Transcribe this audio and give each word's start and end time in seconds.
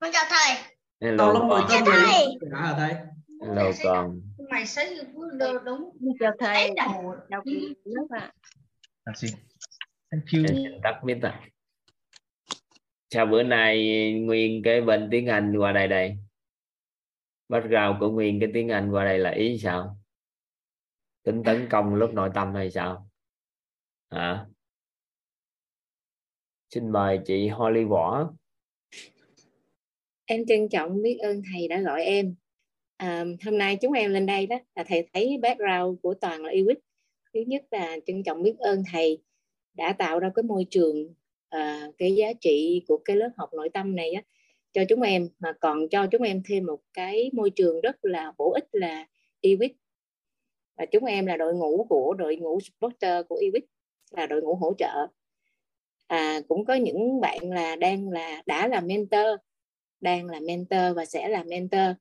con 0.00 0.10
chào 0.12 0.24
thầy. 0.28 0.56
Hello 1.00 1.24
Tao 1.24 1.32
lớp 1.32 1.40
con. 1.50 1.68
10 1.68 1.80
có 1.84 1.92
Thầy. 1.92 2.26
10 2.40 2.60
hả 2.60 2.74
thầy? 2.76 2.94
hello 3.46 3.70
con. 3.84 4.20
mày 4.50 4.64
được 5.38 5.58
đúng 5.64 5.90
chào 6.20 6.32
thầy. 6.38 6.70
chào 6.76 7.42
quý 7.44 7.74
lớp 7.84 8.06
ạ 8.10 8.32
À, 9.04 9.12
xin. 9.16 9.30
Thank 10.10 10.24
you. 10.32 10.80
Tắt 10.82 11.00
mic 11.04 11.22
à 11.22 11.40
sao 13.10 13.26
bữa 13.26 13.42
nay 13.42 14.12
nguyên 14.12 14.62
cái 14.64 14.80
bên 14.80 15.08
tiếng 15.10 15.26
Anh 15.26 15.56
qua 15.58 15.72
đây 15.72 15.88
đây? 15.88 16.16
Background 17.48 18.00
của 18.00 18.10
nguyên 18.10 18.40
cái 18.40 18.48
tiếng 18.54 18.68
Anh 18.68 18.90
qua 18.90 19.04
đây 19.04 19.18
là 19.18 19.30
ý 19.30 19.58
sao? 19.58 19.98
Tính 21.22 21.42
tấn 21.44 21.68
công 21.70 21.94
lớp 21.94 22.10
nội 22.12 22.30
tâm 22.34 22.54
hay 22.54 22.70
sao? 22.70 23.10
Hả? 24.10 24.46
Xin 26.70 26.90
mời 26.90 27.20
chị 27.26 27.48
Holly 27.48 27.84
Võ 27.84 28.30
em 30.30 30.46
trân 30.46 30.68
trọng 30.68 31.02
biết 31.02 31.18
ơn 31.18 31.42
thầy 31.52 31.68
đã 31.68 31.80
gọi 31.80 32.04
em. 32.04 32.34
À, 32.96 33.24
hôm 33.44 33.58
nay 33.58 33.76
chúng 33.76 33.92
em 33.92 34.12
lên 34.12 34.26
đây 34.26 34.46
đó 34.46 34.58
là 34.74 34.84
thầy 34.84 35.08
thấy 35.12 35.38
background 35.42 35.98
của 36.02 36.14
toàn 36.14 36.44
là 36.44 36.50
yêu 36.50 36.66
thứ 37.34 37.40
nhất 37.46 37.64
là 37.70 37.96
trân 38.06 38.22
trọng 38.22 38.42
biết 38.42 38.54
ơn 38.58 38.82
thầy 38.92 39.18
đã 39.74 39.92
tạo 39.92 40.20
ra 40.20 40.30
cái 40.34 40.42
môi 40.42 40.66
trường 40.70 41.14
à, 41.48 41.88
cái 41.98 42.14
giá 42.14 42.32
trị 42.40 42.82
của 42.88 42.98
cái 43.04 43.16
lớp 43.16 43.30
học 43.36 43.50
nội 43.54 43.68
tâm 43.68 43.96
này 43.96 44.12
á, 44.12 44.22
cho 44.72 44.84
chúng 44.88 45.02
em 45.02 45.28
mà 45.38 45.52
còn 45.60 45.88
cho 45.88 46.06
chúng 46.06 46.22
em 46.22 46.42
thêm 46.48 46.66
một 46.66 46.80
cái 46.92 47.30
môi 47.32 47.50
trường 47.50 47.80
rất 47.80 48.04
là 48.04 48.32
bổ 48.38 48.52
ích 48.52 48.68
là 48.72 49.06
EWIT 49.42 49.70
và 50.76 50.86
chúng 50.86 51.04
em 51.04 51.26
là 51.26 51.36
đội 51.36 51.54
ngũ 51.54 51.86
của 51.88 52.14
đội 52.14 52.36
ngũ 52.36 52.58
supporter 52.60 53.26
của 53.28 53.40
EWIT 53.40 53.62
là 54.10 54.26
đội 54.26 54.42
ngũ 54.42 54.54
hỗ 54.54 54.74
trợ. 54.78 55.06
À, 56.06 56.40
cũng 56.48 56.64
có 56.64 56.74
những 56.74 57.20
bạn 57.20 57.50
là 57.50 57.76
đang 57.76 58.08
là 58.08 58.42
đã 58.46 58.68
là 58.68 58.80
mentor 58.80 59.40
đang 60.00 60.26
là 60.26 60.40
mentor 60.40 60.96
và 60.96 61.04
sẽ 61.04 61.28
là 61.28 61.44
mentor. 61.44 61.96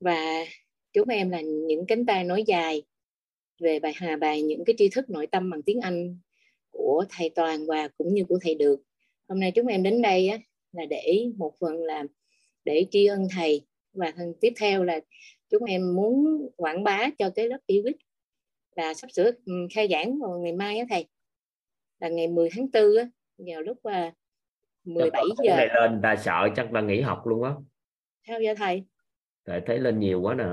Và 0.00 0.44
chúng 0.92 1.08
em 1.08 1.30
là 1.30 1.40
những 1.40 1.86
cánh 1.86 2.06
tay 2.06 2.24
nối 2.24 2.44
dài 2.46 2.82
về 3.58 3.78
bài 3.78 3.92
hà 3.96 4.16
bài 4.16 4.42
những 4.42 4.64
cái 4.64 4.74
tri 4.78 4.88
thức 4.88 5.10
nội 5.10 5.26
tâm 5.26 5.50
bằng 5.50 5.62
tiếng 5.62 5.80
Anh 5.80 6.18
của 6.70 7.04
thầy 7.10 7.30
Toàn 7.30 7.66
và 7.66 7.88
cũng 7.88 8.14
như 8.14 8.24
của 8.24 8.38
thầy 8.42 8.54
Được. 8.54 8.82
Hôm 9.28 9.40
nay 9.40 9.52
chúng 9.54 9.66
em 9.66 9.82
đến 9.82 10.02
đây 10.02 10.28
á, 10.28 10.38
là 10.72 10.84
để 10.90 11.26
một 11.36 11.52
phần 11.60 11.82
là 11.82 12.04
để 12.64 12.86
tri 12.90 13.06
ân 13.06 13.28
thầy. 13.36 13.66
Và 13.92 14.12
phần 14.16 14.34
tiếp 14.40 14.52
theo 14.56 14.84
là 14.84 15.00
chúng 15.50 15.64
em 15.64 15.94
muốn 15.94 16.48
quảng 16.56 16.84
bá 16.84 17.10
cho 17.18 17.30
cái 17.30 17.48
lớp 17.48 17.58
EWIT 17.66 17.94
là 18.76 18.94
sắp 18.94 19.10
sửa 19.10 19.30
khai 19.74 19.88
giảng 19.90 20.18
vào 20.18 20.38
ngày 20.38 20.52
mai 20.52 20.78
á 20.78 20.84
thầy. 20.90 21.06
Là 22.00 22.08
ngày 22.08 22.28
10 22.28 22.48
tháng 22.50 22.70
4 22.72 22.96
á, 22.96 23.08
vào 23.38 23.62
lúc 23.62 23.82
à, 23.82 24.14
17 24.84 25.22
Cái 25.38 25.46
giờ. 25.48 25.56
này 25.56 25.68
lên 25.74 26.00
ta 26.02 26.16
sợ 26.16 26.48
chắc 26.56 26.68
ta 26.74 26.80
nghỉ 26.80 27.00
học 27.00 27.26
luôn 27.26 27.42
á. 27.42 27.50
Sao 28.26 28.38
vậy 28.44 28.54
thầy? 28.54 28.84
Tại 29.44 29.60
thấy 29.66 29.78
lên 29.78 29.98
nhiều 30.00 30.20
quá 30.20 30.34
nè. 30.34 30.44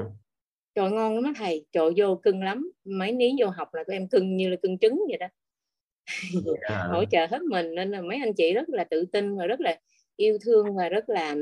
Trời 0.76 0.92
ngon 0.92 1.16
lắm 1.16 1.24
á 1.24 1.34
thầy. 1.38 1.66
Trời 1.72 1.92
vô 1.98 2.16
cưng 2.16 2.44
lắm. 2.44 2.72
Mấy 2.84 3.12
ní 3.12 3.36
vô 3.40 3.48
học 3.48 3.74
là 3.74 3.84
tụi 3.88 3.96
em 3.96 4.08
cưng 4.08 4.38
như 4.38 4.50
là 4.50 4.56
cưng 4.62 4.80
trứng 4.80 5.00
vậy 5.10 5.18
đó. 5.18 5.28
À, 6.62 6.84
hỗ 6.92 7.06
trợ 7.06 7.26
hết 7.26 7.42
mình 7.42 7.76
nên 7.76 7.92
là 7.92 8.02
mấy 8.02 8.18
anh 8.18 8.34
chị 8.34 8.54
rất 8.54 8.70
là 8.70 8.84
tự 8.84 9.06
tin 9.06 9.38
và 9.38 9.46
rất 9.46 9.60
là 9.60 9.80
yêu 10.16 10.38
thương 10.46 10.76
và 10.76 10.90
rất 10.90 11.10
là 11.10 11.36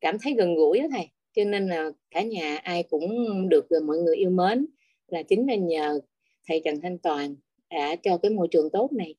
cảm 0.00 0.16
thấy 0.22 0.34
gần 0.34 0.54
gũi 0.54 0.78
đó 0.78 0.86
thầy. 0.90 1.08
Cho 1.32 1.44
nên 1.44 1.66
là 1.66 1.90
cả 2.10 2.22
nhà 2.22 2.56
ai 2.56 2.82
cũng 2.82 3.08
được 3.48 3.66
mọi 3.86 3.96
người 3.98 4.16
yêu 4.16 4.30
mến. 4.30 4.66
Là 5.06 5.22
chính 5.22 5.46
là 5.48 5.54
nhờ 5.54 6.00
thầy 6.48 6.62
Trần 6.64 6.80
Thanh 6.80 6.98
Toàn 6.98 7.36
đã 7.70 7.96
cho 7.96 8.18
cái 8.18 8.30
môi 8.30 8.48
trường 8.50 8.70
tốt 8.70 8.92
này. 8.92 9.14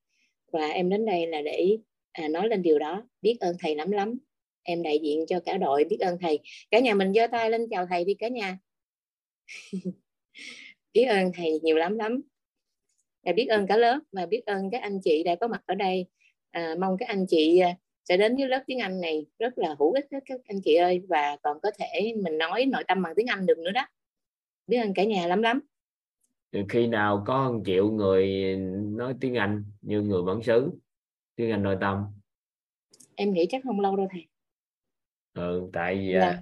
Và 0.51 0.67
em 0.67 0.89
đến 0.89 1.05
đây 1.05 1.27
là 1.27 1.41
để 1.41 1.77
à, 2.15 2.27
nói 2.27 2.49
lên 2.49 2.61
điều 2.61 2.79
đó 2.79 3.03
biết 3.21 3.37
ơn 3.39 3.55
thầy 3.59 3.75
lắm 3.75 3.91
lắm. 3.91 4.17
Em 4.63 4.83
đại 4.83 4.99
diện 5.03 5.25
cho 5.27 5.39
cả 5.39 5.57
đội 5.57 5.83
biết 5.83 5.97
ơn 5.99 6.17
thầy. 6.21 6.39
Cả 6.71 6.79
nhà 6.79 6.93
mình 6.93 7.13
giơ 7.13 7.27
tay 7.27 7.49
lên 7.49 7.67
chào 7.69 7.85
thầy 7.89 8.05
đi 8.05 8.13
cả 8.13 8.27
nhà. 8.27 8.59
Biết 10.93 11.05
ơn 11.05 11.31
thầy 11.35 11.59
nhiều 11.59 11.75
lắm 11.75 11.97
lắm. 11.97 12.21
Và 13.25 13.33
biết 13.33 13.45
ơn 13.45 13.67
cả 13.67 13.77
lớp 13.77 13.99
và 14.11 14.25
biết 14.25 14.45
ơn 14.45 14.69
các 14.71 14.81
anh 14.81 14.99
chị 15.03 15.23
đã 15.23 15.35
có 15.35 15.47
mặt 15.47 15.61
ở 15.65 15.75
đây. 15.75 16.05
À, 16.51 16.75
mong 16.79 16.97
các 16.99 17.09
anh 17.09 17.25
chị 17.27 17.59
à, 17.59 17.75
sẽ 18.03 18.17
đến 18.17 18.35
với 18.35 18.47
lớp 18.47 18.63
tiếng 18.67 18.79
Anh 18.79 19.01
này 19.01 19.25
rất 19.39 19.57
là 19.57 19.75
hữu 19.79 19.91
ích 19.91 20.05
đó 20.11 20.19
các 20.25 20.39
anh 20.47 20.61
chị 20.63 20.75
ơi. 20.75 21.01
Và 21.09 21.37
còn 21.43 21.57
có 21.63 21.71
thể 21.79 22.13
mình 22.23 22.37
nói 22.37 22.65
nội 22.65 22.83
tâm 22.87 23.01
bằng 23.01 23.13
tiếng 23.15 23.27
Anh 23.27 23.45
được 23.45 23.57
nữa 23.57 23.71
đó. 23.71 23.87
Biết 24.67 24.77
ơn 24.77 24.93
cả 24.93 25.03
nhà 25.03 25.27
lắm 25.27 25.41
lắm. 25.41 25.59
Khi 26.69 26.87
nào 26.87 27.23
có 27.27 27.51
một 27.51 27.61
triệu 27.65 27.91
người 27.91 28.55
nói 28.97 29.13
tiếng 29.21 29.35
Anh 29.35 29.63
như 29.81 30.01
người 30.01 30.21
bản 30.23 30.43
xứ 30.43 30.71
tiếng 31.35 31.51
Anh 31.51 31.63
nội 31.63 31.77
tâm. 31.81 32.05
Em 33.15 33.33
nghĩ 33.33 33.45
chắc 33.49 33.61
không 33.63 33.79
lâu 33.79 33.95
đâu 33.95 34.07
thầy. 34.11 34.27
Ừ, 35.33 35.69
tại 35.73 35.95
vì 35.95 36.13
Là- 36.13 36.25
à, 36.27 36.41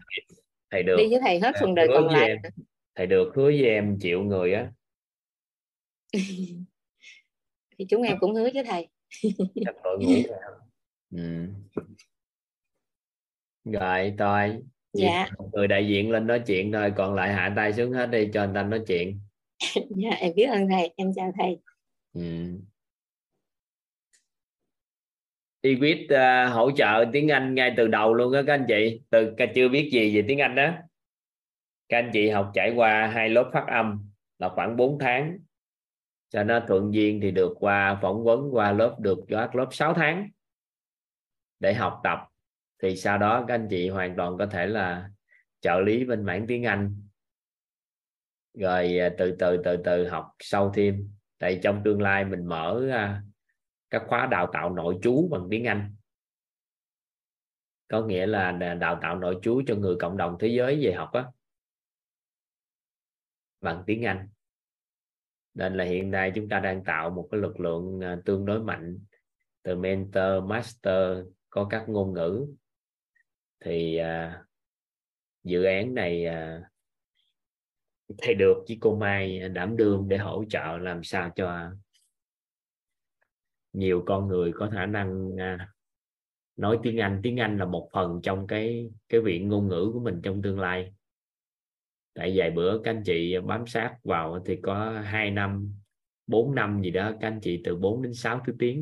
thầy 0.71 0.83
được 0.83 0.95
đi 0.97 1.09
với 1.09 1.19
thầy 1.21 1.39
hết 1.39 1.55
à, 1.55 1.59
phần 1.61 1.75
đời 1.75 1.87
còn 1.93 2.07
lại. 2.07 2.27
em. 2.27 2.37
thầy 2.95 3.07
được 3.07 3.31
hứa 3.35 3.43
với 3.45 3.65
em 3.65 3.97
triệu 3.99 4.23
người 4.23 4.53
á. 4.53 4.71
Thì 7.77 7.85
chúng 7.89 8.01
em 8.01 8.17
cũng 8.19 8.35
hứa 8.35 8.49
với 8.53 8.63
thầy. 8.63 8.87
Chắc 9.65 9.75
đội 9.83 9.97
này 9.99 10.23
không? 10.27 10.53
ừ. 11.11 11.47
rồi 13.63 14.13
tôi 14.17 14.61
dạ. 14.93 15.29
người 15.53 15.67
đại 15.67 15.87
diện 15.87 16.11
lên 16.11 16.27
nói 16.27 16.41
chuyện 16.47 16.71
thôi 16.71 16.93
còn 16.97 17.13
lại 17.15 17.33
hạ 17.33 17.53
tay 17.55 17.73
xuống 17.73 17.91
hết 17.91 18.07
đi 18.07 18.29
cho 18.33 18.41
anh 18.41 18.53
ta 18.53 18.63
nói 18.63 18.81
chuyện. 18.87 19.19
Dạ 19.89 20.09
em 20.09 20.33
biết 20.35 20.45
ơn 20.45 20.67
thầy 20.69 20.93
em 20.95 21.11
chào 21.15 21.31
thầy. 21.37 21.59
Ừ. 22.13 22.21
Ewit 25.63 26.05
uh, 26.05 26.11
à, 26.11 26.49
hỗ 26.49 26.71
trợ 26.71 27.05
tiếng 27.13 27.31
Anh 27.31 27.55
ngay 27.55 27.73
từ 27.77 27.87
đầu 27.87 28.13
luôn 28.13 28.33
đó 28.33 28.41
các 28.47 28.53
anh 28.53 28.65
chị. 28.67 29.01
Từ 29.09 29.33
chưa 29.55 29.69
biết 29.69 29.89
gì 29.93 30.15
về 30.15 30.25
tiếng 30.27 30.39
Anh 30.39 30.55
đó 30.55 30.71
các 31.89 31.97
anh 31.97 32.09
chị 32.13 32.29
học 32.29 32.51
trải 32.53 32.73
qua 32.75 33.07
hai 33.07 33.29
lớp 33.29 33.49
phát 33.53 33.65
âm 33.67 34.09
là 34.39 34.49
khoảng 34.49 34.77
4 34.77 34.99
tháng. 34.99 35.37
Cho 36.29 36.43
nó 36.43 36.59
thuận 36.67 36.93
duyên 36.93 37.19
thì 37.21 37.31
được 37.31 37.53
qua 37.59 37.99
phỏng 38.01 38.23
vấn 38.23 38.55
qua 38.55 38.71
lớp 38.71 38.95
được 38.99 39.19
các 39.27 39.55
lớp 39.55 39.67
6 39.71 39.93
tháng 39.93 40.29
để 41.59 41.73
học 41.73 42.01
tập. 42.03 42.19
Thì 42.81 42.95
sau 42.95 43.17
đó 43.17 43.45
các 43.47 43.53
anh 43.53 43.67
chị 43.69 43.89
hoàn 43.89 44.15
toàn 44.15 44.37
có 44.37 44.45
thể 44.45 44.67
là 44.67 45.09
trợ 45.61 45.79
lý 45.79 46.05
bên 46.05 46.23
mảng 46.23 46.47
tiếng 46.47 46.63
Anh. 46.63 46.95
Rồi 48.53 48.97
à, 48.99 49.09
từ 49.17 49.35
từ 49.39 49.61
từ 49.63 49.77
từ 49.77 50.07
học 50.07 50.31
sâu 50.39 50.71
thêm. 50.75 51.09
Tại 51.37 51.59
trong 51.63 51.81
tương 51.85 52.01
lai 52.01 52.25
mình 52.25 52.45
mở 52.45 52.81
các 53.93 54.03
khóa 54.07 54.25
đào 54.25 54.49
tạo 54.53 54.69
nội 54.69 54.99
trú 55.01 55.27
bằng 55.31 55.47
tiếng 55.51 55.67
Anh. 55.67 55.95
Có 57.87 58.05
nghĩa 58.05 58.25
là 58.25 58.51
đào 58.51 58.99
tạo 59.01 59.19
nội 59.19 59.39
trú 59.41 59.61
cho 59.67 59.75
người 59.75 59.95
cộng 59.99 60.17
đồng 60.17 60.37
thế 60.39 60.47
giới 60.47 60.79
về 60.85 60.93
học 60.93 61.09
á. 61.13 61.25
Bằng 63.61 63.83
tiếng 63.85 64.05
Anh. 64.05 64.29
Nên 65.53 65.77
là 65.77 65.83
hiện 65.83 66.11
nay 66.11 66.31
chúng 66.35 66.49
ta 66.49 66.59
đang 66.59 66.83
tạo 66.83 67.09
một 67.09 67.27
cái 67.31 67.41
lực 67.41 67.59
lượng 67.59 67.99
à, 68.03 68.17
tương 68.25 68.45
đối 68.45 68.63
mạnh. 68.63 68.99
Từ 69.63 69.75
mentor 69.75 70.43
master 70.43 71.25
có 71.49 71.67
các 71.69 71.89
ngôn 71.89 72.13
ngữ. 72.13 72.47
Thì 73.59 73.97
à, 73.97 74.43
dự 75.43 75.63
án 75.63 75.93
này 75.93 76.25
à, 76.25 76.69
thầy 78.17 78.33
được 78.33 78.63
với 78.67 78.77
cô 78.81 78.95
Mai 78.95 79.49
đảm 79.49 79.77
đương 79.77 80.09
để 80.09 80.17
hỗ 80.17 80.43
trợ 80.49 80.77
làm 80.77 81.03
sao 81.03 81.31
cho 81.35 81.71
nhiều 83.73 84.03
con 84.05 84.27
người 84.27 84.51
có 84.55 84.69
khả 84.73 84.85
năng 84.85 85.37
à, 85.39 85.73
nói 86.55 86.79
tiếng 86.83 86.97
Anh. 86.97 87.19
Tiếng 87.23 87.39
Anh 87.39 87.57
là 87.57 87.65
một 87.65 87.89
phần 87.93 88.19
trong 88.23 88.47
cái 88.47 88.91
cái 89.09 89.21
viện 89.21 89.47
ngôn 89.47 89.67
ngữ 89.67 89.89
của 89.93 89.99
mình 89.99 90.21
trong 90.23 90.41
tương 90.41 90.59
lai. 90.59 90.93
Tại 92.13 92.33
vài 92.35 92.51
bữa 92.51 92.81
các 92.83 92.91
anh 92.91 93.03
chị 93.05 93.37
bám 93.39 93.67
sát 93.67 93.97
vào 94.03 94.43
thì 94.45 94.59
có 94.63 95.01
2 95.03 95.31
năm 95.31 95.73
4 96.27 96.55
năm 96.55 96.81
gì 96.81 96.91
đó, 96.91 97.11
các 97.21 97.27
anh 97.27 97.39
chị 97.41 97.61
từ 97.63 97.75
4 97.75 98.01
đến 98.01 98.13
6 98.13 98.41
thứ 98.45 98.53
tiếng. 98.59 98.81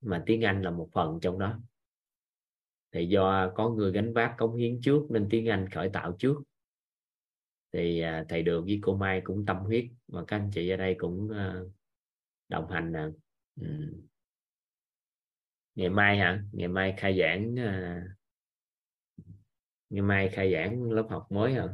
Mà 0.00 0.22
tiếng 0.26 0.44
Anh 0.44 0.62
là 0.62 0.70
một 0.70 0.88
phần 0.92 1.18
trong 1.22 1.38
đó. 1.38 1.60
Thì 2.92 3.06
do 3.06 3.52
có 3.54 3.70
người 3.70 3.92
gánh 3.92 4.12
vác 4.12 4.34
cống 4.38 4.56
hiến 4.56 4.80
trước 4.80 5.02
nên 5.10 5.26
tiếng 5.30 5.48
Anh 5.48 5.68
khởi 5.68 5.88
tạo 5.88 6.16
trước. 6.18 6.42
Thì 7.72 8.00
à, 8.00 8.24
thầy 8.28 8.42
được 8.42 8.64
với 8.64 8.78
cô 8.82 8.96
Mai 8.96 9.20
cũng 9.24 9.46
tâm 9.46 9.56
huyết 9.56 9.84
và 10.08 10.24
các 10.24 10.36
anh 10.36 10.50
chị 10.54 10.68
ở 10.68 10.76
đây 10.76 10.94
cũng 10.98 11.30
à, 11.30 11.60
đồng 12.52 12.70
hành 12.70 12.92
nè. 12.92 13.00
Ừ. 13.60 13.66
ngày 15.74 15.88
mai 15.88 16.18
hả? 16.18 16.42
Ngày 16.52 16.68
mai 16.68 16.94
khai 16.96 17.18
giảng 17.18 17.56
à, 17.58 18.02
ngày 19.90 20.02
mai 20.02 20.28
khai 20.28 20.52
giảng 20.52 20.82
lớp 20.90 21.06
học 21.10 21.26
mới 21.32 21.54
hả? 21.54 21.68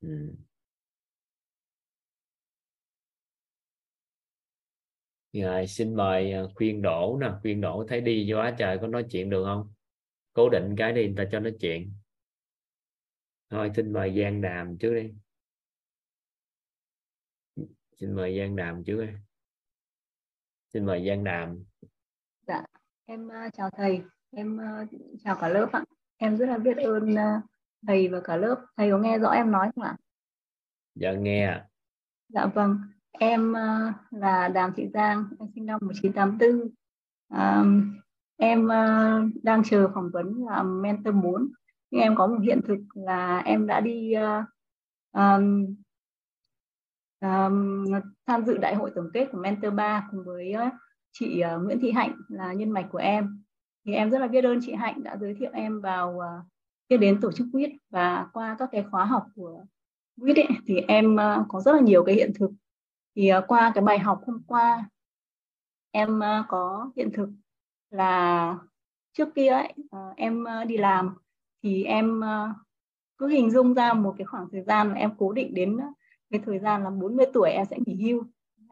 Ừ. 0.00 0.34
rồi 5.32 5.66
xin 5.66 5.94
mời 5.96 6.32
à, 6.32 6.42
khuyên 6.54 6.82
đổ 6.82 7.18
nè. 7.20 7.28
Khuyên 7.42 7.60
đổ 7.60 7.84
thấy 7.88 8.00
đi 8.00 8.32
quá 8.32 8.54
trời 8.58 8.78
có 8.80 8.86
nói 8.86 9.04
chuyện 9.10 9.30
được 9.30 9.44
không? 9.44 9.72
Cố 10.32 10.48
định 10.48 10.74
cái 10.78 10.92
đi 10.92 11.06
người 11.06 11.14
ta 11.16 11.24
cho 11.32 11.40
nói 11.40 11.52
chuyện. 11.60 11.92
Thôi 13.50 13.70
xin 13.76 13.92
mời 13.92 14.22
Giang 14.22 14.40
Đàm 14.42 14.78
trước 14.78 14.94
đi 14.94 15.10
xin 18.02 18.14
mời 18.14 18.38
Giang 18.38 18.56
Đàm 18.56 18.84
trước 18.84 19.00
đi 19.00 19.12
xin 20.72 20.86
mời 20.86 21.08
Giang 21.08 21.24
Đàm 21.24 21.64
Dạ, 22.46 22.64
em 23.04 23.26
uh, 23.26 23.52
chào 23.52 23.70
thầy. 23.70 24.02
Em 24.30 24.56
uh, 24.56 24.88
chào 25.24 25.36
cả 25.40 25.48
lớp 25.48 25.68
ạ. 25.72 25.84
Em 26.16 26.36
rất 26.36 26.46
là 26.46 26.58
biết 26.58 26.76
ơn 26.76 27.12
uh, 27.12 27.44
thầy 27.86 28.08
và 28.08 28.20
cả 28.20 28.36
lớp. 28.36 28.64
Thầy 28.76 28.90
có 28.90 28.98
nghe 28.98 29.18
rõ 29.18 29.30
em 29.30 29.50
nói 29.50 29.70
không 29.74 29.84
ạ? 29.84 29.96
Dạ 30.94 31.12
nghe. 31.12 31.60
Dạ 32.28 32.46
vâng. 32.46 32.78
Em 33.12 33.54
là 34.10 34.48
Đàm 34.48 34.72
Thị 34.76 34.88
Giang, 34.94 35.24
em 35.40 35.48
sinh 35.54 35.66
năm 35.66 35.80
1984. 35.82 36.70
Um, 37.28 38.00
em 38.36 38.68
đang 39.42 39.62
chờ 39.64 39.90
phỏng 39.94 40.10
vấn 40.12 40.46
làm 40.46 40.82
mentor 40.82 41.14
4. 41.22 41.48
Nhưng 41.90 42.00
em 42.00 42.14
có 42.16 42.26
một 42.26 42.38
hiện 42.42 42.60
thực 42.68 42.78
là 42.94 43.38
em 43.38 43.66
đã 43.66 43.80
đi 43.80 44.14
uh, 44.16 44.44
um, 45.12 45.74
um, 47.22 47.84
tham 48.26 48.44
dự 48.44 48.58
đại 48.58 48.74
hội 48.74 48.90
tổng 48.94 49.10
kết 49.14 49.28
của 49.32 49.38
mentor 49.38 49.74
3 49.74 50.08
cùng 50.10 50.24
với 50.24 50.54
uh, 50.66 50.72
chị 51.12 51.42
uh, 51.54 51.64
Nguyễn 51.64 51.80
Thị 51.80 51.90
Hạnh 51.90 52.16
là 52.28 52.52
nhân 52.52 52.70
mạch 52.70 52.88
của 52.92 52.98
em. 52.98 53.44
Thì 53.86 53.94
em 53.94 54.10
rất 54.10 54.18
là 54.18 54.26
biết 54.26 54.44
ơn 54.44 54.58
chị 54.62 54.72
Hạnh 54.72 55.02
đã 55.02 55.16
giới 55.16 55.34
thiệu 55.34 55.50
em 55.52 55.80
vào 55.80 56.18
ờ, 56.20 56.38
uh, 56.38 56.44
biết 56.88 56.96
đến 56.96 57.20
tổ 57.20 57.32
chức 57.32 57.46
quýt 57.52 57.70
và 57.90 58.26
qua 58.32 58.56
các 58.58 58.68
cái 58.72 58.84
khóa 58.90 59.04
học 59.04 59.26
của 59.34 59.64
quýt 60.20 60.36
ấy, 60.36 60.48
thì 60.66 60.76
em 60.88 61.14
uh, 61.14 61.46
có 61.48 61.60
rất 61.60 61.72
là 61.72 61.80
nhiều 61.80 62.04
cái 62.04 62.14
hiện 62.14 62.32
thực. 62.34 62.50
Thì 63.16 63.30
uh, 63.38 63.44
qua 63.48 63.72
cái 63.74 63.84
bài 63.84 63.98
học 63.98 64.22
hôm 64.26 64.42
qua 64.46 64.84
em 65.90 66.18
uh, 66.18 66.46
có 66.48 66.90
hiện 66.96 67.10
thực 67.14 67.28
là 67.90 68.58
trước 69.12 69.28
kia 69.34 69.48
ấy, 69.48 69.74
uh, 69.96 70.16
em 70.16 70.44
uh, 70.44 70.68
đi 70.68 70.76
làm 70.76 71.14
thì 71.62 71.84
em 71.84 72.20
uh, 72.20 72.56
cứ 73.18 73.28
hình 73.28 73.50
dung 73.50 73.74
ra 73.74 73.92
một 73.92 74.14
cái 74.18 74.24
khoảng 74.24 74.48
thời 74.52 74.62
gian 74.62 74.88
là 74.88 74.94
em 74.94 75.10
cố 75.18 75.32
định 75.32 75.54
đến 75.54 75.78
cái 76.32 76.40
thời 76.46 76.58
gian 76.58 76.84
là 76.84 76.90
40 76.90 77.26
tuổi 77.32 77.50
em 77.50 77.66
sẽ 77.70 77.76
nghỉ 77.86 77.94
hưu. 78.04 78.24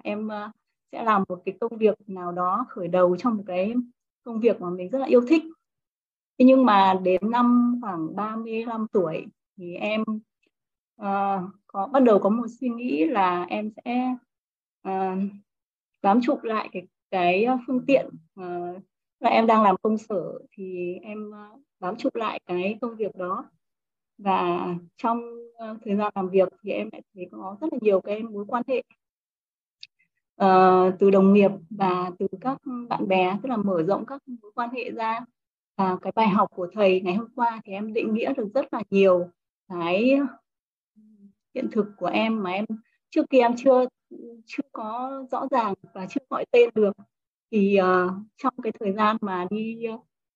Em 0.03 0.27
uh, 0.27 0.55
sẽ 0.93 1.03
làm 1.03 1.25
một 1.29 1.43
cái 1.45 1.55
công 1.61 1.79
việc 1.79 1.99
nào 2.07 2.33
đó 2.33 2.67
khởi 2.69 2.89
đầu 2.89 3.17
trong 3.17 3.37
một 3.37 3.43
cái 3.47 3.75
công 4.23 4.41
việc 4.41 4.61
mà 4.61 4.71
mình 4.71 4.91
rất 4.91 4.99
là 4.99 5.07
yêu 5.07 5.21
thích. 5.29 5.43
Thế 6.39 6.45
nhưng 6.45 6.65
mà 6.65 7.01
đến 7.03 7.31
năm 7.31 7.79
khoảng 7.83 8.17
35 8.17 8.87
tuổi 8.93 9.27
thì 9.57 9.75
em 9.75 10.03
uh, 11.03 11.51
có 11.67 11.87
bắt 11.93 12.03
đầu 12.03 12.19
có 12.19 12.29
một 12.29 12.47
suy 12.61 12.69
nghĩ 12.69 13.05
là 13.05 13.45
em 13.49 13.71
sẽ 13.77 14.15
uh, 14.89 15.19
bám 16.03 16.21
trụ 16.23 16.39
lại 16.43 16.69
cái 16.73 16.83
cái 17.11 17.47
phương 17.67 17.87
tiện 17.87 18.09
uh, 18.41 18.83
là 19.21 19.31
em 19.31 19.47
đang 19.47 19.63
làm 19.63 19.77
công 19.83 19.99
sở 19.99 20.39
thì 20.53 20.95
em 21.03 21.29
uh, 21.29 21.61
bám 21.81 21.97
trụ 21.97 22.09
lại 22.15 22.41
cái 22.47 22.79
công 22.81 22.97
việc 22.97 23.17
đó 23.17 23.51
và 24.23 24.67
trong 24.97 25.21
ờ, 25.55 25.77
thời 25.85 25.97
gian 25.97 26.13
làm 26.15 26.29
việc 26.29 26.49
thì 26.63 26.71
em 26.71 26.89
lại 26.93 27.03
thấy 27.15 27.29
có 27.33 27.57
rất 27.61 27.73
là 27.73 27.79
nhiều 27.83 28.01
cái 28.01 28.23
mối 28.23 28.45
quan 28.49 28.63
hệ 28.69 28.83
uh, 30.45 30.95
từ 30.99 31.11
đồng 31.11 31.33
nghiệp 31.33 31.51
và 31.71 32.11
từ 32.19 32.27
các 32.41 32.59
bạn 32.89 33.09
bè 33.09 33.39
tức 33.43 33.49
là 33.49 33.57
mở 33.57 33.83
rộng 33.83 34.07
các 34.07 34.23
mối 34.27 34.53
quan 34.55 34.71
hệ 34.71 34.91
ra. 34.91 35.21
Và 35.77 35.97
cái 36.03 36.13
bài 36.15 36.29
học 36.29 36.49
của 36.55 36.69
thầy 36.73 37.01
ngày 37.01 37.15
hôm 37.15 37.29
qua 37.35 37.61
thì 37.65 37.73
em 37.73 37.93
định 37.93 38.15
nghĩa 38.15 38.35
được 38.35 38.49
rất 38.55 38.73
là 38.73 38.83
nhiều 38.91 39.31
cái 39.69 40.19
hiện 41.55 41.69
thực 41.73 41.87
của 41.97 42.07
em 42.07 42.43
mà 42.43 42.51
em 42.51 42.65
trước 43.11 43.31
kia 43.31 43.41
em 43.41 43.55
chưa 43.57 43.85
chưa 44.47 44.63
có 44.73 45.25
rõ 45.31 45.47
ràng 45.51 45.75
và 45.95 46.07
chưa 46.07 46.21
gọi 46.31 46.45
tên 46.51 46.71
được. 46.75 46.93
Thì 47.51 47.79
uh, 47.81 48.13
trong 48.37 48.55
cái 48.63 48.73
thời 48.81 48.93
gian 48.93 49.17
mà 49.21 49.47
đi 49.51 49.87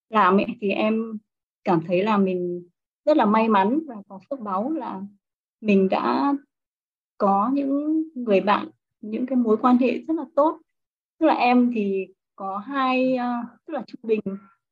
làm 0.09 0.37
ấy, 0.37 0.45
thì 0.61 0.69
em 0.69 1.17
cảm 1.63 1.81
thấy 1.87 2.03
là 2.03 2.17
mình 2.17 2.69
rất 3.05 3.17
là 3.17 3.25
may 3.25 3.49
mắn 3.49 3.79
và 3.87 3.95
có 4.09 4.19
phước 4.29 4.39
báu 4.39 4.71
là 4.71 5.01
mình 5.61 5.89
đã 5.89 6.33
có 7.17 7.49
những 7.53 8.03
người 8.15 8.41
bạn 8.41 8.69
những 9.01 9.25
cái 9.25 9.35
mối 9.35 9.57
quan 9.57 9.77
hệ 9.77 9.99
rất 10.07 10.13
là 10.13 10.25
tốt. 10.35 10.59
Tức 11.19 11.25
là 11.25 11.33
em 11.33 11.71
thì 11.75 12.07
có 12.35 12.57
hai 12.57 13.15
ờ, 13.15 13.33
tức 13.65 13.73
là 13.73 13.83
trung 13.87 14.01
bình 14.03 14.19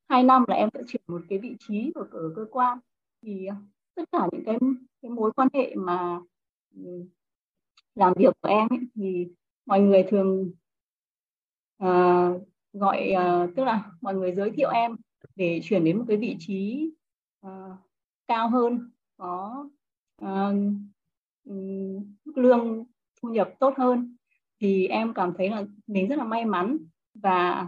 hai 0.08 0.22
năm 0.22 0.44
là 0.48 0.56
em 0.56 0.68
sẽ 0.74 0.80
chuyển 0.88 1.02
một 1.06 1.22
cái 1.28 1.38
vị 1.38 1.56
trí 1.68 1.92
ở, 1.94 2.08
ở 2.10 2.32
cơ 2.36 2.46
quan. 2.50 2.78
Thì 3.22 3.46
ờ, 3.46 3.56
tất 3.94 4.04
cả 4.12 4.28
những 4.32 4.44
cái 4.44 4.58
cái 5.02 5.10
mối 5.10 5.32
quan 5.32 5.48
hệ 5.54 5.74
mà 5.74 6.20
ừ, 6.76 7.04
làm 7.94 8.12
việc 8.16 8.34
của 8.40 8.48
em 8.48 8.68
ấy, 8.68 8.80
thì 8.94 9.28
mọi 9.66 9.80
người 9.80 10.02
thường 10.02 10.50
uh, 11.84 12.42
gọi 12.72 13.12
uh, 13.12 13.50
tức 13.56 13.64
là 13.64 13.90
mọi 14.00 14.14
người 14.14 14.34
giới 14.34 14.50
thiệu 14.50 14.70
em 14.70 14.96
để 15.36 15.60
chuyển 15.64 15.84
đến 15.84 15.98
một 15.98 16.04
cái 16.08 16.16
vị 16.16 16.36
trí 16.38 16.90
uh, 17.46 17.50
cao 18.28 18.48
hơn. 18.48 18.90
Có 19.16 19.68
ờ, 20.22 20.48
uh, 20.48 21.54
mức 22.24 22.38
lương 22.38 22.84
thu 23.22 23.28
nhập 23.28 23.50
tốt 23.60 23.74
hơn. 23.76 24.16
Thì 24.60 24.86
em 24.86 25.14
cảm 25.14 25.32
thấy 25.38 25.50
là 25.50 25.64
mình 25.86 26.08
rất 26.08 26.16
là 26.16 26.24
may 26.24 26.44
mắn 26.44 26.78
và 27.14 27.66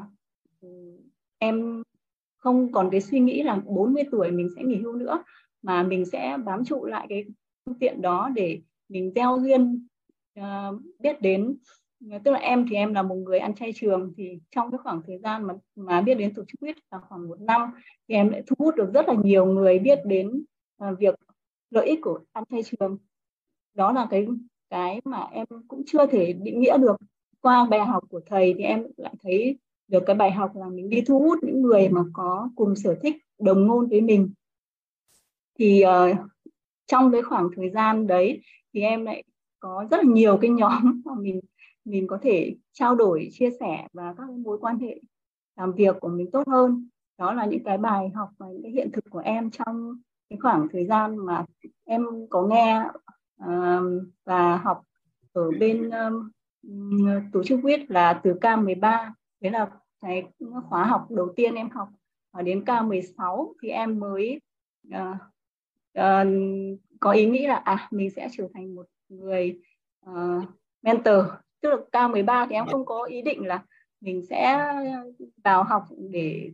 ừ, 0.61 0.69
em 1.39 1.83
không 2.37 2.73
còn 2.73 2.89
cái 2.91 3.01
suy 3.01 3.21
nghĩ 3.21 3.43
là 3.43 3.57
40 3.67 4.05
tuổi 4.11 4.31
mình 4.31 4.49
sẽ 4.57 4.63
nghỉ 4.63 4.77
hưu 4.77 4.93
nữa 4.93 5.25
mà 5.63 5.83
mình 5.83 6.05
sẽ 6.05 6.39
bám 6.45 6.65
trụ 6.65 6.85
lại 6.85 7.07
cái 7.09 7.25
phương 7.65 7.79
tiện 7.79 8.03
đó 8.03 8.31
để 8.35 8.61
mình 8.89 9.13
gieo 9.15 9.39
duyên 9.43 9.87
uh, 10.41 10.81
biết 10.99 11.21
đến 11.21 11.57
tức 12.01 12.31
là 12.31 12.39
em 12.39 12.67
thì 12.71 12.77
em 12.77 12.95
là 12.95 13.03
một 13.03 13.15
người 13.15 13.39
ăn 13.39 13.55
chay 13.55 13.73
trường 13.75 14.13
thì 14.17 14.39
trong 14.51 14.71
cái 14.71 14.79
khoảng 14.79 15.03
thời 15.07 15.19
gian 15.19 15.47
mà 15.47 15.55
mà 15.77 16.01
biết 16.01 16.15
đến 16.15 16.35
tổ 16.35 16.43
chức 16.45 16.61
quyết 16.61 16.77
là 16.91 16.99
khoảng 17.09 17.29
một 17.29 17.41
năm 17.41 17.61
thì 18.09 18.15
em 18.15 18.29
lại 18.29 18.43
thu 18.47 18.55
hút 18.59 18.75
được 18.77 18.91
rất 18.95 19.09
là 19.09 19.15
nhiều 19.25 19.47
người 19.47 19.79
biết 19.79 19.99
đến 20.05 20.45
uh, 20.85 20.99
việc 20.99 21.15
lợi 21.71 21.87
ích 21.87 21.99
của 22.03 22.21
ăn 22.33 22.45
chay 22.51 22.63
trường. 22.63 22.99
Đó 23.75 23.93
là 23.93 24.07
cái 24.11 24.27
cái 24.71 25.01
mà 25.05 25.29
em 25.33 25.47
cũng 25.69 25.83
chưa 25.87 26.07
thể 26.07 26.33
định 26.33 26.61
nghĩa 26.61 26.79
được. 26.79 26.97
Qua 27.41 27.67
bài 27.71 27.81
học 27.81 28.05
của 28.11 28.21
thầy 28.27 28.55
thì 28.59 28.65
em 28.65 28.87
lại 28.97 29.15
thấy 29.23 29.59
được 29.89 30.03
cái 30.07 30.17
bài 30.17 30.31
học 30.31 30.51
là 30.55 30.69
mình 30.69 30.89
đi 30.89 31.01
thu 31.07 31.21
hút 31.21 31.39
những 31.43 31.63
người 31.63 31.89
mà 31.89 32.01
có 32.13 32.51
cùng 32.57 32.77
sở 32.77 32.97
thích 33.03 33.17
đồng 33.39 33.67
ngôn 33.67 33.89
với 33.89 34.01
mình. 34.01 34.33
Thì 35.59 35.85
uh, 35.85 36.17
trong 36.87 37.13
cái 37.13 37.23
khoảng 37.23 37.49
thời 37.57 37.71
gian 37.71 38.07
đấy 38.07 38.41
thì 38.75 38.81
em 38.81 39.05
lại 39.05 39.25
có 39.59 39.87
rất 39.91 39.97
là 39.97 40.13
nhiều 40.13 40.39
cái 40.41 40.51
nhóm 40.59 41.03
mà 41.05 41.13
mình 41.19 41.41
mình 41.87 42.07
có 42.07 42.19
thể 42.23 42.57
trao 42.73 42.95
đổi 42.95 43.29
chia 43.33 43.51
sẻ 43.61 43.89
và 43.93 44.15
các 44.19 44.31
mối 44.31 44.59
quan 44.61 44.79
hệ 44.79 45.01
làm 45.57 45.73
việc 45.73 45.97
của 46.01 46.09
mình 46.09 46.31
tốt 46.31 46.49
hơn. 46.49 46.89
Đó 47.19 47.33
là 47.33 47.47
những 47.47 47.65
cái 47.65 47.79
bài 47.79 48.09
học 48.15 48.31
và 48.39 48.47
những 48.47 48.63
cái 48.63 48.73
hiện 48.73 48.91
thực 48.93 49.05
của 49.11 49.19
em 49.19 49.51
trong 49.51 50.01
cái 50.31 50.39
khoảng 50.43 50.69
thời 50.73 50.87
gian 50.87 51.17
mà 51.17 51.45
em 51.85 52.07
có 52.31 52.47
nghe 52.47 52.83
à, 53.39 53.81
và 54.25 54.57
học 54.57 54.83
ở 55.33 55.51
bên 55.61 55.91
um, 55.91 56.31
tổ 57.33 57.43
chức 57.43 57.61
viết 57.65 57.91
là 57.91 58.21
từ 58.25 58.35
K13 58.41 59.11
đấy 59.41 59.53
là 59.53 59.71
cái 60.01 60.25
khóa 60.69 60.85
học 60.85 61.07
đầu 61.11 61.33
tiên 61.37 61.55
em 61.55 61.71
học. 61.71 61.89
Và 62.33 62.43
đến 62.43 62.65
K16 62.65 63.53
thì 63.63 63.69
em 63.69 63.99
mới 63.99 64.41
uh, 64.89 65.17
uh, 65.99 66.27
có 67.01 67.13
ý 67.13 67.27
nghĩ 67.27 67.47
là 67.47 67.55
à 67.55 67.89
mình 67.91 68.11
sẽ 68.11 68.29
trở 68.33 68.49
thành 68.55 68.75
một 68.75 68.87
người 69.09 69.61
uh, 70.11 70.45
mentor 70.83 71.25
tức 71.61 71.71
là 71.71 71.77
K13 71.93 72.47
thì 72.49 72.55
em 72.55 72.67
không 72.67 72.85
có 72.85 73.05
ý 73.05 73.23
định 73.23 73.47
là 73.47 73.63
mình 74.01 74.27
sẽ 74.31 74.65
vào 75.45 75.65
học 75.65 75.85
để 76.11 76.51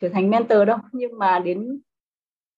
trở 0.00 0.08
thành 0.08 0.30
mentor 0.30 0.66
đâu. 0.66 0.78
Nhưng 0.92 1.18
mà 1.18 1.38
đến 1.38 1.80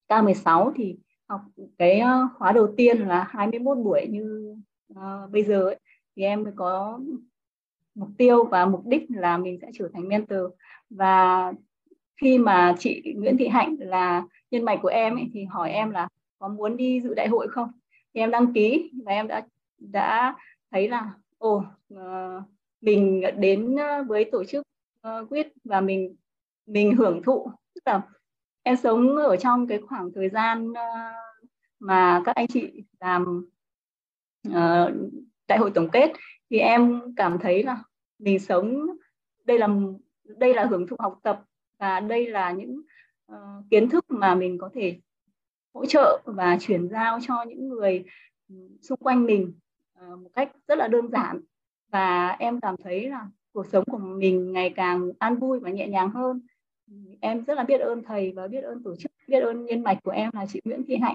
K16 0.09 0.73
thì 0.77 0.97
học 1.29 1.41
cái 1.79 2.01
ờ, 2.01 2.29
khóa 2.39 2.53
đầu 2.53 2.75
tiên 2.77 2.99
là 2.99 3.27
21 3.31 3.79
buổi 3.79 4.07
như 4.11 4.57
uh, 4.93 5.31
bây 5.31 5.45
giờ 5.45 5.65
ấy, 5.65 5.81
thì 6.17 6.23
em 6.23 6.43
mới 6.43 6.53
có 6.57 7.01
mục 7.95 8.09
tiêu 8.19 8.45
và 8.45 8.67
mục 8.67 8.87
đích 8.87 9.03
là 9.09 9.39
mình 9.39 9.59
sẽ 9.63 9.71
trở 9.75 9.89
thành 9.93 10.09
mentor. 10.09 10.51
Và 10.91 11.53
khi 12.21 12.39
mà 12.39 12.75
chị 12.79 13.15
Nguyễn 13.17 13.37
Thị 13.37 13.49
Hạnh 13.49 13.77
là 13.79 14.25
nhân 14.51 14.65
mạch 14.65 14.79
của 14.83 14.89
em 14.89 15.17
ấy, 15.17 15.31
thì 15.33 15.45
hỏi 15.45 15.71
em 15.71 15.91
là 15.91 16.09
có 16.39 16.49
muốn 16.49 16.77
đi 16.77 17.01
dự 17.01 17.15
đại 17.15 17.29
hội 17.29 17.49
không? 17.49 17.69
Thì 18.15 18.21
em 18.21 18.31
đăng 18.31 18.53
ký 18.53 18.91
và 19.05 19.13
em 19.13 19.29
đã 19.29 19.47
đã 19.79 20.35
thấy 20.71 20.89
là 20.89 21.13
ồ 21.45 21.65
uh, 21.95 22.43
mình 22.81 23.23
đến 23.39 23.77
ờ, 23.77 24.03
với 24.03 24.25
tổ 24.33 24.45
chức 24.45 24.67
ờ, 25.01 25.21
uh, 25.21 25.29
quyết 25.31 25.53
và 25.65 25.81
mình 25.81 26.17
mình 26.67 26.97
hưởng 26.97 27.23
thụ. 27.23 27.51
Tức 27.75 27.81
là 27.85 28.03
em 28.63 28.77
sống 28.77 29.17
ở 29.17 29.37
trong 29.37 29.67
cái 29.67 29.81
khoảng 29.89 30.13
thời 30.15 30.29
gian 30.29 30.71
uh, 30.71 30.77
mà 31.79 32.23
các 32.25 32.37
anh 32.37 32.47
chị 32.47 32.85
làm 33.01 33.51
uh, 34.49 34.93
đại 35.49 35.59
hội 35.59 35.71
tổng 35.75 35.89
kết 35.93 36.13
thì 36.51 36.59
em 36.59 37.03
cảm 37.17 37.39
thấy 37.39 37.63
là 37.63 37.83
mình 38.19 38.39
sống 38.39 38.87
đây 39.45 39.59
là 39.59 39.69
đây 40.25 40.55
là 40.55 40.65
hưởng 40.65 40.87
thụ 40.87 40.97
học 40.99 41.19
tập 41.23 41.43
và 41.79 42.01
đây 42.01 42.27
là 42.27 42.53
những 42.53 42.83
uh, 43.33 43.65
kiến 43.71 43.89
thức 43.89 44.05
mà 44.09 44.35
mình 44.35 44.59
có 44.59 44.71
thể 44.75 45.01
hỗ 45.75 45.87
trợ 45.87 46.23
và 46.25 46.59
chuyển 46.61 46.89
giao 46.89 47.19
cho 47.29 47.45
những 47.49 47.69
người 47.69 48.05
xung 48.83 48.99
quanh 48.99 49.27
mình. 49.27 49.59
Ờ, 49.95 50.17
một 50.17 50.31
cách 50.35 50.53
rất 50.69 50.79
là 50.79 50.89
đơn 50.89 51.09
giản. 51.09 51.41
Và 51.91 52.29
em 52.29 52.61
cảm 52.61 52.77
thấy 52.85 53.09
là 53.11 53.27
cuộc 53.53 53.67
sống 53.67 53.85
của 53.85 53.99
mình 53.99 54.53
ngày 54.53 54.71
càng 54.77 55.11
an 55.19 55.37
vui 55.37 55.61
và 55.61 55.71
nhẹ 55.71 55.89
nhàng 55.89 56.11
hơn. 56.11 56.41
Em 57.21 57.45
rất 57.45 57.55
là 57.55 57.65
biết 57.65 57.81
ơn 57.81 58.03
thầy 58.03 58.33
và 58.33 58.49
biết 58.49 58.61
ơn 58.61 58.83
tổ 58.83 58.97
chức 58.97 59.13
biết 59.29 59.41
ơn 59.41 59.65
nhân 59.65 59.83
mạch 59.83 59.99
của 60.03 60.11
em 60.11 60.31
là 60.33 60.47
chị 60.47 60.61
Nguyễn 60.65 60.83
Thị 60.87 60.97
Hạnh. 60.97 61.15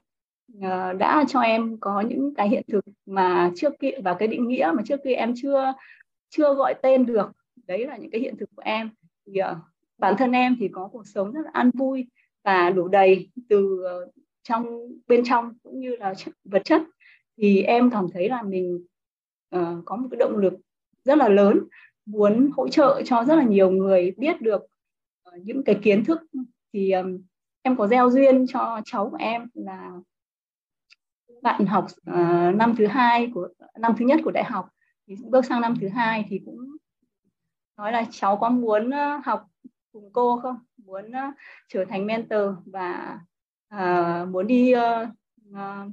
Ờ, 0.61 0.93
đã 0.93 1.25
cho 1.27 1.39
em 1.39 1.77
có 1.79 2.01
những 2.01 2.33
cái 2.35 2.49
hiện 2.49 2.63
thực 2.67 2.85
mà 3.05 3.51
trước 3.55 3.73
kia 3.79 3.91
và 4.03 4.13
cái 4.13 4.27
định 4.27 4.47
nghĩa 4.47 4.71
mà 4.75 4.83
trước 4.85 4.99
kia 5.03 5.13
em 5.13 5.33
chưa 5.35 5.73
chưa 6.29 6.53
gọi 6.53 6.73
tên 6.81 7.05
được. 7.05 7.31
Đấy 7.67 7.87
là 7.87 7.97
những 7.97 8.11
cái 8.11 8.21
hiện 8.21 8.37
thực 8.37 8.49
của 8.55 8.61
em. 8.65 8.89
Thì 9.25 9.41
uh, 9.51 9.57
bản 9.97 10.15
thân 10.17 10.31
em 10.31 10.55
thì 10.59 10.67
có 10.67 10.89
cuộc 10.91 11.07
sống 11.07 11.31
rất 11.31 11.41
là 11.43 11.49
an 11.53 11.71
vui 11.73 12.07
và 12.43 12.69
đủ 12.69 12.87
đầy 12.87 13.29
từ 13.49 13.83
trong 14.43 14.65
bên 15.07 15.23
trong 15.25 15.53
cũng 15.63 15.79
như 15.79 15.95
là 15.95 16.13
vật 16.43 16.61
chất 16.65 16.81
thì 17.41 17.61
em 17.61 17.89
cảm 17.89 18.07
thấy 18.13 18.29
là 18.29 18.43
mình 18.43 18.85
uh, 19.55 19.85
có 19.85 19.95
một 19.95 20.07
cái 20.11 20.17
động 20.17 20.37
lực 20.37 20.53
rất 21.03 21.17
là 21.17 21.29
lớn 21.29 21.59
muốn 22.05 22.51
hỗ 22.55 22.69
trợ 22.69 23.01
cho 23.05 23.23
rất 23.23 23.35
là 23.35 23.43
nhiều 23.43 23.71
người 23.71 24.11
biết 24.17 24.41
được 24.41 24.61
uh, 24.61 25.41
những 25.43 25.63
cái 25.63 25.79
kiến 25.83 26.05
thức. 26.05 26.19
Thì 26.73 26.91
um, 26.91 27.21
em 27.61 27.75
có 27.75 27.87
gieo 27.87 28.09
duyên 28.09 28.45
cho 28.47 28.81
cháu 28.85 29.09
của 29.09 29.17
em 29.19 29.47
là 29.53 29.91
bạn 31.41 31.65
học 31.65 31.85
uh, 32.09 32.55
năm 32.55 32.75
thứ 32.77 32.87
hai 32.87 33.31
của 33.33 33.47
năm 33.79 33.93
thứ 33.99 34.05
nhất 34.05 34.19
của 34.23 34.31
đại 34.31 34.43
học. 34.43 34.69
Thì 35.07 35.15
bước 35.23 35.45
sang 35.45 35.61
năm 35.61 35.73
thứ 35.81 35.87
hai 35.87 36.25
thì 36.29 36.41
cũng 36.45 36.77
nói 37.77 37.91
là 37.91 38.05
cháu 38.11 38.37
có 38.37 38.49
muốn 38.49 38.87
uh, 38.87 39.25
học 39.25 39.45
cùng 39.91 40.09
cô 40.13 40.39
không? 40.41 40.57
Muốn 40.77 41.05
uh, 41.05 41.35
trở 41.67 41.85
thành 41.85 42.05
mentor 42.05 42.49
và 42.65 43.19
uh, 43.75 44.29
muốn 44.29 44.47
đi 44.47 44.73
uh, 44.75 45.07
uh, 45.51 45.91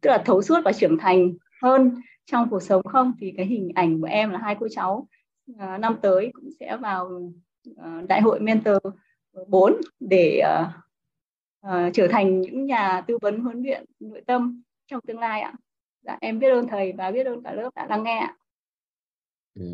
tức 0.00 0.10
là 0.10 0.22
thấu 0.26 0.42
suốt 0.42 0.60
và 0.64 0.72
trưởng 0.72 0.98
thành 0.98 1.32
hơn 1.62 2.00
trong 2.26 2.50
cuộc 2.50 2.62
sống 2.62 2.82
không 2.82 3.12
thì 3.20 3.34
cái 3.36 3.46
hình 3.46 3.72
ảnh 3.74 4.00
của 4.00 4.06
em 4.06 4.30
là 4.30 4.38
hai 4.38 4.56
cô 4.60 4.66
cháu 4.70 5.08
uh, 5.52 5.80
năm 5.80 5.96
tới 6.02 6.30
cũng 6.34 6.48
sẽ 6.60 6.76
vào 6.76 7.32
uh, 7.70 8.08
đại 8.08 8.20
hội 8.20 8.40
mentor 8.40 8.76
4 9.46 9.76
để 10.00 10.42
uh, 10.60 10.66
uh, 11.66 11.94
trở 11.94 12.08
thành 12.10 12.40
những 12.40 12.66
nhà 12.66 13.00
tư 13.06 13.18
vấn 13.22 13.40
huấn 13.40 13.62
luyện 13.62 13.84
nội 14.00 14.22
tâm 14.26 14.62
trong 14.86 15.00
tương 15.00 15.18
lai 15.18 15.40
ạ. 15.40 15.54
Dạ, 16.02 16.18
em 16.20 16.38
biết 16.38 16.50
ơn 16.50 16.68
thầy 16.68 16.92
và 16.92 17.10
biết 17.10 17.26
ơn 17.26 17.42
cả 17.42 17.52
lớp 17.52 17.70
đã 17.76 17.86
lắng 17.86 18.02
nghe 18.02 18.18
ạ. 18.18 18.36
Ừ. 19.54 19.64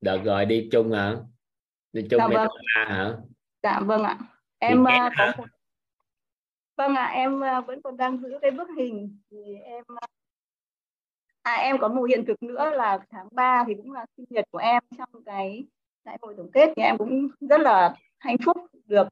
Được 0.00 0.18
rồi 0.24 0.44
đi 0.44 0.68
chung 0.72 0.92
hả? 0.92 1.16
Đi 1.92 2.06
chung 2.10 2.18
dạ, 2.18 2.28
vâng. 2.28 2.48
hả? 2.74 3.16
Dạ 3.62 3.80
vâng 3.80 4.02
ạ. 4.02 4.18
Em 4.58 4.82
uh, 4.82 5.12
có 5.18 5.32
một 5.38 5.44
vâng 6.82 6.94
ạ 6.94 7.06
em 7.06 7.44
à, 7.44 7.60
vẫn 7.60 7.82
còn 7.82 7.96
đang 7.96 8.18
giữ 8.18 8.38
cái 8.42 8.50
bức 8.50 8.68
hình. 8.76 9.18
Thì 9.30 9.36
em 9.64 9.84
à, 10.00 10.06
à 11.42 11.52
em 11.54 11.78
có 11.78 11.88
một 11.88 12.02
hiện 12.02 12.24
thực 12.26 12.42
nữa 12.42 12.70
là 12.70 12.98
tháng 13.10 13.28
3 13.32 13.64
thì 13.66 13.74
cũng 13.74 13.92
là 13.92 14.06
sinh 14.16 14.26
nhật 14.30 14.44
của 14.50 14.58
em 14.58 14.82
trong 14.98 15.08
cái 15.26 15.64
đại 16.04 16.18
hội 16.22 16.34
tổng 16.36 16.50
kết. 16.52 16.72
Thì 16.76 16.82
em 16.82 16.98
cũng 16.98 17.28
rất 17.40 17.60
là 17.60 17.94
hạnh 18.18 18.36
phúc 18.44 18.56
được 18.86 19.08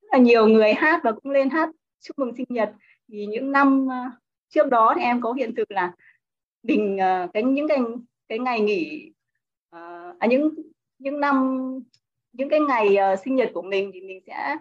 rất 0.00 0.08
là 0.12 0.18
nhiều 0.18 0.46
người 0.46 0.74
hát 0.74 1.00
và 1.04 1.12
cũng 1.12 1.32
lên 1.32 1.50
hát 1.50 1.68
chúc 2.00 2.18
mừng 2.18 2.36
sinh 2.36 2.46
nhật. 2.48 2.72
Thì 3.08 3.26
những 3.26 3.52
năm 3.52 3.92
à, 3.92 4.10
trước 4.48 4.68
đó 4.68 4.94
thì 4.96 5.02
em 5.02 5.20
có 5.20 5.32
hiện 5.32 5.54
thực 5.54 5.70
là 5.70 5.92
mình 6.62 6.98
cái 7.32 7.42
những 7.42 7.68
cái 7.68 7.78
cái 8.28 8.38
ngày 8.38 8.60
nghỉ 8.60 9.12
à, 9.70 10.26
những 10.28 10.54
những 10.98 11.20
năm 11.20 11.58
những 12.32 12.48
cái 12.48 12.60
ngày 12.60 12.96
uh, 13.12 13.18
sinh 13.24 13.36
nhật 13.36 13.50
của 13.54 13.62
mình 13.62 13.90
thì 13.94 14.00
mình 14.00 14.20
sẽ 14.26 14.56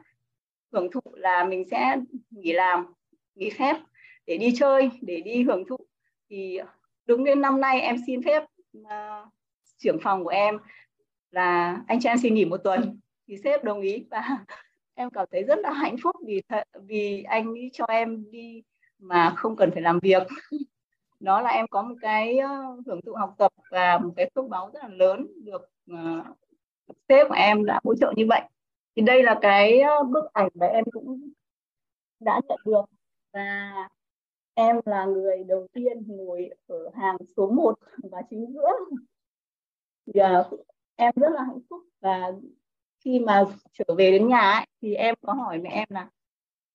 hưởng 0.71 0.91
thụ 0.91 1.01
là 1.13 1.43
mình 1.43 1.63
sẽ 1.71 1.97
nghỉ 2.29 2.53
làm 2.53 2.85
nghỉ 3.35 3.49
phép 3.49 3.77
để 4.25 4.37
đi 4.37 4.53
chơi 4.55 4.89
để 5.01 5.21
đi 5.21 5.43
hưởng 5.43 5.63
thụ. 5.67 5.77
Thì 6.29 6.59
đúng 7.05 7.23
đến 7.23 7.41
năm 7.41 7.61
nay 7.61 7.81
em 7.81 7.95
xin 8.07 8.23
phép 8.23 8.43
uh, 8.77 9.27
trưởng 9.77 9.99
phòng 10.03 10.23
của 10.23 10.29
em 10.29 10.57
là 11.31 11.81
anh 11.87 11.99
cho 11.99 12.09
em 12.09 12.17
xin 12.17 12.33
nghỉ 12.33 12.45
một 12.45 12.57
tuần. 12.57 12.99
Thì 13.27 13.37
sếp 13.43 13.63
đồng 13.63 13.81
ý 13.81 14.05
và 14.11 14.37
em 14.95 15.09
cảm 15.09 15.25
thấy 15.31 15.43
rất 15.43 15.59
là 15.59 15.71
hạnh 15.71 15.95
phúc 16.03 16.15
vì 16.25 16.41
th- 16.49 16.63
vì 16.87 17.23
anh 17.23 17.45
ấy 17.45 17.69
cho 17.73 17.85
em 17.85 18.31
đi 18.31 18.63
mà 18.99 19.33
không 19.35 19.55
cần 19.55 19.71
phải 19.71 19.81
làm 19.81 19.99
việc. 19.99 20.23
Đó 21.19 21.41
là 21.41 21.49
em 21.49 21.67
có 21.67 21.81
một 21.81 21.95
cái 22.01 22.39
uh, 22.39 22.85
hưởng 22.85 23.01
thụ 23.01 23.13
học 23.13 23.35
tập 23.37 23.51
và 23.71 23.97
một 23.97 24.13
cái 24.15 24.31
phước 24.35 24.47
báo 24.49 24.69
rất 24.73 24.79
là 24.83 24.89
lớn 24.89 25.27
được 25.43 25.71
uh, 25.93 26.25
sếp 27.09 27.27
của 27.27 27.35
em 27.35 27.65
đã 27.65 27.79
hỗ 27.83 27.95
trợ 27.95 28.13
như 28.15 28.25
vậy 28.29 28.41
thì 28.97 29.03
đây 29.03 29.23
là 29.23 29.39
cái 29.41 29.79
ờ, 29.79 30.03
bức 30.03 30.33
ảnh 30.33 30.49
mà 30.53 30.65
em 30.65 30.85
cũng 30.91 31.29
đã 32.19 32.41
nhận 32.49 32.59
được. 32.65 32.81
Và 33.33 33.73
em 34.53 34.79
là 34.85 35.05
người 35.05 35.43
đầu 35.43 35.67
tiên 35.73 36.03
ngồi 36.07 36.49
ở 36.67 36.89
hàng 36.95 37.17
số 37.37 37.51
1 37.51 37.79
và 38.11 38.21
chính 38.29 38.53
giữa. 38.53 38.69
Thì 40.05 40.21
uh, 40.39 40.65
em 40.95 41.13
rất 41.15 41.29
là 41.31 41.43
hạnh 41.43 41.59
phúc. 41.69 41.83
Và 42.01 42.31
khi 43.05 43.19
mà 43.19 43.45
trở 43.73 43.95
về 43.97 44.11
đến 44.11 44.27
nhà 44.27 44.51
ấy, 44.51 44.65
thì 44.81 44.93
em 44.93 45.15
có 45.21 45.33
hỏi 45.33 45.57
mẹ 45.57 45.69
em 45.69 45.87
là 45.89 46.09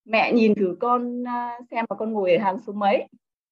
mẹ 0.05 0.33
nhìn 0.33 0.55
thử 0.55 0.77
con 0.81 1.25
ờ, 1.25 1.65
xem 1.71 1.85
mà 1.91 1.97
con 1.97 2.13
ngồi 2.13 2.33
ở 2.33 2.45
hàng 2.45 2.59
số 2.67 2.73
mấy 2.73 3.09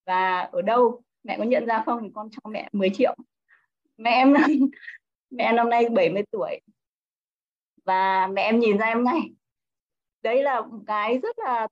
và 0.06 0.40
ở 0.40 0.62
đâu? 0.62 1.02
Mẹ 1.22 1.38
có 1.38 1.44
nhận 1.44 1.66
ra 1.66 1.82
không 1.86 2.02
thì 2.02 2.08
con 2.14 2.28
cho 2.30 2.50
mẹ 2.50 2.68
10 2.72 2.90
triệu. 2.94 3.16
Mẹ 3.96 4.10
em 4.10 4.34
mẹ 5.30 5.52
năm 5.52 5.70
nay 5.70 5.88
70 5.88 6.22
tuổi 6.30 6.60
và 7.90 8.26
mẹ 8.32 8.42
em 8.42 8.58
nhìn 8.58 8.78
ra 8.78 8.86
em 8.86 9.04
ngay. 9.04 9.20
Đấy 10.22 10.42
là 10.42 10.60
một 10.60 10.78
cái 10.86 11.18
rất 11.18 11.38
là 11.38 11.68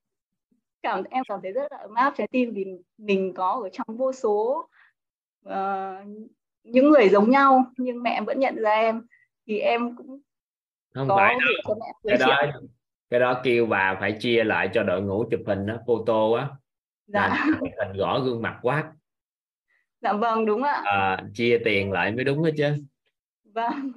cảm 0.83 1.05
em 1.11 1.25
cảm 1.29 1.41
thấy 1.43 1.53
rất 1.53 1.73
là 1.73 1.79
ấm 1.79 1.95
áp 1.95 2.15
trái 2.17 2.29
tim 2.31 2.53
vì 2.55 2.65
mình 2.99 3.35
có 3.35 3.61
ở 3.63 3.69
trong 3.73 3.97
vô 3.97 4.13
số 4.13 4.69
uh, 5.49 5.55
những 6.65 6.91
người 6.91 7.09
giống 7.09 7.31
nhau 7.31 7.65
nhưng 7.77 8.03
mẹ 8.03 8.21
vẫn 8.27 8.41
nhận 8.41 8.57
ra 8.57 8.75
em. 8.75 9.07
Thì 9.47 9.59
em 9.59 9.97
cũng 9.97 10.21
không 10.95 11.09
phải 11.09 11.35
đâu. 11.67 11.79
cái 12.05 12.19
đó 12.19 12.43
cái 13.11 13.21
đó 13.21 13.41
kêu 13.45 13.67
bà 13.67 13.97
phải 14.01 14.17
chia 14.21 14.45
lại 14.45 14.71
cho 14.75 14.83
đội 14.83 15.03
ngũ 15.03 15.25
chụp 15.31 15.41
hình 15.47 15.67
đó 15.67 15.77
photo 15.87 16.37
á. 16.37 16.49
Dạ. 17.07 17.47
hình 17.61 17.97
gõ 17.97 18.21
gương 18.21 18.43
mặt 18.43 18.59
quá. 18.63 18.93
Dạ 20.01 20.13
vâng 20.13 20.47
đúng 20.47 20.63
ạ. 20.63 20.83
À, 20.85 21.23
chia 21.35 21.59
tiền 21.65 21.93
lại 21.93 22.13
mới 22.13 22.25
đúng 22.25 22.43
hết 22.43 22.53
chứ. 22.57 22.75
Vâng 23.45 23.93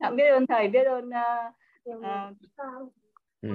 dạ, 0.00 0.10
biết 0.10 0.28
ơn 0.28 0.46
thầy 0.46 0.68
biết 0.68 0.84
ơn 0.84 1.08
uh, 1.08 1.96
uh, 1.96 2.92
ừ. 3.40 3.48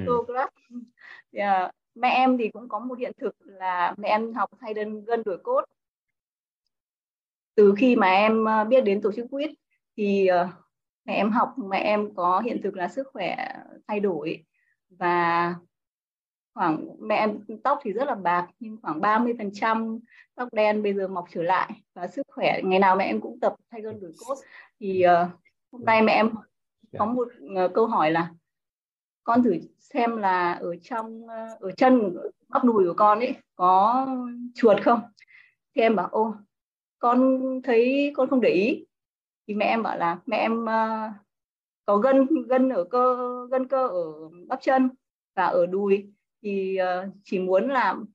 yeah. 1.31 1.71
mẹ 1.95 2.09
em 2.09 2.37
thì 2.37 2.49
cũng 2.49 2.69
có 2.69 2.79
một 2.79 2.99
hiện 2.99 3.11
thực 3.17 3.35
là 3.41 3.95
mẹ 3.97 4.09
em 4.09 4.33
học 4.33 4.49
thay 4.61 4.73
đơn 4.73 5.05
gân 5.05 5.23
đổi 5.25 5.37
cốt 5.37 5.65
từ 7.55 7.73
khi 7.77 7.95
mà 7.95 8.07
em 8.07 8.45
uh, 8.61 8.67
biết 8.67 8.81
đến 8.81 9.01
tổ 9.01 9.11
chức 9.11 9.25
quýt 9.31 9.51
thì 9.97 10.29
uh, 10.43 10.49
mẹ 11.05 11.13
em 11.13 11.31
học 11.31 11.55
mẹ 11.57 11.79
em 11.79 12.15
có 12.15 12.39
hiện 12.39 12.61
thực 12.63 12.75
là 12.75 12.87
sức 12.87 13.07
khỏe 13.13 13.53
thay 13.87 13.99
đổi 13.99 14.45
và 14.89 15.55
khoảng 16.53 16.87
mẹ 16.99 17.15
em 17.15 17.39
tóc 17.63 17.79
thì 17.83 17.91
rất 17.91 18.05
là 18.07 18.15
bạc 18.15 18.47
nhưng 18.59 18.77
khoảng 18.81 19.01
30 19.01 19.33
phần 19.37 19.51
trăm 19.53 19.99
tóc 20.35 20.49
đen 20.51 20.83
bây 20.83 20.93
giờ 20.93 21.07
mọc 21.07 21.25
trở 21.31 21.43
lại 21.43 21.71
và 21.93 22.07
sức 22.07 22.27
khỏe 22.27 22.61
ngày 22.63 22.79
nào 22.79 22.95
mẹ 22.95 23.05
em 23.05 23.21
cũng 23.21 23.39
tập 23.39 23.55
thay 23.71 23.81
gân 23.81 24.01
đổi 24.01 24.11
cốt 24.25 24.35
thì 24.79 25.05
uh, 25.05 25.29
hôm 25.71 25.85
nay 25.85 26.01
mẹ 26.01 26.13
em 26.13 26.29
dạ. 26.91 26.99
có 26.99 27.05
một 27.05 27.27
uh, 27.65 27.73
câu 27.73 27.87
hỏi 27.87 28.11
là 28.11 28.31
con 29.23 29.43
thử 29.43 29.53
xem 29.79 30.17
là 30.17 30.53
ở 30.53 30.75
trong 30.75 31.23
uh, 31.23 31.59
ở 31.59 31.71
chân 31.71 32.17
bắp 32.49 32.63
đùi 32.63 32.85
của 32.87 32.93
con 32.93 33.19
ấy 33.19 33.35
có 33.55 34.07
chuột 34.55 34.77
không? 34.81 35.01
Thì 35.75 35.81
em 35.81 35.95
bảo 35.95 36.07
ô 36.07 36.35
con 36.99 37.39
thấy 37.63 38.11
con 38.15 38.29
không 38.29 38.41
để 38.41 38.49
ý. 38.49 38.85
Thì 39.47 39.53
mẹ 39.53 39.65
em 39.65 39.83
bảo 39.83 39.97
là 39.97 40.19
mẹ 40.25 40.37
em 40.37 40.63
uh, 40.63 41.11
có 41.85 41.97
gân 41.97 42.27
gân 42.47 42.69
ở 42.69 42.83
cơ 42.83 43.17
gân 43.51 43.67
cơ 43.67 43.87
ở 43.87 44.29
bắp 44.47 44.61
chân 44.61 44.89
và 45.35 45.45
ở 45.45 45.65
đùi. 45.65 46.13
Thì 46.41 46.77
uh, 46.81 47.13
chỉ 47.23 47.39
muốn 47.39 47.69
làm 47.69 48.05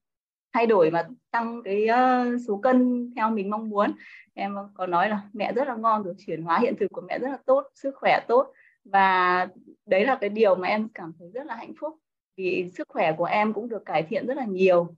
thay 0.56 0.66
đổi 0.66 0.90
và 0.90 1.08
tăng 1.30 1.62
cái 1.64 1.86
uh, 1.90 2.40
số 2.46 2.56
cân 2.56 3.10
theo 3.16 3.30
mình 3.30 3.50
mong 3.50 3.68
muốn. 3.68 3.92
Em 4.34 4.54
có 4.74 4.86
nói 4.86 5.08
là 5.08 5.20
mẹ 5.32 5.52
rất 5.52 5.68
là 5.68 5.76
ngon 5.76 6.02
rồi 6.02 6.14
chuyển 6.26 6.42
hóa 6.42 6.58
hiện 6.58 6.74
thực 6.80 6.92
của 6.92 7.00
mẹ 7.00 7.18
rất 7.18 7.28
là 7.28 7.38
tốt 7.46 7.64
sức 7.74 7.94
khỏe 7.96 8.20
tốt. 8.28 8.52
Và 8.84 9.48
đấy 9.86 10.04
là 10.04 10.18
cái 10.20 10.30
điều 10.30 10.54
mà 10.54 10.68
em 10.68 10.88
cảm 10.88 11.12
thấy 11.18 11.30
rất 11.34 11.46
là 11.46 11.56
hạnh 11.56 11.72
phúc. 11.80 11.94
Vì 12.36 12.70
sức 12.74 12.88
khỏe 12.88 13.12
của 13.12 13.24
em 13.24 13.52
cũng 13.52 13.68
được 13.68 13.84
cải 13.84 14.02
thiện 14.02 14.26
rất 14.26 14.36
là 14.36 14.44
nhiều. 14.44 14.94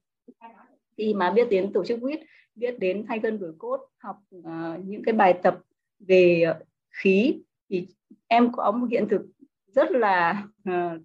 Khi 0.96 1.14
mà 1.14 1.30
biết 1.30 1.48
đến 1.50 1.72
tổ 1.72 1.84
chức 1.84 2.00
quýt 2.00 2.20
biết 2.54 2.78
đến 2.78 3.04
thay 3.08 3.18
cân 3.18 3.38
đổi 3.38 3.52
cốt 3.58 3.80
học 3.98 4.16
uh, 4.38 4.84
những 4.84 5.02
cái 5.04 5.12
bài 5.12 5.38
tập 5.42 5.58
về 5.98 6.44
khí 7.02 7.42
thì 7.70 7.86
em 8.28 8.52
có 8.52 8.70
một 8.70 8.86
hiện 8.90 9.08
thực 9.08 9.22
rất 9.66 9.90
là 9.90 10.46
uh, 10.70 11.02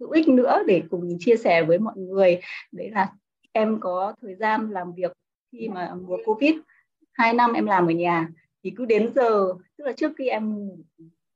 hữu 0.00 0.10
ích 0.10 0.28
nữa 0.28 0.62
để 0.66 0.82
cùng 0.90 1.16
chia 1.18 1.36
sẻ 1.36 1.62
với 1.62 1.78
mọi 1.78 1.96
người. 1.96 2.40
Đấy 2.72 2.90
là 2.90 3.12
em 3.52 3.80
có 3.80 4.14
thời 4.22 4.34
gian 4.34 4.70
làm 4.70 4.92
việc 4.92 5.12
khi 5.52 5.68
mà 5.68 5.94
mùa 5.94 6.18
covid. 6.24 6.54
Hai 7.12 7.32
năm 7.32 7.52
em 7.52 7.66
làm 7.66 7.86
ở 7.86 7.92
nhà 7.92 8.28
thì 8.62 8.72
cứ 8.76 8.84
đến 8.84 9.12
giờ 9.14 9.54
tức 9.76 9.84
là 9.84 9.92
trước 9.92 10.12
khi 10.18 10.28
em 10.28 10.66
ngủ, 10.66 10.78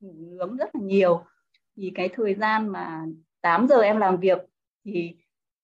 ngủ 0.00 0.14
nướng 0.18 0.56
rất 0.56 0.74
là 0.74 0.80
nhiều 0.80 1.24
thì 1.76 1.92
cái 1.94 2.08
thời 2.08 2.34
gian 2.34 2.68
mà 2.68 3.04
8 3.40 3.68
giờ 3.68 3.80
em 3.80 3.96
làm 3.98 4.16
việc 4.16 4.38
thì 4.84 5.16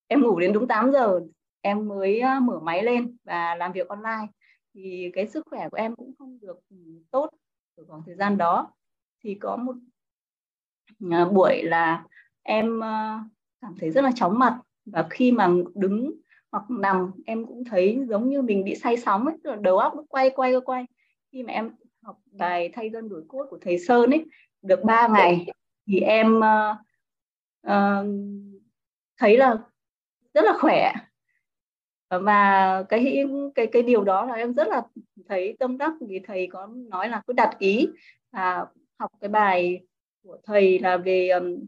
em 0.07 0.21
ngủ 0.21 0.41
đến 0.41 0.53
đúng 0.53 0.69
8 0.69 0.93
giờ 0.93 1.21
em 1.61 1.89
mới 1.89 2.21
ờ, 2.21 2.41
mở 2.41 2.61
máy 2.61 2.83
lên 2.83 3.17
và 3.25 3.55
làm 3.55 3.73
việc 3.73 3.89
online. 3.89 4.27
Thì 4.75 5.11
cái 5.15 5.27
sức 5.27 5.47
khỏe 5.51 5.69
của 5.69 5.77
em 5.77 5.97
cũng 5.97 6.13
không 6.19 6.39
được 6.41 6.61
ừ, 6.71 6.77
tốt 7.11 7.31
ở 7.77 7.85
khoảng 7.89 8.03
thời 8.07 8.15
gian 8.15 8.39
đó. 8.39 8.73
Thì 9.25 9.35
có 9.35 9.57
một 9.57 9.75
ờ, 11.11 11.29
buổi 11.29 11.63
là 11.63 12.05
em 12.43 12.81
ờ, 12.81 13.19
cảm 13.61 13.75
thấy 13.81 13.91
rất 13.91 14.05
là 14.05 14.11
chóng 14.15 14.39
mặt 14.39 14.61
và 14.85 15.07
khi 15.11 15.33
mà 15.33 15.51
đứng 15.75 16.13
hoặc 16.53 16.71
nằm 16.71 17.11
em 17.27 17.47
cũng 17.47 17.65
thấy 17.65 18.01
giống 18.09 18.29
như 18.29 18.43
mình 18.43 18.65
bị 18.65 18.75
say 18.75 18.97
sóng 18.97 19.27
ấy 19.27 19.57
đầu 19.61 19.79
óc 19.79 19.95
nó 19.97 20.03
quay 20.09 20.31
quay 20.31 20.55
quay 20.65 20.85
khi 21.33 21.43
mà 21.43 21.53
em 21.53 21.71
học 22.03 22.19
bài 22.31 22.71
thay 22.73 22.89
gân 22.89 23.09
đổi 23.09 23.25
cốt 23.29 23.47
của 23.51 23.59
thầy 23.61 23.79
Sơn 23.79 24.11
ấy 24.11 24.25
được 24.63 24.85
3 24.85 25.09
ngày 25.09 25.47
thì 25.87 26.01
em 26.01 26.37
uh, 26.39 26.77
uh, 27.67 28.07
thấy 29.17 29.37
là 29.37 29.59
rất 30.35 30.45
là 30.45 30.59
khỏe. 30.61 30.93
Và 32.11 32.83
cái 32.89 33.25
cái 33.55 33.67
cái 33.67 33.83
điều 33.83 34.05
đó 34.05 34.27
là 34.27 34.35
em 34.35 34.55
rất 34.55 34.69
là 34.69 34.83
thấy 35.29 35.57
tâm 35.59 35.79
đắc 35.79 35.93
vì 36.09 36.21
thầy 36.27 36.49
có 36.53 36.67
nói 36.67 37.09
là 37.09 37.23
cứ 37.27 37.33
đặt 37.33 37.57
ý 37.59 37.89
là 38.33 38.67
học 38.99 39.11
cái 39.21 39.29
bài 39.29 39.81
của 40.23 40.39
thầy 40.45 40.79
là 40.79 40.97
về 40.97 41.29
um, 41.29 41.65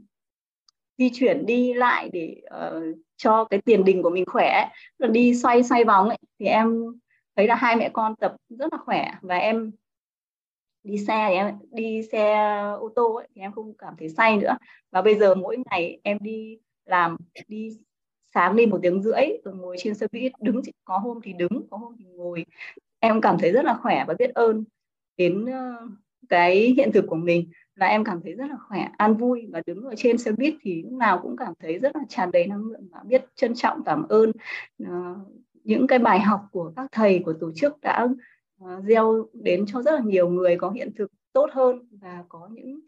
di 0.98 1.10
chuyển 1.14 1.46
đi 1.46 1.74
lại 1.74 2.10
để 2.12 2.42
uh, 2.46 2.96
cho 3.16 3.44
cái 3.44 3.61
tiền 3.64 3.85
đình 3.85 4.02
của 4.02 4.11
mình 4.11 4.25
khỏe 4.26 4.68
rồi 4.99 5.11
đi 5.11 5.35
xoay 5.35 5.62
xoay 5.62 5.85
vòng 5.85 6.09
ấy 6.09 6.18
thì 6.38 6.47
em 6.47 6.85
thấy 7.37 7.47
là 7.47 7.54
hai 7.54 7.76
mẹ 7.76 7.90
con 7.92 8.16
tập 8.16 8.37
rất 8.49 8.73
là 8.73 8.78
khỏe. 8.85 9.11
Và 9.23 9.37
em 9.37 9.73
đi 10.83 10.99
xe 10.99 11.26
thì 11.28 11.35
em 11.35 11.59
đi 11.73 12.02
xe 12.12 12.35
ô 12.80 12.88
tô 12.97 13.14
ấy, 13.14 13.28
thì 13.35 13.40
em 13.40 13.52
không 13.52 13.75
cảm 13.78 13.94
thấy 13.99 14.09
say 14.09 14.37
nữa. 14.37 14.56
Và 14.90 15.02
bây 15.02 15.14
giờ 15.14 15.35
mỗi 15.35 15.56
ngày 15.71 16.00
em 16.02 16.18
đi 16.21 16.59
làm 16.85 17.16
đi 17.49 17.71
sáng 18.35 18.56
đi 18.56 18.66
một 18.66 18.78
tiếng 18.83 19.02
rưỡi 19.02 19.26
rồi 19.44 19.54
ngồi 19.54 19.76
trên 19.78 19.94
xe 19.94 20.06
buýt 20.12 20.33
đứng 20.40 20.61
có 20.85 20.99
hôm 20.99 21.21
thì 21.23 21.33
đứng 21.33 21.68
có 21.71 21.76
hôm 21.76 21.97
thì 21.99 22.04
ngồi. 22.04 22.47
Em 23.00 23.21
cảm 23.21 23.38
thấy 23.38 23.52
rất 23.52 23.64
là 23.64 23.78
khỏe 23.83 24.04
và 24.09 24.14
biết 24.18 24.35
ơn 24.35 24.64
đến 25.16 25.47
ờ, 25.47 25.88
cái 26.28 26.75
hiện 26.76 26.90
thực 26.92 27.04
của 27.09 27.16
mình 27.16 27.50
là 27.75 27.87
em 27.87 28.04
cảm 28.04 28.21
thấy 28.23 28.33
rất 28.33 28.47
là 28.50 28.57
khỏe 28.69 28.88
an 28.97 29.16
vui. 29.16 29.49
Và 29.52 29.62
đứng 29.66 29.85
ở 29.85 29.95
trên 29.97 30.19
xe 30.19 30.33
buýt 30.33 30.54
thì 30.61 30.83
lúc 30.83 30.93
nào 30.93 31.19
cũng 31.23 31.37
cảm 31.37 31.52
thấy 31.61 31.78
rất 31.78 31.97
là 31.97 32.02
tràn 32.09 32.31
đầy 32.31 32.47
năng 32.47 32.64
lượng 32.64 32.88
và 32.90 33.00
biết 33.07 33.25
trân 33.35 33.54
trọng 33.54 33.85
cảm 33.85 34.09
ơn 34.09 34.33
uh, 34.83 35.16
những 35.64 35.87
cái 35.87 35.99
bài 35.99 36.21
học 36.21 36.40
của 36.52 36.73
các 36.76 36.87
thầy 36.93 37.23
của 37.25 37.33
tổ 37.33 37.52
chức 37.54 37.81
đã 37.81 38.09
uh, 38.64 38.85
gieo 38.85 39.26
đến 39.33 39.64
cho 39.66 39.83
rất 39.83 39.95
là 39.95 40.00
nhiều 40.04 40.28
người 40.28 40.57
có 40.57 40.71
hiện 40.71 40.90
thực 40.97 41.12
tốt 41.33 41.50
hơn 41.52 41.88
và 41.90 42.25
có 42.28 42.49
những 42.52 42.81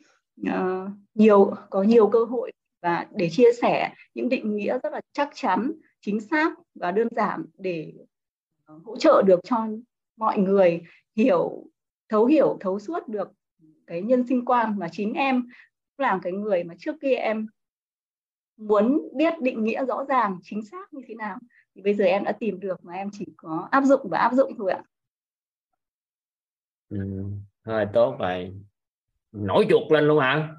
uh, 0.49 0.91
nhiều 1.15 1.51
có 1.71 1.83
nhiều 1.83 2.09
cơ 2.09 2.25
hội 2.25 2.53
và 2.83 3.07
để 3.15 3.29
chia 3.31 3.53
sẻ 3.63 3.93
những 4.15 4.29
định 4.29 4.57
nghĩa 4.57 4.79
rất 4.83 4.93
là 4.93 5.01
chắc 5.13 5.31
chắn 5.35 5.73
chính 6.01 6.21
xác 6.21 6.53
và 6.75 6.91
đơn 6.91 7.09
giản 7.11 7.45
để 7.59 7.93
hỗ 8.85 8.97
trợ 8.97 9.23
được 9.27 9.41
cho 9.45 9.67
mọi 10.17 10.39
người 10.39 10.83
hiểu 11.17 11.65
thấu 12.09 12.27
hiểu 12.27 12.57
thấu 12.61 12.79
suốt 12.79 13.09
được 13.09 13.29
cái 13.87 14.03
nhân 14.03 14.27
sinh 14.27 14.45
quan 14.45 14.79
mà 14.79 14.89
chính 14.93 15.13
em 15.13 15.47
làm 15.99 16.21
cái 16.21 16.33
người 16.33 16.65
mà 16.65 16.75
trước 16.79 16.97
kia 17.01 17.15
em 17.15 17.47
muốn 18.57 19.09
biết 19.15 19.35
định 19.41 19.65
nghĩa 19.65 19.85
rõ 19.85 20.05
ràng 20.09 20.39
chính 20.43 20.65
xác 20.65 20.95
như 20.95 21.03
thế 21.09 21.15
nào 21.15 21.39
thì 21.75 21.83
bây 21.83 21.95
giờ 21.95 22.05
em 22.05 22.25
đã 22.25 22.33
tìm 22.33 22.61
được 22.61 22.85
mà 22.85 22.95
em 22.95 23.09
chỉ 23.13 23.27
có 23.37 23.69
áp 23.71 23.85
dụng 23.85 24.09
và 24.11 24.19
áp 24.19 24.33
dụng 24.33 24.53
thôi 24.59 24.73
ạ. 24.73 24.83
Ừ, 26.89 26.99
thôi 27.65 27.87
tốt 27.93 28.17
vậy 28.19 28.53
nổi 29.33 29.67
chuột 29.71 29.93
lên 29.93 30.05
luôn 30.05 30.21
hả? 30.21 30.55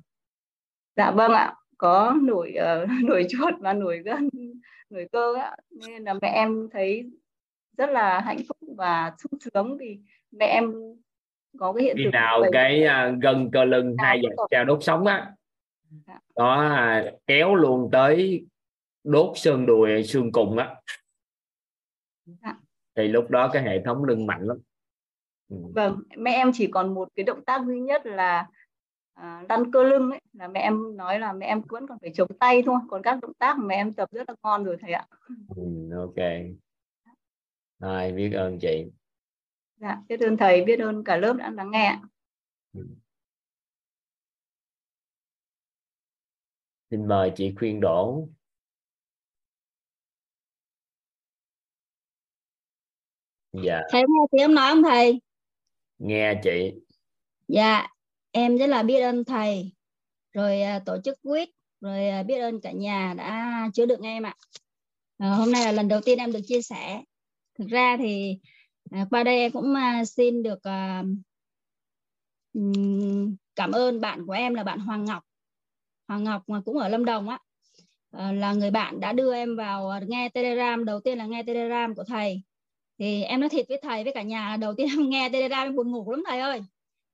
Dạ 0.96 1.12
vâng 1.12 1.32
ạ 1.32 1.56
có 1.78 2.16
nổi 2.22 2.56
uh, 2.84 2.90
nổi 3.04 3.28
chuột 3.30 3.54
và 3.60 3.74
nổi 3.74 4.02
gân 4.06 4.30
nổi 4.90 5.08
cơ 5.12 5.34
á. 5.36 5.56
Nên 5.70 6.04
là 6.04 6.14
mẹ 6.22 6.30
em 6.30 6.70
thấy 6.72 7.12
rất 7.78 7.90
là 7.90 8.22
hạnh 8.22 8.40
phúc 8.48 8.58
và 8.78 9.16
sung 9.18 9.40
sướng 9.40 9.78
vì 9.78 10.00
mẹ 10.32 10.46
em 10.46 10.74
có 11.60 11.74
cái 11.74 11.84
hiện 11.84 11.96
khi 11.98 12.06
nào 12.06 12.44
cái 12.52 12.86
uh, 12.86 13.22
gân 13.22 13.50
cơ 13.52 13.66
lưng 13.66 13.96
à, 13.98 14.06
hai 14.06 14.22
dọc 14.22 14.48
trao 14.52 14.66
đốt 14.66 14.84
sống 14.84 15.06
á 15.06 15.32
dạ. 16.08 16.20
đó 16.36 16.76
uh, 17.08 17.22
kéo 17.28 17.56
luôn 17.56 17.90
tới 17.92 18.46
đốt 19.04 19.38
xương 19.38 19.66
đùi 19.66 20.04
xương 20.04 20.32
cùng 20.32 20.58
á 20.58 20.76
dạ. 22.26 22.58
thì 22.96 23.08
lúc 23.08 23.30
đó 23.30 23.50
cái 23.54 23.64
hệ 23.64 23.82
thống 23.86 24.04
lưng 24.04 24.26
mạnh 24.26 24.42
lắm 24.42 24.58
ừ. 25.50 25.58
vâng 25.76 26.00
mẹ 26.18 26.32
em 26.32 26.52
chỉ 26.54 26.68
còn 26.68 26.94
một 26.94 27.10
cái 27.16 27.24
động 27.24 27.46
tác 27.46 27.66
duy 27.66 27.80
nhất 27.80 28.06
là 28.06 28.48
à, 29.14 29.44
lăn 29.50 29.72
cơ 29.72 29.84
lưng 29.84 30.12
ấy 30.12 30.22
là 30.34 30.48
mẹ 30.48 30.60
em 30.60 30.98
nói 30.98 31.20
là 31.20 31.34
mẹ 31.34 31.46
em 31.46 31.62
vẫn 31.70 31.88
còn 31.88 31.98
phải 32.02 32.12
chống 32.14 32.30
tay 32.40 32.64
thôi 32.66 32.80
còn 32.90 33.02
các 33.02 33.20
động 33.22 33.34
tác 33.34 33.58
mẹ 33.60 33.76
em 33.76 33.94
tập 33.94 34.10
rất 34.12 34.30
là 34.30 34.36
ngon 34.44 34.64
rồi 34.64 34.78
thầy 34.82 34.92
ạ 34.92 35.06
ừ, 35.56 35.64
ok 35.98 36.26
Rồi, 37.80 38.12
biết 38.12 38.32
ơn 38.34 38.60
chị 38.60 38.86
dạ 39.78 39.98
biết 40.10 40.20
ơn 40.20 40.38
thầy 40.38 40.63
biết 40.63 40.80
ơn 40.80 41.04
cả 41.04 41.18
lớp 41.18 41.34
đã 41.34 41.50
lắng 41.50 41.72
nghe 41.72 42.00
ừ. 42.74 42.88
xin 46.90 47.08
mời 47.08 47.32
chị 47.36 47.54
khuyên 47.58 47.80
đổ 47.80 48.28
dạ. 53.63 53.82
Thầy 53.92 54.04
nghe 54.08 54.44
em 54.44 54.56
nói 54.56 54.74
không 54.74 54.84
thầy? 54.84 55.22
Nghe 55.98 56.42
chị. 56.44 56.74
Dạ 57.48 57.88
em 58.32 58.58
rất 58.58 58.68
là 58.68 58.84
biết 58.84 59.02
ơn 59.02 59.24
thầy. 59.24 59.72
Rồi 60.34 60.62
à, 60.62 60.80
tổ 60.86 60.98
chức 61.04 61.22
quýt 61.22 61.50
rồi 61.82 62.10
à, 62.10 62.24
biết 62.24 62.40
ơn 62.40 62.62
cả 62.62 62.72
nhà 62.72 63.13
đã 63.18 63.70
chứa 63.74 63.86
đựng 63.86 64.02
em 64.02 64.24
ạ. 64.24 64.36
À, 65.18 65.30
hôm 65.30 65.52
nay 65.52 65.66
là 65.66 65.72
lần 65.72 65.88
đầu 65.88 66.02
tiên 66.06 66.18
em 66.18 66.32
được 66.32 66.40
chia 66.46 66.62
sẻ. 66.62 67.04
Thực 67.60 67.68
ra 67.68 67.98
thì 68.00 68.40
à, 68.91 69.06
qua 69.10 69.23
đây 69.23 69.38
em 69.38 69.52
cũng 69.52 69.73
à, 69.73 70.06
xin 70.06 70.43
được 70.43 70.63
à, 70.63 71.04
cảm 73.56 73.71
ơn 73.71 74.02
bạn 74.02 74.26
của 74.26 74.34
em 74.34 74.54
là 74.54 74.63
bạn 74.63 74.80
Hoàng 74.80 75.06
Ngọc. 75.06 75.23
Hoàng 76.08 76.23
Ngọc 76.23 76.43
mà 76.47 76.62
cũng 76.65 76.78
ở 76.78 76.89
Lâm 76.89 77.06
Đồng 77.06 77.30
á. 77.30 77.39
Ờ, 78.12 78.32
là 78.32 78.54
người 78.54 78.71
bạn 78.71 79.00
đã 79.00 79.13
đưa 79.13 79.34
em 79.34 79.56
vào 79.56 79.89
à, 79.89 80.02
nghe 80.08 80.30
Telegram 80.30 80.86
đầu 80.86 81.00
tiên 81.00 81.17
là 81.17 81.26
nghe 81.26 81.43
Telegram 81.43 81.95
của 81.95 82.04
thầy. 82.04 82.41
Thì 83.00 83.23
em 83.23 83.39
nói 83.39 83.50
thiệt 83.50 83.65
với 83.69 83.80
thầy 83.84 84.04
với 84.04 84.13
cả 84.13 84.21
nhà 84.21 84.58
đầu 84.58 84.73
tiên 84.73 84.88
em 84.97 85.10
nghe 85.10 85.30
Telegram 85.30 85.67
em 85.67 85.76
buồn 85.76 85.91
ngủ 85.91 86.12
lắm 86.12 86.23
thầy 86.28 86.39
ơi. 86.39 86.62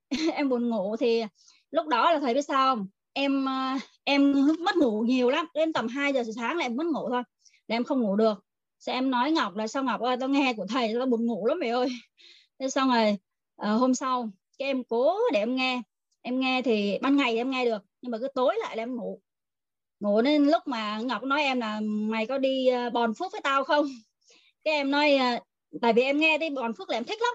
Em 0.34 0.50
buồn 0.50 0.70
ngủ 0.70 0.98
thì 0.98 1.24
lúc 1.72 1.88
đó 1.88 2.12
là 2.14 2.20
thầy 2.20 2.34
biết 2.34 2.42
sao 2.42 2.76
không? 2.76 2.88
Em 3.14 3.50
à, 3.50 3.80
em 4.04 4.34
mất 4.60 4.76
ngủ 4.78 5.02
nhiều 5.02 5.30
lắm 5.30 5.46
đến 5.54 5.74
tầm 5.74 5.88
2 5.88 6.14
giờ 6.14 6.24
sáng 6.36 6.58
là 6.58 6.66
em 6.66 6.76
mất 6.76 6.86
ngủ 6.86 7.10
thôi 7.10 7.24
là 7.68 7.76
em 7.76 7.84
không 7.84 8.02
ngủ 8.02 8.16
được 8.16 8.44
sẽ 8.86 8.94
em 8.94 9.12
nói 9.12 9.32
ngọc 9.32 9.56
là 9.56 9.68
sao 9.68 9.84
ngọc 9.84 10.02
ơi? 10.02 10.18
Tao 10.20 10.30
nghe 10.30 10.54
của 10.58 10.66
thầy 10.70 10.94
tao 10.98 11.06
buồn 11.06 11.26
ngủ 11.26 11.46
lắm 11.46 11.60
mày 11.60 11.70
ơi. 11.70 11.88
Thế 12.60 12.70
xong 12.70 12.90
rồi 12.90 13.18
à, 13.58 13.72
hôm 13.72 13.94
sau 13.94 14.30
cái 14.58 14.68
em 14.68 14.84
cố 14.84 15.18
để 15.34 15.40
em 15.40 15.56
nghe. 15.56 15.82
Em 16.22 16.40
nghe 16.40 16.62
thì 16.62 16.98
ban 17.02 17.18
ngày 17.18 17.38
em 17.38 17.52
nghe 17.52 17.66
được 17.66 17.84
nhưng 18.02 18.12
mà 18.12 18.18
cứ 18.18 18.28
tối 18.36 18.56
lại 18.60 18.78
là 18.78 18.84
em 18.84 18.96
ngủ. 18.96 19.22
Ngủ 20.00 20.22
nên 20.22 20.46
lúc 20.46 20.62
mà 20.66 21.00
ngọc 21.00 21.24
nói 21.24 21.44
em 21.44 21.60
là 21.60 21.80
mày 21.84 22.26
có 22.26 22.38
đi 22.38 22.68
ờ, 22.68 22.90
bòn 22.90 23.14
phước 23.14 23.32
với 23.32 23.42
tao 23.44 23.64
không? 23.64 23.86
Cái 24.64 24.74
em 24.74 24.92
nói 24.92 25.16
ờ, 25.16 25.40
tại 25.82 25.94
vì 25.94 26.02
em 26.02 26.20
nghe 26.20 26.38
đi 26.38 26.50
bòn 26.50 26.74
phước 26.78 26.90
là 26.90 26.98
em 26.98 27.04
thích 27.04 27.22
lắm. 27.22 27.34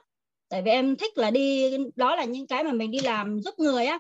Tại 0.49 0.63
vì 0.63 0.71
em 0.71 0.97
thích 0.97 1.19
là 1.19 1.31
đi 1.31 1.77
đó 1.97 2.17
là 2.17 2.25
những 2.25 2.47
cái 2.47 2.65
mà 2.65 2.73
mình 2.73 2.91
đi 2.91 3.01
làm 3.01 3.41
giúp 3.41 3.55
người 3.59 3.87
á. 3.87 3.99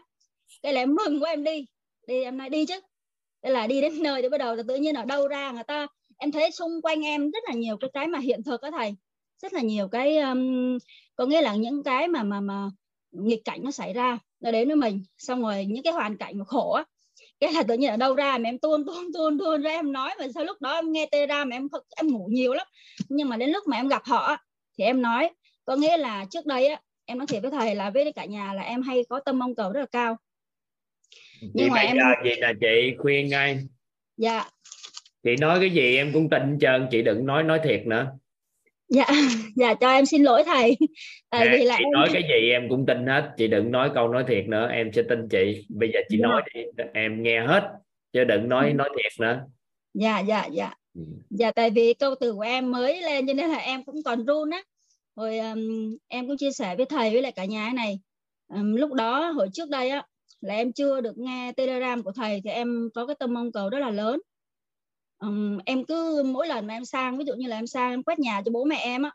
Cái 0.62 0.72
là 0.72 0.80
em 0.82 0.94
mừng 0.94 1.20
của 1.20 1.26
em 1.26 1.44
đi. 1.44 1.66
Đi 2.06 2.22
em 2.22 2.38
nói 2.38 2.50
đi 2.50 2.66
chứ. 2.66 2.80
Đây 3.42 3.52
là 3.52 3.66
đi 3.66 3.80
đến 3.80 4.02
nơi 4.02 4.22
thì 4.22 4.28
bắt 4.28 4.38
đầu 4.38 4.54
là 4.54 4.62
tự 4.68 4.76
nhiên 4.76 4.94
ở 4.94 5.04
đâu 5.04 5.28
ra 5.28 5.52
người 5.52 5.64
ta 5.64 5.86
em 6.18 6.32
thấy 6.32 6.50
xung 6.50 6.82
quanh 6.82 7.04
em 7.04 7.30
rất 7.30 7.44
là 7.46 7.54
nhiều 7.54 7.76
cái 7.76 7.90
cái 7.94 8.06
mà 8.06 8.18
hiện 8.18 8.42
thực 8.42 8.62
á 8.62 8.70
thầy. 8.70 8.94
Rất 9.42 9.52
là 9.52 9.60
nhiều 9.60 9.88
cái 9.88 10.18
um, 10.18 10.78
có 11.16 11.26
nghĩa 11.26 11.42
là 11.42 11.54
những 11.54 11.82
cái 11.82 12.08
mà 12.08 12.22
mà 12.22 12.40
mà 12.40 12.70
nghịch 13.12 13.44
cảnh 13.44 13.60
nó 13.62 13.70
xảy 13.70 13.92
ra 13.92 14.18
nó 14.40 14.50
đến 14.50 14.68
với 14.68 14.76
mình. 14.76 15.02
Xong 15.18 15.42
rồi 15.42 15.64
những 15.64 15.82
cái 15.82 15.92
hoàn 15.92 16.16
cảnh 16.16 16.38
mà 16.38 16.44
khổ 16.44 16.72
á 16.72 16.84
cái 17.40 17.52
là 17.52 17.62
tự 17.62 17.74
nhiên 17.74 17.90
ở 17.90 17.96
đâu 17.96 18.14
ra 18.14 18.38
mà 18.38 18.48
em 18.48 18.58
tuôn 18.58 18.86
tuôn 18.86 19.12
tuôn 19.14 19.38
tuôn 19.38 19.62
ra 19.62 19.70
em 19.70 19.92
nói 19.92 20.10
mà 20.18 20.26
sau 20.34 20.44
lúc 20.44 20.60
đó 20.60 20.74
em 20.74 20.92
nghe 20.92 21.06
tê 21.06 21.26
ra 21.26 21.44
mà 21.44 21.56
em 21.56 21.68
em 21.96 22.08
ngủ 22.08 22.28
nhiều 22.30 22.54
lắm. 22.54 22.66
Nhưng 23.08 23.28
mà 23.28 23.36
đến 23.36 23.50
lúc 23.50 23.66
mà 23.66 23.76
em 23.76 23.88
gặp 23.88 24.02
họ 24.04 24.36
thì 24.78 24.84
em 24.84 25.02
nói 25.02 25.30
có 25.64 25.76
nghĩa 25.76 25.96
là 25.96 26.24
trước 26.30 26.46
đây 26.46 26.66
á 26.66 26.80
em 27.04 27.18
nói 27.18 27.26
thiệt 27.26 27.42
với 27.42 27.50
thầy 27.50 27.74
là 27.74 27.90
với 27.90 28.12
cả 28.12 28.24
nhà 28.24 28.52
là 28.52 28.62
em 28.62 28.82
hay 28.82 29.04
có 29.08 29.20
tâm 29.20 29.38
mong 29.38 29.54
cầu 29.54 29.72
rất 29.72 29.80
là 29.80 29.86
cao. 29.86 30.16
Nhưng 31.40 31.66
chị 31.66 31.70
mà 31.70 31.80
em 31.80 31.96
giờ 31.96 32.30
gì 32.30 32.36
là 32.40 32.52
chị 32.60 32.96
khuyên 32.98 33.28
ngay 33.28 33.58
dạ 34.16 34.50
chị 35.22 35.36
nói 35.40 35.60
cái 35.60 35.70
gì 35.70 35.96
em 35.96 36.10
cũng 36.12 36.30
tin 36.30 36.58
trơn 36.60 36.86
chị 36.90 37.02
đừng 37.02 37.26
nói 37.26 37.42
nói 37.42 37.60
thiệt 37.64 37.86
nữa. 37.86 38.06
Dạ 38.88 39.06
dạ 39.56 39.74
cho 39.74 39.90
em 39.90 40.06
xin 40.06 40.22
lỗi 40.22 40.42
thầy. 40.46 40.76
Tại 41.30 41.46
à, 41.48 41.54
vì 41.58 41.64
là 41.64 41.76
chị 41.78 41.84
em... 41.84 41.92
nói 41.92 42.08
cái 42.12 42.22
gì 42.22 42.50
em 42.50 42.68
cũng 42.68 42.86
tin 42.86 43.06
hết 43.06 43.30
chị 43.36 43.48
đừng 43.48 43.70
nói 43.70 43.90
câu 43.94 44.08
nói 44.08 44.24
thiệt 44.28 44.44
nữa 44.48 44.68
em 44.72 44.92
sẽ 44.92 45.02
tin 45.08 45.28
chị. 45.28 45.66
Bây 45.68 45.90
giờ 45.94 46.00
chị 46.08 46.18
dạ. 46.20 46.28
nói 46.28 46.42
đi 46.54 46.60
em 46.94 47.22
nghe 47.22 47.40
hết 47.40 47.62
chứ 48.12 48.24
đừng 48.24 48.48
nói 48.48 48.68
ừ. 48.68 48.74
nói 48.74 48.88
thiệt 48.96 49.12
nữa. 49.20 49.40
Dạ 49.94 50.20
dạ 50.20 50.46
dạ. 50.46 50.74
Ừ. 50.94 51.02
dạ 51.30 51.50
tại 51.50 51.70
vì 51.70 51.94
câu 51.94 52.14
từ 52.20 52.32
của 52.32 52.40
em 52.40 52.72
mới 52.72 53.02
lên 53.02 53.26
cho 53.26 53.34
nên 53.34 53.50
là 53.50 53.58
em 53.58 53.84
cũng 53.84 54.02
còn 54.04 54.26
run 54.26 54.50
á. 54.50 54.62
Rồi 55.16 55.38
um, 55.38 55.96
em 56.08 56.26
cũng 56.26 56.36
chia 56.36 56.52
sẻ 56.52 56.76
với 56.76 56.86
thầy 56.86 57.10
với 57.10 57.22
lại 57.22 57.32
cả 57.32 57.44
nhà 57.44 57.72
này. 57.74 57.98
Um, 58.54 58.74
lúc 58.74 58.92
đó 58.92 59.30
hồi 59.30 59.48
trước 59.52 59.70
đây 59.70 59.88
á 59.90 60.06
là 60.40 60.54
em 60.54 60.72
chưa 60.72 61.00
được 61.00 61.18
nghe 61.18 61.52
telegram 61.56 62.02
của 62.02 62.12
thầy 62.12 62.40
thì 62.44 62.50
em 62.50 62.88
có 62.94 63.06
cái 63.06 63.16
tâm 63.18 63.34
mong 63.34 63.52
cầu 63.52 63.70
rất 63.70 63.78
là 63.78 63.90
lớn 63.90 64.20
um, 65.18 65.58
em 65.64 65.84
cứ 65.84 66.22
mỗi 66.22 66.48
lần 66.48 66.66
mà 66.66 66.74
em 66.74 66.84
sang 66.84 67.18
ví 67.18 67.24
dụ 67.24 67.34
như 67.34 67.46
là 67.48 67.56
em 67.56 67.66
sang 67.66 67.90
em 67.90 68.02
quét 68.02 68.18
nhà 68.18 68.42
cho 68.44 68.50
bố 68.50 68.64
mẹ 68.64 68.76
em 68.76 69.02
á 69.02 69.10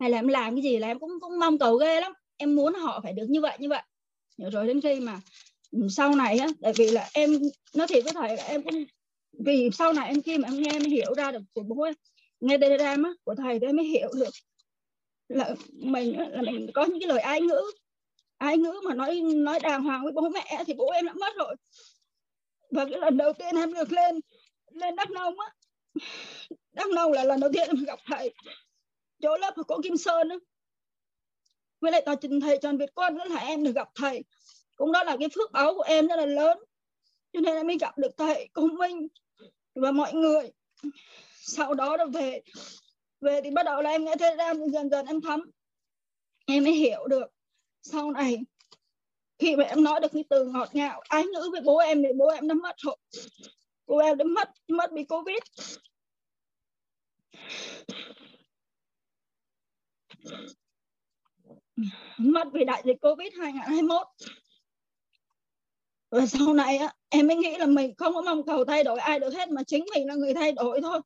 hay 0.00 0.10
là 0.10 0.18
em 0.18 0.28
làm 0.28 0.54
cái 0.54 0.62
gì 0.62 0.78
là 0.78 0.86
em 0.86 0.98
cũng 0.98 1.10
cũng 1.20 1.38
mong 1.38 1.58
cầu 1.58 1.76
ghê 1.76 2.00
lắm. 2.00 2.12
Em 2.36 2.56
muốn 2.56 2.74
họ 2.74 3.00
phải 3.02 3.12
được 3.12 3.26
như 3.28 3.40
vậy 3.40 3.56
như 3.60 3.68
vậy. 3.68 3.82
Rồi 4.38 4.66
đến 4.66 4.80
khi 4.80 5.00
mà 5.00 5.20
sau 5.90 6.14
này 6.14 6.38
á 6.38 6.48
tại 6.62 6.72
vì 6.76 6.90
là 6.90 7.08
em 7.12 7.30
nói 7.74 7.86
thiệt 7.86 8.04
với 8.04 8.12
thầy 8.12 8.36
là 8.36 8.42
em 8.42 8.62
cũng 8.62 8.84
vì 9.38 9.70
sau 9.72 9.92
này 9.92 10.08
em 10.08 10.22
khi 10.22 10.38
mà 10.38 10.48
em 10.48 10.62
nghe 10.62 10.70
em 10.72 10.82
hiểu 10.82 11.14
ra 11.14 11.32
được 11.32 11.42
của 11.54 11.62
bố 11.62 11.82
em 11.82 11.94
nghe 12.40 12.58
telegram 12.58 13.02
á 13.02 13.10
của 13.24 13.34
thầy 13.34 13.58
thì 13.60 13.66
em 13.66 13.76
mới 13.76 13.86
hiểu 13.86 14.08
được 14.14 14.30
là 15.28 15.54
mình 15.72 16.18
là 16.18 16.42
mình 16.42 16.70
có 16.74 16.84
những 16.84 17.00
cái 17.00 17.08
lời 17.08 17.20
ái 17.20 17.40
ngữ 17.40 17.60
ái 18.38 18.58
ngữ 18.58 18.72
mà 18.84 18.94
nói 18.94 19.20
nói 19.20 19.60
đàng 19.60 19.84
hoàng 19.84 20.02
với 20.04 20.12
bố 20.12 20.28
mẹ 20.28 20.64
thì 20.66 20.74
bố 20.74 20.90
em 20.90 21.06
đã 21.06 21.12
mất 21.12 21.36
rồi. 21.36 21.54
Và 22.70 22.84
cái 22.84 22.98
lần 23.00 23.16
đầu 23.16 23.32
tiên 23.32 23.56
em 23.56 23.74
được 23.74 23.92
lên 23.92 24.20
lên 24.76 24.96
đắk 24.96 25.10
nông 25.10 25.34
á. 25.40 25.52
Đắk 26.72 26.90
nông 26.90 27.12
là 27.12 27.24
lần 27.24 27.40
đầu 27.40 27.50
tiên 27.52 27.64
em 27.66 27.84
gặp 27.84 27.98
thầy. 28.06 28.34
Chỗ 29.22 29.36
lớp 29.36 29.52
của 29.56 29.62
cô 29.62 29.80
kim 29.82 29.96
sơn 29.96 30.28
á. 30.28 30.36
Với 31.80 31.92
lại 31.92 32.02
tòa 32.06 32.14
trình 32.14 32.40
thầy 32.40 32.58
trần 32.62 32.78
việt 32.78 32.90
quân 32.94 33.14
nữa 33.14 33.24
là 33.24 33.40
em 33.40 33.64
được 33.64 33.74
gặp 33.74 33.88
thầy. 33.94 34.24
Cũng 34.76 34.92
đó 34.92 35.04
là 35.04 35.16
cái 35.20 35.28
phước 35.34 35.52
báo 35.52 35.74
của 35.74 35.82
em 35.82 36.06
rất 36.06 36.16
là 36.16 36.26
lớn. 36.26 36.58
Cho 37.32 37.40
nên 37.40 37.56
em 37.56 37.66
mới 37.66 37.78
gặp 37.78 37.98
được 37.98 38.16
thầy 38.18 38.48
công 38.52 38.74
minh 38.74 39.08
và 39.74 39.92
mọi 39.92 40.12
người. 40.12 40.50
Sau 41.40 41.74
đó 41.74 41.96
là 41.96 42.04
về. 42.04 42.40
Về 43.20 43.40
thì 43.44 43.50
bắt 43.50 43.66
đầu 43.66 43.82
là 43.82 43.90
em 43.90 44.04
nghe 44.04 44.16
thế 44.16 44.36
ra 44.36 44.54
dần 44.54 44.90
dần 44.90 45.06
em 45.06 45.20
thấm. 45.20 45.50
Em 46.46 46.64
mới 46.64 46.72
hiểu 46.72 47.06
được. 47.06 47.26
Sau 47.82 48.10
này, 48.10 48.38
khi 49.38 49.56
mà 49.56 49.64
em 49.64 49.84
nói 49.84 50.00
được 50.00 50.12
cái 50.12 50.24
từ 50.30 50.44
ngọt 50.44 50.68
ngào, 50.72 51.00
ái 51.08 51.24
ngữ 51.24 51.48
với 51.52 51.60
bố 51.60 51.76
em 51.76 52.02
thì 52.02 52.08
bố 52.18 52.26
em 52.26 52.48
đã 52.48 52.54
mất 52.54 52.76
rồi 52.78 52.96
cô 53.86 53.98
em 53.98 54.18
đã 54.18 54.24
mất 54.24 54.50
mất 54.68 54.92
bị 54.92 55.04
covid. 55.04 55.38
Mất 62.18 62.48
vì 62.52 62.64
đại 62.64 62.82
dịch 62.86 62.96
covid 63.00 63.32
2021 63.38 64.06
và 66.10 66.26
sau 66.26 66.54
này 66.54 66.76
á, 66.76 66.92
em 67.08 67.26
mới 67.26 67.36
nghĩ 67.36 67.56
là 67.56 67.66
mình 67.66 67.94
không 67.96 68.14
có 68.14 68.22
mong 68.22 68.46
cầu 68.46 68.64
thay 68.64 68.84
đổi 68.84 68.98
ai 68.98 69.20
được 69.20 69.34
hết, 69.34 69.48
mà 69.48 69.62
chính 69.66 69.84
mình 69.94 70.06
là 70.06 70.14
người 70.14 70.34
thay 70.34 70.52
đổi 70.52 70.80
thôi. 70.82 71.00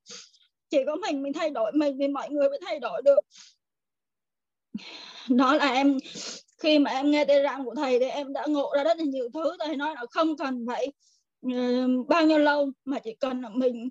Chỉ 0.70 0.78
có 0.86 0.96
mình 0.96 1.22
mình 1.22 1.32
thay 1.32 1.50
đổi, 1.50 1.72
mình 1.72 1.96
thì 2.00 2.08
mọi 2.08 2.30
người 2.30 2.48
mới 2.48 2.58
thay 2.66 2.80
đổi 2.80 3.02
được. 3.02 3.20
Đó 5.28 5.54
là 5.54 5.72
em, 5.72 5.98
khi 6.58 6.78
mà 6.78 6.90
em 6.90 7.10
nghe 7.10 7.24
tên 7.24 7.44
rạng 7.44 7.64
của 7.64 7.74
thầy 7.74 7.98
thì 7.98 8.06
em 8.06 8.32
đã 8.32 8.46
ngộ 8.48 8.72
ra 8.76 8.84
rất 8.84 8.96
là 8.98 9.04
nhiều 9.04 9.28
thứ, 9.34 9.56
thầy 9.58 9.76
nói 9.76 9.94
là 9.94 10.02
không 10.10 10.36
cần 10.36 10.64
phải 10.68 10.92
bao 12.08 12.26
nhiêu 12.26 12.38
lâu 12.38 12.70
mà 12.84 12.98
chỉ 12.98 13.14
cần 13.20 13.40
là 13.40 13.48
mình, 13.48 13.88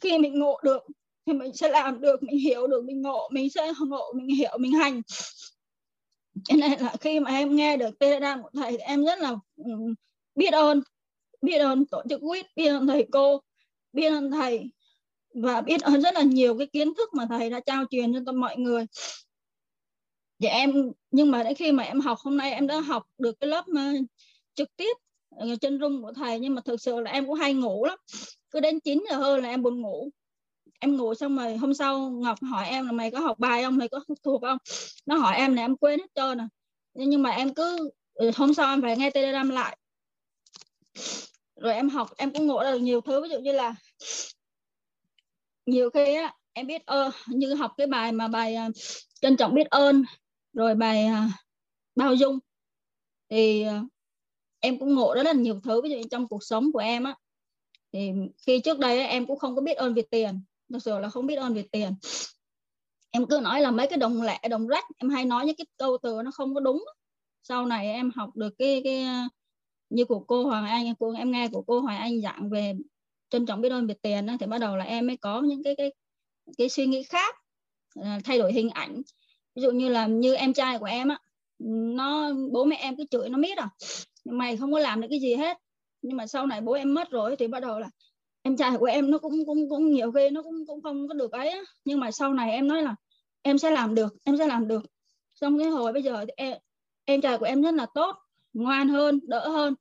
khi 0.00 0.18
mình 0.18 0.38
ngộ 0.38 0.60
được 0.64 0.82
thì 1.26 1.32
mình 1.32 1.52
sẽ 1.54 1.68
làm 1.68 2.00
được, 2.00 2.22
mình 2.22 2.38
hiểu 2.38 2.66
được, 2.66 2.84
mình 2.84 3.02
ngộ, 3.02 3.28
mình 3.32 3.50
sẽ 3.50 3.72
ngộ, 3.86 4.12
mình 4.12 4.36
hiểu, 4.36 4.58
mình 4.58 4.72
hành. 4.72 5.02
Cho 6.44 6.56
nên 6.56 6.80
là 6.80 6.96
khi 7.00 7.20
mà 7.20 7.30
em 7.30 7.56
nghe 7.56 7.76
được 7.76 7.98
telegram 7.98 8.42
của 8.42 8.50
thầy 8.54 8.70
thì 8.70 8.78
em 8.78 9.04
rất 9.04 9.18
là 9.18 9.36
biết 10.34 10.52
ơn 10.52 10.82
biết 11.42 11.58
ơn 11.58 11.86
tổ 11.86 12.02
chức 12.10 12.20
quýt, 12.20 12.46
biết 12.56 12.66
ơn 12.66 12.86
thầy 12.86 13.06
cô, 13.12 13.40
biết 13.92 14.06
ơn 14.06 14.30
thầy 14.30 14.70
và 15.34 15.60
biết 15.60 15.82
ơn 15.82 16.00
rất 16.00 16.14
là 16.14 16.22
nhiều 16.22 16.58
cái 16.58 16.66
kiến 16.66 16.94
thức 16.94 17.14
mà 17.14 17.26
thầy 17.28 17.50
đã 17.50 17.60
trao 17.60 17.84
truyền 17.90 18.12
cho 18.12 18.20
tất 18.26 18.32
mọi 18.32 18.56
người. 18.56 18.86
Thì 20.40 20.48
em, 20.48 20.92
nhưng 21.10 21.30
mà 21.30 21.42
đến 21.42 21.54
khi 21.54 21.72
mà 21.72 21.82
em 21.82 22.00
học 22.00 22.18
hôm 22.18 22.36
nay 22.36 22.52
em 22.52 22.66
đã 22.66 22.80
học 22.80 23.02
được 23.18 23.40
cái 23.40 23.48
lớp 23.48 23.64
trực 24.54 24.76
tiếp 24.76 24.96
Ờ, 25.36 25.46
trên 25.60 25.80
rung 25.80 26.02
của 26.02 26.12
thầy 26.12 26.38
nhưng 26.40 26.54
mà 26.54 26.62
thực 26.64 26.80
sự 26.80 27.00
là 27.00 27.10
em 27.10 27.26
cũng 27.26 27.34
hay 27.34 27.54
ngủ 27.54 27.84
lắm. 27.84 27.98
Cứ 28.50 28.60
đến 28.60 28.80
9 28.80 29.04
giờ 29.10 29.16
hơn 29.16 29.42
là 29.42 29.48
em 29.48 29.62
buồn 29.62 29.80
ngủ. 29.80 30.10
Em 30.80 30.96
ngủ 30.96 31.14
xong 31.14 31.36
rồi 31.36 31.56
hôm 31.56 31.74
sau 31.74 32.10
Ngọc 32.10 32.38
hỏi 32.42 32.66
em 32.68 32.86
là 32.86 32.92
mày 32.92 33.10
có 33.10 33.20
học 33.20 33.38
bài 33.38 33.62
không 33.62 33.76
mày 33.76 33.88
có 33.88 34.00
thuộc 34.22 34.42
không? 34.42 34.58
Nó 35.06 35.16
hỏi 35.16 35.36
em 35.36 35.54
là 35.54 35.62
em 35.62 35.76
quên 35.76 36.00
hết 36.00 36.06
trơn 36.14 36.40
à. 36.40 36.48
Nhưng 36.94 37.22
mà 37.22 37.30
em 37.30 37.54
cứ 37.54 37.90
ừ, 38.14 38.30
hôm 38.36 38.54
sau 38.54 38.74
em 38.74 38.82
phải 38.82 38.96
nghe 38.96 39.10
telegram 39.10 39.48
lại. 39.48 39.78
Rồi 41.56 41.74
em 41.74 41.88
học 41.88 42.10
em 42.16 42.32
cũng 42.32 42.46
ngộ 42.46 42.62
ra 42.64 42.72
được 42.72 42.78
nhiều 42.78 43.00
thứ. 43.00 43.22
Ví 43.22 43.28
dụ 43.28 43.38
như 43.38 43.52
là 43.52 43.74
nhiều 45.66 45.90
khi 45.90 46.14
á 46.14 46.34
em 46.52 46.66
biết 46.66 46.86
ơ 46.86 47.10
như 47.26 47.54
học 47.54 47.72
cái 47.76 47.86
bài 47.86 48.12
mà 48.12 48.28
bài 48.28 48.56
uh, 48.68 48.74
trân 49.20 49.36
trọng 49.36 49.54
biết 49.54 49.66
ơn 49.70 50.04
rồi 50.52 50.74
bài 50.74 51.06
uh, 51.06 51.32
bao 51.96 52.14
dung. 52.14 52.38
Thì 53.28 53.66
uh, 53.68 53.92
em 54.62 54.78
cũng 54.78 54.94
ngộ 54.94 55.14
rất 55.14 55.22
là 55.22 55.32
nhiều 55.32 55.60
thứ 55.64 55.82
ví 55.82 55.90
dụ 55.90 55.96
như 55.96 56.02
trong 56.10 56.28
cuộc 56.28 56.44
sống 56.44 56.72
của 56.72 56.78
em 56.78 57.04
á 57.04 57.14
thì 57.92 58.10
khi 58.46 58.60
trước 58.60 58.78
đây 58.78 58.98
ấy, 58.98 59.06
em 59.06 59.26
cũng 59.26 59.38
không 59.38 59.54
có 59.54 59.62
biết 59.62 59.72
ơn 59.72 59.94
về 59.94 60.02
tiền 60.10 60.40
thật 60.72 60.78
sự 60.82 60.98
là 60.98 61.08
không 61.08 61.26
biết 61.26 61.34
ơn 61.34 61.54
về 61.54 61.64
tiền. 61.72 61.94
Em 63.10 63.26
cứ 63.26 63.40
nói 63.42 63.60
là 63.60 63.70
mấy 63.70 63.86
cái 63.86 63.98
đồng 63.98 64.22
lẻ 64.22 64.40
đồng 64.50 64.66
rách 64.66 64.84
em 64.98 65.10
hay 65.10 65.24
nói 65.24 65.46
những 65.46 65.56
cái 65.56 65.66
câu 65.76 65.98
từ 66.02 66.22
nó 66.24 66.30
không 66.30 66.54
có 66.54 66.60
đúng 66.60 66.84
sau 67.42 67.66
này 67.66 67.86
em 67.86 68.10
học 68.14 68.36
được 68.36 68.54
cái 68.58 68.80
cái 68.84 69.06
như 69.90 70.04
của 70.04 70.20
cô 70.20 70.44
Hoàng 70.44 70.66
Anh 70.66 70.94
cô 70.98 71.12
em 71.12 71.30
nghe 71.30 71.48
của 71.48 71.62
cô 71.62 71.80
Hoàng 71.80 71.98
Anh 71.98 72.20
giảng 72.20 72.50
về 72.50 72.74
trân 73.30 73.46
trọng 73.46 73.60
biết 73.60 73.72
ơn 73.72 73.86
về 73.86 73.94
tiền 74.02 74.26
thì 74.40 74.46
bắt 74.46 74.58
đầu 74.58 74.76
là 74.76 74.84
em 74.84 75.06
mới 75.06 75.16
có 75.16 75.40
những 75.40 75.62
cái 75.62 75.74
cái 75.76 75.92
cái 76.58 76.68
suy 76.68 76.86
nghĩ 76.86 77.02
khác 77.02 77.34
à, 78.02 78.20
thay 78.24 78.38
đổi 78.38 78.52
hình 78.52 78.70
ảnh. 78.70 79.02
Ví 79.54 79.62
dụ 79.62 79.70
như 79.70 79.88
là 79.88 80.06
như 80.06 80.34
em 80.34 80.52
trai 80.52 80.78
của 80.78 80.84
em 80.84 81.08
á 81.08 81.18
nó 81.94 82.32
bố 82.52 82.64
mẹ 82.64 82.76
em 82.76 82.96
cứ 82.96 83.04
chửi 83.10 83.28
nó 83.28 83.38
biết 83.38 83.58
à 83.58 83.68
mày 84.24 84.56
không 84.56 84.72
có 84.72 84.78
làm 84.78 85.00
được 85.00 85.06
cái 85.10 85.20
gì 85.20 85.34
hết. 85.34 85.56
Nhưng 86.02 86.16
mà 86.16 86.26
sau 86.26 86.46
này 86.46 86.60
bố 86.60 86.72
em 86.72 86.94
mất 86.94 87.10
rồi 87.10 87.36
thì 87.36 87.46
bắt 87.46 87.60
đầu 87.60 87.78
là 87.80 87.90
em 88.42 88.56
trai 88.56 88.78
của 88.78 88.86
em 88.86 89.10
nó 89.10 89.18
cũng 89.18 89.46
cũng 89.46 89.68
cũng 89.70 89.90
nhiều 89.90 90.12
khi 90.12 90.30
nó 90.30 90.42
cũng 90.42 90.66
cũng 90.66 90.82
không 90.82 91.08
có 91.08 91.14
được 91.14 91.32
ấy 91.32 91.48
á. 91.48 91.60
nhưng 91.84 92.00
mà 92.00 92.10
sau 92.10 92.34
này 92.34 92.50
em 92.52 92.68
nói 92.68 92.82
là 92.82 92.94
em 93.42 93.58
sẽ 93.58 93.70
làm 93.70 93.94
được 93.94 94.14
em 94.24 94.36
sẽ 94.38 94.46
làm 94.46 94.68
được. 94.68 94.82
Xong 95.34 95.58
cái 95.58 95.68
hồi 95.68 95.92
bây 95.92 96.02
giờ 96.02 96.24
thì 96.26 96.32
em 96.36 96.58
em 97.04 97.20
trai 97.20 97.38
của 97.38 97.44
em 97.44 97.62
rất 97.62 97.74
là 97.74 97.86
tốt 97.94 98.16
ngoan 98.52 98.88
hơn 98.88 99.20
đỡ 99.28 99.48
hơn. 99.48 99.74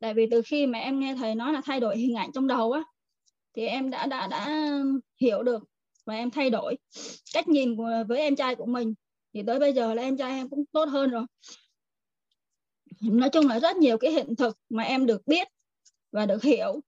Tại 0.00 0.14
vì 0.14 0.26
từ 0.30 0.42
khi 0.46 0.66
mà 0.66 0.78
em 0.78 1.00
nghe 1.00 1.14
thầy 1.14 1.34
nói 1.34 1.52
là 1.52 1.60
thay 1.64 1.80
đổi 1.80 1.96
hình 1.98 2.14
ảnh 2.14 2.32
trong 2.32 2.46
đầu 2.46 2.72
á 2.72 2.82
thì 3.56 3.66
em 3.66 3.90
đã 3.90 4.06
đã 4.06 4.26
đã 4.26 4.68
hiểu 5.20 5.42
được 5.42 5.62
và 6.06 6.14
em 6.14 6.30
thay 6.30 6.50
đổi 6.50 6.76
cách 7.34 7.48
nhìn 7.48 7.76
của, 7.76 7.90
với 8.08 8.18
em 8.18 8.36
trai 8.36 8.54
của 8.54 8.66
mình. 8.66 8.94
Thì 9.34 9.42
tới 9.46 9.58
bây 9.58 9.72
giờ 9.72 9.94
là 9.94 10.02
em 10.02 10.16
trai 10.16 10.32
em 10.32 10.48
cũng 10.48 10.64
tốt 10.72 10.84
hơn 10.84 11.10
rồi 11.10 11.24
nói 13.00 13.30
chung 13.30 13.48
là 13.48 13.58
rất 13.58 13.76
nhiều 13.76 13.98
cái 13.98 14.12
hiện 14.12 14.36
thực 14.36 14.58
mà 14.68 14.82
em 14.82 15.06
được 15.06 15.26
biết 15.26 15.48
và 16.12 16.26
được 16.26 16.42
hiểu. 16.42 16.80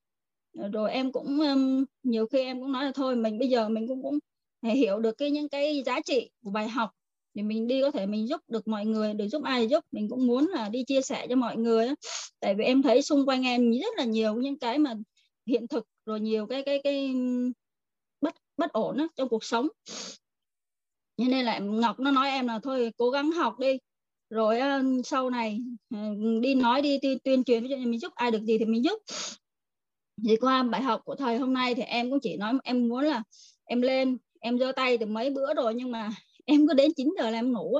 Rồi 0.72 0.90
em 0.90 1.12
cũng 1.12 1.40
um, 1.40 1.84
nhiều 2.02 2.26
khi 2.26 2.42
em 2.42 2.60
cũng 2.60 2.72
nói 2.72 2.84
là 2.84 2.92
thôi 2.94 3.16
mình 3.16 3.38
bây 3.38 3.48
giờ 3.48 3.68
mình 3.68 3.88
cũng 3.88 4.02
cũng 4.02 4.18
hiểu 4.62 4.98
được 4.98 5.18
cái 5.18 5.30
những 5.30 5.48
cái 5.48 5.82
giá 5.86 6.00
trị 6.00 6.30
của 6.44 6.50
bài 6.50 6.68
học 6.68 6.90
thì 7.34 7.42
mình 7.42 7.66
đi 7.66 7.82
có 7.82 7.90
thể 7.90 8.06
mình 8.06 8.28
giúp 8.28 8.40
được 8.48 8.68
mọi 8.68 8.86
người 8.86 9.14
để 9.14 9.28
giúp 9.28 9.42
ai 9.44 9.68
giúp. 9.68 9.84
Mình 9.92 10.08
cũng 10.10 10.26
muốn 10.26 10.48
là 10.48 10.68
đi 10.68 10.84
chia 10.84 11.02
sẻ 11.02 11.26
cho 11.28 11.36
mọi 11.36 11.56
người 11.56 11.88
tại 12.40 12.54
vì 12.54 12.64
em 12.64 12.82
thấy 12.82 13.02
xung 13.02 13.28
quanh 13.28 13.42
em 13.42 13.70
rất 13.70 13.94
là 13.96 14.04
nhiều 14.04 14.34
những 14.34 14.58
cái 14.58 14.78
mà 14.78 14.94
hiện 15.46 15.68
thực 15.68 15.86
rồi 16.06 16.20
nhiều 16.20 16.46
cái 16.46 16.62
cái 16.62 16.80
cái 16.84 17.14
bất 18.20 18.34
bất 18.56 18.72
ổn 18.72 18.96
đó, 18.96 19.08
trong 19.16 19.28
cuộc 19.28 19.44
sống. 19.44 19.68
Cho 21.16 21.24
nên 21.28 21.44
là 21.44 21.58
Ngọc 21.58 22.00
nó 22.00 22.10
nói 22.10 22.30
em 22.30 22.46
là 22.46 22.58
thôi 22.62 22.92
cố 22.96 23.10
gắng 23.10 23.30
học 23.32 23.58
đi 23.58 23.78
rồi 24.32 24.58
uh, 24.60 25.06
sau 25.06 25.30
này 25.30 25.60
uh, 25.94 26.42
đi 26.42 26.54
nói 26.54 26.82
đi 26.82 26.98
tuyên, 27.24 27.44
truyền 27.44 27.62
ví 27.62 27.68
dụ 27.68 27.76
như 27.76 27.86
mình 27.86 28.00
giúp 28.00 28.12
ai 28.14 28.30
được 28.30 28.42
gì 28.42 28.58
thì 28.58 28.64
mình 28.64 28.84
giúp. 28.84 28.98
Thì 30.28 30.36
qua 30.36 30.62
bài 30.62 30.82
học 30.82 31.00
của 31.04 31.14
thầy 31.14 31.38
hôm 31.38 31.52
nay 31.52 31.74
thì 31.74 31.82
em 31.82 32.10
cũng 32.10 32.20
chỉ 32.22 32.36
nói 32.36 32.52
em 32.64 32.88
muốn 32.88 33.04
là 33.04 33.22
em 33.64 33.82
lên 33.82 34.18
em 34.40 34.58
giơ 34.58 34.72
tay 34.72 34.98
từ 34.98 35.06
mấy 35.06 35.30
bữa 35.30 35.54
rồi 35.54 35.74
nhưng 35.74 35.90
mà 35.90 36.10
em 36.44 36.68
cứ 36.68 36.74
đến 36.74 36.90
9 36.96 37.14
giờ 37.18 37.30
là 37.30 37.38
em 37.38 37.52
ngủ 37.52 37.78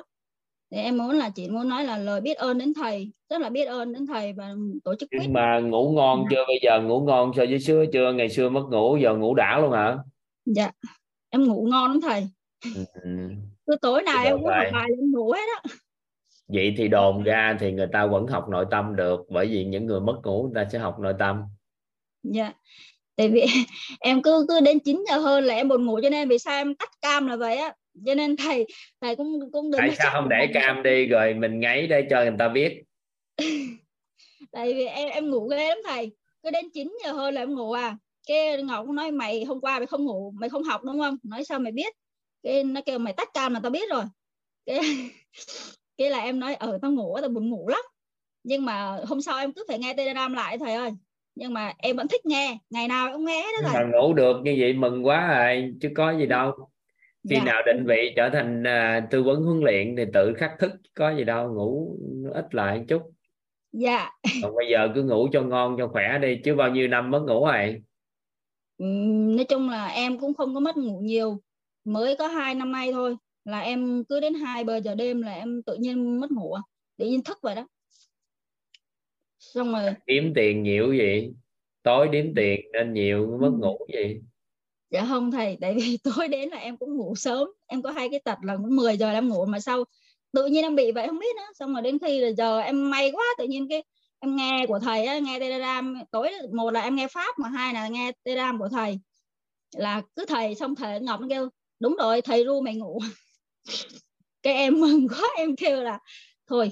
thì 0.71 0.79
em 0.79 0.99
muốn 0.99 1.11
là 1.11 1.31
chị 1.31 1.49
muốn 1.49 1.69
nói 1.69 1.85
là 1.85 1.99
lời 1.99 2.21
biết 2.21 2.37
ơn 2.37 2.59
đến 2.59 2.75
thầy 2.75 3.13
rất 3.31 3.41
là 3.41 3.49
biết 3.49 3.65
ơn 3.65 3.93
đến 3.93 4.07
thầy 4.07 4.33
và 4.33 4.55
tổ 4.85 4.95
chức 4.95 5.09
nhưng 5.21 5.33
mà 5.33 5.61
ngủ 5.61 5.93
ngon 5.93 6.25
dạ. 6.25 6.27
chưa 6.31 6.45
bây 6.47 6.59
giờ? 6.63 6.81
Ngủ 6.81 7.01
ngon 7.01 7.33
so 7.37 7.45
với 7.49 7.61
xưa 7.61 7.85
chưa? 7.93 8.13
Ngày 8.13 8.29
xưa 8.29 8.49
mất 8.49 8.63
ngủ 8.71 8.97
giờ 8.97 9.17
ngủ 9.17 9.35
đã 9.35 9.59
luôn 9.59 9.73
hả? 9.73 9.99
Dạ 10.45 10.71
em 11.31 11.45
ngủ 11.45 11.67
ngon 11.71 11.91
lắm 11.91 12.01
thầy. 12.01 12.29
Ừ. 13.03 13.11
cứ 13.67 13.77
tối 13.83 14.03
nào 14.03 14.25
em 14.25 14.37
cũng 14.37 14.47
học 14.47 14.67
bài 14.73 14.89
em 14.99 15.11
ngủ 15.13 15.33
hết 15.33 15.49
á 15.63 15.71
vậy 16.53 16.75
thì 16.77 16.89
đồn 16.89 17.23
ra 17.23 17.57
thì 17.61 17.73
người 17.73 17.89
ta 17.93 18.07
vẫn 18.07 18.27
học 18.27 18.49
nội 18.49 18.65
tâm 18.71 18.97
được 18.97 19.21
bởi 19.29 19.47
vì 19.47 19.65
những 19.65 19.87
người 19.87 20.01
mất 20.01 20.21
ngủ 20.25 20.43
người 20.43 20.65
ta 20.65 20.71
sẽ 20.73 20.79
học 20.79 20.99
nội 20.99 21.15
tâm. 21.19 21.43
Dạ. 22.23 22.53
Tại 23.17 23.29
vì 23.29 23.43
em 24.01 24.23
cứ 24.23 24.47
cứ 24.49 24.61
đến 24.61 24.79
9 24.79 25.05
giờ 25.09 25.19
hơn 25.19 25.45
là 25.45 25.55
em 25.55 25.69
buồn 25.69 25.87
ngủ 25.87 26.01
cho 26.03 26.11
nên 26.11 26.29
vì 26.29 26.39
sao 26.39 26.57
em 26.57 26.75
tắt 26.75 26.91
cam 27.01 27.27
là 27.27 27.37
vậy 27.37 27.57
á? 27.57 27.75
Cho 28.07 28.15
nên 28.15 28.37
thầy 28.37 28.67
thầy 29.01 29.17
cũng 29.17 29.41
cũng 29.53 29.71
đừng 29.71 29.81
tại 29.81 29.91
sao 29.99 30.11
không 30.13 30.29
để 30.29 30.47
cam 30.55 30.83
đi 30.83 31.07
rồi 31.07 31.35
mình 31.35 31.61
ngáy 31.61 31.87
để 31.87 32.07
cho 32.11 32.23
người 32.23 32.35
ta 32.39 32.49
biết? 32.49 32.83
Tại 34.53 34.75
vì 34.75 34.87
em 34.87 35.09
em 35.09 35.31
ngủ 35.31 35.49
ghê 35.49 35.69
lắm 35.69 35.79
thầy. 35.85 36.13
Cứ 36.43 36.51
đến 36.51 36.65
9 36.75 36.97
giờ 37.05 37.13
hơn 37.13 37.35
là 37.35 37.43
em 37.43 37.55
ngủ 37.55 37.73
à. 37.73 37.97
Cái 38.27 38.63
ngọc 38.63 38.89
nói 38.89 39.11
mày 39.11 39.45
hôm 39.45 39.61
qua 39.61 39.79
mày 39.79 39.87
không 39.87 40.05
ngủ 40.05 40.33
mày 40.41 40.51
không 40.51 40.63
học 40.63 40.85
đúng 40.85 41.01
không? 41.01 41.17
Nói 41.23 41.45
sao 41.45 41.59
mày 41.59 41.73
biết? 41.73 41.95
Cái 42.43 42.65
nó 42.65 42.81
kêu 42.87 42.99
mày 42.99 43.13
tắt 43.13 43.29
cam 43.35 43.55
là 43.55 43.61
tao 43.63 43.71
biết 43.71 43.91
rồi. 43.91 44.05
Cái 44.67 44.81
cái 45.99 46.11
là 46.11 46.19
em 46.19 46.41
nói 46.41 46.55
ờ 46.55 46.79
tao 46.83 46.91
ngủ 46.91 47.17
tao 47.21 47.31
buồn 47.31 47.51
ngủ 47.51 47.69
lắm. 47.69 47.81
Nhưng 48.45 48.65
mà 48.65 48.97
hôm 49.07 49.21
sau 49.21 49.39
em 49.39 49.53
cứ 49.53 49.65
phải 49.69 49.79
nghe 49.79 49.95
telegram 49.95 50.33
lại 50.33 50.59
thầy 50.59 50.75
ơi. 50.75 50.91
Nhưng 51.35 51.55
mà 51.55 51.73
em 51.79 51.97
vẫn 51.97 52.09
thích 52.09 52.27
nghe 52.27 52.59
ngày 52.71 52.89
nào 52.89 53.13
cũng 53.13 53.25
nghe 53.25 53.43
đó 53.43 53.69
thầy. 53.73 53.85
ngủ 53.87 54.13
được 54.13 54.37
như 54.45 54.57
vậy 54.59 54.73
mừng 54.73 55.07
quá 55.07 55.29
rồi 55.29 55.75
chứ 55.81 55.89
có 55.97 56.11
gì 56.19 56.27
đâu. 56.27 56.53
Khi 57.31 57.37
dạ. 57.37 57.45
nào 57.45 57.63
định 57.67 57.85
vị 57.87 58.13
trở 58.17 58.31
thành 58.31 58.63
uh, 58.63 59.11
tư 59.11 59.23
vấn 59.23 59.43
huấn 59.43 59.61
luyện 59.61 59.97
thì 59.97 60.05
tự 60.13 60.35
khắc 60.37 60.53
thức 60.59 60.73
có 60.95 61.17
gì 61.17 61.25
đâu 61.25 61.55
ngủ 61.55 61.97
ít 62.35 62.55
lại 62.55 62.79
một 62.79 62.85
chút. 62.89 63.03
Dạ. 63.73 64.11
Còn 64.43 64.55
bây 64.55 64.67
giờ 64.71 64.89
cứ 64.95 65.03
ngủ 65.03 65.29
cho 65.33 65.43
ngon 65.43 65.77
cho 65.79 65.89
khỏe 65.89 66.19
đi 66.19 66.41
chứ 66.45 66.55
bao 66.55 66.71
nhiêu 66.71 66.89
năm 66.89 67.11
mất 67.11 67.23
ngủ 67.27 67.47
rồi? 67.47 67.83
Nói 69.37 69.45
chung 69.49 69.71
là 69.71 69.87
em 69.87 70.19
cũng 70.19 70.35
không 70.35 70.55
có 70.55 70.61
mất 70.61 70.77
ngủ 70.77 71.01
nhiều. 71.01 71.41
Mới 71.85 72.17
có 72.17 72.29
hai 72.29 72.55
năm 72.55 72.73
nay 72.73 72.93
thôi 72.93 73.17
là 73.45 73.61
em 73.61 74.05
cứ 74.09 74.21
đến 74.21 74.35
hai 74.35 74.65
giờ 74.67 74.81
giờ 74.85 74.95
đêm 74.95 75.23
là 75.23 75.35
em 75.35 75.63
tự 75.63 75.75
nhiên 75.75 76.21
mất 76.21 76.31
ngủ 76.31 76.53
à? 76.53 76.63
Tự 76.97 77.07
nhiên 77.07 77.23
thức 77.23 77.39
vậy 77.43 77.55
đó. 77.55 77.67
Xong 79.39 79.73
rồi 79.73 79.95
kiếm 80.07 80.33
tiền 80.35 80.63
nhiều 80.63 80.93
gì? 80.93 81.33
Tối 81.83 82.09
đếm 82.09 82.35
tiền 82.37 82.61
nên 82.73 82.93
nhiều 82.93 83.39
mất 83.41 83.51
ngủ 83.59 83.79
gì? 83.95 84.21
Dạ 84.91 85.07
không 85.09 85.31
thầy 85.31 85.59
tại 85.61 85.75
vì 85.75 85.99
tối 86.05 86.29
đến 86.29 86.49
là 86.49 86.57
em 86.57 86.77
cũng 86.77 86.97
ngủ 86.97 87.15
sớm. 87.15 87.49
Em 87.67 87.83
có 87.83 87.91
hai 87.91 88.09
cái 88.09 88.21
tật 88.25 88.39
là 88.43 88.57
cũng 88.57 88.77
10 88.77 88.97
giờ 88.97 89.11
em 89.11 89.29
ngủ 89.29 89.47
mà 89.47 89.61
sau 89.61 89.85
tự 90.33 90.47
nhiên 90.47 90.63
em 90.63 90.77
bị 90.77 90.93
vậy 90.93 91.07
không 91.07 91.19
biết 91.19 91.37
nữa. 91.37 91.53
Xong 91.55 91.73
rồi 91.73 91.83
đến 91.83 91.99
khi 91.99 92.21
là 92.21 92.33
giờ 92.33 92.59
em 92.59 92.91
may 92.91 93.11
quá 93.11 93.25
tự 93.39 93.45
nhiên 93.45 93.69
cái 93.69 93.83
em 94.21 94.37
nghe 94.37 94.67
của 94.69 94.79
thầy 94.79 95.05
á, 95.05 95.19
nghe 95.19 95.41
telegram. 95.41 95.95
Tối 96.11 96.31
một 96.53 96.71
là 96.71 96.81
em 96.81 96.97
nghe 96.97 97.09
pháp 97.09 97.39
mà 97.39 97.49
hai 97.49 97.75
là 97.75 97.89
nghe 97.89 98.13
telegram 98.25 98.59
của 98.59 98.69
thầy. 98.69 99.01
Là 99.77 100.03
cứ 100.17 100.25
thầy 100.29 100.55
xong 100.55 100.75
thầy 100.75 101.01
ngọc 101.01 101.21
nó 101.21 101.27
kêu 101.31 101.49
đúng 101.81 101.97
rồi 101.97 102.23
thầy 102.23 102.45
ru 102.45 102.61
mày 102.61 102.75
ngủ 102.75 102.99
cái 104.43 104.55
em 104.55 104.81
mừng 104.81 105.09
quá 105.13 105.29
em 105.37 105.57
kêu 105.57 105.83
là 105.83 105.99
thôi 106.47 106.71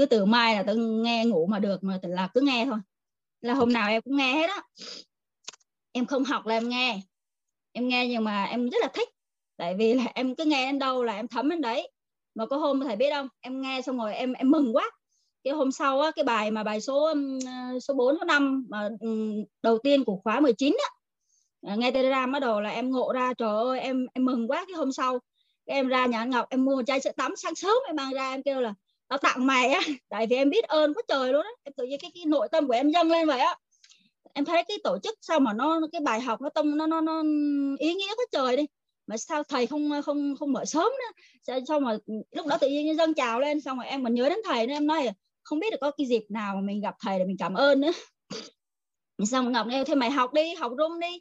cứ 0.00 0.06
từ 0.06 0.24
mai 0.24 0.54
là 0.54 0.62
tôi 0.66 0.76
nghe 0.76 1.24
ngủ 1.24 1.46
mà 1.46 1.58
được 1.58 1.84
mà 1.84 1.98
là 2.02 2.28
cứ 2.34 2.40
nghe 2.40 2.66
thôi. 2.66 2.78
Là 3.40 3.54
hôm 3.54 3.72
nào 3.72 3.88
em 3.88 4.02
cũng 4.02 4.16
nghe 4.16 4.34
hết 4.34 4.50
á. 4.50 4.62
Em 5.92 6.06
không 6.06 6.24
học 6.24 6.46
là 6.46 6.56
em 6.56 6.68
nghe. 6.68 7.00
Em 7.72 7.88
nghe 7.88 8.08
nhưng 8.08 8.24
mà 8.24 8.44
em 8.44 8.70
rất 8.70 8.78
là 8.80 8.88
thích. 8.94 9.08
Tại 9.56 9.74
vì 9.74 9.94
là 9.94 10.04
em 10.14 10.34
cứ 10.34 10.44
nghe 10.44 10.66
đến 10.66 10.78
đâu 10.78 11.04
là 11.04 11.16
em 11.16 11.28
thấm 11.28 11.48
đến 11.48 11.60
đấy. 11.60 11.92
Mà 12.34 12.46
có 12.46 12.56
hôm 12.56 12.80
thầy 12.80 12.96
biết 12.96 13.10
không 13.12 13.28
em 13.40 13.60
nghe 13.60 13.82
xong 13.82 13.98
rồi 13.98 14.14
em 14.14 14.32
em 14.32 14.50
mừng 14.50 14.76
quá. 14.76 14.90
Cái 15.44 15.54
hôm 15.54 15.72
sau 15.72 16.00
á, 16.00 16.10
cái 16.10 16.24
bài 16.24 16.50
mà 16.50 16.62
bài 16.62 16.80
số 16.80 17.06
um, 17.06 17.38
ờ, 17.46 17.80
số 17.80 17.94
4 17.94 18.18
số 18.18 18.24
5 18.24 18.66
mà 18.68 18.88
ừ, 19.00 19.08
đầu 19.62 19.78
tiên 19.78 20.04
của 20.04 20.16
khóa 20.24 20.40
19 20.40 20.76
á 20.82 20.90
nghe 21.76 21.90
telegram 21.90 22.32
bắt 22.32 22.40
đầu 22.40 22.60
là 22.60 22.70
em 22.70 22.90
ngộ 22.90 23.12
ra 23.12 23.34
trời 23.34 23.56
ơi 23.56 23.80
em 23.80 24.06
em 24.14 24.24
mừng 24.24 24.50
quá 24.50 24.64
cái 24.68 24.74
hôm 24.74 24.92
sau 24.92 25.18
cái 25.70 25.78
em 25.78 25.88
ra 25.88 26.06
nhà 26.06 26.18
anh 26.18 26.30
Ngọc 26.30 26.46
em 26.50 26.64
mua 26.64 26.76
một 26.76 26.82
chai 26.86 27.00
sữa 27.00 27.10
tắm 27.16 27.36
sáng 27.36 27.54
sớm 27.54 27.76
em 27.86 27.96
mang 27.96 28.12
ra 28.12 28.30
em 28.30 28.42
kêu 28.42 28.60
là 28.60 28.74
tao 29.08 29.18
tặng 29.18 29.46
mày 29.46 29.68
á. 29.68 29.80
Tại 30.08 30.26
vì 30.26 30.36
em 30.36 30.50
biết 30.50 30.64
ơn 30.64 30.94
quá 30.94 31.02
trời 31.08 31.32
luôn 31.32 31.42
á. 31.42 31.50
Em 31.64 31.72
tự 31.76 31.84
nhiên 31.84 31.98
cái, 32.02 32.10
cái 32.14 32.24
nội 32.26 32.48
tâm 32.52 32.66
của 32.66 32.72
em 32.72 32.90
dâng 32.90 33.10
lên 33.10 33.26
vậy 33.26 33.40
á. 33.40 33.56
Em 34.34 34.44
thấy 34.44 34.64
cái 34.68 34.78
tổ 34.84 34.98
chức 35.02 35.18
sao 35.20 35.40
mà 35.40 35.52
nó 35.52 35.80
cái 35.92 36.00
bài 36.00 36.20
học 36.20 36.40
nó 36.40 36.48
tâm 36.48 36.78
nó 36.78 36.86
nó 36.86 37.00
nó 37.00 37.22
ý 37.78 37.94
nghĩa 37.94 38.14
quá 38.16 38.24
trời 38.32 38.56
đi. 38.56 38.66
Mà 39.06 39.16
sao 39.16 39.42
thầy 39.42 39.66
không 39.66 39.90
không 40.04 40.34
không 40.38 40.52
mở 40.52 40.64
sớm 40.64 40.82
nữa? 40.84 41.22
Sao, 41.46 41.58
sao 41.68 41.80
mà 41.80 41.96
lúc 42.30 42.46
đó 42.46 42.58
tự 42.60 42.68
nhiên 42.68 42.96
dâng 42.96 43.14
chào 43.14 43.40
lên 43.40 43.60
xong 43.60 43.76
rồi 43.76 43.86
em 43.86 44.04
còn 44.04 44.14
nhớ 44.14 44.28
đến 44.28 44.38
thầy 44.44 44.66
nên 44.66 44.76
em 44.76 44.86
nói 44.86 45.08
không 45.42 45.58
biết 45.58 45.70
được 45.70 45.78
có 45.80 45.90
cái 45.90 46.06
dịp 46.06 46.24
nào 46.28 46.54
mà 46.54 46.60
mình 46.60 46.80
gặp 46.80 46.94
thầy 47.04 47.18
để 47.18 47.24
mình 47.24 47.36
cảm 47.38 47.54
ơn 47.54 47.80
nữa. 47.80 47.92
Xong 49.30 49.52
ngọc 49.52 49.66
nghe 49.66 49.84
thêm 49.84 49.98
mày 49.98 50.10
học 50.10 50.32
đi 50.32 50.54
học 50.54 50.72
rung 50.78 51.00
đi 51.00 51.20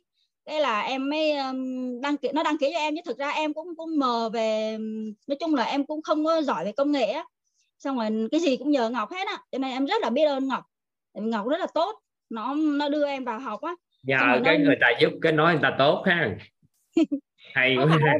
cái 0.50 0.62
là 0.62 0.82
em 0.82 1.10
mới 1.10 1.34
đăng 2.02 2.18
ký 2.18 2.30
nó 2.34 2.44
đăng 2.44 2.58
ký 2.58 2.70
cho 2.74 2.80
em 2.80 2.96
chứ 2.96 3.02
thực 3.06 3.18
ra 3.18 3.30
em 3.30 3.54
cũng 3.54 3.76
cũng 3.78 4.00
mờ 4.00 4.30
về 4.30 4.78
nói 5.28 5.38
chung 5.40 5.56
là 5.56 5.64
em 5.64 5.86
cũng 5.86 6.02
không 6.02 6.26
có 6.26 6.42
giỏi 6.42 6.66
về 6.66 6.72
công 6.72 6.92
nghệ 6.92 7.06
á. 7.06 7.26
Xong 7.80 7.98
rồi 7.98 8.28
cái 8.32 8.40
gì 8.40 8.58
cũng 8.58 8.72
nhờ 8.72 8.90
ngọc 8.90 9.12
hết 9.12 9.28
á 9.28 9.38
cho 9.52 9.58
nên 9.58 9.72
em 9.72 9.86
rất 9.86 10.02
là 10.02 10.10
biết 10.10 10.26
ơn 10.26 10.48
ngọc. 10.48 10.64
Ngọc 11.14 11.48
rất 11.48 11.60
là 11.60 11.68
tốt 11.74 12.00
nó 12.30 12.56
nó 12.56 12.90
đưa 12.90 13.06
em 13.06 13.24
vào 13.24 13.40
học 13.40 13.62
á. 13.62 13.76
Nhờ 14.04 14.18
cái 14.46 14.58
nó... 14.58 14.66
người 14.66 14.76
ta 14.82 14.88
giúp 15.02 15.10
cái 15.22 15.32
nói 15.32 15.54
người 15.54 15.62
ta 15.64 15.76
tốt 15.80 16.04
ha. 16.06 16.38
Hay 17.54 17.76
quá 17.78 17.86
ha. 17.86 18.14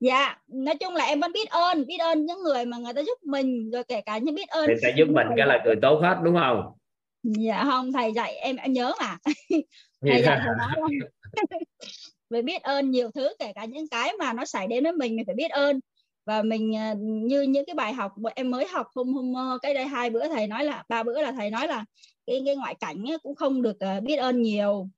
dạ 0.00 0.38
nói 0.48 0.74
chung 0.80 0.94
là 0.94 1.04
em 1.04 1.20
vẫn 1.20 1.32
biết 1.32 1.48
ơn 1.48 1.86
biết 1.86 1.98
ơn 1.98 2.26
những 2.26 2.42
người 2.42 2.64
mà 2.64 2.76
người 2.78 2.92
ta 2.92 3.02
giúp 3.02 3.18
mình 3.22 3.70
rồi 3.70 3.84
kể 3.84 4.00
cả 4.00 4.18
những 4.18 4.34
biết 4.34 4.48
ơn 4.48 4.66
người 4.66 4.76
ta 4.82 4.88
giúp 4.96 5.08
mình. 5.08 5.26
cái 5.36 5.46
là 5.46 5.62
người 5.64 5.76
tốt 5.82 5.98
hết 6.02 6.16
đúng 6.22 6.34
không 6.34 6.72
dạ 7.38 7.64
không 7.64 7.92
thầy 7.92 8.12
dạy 8.12 8.34
em 8.34 8.56
em 8.56 8.72
nhớ 8.72 8.92
mà. 9.00 9.18
Thầy 10.00 10.22
dạy 10.22 10.40
thầy 10.44 10.54
nói 10.58 10.90
về 12.30 12.42
biết 12.42 12.62
ơn 12.62 12.90
nhiều 12.90 13.10
thứ 13.10 13.34
kể 13.38 13.52
cả 13.52 13.64
những 13.64 13.88
cái 13.88 14.12
mà 14.18 14.32
nó 14.32 14.44
xảy 14.44 14.66
đến 14.66 14.84
với 14.84 14.92
mình 14.92 15.16
mình 15.16 15.26
phải 15.26 15.34
biết 15.34 15.50
ơn. 15.50 15.80
Và 16.26 16.42
mình 16.42 16.76
à, 16.76 16.94
như 16.98 17.42
những 17.42 17.64
cái 17.66 17.74
bài 17.74 17.92
học 17.92 18.12
em 18.34 18.50
mới 18.50 18.66
học 18.66 18.86
hôm 18.94 19.12
hôm 19.14 19.34
ờ, 19.34 19.58
cái 19.62 19.74
đây 19.74 19.86
hai 19.86 20.10
bữa 20.10 20.28
thầy 20.28 20.46
nói 20.46 20.64
là 20.64 20.84
ba 20.88 21.02
bữa 21.02 21.22
là 21.22 21.32
thầy 21.32 21.50
nói 21.50 21.68
là 21.68 21.84
cái 22.26 22.42
cái 22.46 22.56
ngoại 22.56 22.74
cảnh 22.74 23.04
cũng 23.22 23.34
không 23.34 23.62
được 23.62 23.80
ờ, 23.80 24.00
biết 24.00 24.16
ơn 24.16 24.42
nhiều. 24.42 24.88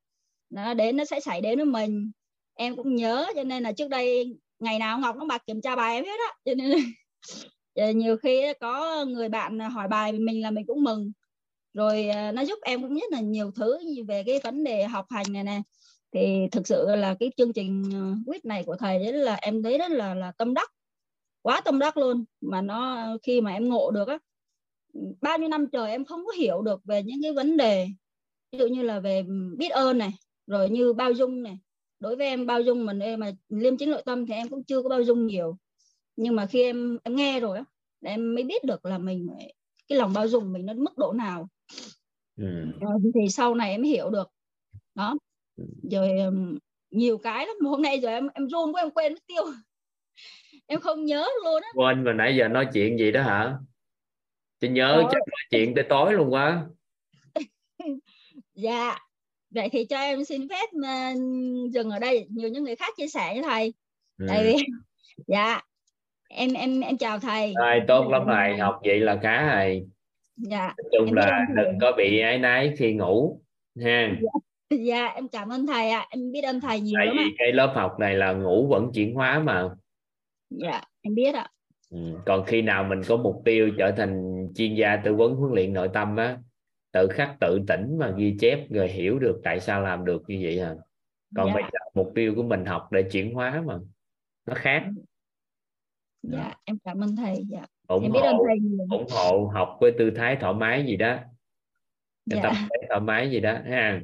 Nó 0.51 0.75
đến 0.75 0.97
nó 0.97 1.05
sẽ 1.05 1.21
xảy 1.21 1.41
đến 1.41 1.59
với 1.59 1.65
mình. 1.65 2.11
Em 2.55 2.77
cũng 2.77 2.95
nhớ 2.95 3.27
cho 3.35 3.45
nên 3.45 3.63
là 3.63 3.73
trước 3.73 3.89
đây 3.89 4.37
ngày 4.59 4.79
nào 4.79 4.99
ngọc 4.99 5.17
nó 5.17 5.25
bạc 5.25 5.43
kiểm 5.47 5.61
tra 5.61 5.77
bài 5.77 5.95
em 5.95 6.05
hết 6.05 6.21
á. 6.29 6.35
Cho 6.45 6.55
nên 6.55 6.79
nhiều 7.99 8.17
khi 8.17 8.53
có 8.61 9.05
người 9.05 9.29
bạn 9.29 9.59
hỏi 9.59 9.89
bài 9.89 10.13
mình 10.13 10.43
là 10.43 10.51
mình 10.51 10.67
cũng 10.67 10.85
mừng 10.85 11.13
rồi 11.75 12.09
à, 12.09 12.33
nó 12.33 12.45
giúp 12.45 12.59
em 12.63 12.83
cũng 12.83 12.95
rất 12.95 13.13
là 13.13 13.21
nhiều 13.21 13.51
thứ 13.57 13.79
về 14.09 14.23
cái 14.27 14.41
vấn 14.45 14.65
đề 14.65 14.85
học 14.85 15.07
hành 15.11 15.27
này 15.33 15.45
nè. 15.45 15.63
Thì 16.13 16.47
thực 16.53 16.67
sự 16.67 16.87
là 16.97 17.17
cái 17.21 17.31
chương 17.37 17.53
trình 17.53 17.83
ờ, 17.95 18.15
quýt 18.27 18.45
này 18.45 18.65
của 18.65 18.77
thầy 18.77 18.99
đấy 18.99 19.13
là, 19.13 19.35
em 19.35 19.63
thấy 19.63 19.79
rất 19.79 19.91
là 19.91 20.15
là 20.15 20.33
tâm 20.39 20.55
đắc. 20.55 20.71
Quá 21.43 21.61
tâm 21.61 21.79
đắc 21.79 21.97
luôn. 21.97 22.25
Mà 22.41 22.63
nó, 22.63 23.07
khi 23.23 23.41
mà 23.41 23.53
em 23.53 23.69
ngộ 23.69 23.91
được 23.91 24.09
á, 24.09 24.19
bao 25.21 25.39
nhiêu 25.39 25.49
năm 25.49 25.67
trời 25.73 25.91
em 25.91 26.05
không 26.05 26.27
có 26.27 26.33
hiểu 26.33 26.63
được 26.63 26.81
về 26.85 27.03
những 27.03 27.23
cái 27.23 27.33
vấn 27.33 27.57
đề, 27.57 27.87
ví 28.53 28.59
dụ 28.59 28.67
như 28.67 28.83
là 28.83 29.01
về 29.01 29.23
biết 29.59 29.69
ơn 29.69 29.99
này, 29.99 30.11
rồi 30.47 30.71
như 30.71 30.93
bao 30.93 31.13
dung 31.13 31.43
này. 31.43 31.59
Đối 32.01 32.17
với 32.17 32.27
em, 32.27 32.47
bao 32.47 32.61
dung 32.61 32.87
mình 32.87 32.99
em 32.99 33.21
mà 33.21 33.33
liêm 33.49 33.77
chính 33.77 33.91
nội 33.91 34.03
tâm 34.07 34.27
thì 34.27 34.35
em 34.35 34.49
cũng 34.49 34.65
chưa 34.65 34.83
có 34.83 34.89
bao 34.89 35.03
dung 35.03 35.27
nhiều. 35.27 35.57
Nhưng 36.17 36.37
mà 36.37 36.47
khi 36.47 36.63
em 36.63 36.99
em 37.05 37.17
nghe 37.17 37.41
rồi 37.41 37.59
á 37.59 37.65
em 38.05 38.35
mới 38.35 38.45
biết 38.45 38.65
được 38.65 38.87
là 38.87 38.99
mình 38.99 39.29
cái 39.89 39.99
lòng 39.99 40.13
bao 40.13 40.29
dung 40.29 40.53
mình 40.53 40.67
nó 40.67 40.75
mức 40.75 40.99
độ 40.99 41.13
nào 41.13 41.49
ừ. 42.37 42.73
thì 43.15 43.29
sau 43.31 43.55
này 43.55 43.71
em 43.71 43.83
hiểu 43.83 44.11
được. 44.11 44.31
Đó. 44.95 45.15
Ừ. 45.57 45.65
rồi 45.91 46.09
nhiều 46.91 47.19
cái 47.19 47.47
lắm. 47.47 47.57
Hôm 47.65 47.83
nay 47.83 48.01
giờ 48.01 48.09
em 48.09 48.29
em 48.35 48.49
run 48.49 48.73
quá 48.73 48.83
em 48.83 48.91
quên 48.91 49.13
mất 49.13 49.27
tiêu. 49.27 49.43
Em 50.67 50.81
không 50.81 51.05
nhớ 51.05 51.29
luôn 51.45 51.63
á. 51.63 51.69
Quên 51.75 52.05
mà 52.05 52.13
nãy 52.13 52.37
giờ 52.37 52.49
nói 52.49 52.67
chuyện 52.73 52.99
gì 52.99 53.11
đó 53.11 53.23
hả? 53.23 53.59
Tôi 54.61 54.71
nhớ 54.71 55.03
chắc 55.03 55.21
nói 55.29 55.45
chuyện 55.51 55.75
tới 55.75 55.85
tối 55.89 56.13
luôn 56.13 56.33
quá. 56.33 56.67
Dạ. 58.55 58.99
Vậy 59.51 59.69
thì 59.73 59.85
cho 59.85 59.99
em 59.99 60.25
xin 60.25 60.49
phép 60.49 60.69
dừng 61.71 61.91
ở 61.91 61.99
đây. 61.99 62.27
Nhiều 62.31 62.49
những 62.49 62.65
người 62.65 62.77
khác 62.77 62.95
chia 62.97 63.09
sẻ 63.09 63.35
với 63.35 63.43
thầy. 63.43 63.75
Ừ. 64.19 64.27
tại 64.29 64.45
vì 64.45 64.65
dạ. 65.27 65.61
Em 66.29 66.53
em 66.53 66.81
em 66.81 66.99
chào 66.99 67.19
thầy. 67.19 67.55
Rồi 67.59 67.81
tốt 67.89 68.09
lắm 68.11 68.23
thầy. 68.27 68.57
Học 68.59 68.81
vậy 68.85 69.01
là 69.01 69.19
khá 69.23 69.57
rồi 69.57 69.87
dạ. 70.39 70.75
Nói 70.77 70.91
chung 70.93 71.13
là 71.13 71.47
đừng 71.57 71.79
có 71.81 71.93
bị 71.97 72.21
ái 72.21 72.39
náy 72.39 72.75
khi 72.77 72.95
ngủ 72.95 73.41
ha. 73.81 74.19
Dạ, 74.21 74.77
dạ 74.85 75.07
em 75.07 75.29
cảm 75.29 75.49
ơn 75.49 75.67
thầy 75.67 75.91
ạ. 75.91 76.01
À. 76.01 76.07
em 76.11 76.33
biết 76.33 76.45
ơn 76.45 76.61
thầy 76.61 76.81
nhiều 76.81 76.95
tại 76.97 77.07
lắm 77.07 77.17
vì 77.19 77.35
cái 77.39 77.53
lớp 77.53 77.73
học 77.75 77.97
này 77.99 78.15
là 78.15 78.33
ngủ 78.33 78.67
vẫn 78.67 78.91
chuyển 78.95 79.15
hóa 79.15 79.39
mà. 79.39 79.69
Dạ 80.51 80.83
em 81.01 81.15
biết 81.15 81.35
ạ. 81.35 81.51
Ừ. 81.91 81.99
còn 82.27 82.45
khi 82.47 82.63
nào 82.63 82.85
mình 82.85 83.01
có 83.09 83.17
mục 83.17 83.43
tiêu 83.45 83.71
trở 83.79 83.91
thành 83.97 84.47
chuyên 84.55 84.75
gia 84.75 84.97
tư 84.97 85.15
vấn 85.15 85.35
huấn 85.35 85.53
luyện 85.55 85.73
nội 85.73 85.89
tâm 85.93 86.17
á 86.17 86.39
tự 86.93 87.09
khắc 87.11 87.37
tự 87.41 87.61
tỉnh 87.69 87.99
mà 87.99 88.15
ghi 88.17 88.37
chép 88.41 88.71
rồi 88.71 88.89
hiểu 88.89 89.19
được 89.19 89.41
tại 89.45 89.61
sao 89.61 89.81
làm 89.81 90.05
được 90.05 90.23
như 90.27 90.41
vậy 90.43 90.59
à. 90.59 90.75
Còn 91.37 91.47
dạ. 91.47 91.55
bây 91.55 91.63
giờ 91.63 91.79
mục 91.95 92.13
tiêu 92.15 92.35
của 92.37 92.43
mình 92.43 92.65
học 92.65 92.89
để 92.93 93.03
chuyển 93.13 93.35
hóa 93.35 93.63
mà 93.67 93.75
nó 94.47 94.55
khác. 94.57 94.85
Dạ 96.23 96.55
em 96.65 96.79
cảm 96.85 97.01
ơn 97.01 97.17
thầy. 97.17 97.45
Dạ 97.49 97.67
ủng 97.89 98.03
em 98.03 98.13
biết 98.13 98.21
ơn 98.23 98.37
thầy 98.47 98.59
nhiều. 98.59 98.87
ủng 98.91 99.07
hộ 99.11 99.51
học 99.55 99.79
với 99.81 99.93
tư 99.99 100.11
thái 100.17 100.37
thoải 100.41 100.55
mái 100.55 100.85
gì 100.87 100.97
đó 100.97 101.17
cái 102.31 102.41
dạ. 102.43 102.43
tâm 102.43 102.69
thế 102.71 102.87
thoải 102.89 103.01
mái 103.01 103.31
gì 103.31 103.41
đó 103.41 103.59
ha 103.65 104.01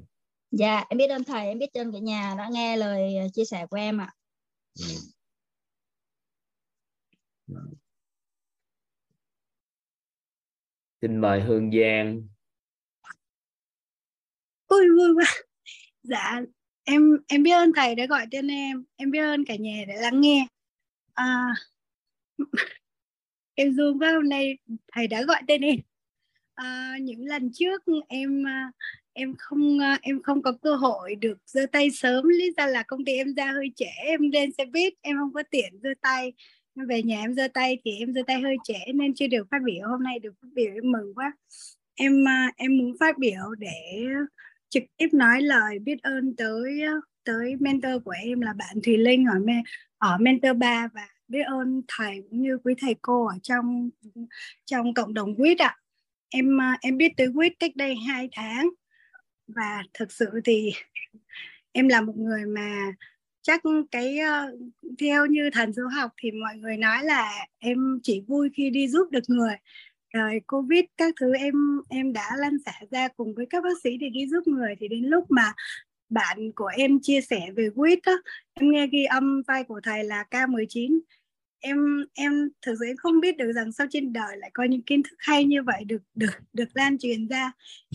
dạ 0.51 0.85
em 0.89 0.99
biết 0.99 1.11
ơn 1.11 1.25
thầy 1.25 1.47
em 1.47 1.59
biết 1.59 1.75
ơn 1.75 1.93
cả 1.93 1.99
nhà 1.99 2.35
đã 2.39 2.49
nghe 2.53 2.77
lời 2.77 3.15
chia 3.35 3.45
sẻ 3.45 3.67
của 3.67 3.77
em 3.77 4.01
ạ 4.01 4.13
ừ. 4.81 4.87
xin 11.01 11.21
mời 11.21 11.41
hương 11.41 11.71
giang 11.71 12.23
vui 14.69 14.85
vui 14.99 15.15
quá 15.15 15.27
dạ 16.03 16.41
em 16.85 17.19
em 17.29 17.43
biết 17.43 17.53
ơn 17.53 17.73
thầy 17.77 17.95
đã 17.95 18.07
gọi 18.07 18.27
tên 18.31 18.49
em 18.49 18.85
em 18.97 19.11
biết 19.11 19.21
ơn 19.21 19.45
cả 19.45 19.57
nhà 19.57 19.85
đã 19.89 19.95
lắng 19.95 20.21
nghe 20.21 20.47
à, 21.15 21.55
em 23.55 23.73
run 23.77 23.99
quá 23.99 24.13
hôm 24.13 24.29
nay 24.29 24.59
thầy 24.93 25.07
đã 25.07 25.23
gọi 25.23 25.43
tên 25.49 25.61
em. 25.61 25.77
À, 26.55 26.97
những 27.01 27.27
lần 27.27 27.51
trước 27.55 27.83
em 28.09 28.47
à, 28.47 28.73
em 29.13 29.35
không 29.39 29.79
à, 29.79 29.99
em 30.03 30.23
không 30.23 30.43
có 30.43 30.53
cơ 30.63 30.75
hội 30.77 31.15
được 31.15 31.39
giơ 31.47 31.67
tay 31.73 31.91
sớm. 31.91 32.29
Lý 32.29 32.53
do 32.57 32.67
là 32.67 32.83
công 32.83 33.05
ty 33.05 33.13
em 33.13 33.35
ra 33.35 33.53
hơi 33.53 33.73
trễ 33.77 33.87
em 34.05 34.21
lên 34.33 34.53
xe 34.53 34.65
buýt 34.65 34.93
em 35.01 35.17
không 35.17 35.33
có 35.33 35.43
tiện 35.51 35.79
giơ 35.83 35.91
tay. 36.01 36.33
Về 36.89 37.03
nhà 37.03 37.21
em 37.21 37.35
giơ 37.35 37.49
tay 37.55 37.79
thì 37.85 37.99
em 37.99 38.15
giơ 38.15 38.23
tay 38.27 38.41
hơi 38.41 38.57
trễ 38.65 38.93
nên 38.95 39.15
chưa 39.15 39.27
được 39.27 39.47
phát 39.51 39.59
biểu. 39.65 39.89
Hôm 39.89 40.03
nay 40.03 40.19
được 40.19 40.35
phát 40.43 40.49
biểu 40.55 40.73
em 40.75 40.91
mừng 40.93 41.15
quá. 41.15 41.33
Em 41.95 42.29
à, 42.29 42.53
em 42.57 42.79
muốn 42.79 42.93
phát 43.01 43.19
biểu 43.19 43.55
để 43.59 44.05
trực 44.69 44.83
tiếp 44.97 45.09
nói 45.13 45.43
lời 45.43 45.79
biết 45.79 46.03
ơn 46.03 46.37
tới 46.37 46.81
tới 47.25 47.57
mentor 47.61 47.93
của 48.05 48.15
em 48.25 48.41
là 48.41 48.53
bạn 48.53 48.77
Thùy 48.85 48.97
Linh 48.97 49.25
ở 49.25 49.39
ở 49.99 50.19
mentor 50.21 50.57
3 50.57 50.89
và 50.95 51.09
biết 51.29 51.43
ơn 51.43 51.83
thầy 51.89 52.23
cũng 52.31 52.43
như 52.43 52.59
quý 52.65 52.75
thầy 52.79 52.95
cô 53.03 53.27
ở 53.27 53.35
trong 53.43 53.91
trong 54.65 54.95
cộng 54.95 55.15
đồng 55.15 55.37
quýt 55.37 55.59
ạ. 55.59 55.77
Em 56.29 56.61
à, 56.61 56.79
em 56.81 56.97
biết 56.97 57.13
tới 57.17 57.29
quýt 57.35 57.53
cách 57.59 57.77
đây 57.77 57.95
2 58.09 58.29
tháng. 58.33 58.71
Và 59.47 59.83
thực 59.95 60.13
sự 60.13 60.27
thì 60.45 60.73
em 61.73 61.89
là 61.89 62.01
một 62.01 62.17
người 62.17 62.45
mà 62.47 62.93
chắc 63.43 63.63
cái 63.91 64.19
ờ, 64.19 64.57
theo 65.01 65.27
như 65.27 65.51
thần 65.53 65.73
số 65.73 65.83
học 65.87 66.11
thì 66.17 66.31
mọi 66.31 66.57
người 66.57 66.77
nói 66.77 67.05
là 67.05 67.31
em 67.59 68.01
chỉ 68.03 68.23
vui 68.29 68.51
khi 68.55 68.71
đi 68.71 68.89
giúp 68.89 69.11
được 69.11 69.25
người. 69.29 69.55
Rồi 70.15 70.41
covid 70.47 70.85
các 70.97 71.15
thứ 71.21 71.35
em 71.35 71.55
em 71.89 72.13
đã 72.13 72.31
lăn 72.39 72.57
xả 72.67 72.73
ra 72.91 73.09
cùng 73.09 73.35
với 73.35 73.47
các 73.51 73.65
bác 73.65 73.81
sĩ 73.83 73.97
để 73.97 74.09
đi 74.09 74.27
giúp 74.27 74.47
người. 74.47 74.75
Thì 74.79 74.89
đến 74.89 75.05
lúc 75.05 75.31
mà 75.31 75.53
bạn 76.15 76.53
của 76.53 76.71
em 76.77 77.01
chia 77.03 77.21
sẻ 77.21 77.41
về 77.57 77.69
quýt 77.75 77.99
á, 78.03 78.13
em 78.55 78.71
nghe 78.71 78.87
ghi 78.87 79.05
âm 79.05 79.43
vai 79.47 79.65
của 79.65 79.81
thầy 79.83 80.05
là 80.05 80.25
K19 80.31 81.01
em 81.65 82.07
em 82.15 82.49
thực 82.63 82.75
sự 82.81 82.87
em 82.87 82.97
không 82.97 83.21
biết 83.21 83.37
được 83.37 83.53
rằng 83.53 83.73
sau 83.73 83.87
trên 83.91 84.13
đời 84.13 84.37
lại 84.37 84.51
có 84.55 84.65
những 84.65 84.83
kiến 84.83 85.03
thức 85.03 85.17
hay 85.19 85.45
như 85.45 85.63
vậy 85.63 85.85
được 85.85 86.03
được 86.15 86.31
được 86.53 86.69
lan 86.75 86.99
truyền 86.99 87.29
ra. 87.29 87.53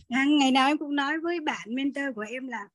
À, 0.09 0.25
ngày 0.25 0.51
nào 0.51 0.67
em 0.67 0.77
cũng 0.77 0.95
nói 0.95 1.19
với 1.19 1.39
bạn 1.39 1.75
mentor 1.75 2.05
của 2.15 2.25
em 2.29 2.47
là, 2.47 2.67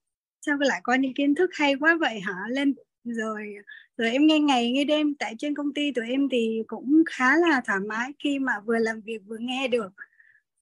sao 0.47 0.57
lại 0.61 0.81
có 0.83 0.95
những 0.95 1.15
kiến 1.15 1.35
thức 1.35 1.51
hay 1.55 1.75
quá 1.75 1.97
vậy 2.01 2.21
hả? 2.21 2.35
Lên, 2.49 2.75
rồi 3.05 3.55
rồi 3.99 4.11
em 4.11 4.27
nghe 4.27 4.39
ngày, 4.39 4.73
nghe 4.73 4.85
đêm, 4.85 5.15
tại 5.15 5.35
trên 5.39 5.55
công 5.55 5.75
ty 5.75 5.93
tụi 5.93 6.09
em 6.11 6.29
thì 6.29 6.63
cũng 6.67 7.03
khá 7.07 7.37
là 7.37 7.61
thoải 7.67 7.81
mái 7.89 8.13
khi 8.19 8.39
mà 8.39 8.53
vừa 8.67 8.79
làm 8.79 9.01
việc 9.01 9.19
vừa 9.27 9.39
nghe 9.41 9.69
được. 9.69 9.91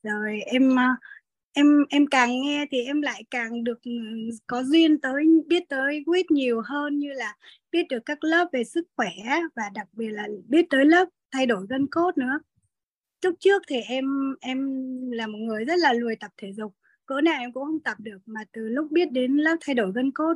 Rồi 0.02 0.40
em 0.40 0.78
à, 0.78 0.96
em 1.52 1.84
em 1.90 2.06
càng 2.06 2.40
nghe 2.42 2.66
thì 2.70 2.84
em 2.84 3.02
lại 3.02 3.24
càng 3.30 3.64
được 3.64 3.82
ừ, 3.84 3.90
có 4.46 4.62
duyên 4.64 5.00
tới, 5.00 5.24
biết 5.46 5.62
tới 5.68 6.02
quýt 6.06 6.30
nhiều 6.30 6.62
hơn 6.64 6.98
như 6.98 7.12
là 7.12 7.36
biết 7.72 7.86
được 7.88 7.98
các 8.06 8.24
lớp 8.24 8.48
về 8.52 8.64
sức 8.64 8.88
khỏe 8.96 9.10
và 9.56 9.62
đặc 9.74 9.88
biệt 9.92 10.08
là 10.08 10.28
biết 10.48 10.66
tới 10.70 10.84
lớp 10.84 11.08
thay 11.32 11.46
đổi 11.46 11.66
gân 11.68 11.86
cốt 11.90 12.18
nữa. 12.18 12.38
Lúc 13.24 13.34
trước 13.40 13.62
thì 13.68 13.76
em 13.80 14.34
em 14.40 14.60
là 15.10 15.26
một 15.26 15.38
người 15.38 15.64
rất 15.64 15.76
là 15.78 15.92
lười 15.92 16.16
tập 16.16 16.30
thể 16.36 16.52
dục. 16.52 16.74
Cỡ 17.06 17.20
nào 17.20 17.40
em 17.40 17.52
cũng 17.52 17.64
không 17.64 17.80
tập 17.80 17.96
được, 18.00 18.18
mà 18.26 18.40
từ 18.52 18.68
lúc 18.68 18.90
biết 18.90 19.12
đến 19.12 19.36
lớp 19.36 19.56
thay 19.60 19.74
đổi 19.74 19.92
gân 19.94 20.10
cốt 20.12 20.34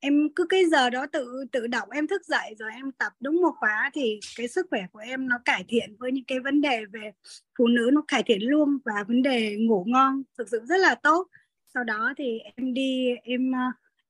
em 0.00 0.28
cứ 0.36 0.46
cái 0.48 0.64
giờ 0.66 0.90
đó 0.90 1.06
tự 1.12 1.44
tự 1.52 1.66
động 1.66 1.90
em 1.90 2.06
thức 2.06 2.26
dậy 2.26 2.54
rồi 2.58 2.70
em 2.74 2.92
tập 2.92 3.12
đúng 3.20 3.42
một 3.42 3.52
khóa 3.60 3.90
thì 3.94 4.20
cái 4.36 4.48
sức 4.48 4.66
khỏe 4.70 4.86
của 4.92 4.98
em 4.98 5.28
nó 5.28 5.38
cải 5.44 5.64
thiện 5.68 5.96
với 5.98 6.12
những 6.12 6.24
cái 6.24 6.40
vấn 6.40 6.60
đề 6.60 6.84
về 6.92 7.12
phụ 7.58 7.66
nữ 7.66 7.90
nó 7.92 8.04
cải 8.08 8.22
thiện 8.22 8.42
luôn 8.42 8.78
và 8.84 9.04
vấn 9.08 9.22
đề 9.22 9.56
ngủ 9.56 9.84
ngon 9.88 10.22
thực 10.38 10.48
sự 10.48 10.60
rất 10.68 10.80
là 10.80 10.94
tốt. 10.94 11.28
Sau 11.74 11.84
đó 11.84 12.14
thì 12.18 12.38
em 12.56 12.74
đi 12.74 13.14
em 13.22 13.52
ờ, 13.52 13.58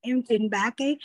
em 0.01 0.23
truyền 0.23 0.49
bá 0.49 0.69
cái 0.77 0.97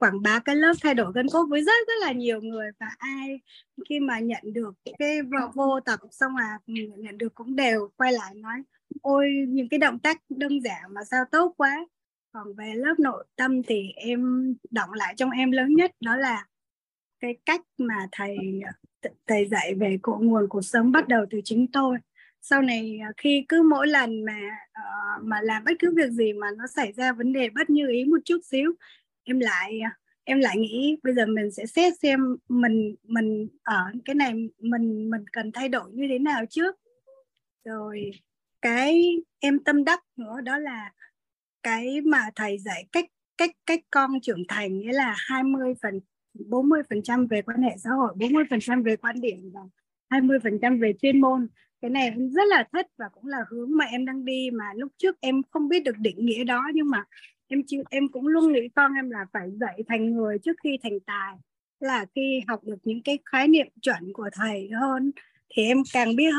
quảng 0.00 0.22
bá 0.22 0.38
cái 0.38 0.56
lớp 0.56 0.72
thay 0.82 0.94
đổi 0.94 1.12
gân 1.14 1.26
cốt 1.32 1.46
với 1.50 1.62
rất 1.62 1.72
rất 1.88 1.94
là 2.00 2.12
nhiều 2.12 2.40
người 2.40 2.70
và 2.80 2.86
ai 2.98 3.40
khi 3.88 4.00
mà 4.00 4.18
nhận 4.20 4.42
được 4.52 4.74
cái 4.98 5.22
vô, 5.22 5.38
vô 5.54 5.80
tập 5.80 6.00
xong 6.10 6.36
là 6.36 6.58
ừ, 6.66 6.74
nhận 6.98 7.18
được 7.18 7.34
cũng 7.34 7.56
đều 7.56 7.88
quay 7.96 8.12
lại 8.12 8.34
nói 8.34 8.62
ôi 9.02 9.26
những 9.48 9.68
cái 9.68 9.78
động 9.78 9.98
tác 9.98 10.22
đơn 10.28 10.60
giản 10.60 10.82
mà 10.94 11.04
sao 11.04 11.24
tốt 11.32 11.54
quá 11.56 11.86
còn 12.36 12.54
về 12.54 12.74
lớp 12.74 12.94
nội 12.98 13.24
tâm 13.36 13.62
thì 13.62 13.92
em 13.96 14.54
động 14.70 14.92
lại 14.92 15.14
trong 15.16 15.30
em 15.30 15.50
lớn 15.50 15.74
nhất 15.74 15.90
đó 16.00 16.16
là 16.16 16.46
cái 17.20 17.36
cách 17.46 17.60
mà 17.78 18.06
thầy 18.12 18.36
thầy 19.26 19.46
dạy 19.46 19.74
về 19.74 19.98
cội 20.02 20.24
nguồn 20.24 20.48
cuộc 20.48 20.62
sống 20.62 20.92
bắt 20.92 21.08
đầu 21.08 21.26
từ 21.30 21.40
chính 21.44 21.66
tôi. 21.72 21.98
Sau 22.42 22.62
này 22.62 22.98
à, 23.02 23.12
khi 23.16 23.44
cứ 23.48 23.62
mỗi 23.62 23.88
lần 23.88 24.24
mà 24.24 24.40
uh, 24.78 25.24
mà 25.24 25.40
làm 25.40 25.64
bất 25.64 25.72
cứ 25.78 25.94
việc 25.96 26.10
gì 26.10 26.32
mà 26.32 26.46
nó 26.58 26.66
xảy 26.66 26.92
ra 26.92 27.12
vấn 27.12 27.32
đề 27.32 27.50
bất 27.50 27.70
như 27.70 27.88
ý 27.88 28.04
một 28.04 28.18
chút 28.24 28.38
xíu 28.44 28.72
em 29.24 29.40
lại 29.40 29.80
à, 29.80 29.98
em 30.24 30.40
lại 30.40 30.56
nghĩ 30.58 30.96
bây 31.02 31.14
giờ 31.14 31.26
mình 31.26 31.50
sẽ 31.50 31.66
xét 31.66 31.92
xem 32.02 32.36
mình 32.48 32.94
mình 33.02 33.48
ở 33.62 33.84
cái 34.04 34.14
này 34.14 34.32
mình 34.58 35.10
mình 35.10 35.24
cần 35.32 35.52
thay 35.52 35.68
đổi 35.68 35.90
như 35.92 36.06
thế 36.10 36.18
nào 36.18 36.44
trước. 36.50 36.76
Rồi 37.64 38.10
cái 38.62 39.16
em 39.38 39.64
tâm 39.64 39.84
đắc 39.84 40.00
nữa 40.16 40.40
đó 40.40 40.58
là 40.58 40.92
cái 41.66 42.00
mà 42.00 42.18
thầy 42.36 42.58
dạy 42.58 42.86
cách 42.92 43.04
cách 43.38 43.50
cách 43.66 43.80
con 43.90 44.20
trưởng 44.22 44.42
thành 44.48 44.78
nghĩa 44.78 44.92
là 44.92 45.14
20 45.18 45.74
phần 45.82 46.00
40 46.48 46.82
phần 46.90 47.02
trăm 47.02 47.26
về 47.26 47.42
quan 47.42 47.62
hệ 47.62 47.70
xã 47.78 47.90
hội 47.90 48.12
40 48.16 48.44
phần 48.50 48.60
trăm 48.60 48.82
về 48.82 48.96
quan 48.96 49.20
điểm 49.20 49.50
và 49.54 49.60
20 50.10 50.38
phần 50.42 50.58
trăm 50.62 50.78
về 50.78 50.92
chuyên 51.02 51.20
môn. 51.20 51.48
Cái 51.80 51.90
này 51.90 52.04
em 52.04 52.30
rất 52.30 52.42
là 52.48 52.64
thích 52.72 52.86
và 52.98 53.08
cũng 53.12 53.26
là 53.26 53.38
hướng 53.50 53.76
mà 53.76 53.84
em 53.84 54.04
đang 54.04 54.24
đi 54.24 54.50
mà 54.52 54.64
lúc 54.76 54.92
trước 54.98 55.20
em 55.20 55.42
không 55.50 55.68
biết 55.68 55.84
được 55.84 55.98
định 55.98 56.26
nghĩa 56.26 56.44
đó 56.44 56.62
nhưng 56.74 56.90
mà 56.90 57.04
em 57.48 57.62
chưa 57.66 57.82
em 57.90 58.08
cũng 58.08 58.26
luôn 58.26 58.52
nghĩ 58.52 58.68
con 58.74 58.92
em 58.94 59.10
là 59.10 59.26
phải 59.32 59.50
dạy 59.60 59.82
thành 59.88 60.14
người 60.14 60.38
trước 60.38 60.56
khi 60.64 60.78
thành 60.82 61.00
tài, 61.06 61.34
là 61.80 62.06
khi 62.14 62.42
học 62.48 62.60
được 62.64 62.78
những 62.84 63.02
cái 63.02 63.18
khái 63.24 63.48
niệm 63.48 63.66
chuẩn 63.82 64.12
của 64.12 64.30
thầy 64.32 64.70
hơn. 64.80 65.12
Thì 65.48 65.62
em 65.62 65.78
càng 65.92 66.16
biết 66.16 66.32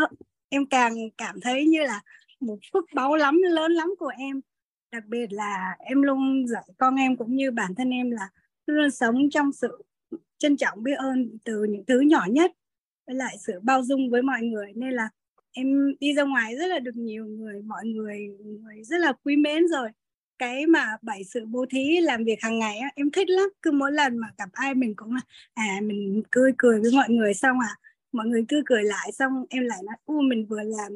em 0.49 0.65
càng 0.65 0.93
cảm 1.17 1.41
thấy 1.41 1.65
như 1.65 1.81
là 1.81 2.01
một 2.39 2.57
phước 2.73 2.83
báu 2.93 3.15
lắm, 3.15 3.41
lớn 3.41 3.71
lắm 3.71 3.93
của 3.99 4.11
em 4.17 4.41
đặc 4.97 5.05
biệt 5.07 5.33
là 5.33 5.75
em 5.79 6.01
luôn 6.01 6.47
dạy 6.47 6.63
con 6.77 6.95
em 6.95 7.17
cũng 7.17 7.35
như 7.35 7.51
bản 7.51 7.75
thân 7.75 7.89
em 7.89 8.11
là 8.11 8.29
luôn 8.65 8.91
sống 8.91 9.29
trong 9.29 9.51
sự 9.53 9.83
trân 10.37 10.57
trọng 10.57 10.83
biết 10.83 10.93
ơn 10.97 11.37
từ 11.43 11.63
những 11.63 11.85
thứ 11.85 11.99
nhỏ 11.99 12.25
nhất 12.29 12.51
với 13.07 13.15
lại 13.15 13.37
sự 13.39 13.59
bao 13.63 13.83
dung 13.83 14.09
với 14.09 14.21
mọi 14.21 14.41
người. 14.41 14.67
Nên 14.75 14.93
là 14.93 15.09
em 15.51 15.95
đi 15.99 16.13
ra 16.13 16.23
ngoài 16.23 16.55
rất 16.55 16.67
là 16.67 16.79
được 16.79 16.95
nhiều 16.95 17.25
người 17.25 17.61
mọi 17.61 17.85
người 17.85 18.27
người 18.43 18.83
rất 18.83 18.97
là 18.97 19.13
quý 19.23 19.35
mến 19.35 19.67
rồi. 19.67 19.89
Cái 20.37 20.65
mà 20.65 20.97
bảy 21.01 21.23
sự 21.23 21.45
bố 21.45 21.65
thí 21.69 21.99
làm 22.01 22.23
việc 22.23 22.41
hàng 22.41 22.59
ngày 22.59 22.77
á, 22.77 22.89
em 22.95 23.11
thích 23.11 23.29
lắm. 23.29 23.49
Cứ 23.61 23.71
mỗi 23.71 23.91
lần 23.91 24.17
mà 24.17 24.27
gặp 24.37 24.49
ai 24.53 24.73
mình 24.75 24.93
cũng 24.95 25.13
là 25.13 25.21
à 25.53 25.79
mình 25.83 26.23
cười 26.31 26.51
cười 26.57 26.81
với 26.81 26.91
mọi 26.95 27.09
người 27.09 27.33
xong 27.33 27.59
à 27.59 27.75
mọi 28.11 28.27
người 28.27 28.45
cứ 28.47 28.63
cười 28.65 28.83
lại 28.83 29.11
xong 29.11 29.45
em 29.49 29.63
lại 29.63 29.79
nói 29.85 29.95
u 30.05 30.21
mình 30.21 30.45
vừa 30.45 30.63
làm 30.63 30.91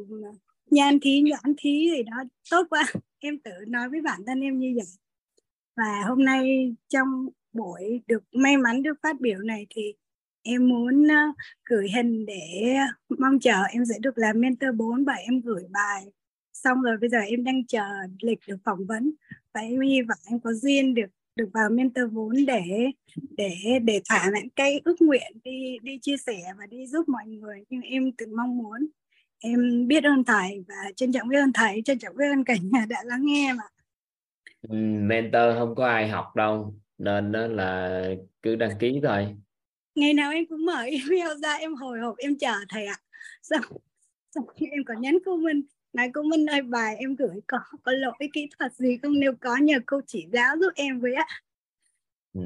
nhan 0.71 0.99
thí 0.99 1.21
nhãn 1.21 1.53
thí 1.57 1.89
gì 1.95 2.03
đó 2.03 2.23
tốt 2.51 2.67
quá. 2.69 2.83
Em 3.19 3.39
tự 3.39 3.51
nói 3.67 3.89
với 3.89 4.01
bản 4.01 4.21
thân 4.27 4.39
em 4.39 4.59
như 4.59 4.73
vậy. 4.75 4.85
Và 5.77 6.03
hôm 6.07 6.25
nay 6.25 6.75
trong 6.89 7.27
buổi 7.53 8.01
được 8.07 8.23
may 8.31 8.57
mắn 8.57 8.83
được 8.83 8.93
phát 9.03 9.21
biểu 9.21 9.39
này 9.39 9.67
thì 9.69 9.93
em 10.43 10.69
muốn 10.69 11.03
uh, 11.03 11.35
gửi 11.65 11.87
hình 11.95 12.25
để 12.25 12.75
mong 13.19 13.39
chờ 13.39 13.63
em 13.71 13.85
sẽ 13.85 13.95
được 13.99 14.17
làm 14.17 14.41
mentor 14.41 14.75
4 14.77 15.05
và 15.05 15.13
em 15.13 15.41
gửi 15.41 15.63
bài. 15.71 16.05
Xong 16.53 16.81
rồi 16.81 16.97
bây 17.01 17.09
giờ 17.09 17.17
em 17.17 17.43
đang 17.43 17.65
chờ 17.67 17.83
lịch 18.21 18.39
được 18.47 18.57
phỏng 18.65 18.85
vấn 18.87 19.11
và 19.53 19.61
em 19.61 19.79
hy 19.79 20.01
vọng 20.01 20.19
em 20.25 20.39
có 20.39 20.53
duyên 20.53 20.93
được 20.93 21.07
được 21.35 21.49
vào 21.53 21.69
mentor 21.69 22.11
4 22.11 22.45
để 22.45 22.63
để 23.37 23.79
để 23.83 24.01
thỏa 24.09 24.29
mãn 24.33 24.49
cái 24.55 24.81
ước 24.85 25.01
nguyện 25.01 25.31
đi 25.43 25.77
đi 25.81 25.99
chia 26.01 26.17
sẻ 26.17 26.41
và 26.57 26.65
đi 26.65 26.87
giúp 26.87 27.09
mọi 27.09 27.25
người 27.27 27.63
nhưng 27.69 27.81
em 27.81 28.11
từng 28.17 28.35
mong 28.35 28.57
muốn 28.57 28.87
em 29.41 29.87
biết 29.87 30.03
ơn 30.03 30.23
thầy 30.23 30.63
và 30.67 30.75
trân 30.95 31.11
trọng 31.11 31.27
biết 31.27 31.37
ơn 31.37 31.53
thầy 31.53 31.81
trân 31.85 31.99
trọng 31.99 32.17
biết 32.17 32.25
ơn 32.33 32.43
cả 32.43 32.53
nhà 32.71 32.85
đã 32.89 32.97
lắng 33.05 33.25
nghe 33.25 33.53
mà 33.53 33.63
ừ, 34.61 34.75
mentor 35.01 35.57
không 35.59 35.75
có 35.75 35.87
ai 35.87 36.09
học 36.09 36.35
đâu 36.35 36.73
nên 36.97 37.31
đó 37.31 37.47
là 37.47 38.01
cứ 38.41 38.55
đăng 38.55 38.77
ký 38.79 38.99
thôi. 39.03 39.35
Ngày 39.95 40.13
nào 40.13 40.31
em 40.31 40.45
cũng 40.49 40.65
mở 40.65 40.83
email 40.83 41.41
ra 41.43 41.53
em 41.53 41.75
hồi 41.75 41.99
hộp 41.99 42.17
em 42.17 42.37
chờ 42.37 42.53
thầy 42.69 42.85
ạ. 42.85 42.97
Xong, 43.41 43.61
xong 44.35 44.45
em 44.57 44.83
có 44.85 44.93
nhắn 44.93 45.17
cô 45.25 45.37
Minh 45.37 45.61
nói 45.93 46.11
cô 46.13 46.23
Minh 46.23 46.45
ơi 46.45 46.61
bài 46.61 46.95
em 46.99 47.15
gửi 47.15 47.41
có 47.47 47.59
có 47.83 47.91
lỗi 47.91 48.29
kỹ 48.33 48.49
thuật 48.59 48.73
gì 48.73 48.97
không? 49.03 49.19
Nếu 49.19 49.33
có 49.41 49.57
nhờ 49.57 49.79
cô 49.85 50.01
chỉ 50.07 50.27
giáo 50.33 50.55
giúp 50.59 50.71
em 50.75 50.99
với 50.99 51.13
ạ. 51.13 51.25
Ừ. 52.33 52.41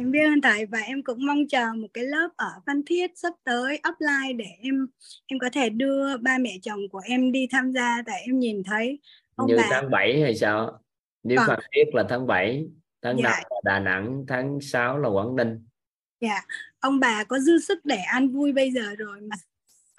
em 0.00 0.10
biết 0.10 0.24
ơn 0.24 0.40
thầy 0.40 0.66
và 0.66 0.78
em 0.78 1.02
cũng 1.02 1.26
mong 1.26 1.48
chờ 1.48 1.72
một 1.76 1.88
cái 1.94 2.04
lớp 2.04 2.28
ở 2.36 2.50
Phan 2.66 2.82
Thiết 2.86 3.10
sắp 3.14 3.32
tới 3.44 3.80
upline 3.88 4.32
để 4.44 4.50
em 4.62 4.86
em 5.26 5.38
có 5.38 5.48
thể 5.52 5.68
đưa 5.68 6.16
ba 6.16 6.38
mẹ 6.38 6.50
chồng 6.62 6.80
của 6.92 7.00
em 7.04 7.32
đi 7.32 7.48
tham 7.50 7.72
gia. 7.72 8.02
Tại 8.06 8.22
em 8.26 8.38
nhìn 8.38 8.62
thấy 8.64 8.98
ông 9.34 9.48
như 9.48 9.56
bà... 9.56 9.68
tháng 9.70 9.90
7 9.90 10.22
hay 10.22 10.34
sao? 10.34 10.78
Nếu 11.22 11.38
vâng. 11.38 11.46
Phan 11.48 11.60
Thiết 11.74 11.94
là 11.94 12.04
tháng 12.08 12.26
7 12.26 12.66
tháng 13.02 13.16
dạ. 13.16 13.22
5 13.22 13.32
là 13.50 13.60
Đà 13.64 13.78
Nẵng 13.78 14.24
tháng 14.28 14.60
6 14.60 14.98
là 14.98 15.08
Quảng 15.08 15.36
Ninh. 15.36 15.64
Dạ. 16.20 16.40
Ông 16.80 17.00
bà 17.00 17.24
có 17.24 17.38
dư 17.38 17.58
sức 17.58 17.84
để 17.84 17.96
an 17.96 18.28
vui 18.28 18.52
bây 18.52 18.70
giờ 18.70 18.94
rồi 18.98 19.20
mà 19.20 19.36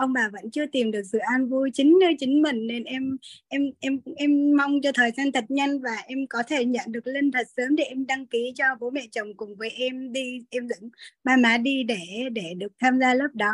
ông 0.02 0.14
bà 0.14 0.30
vẫn 0.34 0.52
chưa 0.52 0.66
tìm 0.66 0.92
được 0.92 1.02
sự 1.12 1.18
an 1.18 1.50
vui 1.50 1.70
chính 1.74 2.00
nơi 2.02 2.16
chính 2.20 2.42
mình 2.42 2.68
nên 2.68 2.84
em 2.84 3.18
em 3.48 3.62
em 3.80 4.00
em 4.16 4.58
mong 4.58 4.82
cho 4.84 4.92
thời 4.96 5.12
gian 5.12 5.32
thật 5.32 5.46
nhanh 5.50 5.80
và 5.80 5.96
em 6.08 6.28
có 6.30 6.44
thể 6.48 6.66
nhận 6.66 6.92
được 6.92 7.08
linh 7.08 7.32
thật 7.32 7.48
sớm 7.58 7.76
để 7.76 7.84
em 7.84 8.06
đăng 8.08 8.26
ký 8.26 8.54
cho 8.56 8.66
bố 8.80 8.90
mẹ 8.90 9.02
chồng 9.12 9.34
cùng 9.38 9.56
với 9.56 9.70
em 9.70 10.14
đi, 10.14 10.40
em 10.50 10.68
dẫn 10.68 10.90
ba 11.24 11.38
má 11.38 11.58
đi 11.58 11.84
để 11.84 12.30
để 12.32 12.54
được 12.58 12.72
tham 12.80 13.00
gia 13.00 13.14
lớp 13.14 13.28
đó. 13.34 13.52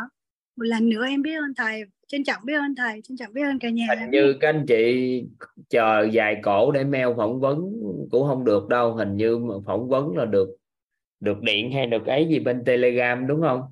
Một 0.56 0.64
lần 0.64 0.88
nữa 0.88 1.06
em 1.08 1.22
biết 1.22 1.34
ơn 1.34 1.54
thầy, 1.56 1.82
trân 2.06 2.24
trọng 2.24 2.44
biết 2.44 2.54
ơn 2.54 2.74
thầy, 2.74 3.00
trân 3.04 3.16
trọng 3.16 3.32
biết 3.32 3.42
ơn 3.42 3.58
cả 3.58 3.70
nhà. 3.70 3.86
Hình 4.00 4.10
như 4.10 4.34
các 4.40 4.48
anh 4.48 4.64
chị 4.68 5.22
chờ 5.68 6.08
dài 6.12 6.36
cổ 6.42 6.72
để 6.72 6.84
mail 6.84 7.08
phỏng 7.16 7.40
vấn 7.40 7.72
cũng 8.10 8.28
không 8.28 8.44
được 8.44 8.68
đâu, 8.68 8.94
hình 8.94 9.16
như 9.16 9.38
phỏng 9.66 9.88
vấn 9.88 10.16
là 10.16 10.24
được 10.24 10.48
được 11.20 11.42
điện 11.42 11.72
hay 11.72 11.86
được 11.86 12.06
ấy 12.06 12.26
gì 12.30 12.38
bên 12.38 12.64
telegram 12.64 13.26
đúng 13.26 13.40
không? 13.40 13.62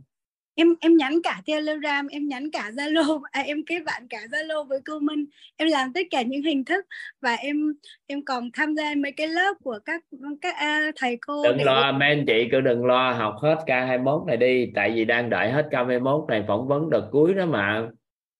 Em 0.57 0.75
em 0.81 0.97
nhắn 0.97 1.23
cả 1.23 1.43
telegram 1.47 2.07
em 2.07 2.29
nhắn 2.29 2.51
cả 2.51 2.71
zalo 2.75 3.21
à, 3.33 3.41
em 3.41 3.65
kết 3.67 3.81
bạn 3.85 4.09
cả 4.11 4.19
zalo 4.31 4.65
với 4.65 4.81
cô 4.85 4.99
minh. 4.99 5.27
Em 5.57 5.69
làm 5.69 5.93
tất 5.93 6.01
cả 6.11 6.23
những 6.23 6.43
hình 6.43 6.65
thức 6.65 6.87
và 7.21 7.35
em 7.35 7.75
em 8.07 8.25
còn 8.25 8.51
tham 8.53 8.75
gia 8.75 8.95
mấy 8.97 9.13
cái 9.13 9.29
lớp 9.29 9.55
của 9.65 9.79
các 9.85 10.05
các 10.43 10.57
à, 10.57 10.91
thầy 10.97 11.19
cô 11.27 11.43
đừng 11.45 11.59
để... 11.59 11.65
lo 11.65 11.93
mấy 11.93 12.09
anh 12.09 12.25
chị 12.27 12.49
cứ 12.53 12.61
đừng 12.61 12.87
lo 12.87 13.13
học 13.13 13.35
hết 13.43 13.57
k 13.67 13.69
21 13.69 14.23
này 14.27 14.37
đi. 14.37 14.73
Tại 14.75 14.93
vì 14.95 15.05
đang 15.05 15.31
đợi 15.31 15.51
hết 15.51 15.67
k 15.71 15.75
21 15.75 16.25
này 16.29 16.45
phỏng 16.49 16.69
vấn 16.69 16.91
đợt 16.91 17.09
cuối 17.13 17.35
đó 17.35 17.47
mà. 17.47 17.89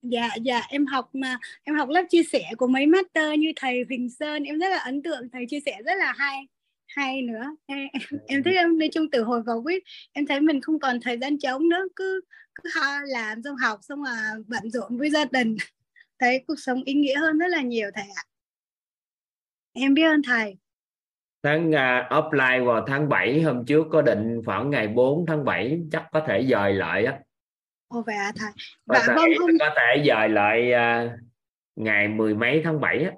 Dạ 0.01 0.29
dạ 0.41 0.61
em 0.69 0.85
học 0.85 1.09
mà 1.13 1.37
em 1.63 1.75
học 1.75 1.89
lớp 1.89 2.03
chia 2.09 2.23
sẻ 2.23 2.43
của 2.57 2.67
mấy 2.67 2.85
master 2.85 3.39
như 3.39 3.51
thầy 3.55 3.83
Huỳnh 3.87 4.09
Sơn. 4.09 4.43
Em 4.43 4.59
rất 4.59 4.69
là 4.69 4.77
ấn 4.77 5.03
tượng 5.03 5.29
thầy 5.33 5.45
chia 5.49 5.59
sẻ 5.59 5.77
rất 5.85 5.93
là 5.99 6.13
hay 6.17 6.47
hay 6.87 7.21
nữa. 7.21 7.55
Em, 7.65 7.87
em 8.27 8.43
thấy 8.43 8.55
em 8.55 8.79
nói 8.79 8.89
chung 8.93 9.05
từ 9.11 9.23
hồi 9.23 9.41
vào 9.41 9.63
quýt 9.63 9.83
em 10.13 10.25
thấy 10.25 10.41
mình 10.41 10.61
không 10.61 10.79
còn 10.79 10.99
thời 11.01 11.17
gian 11.17 11.39
trống 11.39 11.69
nữa 11.69 11.87
cứ 11.95 12.21
cứ 12.55 12.69
làm 13.07 13.43
xong 13.43 13.55
học 13.55 13.79
xong 13.81 14.03
là 14.03 14.35
bận 14.47 14.71
rộn 14.71 14.97
với 14.97 15.09
gia 15.09 15.25
đình. 15.25 15.55
Thấy 16.19 16.43
cuộc 16.47 16.59
sống 16.59 16.83
ý 16.83 16.93
nghĩa 16.93 17.19
hơn 17.19 17.37
rất 17.37 17.47
là 17.47 17.61
nhiều 17.61 17.89
thầy 17.95 18.05
ạ. 18.15 18.23
Em 19.73 19.93
biết 19.93 20.03
ơn 20.03 20.21
thầy. 20.23 20.57
Tháng 21.43 21.69
uh, 21.69 22.11
offline 22.11 22.65
vào 22.65 22.85
tháng 22.87 23.09
7 23.09 23.41
hôm 23.41 23.65
trước 23.65 23.87
có 23.91 24.01
định 24.01 24.41
khoảng 24.45 24.69
ngày 24.69 24.87
4 24.87 25.25
tháng 25.25 25.45
7 25.45 25.81
chắc 25.91 26.05
có 26.11 26.23
thể 26.27 26.45
dời 26.49 26.73
lại 26.73 27.05
á. 27.05 27.19
Ồ 27.87 28.01
vậy 28.01 28.15
à 28.15 28.31
thầy. 28.35 28.51
Có 28.87 28.95
dạ 28.95 29.03
thể, 29.07 29.13
vâng 29.15 29.29
hôm 29.39 29.49
có 29.59 29.69
thể 29.75 30.03
dời 30.07 30.29
lại 30.29 30.71
uh, 30.71 31.11
ngày 31.75 32.07
mười 32.07 32.35
mấy 32.35 32.61
tháng 32.63 32.81
7 32.81 33.03
á. 33.03 33.11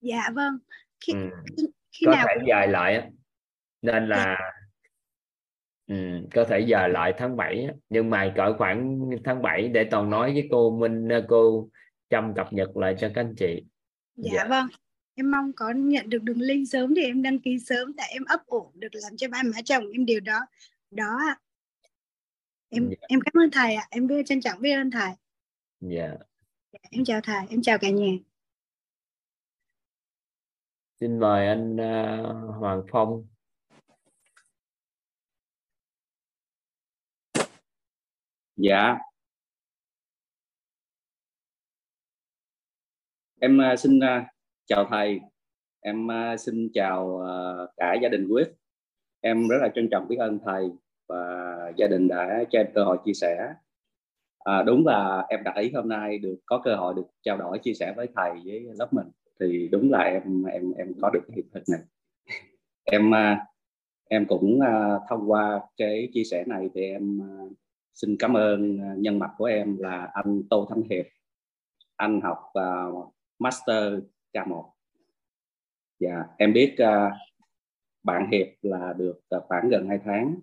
Dạ 0.00 0.30
vâng. 0.34 0.58
Khi 1.00 1.12
ừ. 1.12 1.18
Khi 1.98 2.06
có 2.06 2.12
nào 2.12 2.26
thể 2.28 2.44
dời 2.48 2.68
lại 2.68 3.10
nên 3.82 4.08
Dạ. 4.10 4.16
là 4.16 4.52
ừ, 5.86 5.94
có 6.34 6.44
thể 6.44 6.66
dời 6.70 6.88
lại 6.88 7.14
tháng 7.18 7.36
7 7.36 7.64
á. 7.64 7.72
nhưng 7.88 8.10
mà 8.10 8.32
cỡ 8.36 8.54
khoảng 8.58 8.98
tháng 9.24 9.42
7 9.42 9.68
để 9.68 9.84
toàn 9.90 10.10
nói 10.10 10.32
với 10.32 10.48
cô 10.50 10.70
Minh 10.80 11.08
cô 11.28 11.68
Trâm 12.10 12.34
cập 12.34 12.52
nhật 12.52 12.76
lại 12.76 12.94
cho 12.98 13.08
các 13.14 13.20
anh 13.20 13.34
chị. 13.38 13.62
Dạ, 14.16 14.30
Dạ. 14.34 14.44
vâng. 14.48 14.66
Em 15.14 15.30
mong 15.30 15.52
có 15.56 15.70
nhận 15.70 16.10
được 16.10 16.22
đường 16.22 16.40
link 16.40 16.68
sớm 16.68 16.94
thì 16.94 17.02
em 17.02 17.22
đăng 17.22 17.38
ký 17.38 17.58
sớm 17.58 17.92
tại 17.96 18.08
em 18.12 18.24
ấp 18.24 18.46
ủ 18.46 18.72
được 18.74 18.88
làm 18.92 19.16
cho 19.16 19.28
ba 19.28 19.42
má 19.42 19.62
chồng 19.64 19.84
em 19.92 20.06
điều 20.06 20.20
đó. 20.20 20.38
Đó 20.90 21.18
ạ. 21.28 21.36
Em 22.68 22.88
Dạ. 22.90 23.06
em 23.08 23.20
cảm 23.20 23.42
ơn 23.42 23.50
thầy 23.50 23.74
ạ. 23.74 23.86
Em 23.90 24.06
biết 24.06 24.26
trân 24.26 24.40
trọng 24.40 24.60
biết 24.60 24.72
ơn 24.72 24.90
thầy. 24.90 25.10
Dạ. 25.80 26.14
Dạ, 26.72 26.78
em 26.90 27.04
chào 27.04 27.20
thầy. 27.20 27.46
Em 27.50 27.62
chào 27.62 27.78
cả 27.78 27.90
nhà 27.90 28.12
xin 31.00 31.18
mời 31.18 31.46
anh 31.46 31.76
uh, 31.76 32.56
Hoàng 32.58 32.82
Phong 32.90 33.26
Dạ. 38.56 38.98
Em 43.40 43.58
uh, 43.72 43.78
xin 43.78 43.98
uh, 43.98 44.24
chào 44.66 44.86
thầy. 44.90 45.20
Em 45.80 46.06
uh, 46.06 46.40
xin 46.40 46.68
chào 46.74 47.20
cả 47.76 47.94
gia 48.02 48.08
đình 48.08 48.28
Quyết. 48.28 48.52
Em 49.20 49.48
rất 49.48 49.56
là 49.60 49.68
trân 49.74 49.88
trọng 49.90 50.08
biết 50.08 50.16
ơn 50.16 50.38
thầy 50.44 50.70
và 51.08 51.16
gia 51.76 51.86
đình 51.86 52.08
đã 52.08 52.44
cho 52.50 52.58
em 52.58 52.66
cơ 52.74 52.84
hội 52.84 52.98
chia 53.04 53.12
sẻ. 53.12 53.54
À, 54.38 54.62
đúng 54.62 54.86
là 54.86 55.26
em 55.28 55.42
đã 55.44 55.52
ý 55.56 55.70
hôm 55.74 55.88
nay 55.88 56.18
được 56.18 56.36
có 56.46 56.60
cơ 56.64 56.76
hội 56.76 56.94
được 56.94 57.06
trao 57.22 57.36
đổi 57.36 57.58
chia 57.58 57.74
sẻ 57.74 57.92
với 57.96 58.08
thầy 58.16 58.30
với 58.44 58.66
lớp 58.78 58.92
mình 58.92 59.06
thì 59.40 59.68
đúng 59.72 59.90
là 59.90 59.98
em 59.98 60.44
em 60.44 60.72
em 60.72 60.94
có 61.02 61.10
được 61.10 61.20
cái 61.28 61.36
hiện 61.36 61.46
thực 61.54 61.62
này. 61.68 61.80
Em 62.84 63.14
à, 63.14 63.46
em 64.08 64.26
cũng 64.26 64.60
à, 64.60 64.98
thông 65.08 65.30
qua 65.30 65.60
cái 65.76 66.08
chia 66.12 66.24
sẻ 66.24 66.44
này 66.46 66.70
thì 66.74 66.80
em 66.80 67.22
à, 67.22 67.30
xin 67.94 68.16
cảm 68.18 68.36
ơn 68.36 68.80
nhân 69.02 69.18
mặt 69.18 69.30
của 69.38 69.44
em 69.44 69.78
là 69.78 70.10
anh 70.14 70.42
Tô 70.50 70.66
Thanh 70.70 70.82
Hiệp. 70.90 71.06
Anh 71.96 72.20
học 72.20 72.38
uh, 72.58 73.14
master 73.38 73.94
K1 74.32 74.62
và 76.00 76.08
dạ, 76.08 76.24
em 76.38 76.52
biết 76.52 76.76
uh, 76.82 77.12
bạn 78.02 78.30
Hiệp 78.32 78.46
là 78.62 78.92
được 78.92 79.20
uh, 79.36 79.42
khoảng 79.48 79.68
gần 79.68 79.88
2 79.88 79.98
tháng. 80.04 80.34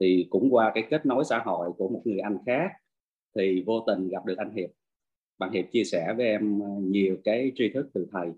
Thì 0.00 0.26
cũng 0.30 0.48
qua 0.50 0.72
cái 0.74 0.86
kết 0.90 1.06
nối 1.06 1.24
xã 1.24 1.38
hội 1.38 1.72
của 1.78 1.88
một 1.88 2.02
người 2.04 2.18
anh 2.18 2.38
khác 2.46 2.72
thì 3.36 3.64
vô 3.66 3.84
tình 3.86 4.08
gặp 4.08 4.26
được 4.26 4.38
anh 4.38 4.54
Hiệp 4.54 4.70
bạn 5.38 5.50
Hiệp 5.52 5.64
chia 5.72 5.84
sẻ 5.84 6.14
với 6.16 6.26
em 6.26 6.60
ờ, 6.60 6.68
nhiều 6.80 7.16
cái 7.24 7.52
tri 7.54 7.68
thức 7.68 7.88
từ 7.94 8.06
thầy. 8.12 8.28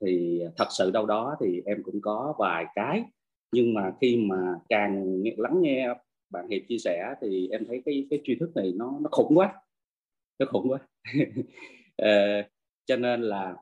Thì 0.00 0.40
ờ, 0.40 0.52
thật 0.56 0.66
sự 0.78 0.90
đâu 0.90 1.06
đó 1.06 1.36
thì 1.40 1.62
em 1.66 1.82
cũng 1.82 2.00
có 2.00 2.34
vài 2.38 2.66
cái. 2.74 3.02
Nhưng 3.52 3.74
mà 3.74 3.92
khi 4.00 4.16
mà 4.16 4.54
càng 4.68 5.22
nghe- 5.22 5.34
lắng 5.36 5.62
nghe 5.62 5.88
bạn 6.30 6.48
hiệp 6.48 6.62
chia 6.68 6.78
sẻ 6.78 7.14
thì 7.20 7.48
em 7.48 7.64
thấy 7.68 7.82
cái 7.86 8.06
cái 8.10 8.20
tri 8.24 8.34
thức 8.34 8.56
này 8.56 8.72
nó 8.76 8.98
nó 9.00 9.08
khủng 9.12 9.38
quá. 9.38 9.54
Nó 10.38 10.46
khủng 10.46 10.70
quá. 10.70 10.78
À, 11.96 12.48
cho 12.86 12.96
nên 12.96 13.22
là 13.22 13.56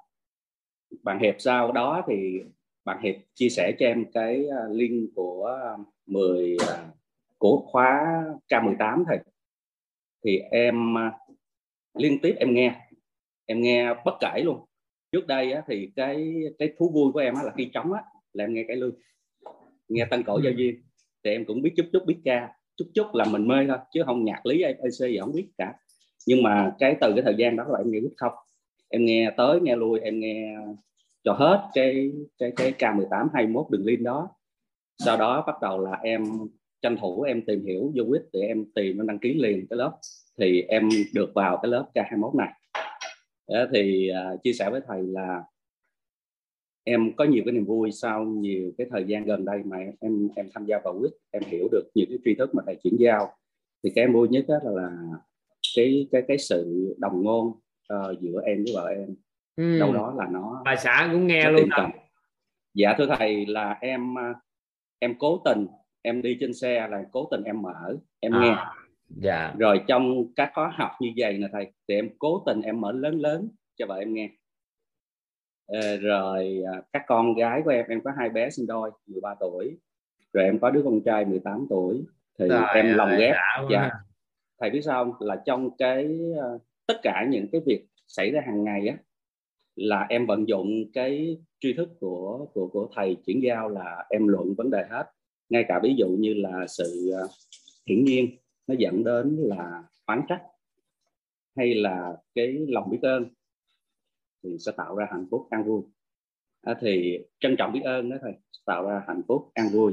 bạn 1.02 1.18
hiệp 1.18 1.34
sau 1.38 1.72
đó 1.72 2.04
thì 2.08 2.40
bạn 2.84 3.02
hiệp 3.02 3.14
chia 3.34 3.48
sẻ 3.48 3.72
cho 3.78 3.86
em 3.86 4.04
cái 4.12 4.46
link 4.70 5.10
của 5.14 5.58
10 6.06 6.56
của 7.38 7.62
khóa 7.66 8.24
K18 8.48 9.04
thầy. 9.06 9.18
Thì 10.24 10.38
em 10.38 10.94
liên 11.96 12.18
tiếp 12.22 12.34
em 12.38 12.54
nghe 12.54 12.74
em 13.46 13.62
nghe 13.62 13.94
bất 14.04 14.14
kể 14.20 14.42
luôn. 14.44 14.60
Trước 15.12 15.26
đây 15.26 15.52
á, 15.52 15.62
thì 15.68 15.90
cái 15.96 16.34
cái 16.58 16.72
thú 16.78 16.90
vui 16.90 17.12
của 17.12 17.18
em 17.18 17.34
á, 17.34 17.42
là 17.42 17.52
khi 17.56 17.70
trống 17.74 17.92
á 17.92 18.02
là 18.32 18.44
em 18.44 18.54
nghe 18.54 18.64
cái 18.68 18.76
lương 18.76 18.94
nghe 19.88 20.04
tăng 20.10 20.22
cổ 20.22 20.40
giao 20.44 20.52
duyên. 20.52 20.82
Thì 21.24 21.30
em 21.30 21.44
cũng 21.44 21.62
biết 21.62 21.72
chút 21.76 21.86
chút 21.92 22.02
biết 22.06 22.16
ca 22.24 22.48
chút 22.76 22.86
chút 22.94 23.06
là 23.14 23.24
mình 23.24 23.48
mê 23.48 23.56
thôi 23.68 23.78
chứ 23.92 24.02
không 24.06 24.24
nhạc 24.24 24.46
lý 24.46 24.62
EC 24.62 24.90
gì 24.90 25.18
không 25.20 25.32
biết 25.32 25.48
cả. 25.58 25.74
Nhưng 26.26 26.42
mà 26.42 26.74
cái 26.78 26.96
từ 27.00 27.12
cái 27.14 27.22
thời 27.22 27.34
gian 27.38 27.56
đó 27.56 27.64
là 27.68 27.78
em 27.78 27.90
nghe 27.90 28.00
biết 28.00 28.14
không. 28.16 28.32
Em 28.88 29.04
nghe 29.04 29.30
tới 29.36 29.60
nghe 29.60 29.76
lui 29.76 30.00
em 30.00 30.20
nghe 30.20 30.56
cho 31.24 31.32
hết 31.32 31.68
cái 31.74 32.12
cái 32.38 32.52
cái 32.56 32.72
K18 32.78 33.28
21 33.34 33.66
đường 33.70 33.84
link 33.84 34.00
đó. 34.00 34.28
Sau 35.04 35.16
đó 35.16 35.44
bắt 35.46 35.56
đầu 35.62 35.80
là 35.80 36.00
em 36.02 36.24
tranh 36.82 36.96
thủ 37.00 37.22
em 37.22 37.46
tìm 37.46 37.64
hiểu 37.66 37.92
vô 37.94 38.04
quýt 38.08 38.22
để 38.32 38.40
em 38.40 38.64
tìm 38.74 39.00
em 39.00 39.06
đăng 39.06 39.18
ký 39.18 39.34
liền 39.34 39.66
cái 39.70 39.76
lớp 39.76 39.98
thì 40.38 40.62
em 40.62 40.88
được 41.14 41.32
vào 41.34 41.58
cái 41.62 41.70
lớp 41.70 41.90
K21 41.94 42.36
này. 42.36 42.52
Đó, 43.48 43.64
thì 43.74 44.10
uh, 44.34 44.42
chia 44.42 44.52
sẻ 44.52 44.70
với 44.70 44.80
thầy 44.88 45.02
là 45.02 45.42
em 46.84 47.12
có 47.16 47.24
nhiều 47.24 47.42
cái 47.46 47.52
niềm 47.52 47.64
vui 47.64 47.92
sau 47.92 48.24
nhiều 48.24 48.72
cái 48.78 48.86
thời 48.90 49.04
gian 49.04 49.24
gần 49.24 49.44
đây 49.44 49.62
mà 49.64 49.76
em 50.00 50.28
em 50.36 50.48
tham 50.54 50.66
gia 50.66 50.78
vào 50.84 50.98
quýt 50.98 51.12
em 51.30 51.42
hiểu 51.46 51.68
được 51.72 51.90
những 51.94 52.06
cái 52.08 52.18
tri 52.24 52.34
thức 52.34 52.54
mà 52.54 52.62
thầy 52.66 52.76
chuyển 52.82 52.96
giao. 52.98 53.32
Thì 53.84 53.90
cái 53.94 54.04
em 54.04 54.12
vui 54.12 54.28
nhất 54.28 54.44
đó 54.48 54.56
là, 54.62 54.90
cái 55.76 56.08
cái 56.12 56.22
cái 56.28 56.38
sự 56.38 56.94
đồng 56.98 57.22
ngôn 57.22 57.46
uh, 57.94 58.20
giữa 58.20 58.40
em 58.44 58.64
với 58.64 58.74
vợ 58.74 58.86
em. 58.88 59.14
Ừ. 59.56 59.78
đâu 59.78 59.92
đó 59.92 60.14
là 60.16 60.26
nó 60.30 60.62
bà 60.64 60.76
xã 60.76 61.08
cũng 61.12 61.26
nghe 61.26 61.50
luôn 61.50 61.68
tàng. 61.76 61.90
dạ 62.74 62.94
thưa 62.98 63.06
thầy 63.18 63.46
là 63.46 63.78
em 63.80 64.14
uh, 64.14 64.36
em 64.98 65.14
cố 65.18 65.42
tình 65.44 65.66
em 66.02 66.22
đi 66.22 66.36
trên 66.40 66.54
xe 66.54 66.88
là 66.90 67.04
cố 67.12 67.28
tình 67.30 67.44
em 67.44 67.62
mở 67.62 67.96
em 68.20 68.32
nghe. 68.40 68.48
à, 68.48 68.74
dạ. 69.08 69.54
Rồi 69.58 69.80
trong 69.88 70.34
các 70.36 70.50
khóa 70.54 70.72
học 70.76 70.90
như 71.00 71.08
vậy 71.16 71.38
nè 71.38 71.48
thầy 71.52 71.72
thì 71.88 71.94
em 71.94 72.10
cố 72.18 72.42
tình 72.46 72.62
em 72.62 72.80
mở 72.80 72.92
lớn 72.92 73.20
lớn 73.20 73.48
cho 73.76 73.86
vợ 73.86 73.96
em 73.96 74.14
nghe. 74.14 74.30
Ờ, 75.66 75.96
rồi 75.96 76.62
à, 76.72 76.82
các 76.92 77.02
con 77.06 77.34
gái 77.34 77.62
của 77.64 77.70
em 77.70 77.86
em 77.88 78.00
có 78.04 78.10
hai 78.18 78.28
bé 78.28 78.50
sinh 78.50 78.66
đôi 78.66 78.90
13 79.06 79.34
tuổi. 79.40 79.76
Rồi 80.32 80.44
em 80.44 80.58
có 80.58 80.70
đứa 80.70 80.82
con 80.84 81.00
trai 81.04 81.24
18 81.24 81.66
tuổi 81.70 82.04
thì 82.38 82.46
Trời 82.48 82.62
em 82.74 82.94
lòng 82.94 83.10
ghép. 83.18 83.34
dạ. 83.70 83.90
Thầy 84.60 84.70
biết 84.70 84.80
sao 84.84 85.04
không? 85.04 85.28
là 85.28 85.42
trong 85.46 85.76
cái 85.76 86.18
ờ, 86.40 86.58
tất 86.86 86.94
cả 87.02 87.26
những 87.30 87.46
cái 87.52 87.60
việc 87.66 87.86
xảy 88.06 88.30
ra 88.30 88.40
hàng 88.46 88.64
ngày 88.64 88.88
á 88.88 88.96
là 89.76 90.06
em 90.08 90.26
vận 90.26 90.48
dụng 90.48 90.92
cái 90.92 91.38
tri 91.60 91.72
thức 91.72 91.88
của 92.00 92.46
của 92.54 92.68
của 92.68 92.88
thầy 92.94 93.16
chuyển 93.26 93.42
giao 93.42 93.68
là 93.68 94.06
em 94.10 94.28
luận 94.28 94.54
vấn 94.58 94.70
đề 94.70 94.84
hết. 94.90 95.06
Ngay 95.48 95.64
cả 95.68 95.80
ví 95.82 95.94
dụ 95.98 96.08
như 96.08 96.34
là 96.34 96.66
sự 96.66 97.10
ờ, 97.20 97.28
hiển 97.86 98.04
nhiên 98.04 98.36
nó 98.66 98.74
dẫn 98.78 99.04
đến 99.04 99.36
là 99.38 99.82
oán 100.06 100.22
trách 100.28 100.42
hay 101.56 101.74
là 101.74 102.16
cái 102.34 102.66
lòng 102.68 102.90
biết 102.90 102.98
ơn 103.02 103.24
thì 104.42 104.56
sẽ 104.58 104.72
tạo 104.76 104.96
ra 104.96 105.06
hạnh 105.10 105.26
phúc 105.30 105.46
an 105.50 105.64
vui. 105.64 105.82
À, 106.62 106.74
thì 106.80 107.18
trân 107.40 107.56
trọng 107.58 107.72
biết 107.72 107.82
ơn 107.84 108.10
đó 108.10 108.16
thôi 108.22 108.34
tạo 108.66 108.88
ra 108.88 109.02
hạnh 109.06 109.22
phúc 109.28 109.50
an 109.54 109.68
vui. 109.68 109.92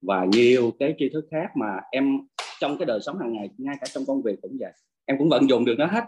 Và 0.00 0.24
nhiều 0.24 0.72
cái 0.78 0.94
tri 0.98 1.08
thức 1.08 1.26
khác 1.30 1.50
mà 1.56 1.80
em 1.90 2.18
trong 2.60 2.78
cái 2.78 2.86
đời 2.86 3.00
sống 3.00 3.18
hàng 3.18 3.32
ngày 3.32 3.50
ngay 3.58 3.76
cả 3.80 3.86
trong 3.92 4.04
công 4.06 4.22
việc 4.22 4.38
cũng 4.42 4.56
vậy. 4.60 4.72
Em 5.04 5.18
cũng 5.18 5.28
vận 5.28 5.48
dụng 5.48 5.64
được 5.64 5.74
nó 5.78 5.86
hết. 5.86 6.04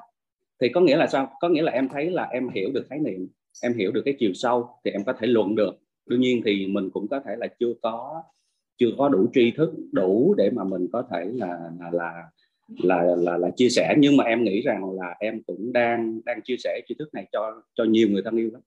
Thì 0.60 0.68
có 0.74 0.80
nghĩa 0.80 0.96
là 0.96 1.06
sao? 1.06 1.32
Có 1.40 1.48
nghĩa 1.48 1.62
là 1.62 1.72
em 1.72 1.88
thấy 1.88 2.10
là 2.10 2.24
em 2.24 2.48
hiểu 2.48 2.70
được 2.72 2.86
khái 2.88 2.98
niệm 2.98 3.28
em 3.62 3.74
hiểu 3.74 3.92
được 3.92 4.02
cái 4.04 4.14
chiều 4.18 4.32
sâu 4.34 4.68
thì 4.84 4.90
em 4.90 5.04
có 5.04 5.12
thể 5.12 5.26
luận 5.26 5.54
được. 5.54 5.74
Đương 6.06 6.20
nhiên 6.20 6.42
thì 6.44 6.66
mình 6.66 6.90
cũng 6.90 7.08
có 7.08 7.20
thể 7.20 7.36
là 7.36 7.46
chưa 7.46 7.72
có 7.82 8.22
chưa 8.80 8.90
có 8.98 9.08
đủ 9.08 9.26
tri 9.34 9.50
thức 9.50 9.72
đủ 9.92 10.34
để 10.38 10.50
mà 10.50 10.64
mình 10.64 10.88
có 10.92 11.02
thể 11.10 11.24
là 11.24 11.70
là 11.92 12.30
là 12.82 13.02
là 13.02 13.16
là, 13.16 13.36
là 13.36 13.50
chia 13.56 13.68
sẻ. 13.68 13.94
Nhưng 13.98 14.16
mà 14.16 14.24
em 14.24 14.44
nghĩ 14.44 14.60
rằng 14.60 14.90
là 14.90 15.16
em 15.20 15.42
cũng 15.42 15.72
đang 15.72 16.20
đang 16.24 16.42
chia 16.42 16.56
sẻ 16.56 16.80
tri 16.86 16.94
thức 16.98 17.14
này 17.14 17.26
cho 17.32 17.62
cho 17.74 17.84
nhiều 17.84 18.08
người 18.08 18.22
thân 18.24 18.36
yêu 18.36 18.50
lắm. 18.52 18.62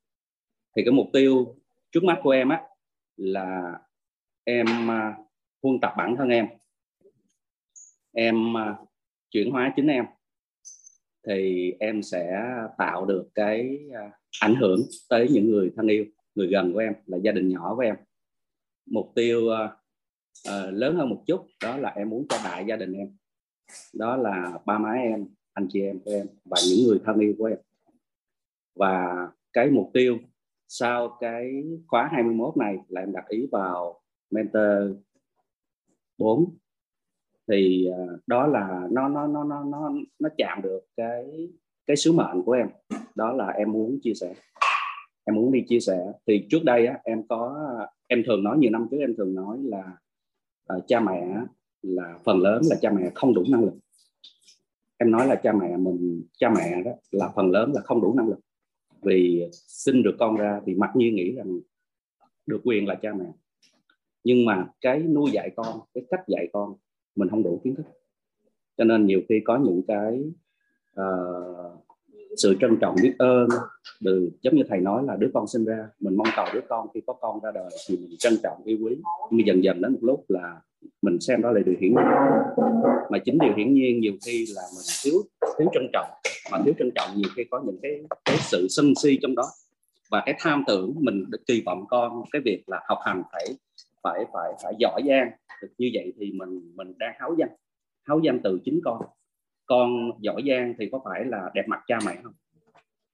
Thì 0.75 0.83
cái 0.85 0.91
mục 0.91 1.07
tiêu 1.13 1.55
trước 1.91 2.03
mắt 2.03 2.19
của 2.23 2.31
em 2.31 2.49
á 2.49 2.61
là 3.17 3.79
em 4.43 4.91
à, 4.91 5.17
huân 5.63 5.79
tập 5.81 5.93
bản 5.97 6.15
thân 6.17 6.29
em. 6.29 6.47
Em 8.11 8.57
à, 8.57 8.75
chuyển 9.31 9.51
hóa 9.51 9.73
chính 9.75 9.87
em. 9.87 10.05
Thì 11.27 11.71
em 11.79 12.03
sẽ 12.03 12.43
tạo 12.77 13.05
được 13.05 13.29
cái 13.35 13.79
à, 13.93 14.11
ảnh 14.41 14.55
hưởng 14.55 14.79
tới 15.09 15.27
những 15.31 15.51
người 15.51 15.71
thân 15.75 15.87
yêu 15.87 16.05
người 16.35 16.47
gần 16.47 16.73
của 16.73 16.79
em 16.79 16.93
là 17.05 17.17
gia 17.17 17.31
đình 17.31 17.49
nhỏ 17.49 17.75
của 17.75 17.81
em. 17.81 17.95
Mục 18.85 19.11
tiêu 19.15 19.49
uh, 20.49 20.73
lớn 20.73 20.95
hơn 20.95 21.09
một 21.09 21.23
chút. 21.27 21.45
Đó 21.63 21.77
là 21.77 21.89
em 21.89 22.09
muốn 22.09 22.25
cho 22.29 22.37
đại 22.43 22.65
gia 22.67 22.75
đình 22.75 22.93
em. 22.93 23.17
Đó 23.93 24.15
là 24.15 24.59
ba 24.65 24.77
má 24.77 24.91
em 24.91 25.27
anh 25.53 25.67
chị 25.69 25.81
em 25.81 25.99
của 25.99 26.11
em 26.11 26.27
và 26.45 26.57
những 26.69 26.87
người 26.87 26.99
thân 27.05 27.19
yêu 27.19 27.33
của 27.37 27.45
em. 27.45 27.57
Và 28.75 29.27
cái 29.53 29.71
mục 29.71 29.89
tiêu 29.93 30.17
sau 30.67 31.17
cái 31.19 31.63
khóa 31.87 32.09
21 32.11 32.57
này 32.57 32.77
là 32.87 33.01
em 33.01 33.11
đặt 33.11 33.27
ý 33.27 33.47
vào 33.51 34.01
mentor 34.31 34.97
4 36.17 36.57
thì 37.47 37.89
uh, 37.89 38.19
đó 38.27 38.47
là 38.47 38.87
nó 38.91 39.09
nó 39.09 39.27
nó 39.27 39.43
nó 39.43 39.63
nó 39.63 39.91
nó 40.19 40.29
chạm 40.37 40.61
được 40.61 40.79
cái 40.97 41.49
cái 41.85 41.95
sứ 41.95 42.11
mệnh 42.11 42.43
của 42.45 42.51
em. 42.51 42.67
Đó 43.15 43.31
là 43.33 43.47
em 43.47 43.71
muốn 43.71 43.99
chia 44.01 44.13
sẻ. 44.13 44.33
Em 45.25 45.35
muốn 45.35 45.51
đi 45.51 45.65
chia 45.67 45.79
sẻ. 45.79 46.11
Thì 46.27 46.47
trước 46.49 46.63
đây 46.63 46.87
á, 46.87 46.99
em 47.03 47.27
có 47.27 47.69
em 48.07 48.23
thường 48.25 48.43
nói 48.43 48.57
nhiều 48.57 48.71
năm 48.71 48.87
trước 48.91 48.97
em 48.99 49.15
thường 49.17 49.35
nói 49.35 49.57
là 49.63 49.97
uh, 50.77 50.83
cha 50.87 50.99
mẹ 50.99 51.37
là 51.81 52.19
phần 52.23 52.39
lớn 52.39 52.61
là 52.69 52.75
cha 52.81 52.91
mẹ 52.91 53.11
không 53.15 53.33
đủ 53.33 53.43
năng 53.49 53.63
lực. 53.63 53.73
Em 54.97 55.11
nói 55.11 55.27
là 55.27 55.35
cha 55.35 55.53
mẹ 55.53 55.77
mình 55.77 56.23
cha 56.37 56.49
mẹ 56.49 56.83
đó 56.83 56.91
là 57.11 57.29
phần 57.35 57.51
lớn 57.51 57.71
là 57.73 57.81
không 57.81 58.01
đủ 58.01 58.13
năng 58.13 58.27
lực. 58.27 58.39
Vì 59.01 59.49
sinh 59.53 60.03
được 60.03 60.15
con 60.19 60.35
ra 60.35 60.61
thì 60.65 60.75
mặc 60.75 60.91
nhiên 60.95 61.15
nghĩ 61.15 61.35
rằng 61.35 61.59
được 62.45 62.61
quyền 62.63 62.87
là 62.87 62.95
cha 62.95 63.13
mẹ. 63.13 63.25
Nhưng 64.23 64.45
mà 64.45 64.67
cái 64.81 64.99
nuôi 64.99 65.31
dạy 65.31 65.51
con 65.55 65.79
cái 65.93 66.03
cách 66.09 66.21
dạy 66.27 66.47
con 66.53 66.75
mình 67.15 67.29
không 67.29 67.43
đủ 67.43 67.61
kiến 67.63 67.75
thức. 67.75 67.85
Cho 68.77 68.83
nên 68.83 69.05
nhiều 69.05 69.21
khi 69.29 69.41
có 69.45 69.57
những 69.57 69.81
cái 69.87 70.23
uh, 70.99 71.82
sự 72.37 72.55
trân 72.61 72.77
trọng 72.81 72.95
biết 73.01 73.13
ơn 73.17 73.47
từ, 74.05 74.29
giống 74.41 74.55
như 74.55 74.63
thầy 74.69 74.79
nói 74.79 75.03
là 75.07 75.15
đứa 75.15 75.27
con 75.33 75.47
sinh 75.47 75.65
ra, 75.65 75.87
mình 75.99 76.17
mong 76.17 76.27
cầu 76.35 76.45
đứa 76.53 76.61
con 76.69 76.87
khi 76.93 77.01
có 77.07 77.13
con 77.13 77.39
ra 77.43 77.51
đời 77.51 77.69
thì 77.87 77.97
mình 77.97 78.15
trân 78.19 78.33
trọng 78.43 78.61
yêu 78.65 78.77
quý. 78.81 78.95
Nhưng 79.31 79.47
dần 79.47 79.63
dần 79.63 79.81
đến 79.81 79.93
một 79.93 79.99
lúc 80.01 80.25
là 80.27 80.61
mình 81.01 81.19
xem 81.19 81.41
đó 81.41 81.51
là 81.51 81.61
điều 81.65 81.75
hiển 81.79 81.89
nhiên. 81.89 82.05
Mà 83.09 83.17
chính 83.25 83.37
điều 83.41 83.53
hiển 83.57 83.73
nhiên 83.73 83.99
nhiều 83.99 84.13
khi 84.25 84.45
là 84.55 84.61
mình 84.75 84.85
thiếu 85.03 85.13
thiếu 85.57 85.67
trân 85.73 85.87
trọng, 85.93 86.09
mà 86.51 86.61
thiếu 86.65 86.73
trân 86.79 86.91
trọng 86.95 87.09
nhiều 87.15 87.29
khi 87.35 87.43
có 87.51 87.61
những 87.65 87.77
cái 87.81 88.01
cái 88.25 88.37
sự 88.39 88.67
sân 88.69 88.93
si 89.03 89.19
trong 89.21 89.35
đó. 89.35 89.43
Và 90.11 90.23
cái 90.25 90.35
tham 90.39 90.63
tưởng 90.67 90.93
mình 90.99 91.25
kỳ 91.47 91.63
vọng 91.65 91.85
con 91.89 92.23
cái 92.31 92.41
việc 92.45 92.63
là 92.67 92.79
học 92.89 92.97
hành 93.05 93.23
phải 93.31 93.45
phải 94.03 94.25
phải 94.33 94.53
phải 94.63 94.73
giỏi 94.79 95.01
giang 95.07 95.31
như 95.77 95.89
vậy 95.93 96.13
thì 96.19 96.31
mình 96.31 96.71
mình 96.75 96.93
đang 96.97 97.13
háo 97.19 97.35
danh 97.37 97.49
háo 98.03 98.19
danh 98.19 98.39
từ 98.43 98.59
chính 98.65 98.79
con 98.85 99.01
con 99.65 100.11
giỏi 100.19 100.41
giang 100.49 100.73
thì 100.79 100.89
có 100.91 100.99
phải 101.05 101.25
là 101.25 101.51
đẹp 101.53 101.63
mặt 101.67 101.79
cha 101.87 101.99
mẹ 102.05 102.17
không? 102.23 102.33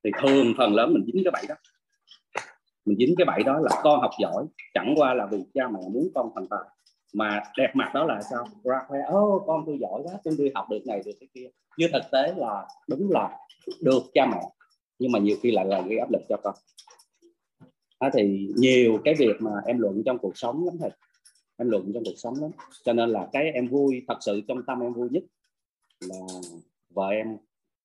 Thì 0.04 0.12
thường 0.22 0.54
phần 0.58 0.76
lớn 0.76 0.94
mình 0.94 1.04
dính 1.06 1.24
cái 1.26 1.32
bẫy 1.32 1.46
đó. 1.50 1.56
Mình 2.86 2.98
dính 2.98 3.14
cái 3.18 3.26
bẫy 3.26 3.44
đó 3.44 3.60
là 3.60 3.82
con 3.84 4.02
học 4.02 4.12
giỏi 4.20 4.46
chẳng 4.74 4.94
qua 4.98 5.14
là 5.14 5.26
vì 5.32 5.38
cha 5.54 5.68
mẹ 5.68 5.80
muốn 5.94 6.10
con 6.16 6.30
thành 6.36 6.48
tài. 6.48 6.60
Mà 7.14 7.44
đẹp 7.58 7.72
mặt 7.76 7.92
đó 7.94 8.06
là 8.06 8.22
sao? 8.30 8.46
Ra 8.64 8.80
khoe 8.88 9.00
ô 9.08 9.44
con 9.48 9.64
tôi 9.66 9.78
giỏi 9.82 10.02
quá 10.04 10.14
tôi 10.24 10.36
đi 10.38 10.52
học 10.56 10.66
được 10.70 10.88
này 10.88 11.02
được 11.06 11.12
cái 11.20 11.30
kia. 11.34 11.50
Như 11.78 11.88
thực 11.94 12.04
tế 12.12 12.34
là 12.38 12.68
đúng 12.88 13.12
là 13.12 13.38
được 13.82 14.04
cha 14.14 14.26
mẹ 14.26 14.42
nhưng 15.00 15.12
mà 15.12 15.20
nhiều 15.20 15.38
khi 15.42 15.52
lại 15.52 15.66
là 15.66 15.82
gây 15.82 15.98
áp 15.98 16.12
lực 16.12 16.22
cho 16.30 16.38
con. 16.44 16.56
À, 18.00 18.10
thì 18.14 18.50
nhiều 18.56 19.00
cái 19.04 19.14
việc 19.18 19.36
mà 19.40 19.52
em 19.66 19.80
luận 19.80 20.04
trong 20.06 20.18
cuộc 20.18 20.38
sống 20.38 20.66
lắm 20.66 20.76
thầy. 20.80 20.92
Em 21.58 21.70
luận 21.70 21.92
trong 21.94 22.04
cuộc 22.06 22.16
sống 22.18 22.34
lắm. 22.42 22.52
Cho 22.84 22.94
nên 22.94 23.10
là 23.10 23.28
cái 23.34 23.52
em 23.52 23.68
vui 23.68 24.06
thật 24.08 24.18
sự 24.22 24.42
trong 24.48 24.64
tâm 24.68 24.80
em 24.80 24.94
vui 24.94 25.10
nhất 25.12 25.24
là 26.00 26.16
vợ 26.90 27.10
em 27.10 27.38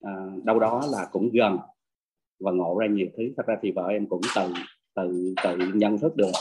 à, 0.02 0.12
đâu 0.44 0.58
đó 0.58 0.82
là 0.92 1.08
cũng 1.12 1.30
gần 1.32 1.58
và 2.40 2.52
ngộ 2.52 2.78
ra 2.80 2.86
nhiều 2.86 3.08
thứ. 3.16 3.24
Thật 3.36 3.46
ra 3.46 3.56
thì 3.62 3.70
vợ 3.70 3.86
em 3.86 4.06
cũng 4.06 4.20
tự 4.34 4.52
tự 4.94 5.34
tự 5.44 5.56
nhận 5.74 5.98
thức 5.98 6.16
được 6.16 6.32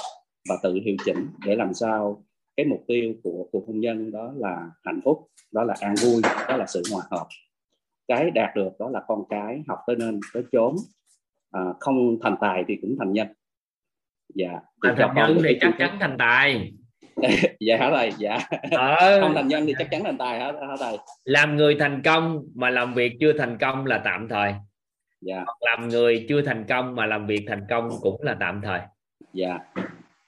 và 0.49 0.55
tự 0.63 0.79
điều 0.79 0.95
chỉnh 1.05 1.27
để 1.45 1.55
làm 1.55 1.73
sao 1.73 2.23
cái 2.57 2.65
mục 2.65 2.83
tiêu 2.87 3.13
của 3.23 3.47
cuộc 3.51 3.67
hôn 3.67 3.79
nhân 3.79 4.11
đó 4.11 4.33
là 4.37 4.71
hạnh 4.83 4.99
phúc 5.03 5.27
đó 5.51 5.63
là 5.63 5.75
an 5.79 5.95
vui 6.03 6.21
đó 6.47 6.57
là 6.57 6.65
sự 6.67 6.81
hòa 6.91 7.03
hợp. 7.11 7.27
Cái 8.07 8.31
đạt 8.31 8.55
được 8.55 8.69
đó 8.79 8.89
là 8.89 9.03
con 9.07 9.23
cái 9.29 9.63
học 9.67 9.79
tới 9.87 9.95
nên 9.95 10.19
tới 10.33 10.43
chốn. 10.51 10.75
À, 11.51 11.61
không 11.79 12.17
thành 12.21 12.35
tài 12.41 12.63
thì 12.67 12.77
cũng 12.81 12.95
thành 12.99 13.13
nhân. 13.13 13.27
Dạ. 14.35 14.59
À, 14.81 14.95
thành 14.97 15.15
nhân 15.15 15.37
thì 15.43 15.57
chắc 15.61 15.75
chắn 15.79 15.97
thành 15.99 16.15
tài 16.19 16.73
dạ 17.59 17.77
hả 17.77 17.89
thầy? 17.91 18.11
Dạ. 18.17 18.39
Ờ. 18.71 19.21
không 19.21 19.33
thành 19.35 19.47
nhân 19.47 19.65
thì 19.65 19.73
chắc 19.79 19.87
chắn 19.91 20.03
thành 20.03 20.17
tài 20.17 20.39
hả, 20.39 20.45
hả 20.45 20.75
thầy? 20.79 20.97
Làm 21.23 21.55
người 21.55 21.75
thành 21.79 22.01
công 22.01 22.43
mà 22.55 22.69
làm 22.69 22.93
việc 22.93 23.13
chưa 23.19 23.33
thành 23.33 23.57
công 23.57 23.85
là 23.85 23.97
tạm 23.97 24.27
thời. 24.29 24.53
Dạ. 25.21 25.45
Làm 25.59 25.89
người 25.89 26.25
chưa 26.29 26.41
thành 26.41 26.65
công 26.69 26.95
mà 26.95 27.05
làm 27.05 27.27
việc 27.27 27.45
thành 27.47 27.65
công 27.69 27.89
cũng 28.01 28.21
là 28.23 28.37
tạm 28.39 28.61
thời. 28.63 28.79
Dạ. 29.33 29.59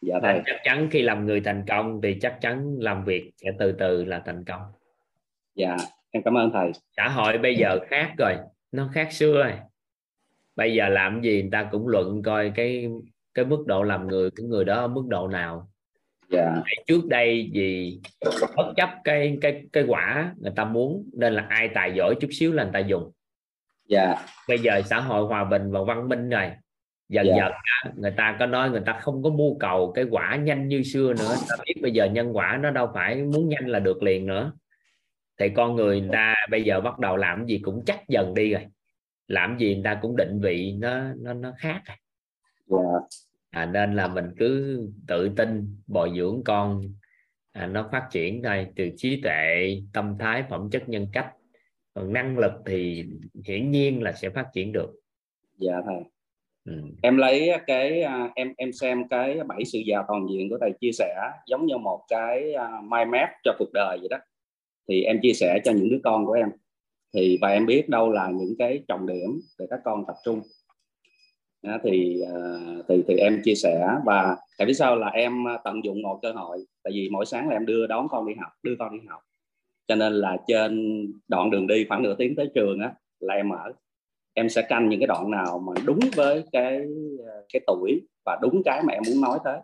Dạ 0.02 0.16
thầy. 0.22 0.42
chắc 0.46 0.56
chắn 0.64 0.88
khi 0.92 1.02
làm 1.02 1.26
người 1.26 1.42
thành 1.42 1.64
công 1.68 2.02
thì 2.04 2.18
chắc 2.22 2.38
chắn 2.42 2.76
làm 2.80 3.06
việc 3.06 3.32
sẽ 3.38 3.52
từ 3.60 3.72
từ 3.72 4.06
là 4.06 4.22
thành 4.26 4.46
công. 4.46 4.62
Dạ. 5.56 5.78
Em 6.12 6.24
cảm 6.24 6.38
ơn 6.38 6.52
thầy. 6.54 6.72
Xã 6.98 7.08
hội 7.08 7.38
bây 7.38 7.56
giờ 7.56 7.80
khác 7.88 8.14
rồi. 8.18 8.36
Nó 8.72 8.90
khác 8.94 9.12
xưa 9.12 9.34
rồi. 9.34 9.54
Bây 10.56 10.74
giờ 10.74 10.90
làm 10.90 11.22
gì 11.22 11.42
người 11.42 11.52
ta 11.52 11.70
cũng 11.72 11.88
luận 11.88 12.24
coi 12.24 12.52
cái 12.56 12.88
cái 13.34 13.46
mức 13.46 13.64
độ 13.68 13.84
làm 13.84 14.08
người 14.08 14.30
của 14.30 14.44
người 14.44 14.66
đó 14.66 14.76
ở 14.76 14.88
mức 14.88 15.04
độ 15.08 15.28
nào 15.28 15.70
yeah. 16.32 16.64
trước 16.88 17.08
đây 17.08 17.50
vì 17.54 18.00
bất 18.56 18.74
chấp 18.76 18.90
cái 19.04 19.38
cái 19.42 19.64
cái 19.74 19.84
quả 19.88 20.34
người 20.38 20.52
ta 20.56 20.66
muốn 20.66 21.10
nên 21.14 21.34
là 21.34 21.46
ai 21.50 21.70
tài 21.74 21.94
giỏi 21.96 22.16
chút 22.22 22.28
xíu 22.32 22.54
là 22.54 22.64
người 22.64 22.74
ta 22.74 22.80
dùng. 22.80 23.12
Yeah. 23.90 24.18
bây 24.48 24.60
giờ 24.60 24.82
xã 24.86 25.00
hội 25.00 25.26
hòa 25.28 25.44
bình 25.44 25.72
và 25.72 25.84
văn 25.84 26.10
minh 26.10 26.30
rồi. 26.30 26.52
Dần 27.10 27.28
yeah. 27.28 27.38
dần 27.38 27.52
người 27.96 28.12
ta 28.12 28.36
có 28.40 28.46
nói 28.46 28.70
người 28.70 28.82
ta 28.86 29.00
không 29.02 29.24
có 29.24 29.30
mưu 29.30 29.58
cầu 29.60 29.92
cái 29.96 30.06
quả 30.12 30.36
nhanh 30.36 30.68
như 30.68 30.84
xưa 30.84 31.14
nữa. 31.14 31.36
Ta 31.50 31.56
biết 31.66 31.82
bây 31.82 31.92
giờ 31.92 32.06
nhân 32.06 32.36
quả 32.36 32.60
nó 32.62 32.72
đâu 32.72 32.92
phải 32.94 33.16
muốn 33.16 33.50
nhanh 33.50 33.68
là 33.68 33.80
được 33.80 34.04
liền 34.04 34.26
nữa. 34.26 34.52
Thì 35.40 35.50
con 35.50 35.76
người 35.76 36.02
người 36.02 36.10
ta 36.14 36.36
bây 36.50 36.64
giờ 36.64 36.82
bắt 36.82 37.00
đầu 37.00 37.18
làm 37.18 37.46
gì 37.46 37.60
cũng 37.64 37.84
chắc 37.86 38.08
dần 38.08 38.34
đi 38.34 38.54
rồi. 38.54 38.66
Làm 39.28 39.58
gì 39.58 39.76
người 39.76 39.84
ta 39.84 40.00
cũng 40.02 40.16
định 40.16 40.40
vị 40.42 40.76
nó 40.80 41.04
nó 41.18 41.34
nó 41.34 41.54
khác 41.58 41.82
rồi. 42.68 42.84
Yeah 42.94 43.04
à, 43.56 43.66
nên 43.66 43.96
là 43.96 44.08
mình 44.08 44.26
cứ 44.38 44.80
tự 45.08 45.30
tin 45.38 45.78
bồi 45.88 46.12
dưỡng 46.18 46.42
con. 46.46 46.82
À, 47.52 47.68
nó 47.68 47.90
phát 47.92 48.08
triển 48.12 48.42
thôi 48.44 48.68
từ 48.76 48.90
trí 48.98 49.22
tuệ 49.22 49.78
tâm 49.94 50.16
thái 50.20 50.44
phẩm 50.50 50.70
chất 50.72 50.90
nhân 50.90 51.08
cách. 51.14 51.32
Còn 51.94 52.14
năng 52.14 52.38
lực 52.38 52.52
thì 52.66 53.06
hiển 53.48 53.72
nhiên 53.72 54.04
là 54.04 54.12
sẽ 54.12 54.30
phát 54.30 54.48
triển 54.54 54.72
được. 54.72 54.94
Dạ 55.58 55.82
thầy. 55.86 56.04
Ừ. 56.66 56.74
em 57.02 57.18
lấy 57.18 57.52
cái 57.68 58.02
à, 58.02 58.32
em 58.36 58.54
em 58.58 58.72
xem 58.72 59.08
cái 59.08 59.40
bảy 59.48 59.66
sự 59.66 59.80
già 59.86 60.04
toàn 60.08 60.28
diện 60.32 60.50
của 60.50 60.58
thầy 60.62 60.72
chia 60.82 60.92
sẻ 60.92 61.16
giống 61.48 61.66
như 61.66 61.78
một 61.78 62.02
cái 62.08 62.54
uh, 62.56 62.84
mind 62.84 63.10
map 63.12 63.30
cho 63.44 63.52
cuộc 63.60 63.70
đời 63.74 63.98
vậy 64.00 64.08
đó. 64.10 64.18
Thì 64.90 65.04
em 65.04 65.20
chia 65.22 65.34
sẻ 65.34 65.60
cho 65.64 65.72
những 65.72 65.90
đứa 65.90 66.00
con 66.04 66.26
của 66.26 66.34
em. 66.34 66.50
Thì 67.14 67.38
và 67.42 67.50
em 67.50 67.66
biết 67.66 67.90
đâu 67.90 68.12
là 68.12 68.30
những 68.30 68.56
cái 68.60 68.84
trọng 68.88 69.08
điểm 69.08 69.40
để 69.60 69.66
các 69.70 69.80
con 69.86 70.04
tập 70.08 70.16
trung 70.26 70.42
thì 71.84 72.22
à, 72.22 72.34
ờ, 72.34 72.84
thì 72.88 73.04
thì 73.08 73.18
em 73.18 73.42
chia 73.44 73.56
sẻ 73.56 73.90
và 74.06 74.38
tại 74.58 74.68
vì 74.68 74.74
sao 74.74 74.96
là 74.96 75.08
em 75.08 75.44
tận 75.64 75.84
dụng 75.84 76.02
một 76.02 76.20
cơ 76.22 76.32
hội? 76.32 76.66
Tại 76.84 76.92
vì 76.94 77.10
mỗi 77.12 77.26
sáng 77.26 77.50
là 77.50 77.56
em 77.56 77.66
đưa 77.66 77.88
đón 77.88 78.08
con 78.10 78.28
đi 78.28 78.34
học 78.40 78.52
đưa 78.64 78.76
con 78.80 79.00
đi 79.00 79.08
học. 79.08 79.22
Cho 79.88 79.96
nên 79.96 80.14
là 80.14 80.38
trên 80.48 81.04
đoạn 81.28 81.52
đường 81.52 81.68
đi 81.68 81.86
khoảng 81.90 82.04
nửa 82.04 82.16
tiếng 82.16 82.36
tới 82.36 82.50
trường 82.56 82.80
á 82.80 82.94
là 83.20 83.34
em 83.34 83.50
mở 83.50 83.72
em 84.34 84.50
sẽ 84.50 84.62
canh 84.62 84.90
những 84.90 85.00
cái 85.00 85.08
đoạn 85.08 85.32
nào 85.32 85.60
mà 85.60 85.74
đúng 85.86 86.00
với 86.16 86.44
cái 86.52 86.78
à, 87.28 87.34
cái 87.54 87.62
tuổi 87.68 88.02
và 88.26 88.40
đúng 88.42 88.62
cái 88.66 88.84
mà 88.84 88.94
em 88.94 89.04
muốn 89.08 89.22
nói 89.22 89.40
tới. 89.44 89.60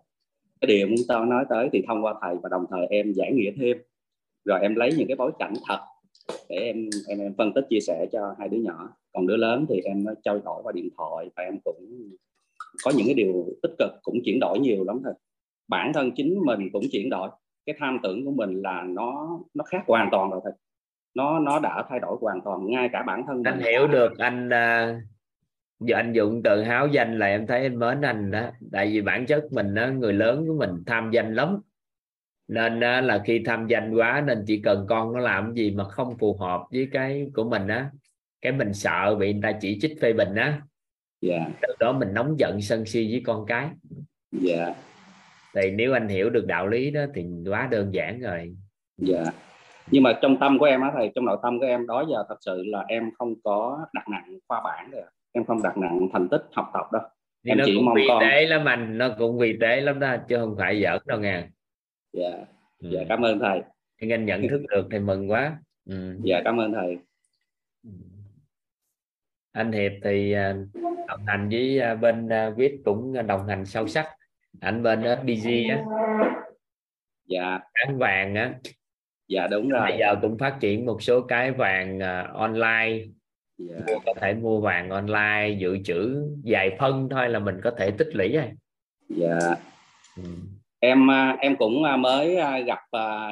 Cái 0.62 0.68
điều 0.68 0.88
muốn 0.88 1.00
tao 1.08 1.26
nói 1.26 1.46
tới 1.50 1.70
thì 1.74 1.84
thông 1.88 2.06
qua 2.06 2.14
thầy 2.22 2.36
và 2.44 2.50
đồng 2.50 2.66
thời 2.72 2.86
em 2.90 3.14
giải 3.14 3.32
nghĩa 3.34 3.52
thêm. 3.58 3.78
Rồi 4.46 4.60
em 4.62 4.76
lấy 4.76 4.92
những 4.98 5.08
cái 5.08 5.16
bối 5.16 5.32
cảnh 5.40 5.54
thật 5.68 5.80
để 6.50 6.56
em 6.56 6.90
em 7.08 7.20
em 7.20 7.34
phân 7.38 7.54
tích 7.54 7.66
chia 7.70 7.80
sẻ 7.80 8.06
cho 8.12 8.36
hai 8.40 8.50
đứa 8.50 8.58
nhỏ. 8.58 8.90
Còn 9.14 9.28
đứa 9.28 9.38
lớn 9.38 9.66
thì 9.70 9.82
em 9.84 10.06
trao 10.24 10.40
đổi 10.46 10.64
qua 10.64 10.72
điện 10.72 10.90
thoại 10.98 11.30
và 11.36 11.44
em 11.44 11.58
cũng 11.64 12.10
có 12.84 12.92
những 12.98 13.06
cái 13.06 13.14
điều 13.16 13.46
tích 13.62 13.72
cực 13.80 13.92
cũng 14.02 14.16
chuyển 14.26 14.40
đổi 14.40 14.60
nhiều 14.60 14.84
lắm 14.84 15.02
thôi. 15.04 15.14
Bản 15.68 15.92
thân 15.94 16.12
chính 16.16 16.40
mình 16.46 16.70
cũng 16.74 16.84
chuyển 16.92 17.10
đổi. 17.10 17.30
Cái 17.66 17.76
tham 17.80 18.00
tưởng 18.04 18.26
của 18.26 18.32
mình 18.32 18.62
là 18.62 18.84
nó 18.88 19.40
nó 19.54 19.64
khác 19.64 19.84
hoàn 19.88 20.10
toàn 20.12 20.30
rồi 20.30 20.40
thôi. 20.44 20.54
Nó 21.16 21.40
nó 21.40 21.60
đã 21.60 21.86
thay 21.90 22.00
đổi 22.00 22.18
hoàn 22.22 22.42
toàn 22.46 22.68
ngay 22.68 22.90
cả 22.94 23.04
bản 23.08 23.24
thân 23.28 23.44
anh 23.44 23.60
hiểu 23.60 23.88
được 23.88 24.18
anh 24.18 24.50
à, 24.50 25.02
giờ 25.80 25.96
anh 25.96 26.14
dụng 26.14 26.42
từ 26.44 26.64
háo 26.64 26.88
danh 26.88 27.20
là 27.20 27.26
em 27.26 27.48
thấy 27.48 27.64
anh 27.64 27.80
mến 27.80 28.02
anh 28.02 28.32
đó. 28.32 28.42
Tại 28.72 28.88
vì 28.92 29.02
bản 29.02 29.26
chất 29.26 29.44
mình 29.52 29.74
đó, 29.74 29.88
người 29.88 30.14
lớn 30.14 30.48
của 30.48 30.54
mình 30.54 30.84
tham 30.86 31.12
danh 31.12 31.36
lắm 31.36 31.60
nên 32.52 32.80
là 32.80 33.22
khi 33.26 33.44
tham 33.46 33.68
danh 33.68 33.94
quá 33.96 34.24
nên 34.28 34.44
chỉ 34.48 34.62
cần 34.62 34.86
con 34.90 35.14
nó 35.14 35.20
làm 35.20 35.54
gì 35.54 35.72
mà 35.72 35.84
không 35.84 36.18
phù 36.18 36.38
hợp 36.38 36.62
với 36.72 36.88
cái 36.92 37.28
của 37.36 37.44
mình 37.44 37.68
á 37.68 37.90
cái 38.42 38.52
mình 38.52 38.74
sợ 38.74 39.16
bị 39.16 39.34
người 39.34 39.42
ta 39.44 39.52
chỉ 39.62 39.80
trích 39.82 40.02
phê 40.02 40.14
bình 40.14 40.36
á 40.36 40.62
yeah. 41.22 41.48
từ 41.62 41.74
đó 41.80 41.92
mình 41.92 42.14
nóng 42.14 42.40
giận 42.40 42.62
sân 42.62 42.86
si 42.86 43.12
với 43.12 43.22
con 43.26 43.46
cái. 43.46 43.70
Yeah. 44.48 44.76
thì 45.56 45.72
nếu 45.72 45.94
anh 45.94 46.08
hiểu 46.08 46.30
được 46.30 46.46
đạo 46.46 46.68
lý 46.68 46.92
đó 46.92 47.02
thì 47.16 47.26
quá 47.50 47.68
đơn 47.72 47.94
giản 47.94 48.20
rồi. 48.20 48.56
Dạ. 48.98 49.24
Nhưng 49.92 50.04
mà 50.04 50.20
trong 50.22 50.38
tâm 50.40 50.60
của 50.60 50.66
em 50.66 50.82
á 50.82 50.92
thầy 50.96 51.12
trong 51.16 51.26
nội 51.26 51.38
tâm 51.44 51.60
của 51.60 51.66
em 51.66 51.88
đó 51.88 52.06
giờ 52.12 52.24
thật 52.30 52.38
sự 52.40 52.64
là 52.66 52.86
em 52.88 53.12
không 53.18 53.34
có 53.44 53.86
đặt 53.94 54.10
nặng 54.10 54.38
khoa 54.48 54.62
bản 54.64 54.92
rồi 54.92 55.04
em 55.32 55.46
không 55.46 55.64
đặt 55.64 55.78
nặng 55.78 56.08
thành 56.14 56.30
tích 56.30 56.42
học 56.52 56.72
tập 56.74 56.86
đâu. 56.92 57.02
Thì 57.46 57.52
em 57.52 57.58
nó 57.58 57.64
chỉ 57.66 57.76
cũng 57.76 57.86
mong 57.86 57.96
vì 57.96 58.06
con 58.08 58.22
tế 58.22 58.46
lắm 58.46 58.66
anh 58.66 58.98
nó 58.98 59.10
cũng 59.18 59.38
vì 59.38 59.58
tế 59.62 59.82
lắm 59.82 60.00
đó 60.00 60.16
chứ 60.28 60.38
không 60.38 60.56
phải 60.58 60.82
giỡn 60.82 61.02
đâu 61.06 61.20
nha 61.20 61.48
dạ. 62.14 62.46
Ừ. 62.80 62.90
dạ 62.92 63.02
cảm 63.10 63.22
ơn 63.22 63.40
thầy. 63.40 63.62
Anh 63.98 64.26
nhận 64.26 64.48
thức 64.50 64.62
được 64.70 64.88
thì 64.92 65.00
mừng 65.00 65.32
quá. 65.32 65.60
Ừ. 65.86 66.18
dạ 66.24 66.42
cảm 66.46 66.60
ơn 66.60 66.74
thầy. 66.74 66.98
Ừ. 67.84 67.90
Anh 69.52 69.72
hiệp 69.72 69.92
thì 70.04 70.32
à, 70.32 70.56
đồng 71.08 71.26
hành 71.26 71.50
với 71.50 71.80
à, 71.80 71.96
bên 71.96 72.30
à, 72.30 72.50
viết 72.50 72.82
cũng 72.86 73.28
đồng 73.28 73.48
hành 73.48 73.66
sâu 73.66 73.88
sắc. 73.88 74.08
Anh 74.60 74.84
bên 74.84 75.04
SBG 75.22 75.50
á. 75.70 75.84
Dạ. 77.26 77.60
Bán 77.74 77.98
vàng 77.98 78.36
á. 78.36 78.54
Dạ 79.28 79.48
đúng 79.48 79.70
rồi. 79.70 79.82
Bây 79.90 79.98
giờ 80.00 80.16
cũng 80.22 80.38
phát 80.38 80.58
triển 80.60 80.86
một 80.86 81.02
số 81.02 81.22
cái 81.22 81.52
vàng 81.52 82.00
online. 82.34 83.06
Dạ. 83.58 83.76
Có 84.06 84.14
thể 84.22 84.34
mua 84.34 84.62
vàng 84.62 84.90
online 84.90 85.56
dự 85.60 85.78
trữ 85.86 86.28
vài 86.44 86.76
phân 86.80 87.10
thôi 87.10 87.30
là 87.30 87.40
mình 87.40 87.60
có 87.64 87.72
thể 87.78 87.92
tích 87.92 88.16
lũy 88.16 88.30
rồi 88.30 88.52
dạ. 89.10 89.40
Ừ. 90.18 90.24
em 90.82 91.12
à, 91.12 91.38
em 91.40 91.56
cũng 91.56 91.84
à, 91.84 91.98
mới 91.98 92.36
à, 92.36 92.60
gặp 92.60 92.80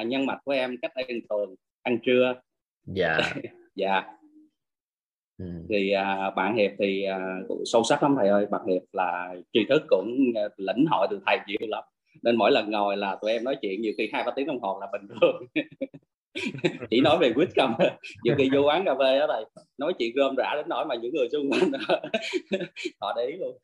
nhân 0.06 0.26
mạch 0.26 0.38
của 0.44 0.52
em 0.52 0.76
cách 0.82 0.92
đây 0.96 1.22
thường 1.30 1.54
ăn 1.82 1.98
trưa. 2.04 2.34
Dạ. 2.86 3.18
Dạ. 3.74 4.02
Ừ. 5.38 5.44
thì 5.68 5.92
bạn 6.36 6.56
hiệp 6.56 6.70
thì 6.78 7.04
sâu 7.64 7.82
sắc 7.84 8.02
lắm 8.02 8.14
thầy 8.18 8.28
ơi. 8.28 8.46
Bạn 8.50 8.66
hiệp 8.66 8.82
là 8.92 9.34
tri 9.52 9.60
thức 9.68 9.82
cũng 9.88 10.16
lĩnh 10.56 10.86
hội 10.90 11.06
từ 11.10 11.20
thầy 11.26 11.38
nhiều 11.46 11.68
lắm. 11.68 11.84
Nên 12.22 12.36
mỗi 12.36 12.50
lần 12.50 12.70
ngồi 12.70 12.96
là 12.96 13.18
tụi 13.22 13.32
em 13.32 13.44
nói 13.44 13.56
chuyện 13.62 13.80
nhiều 13.80 13.92
khi 13.98 14.10
hai 14.12 14.24
ba 14.24 14.32
tiếng 14.36 14.46
đồng 14.46 14.60
hồ 14.60 14.78
là 14.80 14.86
bình 14.92 15.08
thường. 15.20 15.42
Chỉ 16.90 17.00
nói 17.00 17.18
về 17.20 17.32
quýt 17.32 17.48
không 17.56 17.74
nhiều 18.24 18.34
khi 18.38 18.50
vô 18.52 18.60
quán 18.60 18.84
cà 18.84 18.94
phê 18.98 19.18
đó 19.18 19.26
thầy 19.32 19.44
nói 19.78 19.92
chuyện 19.98 20.12
rôm 20.16 20.34
rã 20.36 20.52
đến 20.54 20.66
nỗi 20.68 20.84
mà 20.86 20.94
những 20.94 21.14
người 21.14 21.28
xung 21.32 21.50
quanh 21.50 21.70
đó, 21.70 22.00
họ 23.00 23.14
để 23.16 23.26
ý 23.26 23.36
luôn. 23.36 23.58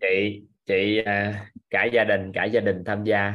Chị 0.00 0.42
chị 0.66 1.02
à, 1.04 1.46
cả 1.70 1.84
gia 1.84 2.04
đình 2.04 2.32
cả 2.34 2.44
gia 2.44 2.60
đình 2.60 2.84
tham 2.84 3.04
gia 3.04 3.34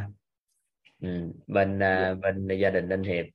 ừ. 1.01 1.31
bên 1.47 1.79
à, 1.79 2.13
bên 2.13 2.47
gia 2.59 2.69
đình 2.69 2.89
anh 2.89 3.03
hiệp 3.03 3.25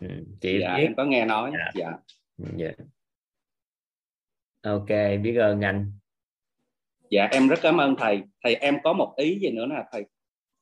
ừ. 0.00 0.08
chị 0.40 0.58
dạ 0.62 0.76
biết 0.76 0.82
em 0.82 0.94
có 0.94 1.04
nghe 1.04 1.24
nói 1.24 1.52
Dạ. 1.54 1.70
dạ 1.74 1.92
dạ. 2.56 2.70
ok 4.62 4.88
biết 5.22 5.36
ơn 5.36 5.60
anh 5.60 5.92
dạ 7.10 7.28
em 7.32 7.48
rất 7.48 7.58
cảm 7.62 7.76
ơn 7.76 7.94
thầy 7.98 8.22
thầy 8.44 8.54
em 8.54 8.76
có 8.84 8.92
một 8.92 9.14
ý 9.16 9.38
gì 9.38 9.50
nữa 9.50 9.66
nè 9.66 9.84
thầy 9.92 10.04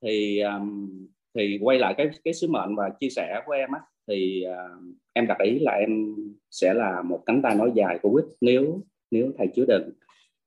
thì 0.02 0.40
um, 0.40 0.88
thì 1.34 1.58
quay 1.62 1.78
lại 1.78 1.94
cái 1.96 2.10
cái 2.24 2.34
sứ 2.34 2.48
mệnh 2.48 2.74
và 2.76 2.90
chia 3.00 3.08
sẻ 3.08 3.42
của 3.46 3.52
em 3.52 3.72
á 3.72 3.80
thì 4.08 4.44
uh, 4.48 4.82
em 5.12 5.26
đặt 5.26 5.38
ý 5.38 5.58
là 5.58 5.72
em 5.72 6.16
sẽ 6.50 6.74
là 6.74 7.02
một 7.02 7.22
cánh 7.26 7.42
tay 7.42 7.54
nói 7.54 7.72
dài 7.74 7.98
của 8.02 8.10
quýt 8.12 8.24
nếu 8.40 8.80
nếu 9.10 9.32
thầy 9.38 9.46
chứa 9.54 9.64
đựng 9.68 9.90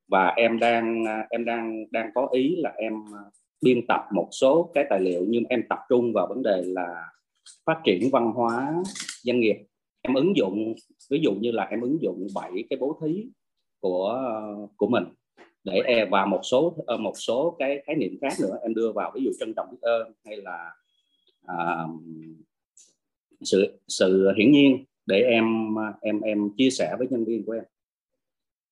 và 0.10 0.28
em 0.28 0.60
đang 0.60 1.04
à, 1.08 1.28
em 1.30 1.46
đang 1.46 1.86
đang 1.92 2.10
có 2.16 2.28
ý 2.32 2.56
là 2.56 2.74
em 2.78 2.94
à, 2.94 3.22
biên 3.62 3.88
tập 3.88 4.02
một 4.14 4.28
số 4.32 4.72
cái 4.74 4.86
tài 4.90 5.00
liệu 5.00 5.26
nhưng 5.28 5.44
em 5.50 5.64
tập 5.70 5.80
trung 5.90 6.14
vào 6.14 6.28
vấn 6.28 6.44
đề 6.44 6.64
là 6.66 7.06
phát 7.66 7.82
triển 7.86 8.10
văn 8.12 8.32
hóa 8.32 8.84
doanh 9.24 9.40
nghiệp. 9.40 9.58
Em 10.02 10.14
ứng 10.14 10.38
dụng 10.38 10.74
ví 11.10 11.20
dụ 11.24 11.32
như 11.34 11.52
là 11.52 11.64
em 11.64 11.82
ứng 11.82 12.02
dụng 12.02 12.28
bảy 12.36 12.52
cái 12.70 12.78
bố 12.80 13.00
thí 13.02 13.26
của 13.80 14.22
của 14.78 14.88
mình 14.88 15.04
để 15.64 15.82
em 15.86 16.10
và 16.10 16.26
một 16.26 16.40
số 16.44 16.76
ờ, 16.86 16.98
một 16.98 17.14
số 17.16 17.56
cái 17.60 17.84
khái 17.86 17.96
niệm 17.96 18.18
khác 18.22 18.34
nữa 18.42 18.58
em 18.62 18.74
đưa 18.74 18.92
vào 18.92 19.12
ví 19.16 19.22
dụ 19.24 19.32
trân 19.40 19.54
trọng 19.56 19.72
biết 19.72 19.78
ơn 19.82 20.12
hay 20.26 20.38
là 20.38 20.72
à, 21.46 21.88
sự 23.42 23.80
sự 23.88 24.32
hiển 24.38 24.52
nhiên 24.52 24.86
để 25.06 25.22
em 25.22 25.80
à, 25.80 25.94
em 26.02 26.22
em 26.22 26.50
chia 26.58 26.70
sẻ 26.70 26.96
với 26.98 27.08
nhân 27.12 27.26
viên 27.26 27.46
của 27.46 27.52
em 27.52 27.64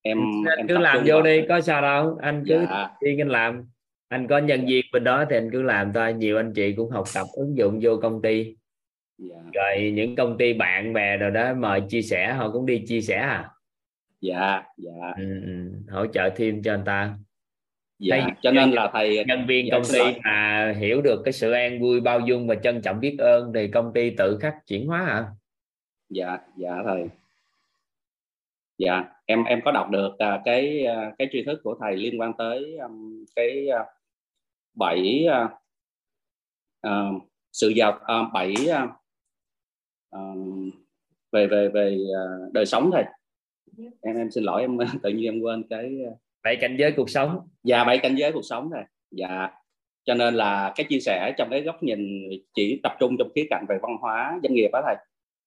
em 0.02 0.18
anh 0.46 0.58
em 0.58 0.68
cứ 0.68 0.78
làm 0.78 1.02
vô 1.06 1.22
đi 1.22 1.42
có 1.48 1.60
sao 1.60 1.82
đâu. 1.82 2.18
Anh 2.22 2.44
cứ 2.48 2.66
dạ. 2.70 2.90
đi 3.00 3.20
anh 3.20 3.28
làm. 3.28 3.64
Anh 4.08 4.26
có 4.28 4.38
nhân 4.38 4.66
viên 4.66 4.84
bên 4.92 5.04
đó 5.04 5.24
thì 5.30 5.36
anh 5.36 5.50
cứ 5.52 5.62
làm 5.62 5.92
thôi. 5.92 6.12
Nhiều 6.12 6.36
anh 6.36 6.52
chị 6.54 6.72
cũng 6.72 6.90
học 6.90 7.04
tập 7.14 7.26
ứng 7.36 7.56
dụng 7.56 7.78
vô 7.82 7.96
công 8.02 8.22
ty. 8.22 8.56
Dạ. 9.18 9.36
Rồi 9.52 9.90
những 9.94 10.16
công 10.16 10.38
ty 10.38 10.52
bạn 10.52 10.92
bè 10.92 11.16
rồi 11.16 11.30
đó 11.30 11.54
mời 11.54 11.82
chia 11.88 12.02
sẻ 12.02 12.32
họ 12.32 12.50
cũng 12.50 12.66
đi 12.66 12.84
chia 12.86 13.00
sẻ 13.00 13.16
à? 13.16 13.50
Dạ 14.20 14.62
dạ. 14.76 15.12
Ừ, 15.16 15.40
ừ. 15.44 15.70
hỗ 15.90 16.06
trợ 16.06 16.30
thêm 16.36 16.62
cho 16.62 16.74
anh 16.74 16.84
ta. 16.84 17.14
Dạ 17.98 18.20
Thấy- 18.20 18.32
cho 18.42 18.50
nên 18.50 18.70
là 18.70 18.90
thầy 18.92 19.24
nhân 19.24 19.46
viên 19.46 19.66
Dạ, 19.66 19.70
công 19.72 19.82
ty 19.92 20.20
mà 20.24 20.72
hiểu 20.78 21.02
được 21.02 21.22
cái 21.24 21.32
sự 21.32 21.52
an 21.52 21.80
vui 21.80 22.00
bao 22.00 22.20
dung 22.20 22.46
và 22.46 22.54
trân 22.54 22.82
trọng 22.82 23.00
biết 23.00 23.16
ơn 23.18 23.52
thì 23.54 23.68
công 23.68 23.92
ty 23.94 24.10
tự 24.10 24.38
khắc 24.40 24.54
chuyển 24.66 24.86
hóa 24.86 25.06
à? 25.06 25.26
Dạ 26.08 26.38
dạ 26.56 26.70
thầy. 26.84 27.08
Dạ 28.78 29.04
em 29.30 29.44
em 29.44 29.60
có 29.64 29.72
đọc 29.72 29.90
được 29.90 30.18
à, 30.18 30.42
cái 30.44 30.86
à, 30.86 31.12
cái 31.18 31.28
tri 31.32 31.44
thức 31.44 31.60
của 31.64 31.76
thầy 31.80 31.96
liên 31.96 32.20
quan 32.20 32.32
tới 32.38 32.76
um, 32.82 33.24
cái 33.36 33.68
à, 33.68 33.84
bảy 34.74 35.26
à, 36.80 37.10
sự 37.52 37.68
giàu 37.68 37.98
à, 38.06 38.16
bảy 38.32 38.54
à, 38.72 38.88
về 41.32 41.46
về 41.46 41.68
về 41.68 41.98
đời 42.52 42.66
sống 42.66 42.90
thầy. 42.92 43.04
Em 44.02 44.16
em 44.16 44.30
xin 44.30 44.44
lỗi 44.44 44.60
em 44.60 44.78
tự 45.02 45.10
nhiên 45.10 45.24
em 45.24 45.40
quên 45.40 45.62
cái 45.70 45.98
bảy 46.42 46.56
cảnh 46.60 46.76
giới 46.78 46.92
cuộc 46.96 47.10
sống. 47.10 47.48
Dạ 47.62 47.84
bảy 47.84 47.98
cảnh 47.98 48.14
giới 48.14 48.32
cuộc 48.32 48.44
sống 48.44 48.70
thầy. 48.72 48.84
Dạ. 49.10 49.50
Cho 50.04 50.14
nên 50.14 50.34
là 50.34 50.72
cái 50.76 50.86
chia 50.88 51.00
sẻ 51.00 51.34
trong 51.38 51.48
cái 51.50 51.62
góc 51.62 51.82
nhìn 51.82 52.30
chỉ 52.54 52.80
tập 52.82 52.92
trung 53.00 53.16
trong 53.18 53.28
khía 53.34 53.46
cạnh 53.50 53.64
về 53.68 53.78
văn 53.82 53.96
hóa 54.00 54.38
doanh 54.42 54.54
nghiệp 54.54 54.68
đó 54.72 54.82
thầy 54.86 54.96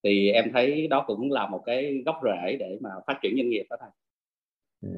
thì 0.04 0.32
em 0.32 0.52
thấy 0.54 0.88
đó 0.88 1.04
cũng 1.08 1.32
là 1.32 1.48
một 1.48 1.64
cái 1.66 2.04
gốc 2.06 2.20
rễ 2.24 2.56
để 2.60 2.78
mà 2.82 2.90
phát 3.08 3.20
triển 3.22 3.36
doanh 3.36 3.50
nghiệp 3.50 3.66
đó 3.70 3.78
thầy. 3.80 3.90
Ừ. 4.82 4.90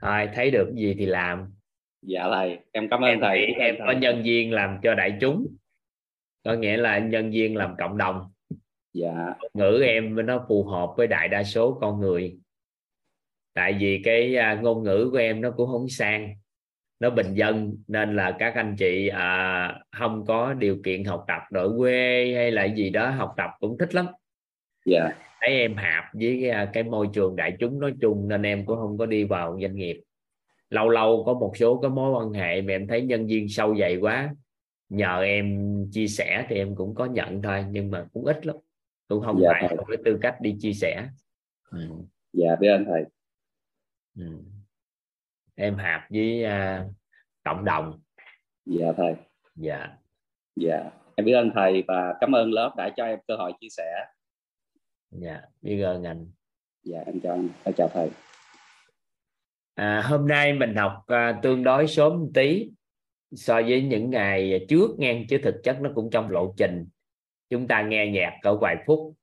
thôi 0.00 0.28
thấy 0.34 0.50
được 0.50 0.72
gì 0.74 0.94
thì 0.98 1.06
làm. 1.06 1.54
Dạ 2.02 2.28
thầy 2.32 2.58
em 2.72 2.88
cảm 2.88 3.00
ơn 3.00 3.10
em 3.10 3.20
thầy 3.20 3.38
em 3.38 3.74
thầy. 3.78 3.86
có 3.86 3.92
nhân 3.92 4.22
viên 4.22 4.52
làm 4.52 4.78
cho 4.82 4.94
đại 4.94 5.18
chúng. 5.20 5.46
Có 6.44 6.52
nghĩa 6.52 6.76
là 6.76 6.98
nhân 6.98 7.30
viên 7.30 7.56
làm 7.56 7.74
cộng 7.78 7.98
đồng. 7.98 8.32
Dạ. 8.92 9.34
Ngữ 9.54 9.82
em 9.84 10.26
nó 10.26 10.44
phù 10.48 10.64
hợp 10.64 10.94
với 10.96 11.06
đại 11.06 11.28
đa 11.28 11.44
số 11.44 11.78
con 11.80 12.00
người. 12.00 12.38
Tại 13.54 13.76
vì 13.80 14.00
cái 14.04 14.36
à, 14.36 14.60
ngôn 14.62 14.82
ngữ 14.82 15.08
của 15.12 15.18
em 15.18 15.40
nó 15.40 15.50
cũng 15.50 15.66
không 15.66 15.88
sang 15.88 16.34
nó 17.00 17.10
bình 17.10 17.34
dân 17.34 17.76
nên 17.88 18.16
là 18.16 18.36
các 18.38 18.54
anh 18.54 18.76
chị 18.78 19.08
à, 19.08 19.80
không 19.98 20.24
có 20.26 20.54
điều 20.54 20.76
kiện 20.84 21.04
học 21.04 21.24
tập 21.28 21.40
ở 21.54 21.74
quê 21.78 22.32
hay 22.36 22.50
là 22.50 22.64
gì 22.64 22.90
đó 22.90 23.10
học 23.10 23.34
tập 23.36 23.50
cũng 23.60 23.78
thích 23.78 23.94
lắm 23.94 24.06
dạ 24.86 25.08
thấy 25.40 25.50
em 25.60 25.76
hạp 25.76 26.04
với 26.12 26.38
cái, 26.42 26.50
à, 26.50 26.70
cái 26.72 26.82
môi 26.82 27.08
trường 27.12 27.36
đại 27.36 27.56
chúng 27.58 27.80
nói 27.80 27.94
chung 28.00 28.28
nên 28.28 28.42
em 28.42 28.66
cũng 28.66 28.76
không 28.76 28.98
có 28.98 29.06
đi 29.06 29.24
vào 29.24 29.58
doanh 29.62 29.74
nghiệp 29.76 30.00
lâu 30.70 30.88
lâu 30.88 31.22
có 31.26 31.34
một 31.34 31.52
số 31.56 31.78
cái 31.82 31.90
mối 31.90 32.10
quan 32.12 32.32
hệ 32.32 32.62
mà 32.62 32.72
em 32.72 32.86
thấy 32.86 33.02
nhân 33.02 33.26
viên 33.26 33.48
sâu 33.48 33.76
dày 33.80 33.96
quá 33.96 34.34
nhờ 34.88 35.22
em 35.22 35.76
chia 35.92 36.06
sẻ 36.06 36.46
thì 36.48 36.56
em 36.56 36.74
cũng 36.74 36.94
có 36.94 37.04
nhận 37.06 37.42
thôi 37.42 37.64
nhưng 37.70 37.90
mà 37.90 38.06
cũng 38.12 38.24
ít 38.24 38.46
lắm 38.46 38.56
cũng 39.08 39.22
không 39.22 39.38
Dạ, 39.42 39.48
phải 39.52 39.64
thầy. 39.68 39.76
có 39.78 39.84
cái 39.88 39.96
tư 40.04 40.18
cách 40.22 40.36
đi 40.40 40.56
chia 40.60 40.72
sẻ 40.72 41.08
ừ. 41.70 41.78
dạ 42.32 42.56
biết 42.60 42.68
ơn 42.68 42.84
thầy 42.84 43.04
Ừ. 44.18 44.24
em 45.54 45.76
hạp 45.76 46.02
với 46.10 46.44
à, 46.44 46.84
cộng 47.44 47.64
đồng. 47.64 48.00
Dạ 48.66 48.86
thầy. 48.96 49.14
Dạ. 49.54 49.88
Dạ. 50.56 50.90
Em 51.16 51.24
biết 51.24 51.32
ơn 51.32 51.50
thầy 51.54 51.84
và 51.88 52.14
cảm 52.20 52.32
ơn 52.32 52.52
lớp 52.52 52.74
đã 52.76 52.90
cho 52.96 53.04
em 53.04 53.18
cơ 53.26 53.36
hội 53.36 53.52
chia 53.60 53.68
sẻ. 53.70 54.06
Dạ 55.10 55.40
biết 55.62 55.82
ơn 55.82 56.04
anh. 56.04 56.30
Dạ 56.82 56.98
em 57.06 57.20
chào 57.20 57.32
anh. 57.32 57.48
Em 57.64 57.74
chào 57.74 57.88
thầy. 57.88 58.10
À, 59.74 60.02
hôm 60.04 60.28
nay 60.28 60.52
mình 60.52 60.74
học 60.74 61.04
à, 61.06 61.38
tương 61.42 61.64
đối 61.64 61.86
sớm 61.86 62.20
một 62.20 62.30
tí. 62.34 62.70
So 63.36 63.54
với 63.54 63.82
những 63.82 64.10
ngày 64.10 64.66
trước 64.68 64.90
nghe 64.98 65.24
chứ 65.28 65.38
thực 65.42 65.60
chất 65.64 65.80
nó 65.80 65.90
cũng 65.94 66.10
trong 66.10 66.30
lộ 66.30 66.54
trình. 66.56 66.86
Chúng 67.50 67.68
ta 67.68 67.82
nghe 67.82 68.06
nhạc 68.06 68.38
cỡ 68.42 68.56
vài 68.56 68.76
phút 68.86 69.14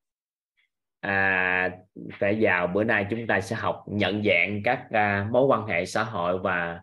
à, 1.01 1.79
phải 2.19 2.37
vào 2.41 2.67
bữa 2.67 2.83
nay 2.83 3.07
chúng 3.09 3.27
ta 3.27 3.41
sẽ 3.41 3.55
học 3.55 3.85
nhận 3.87 4.23
dạng 4.23 4.61
các 4.63 4.87
à, 4.91 5.27
mối 5.31 5.45
quan 5.45 5.67
hệ 5.67 5.85
xã 5.85 6.03
hội 6.03 6.39
và 6.39 6.81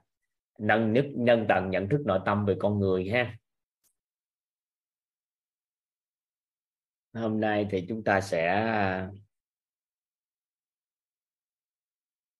nâng 0.58 0.92
nhất 0.92 1.06
nâng 1.16 1.46
tầng 1.48 1.70
nhận 1.70 1.88
thức 1.88 2.02
nội 2.06 2.20
tâm 2.26 2.44
về 2.46 2.56
con 2.60 2.78
người 2.78 3.10
ha. 3.10 3.36
Hôm 7.12 7.40
nay 7.40 7.66
thì 7.70 7.84
chúng 7.88 8.04
ta 8.04 8.20
sẽ 8.20 8.46
à, 8.46 9.10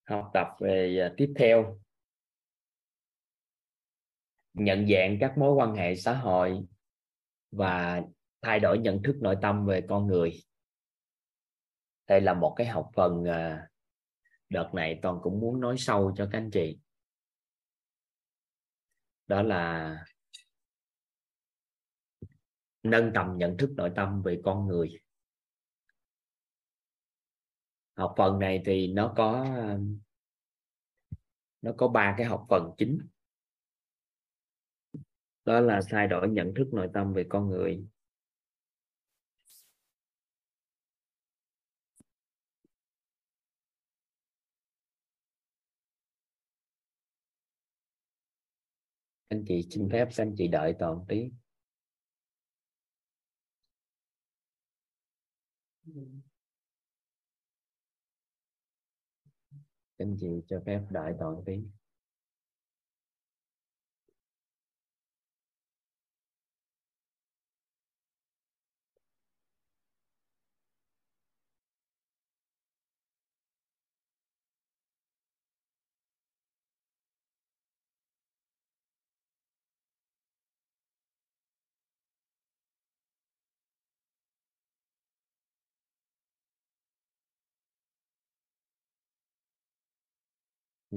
học 0.05 0.31
tập 0.35 0.47
về 0.61 0.99
à, 1.01 1.15
tiếp 1.17 1.33
theo. 1.37 1.81
Nhận 4.55 4.89
dạng 4.89 5.19
các 5.21 5.39
mối 5.39 5.55
quan 5.55 5.75
hệ 5.75 5.97
xã 5.97 6.15
hội 6.15 6.61
và 7.51 8.03
thay 8.43 8.61
đổi 8.61 8.79
nhận 8.79 9.03
thức 9.03 9.17
nội 9.21 9.37
tâm 9.43 9.67
về 9.67 9.87
con 9.89 10.07
người 10.07 10.48
đây 12.09 12.21
là 12.21 12.35
một 12.35 12.55
cái 12.57 12.67
học 12.67 12.91
phần 12.95 13.25
à, 13.25 13.69
đợt 14.49 14.71
này 14.75 14.99
toàn 15.03 15.19
cũng 15.23 15.41
muốn 15.41 15.61
nói 15.61 15.75
sâu 15.79 16.15
cho 16.17 16.29
các 16.33 16.39
anh 16.39 16.51
chị. 16.51 16.79
Đó 19.27 19.43
là 19.43 19.95
nâng 22.83 23.11
tầm 23.15 23.39
nhận 23.39 23.57
thức 23.57 23.71
nội 23.77 23.93
tâm 23.97 24.23
về 24.23 24.41
con 24.45 24.67
người. 24.67 25.01
Học 27.95 28.15
phần 28.17 28.39
này 28.39 28.63
thì 28.65 28.93
nó 28.93 29.15
có 29.17 29.47
nó 31.63 31.73
có 31.77 31.89
ba 31.89 32.15
cái 32.19 32.27
học 32.27 32.47
phần 32.49 32.71
chính. 32.79 32.99
Đó 35.45 35.61
là 35.61 35.81
thay 35.91 36.07
đổi 36.09 36.29
nhận 36.29 36.53
thức 36.57 36.69
nội 36.73 36.89
tâm 36.95 37.13
về 37.13 37.27
con 37.29 37.49
người. 37.49 37.85
anh 49.31 49.45
chị 49.49 49.63
xin 49.71 49.89
phép, 49.93 50.09
anh 50.17 50.35
chị 50.39 50.49
đợi 50.49 50.75
toàn 50.79 51.05
tí. 51.09 51.31
Anh 59.99 60.17
chị 60.21 60.43
cho 60.49 60.61
phép 60.67 60.81
đợi 60.91 61.15
toàn 61.19 61.43
tí. 61.47 61.63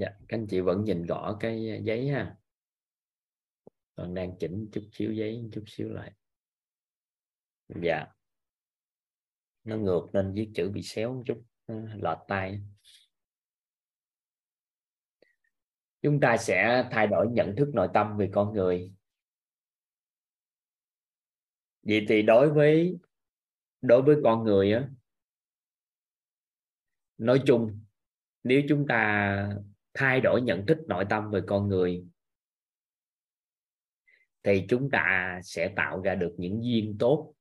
Dạ 0.02 0.08
các 0.28 0.36
anh 0.36 0.46
chị 0.50 0.60
vẫn 0.60 0.84
nhìn 0.84 1.06
rõ 1.06 1.36
cái 1.40 1.80
giấy 1.84 2.08
ha. 2.08 2.36
Còn 3.94 4.14
đang 4.14 4.36
chỉnh 4.40 4.68
chút 4.72 4.88
xíu 4.92 5.12
giấy, 5.12 5.50
chút 5.52 5.64
xíu 5.66 5.88
lại. 5.88 6.12
Dạ. 7.68 8.06
Nó 9.64 9.76
ngược 9.76 10.08
nên 10.12 10.32
viết 10.34 10.50
chữ 10.54 10.70
bị 10.70 10.82
xéo 10.82 11.14
một 11.14 11.22
chút 11.26 11.44
lọt 12.02 12.18
tay 12.28 12.60
chúng 16.02 16.20
ta 16.20 16.36
sẽ 16.36 16.88
thay 16.90 17.06
đổi 17.06 17.28
nhận 17.30 17.56
thức 17.56 17.70
nội 17.74 17.88
tâm 17.94 18.16
về 18.16 18.30
con 18.32 18.52
người. 18.52 18.92
Vậy 21.82 22.06
thì 22.08 22.22
đối 22.22 22.52
với 22.52 22.98
đối 23.80 24.02
với 24.02 24.16
con 24.24 24.44
người 24.44 24.72
á, 24.72 24.88
nói 27.18 27.42
chung, 27.46 27.80
nếu 28.42 28.62
chúng 28.68 28.86
ta 28.88 29.48
thay 29.94 30.20
đổi 30.20 30.42
nhận 30.42 30.66
thức 30.66 30.78
nội 30.88 31.04
tâm 31.10 31.30
về 31.30 31.40
con 31.46 31.68
người, 31.68 32.04
thì 34.42 34.66
chúng 34.68 34.90
ta 34.90 35.40
sẽ 35.44 35.72
tạo 35.76 36.02
ra 36.02 36.14
được 36.14 36.34
những 36.38 36.64
duyên 36.64 36.96
tốt. 36.98 37.34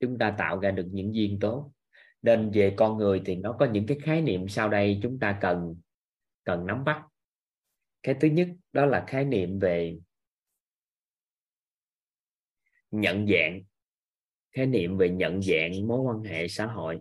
Chúng 0.00 0.18
ta 0.18 0.34
tạo 0.38 0.60
ra 0.60 0.70
được 0.70 0.88
những 0.92 1.14
duyên 1.14 1.38
tốt. 1.40 1.72
Nên 2.22 2.50
về 2.54 2.74
con 2.76 2.98
người 2.98 3.22
thì 3.26 3.36
nó 3.36 3.56
có 3.58 3.66
những 3.72 3.86
cái 3.86 3.98
khái 4.02 4.22
niệm 4.22 4.48
sau 4.48 4.68
đây 4.68 5.00
chúng 5.02 5.18
ta 5.18 5.38
cần 5.40 5.76
cần 6.44 6.66
nắm 6.66 6.84
bắt. 6.84 7.06
Cái 8.02 8.14
thứ 8.20 8.28
nhất, 8.28 8.48
đó 8.72 8.86
là 8.86 9.04
khái 9.08 9.24
niệm 9.24 9.58
về 9.58 9.98
nhận 12.90 13.26
dạng 13.26 13.62
khái 14.52 14.66
niệm 14.66 14.98
về 14.98 15.08
nhận 15.10 15.42
dạng 15.42 15.86
mối 15.88 16.00
quan 16.00 16.22
hệ 16.22 16.48
xã 16.48 16.66
hội. 16.66 17.00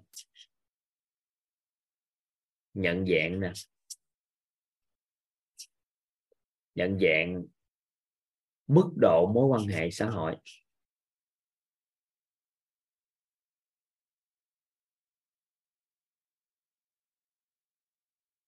Nhận 2.74 3.06
dạng 3.06 3.40
nè. 3.40 3.52
Nhận 6.76 7.00
dạng 7.00 7.44
mức 8.68 8.92
độ 8.96 9.32
mối 9.34 9.46
quan 9.46 9.68
hệ 9.68 9.92
xã 9.92 10.10
hội. 10.10 10.38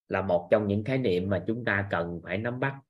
Là 0.08 0.22
một 0.22 0.48
trong 0.52 0.68
những 0.68 0.84
khái 0.84 0.98
niệm 0.98 1.30
mà 1.30 1.44
chúng 1.48 1.64
ta 1.66 1.88
cần 1.92 2.22
phải 2.24 2.38
nắm 2.38 2.60
bắt. 2.60 2.82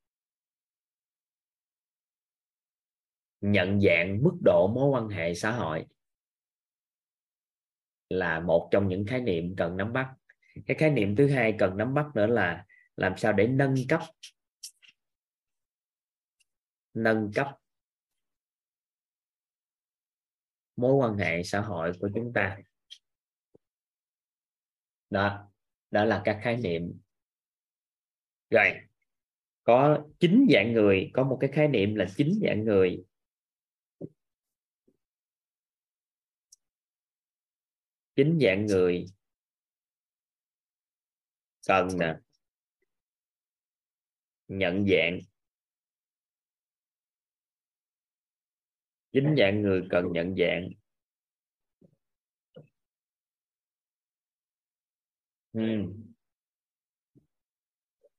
Nhận 3.42 3.82
dạng 3.82 4.24
mức 4.24 4.38
độ 4.46 4.68
mối 4.76 4.90
quan 4.90 5.10
hệ 5.10 5.34
xã 5.36 5.52
hội 5.52 5.86
là 8.12 8.40
một 8.40 8.70
trong 8.72 8.88
những 8.88 9.06
khái 9.06 9.22
niệm 9.22 9.56
cần 9.58 9.78
nắm 9.78 9.94
bắt. 9.94 10.08
Cái 10.66 10.78
khái 10.78 10.90
niệm 10.90 11.16
thứ 11.16 11.30
hai 11.30 11.56
cần 11.60 11.78
nắm 11.78 11.94
bắt 11.94 12.06
nữa 12.16 12.28
là 12.28 12.66
làm 12.96 13.18
sao 13.18 13.34
để 13.34 13.48
nâng 13.48 13.76
cấp. 13.90 14.02
Nâng 16.94 17.32
cấp 17.36 17.48
mối 20.76 20.94
quan 20.94 21.18
hệ 21.18 21.44
xã 21.44 21.62
hội 21.62 21.92
của 22.00 22.10
chúng 22.16 22.34
ta. 22.34 22.58
Đó 25.10 25.52
đó 25.92 26.06
là 26.06 26.22
các 26.26 26.40
khái 26.44 26.58
niệm. 26.58 27.00
Rồi, 28.50 28.72
có 29.64 30.06
chín 30.20 30.48
dạng 30.54 30.74
người, 30.74 31.12
có 31.14 31.24
một 31.24 31.38
cái 31.42 31.50
khái 31.54 31.68
niệm 31.68 31.96
là 31.96 32.06
chín 32.16 32.40
dạng 32.42 32.64
người. 32.64 33.04
Chín 38.22 38.40
dạng 38.42 38.66
người. 38.66 39.06
Cần 41.68 41.88
nè. 42.00 42.16
Nhận 44.48 44.86
dạng. 44.88 45.20
Chín 49.12 49.36
dạng 49.38 49.62
người 49.62 49.88
cần 49.90 50.06
nhận 50.14 50.36
dạng. 50.36 50.70
Ừ. 55.54 55.62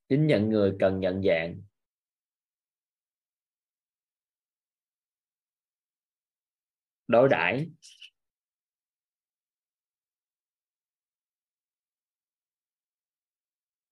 chính 0.09 0.27
nhận 0.27 0.49
người 0.49 0.77
cần 0.81 1.01
nhận 1.01 1.23
dạng. 1.23 1.63
Đối 7.09 7.29
đãi. 7.29 7.71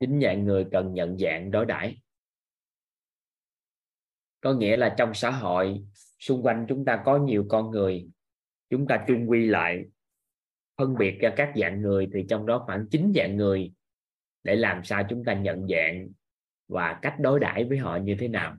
Chính 0.00 0.20
dạng 0.20 0.44
người 0.44 0.66
cần 0.72 0.94
nhận 0.94 1.18
dạng 1.18 1.50
đối 1.50 1.66
đãi. 1.66 2.00
Có 4.40 4.52
nghĩa 4.52 4.76
là 4.76 4.94
trong 4.98 5.14
xã 5.14 5.30
hội, 5.30 5.84
xung 6.18 6.42
quanh 6.42 6.66
chúng 6.68 6.84
ta 6.84 7.02
có 7.04 7.18
nhiều 7.18 7.46
con 7.48 7.70
người, 7.70 8.08
chúng 8.70 8.86
ta 8.86 9.04
chung 9.08 9.30
quy 9.30 9.46
lại, 9.46 9.84
phân 10.76 10.94
biệt 10.98 11.18
ra 11.20 11.34
các 11.36 11.52
dạng 11.56 11.82
người 11.82 12.08
thì 12.12 12.24
trong 12.28 12.46
đó 12.46 12.62
khoảng 12.66 12.86
chín 12.90 13.12
dạng 13.16 13.36
người 13.36 13.72
để 14.42 14.56
làm 14.56 14.84
sao 14.84 15.06
chúng 15.10 15.24
ta 15.24 15.34
nhận 15.34 15.68
dạng 15.68 16.08
và 16.68 16.98
cách 17.02 17.16
đối 17.20 17.40
đãi 17.40 17.64
với 17.64 17.78
họ 17.78 17.96
như 17.96 18.16
thế 18.18 18.28
nào. 18.28 18.56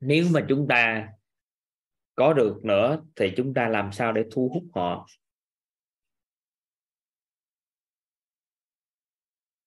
Nếu 0.00 0.26
mà 0.32 0.46
chúng 0.48 0.66
ta 0.68 1.08
có 2.14 2.32
được 2.32 2.60
nữa 2.64 3.02
thì 3.16 3.32
chúng 3.36 3.54
ta 3.54 3.68
làm 3.68 3.92
sao 3.92 4.12
để 4.12 4.24
thu 4.32 4.50
hút 4.54 4.64
họ? 4.74 5.06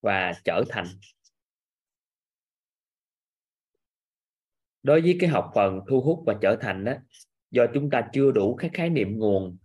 Và 0.01 0.33
trở 0.43 0.63
thành. 0.69 0.85
Đối 4.83 5.01
với 5.01 5.17
cái 5.19 5.29
học 5.29 5.51
phần 5.55 5.79
thu 5.89 6.01
hút 6.01 6.23
và 6.25 6.37
trở 6.41 6.57
thành 6.61 6.83
đó 6.85 6.93
do 7.51 7.65
chúng 7.73 7.89
ta 7.89 8.09
chưa 8.13 8.31
đủ 8.31 8.55
các 8.55 8.71
khái 8.73 8.89
niệm 8.89 9.17
nguồn 9.17 9.57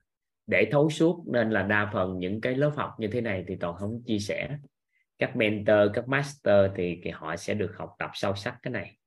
để 0.46 0.68
thấu 0.70 0.90
suốt 0.90 1.24
nên 1.26 1.50
là 1.50 1.62
đa 1.62 1.90
phần 1.92 2.18
những 2.18 2.40
cái 2.40 2.54
lớp 2.54 2.72
học 2.76 2.90
như 2.98 3.08
thế 3.12 3.20
này 3.20 3.44
thì 3.48 3.56
toàn 3.60 3.76
không 3.76 4.02
chia 4.06 4.18
sẻ. 4.18 4.58
Các 5.18 5.36
mentor 5.36 5.90
các 5.94 6.08
master 6.08 6.70
thì, 6.76 7.00
thì 7.02 7.10
họ 7.10 7.36
sẽ 7.36 7.54
được 7.54 7.72
học 7.76 7.94
tập 7.98 8.10
sâu 8.14 8.34
sắc 8.34 8.58
cái 8.62 8.70
này. 8.72 8.98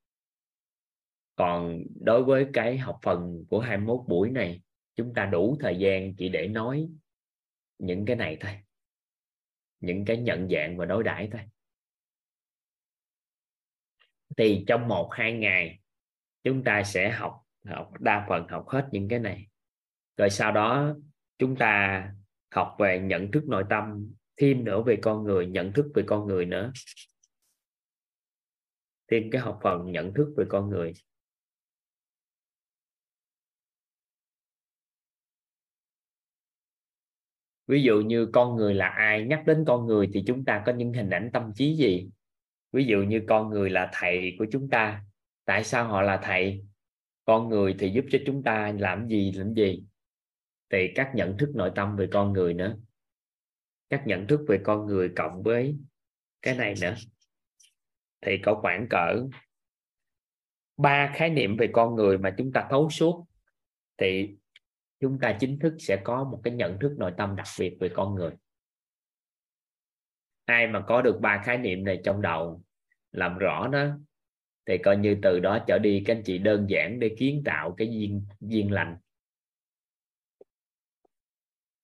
Còn 1.36 1.84
đối 2.01 2.23
với 2.23 2.47
cái 2.53 2.78
học 2.78 2.99
phần 3.03 3.45
của 3.49 3.59
21 3.59 3.99
buổi 4.07 4.30
này 4.30 4.61
chúng 4.95 5.13
ta 5.13 5.25
đủ 5.25 5.57
thời 5.59 5.78
gian 5.78 6.15
chỉ 6.15 6.30
để 6.30 6.47
nói 6.47 6.89
những 7.80 8.05
cái 8.05 8.15
này 8.15 8.38
thôi 8.39 8.51
những 9.80 10.05
cái 10.05 10.17
nhận 10.17 10.49
dạng 10.49 10.78
và 10.78 10.86
đối 10.86 11.03
đãi 11.03 11.30
thôi. 11.32 11.41
Thì 14.38 14.63
trong 14.67 14.88
một, 14.88 15.09
hai 15.11 15.34
ngày, 15.34 15.80
chúng 16.43 16.63
ta 16.63 16.84
sẽ 16.84 17.11
học 17.11 17.43
học 17.65 17.91
đa 17.99 18.25
phần 18.30 18.47
học 18.47 18.65
hết 18.67 18.89
những 18.91 19.07
cái 19.07 19.19
này. 19.19 19.47
Rồi 20.17 20.30
sau 20.30 20.51
đó 20.51 20.95
chúng 21.38 21.55
ta 21.55 22.03
học 22.51 22.75
về 22.80 22.99
nhận 22.99 23.32
thức 23.32 23.43
nội 23.47 23.63
tâm, 23.69 24.13
thêm 24.36 24.63
nữa 24.63 24.84
về 24.86 24.97
con 25.01 25.23
người, 25.23 25.45
nhận 25.47 25.73
thức 25.73 25.86
về 25.95 26.03
con 26.07 26.28
người 26.28 26.45
nữa. 26.45 26.71
Thêm 29.11 29.30
cái 29.32 29.41
học 29.41 29.59
phần 29.63 29.91
nhận 29.91 30.13
thức 30.13 30.34
về 30.38 30.45
con 30.49 30.69
người. 30.69 30.93
Ví 37.68 37.84
dụ 37.84 38.01
như 38.01 38.26
con 38.26 38.55
người 38.55 38.74
là 38.74 38.88
ai, 38.88 39.24
nhắc 39.24 39.43
đến 39.45 39.63
con 39.68 39.86
người 39.86 40.09
thì 40.13 40.24
chúng 40.28 40.45
ta 40.45 40.63
có 40.65 40.74
những 40.74 40.93
hình 40.93 41.09
ảnh 41.09 41.30
tâm 41.34 41.51
trí 41.55 41.76
gì? 41.76 42.09
Ví 42.72 42.86
dụ 42.86 42.97
như 42.97 43.22
con 43.28 43.49
người 43.49 43.70
là 43.70 43.89
thầy 43.93 44.36
của 44.39 44.45
chúng 44.51 44.70
ta, 44.70 45.03
tại 45.45 45.63
sao 45.63 45.88
họ 45.88 46.01
là 46.01 46.20
thầy? 46.24 46.65
Con 47.26 47.49
người 47.49 47.76
thì 47.80 47.89
giúp 47.89 48.05
cho 48.11 48.20
chúng 48.26 48.43
ta 48.43 48.74
làm 48.80 49.07
gì 49.07 49.32
làm 49.32 49.53
gì? 49.53 49.84
Thì 50.70 50.91
các 50.95 51.11
nhận 51.15 51.38
thức 51.38 51.49
nội 51.55 51.72
tâm 51.76 51.95
về 51.95 52.07
con 52.11 52.34
người 52.34 52.53
nữa. 52.53 52.78
Các 53.89 54.07
nhận 54.07 54.28
thức 54.28 54.41
về 54.47 54.59
con 54.63 54.86
người 54.86 55.09
cộng 55.15 55.43
với 55.43 55.78
cái 56.41 56.55
này 56.55 56.74
nữa. 56.82 56.95
Thì 58.22 58.38
có 58.43 58.55
khoảng 58.61 58.88
cỡ 58.89 59.28
ba 60.78 61.13
khái 61.15 61.30
niệm 61.30 61.57
về 61.57 61.70
con 61.74 61.95
người 61.95 62.18
mà 62.18 62.36
chúng 62.38 62.51
ta 62.51 62.68
thấu 62.70 62.89
suốt. 62.89 63.26
Thì 63.97 64.36
chúng 65.00 65.20
ta 65.20 65.38
chính 65.39 65.60
thức 65.60 65.74
sẽ 65.80 66.02
có 66.04 66.24
một 66.24 66.41
cái 66.43 66.54
nhận 66.54 66.80
thức 66.80 66.95
nội 66.98 67.14
tâm 67.18 67.36
đặc 67.36 67.48
biệt 67.60 67.78
về 67.80 67.89
con 67.93 68.16
người. 68.16 68.32
Ai 70.45 70.68
mà 70.68 70.82
có 70.88 71.02
được 71.02 71.20
ba 71.22 71.41
khái 71.45 71.58
niệm 71.58 71.84
này 71.84 72.02
trong 72.04 72.22
đầu, 72.22 72.64
làm 73.12 73.38
rõ 73.38 73.68
nó, 73.68 73.98
thì 74.66 74.78
coi 74.78 74.98
như 74.98 75.18
từ 75.22 75.39
đó 75.39 75.60
trở 75.68 75.80
đi 75.80 76.04
các 76.06 76.16
anh 76.16 76.24
chị 76.24 76.38
đơn 76.38 76.66
giản 76.70 77.00
để 77.00 77.16
kiến 77.18 77.41
tạo 77.45 77.76
cái 77.78 77.88
duyên 77.91 78.26
duyên 78.39 78.72
lành. 78.72 78.98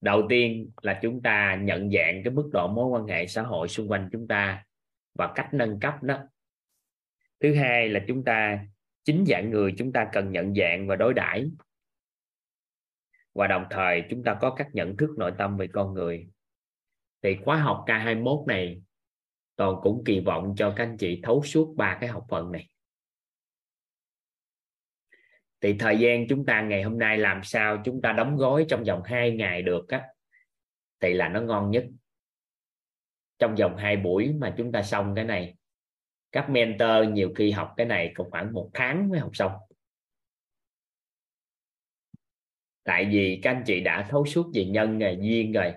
Đầu 0.01 0.25
tiên 0.29 0.71
là 0.81 0.99
chúng 1.01 1.21
ta 1.21 1.55
nhận 1.55 1.91
dạng 1.91 2.21
cái 2.23 2.33
mức 2.33 2.49
độ 2.53 2.67
mối 2.67 2.85
quan 2.85 3.07
hệ 3.07 3.27
xã 3.27 3.41
hội 3.41 3.67
xung 3.67 3.91
quanh 3.91 4.09
chúng 4.11 4.27
ta 4.27 4.65
và 5.13 5.33
cách 5.35 5.49
nâng 5.53 5.79
cấp 5.79 6.03
đó 6.03 6.27
thứ 7.43 7.55
hai 7.55 7.89
là 7.89 7.99
chúng 8.07 8.23
ta, 8.23 8.65
chính 9.03 9.25
dạng 9.27 9.49
người 9.49 9.73
chúng 9.77 9.91
ta 9.91 10.09
cần 10.13 10.31
nhận 10.31 10.55
dạng 10.55 10.87
và 10.87 10.95
đối 10.95 11.13
đãi 11.13 11.45
và 13.33 13.47
đồng 13.47 13.65
thời 13.69 14.03
chúng 14.09 14.23
ta 14.23 14.37
có 14.41 14.55
các 14.57 14.67
nhận 14.73 14.97
thức 14.97 15.09
nội 15.17 15.31
tâm 15.37 15.57
về 15.57 15.67
con 15.73 15.93
người. 15.93 16.27
Thì 17.21 17.37
khóa 17.45 17.57
học 17.57 17.83
K21 17.87 18.45
này 18.45 18.81
toàn 19.55 19.75
cũng 19.81 20.03
kỳ 20.05 20.19
vọng 20.19 20.53
cho 20.57 20.73
các 20.75 20.83
anh 20.83 20.97
chị 20.97 21.19
thấu 21.23 21.43
suốt 21.43 21.73
ba 21.77 21.97
cái 22.01 22.09
học 22.09 22.25
phần 22.29 22.51
này. 22.51 22.69
Thì 25.61 25.75
thời 25.79 25.97
gian 25.99 26.27
chúng 26.29 26.45
ta 26.45 26.61
ngày 26.61 26.83
hôm 26.83 26.99
nay 26.99 27.17
làm 27.17 27.43
sao 27.43 27.81
chúng 27.85 28.01
ta 28.01 28.11
đóng 28.11 28.37
gói 28.37 28.65
trong 28.69 28.83
vòng 28.83 29.01
2 29.05 29.31
ngày 29.31 29.61
được 29.61 29.87
á, 29.87 30.03
thì 30.99 31.13
là 31.13 31.29
nó 31.29 31.41
ngon 31.41 31.71
nhất. 31.71 31.85
Trong 33.39 33.55
vòng 33.55 33.77
hai 33.77 33.97
buổi 33.97 34.33
mà 34.33 34.53
chúng 34.57 34.71
ta 34.71 34.83
xong 34.83 35.15
cái 35.15 35.25
này, 35.25 35.55
các 36.31 36.49
mentor 36.49 37.07
nhiều 37.11 37.33
khi 37.35 37.51
học 37.51 37.73
cái 37.77 37.85
này 37.85 38.11
còn 38.15 38.31
khoảng 38.31 38.53
một 38.53 38.69
tháng 38.73 39.09
mới 39.09 39.19
học 39.19 39.29
xong. 39.33 39.51
Tại 42.83 43.05
vì 43.11 43.39
các 43.43 43.51
anh 43.51 43.63
chị 43.65 43.79
đã 43.81 44.07
thấu 44.09 44.25
suốt 44.25 44.51
về 44.53 44.65
nhân, 44.65 44.97
nghề 44.97 45.13
duyên 45.13 45.51
rồi. 45.51 45.73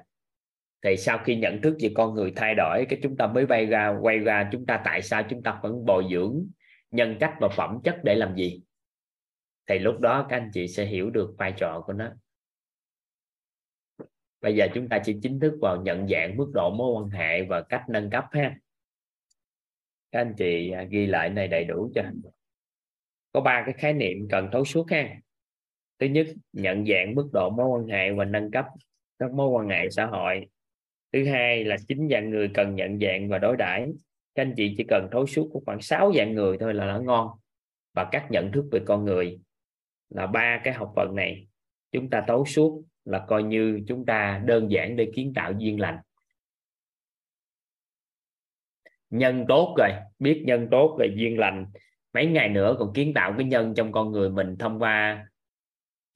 Thì 0.82 0.96
sau 0.96 1.18
khi 1.18 1.36
nhận 1.36 1.62
thức 1.62 1.76
về 1.80 1.92
con 1.94 2.14
người 2.14 2.32
thay 2.36 2.54
đổi, 2.54 2.86
cái 2.88 2.98
chúng 3.02 3.16
ta 3.16 3.26
mới 3.26 3.46
bay 3.46 3.66
ra, 3.66 3.96
quay 4.00 4.18
ra 4.18 4.48
chúng 4.52 4.66
ta 4.66 4.82
tại 4.84 5.02
sao 5.02 5.22
chúng 5.30 5.42
ta 5.42 5.60
vẫn 5.62 5.84
bồi 5.84 6.04
dưỡng 6.12 6.46
nhân 6.90 7.16
cách 7.20 7.34
và 7.40 7.48
phẩm 7.48 7.78
chất 7.84 7.96
để 8.04 8.14
làm 8.14 8.36
gì? 8.36 8.62
Thì 9.66 9.78
lúc 9.78 10.00
đó 10.00 10.26
các 10.28 10.36
anh 10.36 10.50
chị 10.54 10.68
sẽ 10.68 10.84
hiểu 10.84 11.10
được 11.10 11.34
vai 11.38 11.52
trò 11.56 11.82
của 11.86 11.92
nó. 11.92 12.12
Bây 14.40 14.56
giờ 14.56 14.68
chúng 14.74 14.88
ta 14.88 14.98
chỉ 15.04 15.16
chính 15.22 15.40
thức 15.40 15.58
vào 15.60 15.82
nhận 15.82 16.08
dạng 16.08 16.36
mức 16.36 16.50
độ 16.54 16.70
mối 16.70 16.92
quan 16.92 17.10
hệ 17.10 17.42
và 17.42 17.62
cách 17.62 17.82
nâng 17.88 18.10
cấp 18.10 18.24
ha. 18.30 18.56
Các 20.12 20.20
anh 20.20 20.34
chị 20.38 20.70
à, 20.70 20.82
ghi 20.82 21.06
lại 21.06 21.30
này 21.30 21.48
đầy 21.48 21.64
đủ 21.64 21.90
cho 21.94 22.02
có 23.32 23.40
ba 23.40 23.62
cái 23.66 23.74
khái 23.78 23.92
niệm 23.92 24.28
cần 24.30 24.48
thấu 24.52 24.64
suốt 24.64 24.90
ha 24.90 25.16
thứ 25.98 26.06
nhất, 26.06 26.26
nhận 26.52 26.86
dạng 26.86 27.14
mức 27.14 27.28
độ 27.32 27.50
mối 27.50 27.66
quan 27.68 27.88
hệ 27.88 28.12
và 28.12 28.24
nâng 28.24 28.50
cấp 28.50 28.66
các 29.18 29.32
mối 29.32 29.48
quan 29.48 29.68
hệ 29.68 29.90
xã 29.90 30.06
hội. 30.06 30.46
Thứ 31.12 31.24
hai 31.24 31.64
là 31.64 31.76
chính 31.88 32.08
dạng 32.10 32.30
người 32.30 32.50
cần 32.54 32.74
nhận 32.74 33.00
dạng 33.00 33.28
và 33.28 33.38
đối 33.38 33.56
đãi. 33.56 33.92
Các 34.34 34.42
anh 34.42 34.54
chị 34.56 34.74
chỉ 34.78 34.84
cần 34.88 35.08
thấu 35.12 35.26
suốt 35.26 35.50
của 35.52 35.62
khoảng 35.66 35.80
6 35.80 36.12
dạng 36.16 36.34
người 36.34 36.58
thôi 36.58 36.74
là 36.74 36.86
nó 36.86 37.00
ngon 37.00 37.28
và 37.94 38.08
các 38.12 38.26
nhận 38.30 38.52
thức 38.52 38.64
về 38.72 38.80
con 38.86 39.04
người 39.04 39.40
là 40.08 40.26
ba 40.26 40.60
cái 40.64 40.74
học 40.74 40.92
phần 40.96 41.14
này. 41.14 41.46
Chúng 41.92 42.10
ta 42.10 42.24
thấu 42.26 42.44
suốt 42.44 42.82
là 43.04 43.24
coi 43.28 43.42
như 43.42 43.80
chúng 43.86 44.06
ta 44.06 44.42
đơn 44.44 44.70
giản 44.70 44.96
để 44.96 45.10
kiến 45.14 45.32
tạo 45.34 45.52
duyên 45.58 45.80
lành. 45.80 45.98
Nhân 49.10 49.44
tốt 49.48 49.74
rồi, 49.78 49.90
biết 50.18 50.42
nhân 50.46 50.68
tốt 50.70 50.96
rồi, 50.98 51.12
duyên 51.16 51.38
lành. 51.38 51.66
Mấy 52.12 52.26
ngày 52.26 52.48
nữa 52.48 52.76
còn 52.78 52.92
kiến 52.92 53.14
tạo 53.14 53.34
cái 53.38 53.46
nhân 53.46 53.74
trong 53.76 53.92
con 53.92 54.12
người 54.12 54.30
mình 54.30 54.56
thông 54.58 54.78
qua 54.78 55.26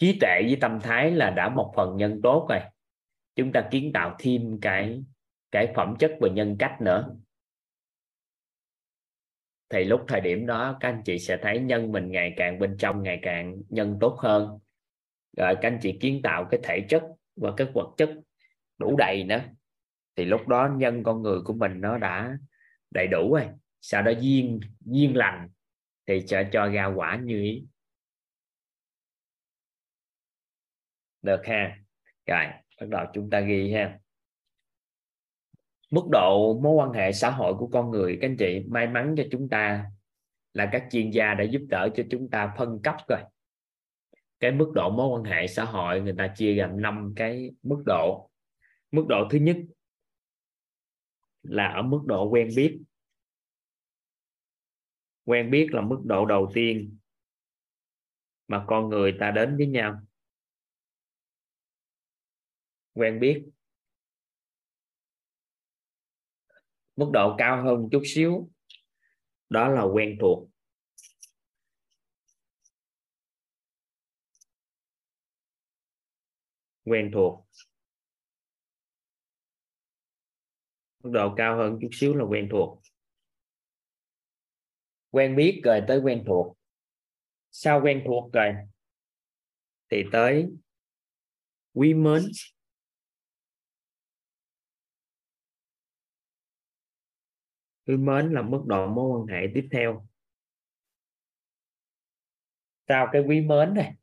trí 0.00 0.18
tuệ 0.20 0.42
với 0.42 0.56
tâm 0.60 0.80
thái 0.80 1.10
là 1.10 1.30
đã 1.30 1.48
một 1.48 1.72
phần 1.76 1.96
nhân 1.96 2.20
tốt 2.22 2.46
rồi. 2.50 2.60
Chúng 3.34 3.52
ta 3.52 3.68
kiến 3.70 3.92
tạo 3.92 4.16
thêm 4.18 4.58
cái 4.60 5.02
cái 5.50 5.72
phẩm 5.74 5.96
chất 5.98 6.12
và 6.20 6.28
nhân 6.28 6.56
cách 6.58 6.80
nữa. 6.80 7.16
Thì 9.68 9.84
lúc 9.84 10.04
thời 10.08 10.20
điểm 10.20 10.46
đó, 10.46 10.76
các 10.80 10.88
anh 10.88 11.02
chị 11.04 11.18
sẽ 11.18 11.38
thấy 11.42 11.58
nhân 11.58 11.92
mình 11.92 12.10
ngày 12.10 12.34
càng 12.36 12.58
bên 12.58 12.76
trong, 12.78 13.02
ngày 13.02 13.18
càng 13.22 13.62
nhân 13.68 13.98
tốt 14.00 14.16
hơn. 14.18 14.58
Rồi 15.36 15.54
các 15.54 15.68
anh 15.68 15.78
chị 15.82 15.98
kiến 16.00 16.20
tạo 16.22 16.48
cái 16.50 16.60
thể 16.62 16.86
chất 16.88 17.02
và 17.36 17.52
cái 17.56 17.66
vật 17.74 17.94
chất 17.96 18.10
đủ 18.78 18.96
đầy 18.96 19.24
nữa. 19.24 19.40
Thì 20.16 20.24
lúc 20.24 20.48
đó 20.48 20.68
nhân 20.76 21.02
con 21.02 21.22
người 21.22 21.40
của 21.44 21.52
mình 21.52 21.80
nó 21.80 21.98
đã 21.98 22.38
đầy 22.90 23.06
đủ 23.06 23.34
rồi. 23.34 23.46
Sau 23.80 24.02
đó 24.02 24.12
duyên 24.20 24.60
duyên 24.80 25.16
lành 25.16 25.48
thì 26.06 26.20
sẽ 26.26 26.48
cho 26.52 26.66
ra 26.66 26.86
quả 26.86 27.16
như 27.16 27.42
ý. 27.42 27.66
Được 31.22 31.40
ha. 31.44 31.76
Rồi, 32.26 32.44
bắt 32.80 32.88
đầu 32.88 33.06
chúng 33.12 33.30
ta 33.30 33.40
ghi 33.40 33.72
ha. 33.72 33.98
Mức 35.90 36.02
độ 36.12 36.60
mối 36.62 36.74
quan 36.74 36.92
hệ 36.92 37.12
xã 37.12 37.30
hội 37.30 37.54
của 37.54 37.66
con 37.66 37.90
người, 37.90 38.18
các 38.20 38.28
anh 38.28 38.36
chị, 38.36 38.64
may 38.68 38.86
mắn 38.86 39.14
cho 39.16 39.24
chúng 39.30 39.48
ta 39.48 39.84
là 40.52 40.68
các 40.72 40.84
chuyên 40.90 41.10
gia 41.10 41.34
đã 41.34 41.44
giúp 41.44 41.62
đỡ 41.68 41.88
cho 41.94 42.02
chúng 42.10 42.30
ta 42.30 42.54
phân 42.58 42.80
cấp 42.82 42.96
rồi. 43.08 43.20
Cái 44.40 44.52
mức 44.52 44.72
độ 44.74 44.90
mối 44.90 45.08
quan 45.08 45.24
hệ 45.24 45.46
xã 45.46 45.64
hội, 45.64 46.00
người 46.00 46.14
ta 46.18 46.34
chia 46.36 46.54
làm 46.54 46.80
năm 46.80 47.12
cái 47.16 47.50
mức 47.62 47.82
độ. 47.86 48.30
Mức 48.90 49.04
độ 49.08 49.28
thứ 49.30 49.38
nhất 49.38 49.56
là 51.42 51.66
ở 51.68 51.82
mức 51.82 52.00
độ 52.06 52.28
quen 52.28 52.48
biết. 52.56 52.80
Quen 55.24 55.50
biết 55.50 55.68
là 55.70 55.80
mức 55.80 56.00
độ 56.04 56.26
đầu 56.26 56.50
tiên 56.54 56.98
mà 58.48 58.64
con 58.66 58.88
người 58.88 59.16
ta 59.20 59.30
đến 59.30 59.56
với 59.56 59.66
nhau 59.66 60.00
quen 62.94 63.20
biết. 63.20 63.44
Mức 66.96 67.10
độ 67.12 67.34
cao 67.38 67.64
hơn 67.64 67.88
chút 67.92 68.02
xíu, 68.04 68.50
đó 69.48 69.68
là 69.68 69.82
quen 69.82 70.16
thuộc. 70.20 70.48
Quen 76.84 77.10
thuộc. 77.14 77.46
Mức 81.02 81.10
độ 81.12 81.34
cao 81.36 81.56
hơn 81.56 81.78
chút 81.80 81.88
xíu 81.92 82.14
là 82.14 82.24
quen 82.24 82.48
thuộc. 82.50 82.82
Quen 85.10 85.36
biết 85.36 85.60
rồi 85.64 85.80
tới 85.88 86.00
quen 86.00 86.24
thuộc. 86.26 86.56
Sau 87.50 87.80
quen 87.84 88.02
thuộc 88.06 88.32
rồi, 88.32 88.52
thì 89.90 90.04
tới 90.12 90.46
quý 91.72 91.94
mến. 91.94 92.22
Yêu 97.90 97.98
mến 97.98 98.32
là 98.32 98.42
mức 98.42 98.62
độ 98.66 98.86
mối 98.86 99.20
quan 99.20 99.26
hệ 99.26 99.46
tiếp 99.54 99.68
theo. 99.72 100.06
Sau 102.88 103.08
cái 103.12 103.22
quý 103.28 103.40
mến 103.40 103.74
này 103.74 103.94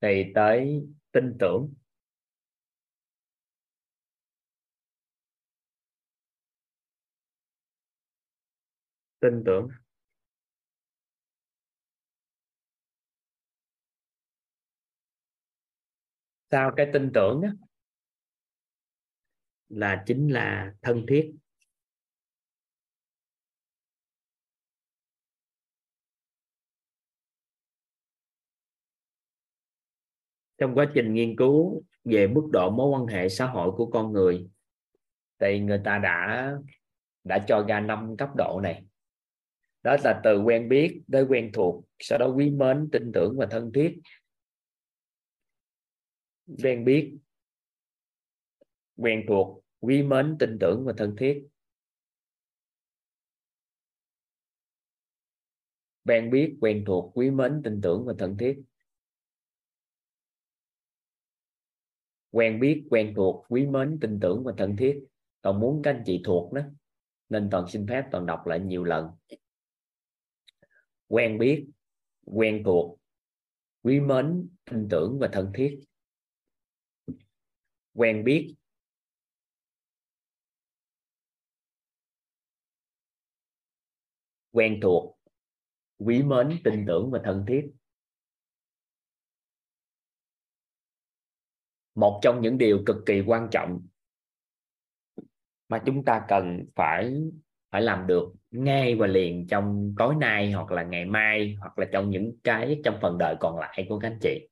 thì 0.00 0.32
tới 0.34 0.88
tin 1.12 1.36
tưởng. 1.38 1.74
Tin 9.20 9.42
tưởng. 9.46 9.68
Sau 16.50 16.72
cái 16.76 16.90
tin 16.92 17.10
tưởng 17.14 17.40
đó, 17.40 17.48
là 19.68 20.04
chính 20.06 20.32
là 20.32 20.74
thân 20.82 21.06
thiết. 21.08 21.39
Trong 30.60 30.74
quá 30.74 30.90
trình 30.94 31.14
nghiên 31.14 31.36
cứu 31.36 31.82
về 32.04 32.26
mức 32.26 32.48
độ 32.52 32.70
mối 32.70 32.88
quan 32.90 33.06
hệ 33.06 33.28
xã 33.28 33.46
hội 33.46 33.70
của 33.76 33.86
con 33.86 34.12
người, 34.12 34.48
thì 35.38 35.60
người 35.60 35.80
ta 35.84 35.98
đã 35.98 36.52
đã 37.24 37.44
cho 37.48 37.64
ra 37.68 37.80
năm 37.80 38.16
cấp 38.18 38.28
độ 38.36 38.60
này. 38.62 38.84
Đó 39.82 39.96
là 40.04 40.20
từ 40.24 40.42
quen 40.42 40.68
biết 40.68 41.02
tới 41.12 41.24
quen 41.28 41.50
thuộc, 41.54 41.84
sau 41.98 42.18
đó 42.18 42.26
quý 42.36 42.50
mến, 42.50 42.88
tin 42.92 43.12
tưởng 43.14 43.36
và 43.38 43.46
thân 43.50 43.72
thiết. 43.74 44.00
Quen 46.62 46.84
biết, 46.84 47.18
quen 48.96 49.24
thuộc, 49.28 49.64
quý 49.80 50.02
mến, 50.02 50.36
tin 50.38 50.58
tưởng 50.60 50.84
và 50.84 50.92
thân 50.96 51.16
thiết. 51.18 51.46
Quen 56.04 56.30
biết, 56.30 56.56
quen 56.60 56.84
thuộc, 56.86 57.12
quý 57.14 57.30
mến, 57.30 57.60
tin 57.64 57.80
tưởng 57.80 58.04
và 58.06 58.14
thân 58.18 58.36
thiết. 58.38 58.58
Quen 62.30 62.60
biết, 62.60 62.86
quen 62.90 63.12
thuộc, 63.16 63.44
quý 63.48 63.66
mến, 63.66 63.98
tin 64.00 64.20
tưởng 64.20 64.44
và 64.44 64.52
thân 64.58 64.76
thiết. 64.76 65.00
Toàn 65.42 65.60
muốn 65.60 65.82
các 65.82 65.90
anh 65.90 66.02
chị 66.06 66.22
thuộc 66.24 66.52
đó, 66.52 66.62
nên 67.28 67.48
toàn 67.50 67.68
xin 67.68 67.86
phép 67.86 68.04
toàn 68.12 68.26
đọc 68.26 68.46
lại 68.46 68.60
nhiều 68.60 68.84
lần. 68.84 69.06
Quen 71.06 71.38
biết, 71.38 71.66
quen 72.24 72.62
thuộc, 72.64 72.98
quý 73.82 74.00
mến, 74.00 74.48
tin 74.70 74.88
tưởng 74.90 75.18
và 75.20 75.28
thân 75.32 75.52
thiết. 75.54 75.80
Quen 77.94 78.24
biết, 78.24 78.54
quen 84.52 84.80
thuộc, 84.82 85.18
quý 85.98 86.22
mến, 86.22 86.60
tin 86.64 86.84
tưởng 86.86 87.10
và 87.10 87.20
thân 87.24 87.44
thiết. 87.48 87.70
Một 91.94 92.20
trong 92.22 92.40
những 92.40 92.58
điều 92.58 92.82
cực 92.86 92.96
kỳ 93.06 93.20
quan 93.20 93.48
trọng 93.50 93.80
mà 95.68 95.82
chúng 95.86 96.04
ta 96.04 96.24
cần 96.28 96.64
phải 96.74 97.14
phải 97.70 97.82
làm 97.82 98.06
được 98.06 98.32
ngay 98.50 98.94
và 98.94 99.06
liền 99.06 99.46
trong 99.46 99.94
tối 99.98 100.14
nay 100.14 100.52
hoặc 100.52 100.70
là 100.70 100.82
ngày 100.82 101.04
mai 101.04 101.56
hoặc 101.60 101.78
là 101.78 101.86
trong 101.92 102.10
những 102.10 102.32
cái, 102.44 102.80
trong 102.84 102.98
phần 103.02 103.18
đời 103.18 103.36
còn 103.40 103.58
lại 103.58 103.86
của 103.88 103.98
các 103.98 104.08
anh 104.08 104.18
chị. 104.22 104.48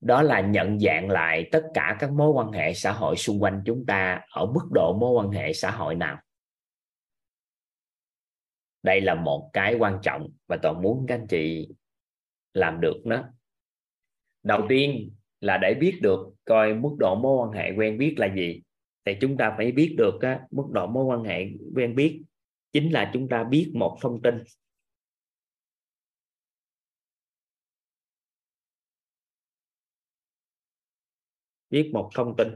Đó 0.00 0.22
là 0.22 0.40
nhận 0.40 0.80
dạng 0.80 1.10
lại 1.10 1.48
tất 1.52 1.62
cả 1.74 1.96
các 2.00 2.12
mối 2.12 2.30
quan 2.30 2.52
hệ 2.52 2.74
xã 2.74 2.92
hội 2.92 3.16
xung 3.16 3.42
quanh 3.42 3.62
chúng 3.66 3.86
ta 3.86 4.20
ở 4.30 4.46
mức 4.46 4.68
độ 4.72 4.96
mối 5.00 5.10
quan 5.10 5.30
hệ 5.30 5.52
xã 5.52 5.70
hội 5.70 5.94
nào. 5.94 6.18
Đây 8.82 9.00
là 9.00 9.14
một 9.14 9.50
cái 9.52 9.74
quan 9.74 9.98
trọng 10.02 10.28
và 10.46 10.56
toàn 10.62 10.82
muốn 10.82 11.04
các 11.08 11.14
anh 11.14 11.26
chị 11.26 11.68
làm 12.52 12.80
được 12.80 13.02
đó 13.04 13.24
đầu 14.42 14.66
tiên 14.68 15.10
là 15.44 15.58
để 15.58 15.74
biết 15.74 15.98
được 16.02 16.18
coi 16.44 16.74
mức 16.74 16.96
độ 16.98 17.14
mối 17.14 17.46
quan 17.46 17.52
hệ 17.52 17.72
quen 17.76 17.98
biết 17.98 18.14
là 18.18 18.34
gì. 18.36 18.62
Thì 19.04 19.12
chúng 19.20 19.36
ta 19.36 19.54
phải 19.56 19.72
biết 19.72 19.94
được 19.98 20.18
á, 20.20 20.40
mức 20.50 20.64
độ 20.72 20.86
mối 20.86 21.04
quan 21.04 21.24
hệ 21.24 21.46
quen 21.74 21.94
biết 21.94 22.22
chính 22.72 22.92
là 22.92 23.10
chúng 23.14 23.28
ta 23.28 23.44
biết 23.44 23.72
một 23.74 23.98
thông 24.02 24.22
tin. 24.22 24.34
Biết 31.70 31.90
một 31.92 32.10
thông 32.14 32.36
tin. 32.36 32.48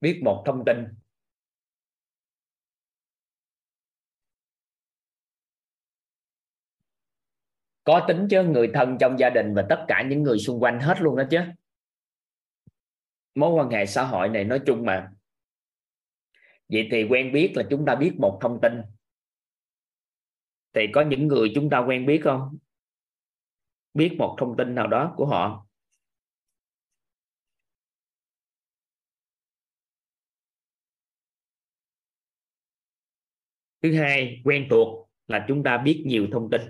Biết 0.00 0.20
một 0.24 0.42
thông 0.46 0.64
tin. 0.66 1.01
Có 7.84 8.04
tính 8.08 8.26
chứ, 8.30 8.42
người 8.44 8.70
thân 8.74 8.96
trong 9.00 9.18
gia 9.18 9.30
đình 9.30 9.54
và 9.54 9.66
tất 9.68 9.84
cả 9.88 10.02
những 10.08 10.22
người 10.22 10.38
xung 10.38 10.62
quanh 10.62 10.80
hết 10.80 11.00
luôn 11.00 11.16
đó 11.16 11.24
chứ. 11.30 11.38
Mối 13.34 13.50
quan 13.50 13.70
hệ 13.70 13.86
xã 13.86 14.04
hội 14.04 14.28
này 14.28 14.44
nói 14.44 14.60
chung 14.66 14.84
mà. 14.86 15.12
Vậy 16.68 16.88
thì 16.90 17.04
quen 17.10 17.32
biết 17.32 17.52
là 17.56 17.64
chúng 17.70 17.84
ta 17.86 17.94
biết 17.94 18.12
một 18.18 18.38
thông 18.42 18.58
tin. 18.62 18.72
Thì 20.74 20.82
có 20.92 21.00
những 21.00 21.26
người 21.26 21.52
chúng 21.54 21.70
ta 21.70 21.78
quen 21.78 22.06
biết 22.06 22.20
không? 22.24 22.58
Biết 23.94 24.16
một 24.18 24.36
thông 24.38 24.56
tin 24.56 24.74
nào 24.74 24.86
đó 24.86 25.14
của 25.16 25.26
họ. 25.26 25.66
Thứ 33.82 33.94
hai, 33.98 34.40
quen 34.44 34.66
thuộc 34.70 35.08
là 35.26 35.44
chúng 35.48 35.62
ta 35.62 35.78
biết 35.78 36.02
nhiều 36.06 36.26
thông 36.32 36.50
tin. 36.50 36.60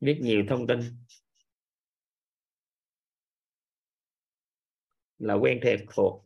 Biết 0.00 0.18
nhiều 0.22 0.42
thông 0.48 0.66
tin. 0.66 0.80
Là 5.18 5.34
quen 5.34 5.58
thiệt 5.62 5.80
thuộc. 5.94 6.24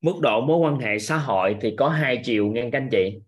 Mức 0.00 0.12
độ 0.22 0.40
mối 0.40 0.58
quan 0.58 0.78
hệ 0.78 0.98
xã 0.98 1.16
hội 1.18 1.56
thì 1.60 1.74
có 1.76 1.88
hai 1.88 2.20
chiều 2.24 2.46
nghe 2.46 2.68
các 2.72 2.78
anh 2.78 2.88
chị. 2.92 3.20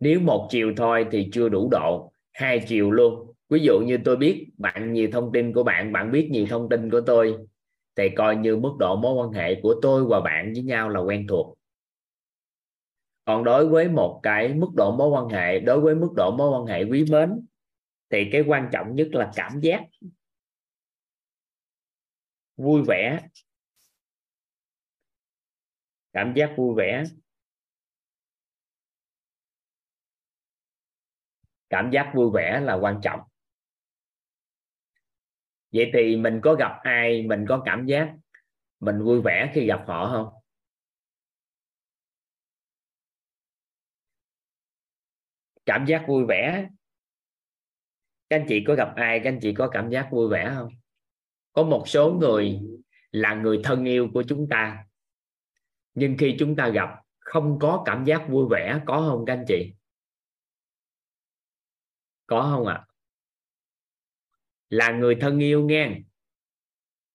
Nếu 0.00 0.20
một 0.20 0.48
chiều 0.50 0.72
thôi 0.76 1.06
thì 1.10 1.28
chưa 1.32 1.48
đủ 1.48 1.68
độ, 1.70 2.12
hai 2.32 2.60
chiều 2.68 2.90
luôn. 2.90 3.32
Ví 3.50 3.60
dụ 3.60 3.80
như 3.86 3.98
tôi 4.04 4.16
biết 4.16 4.46
bạn 4.58 4.92
nhiều 4.92 5.08
thông 5.12 5.32
tin 5.32 5.52
của 5.52 5.62
bạn 5.62 5.92
bạn 5.92 6.12
biết 6.12 6.28
nhiều 6.30 6.46
thông 6.50 6.68
tin 6.68 6.90
của 6.90 7.00
tôi, 7.06 7.36
thì 7.96 8.08
coi 8.16 8.36
như 8.36 8.56
mức 8.56 8.72
độ 8.78 8.96
mối 8.96 9.14
quan 9.14 9.32
hệ 9.32 9.60
của 9.62 9.74
tôi 9.82 10.04
và 10.04 10.20
bạn 10.20 10.52
với 10.54 10.62
nhau 10.62 10.88
là 10.88 11.00
quen 11.00 11.26
thuộc 11.28 11.55
còn 13.26 13.44
đối 13.44 13.68
với 13.68 13.88
một 13.88 14.20
cái 14.22 14.54
mức 14.54 14.68
độ 14.76 14.96
mối 14.96 15.08
quan 15.08 15.28
hệ, 15.28 15.60
đối 15.60 15.80
với 15.80 15.94
mức 15.94 16.12
độ 16.16 16.36
mối 16.36 16.50
quan 16.50 16.66
hệ 16.66 16.84
quý 16.90 17.04
mến, 17.10 17.46
thì 18.10 18.28
cái 18.32 18.44
quan 18.46 18.68
trọng 18.72 18.94
nhất 18.94 19.08
là 19.12 19.32
cảm 19.36 19.60
giác 19.60 19.84
vui 22.56 22.82
vẻ. 22.86 23.28
Cảm 26.12 26.32
giác 26.36 26.54
vui 26.56 26.74
vẻ. 26.76 27.04
Cảm 31.70 31.90
giác 31.90 32.12
vui 32.14 32.30
vẻ 32.34 32.60
là 32.60 32.74
quan 32.74 33.00
trọng. 33.02 33.20
Vậy 35.72 35.90
thì 35.92 36.16
mình 36.16 36.40
có 36.42 36.54
gặp 36.54 36.78
ai, 36.82 37.22
mình 37.22 37.44
có 37.48 37.62
cảm 37.64 37.86
giác 37.86 38.14
mình 38.80 39.02
vui 39.04 39.20
vẻ 39.20 39.50
khi 39.54 39.66
gặp 39.66 39.84
họ 39.86 40.10
không? 40.12 40.45
Cảm 45.66 45.86
giác 45.86 46.04
vui 46.08 46.24
vẻ. 46.24 46.68
Các 48.28 48.36
anh 48.36 48.46
chị 48.48 48.64
có 48.66 48.74
gặp 48.74 48.92
ai, 48.96 49.20
các 49.24 49.30
anh 49.30 49.38
chị 49.42 49.52
có 49.52 49.68
cảm 49.68 49.90
giác 49.90 50.08
vui 50.10 50.28
vẻ 50.28 50.52
không? 50.54 50.68
Có 51.52 51.62
một 51.62 51.88
số 51.88 52.12
người 52.12 52.60
là 53.10 53.34
người 53.34 53.60
thân 53.64 53.84
yêu 53.84 54.08
của 54.14 54.22
chúng 54.28 54.48
ta, 54.50 54.84
nhưng 55.94 56.16
khi 56.18 56.36
chúng 56.38 56.56
ta 56.56 56.68
gặp, 56.68 56.88
không 57.18 57.58
có 57.58 57.82
cảm 57.86 58.04
giác 58.04 58.28
vui 58.28 58.46
vẻ, 58.50 58.80
có 58.86 59.06
không 59.08 59.24
các 59.26 59.32
anh 59.32 59.44
chị? 59.48 59.72
Có 62.26 62.42
không 62.42 62.66
ạ? 62.66 62.74
À? 62.74 62.86
là 64.70 64.90
người 64.90 65.14
thân 65.20 65.38
yêu 65.38 65.64
nghe, 65.64 65.90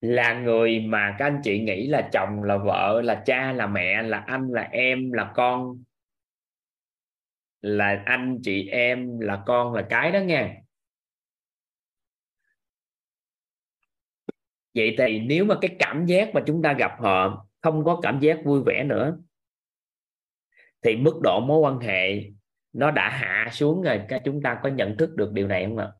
là 0.01 0.33
người 0.33 0.79
mà 0.79 1.15
các 1.19 1.25
anh 1.25 1.39
chị 1.43 1.59
nghĩ 1.59 1.87
là 1.87 2.09
chồng, 2.13 2.43
là 2.43 2.57
vợ, 2.57 3.01
là 3.03 3.23
cha, 3.25 3.51
là 3.53 3.67
mẹ, 3.67 4.01
là 4.03 4.17
anh, 4.17 4.51
là 4.51 4.61
em, 4.61 5.11
là 5.11 5.31
con 5.35 5.83
là 7.61 8.03
anh, 8.05 8.39
chị 8.43 8.67
em, 8.67 9.19
là 9.19 9.43
con, 9.45 9.73
là 9.73 9.87
cái 9.89 10.11
đó 10.11 10.19
nghe 10.19 10.61
vậy 14.75 14.95
thì 14.97 15.19
nếu 15.19 15.45
mà 15.45 15.55
cái 15.61 15.75
cảm 15.79 16.05
giác 16.05 16.29
mà 16.33 16.41
chúng 16.47 16.61
ta 16.61 16.73
gặp 16.73 16.91
họ 16.99 17.45
không 17.61 17.83
có 17.85 17.99
cảm 18.03 18.19
giác 18.19 18.39
vui 18.45 18.61
vẻ 18.65 18.83
nữa, 18.83 19.17
thì 20.81 20.95
mức 20.95 21.19
độ 21.23 21.39
mối 21.39 21.59
quan 21.59 21.79
hệ 21.79 22.23
nó 22.73 22.91
đã 22.91 23.09
hạ 23.09 23.49
xuống 23.51 23.81
rồi 23.81 24.01
các 24.09 24.21
chúng 24.25 24.41
ta 24.41 24.59
có 24.63 24.69
nhận 24.69 24.97
thức 24.97 25.15
được 25.15 25.31
điều 25.33 25.47
này 25.47 25.65
không 25.65 25.77
ạ? 25.77 25.91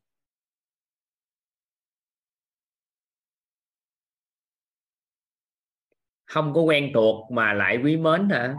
Không 6.25 6.53
có 6.53 6.61
quen 6.61 6.91
thuộc 6.93 7.31
mà 7.31 7.53
lại 7.53 7.77
quý 7.83 7.97
mến 7.97 8.29
hả? 8.29 8.55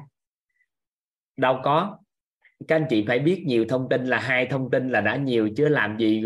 Đâu 1.36 1.61
có 1.64 2.01
các 2.68 2.76
anh 2.76 2.86
chị 2.90 3.04
phải 3.08 3.18
biết 3.18 3.42
nhiều 3.46 3.64
thông 3.68 3.88
tin 3.88 4.04
là 4.04 4.20
hai 4.20 4.46
thông 4.46 4.70
tin 4.70 4.88
là 4.88 5.00
đã 5.00 5.16
nhiều 5.16 5.48
chứ 5.56 5.68
làm 5.68 5.98
gì? 5.98 6.24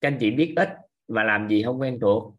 Các 0.00 0.08
anh 0.08 0.18
chị 0.20 0.30
biết 0.30 0.52
ít 0.56 0.68
mà 1.08 1.24
làm 1.24 1.48
gì 1.48 1.62
không 1.62 1.80
quen 1.80 1.98
thuộc. 2.00 2.34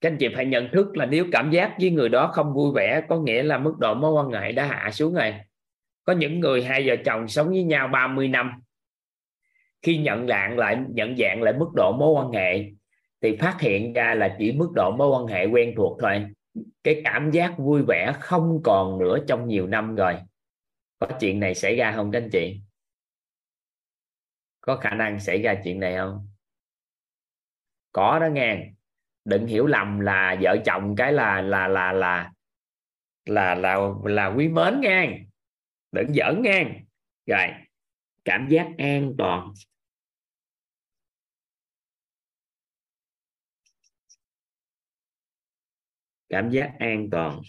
Các 0.00 0.10
anh 0.12 0.18
chị 0.18 0.28
phải 0.34 0.46
nhận 0.46 0.68
thức 0.72 0.96
là 0.96 1.06
nếu 1.06 1.26
cảm 1.32 1.50
giác 1.50 1.76
với 1.80 1.90
người 1.90 2.08
đó 2.08 2.30
không 2.34 2.54
vui 2.54 2.72
vẻ, 2.74 3.02
có 3.08 3.20
nghĩa 3.20 3.42
là 3.42 3.58
mức 3.58 3.74
độ 3.78 3.94
mối 3.94 4.12
quan 4.12 4.42
hệ 4.42 4.52
đã 4.52 4.66
hạ 4.66 4.90
xuống 4.92 5.14
rồi. 5.14 5.34
Có 6.04 6.12
những 6.12 6.40
người 6.40 6.64
hai 6.64 6.88
vợ 6.88 6.96
chồng 7.04 7.28
sống 7.28 7.48
với 7.48 7.62
nhau 7.64 7.88
30 7.88 8.28
năm. 8.28 8.52
Khi 9.82 9.98
nhận 9.98 10.26
dạng 10.28 10.58
lại, 10.58 10.78
nhận 10.88 11.16
dạng 11.16 11.42
lại 11.42 11.54
mức 11.58 11.68
độ 11.74 11.92
mối 11.98 12.10
quan 12.10 12.32
hệ, 12.32 12.64
thì 13.22 13.36
phát 13.36 13.60
hiện 13.60 13.92
ra 13.92 14.14
là 14.14 14.36
chỉ 14.38 14.52
mức 14.52 14.68
độ 14.74 14.90
mối 14.90 15.08
quan 15.08 15.26
hệ 15.26 15.46
quen 15.46 15.74
thuộc 15.76 15.98
thôi 16.00 16.26
cái 16.84 17.00
cảm 17.04 17.30
giác 17.30 17.54
vui 17.58 17.82
vẻ 17.88 18.12
không 18.20 18.60
còn 18.64 18.98
nữa 18.98 19.18
trong 19.28 19.48
nhiều 19.48 19.66
năm 19.66 19.94
rồi. 19.94 20.14
Có 20.98 21.08
chuyện 21.20 21.40
này 21.40 21.54
xảy 21.54 21.76
ra 21.76 21.92
không 21.92 22.12
các 22.12 22.22
anh 22.22 22.30
chị? 22.32 22.60
Có 24.60 24.76
khả 24.76 24.90
năng 24.90 25.20
xảy 25.20 25.42
ra 25.42 25.60
chuyện 25.64 25.80
này 25.80 25.96
không? 25.96 26.28
Có 27.92 28.18
đó 28.18 28.26
nghe. 28.26 28.70
Đừng 29.24 29.46
hiểu 29.46 29.66
lầm 29.66 30.00
là 30.00 30.36
vợ 30.40 30.56
chồng 30.64 30.96
cái 30.96 31.12
là 31.12 31.40
là 31.40 31.68
là 31.68 31.92
là 31.92 32.32
là 33.24 33.54
là 33.54 33.78
là 34.04 34.26
quý 34.26 34.48
mến 34.48 34.80
nghe. 34.80 35.18
Đừng 35.92 36.14
giỡn 36.14 36.42
nghe. 36.42 36.64
Rồi, 37.26 37.48
cảm 38.24 38.48
giác 38.48 38.68
an 38.78 39.12
toàn. 39.18 39.52
cảm 46.28 46.50
giác 46.50 46.72
an 46.78 47.08
toàn. 47.10 47.40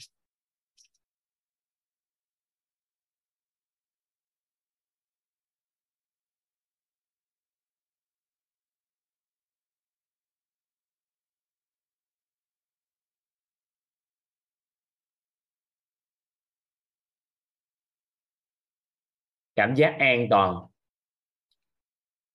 Cảm 19.56 19.76
giác 19.76 19.96
an 20.00 20.28
toàn. 20.30 20.56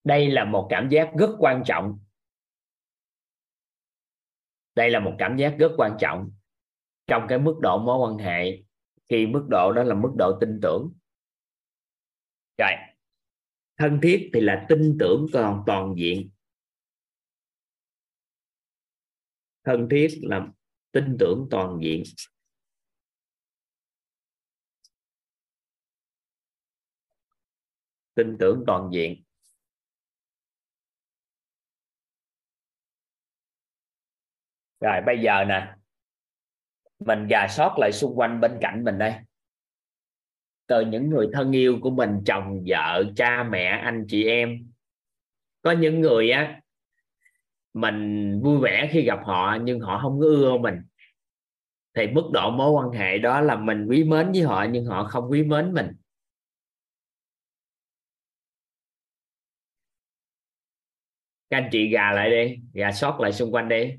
Đây 0.04 0.30
là 0.30 0.44
một 0.44 0.66
cảm 0.70 0.88
giác 0.88 1.10
rất 1.18 1.30
quan 1.38 1.62
trọng 1.66 1.98
đây 4.74 4.90
là 4.90 5.00
một 5.00 5.14
cảm 5.18 5.36
giác 5.36 5.56
rất 5.58 5.72
quan 5.76 5.96
trọng 6.00 6.30
trong 7.06 7.26
cái 7.28 7.38
mức 7.38 7.58
độ 7.60 7.78
mối 7.78 7.98
quan 7.98 8.18
hệ, 8.18 8.62
khi 9.08 9.26
mức 9.26 9.46
độ 9.50 9.72
đó 9.72 9.82
là 9.82 9.94
mức 9.94 10.12
độ 10.16 10.38
tin 10.40 10.58
tưởng. 10.62 10.92
Rồi, 12.58 12.72
thân 13.76 13.98
thiết 14.02 14.30
thì 14.34 14.40
là 14.40 14.66
tin 14.68 14.96
tưởng 15.00 15.26
còn 15.32 15.62
toàn 15.66 15.94
diện. 15.96 16.30
Thân 19.64 19.88
thiết 19.90 20.08
là 20.22 20.48
tin 20.92 21.16
tưởng 21.18 21.46
toàn 21.50 21.78
diện. 21.82 22.02
Tin 28.14 28.36
tưởng 28.38 28.64
toàn 28.66 28.90
diện. 28.92 29.22
Rồi, 34.82 35.00
bây 35.06 35.20
giờ 35.20 35.44
nè, 35.44 35.74
mình 36.98 37.26
gà 37.26 37.48
sót 37.48 37.76
lại 37.78 37.92
xung 37.92 38.18
quanh 38.18 38.40
bên 38.40 38.58
cạnh 38.60 38.84
mình 38.84 38.98
đây. 38.98 39.14
Từ 40.66 40.80
những 40.80 41.10
người 41.10 41.28
thân 41.32 41.52
yêu 41.52 41.78
của 41.82 41.90
mình, 41.90 42.10
chồng, 42.26 42.64
vợ, 42.68 43.04
cha, 43.16 43.42
mẹ, 43.42 43.64
anh, 43.64 44.04
chị 44.08 44.24
em. 44.24 44.72
Có 45.62 45.72
những 45.72 46.00
người 46.00 46.30
á, 46.30 46.60
mình 47.74 48.40
vui 48.42 48.58
vẻ 48.58 48.88
khi 48.92 49.02
gặp 49.02 49.18
họ, 49.24 49.58
nhưng 49.62 49.80
họ 49.80 49.98
không 50.02 50.20
có 50.20 50.26
ưa 50.26 50.58
mình. 50.58 50.74
Thì 51.94 52.06
mức 52.06 52.30
độ 52.32 52.50
mối 52.50 52.70
quan 52.70 52.90
hệ 52.90 53.18
đó 53.18 53.40
là 53.40 53.56
mình 53.56 53.86
quý 53.86 54.04
mến 54.04 54.32
với 54.32 54.42
họ, 54.42 54.66
nhưng 54.70 54.86
họ 54.86 55.04
không 55.04 55.30
quý 55.30 55.42
mến 55.42 55.72
mình. 55.72 55.92
Các 61.50 61.56
anh 61.56 61.68
chị 61.72 61.88
gà 61.88 62.12
lại 62.12 62.30
đi, 62.30 62.60
gà 62.74 62.92
sót 62.92 63.20
lại 63.20 63.32
xung 63.32 63.54
quanh 63.54 63.68
đi. 63.68 63.96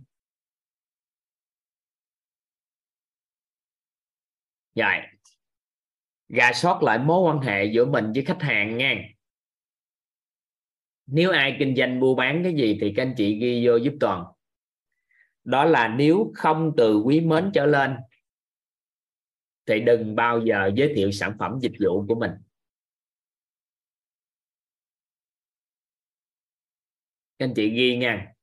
Rồi. 4.76 4.95
Gà 6.30 6.53
sót 6.53 6.84
lại 6.84 6.99
mối 6.99 7.21
quan 7.21 7.39
hệ 7.39 7.65
giữa 7.65 7.86
mình 7.86 8.11
với 8.13 8.26
khách 8.26 8.41
hàng 8.41 8.78
nha. 8.78 8.95
Nếu 11.05 11.32
ai 11.32 11.55
kinh 11.59 11.76
doanh 11.76 11.99
mua 11.99 12.15
bán 12.15 12.43
cái 12.43 12.53
gì 12.53 12.78
thì 12.82 12.93
các 12.95 13.03
anh 13.03 13.13
chị 13.17 13.39
ghi 13.39 13.67
vô 13.67 13.76
giúp 13.76 13.93
toàn. 13.99 14.26
Đó 15.43 15.65
là 15.65 15.88
nếu 15.88 16.32
không 16.36 16.74
từ 16.78 16.97
quý 16.97 17.21
mến 17.21 17.51
trở 17.53 17.65
lên, 17.65 17.97
thì 19.65 19.80
đừng 19.80 20.15
bao 20.15 20.39
giờ 20.45 20.71
giới 20.76 20.93
thiệu 20.95 21.11
sản 21.11 21.36
phẩm 21.39 21.59
dịch 21.61 21.74
vụ 21.86 22.05
của 22.07 22.15
mình. 22.15 22.32
Các 27.38 27.45
anh 27.45 27.53
chị 27.55 27.69
ghi 27.69 27.97
nha. 27.97 28.34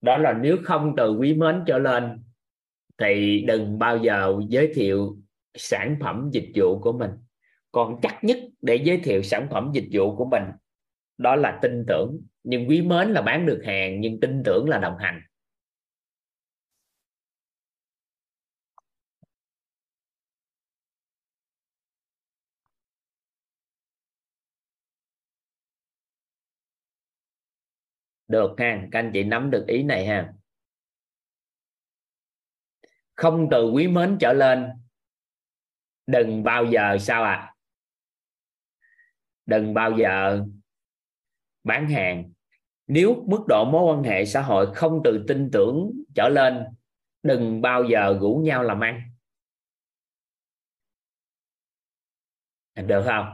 Đó 0.00 0.18
là 0.18 0.32
nếu 0.32 0.58
không 0.64 0.94
từ 0.96 1.16
quý 1.16 1.34
mến 1.34 1.64
trở 1.66 1.78
lên 1.78 2.24
thì 2.98 3.44
đừng 3.48 3.78
bao 3.78 3.96
giờ 3.98 4.34
giới 4.48 4.72
thiệu 4.74 5.16
sản 5.54 5.96
phẩm 6.00 6.30
dịch 6.32 6.52
vụ 6.54 6.78
của 6.80 6.92
mình. 6.92 7.10
Còn 7.72 8.00
chắc 8.02 8.24
nhất 8.24 8.38
để 8.62 8.76
giới 8.76 8.98
thiệu 9.04 9.22
sản 9.22 9.48
phẩm 9.50 9.70
dịch 9.74 9.88
vụ 9.92 10.16
của 10.16 10.24
mình, 10.24 10.42
đó 11.18 11.36
là 11.36 11.58
tin 11.62 11.84
tưởng. 11.88 12.20
Nhưng 12.44 12.68
quý 12.68 12.82
mến 12.82 13.08
là 13.08 13.22
bán 13.22 13.46
được 13.46 13.62
hàng, 13.66 14.00
nhưng 14.00 14.20
tin 14.20 14.42
tưởng 14.44 14.68
là 14.68 14.78
đồng 14.78 14.96
hành. 14.98 15.20
Được 28.28 28.54
ha, 28.58 28.88
các 28.92 28.98
anh 28.98 29.10
chị 29.14 29.24
nắm 29.24 29.50
được 29.50 29.64
ý 29.66 29.82
này 29.82 30.06
ha 30.06 30.32
không 33.18 33.48
từ 33.50 33.70
quý 33.70 33.88
mến 33.88 34.16
trở 34.20 34.32
lên. 34.32 34.70
Đừng 36.06 36.42
bao 36.42 36.64
giờ, 36.64 36.96
sao 37.00 37.24
à 37.24 37.54
đừng 39.46 39.74
bao 39.74 39.98
giờ 39.98 40.44
bán 41.64 41.88
hàng. 41.88 42.32
Nếu 42.86 43.24
mức 43.26 43.44
độ 43.48 43.64
mối 43.64 43.82
quan 43.82 44.02
hệ 44.02 44.24
xã 44.24 44.42
hội 44.42 44.74
không 44.74 45.00
từ 45.04 45.24
tin 45.28 45.50
tưởng 45.52 45.90
trở 46.14 46.28
lên, 46.28 46.64
đừng 47.22 47.60
bao 47.60 47.84
giờ 47.84 48.18
rủ 48.20 48.40
nhau 48.44 48.62
làm 48.62 48.80
ăn. 48.80 49.02
Được 52.74 53.02
không? 53.06 53.26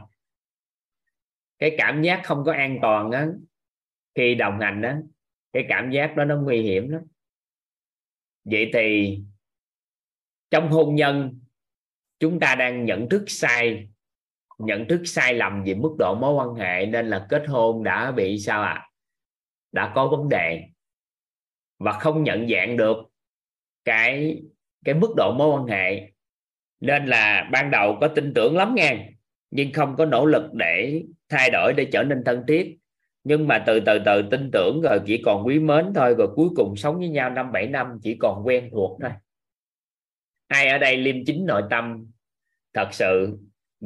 Cái 1.59 1.75
cảm 1.77 2.01
giác 2.01 2.21
không 2.23 2.43
có 2.45 2.53
an 2.53 2.79
toàn 2.81 3.11
á, 3.11 3.27
khi 4.15 4.35
đồng 4.35 4.59
hành 4.59 4.81
đó 4.81 4.93
cái 5.53 5.65
cảm 5.69 5.91
giác 5.91 6.13
đó 6.17 6.25
nó 6.25 6.37
nguy 6.37 6.61
hiểm 6.61 6.89
lắm. 6.89 7.01
Vậy 8.43 8.69
thì 8.73 9.19
trong 10.55 10.71
hôn 10.71 10.95
nhân, 10.95 11.39
chúng 12.19 12.39
ta 12.39 12.55
đang 12.55 12.85
nhận 12.85 13.09
thức 13.09 13.23
sai, 13.27 13.87
nhận 14.57 14.87
thức 14.87 15.01
sai 15.05 15.33
lầm 15.33 15.63
về 15.63 15.73
mức 15.73 15.95
độ 15.99 16.15
mối 16.15 16.33
quan 16.33 16.55
hệ 16.55 16.85
nên 16.85 17.07
là 17.09 17.25
kết 17.29 17.43
hôn 17.47 17.83
đã 17.83 18.11
bị 18.11 18.39
sao 18.39 18.61
ạ? 18.61 18.73
À? 18.73 18.87
đã 19.71 19.91
có 19.95 20.07
vấn 20.07 20.29
đề. 20.29 20.63
Và 21.79 21.91
không 21.91 22.23
nhận 22.23 22.47
dạng 22.49 22.77
được 22.77 22.97
cái 23.85 24.41
cái 24.85 24.95
mức 24.95 25.13
độ 25.17 25.33
mối 25.37 25.49
quan 25.49 25.67
hệ. 25.67 26.11
Nên 26.79 27.05
là 27.05 27.49
ban 27.51 27.71
đầu 27.71 27.97
có 28.01 28.07
tin 28.07 28.33
tưởng 28.33 28.57
lắm 28.57 28.75
nha 28.75 29.09
nhưng 29.51 29.73
không 29.73 29.95
có 29.95 30.05
nỗ 30.05 30.25
lực 30.25 30.53
để 30.53 31.03
thay 31.29 31.49
đổi 31.53 31.73
để 31.77 31.87
trở 31.91 32.03
nên 32.03 32.23
thân 32.23 32.43
thiết. 32.47 32.77
Nhưng 33.23 33.47
mà 33.47 33.63
từ 33.67 33.79
từ 33.79 33.99
từ 34.05 34.21
tin 34.31 34.49
tưởng 34.51 34.81
rồi 34.81 34.99
chỉ 35.05 35.21
còn 35.25 35.45
quý 35.45 35.59
mến 35.59 35.93
thôi, 35.95 36.15
rồi 36.17 36.27
cuối 36.35 36.49
cùng 36.55 36.75
sống 36.75 36.97
với 36.97 37.09
nhau 37.09 37.29
năm 37.29 37.51
bảy 37.51 37.67
năm 37.67 37.87
chỉ 38.01 38.17
còn 38.19 38.47
quen 38.47 38.69
thuộc 38.71 38.99
thôi 39.01 39.11
ai 40.47 40.67
ở 40.67 40.77
đây 40.77 40.97
liêm 40.97 41.15
chính 41.25 41.45
nội 41.45 41.61
tâm? 41.69 42.07
Thật 42.73 42.89
sự 42.91 43.37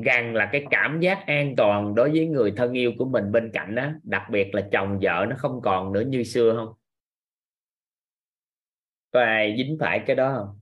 rằng 0.06 0.34
là 0.36 0.50
cái 0.52 0.66
cảm 0.72 1.00
giác 1.00 1.24
an 1.28 1.56
toàn 1.58 1.96
đối 1.96 2.10
với 2.12 2.28
người 2.28 2.54
thân 2.58 2.74
yêu 2.74 2.92
của 2.98 3.06
mình 3.06 3.32
bên 3.32 3.52
cạnh 3.54 3.76
đó, 3.76 3.90
đặc 4.04 4.24
biệt 4.32 4.56
là 4.56 4.68
chồng 4.72 5.00
vợ 5.02 5.26
nó 5.30 5.36
không 5.40 5.62
còn 5.64 5.94
nữa 5.94 6.02
như 6.08 6.24
xưa 6.24 6.54
không? 6.58 6.74
Có 9.12 9.20
ai 9.22 9.56
dính 9.58 9.78
phải 9.80 10.04
cái 10.08 10.16
đó 10.16 10.34
không? 10.38 10.60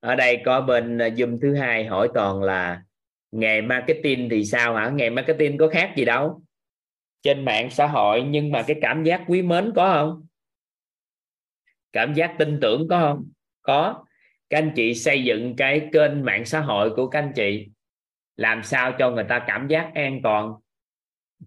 Ở 0.00 0.14
đây 0.16 0.42
có 0.44 0.60
bên 0.60 0.98
ờ, 0.98 1.08
zoom 1.08 1.38
thứ 1.42 1.54
hai 1.54 1.84
hỏi 1.86 2.08
toàn 2.14 2.42
là, 2.42 2.82
nghề 3.32 3.60
marketing 3.60 4.28
thì 4.30 4.44
sao 4.44 4.74
hả? 4.74 4.90
Nghề 4.90 5.10
marketing 5.10 5.58
có 5.58 5.68
khác 5.68 5.92
gì 5.96 6.04
đâu 6.04 6.42
trên 7.22 7.44
mạng 7.44 7.70
xã 7.70 7.86
hội, 7.86 8.22
nhưng 8.22 8.52
mà 8.52 8.62
cái 8.62 8.76
cảm 8.82 9.04
giác 9.04 9.24
quý 9.26 9.42
mến 9.42 9.72
có 9.76 9.94
không? 9.94 10.26
Cảm 11.92 12.14
giác 12.14 12.34
tin 12.38 12.58
tưởng 12.60 12.88
có 12.88 13.00
không? 13.00 13.30
Có. 13.62 14.04
Các 14.50 14.58
anh 14.58 14.72
chị 14.76 14.94
xây 14.94 15.24
dựng 15.24 15.56
cái 15.56 15.88
kênh 15.92 16.24
mạng 16.24 16.44
xã 16.44 16.60
hội 16.60 16.90
của 16.96 17.08
các 17.08 17.18
anh 17.18 17.32
chị, 17.36 17.68
làm 18.36 18.62
sao 18.62 18.92
cho 18.98 19.10
người 19.10 19.24
ta 19.28 19.44
cảm 19.46 19.68
giác 19.68 19.90
an 19.94 20.20
toàn 20.22 20.54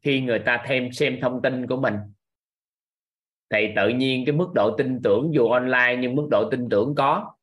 khi 0.01 0.21
người 0.21 0.39
ta 0.39 0.63
thêm 0.65 0.91
xem 0.91 1.19
thông 1.21 1.41
tin 1.41 1.67
của 1.67 1.77
mình? 1.77 1.95
Thì 3.49 3.67
tự 3.75 3.89
nhiên 3.89 4.23
cái 4.25 4.35
mức 4.35 4.51
độ 4.55 4.77
tin 4.77 4.99
tưởng 5.03 5.31
dù 5.33 5.47
online 5.47 5.97
nhưng 5.99 6.15
mức 6.15 6.27
độ 6.31 6.49
tin 6.51 6.69
tưởng 6.69 6.95
có. 6.95 7.33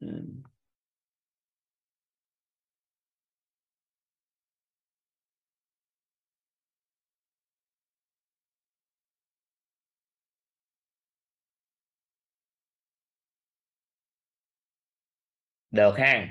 Ừ. 0.00 0.08
được 15.74 15.98
ha 15.98 16.28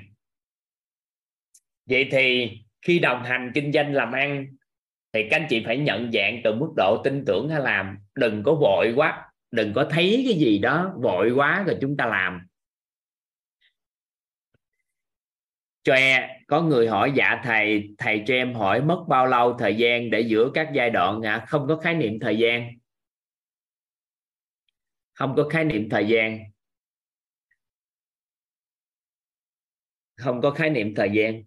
vậy 1.86 2.08
thì 2.10 2.50
khi 2.82 2.98
đồng 2.98 3.22
hành 3.22 3.50
kinh 3.54 3.72
doanh 3.72 3.92
làm 3.92 4.12
ăn, 4.12 4.46
thì 5.12 5.28
các 5.30 5.36
anh 5.36 5.46
chị 5.50 5.62
phải 5.66 5.78
nhận 5.78 6.12
dạng 6.12 6.40
từ 6.44 6.54
mức 6.54 6.72
độ 6.76 7.02
tin 7.04 7.24
tưởng 7.26 7.48
hay 7.48 7.60
làm. 7.60 7.98
Đừng 8.14 8.42
có 8.42 8.54
vội 8.54 8.92
quá, 8.96 9.32
đừng 9.50 9.72
có 9.74 9.86
thấy 9.90 10.24
cái 10.28 10.38
gì 10.38 10.58
đó 10.58 10.94
vội 11.02 11.30
quá 11.30 11.64
rồi 11.66 11.78
chúng 11.80 11.96
ta 11.96 12.06
làm. 12.06 12.46
Cho 15.82 15.94
em 15.94 16.22
có 16.46 16.62
người 16.62 16.88
hỏi 16.88 17.12
dạ 17.16 17.40
thầy 17.44 17.94
thầy 17.98 18.22
cho 18.26 18.34
em 18.34 18.54
hỏi 18.54 18.82
mất 18.82 19.04
bao 19.08 19.26
lâu 19.26 19.56
thời 19.58 19.76
gian 19.76 20.10
để 20.10 20.20
giữa 20.20 20.50
các 20.54 20.70
giai 20.74 20.90
đoạn 20.90 21.22
à? 21.22 21.44
không 21.48 21.68
có 21.68 21.76
khái 21.76 21.94
niệm 21.94 22.20
thời 22.20 22.38
gian. 22.38 22.70
Không 25.14 25.34
có 25.36 25.48
khái 25.48 25.64
niệm 25.64 25.88
thời 25.90 26.08
gian. 26.08 26.53
Không 30.16 30.40
có 30.40 30.50
khái 30.50 30.70
niệm 30.70 30.94
thời 30.94 31.10
gian. 31.12 31.42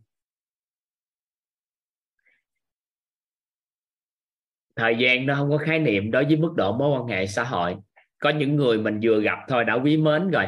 Thời 4.76 4.96
gian 5.00 5.26
nó 5.26 5.36
không 5.36 5.50
có 5.50 5.58
khái 5.58 5.80
niệm 5.80 6.12
đối 6.12 6.26
với 6.26 6.36
mức 6.36 6.54
độ 6.58 6.78
mối 6.78 7.00
quan 7.00 7.08
hệ 7.08 7.28
xã 7.28 7.44
hội. 7.44 7.76
Có 8.20 8.30
những 8.30 8.56
người 8.56 8.78
mình 8.78 9.00
vừa 9.04 9.22
gặp 9.22 9.40
thôi 9.48 9.66
đã 9.66 9.74
quý 9.74 9.98
mến 9.98 10.32
rồi. 10.32 10.46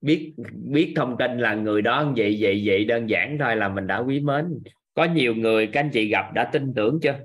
Biết 0.00 0.34
biết 0.52 0.92
thông 0.96 1.16
tin 1.18 1.38
là 1.38 1.54
người 1.54 1.82
đó 1.82 2.12
vậy 2.16 2.36
vậy 2.40 2.62
vậy, 2.66 2.84
đơn 2.84 3.10
giản 3.10 3.36
thôi 3.40 3.56
là 3.56 3.68
mình 3.68 3.86
đã 3.86 3.98
quý 3.98 4.20
mến. 4.20 4.58
Có 4.94 5.04
nhiều 5.04 5.34
người, 5.34 5.66
các 5.72 5.80
anh 5.80 5.90
chị 5.92 6.08
gặp 6.08 6.32
đã 6.34 6.50
tin 6.52 6.74
tưởng 6.74 6.98
chưa? 7.02 7.18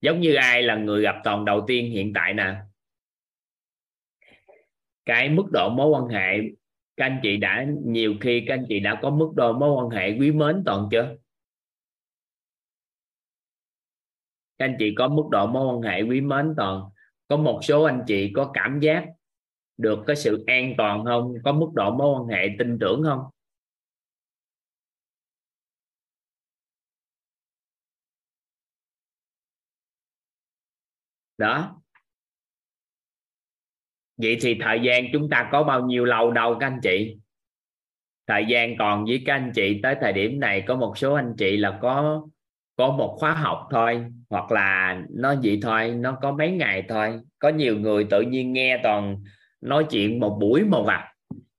Giống 0.00 0.20
như 0.20 0.34
ai 0.34 0.62
là 0.62 0.76
người 0.76 1.02
gặp 1.02 1.16
toàn 1.24 1.44
đầu 1.44 1.64
tiên 1.66 1.90
hiện 1.90 2.12
tại 2.14 2.34
nè. 2.34 2.54
Cái 5.04 5.28
mức 5.28 5.44
độ 5.52 5.70
mối 5.76 5.88
quan 5.88 6.08
hệ 6.08 6.38
các 6.96 7.04
anh 7.04 7.20
chị 7.22 7.36
đã, 7.36 7.66
nhiều 7.84 8.14
khi 8.20 8.44
các 8.48 8.54
anh 8.54 8.66
chị 8.68 8.80
đã 8.80 8.98
có 9.02 9.10
mức 9.10 9.32
độ 9.36 9.52
mối 9.52 9.70
quan 9.70 9.90
hệ 9.90 10.18
quý 10.18 10.32
mến 10.32 10.62
toàn 10.66 10.88
chưa? 10.90 11.16
Các 14.58 14.64
anh 14.64 14.76
chị 14.78 14.94
có 14.98 15.08
mức 15.08 15.24
độ 15.30 15.46
mối 15.46 15.66
quan 15.74 15.82
hệ 15.82 16.02
quý 16.02 16.20
mến 16.20 16.54
toàn? 16.56 16.82
Có 17.28 17.36
một 17.36 17.60
số 17.62 17.82
anh 17.82 18.04
chị 18.06 18.32
có 18.34 18.50
cảm 18.54 18.80
giác 18.80 19.06
được 19.76 19.98
cái 20.06 20.16
sự 20.16 20.44
an 20.46 20.74
toàn 20.78 21.04
không? 21.04 21.34
Có 21.44 21.52
mức 21.52 21.68
độ 21.74 21.90
mối 21.90 22.20
quan 22.20 22.28
hệ 22.28 22.48
tin 22.58 22.78
tưởng 22.80 23.02
không? 23.04 23.20
Đó 31.38 31.83
vậy 34.16 34.36
thì 34.40 34.58
thời 34.60 34.80
gian 34.80 35.04
chúng 35.12 35.30
ta 35.30 35.48
có 35.52 35.62
bao 35.62 35.86
nhiêu 35.86 36.04
lâu 36.04 36.30
đâu 36.30 36.56
các 36.60 36.66
anh 36.66 36.80
chị? 36.82 37.16
Thời 38.26 38.44
gian 38.48 38.76
còn 38.78 39.04
với 39.04 39.22
các 39.26 39.34
anh 39.34 39.52
chị 39.54 39.80
tới 39.82 39.96
thời 40.00 40.12
điểm 40.12 40.40
này 40.40 40.64
có 40.66 40.76
một 40.76 40.98
số 40.98 41.14
anh 41.14 41.34
chị 41.38 41.56
là 41.56 41.78
có 41.82 42.22
có 42.76 42.90
một 42.90 43.16
khóa 43.20 43.32
học 43.32 43.68
thôi, 43.70 44.04
hoặc 44.30 44.52
là 44.52 45.02
nó 45.10 45.34
vậy 45.42 45.58
thôi, 45.62 45.90
nó 45.90 46.18
có 46.22 46.32
mấy 46.32 46.50
ngày 46.50 46.84
thôi. 46.88 47.20
Có 47.38 47.48
nhiều 47.48 47.78
người 47.80 48.06
tự 48.10 48.20
nhiên 48.20 48.52
nghe 48.52 48.80
toàn 48.82 49.22
nói 49.60 49.86
chuyện 49.90 50.20
một 50.20 50.38
buổi 50.40 50.64
một 50.64 50.84
vặt. 50.86 51.12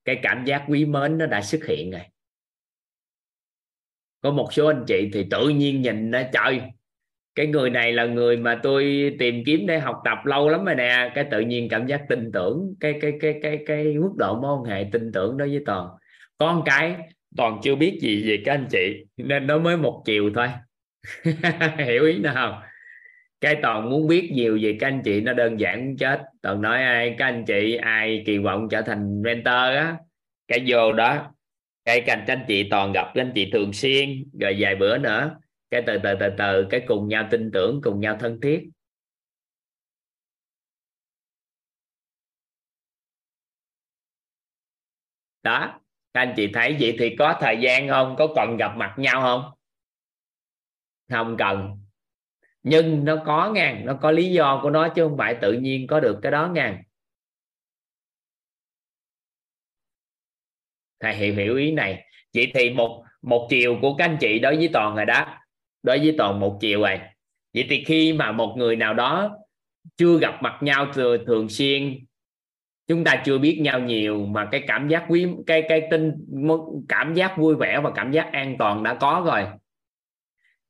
Cái 0.06 0.20
cảm 0.22 0.46
giác 0.46 0.66
quý 0.68 0.86
mến 0.86 1.18
nó 1.18 1.26
đã 1.26 1.42
xuất 1.42 1.66
hiện 1.66 1.92
rồi. 1.92 2.02
Có 4.22 4.32
một 4.32 4.54
số 4.54 4.68
anh 4.68 4.84
chị 4.88 5.10
thì 5.14 5.28
tự 5.32 5.50
nhiên 5.50 5.82
nhìn 5.82 6.12
nó, 6.12 6.20
trời 6.34 6.62
cái 7.36 7.48
người 7.48 7.70
này 7.70 7.94
là 7.94 8.06
người 8.06 8.38
mà 8.38 8.60
tôi 8.64 9.12
tìm 9.20 9.44
kiếm 9.46 9.66
để 9.68 9.80
học 9.80 10.02
tập 10.06 10.18
lâu 10.26 10.50
lắm 10.50 10.66
rồi 10.66 10.76
nè. 10.76 11.12
Cái 11.16 11.26
tự 11.32 11.40
nhiên 11.40 11.70
cảm 11.70 11.88
giác 11.88 12.02
tin 12.10 12.32
tưởng, 12.32 12.76
cái 12.80 12.94
cái 13.02 13.14
cái 13.22 13.40
cái 13.42 13.60
cái 13.66 13.84
mức 13.84 14.12
độ 14.18 14.42
mối 14.42 14.58
quan 14.58 14.64
hệ 14.64 14.90
tin 14.92 15.12
tưởng 15.12 15.38
đối 15.38 15.50
với 15.50 15.62
toàn. 15.66 15.88
Con 16.38 16.62
cái, 16.66 16.96
toàn 17.38 17.60
chưa 17.64 17.76
biết 17.76 18.00
gì 18.02 18.30
về 18.30 18.42
các 18.46 18.52
anh 18.54 18.68
chị, 18.72 19.06
nên 19.18 19.48
nó 19.48 19.58
mới 19.60 19.78
một 19.78 20.04
chiều 20.06 20.32
thôi. 20.36 20.48
Hiểu 21.78 22.04
ý 22.06 22.18
nào 22.20 22.34
không? 22.36 22.62
Cái 23.42 23.56
toàn 23.62 23.90
muốn 23.90 24.08
biết 24.08 24.30
nhiều 24.34 24.60
về 24.62 24.78
các 24.80 24.88
anh 24.88 25.02
chị, 25.06 25.22
nó 25.22 25.34
đơn 25.34 25.60
giản 25.60 25.98
chết. 25.98 26.22
Toàn 26.42 26.62
nói, 26.62 26.84
ai, 26.84 27.16
các 27.18 27.26
anh 27.26 27.46
chị, 27.48 27.76
ai 27.76 28.24
kỳ 28.26 28.38
vọng 28.38 28.68
trở 28.72 28.82
thành 28.82 29.22
mentor 29.22 29.54
á? 29.54 29.96
Cái 30.48 30.64
vô 30.68 30.94
đó, 30.94 31.32
cái 31.86 32.02
các 32.02 32.20
anh 32.28 32.46
chị 32.48 32.70
toàn 32.70 32.92
gặp 32.92 33.12
các 33.16 33.22
anh 33.22 33.32
chị 33.36 33.50
thường 33.52 33.74
xuyên, 33.74 34.24
rồi 34.40 34.56
vài 34.60 34.76
bữa 34.76 34.98
nữa 34.98 35.36
cái 35.72 35.84
từ 35.88 35.98
từ 36.04 36.10
từ 36.20 36.30
từ, 36.38 36.68
cái 36.70 36.82
cùng 36.88 37.08
nhau 37.08 37.28
tin 37.32 37.52
tưởng, 37.54 37.82
cùng 37.84 38.00
nhau 38.00 38.18
thân 38.20 38.42
thiết. 38.42 38.70
Đó, 45.44 45.80
các 46.14 46.22
anh 46.22 46.34
chị 46.38 46.52
thấy 46.54 46.78
vậy 46.80 46.96
thì 47.00 47.16
có 47.20 47.38
thời 47.42 47.58
gian 47.62 47.90
không? 47.90 48.16
Có 48.18 48.28
cần 48.36 48.58
gặp 48.58 48.72
mặt 48.78 48.96
nhau 48.98 49.22
không? 49.22 49.52
Không 51.10 51.38
cần. 51.38 51.80
Nhưng 52.64 53.06
nó 53.06 53.24
có 53.26 53.52
ngang 53.54 53.86
nó 53.86 53.94
có 54.02 54.12
lý 54.12 54.32
do 54.32 54.60
của 54.64 54.70
nó 54.70 54.90
chứ 54.90 55.08
không 55.08 55.18
phải 55.18 55.36
tự 55.42 55.54
nhiên 55.54 55.88
có 55.88 56.00
được 56.00 56.20
cái 56.24 56.32
đó 56.32 56.48
ngang 56.54 56.84
thầy 61.00 61.16
hiểu 61.16 61.34
hiểu 61.36 61.56
ý 61.56 61.72
này. 61.72 62.04
Vậy 62.34 62.52
thì 62.54 62.70
một 62.70 63.04
một 63.22 63.48
chiều 63.50 63.78
của 63.82 63.96
các 63.96 64.06
anh 64.06 64.18
chị 64.20 64.40
đối 64.40 64.56
với 64.56 64.70
toàn 64.74 64.96
rồi 64.96 65.06
đó 65.06 65.38
đối 65.86 66.00
với 66.00 66.16
toàn 66.18 66.40
một 66.40 66.58
chiều 66.62 66.80
rồi 66.80 66.90
à. 66.90 67.14
vậy 67.54 67.66
thì 67.70 67.84
khi 67.84 68.14
mà 68.14 68.32
một 68.32 68.56
người 68.58 68.76
nào 68.76 68.94
đó 68.94 69.38
chưa 69.98 70.18
gặp 70.18 70.44
mặt 70.44 70.58
nhau 70.62 70.88
thường, 70.94 71.26
thường 71.28 71.50
xuyên 71.50 72.06
chúng 72.88 73.04
ta 73.04 73.22
chưa 73.26 73.38
biết 73.38 73.60
nhau 73.62 73.80
nhiều 73.80 74.26
mà 74.26 74.48
cái 74.52 74.64
cảm 74.68 74.88
giác 74.88 75.06
quý 75.10 75.28
cái 75.48 75.64
cái 75.70 75.88
tin 75.92 76.12
cảm 76.90 77.14
giác 77.14 77.38
vui 77.38 77.56
vẻ 77.56 77.80
và 77.84 77.92
cảm 77.92 78.12
giác 78.12 78.30
an 78.32 78.56
toàn 78.60 78.84
đã 78.84 78.94
có 78.94 79.24
rồi. 79.26 79.44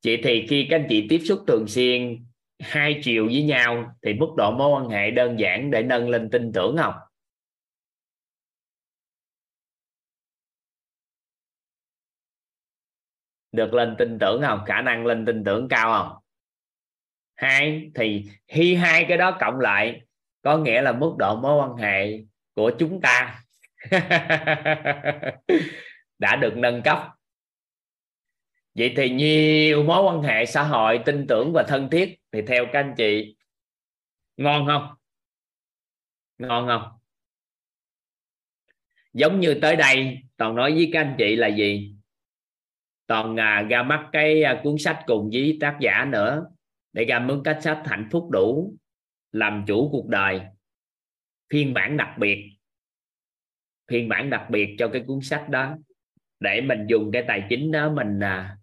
Chị 0.02 0.18
thì 0.24 0.46
khi 0.48 0.68
các 0.70 0.76
anh 0.76 0.86
chị 0.90 1.08
tiếp 1.10 1.20
xúc 1.20 1.40
thường 1.48 1.68
xuyên 1.68 2.26
hai 2.60 3.00
chiều 3.04 3.26
với 3.26 3.44
nhau 3.44 3.96
thì 4.06 4.14
mức 4.14 4.28
độ 4.38 4.52
mối 4.52 4.70
quan 4.70 4.90
hệ 4.90 5.12
đơn 5.12 5.40
giản 5.40 5.72
để 5.72 5.84
nâng 5.84 6.10
lên 6.10 6.30
tin 6.30 6.52
tưởng 6.52 6.78
không? 6.78 6.94
Được 13.56 13.74
lên 13.74 13.96
tin 13.98 14.20
tưởng 14.20 14.42
không? 14.42 14.60
Khả 14.66 14.82
năng 14.82 15.06
lên 15.06 15.26
tin 15.26 15.44
tưởng 15.44 15.68
cao 15.70 15.92
không? 15.92 16.18
Hai, 17.36 17.92
thì 17.96 18.26
khi 18.48 18.76
hai 18.76 19.06
cái 19.10 19.18
đó 19.18 19.38
cộng 19.40 19.60
lại, 19.60 20.02
có 20.42 20.58
nghĩa 20.58 20.82
là 20.82 20.92
mức 20.92 21.16
độ 21.18 21.36
mối 21.36 21.56
quan 21.56 21.78
hệ 21.78 22.20
của 22.54 22.72
chúng 22.80 23.02
ta 23.02 23.42
đã 26.20 26.36
được 26.36 26.58
nâng 26.58 26.82
cấp. 26.82 27.10
Vậy 28.76 28.94
thì 28.98 29.10
nhiều 29.10 29.84
mối 29.84 30.04
quan 30.04 30.22
hệ 30.22 30.46
xã 30.46 30.64
hội 30.64 31.00
tin 31.06 31.28
tưởng 31.28 31.54
và 31.54 31.64
thân 31.64 31.90
thiết, 31.90 32.20
thì 32.32 32.42
theo 32.42 32.66
các 32.74 32.80
anh 32.80 32.94
chị, 32.98 33.36
ngon 34.38 34.66
không? 34.68 34.88
Ngon 36.38 36.68
không? 36.68 36.92
Giống 39.14 39.40
như 39.40 39.60
tới 39.62 39.76
đây, 39.76 40.18
toàn 40.38 40.56
nói 40.56 40.74
với 40.74 40.90
các 40.94 41.00
anh 41.00 41.16
chị 41.18 41.36
là 41.36 41.48
gì? 41.48 41.96
Còn 43.08 43.40
à, 43.40 43.68
ra 43.70 43.84
mắt 43.84 44.10
cái 44.12 44.44
à, 44.44 44.62
cuốn 44.64 44.78
sách 44.78 45.00
cùng 45.08 45.30
với 45.34 45.58
tác 45.62 45.78
giả 45.82 46.06
nữa 46.06 46.46
để 46.94 47.06
ra 47.06 47.20
mướn 47.20 47.42
cách 47.44 47.60
sách 47.62 47.82
hạnh 47.86 48.08
phúc 48.12 48.30
đủ 48.32 48.74
làm 49.32 49.64
chủ 49.68 49.90
cuộc 49.92 50.08
đời. 50.08 50.42
Phiên 51.54 51.74
bản 51.74 51.98
đặc 51.98 52.10
biệt. 52.20 52.52
Phiên 53.92 54.10
bản 54.10 54.30
đặc 54.30 54.50
biệt 54.50 54.76
cho 54.80 54.88
cái 54.88 55.04
cuốn 55.08 55.20
sách 55.22 55.50
đó 55.50 55.78
để 56.40 56.62
mình 56.62 56.86
dùng 56.88 57.12
cái 57.12 57.24
tài 57.28 57.44
chính 57.50 57.72
đó 57.72 57.92
mình 57.92 58.20
à, 58.20 58.58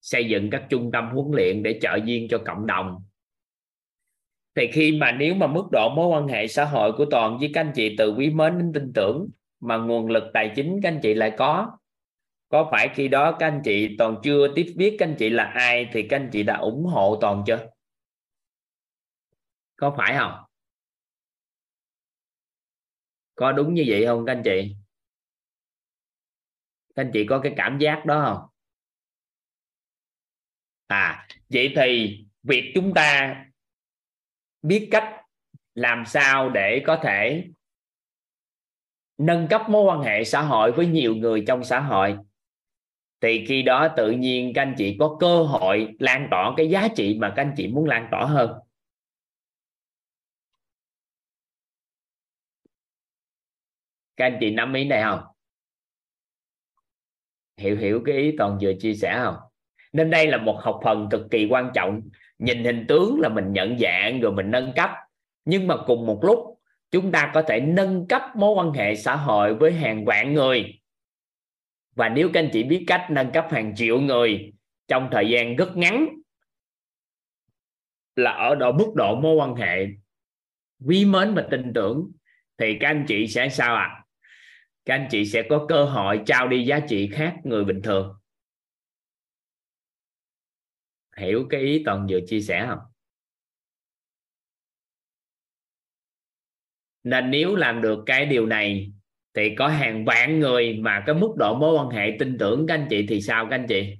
xây 0.00 0.28
dựng 0.28 0.50
các 0.50 0.66
trung 0.68 0.90
tâm 0.92 1.10
huấn 1.10 1.26
luyện 1.32 1.62
để 1.62 1.78
trợ 1.82 1.98
duyên 2.04 2.26
cho 2.30 2.38
cộng 2.46 2.66
đồng. 2.66 3.04
Thì 4.54 4.66
khi 4.72 4.98
mà 4.98 5.12
nếu 5.12 5.34
mà 5.34 5.46
mức 5.46 5.64
độ 5.72 5.94
mối 5.94 6.06
quan 6.06 6.28
hệ 6.28 6.46
xã 6.46 6.64
hội 6.64 6.92
của 6.92 7.04
toàn 7.04 7.38
với 7.38 7.50
các 7.54 7.60
anh 7.60 7.72
chị 7.74 7.94
từ 7.98 8.14
quý 8.14 8.30
mến 8.30 8.58
đến 8.58 8.72
tin 8.72 8.92
tưởng 8.94 9.28
mà 9.60 9.76
nguồn 9.76 10.10
lực 10.10 10.24
tài 10.34 10.52
chính 10.56 10.80
các 10.82 10.88
anh 10.88 11.00
chị 11.02 11.14
lại 11.14 11.32
có 11.38 11.78
có 12.52 12.68
phải 12.70 12.90
khi 12.94 13.08
đó 13.08 13.36
các 13.38 13.46
anh 13.46 13.60
chị 13.64 13.96
toàn 13.98 14.16
chưa 14.22 14.54
tiếp 14.54 14.74
biết 14.76 14.96
các 14.98 15.06
anh 15.06 15.16
chị 15.18 15.30
là 15.30 15.44
ai 15.44 15.88
thì 15.92 16.06
các 16.08 16.16
anh 16.16 16.30
chị 16.32 16.42
đã 16.42 16.56
ủng 16.56 16.84
hộ 16.84 17.18
toàn 17.20 17.44
chưa? 17.46 17.66
Có 19.76 19.94
phải 19.98 20.14
không? 20.18 20.32
Có 23.34 23.52
đúng 23.52 23.74
như 23.74 23.84
vậy 23.86 24.06
không 24.06 24.26
các 24.26 24.32
anh 24.32 24.42
chị? 24.44 24.76
Các 26.94 27.02
anh 27.02 27.10
chị 27.12 27.26
có 27.26 27.40
cái 27.42 27.52
cảm 27.56 27.78
giác 27.78 28.02
đó 28.06 28.24
không? 28.24 28.48
À 30.86 31.28
vậy 31.48 31.72
thì 31.76 32.18
việc 32.42 32.72
chúng 32.74 32.94
ta 32.94 33.36
biết 34.62 34.88
cách 34.90 35.24
làm 35.74 36.04
sao 36.06 36.50
để 36.50 36.82
có 36.86 37.00
thể 37.02 37.48
nâng 39.18 39.46
cấp 39.50 39.62
mối 39.68 39.84
quan 39.84 40.00
hệ 40.00 40.24
xã 40.24 40.42
hội 40.42 40.72
với 40.72 40.86
nhiều 40.86 41.14
người 41.14 41.44
trong 41.46 41.64
xã 41.64 41.80
hội 41.80 42.18
thì 43.22 43.44
khi 43.48 43.62
đó 43.62 43.88
tự 43.96 44.10
nhiên 44.10 44.52
các 44.54 44.62
anh 44.62 44.74
chị 44.78 44.96
có 45.00 45.16
cơ 45.20 45.42
hội 45.42 45.94
lan 45.98 46.28
tỏa 46.30 46.54
cái 46.56 46.70
giá 46.70 46.88
trị 46.96 47.18
mà 47.20 47.32
các 47.36 47.42
anh 47.42 47.54
chị 47.56 47.68
muốn 47.68 47.84
lan 47.84 48.08
tỏa 48.10 48.24
hơn. 48.24 48.50
Các 54.16 54.24
anh 54.26 54.36
chị 54.40 54.50
nắm 54.50 54.72
ý 54.72 54.84
này 54.84 55.02
không? 55.02 55.20
Hiểu 57.56 57.76
hiểu 57.76 58.02
cái 58.06 58.16
ý 58.16 58.34
toàn 58.38 58.58
vừa 58.62 58.72
chia 58.80 58.94
sẻ 58.94 59.20
không? 59.24 59.36
Nên 59.92 60.10
đây 60.10 60.26
là 60.26 60.36
một 60.38 60.58
học 60.62 60.80
phần 60.84 61.08
cực 61.10 61.30
kỳ 61.30 61.46
quan 61.50 61.70
trọng. 61.74 62.00
Nhìn 62.38 62.64
hình 62.64 62.84
tướng 62.88 63.20
là 63.20 63.28
mình 63.28 63.52
nhận 63.52 63.78
dạng 63.78 64.20
rồi 64.20 64.32
mình 64.32 64.50
nâng 64.50 64.72
cấp. 64.76 64.90
Nhưng 65.44 65.66
mà 65.66 65.76
cùng 65.86 66.06
một 66.06 66.20
lúc, 66.22 66.38
chúng 66.90 67.12
ta 67.12 67.30
có 67.34 67.42
thể 67.42 67.60
nâng 67.60 68.06
cấp 68.08 68.22
mối 68.36 68.54
quan 68.54 68.72
hệ 68.72 68.94
xã 68.94 69.16
hội 69.16 69.54
với 69.54 69.72
hàng 69.72 70.04
vạn 70.04 70.34
người 70.34 70.81
và 71.92 72.08
nếu 72.08 72.30
các 72.34 72.40
anh 72.40 72.50
chị 72.52 72.62
biết 72.62 72.84
cách 72.86 73.06
nâng 73.10 73.32
cấp 73.32 73.46
hàng 73.50 73.74
triệu 73.76 74.00
người 74.00 74.52
trong 74.88 75.08
thời 75.12 75.28
gian 75.30 75.56
rất 75.56 75.76
ngắn 75.76 76.08
là 78.16 78.30
ở 78.30 78.54
độ 78.54 78.72
mức 78.72 78.92
độ 78.94 79.20
mối 79.20 79.34
quan 79.34 79.54
hệ 79.54 79.86
quý 80.86 81.04
mến 81.04 81.34
và 81.34 81.46
tin 81.50 81.72
tưởng, 81.74 82.12
thì 82.58 82.76
các 82.80 82.88
anh 82.88 83.04
chị 83.08 83.28
sẽ 83.28 83.48
sao 83.48 83.74
ạ 83.74 83.82
à? 83.82 84.02
các 84.84 84.94
anh 84.94 85.08
chị 85.10 85.24
sẽ 85.24 85.42
có 85.50 85.66
cơ 85.68 85.84
hội 85.84 86.20
trao 86.26 86.48
đi 86.48 86.66
giá 86.66 86.80
trị 86.88 87.10
khác 87.12 87.36
người 87.44 87.64
bình 87.64 87.82
thường 87.82 88.16
hiểu 91.16 91.46
cái 91.50 91.60
ý 91.60 91.82
toàn 91.84 92.06
vừa 92.10 92.20
chia 92.26 92.40
sẻ 92.40 92.66
không 92.68 92.78
nên 97.02 97.30
nếu 97.30 97.56
làm 97.56 97.82
được 97.82 98.02
cái 98.06 98.26
điều 98.26 98.46
này 98.46 98.92
thì 99.34 99.54
có 99.58 99.68
hàng 99.68 100.04
vạn 100.04 100.40
người 100.40 100.78
mà 100.80 101.02
cái 101.06 101.14
mức 101.14 101.34
độ 101.36 101.58
mối 101.58 101.74
quan 101.74 101.88
hệ 101.90 102.16
tin 102.18 102.38
tưởng 102.38 102.66
các 102.66 102.74
anh 102.74 102.86
chị 102.90 103.06
thì 103.08 103.20
sao 103.20 103.46
các 103.50 103.56
anh 103.56 103.66
chị? 103.68 103.96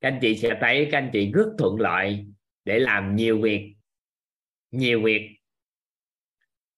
Các 0.00 0.08
anh 0.08 0.18
chị 0.22 0.36
sẽ 0.36 0.58
thấy 0.60 0.88
các 0.92 0.98
anh 0.98 1.10
chị 1.12 1.32
rất 1.32 1.46
thuận 1.58 1.80
lợi 1.80 2.26
để 2.64 2.78
làm 2.78 3.16
nhiều 3.16 3.40
việc 3.42 3.74
nhiều 4.70 5.02
việc 5.02 5.36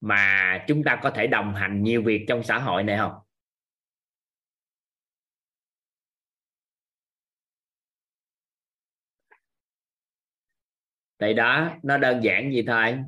mà 0.00 0.64
chúng 0.68 0.84
ta 0.84 1.00
có 1.02 1.10
thể 1.10 1.26
đồng 1.26 1.54
hành 1.54 1.82
nhiều 1.82 2.02
việc 2.02 2.24
trong 2.28 2.42
xã 2.42 2.58
hội 2.58 2.82
này 2.82 2.98
không? 2.98 3.12
Tại 11.18 11.34
đó, 11.34 11.76
nó 11.82 11.98
đơn 11.98 12.20
giản 12.24 12.52
gì 12.52 12.62
thôi 12.66 12.98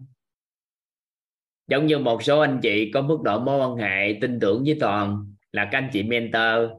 giống 1.71 1.87
như 1.87 1.99
một 1.99 2.23
số 2.23 2.41
anh 2.41 2.61
chị 2.63 2.91
có 2.95 3.03
mức 3.03 3.19
độ 3.25 3.41
mối 3.41 3.59
quan 3.59 3.77
hệ 3.77 4.19
tin 4.21 4.41
tưởng 4.41 4.65
với 4.65 4.77
toàn, 4.81 5.35
là 5.53 5.69
các 5.73 5.79
anh 5.79 5.91
chị 5.93 6.03
mentor. 6.03 6.71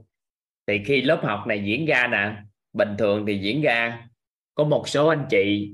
Thì 0.67 0.81
khi 0.85 1.01
lớp 1.01 1.21
học 1.23 1.47
này 1.47 1.63
diễn 1.65 1.85
ra 1.85 2.07
nè, 2.07 2.35
bình 2.73 2.95
thường 2.97 3.25
thì 3.25 3.37
diễn 3.37 3.61
ra. 3.61 4.07
Có 4.55 4.63
một 4.63 4.87
số 4.87 5.07
anh 5.07 5.25
chị 5.29 5.73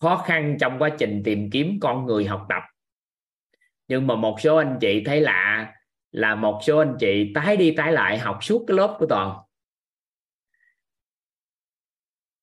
khó 0.00 0.16
khăn 0.16 0.56
trong 0.60 0.78
quá 0.78 0.90
trình 0.98 1.22
tìm 1.24 1.50
kiếm 1.50 1.78
con 1.80 2.06
người 2.06 2.24
học 2.24 2.46
tập. 2.48 2.62
Nhưng 3.88 4.06
mà 4.06 4.14
một 4.14 4.40
số 4.40 4.56
anh 4.56 4.78
chị 4.80 5.02
thấy 5.04 5.20
lạ 5.20 5.74
là 6.12 6.34
một 6.34 6.60
số 6.62 6.78
anh 6.78 6.96
chị 7.00 7.32
tái 7.34 7.56
đi 7.56 7.70
tái 7.76 7.92
lại 7.92 8.18
học 8.18 8.38
suốt 8.44 8.64
cái 8.66 8.76
lớp 8.76 8.96
của 8.98 9.06
toàn. 9.06 9.36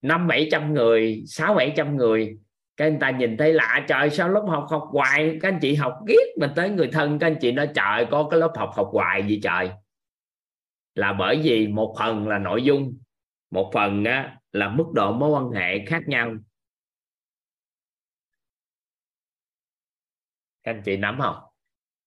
Năm 0.02 0.28
bảy 0.28 0.48
trăm 0.52 0.74
người, 0.74 1.24
sáu 1.28 1.54
bảy 1.54 1.74
trăm 1.76 1.98
người 1.98 2.38
các 2.78 2.86
anh 2.86 3.00
ta 3.00 3.12
nhìn 3.12 3.38
thấy 3.38 3.54
lạ 3.54 3.66
à, 3.66 3.86
trời 3.88 4.10
sao 4.10 4.30
lớp 4.30 4.46
học 4.48 4.66
học 4.70 4.90
hoài? 4.92 5.38
Các 5.42 5.50
anh 5.50 5.60
chị 5.62 5.76
học 5.76 6.00
ghét 6.08 6.34
mình 6.40 6.50
tới 6.56 6.70
người 6.70 6.90
thân 6.94 7.20
các 7.20 7.28
anh 7.28 7.38
chị 7.42 7.52
nói 7.52 7.70
trời 7.76 8.06
có 8.12 8.28
cái 8.32 8.40
lớp 8.40 8.54
học 8.56 8.72
học 8.76 8.90
hoài 8.94 9.28
gì 9.28 9.40
trời. 9.44 9.72
Là 10.96 11.14
bởi 11.14 11.42
vì 11.44 11.68
một 11.68 11.96
phần 12.00 12.28
là 12.28 12.40
nội 12.40 12.64
dung 12.64 12.98
một 13.52 13.72
phần 13.74 14.04
á, 14.04 14.40
là 14.52 14.70
mức 14.70 14.86
độ 14.94 15.14
mối 15.14 15.30
quan 15.30 15.52
hệ 15.52 15.86
khác 15.86 16.04
nhau. 16.08 16.36
Các 20.64 20.72
anh 20.72 20.82
chị 20.86 20.98
nắm 20.98 21.20
không? 21.22 21.36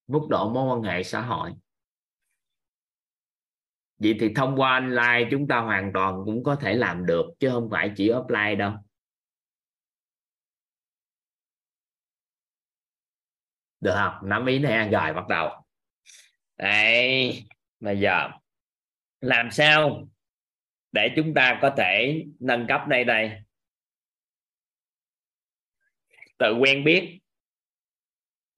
Mức 0.07 0.27
độ 0.31 0.51
mối 0.51 0.77
quan 0.77 0.83
hệ 0.83 1.03
xã 1.03 1.21
hội. 1.21 1.53
Vậy 3.99 4.17
thì 4.21 4.35
thông 4.35 4.61
qua 4.61 4.73
online 4.73 5.29
chúng 5.31 5.49
ta 5.49 5.61
hoàn 5.61 5.93
toàn 5.95 6.23
cũng 6.25 6.45
có 6.45 6.57
thể 6.57 6.75
làm 6.75 7.07
được 7.07 7.25
chứ 7.39 7.51
không 7.51 7.69
phải 7.71 7.93
chỉ 7.97 8.09
offline 8.09 8.57
đâu. 8.57 8.73
Được 13.81 13.95
không? 13.95 14.29
Nắm 14.29 14.47
ý 14.47 14.59
này 14.59 14.91
rồi, 14.91 15.13
bắt 15.15 15.29
đầu. 15.29 15.65
Đấy, 16.57 17.45
bây 17.81 18.01
giờ, 18.01 18.31
làm 19.21 19.51
sao 19.51 20.09
để 20.93 21.13
chúng 21.17 21.35
ta 21.35 21.59
có 21.63 21.75
thể 21.77 22.25
nâng 22.41 22.67
cấp 22.69 22.81
đây 22.89 23.05
đây? 23.05 23.43
Tự 26.39 26.55
quen 26.55 26.85
biết 26.85 27.19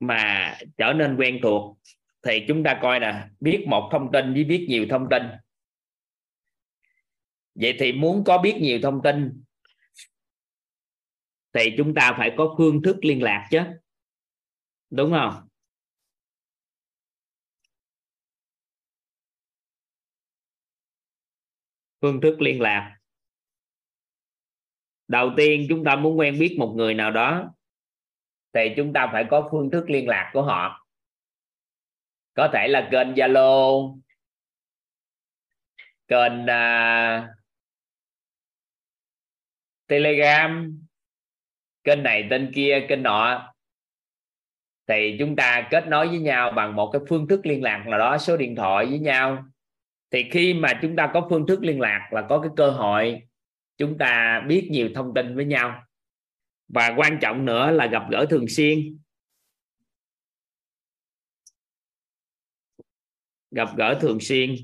mà 0.00 0.58
trở 0.78 0.92
nên 0.92 1.16
quen 1.16 1.38
thuộc 1.42 1.78
thì 2.22 2.44
chúng 2.48 2.62
ta 2.64 2.78
coi 2.82 3.00
nè, 3.00 3.28
biết 3.40 3.64
một 3.68 3.88
thông 3.92 4.12
tin 4.12 4.34
với 4.34 4.44
biết 4.44 4.66
nhiều 4.68 4.86
thông 4.90 5.08
tin. 5.10 5.22
Vậy 7.54 7.76
thì 7.78 7.92
muốn 7.92 8.24
có 8.26 8.38
biết 8.38 8.56
nhiều 8.60 8.78
thông 8.82 9.00
tin 9.04 9.42
thì 11.52 11.74
chúng 11.76 11.94
ta 11.94 12.14
phải 12.18 12.32
có 12.36 12.54
phương 12.58 12.82
thức 12.82 12.96
liên 13.02 13.22
lạc 13.22 13.48
chứ 13.50 13.60
đúng 14.92 15.12
không? 15.12 15.48
Phương 22.00 22.20
thức 22.20 22.40
liên 22.40 22.60
lạc. 22.60 22.96
Đầu 25.08 25.30
tiên 25.36 25.66
chúng 25.68 25.84
ta 25.84 25.96
muốn 25.96 26.18
quen 26.18 26.38
biết 26.40 26.56
một 26.58 26.74
người 26.76 26.94
nào 26.94 27.10
đó 27.10 27.54
thì 28.52 28.60
chúng 28.76 28.92
ta 28.92 29.08
phải 29.12 29.26
có 29.30 29.48
phương 29.50 29.70
thức 29.70 29.84
liên 29.90 30.08
lạc 30.08 30.30
của 30.32 30.42
họ. 30.42 30.86
Có 32.34 32.50
thể 32.52 32.68
là 32.68 32.88
kênh 32.92 33.14
zalo 33.14 33.98
kênh 36.08 36.42
uh, 36.42 37.30
telegram 39.86 40.80
kênh 41.84 42.02
này 42.02 42.26
tên 42.30 42.52
kia 42.54 42.86
kênh 42.88 43.02
nọ 43.02 43.51
thì 44.92 45.16
chúng 45.18 45.36
ta 45.36 45.68
kết 45.70 45.86
nối 45.88 46.08
với 46.08 46.18
nhau 46.18 46.52
bằng 46.52 46.76
một 46.76 46.90
cái 46.92 47.02
phương 47.08 47.28
thức 47.28 47.46
liên 47.46 47.62
lạc 47.62 47.84
nào 47.86 47.98
đó, 47.98 48.18
số 48.18 48.36
điện 48.36 48.56
thoại 48.56 48.86
với 48.86 48.98
nhau. 48.98 49.44
Thì 50.10 50.24
khi 50.30 50.54
mà 50.54 50.78
chúng 50.82 50.96
ta 50.96 51.10
có 51.14 51.26
phương 51.30 51.46
thức 51.46 51.62
liên 51.62 51.80
lạc 51.80 52.08
là 52.12 52.26
có 52.28 52.40
cái 52.40 52.50
cơ 52.56 52.70
hội 52.70 53.22
chúng 53.76 53.98
ta 53.98 54.40
biết 54.48 54.68
nhiều 54.70 54.90
thông 54.94 55.14
tin 55.14 55.36
với 55.36 55.44
nhau. 55.44 55.84
Và 56.68 56.94
quan 56.96 57.18
trọng 57.20 57.44
nữa 57.44 57.70
là 57.70 57.86
gặp 57.86 58.02
gỡ 58.10 58.26
thường 58.30 58.48
xuyên. 58.48 58.98
Gặp 63.50 63.68
gỡ 63.76 63.98
thường 64.00 64.20
xuyên. 64.20 64.54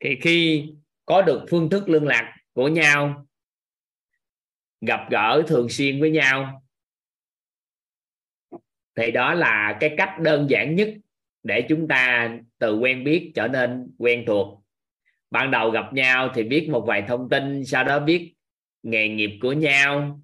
Thì 0.00 0.18
khi 0.22 0.68
có 1.06 1.22
được 1.22 1.46
phương 1.50 1.70
thức 1.70 1.88
liên 1.88 2.04
lạc 2.04 2.36
của 2.54 2.68
nhau, 2.68 3.26
gặp 4.80 5.06
gỡ 5.10 5.42
thường 5.46 5.68
xuyên 5.68 6.00
với 6.00 6.10
nhau. 6.10 6.62
Thì 8.96 9.10
đó 9.10 9.34
là 9.34 9.76
cái 9.80 9.94
cách 9.96 10.20
đơn 10.20 10.46
giản 10.50 10.74
nhất 10.74 10.88
để 11.42 11.66
chúng 11.68 11.88
ta 11.88 12.30
từ 12.58 12.78
quen 12.78 13.04
biết 13.04 13.32
trở 13.34 13.48
nên 13.48 13.94
quen 13.98 14.24
thuộc. 14.26 14.62
Ban 15.30 15.50
đầu 15.50 15.70
gặp 15.70 15.92
nhau 15.92 16.32
thì 16.34 16.42
biết 16.42 16.68
một 16.70 16.84
vài 16.86 17.04
thông 17.08 17.28
tin, 17.28 17.64
sau 17.64 17.84
đó 17.84 18.00
biết 18.00 18.34
nghề 18.82 19.08
nghiệp 19.08 19.38
của 19.42 19.52
nhau, 19.52 20.20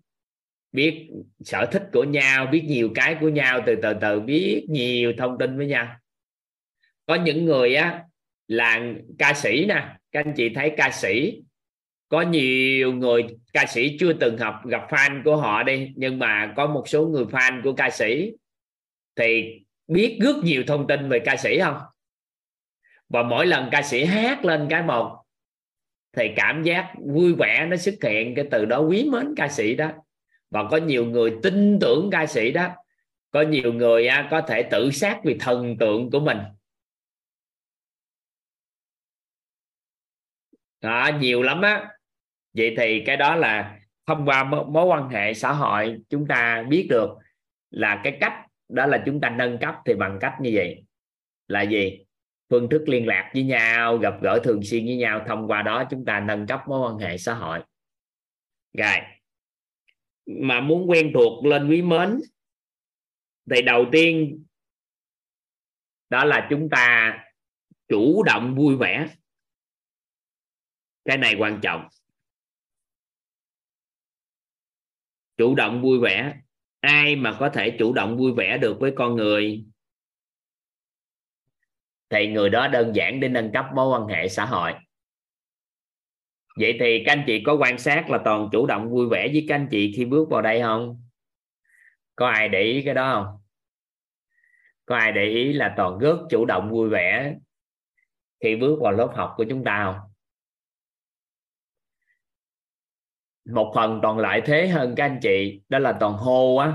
biết 0.72 1.08
sở 1.40 1.66
thích 1.72 1.82
của 1.92 2.04
nhau, 2.04 2.46
biết 2.46 2.64
nhiều 2.66 2.90
cái 2.94 3.16
của 3.20 3.28
nhau, 3.28 3.60
từ 3.66 3.76
từ 3.82 3.94
từ 4.00 4.20
biết 4.20 4.66
nhiều 4.68 5.12
thông 5.18 5.38
tin 5.38 5.56
với 5.56 5.66
nhau. 5.66 5.96
Có 7.06 7.14
những 7.14 7.44
người 7.44 7.74
á, 7.74 8.04
là 8.48 8.80
ca 9.18 9.34
sĩ 9.34 9.66
nè, 9.66 9.96
các 10.12 10.24
anh 10.26 10.34
chị 10.36 10.48
thấy 10.54 10.74
ca 10.76 10.90
sĩ 10.92 11.42
có 12.10 12.22
nhiều 12.22 12.92
người 12.92 13.26
ca 13.52 13.66
sĩ 13.66 13.96
chưa 14.00 14.12
từng 14.12 14.38
học 14.38 14.54
gặp 14.64 14.86
fan 14.88 15.22
của 15.24 15.36
họ 15.36 15.62
đi 15.62 15.92
nhưng 15.96 16.18
mà 16.18 16.52
có 16.56 16.66
một 16.66 16.88
số 16.88 17.06
người 17.06 17.24
fan 17.24 17.62
của 17.62 17.72
ca 17.72 17.90
sĩ 17.90 18.32
thì 19.16 19.60
biết 19.86 20.18
rất 20.20 20.36
nhiều 20.42 20.64
thông 20.66 20.86
tin 20.86 21.08
về 21.08 21.18
ca 21.24 21.36
sĩ 21.36 21.58
không? 21.58 21.76
Và 23.08 23.22
mỗi 23.22 23.46
lần 23.46 23.68
ca 23.72 23.82
sĩ 23.82 24.04
hát 24.04 24.44
lên 24.44 24.66
cái 24.70 24.82
một 24.82 25.22
thì 26.16 26.30
cảm 26.36 26.62
giác 26.62 26.94
vui 27.14 27.34
vẻ 27.34 27.66
nó 27.70 27.76
xuất 27.76 27.94
hiện 28.02 28.34
cái 28.34 28.44
từ 28.50 28.64
đó 28.64 28.80
quý 28.80 29.08
mến 29.12 29.34
ca 29.36 29.48
sĩ 29.48 29.74
đó. 29.74 29.90
Và 30.50 30.68
có 30.70 30.76
nhiều 30.76 31.04
người 31.04 31.36
tin 31.42 31.78
tưởng 31.80 32.08
ca 32.12 32.26
sĩ 32.26 32.52
đó. 32.52 32.68
Có 33.30 33.42
nhiều 33.42 33.72
người 33.72 34.06
à, 34.06 34.28
có 34.30 34.40
thể 34.40 34.62
tự 34.62 34.90
sát 34.90 35.20
vì 35.24 35.36
thần 35.40 35.76
tượng 35.80 36.10
của 36.10 36.20
mình. 36.20 36.38
Đó, 40.80 41.10
nhiều 41.20 41.42
lắm 41.42 41.62
á 41.62 41.90
vậy 42.52 42.74
thì 42.76 43.02
cái 43.06 43.16
đó 43.16 43.36
là 43.36 43.80
thông 44.06 44.26
qua 44.26 44.44
mối 44.44 44.86
quan 44.86 45.08
hệ 45.08 45.34
xã 45.34 45.52
hội 45.52 46.00
chúng 46.08 46.26
ta 46.26 46.62
biết 46.68 46.86
được 46.90 47.10
là 47.70 48.00
cái 48.04 48.18
cách 48.20 48.46
đó 48.68 48.86
là 48.86 49.02
chúng 49.06 49.20
ta 49.20 49.30
nâng 49.30 49.58
cấp 49.58 49.74
thì 49.86 49.94
bằng 49.94 50.18
cách 50.20 50.34
như 50.40 50.50
vậy. 50.54 50.84
Là 51.48 51.62
gì? 51.62 52.04
Phương 52.50 52.68
thức 52.70 52.82
liên 52.86 53.06
lạc 53.06 53.30
với 53.34 53.42
nhau, 53.42 53.96
gặp 53.96 54.14
gỡ 54.22 54.40
thường 54.44 54.62
xuyên 54.62 54.86
với 54.86 54.96
nhau, 54.96 55.24
thông 55.28 55.48
qua 55.48 55.62
đó 55.62 55.84
chúng 55.90 56.04
ta 56.04 56.20
nâng 56.20 56.46
cấp 56.46 56.60
mối 56.66 56.90
quan 56.90 56.98
hệ 56.98 57.18
xã 57.18 57.34
hội. 57.34 57.60
Rồi. 58.78 58.96
Mà 60.26 60.60
muốn 60.60 60.90
quen 60.90 61.10
thuộc 61.14 61.44
lên 61.44 61.68
quý 61.68 61.82
mến 61.82 62.20
thì 63.50 63.62
đầu 63.62 63.86
tiên 63.92 64.44
đó 66.08 66.24
là 66.24 66.46
chúng 66.50 66.68
ta 66.70 67.18
chủ 67.88 68.22
động 68.22 68.54
vui 68.54 68.76
vẻ. 68.76 69.08
Cái 71.04 71.18
này 71.18 71.34
quan 71.38 71.60
trọng. 71.62 71.88
Chủ 75.40 75.54
động 75.54 75.82
vui 75.82 75.98
vẻ. 75.98 76.34
Ai 76.80 77.16
mà 77.16 77.36
có 77.40 77.48
thể 77.48 77.76
chủ 77.78 77.92
động 77.92 78.16
vui 78.16 78.32
vẻ 78.32 78.58
được 78.58 78.80
với 78.80 78.92
con 78.96 79.16
người? 79.16 79.64
Thì 82.10 82.26
người 82.26 82.50
đó 82.50 82.68
đơn 82.68 82.92
giản 82.96 83.20
để 83.20 83.28
nâng 83.28 83.52
cấp 83.52 83.64
mối 83.74 83.88
quan 83.88 84.08
hệ 84.08 84.28
xã 84.28 84.44
hội. 84.44 84.72
Vậy 86.56 86.76
thì 86.80 87.02
các 87.06 87.12
anh 87.12 87.24
chị 87.26 87.42
có 87.46 87.54
quan 87.54 87.78
sát 87.78 88.10
là 88.10 88.18
toàn 88.24 88.48
chủ 88.52 88.66
động 88.66 88.90
vui 88.90 89.08
vẻ 89.10 89.28
với 89.32 89.44
các 89.48 89.54
anh 89.54 89.68
chị 89.70 89.92
khi 89.96 90.04
bước 90.04 90.28
vào 90.30 90.42
đây 90.42 90.60
không? 90.60 91.02
Có 92.16 92.28
ai 92.28 92.48
để 92.48 92.62
ý 92.62 92.82
cái 92.84 92.94
đó 92.94 93.12
không? 93.14 93.40
Có 94.86 94.96
ai 94.96 95.12
để 95.12 95.24
ý 95.24 95.52
là 95.52 95.74
toàn 95.76 95.98
rất 95.98 96.16
chủ 96.30 96.44
động 96.44 96.70
vui 96.70 96.88
vẻ 96.88 97.34
khi 98.42 98.56
bước 98.56 98.78
vào 98.82 98.92
lớp 98.92 99.12
học 99.16 99.34
của 99.36 99.44
chúng 99.48 99.64
ta 99.64 99.84
không? 99.84 100.09
Một 103.44 103.72
phần 103.74 104.00
toàn 104.02 104.18
lại 104.18 104.42
thế 104.44 104.68
hơn 104.68 104.94
các 104.96 105.04
anh 105.04 105.18
chị 105.22 105.60
đó 105.68 105.78
là 105.78 105.96
toàn 106.00 106.12
hô 106.12 106.56
á. 106.56 106.72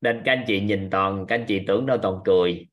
Nên 0.00 0.22
các 0.24 0.32
anh 0.32 0.44
chị 0.46 0.60
nhìn 0.60 0.90
toàn 0.90 1.26
các 1.28 1.34
anh 1.34 1.44
chị 1.48 1.64
tưởng 1.66 1.86
đâu 1.86 1.98
toàn 2.02 2.14
cười. 2.24 2.68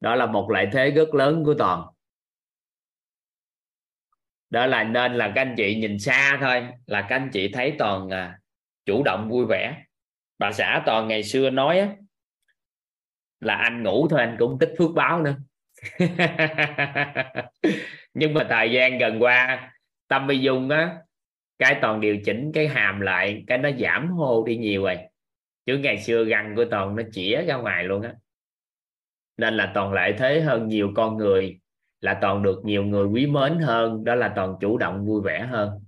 Đó 0.00 0.14
là 0.14 0.26
một 0.26 0.50
lợi 0.50 0.68
thế 0.72 0.90
rất 0.90 1.14
lớn 1.14 1.44
của 1.44 1.54
toàn. 1.58 1.86
Đó 4.50 4.66
là 4.66 4.84
nên 4.84 5.14
là 5.14 5.32
các 5.34 5.42
anh 5.42 5.54
chị 5.56 5.74
nhìn 5.74 5.98
xa 5.98 6.38
thôi 6.40 6.68
là 6.86 7.06
các 7.08 7.16
anh 7.16 7.30
chị 7.32 7.52
thấy 7.52 7.74
toàn 7.78 8.10
à, 8.10 8.38
chủ 8.84 9.02
động 9.04 9.28
vui 9.30 9.46
vẻ. 9.46 9.84
Bà 10.38 10.52
xã 10.52 10.82
toàn 10.86 11.08
ngày 11.08 11.22
xưa 11.22 11.50
nói 11.50 11.78
á, 11.78 11.88
là 13.40 13.54
anh 13.54 13.82
ngủ 13.82 14.08
thôi 14.08 14.20
anh 14.20 14.36
cũng 14.38 14.58
tích 14.60 14.74
phước 14.78 14.90
báo 14.94 15.22
nữa. 15.22 15.36
Nhưng 18.14 18.34
mà 18.34 18.46
thời 18.50 18.70
gian 18.70 18.98
gần 18.98 19.22
qua 19.22 19.70
tâm 20.08 20.26
vi 20.26 20.38
dung 20.38 20.70
á 20.70 20.96
cái 21.58 21.78
toàn 21.82 22.00
điều 22.00 22.18
chỉnh 22.24 22.50
cái 22.54 22.68
hàm 22.68 23.00
lại, 23.00 23.44
cái 23.46 23.58
nó 23.58 23.70
giảm 23.80 24.08
hô 24.08 24.44
đi 24.46 24.56
nhiều 24.56 24.84
rồi. 24.84 24.98
Chứ 25.66 25.78
ngày 25.78 26.02
xưa 26.02 26.24
găng 26.24 26.56
của 26.56 26.64
toàn 26.70 26.96
nó 26.96 27.02
chĩa 27.12 27.44
ra 27.46 27.56
ngoài 27.56 27.84
luôn 27.84 28.02
á. 28.02 28.14
Nên 29.36 29.56
là 29.56 29.72
toàn 29.74 29.92
lợi 29.92 30.14
thế 30.18 30.40
hơn 30.40 30.68
nhiều 30.68 30.92
con 30.96 31.16
người, 31.16 31.60
là 32.00 32.18
toàn 32.20 32.42
được 32.42 32.60
nhiều 32.64 32.84
người 32.84 33.06
quý 33.06 33.26
mến 33.26 33.58
hơn, 33.58 34.04
đó 34.04 34.14
là 34.14 34.32
toàn 34.36 34.56
chủ 34.60 34.78
động 34.78 35.06
vui 35.06 35.22
vẻ 35.22 35.46
hơn. 35.50 35.84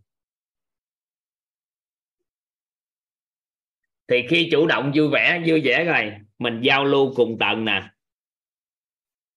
Thì 4.09 4.27
khi 4.29 4.49
chủ 4.53 4.67
động 4.67 4.93
vui 4.95 5.09
vẻ 5.09 5.43
vui 5.47 5.63
vẻ 5.65 5.85
rồi, 5.85 6.13
mình 6.39 6.61
giao 6.61 6.85
lưu 6.85 7.13
cùng 7.17 7.39
tầng 7.39 7.65
nè. 7.65 7.91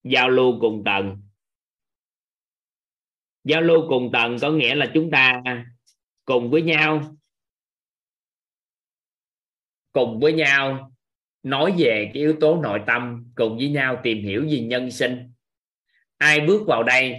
Giao 0.04 0.30
lưu 0.30 0.58
cùng 0.62 0.84
tầng. 0.86 1.22
Giao 3.44 3.62
lưu 3.62 3.90
cùng 3.90 4.10
tầng 4.14 4.38
có 4.42 4.52
nghĩa 4.52 4.76
là 4.76 4.92
chúng 4.94 5.12
ta 5.12 5.42
cùng 6.30 6.50
với 6.52 6.62
nhau. 6.62 7.02
Cùng 9.92 10.20
với 10.20 10.34
nhau. 10.34 10.92
Nói 11.44 11.74
về 11.78 12.12
cái 12.14 12.24
yếu 12.24 12.36
tố 12.40 12.62
nội 12.62 12.80
tâm. 12.88 13.32
Cùng 13.36 13.58
với 13.58 13.70
nhau 13.70 14.00
tìm 14.04 14.18
hiểu 14.24 14.46
về 14.50 14.60
nhân 14.60 14.92
sinh. 14.92 15.32
Ai 16.18 16.40
bước 16.40 16.64
vào 16.68 16.84
đây 16.84 17.16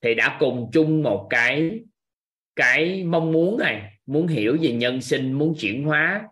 thì 0.00 0.14
đã 0.14 0.36
cùng 0.40 0.70
chung 0.72 1.02
một 1.02 1.26
cái 1.30 1.80
cái 2.56 3.04
mong 3.04 3.32
muốn 3.32 3.58
này. 3.58 3.98
Muốn 4.06 4.26
hiểu 4.26 4.58
về 4.60 4.72
nhân 4.72 5.00
sinh, 5.00 5.32
muốn 5.32 5.54
chuyển 5.60 5.84
hóa, 5.84 6.28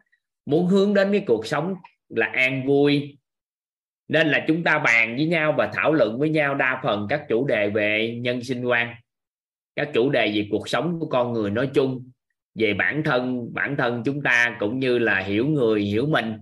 muốn 0.46 0.66
hướng 0.66 0.94
đến 0.94 1.12
cái 1.12 1.24
cuộc 1.26 1.46
sống 1.46 1.74
là 2.09 2.26
an 2.26 2.66
vui. 2.66 3.18
Nên 4.09 4.28
là 4.28 4.44
chúng 4.48 4.64
ta 4.64 4.78
bàn 4.78 5.16
với 5.16 5.26
nhau 5.26 5.54
và 5.59 5.70
thảo 5.74 5.92
luận 5.92 6.18
với 6.18 6.30
nhau 6.30 6.54
đa 6.54 6.80
phần 6.84 7.06
các 7.09 7.24
chủ 7.28 7.46
đề 7.46 7.70
về 7.70 8.18
nhân 8.20 8.44
sinh 8.44 8.64
quan 8.64 8.94
các 9.77 9.90
chủ 9.94 10.11
đề 10.11 10.32
về 10.35 10.49
cuộc 10.51 10.69
sống 10.69 11.01
của 11.01 11.07
con 11.07 11.32
người 11.32 11.51
nói 11.51 11.70
chung, 11.74 12.11
về 12.55 12.74
bản 12.74 13.03
thân 13.05 13.55
bản 13.55 13.77
thân 13.78 14.03
chúng 14.05 14.23
ta 14.23 14.57
cũng 14.61 14.78
như 14.78 14.99
là 14.99 15.19
hiểu 15.19 15.47
người, 15.47 15.81
hiểu 15.82 16.07
mình. 16.07 16.39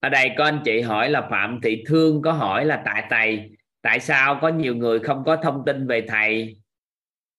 Ở 0.00 0.08
đây 0.08 0.30
có 0.38 0.44
anh 0.44 0.60
chị 0.64 0.80
hỏi 0.80 1.10
là 1.10 1.28
phạm 1.30 1.60
thị 1.62 1.84
thương 1.86 2.22
có 2.22 2.32
hỏi 2.32 2.64
là, 2.64 2.82
tại 2.84 3.06
thầy, 3.10 3.50
tại 3.82 4.00
sao 4.00 4.38
có 4.42 4.48
nhiều 4.48 4.74
người 4.76 4.98
không 5.00 5.22
có 5.26 5.36
thông 5.36 5.62
tin 5.66 5.86
về 5.86 6.04
thầy? 6.08 6.61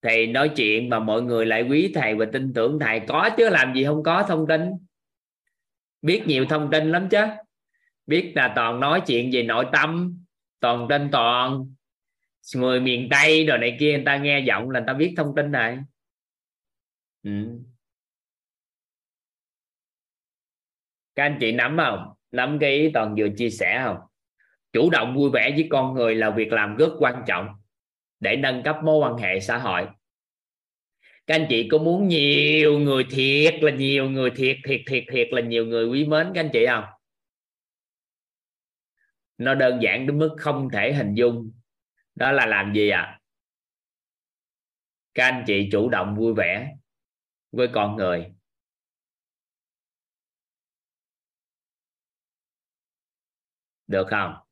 Thầy 0.04 0.28
nói 0.28 0.52
chuyện 0.56 0.90
mà 0.90 1.00
mọi 1.00 1.22
người 1.22 1.46
lại 1.46 1.64
quý 1.70 1.92
thầy 1.96 2.16
và 2.16 2.26
tin 2.34 2.54
tưởng 2.54 2.80
thầy. 2.80 3.00
Có 3.00 3.30
chứ, 3.38 3.50
làm 3.50 3.74
gì 3.74 3.84
không 3.84 4.04
có 4.04 4.24
thông 4.28 4.48
tin. 4.48 4.62
Biết 6.02 6.24
nhiều 6.26 6.46
thông 6.50 6.72
tin 6.72 6.92
lắm 6.92 7.08
chứ. 7.10 7.26
Biết 8.08 8.34
là 8.36 8.54
toàn 8.56 8.80
nói 8.80 9.02
chuyện 9.08 9.30
về 9.34 9.44
nội 9.44 9.66
tâm, 9.74 10.18
toàn 10.60 10.86
trên 10.90 11.10
toàn. 11.12 11.74
Người 12.56 12.80
miền 12.80 13.08
tây 13.12 13.46
rồi 13.46 13.58
này 13.58 13.78
kia, 13.80 13.92
người 13.92 14.06
ta 14.06 14.18
nghe 14.18 14.40
giọng 14.40 14.70
là 14.70 14.80
người 14.80 14.88
ta 14.88 14.94
biết 14.94 15.14
thông 15.18 15.36
tin 15.36 15.52
này. 15.52 15.78
Ừ. 17.24 17.30
các 21.16 21.24
anh 21.24 21.38
chị 21.40 21.52
nắm 21.52 21.78
không? 21.78 22.14
Nắm 22.32 22.58
cái 22.60 22.72
ý 22.72 22.92
toàn 22.94 23.16
vừa 23.18 23.28
chia 23.38 23.50
sẻ 23.50 23.82
không? 23.84 23.98
Chủ 24.74 24.90
động 24.90 25.16
vui 25.16 25.30
vẻ 25.34 25.52
với 25.52 25.68
con 25.72 25.94
người 25.94 26.16
là 26.16 26.30
việc 26.30 26.52
làm 26.52 26.76
rất 26.76 26.90
quan 27.00 27.24
trọng 27.28 27.48
để 28.24 28.36
nâng 28.36 28.64
cấp 28.64 28.78
mối 28.84 28.98
quan 28.98 29.18
hệ 29.18 29.40
xã 29.40 29.58
hội. 29.58 29.88
Các 31.28 31.36
anh 31.36 31.46
chị 31.50 31.68
có 31.72 31.78
muốn 31.78 32.08
nhiều 32.08 32.80
người 32.80 33.04
thiệt 33.12 33.56
là 33.62 33.72
nhiều 33.72 34.10
người 34.10 34.32
thiệt 34.36 34.58
thiệt 34.68 34.82
thiệt 34.88 35.04
thiệt 35.12 35.28
là 35.32 35.42
nhiều 35.42 35.66
người 35.66 35.88
quý 35.88 36.06
mến 36.06 36.32
các 36.36 36.42
anh 36.42 36.50
chị 36.54 36.66
không? 36.66 36.84
Nó 39.38 39.56
đơn 39.56 39.80
giản 39.82 40.08
đến 40.08 40.20
mức 40.20 40.36
không 40.38 40.70
thể 40.74 40.94
hình 40.94 41.14
dung. 41.14 41.52
Đó 42.16 42.32
là 42.32 42.46
làm 42.46 42.74
gì 42.74 42.90
ạ? 42.90 43.02
À? 43.02 43.20
các 45.14 45.26
anh 45.26 45.44
chị 45.48 45.70
chủ 45.72 45.90
động 45.90 46.16
vui 46.16 46.34
vẻ 46.34 46.76
với 47.52 47.68
con 47.74 47.96
người. 47.96 48.34
Được 53.88 54.08
không? 54.10 54.43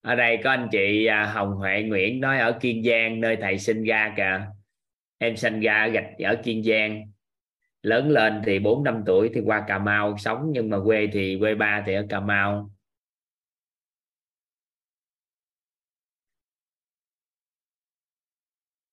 Ở 0.00 0.14
đây 0.14 0.38
có 0.44 0.50
anh 0.50 0.68
chị 0.72 1.06
à, 1.06 1.32
Hồng 1.34 1.52
Huệ 1.52 1.82
Nguyễn 1.82 2.20
nói 2.20 2.38
ở 2.38 2.58
Kiên 2.60 2.82
Giang, 2.84 3.20
nơi 3.20 3.36
thầy 3.40 3.58
sinh 3.58 3.84
ra 3.84 4.14
kìa. 4.16 4.46
Em 5.18 5.36
sinh 5.36 5.60
ra 5.60 5.88
gạch, 5.88 6.06
ở 6.18 6.36
Kiên 6.44 6.62
Giang. 6.62 7.12
Lớn 7.82 8.10
lên 8.10 8.42
thì 8.46 8.58
4 8.58 8.84
năm 8.84 9.02
tuổi 9.06 9.30
thì 9.34 9.40
qua 9.44 9.64
Cà 9.68 9.78
Mau 9.78 10.18
sống, 10.18 10.50
nhưng 10.52 10.70
mà 10.70 10.76
quê 10.84 11.08
thì 11.12 11.36
quê 11.40 11.54
ba 11.54 11.82
thì 11.86 11.94
ở 11.94 12.06
Cà 12.08 12.20
Mau. 12.20 12.70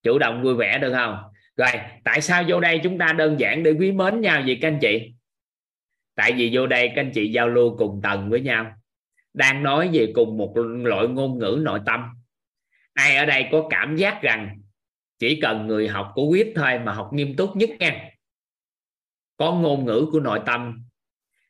Chủ 0.03 0.19
động 0.19 0.43
vui 0.43 0.55
vẻ 0.55 0.79
được 0.79 0.93
không? 0.93 1.17
Rồi, 1.55 1.71
tại 2.03 2.21
sao 2.21 2.43
vô 2.47 2.59
đây 2.59 2.79
chúng 2.83 2.97
ta 2.97 3.13
đơn 3.13 3.39
giản 3.39 3.63
để 3.63 3.71
quý 3.71 3.91
mến 3.91 4.21
nhau 4.21 4.43
vậy 4.45 4.57
các 4.61 4.67
anh 4.67 4.79
chị? 4.81 5.13
Tại 6.15 6.33
vì 6.37 6.49
vô 6.53 6.67
đây 6.67 6.87
các 6.95 7.01
anh 7.01 7.11
chị 7.13 7.31
giao 7.31 7.49
lưu 7.49 7.77
cùng 7.77 7.99
tầng 8.03 8.29
với 8.29 8.41
nhau 8.41 8.73
đang 9.37 9.63
nói 9.63 9.89
về 9.93 10.11
cùng 10.15 10.37
một 10.37 10.53
loại 10.83 11.07
ngôn 11.07 11.39
ngữ 11.39 11.59
nội 11.61 11.79
tâm. 11.85 12.09
Ai 12.93 13.15
ở 13.15 13.25
đây 13.25 13.45
có 13.51 13.67
cảm 13.69 13.95
giác 13.95 14.21
rằng 14.21 14.61
chỉ 15.19 15.39
cần 15.41 15.67
người 15.67 15.87
học 15.87 16.11
của 16.15 16.25
quyết 16.25 16.53
thôi 16.55 16.79
mà 16.79 16.93
học 16.93 17.09
nghiêm 17.13 17.35
túc 17.35 17.55
nhất 17.55 17.69
nha. 17.79 18.09
Có 19.37 19.53
ngôn 19.53 19.85
ngữ 19.85 20.05
của 20.11 20.19
nội 20.19 20.41
tâm. 20.45 20.83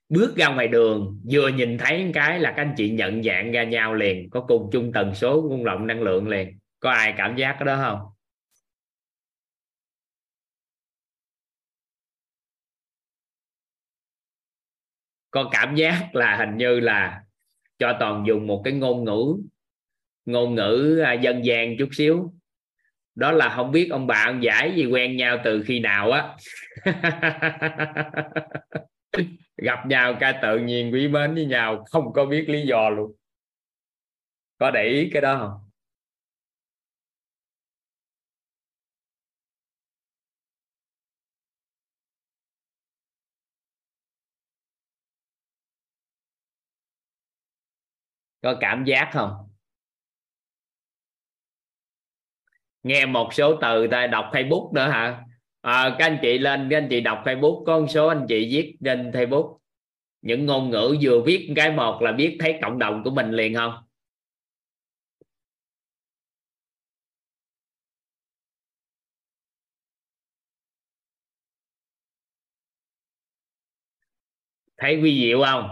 Bước 0.10 0.36
ra 0.36 0.48
ngoài 0.48 0.68
đường, 0.68 1.22
vừa 1.32 1.48
nhìn 1.48 1.78
thấy 1.78 2.12
cái 2.14 2.40
là 2.40 2.54
các 2.58 2.62
anh 2.62 2.74
chị 2.78 2.90
nhận 2.90 3.24
dạng 3.24 3.52
ra 3.52 3.64
nhau 3.64 3.94
liền, 3.94 4.30
có 4.30 4.42
cùng 4.42 4.70
chung 4.72 4.92
tần 4.94 5.16
số 5.16 5.42
ngôn 5.50 5.66
động 5.66 5.88
năng 5.88 6.02
lượng 6.02 6.28
liền. 6.28 6.60
Có 6.80 6.92
ai 6.92 7.14
cảm 7.18 7.36
giác 7.36 7.56
cái 7.60 7.66
đó 7.66 7.76
không? 7.76 8.00
Có 15.32 15.50
cảm 15.52 15.76
giác 15.76 16.10
là 16.14 16.36
hình 16.38 16.58
như 16.58 16.80
là 16.80 17.27
cho 17.80 17.98
toàn 18.00 18.24
dùng 18.28 18.48
một 18.48 18.62
cái 18.66 18.74
ngôn 18.74 19.04
ngữ 19.04 19.38
ngôn 20.28 20.56
ngữ 20.56 21.02
à, 21.06 21.14
dân 21.14 21.46
gian 21.46 21.78
chút 21.78 21.90
xíu. 21.92 22.34
Đó 23.16 23.32
là 23.32 23.54
không 23.56 23.72
biết 23.72 23.88
ông 23.92 24.08
bà, 24.08 24.24
ông 24.28 24.44
giải 24.44 24.74
gì 24.76 24.86
quen 24.86 25.18
nhau 25.18 25.38
từ 25.44 25.64
khi 25.68 25.80
nào 25.80 26.12
á. 26.12 26.36
Gặp 29.58 29.88
nhau 29.88 30.18
ca 30.20 30.40
tự 30.42 30.60
nhiên 30.60 30.94
quý 30.94 31.08
mến 31.08 31.34
với 31.34 31.46
nhau, 31.46 31.86
không 31.92 32.14
có 32.14 32.26
biết 32.26 32.50
lý 32.50 32.62
do 32.62 32.90
luôn. 32.90 33.12
Có 34.58 34.72
để 34.72 34.84
ý 34.84 35.10
cái 35.14 35.22
đó 35.22 35.38
không? 35.38 35.67
Có 48.42 48.58
cảm 48.60 48.84
giác 48.86 49.10
không? 49.14 49.32
Nghe 52.84 53.06
một 53.06 53.34
số 53.34 53.60
từ 53.62 53.88
ta 53.92 54.08
đọc 54.08 54.26
Facebook 54.32 54.74
nữa 54.74 54.88
hả? 54.90 55.24
À, 55.62 55.96
các 56.00 56.06
anh 56.06 56.20
chị 56.22 56.38
lên 56.38 56.68
các 56.72 56.78
anh 56.78 56.88
chị 56.90 57.02
đọc 57.02 57.22
Facebook 57.26 57.66
có 57.66 57.80
một 57.80 57.88
số 57.90 58.08
anh 58.08 58.26
chị 58.30 58.50
viết 58.52 58.78
trên 58.86 59.12
Facebook. 59.12 59.58
Những 60.22 60.46
ngôn 60.46 60.70
ngữ 60.70 60.98
vừa 61.02 61.22
viết 61.22 61.54
cái 61.56 61.72
một 61.72 62.02
là 62.02 62.12
biết 62.12 62.38
thấy 62.40 62.60
cộng 62.62 62.80
đồng 62.80 63.04
của 63.04 63.10
mình 63.12 63.32
liền 63.32 63.56
không? 63.56 63.74
Thấy 74.78 75.02
vi 75.02 75.22
diệu 75.22 75.44
không? 75.46 75.70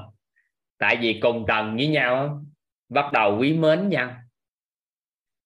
Tại 0.78 0.98
vì 1.02 1.20
cùng 1.22 1.46
tầng 1.48 1.76
với 1.76 1.88
nhau 1.88 2.45
bắt 2.96 3.14
đầu 3.14 3.38
quý 3.40 3.54
mến 3.54 3.90
nhau. 3.90 4.16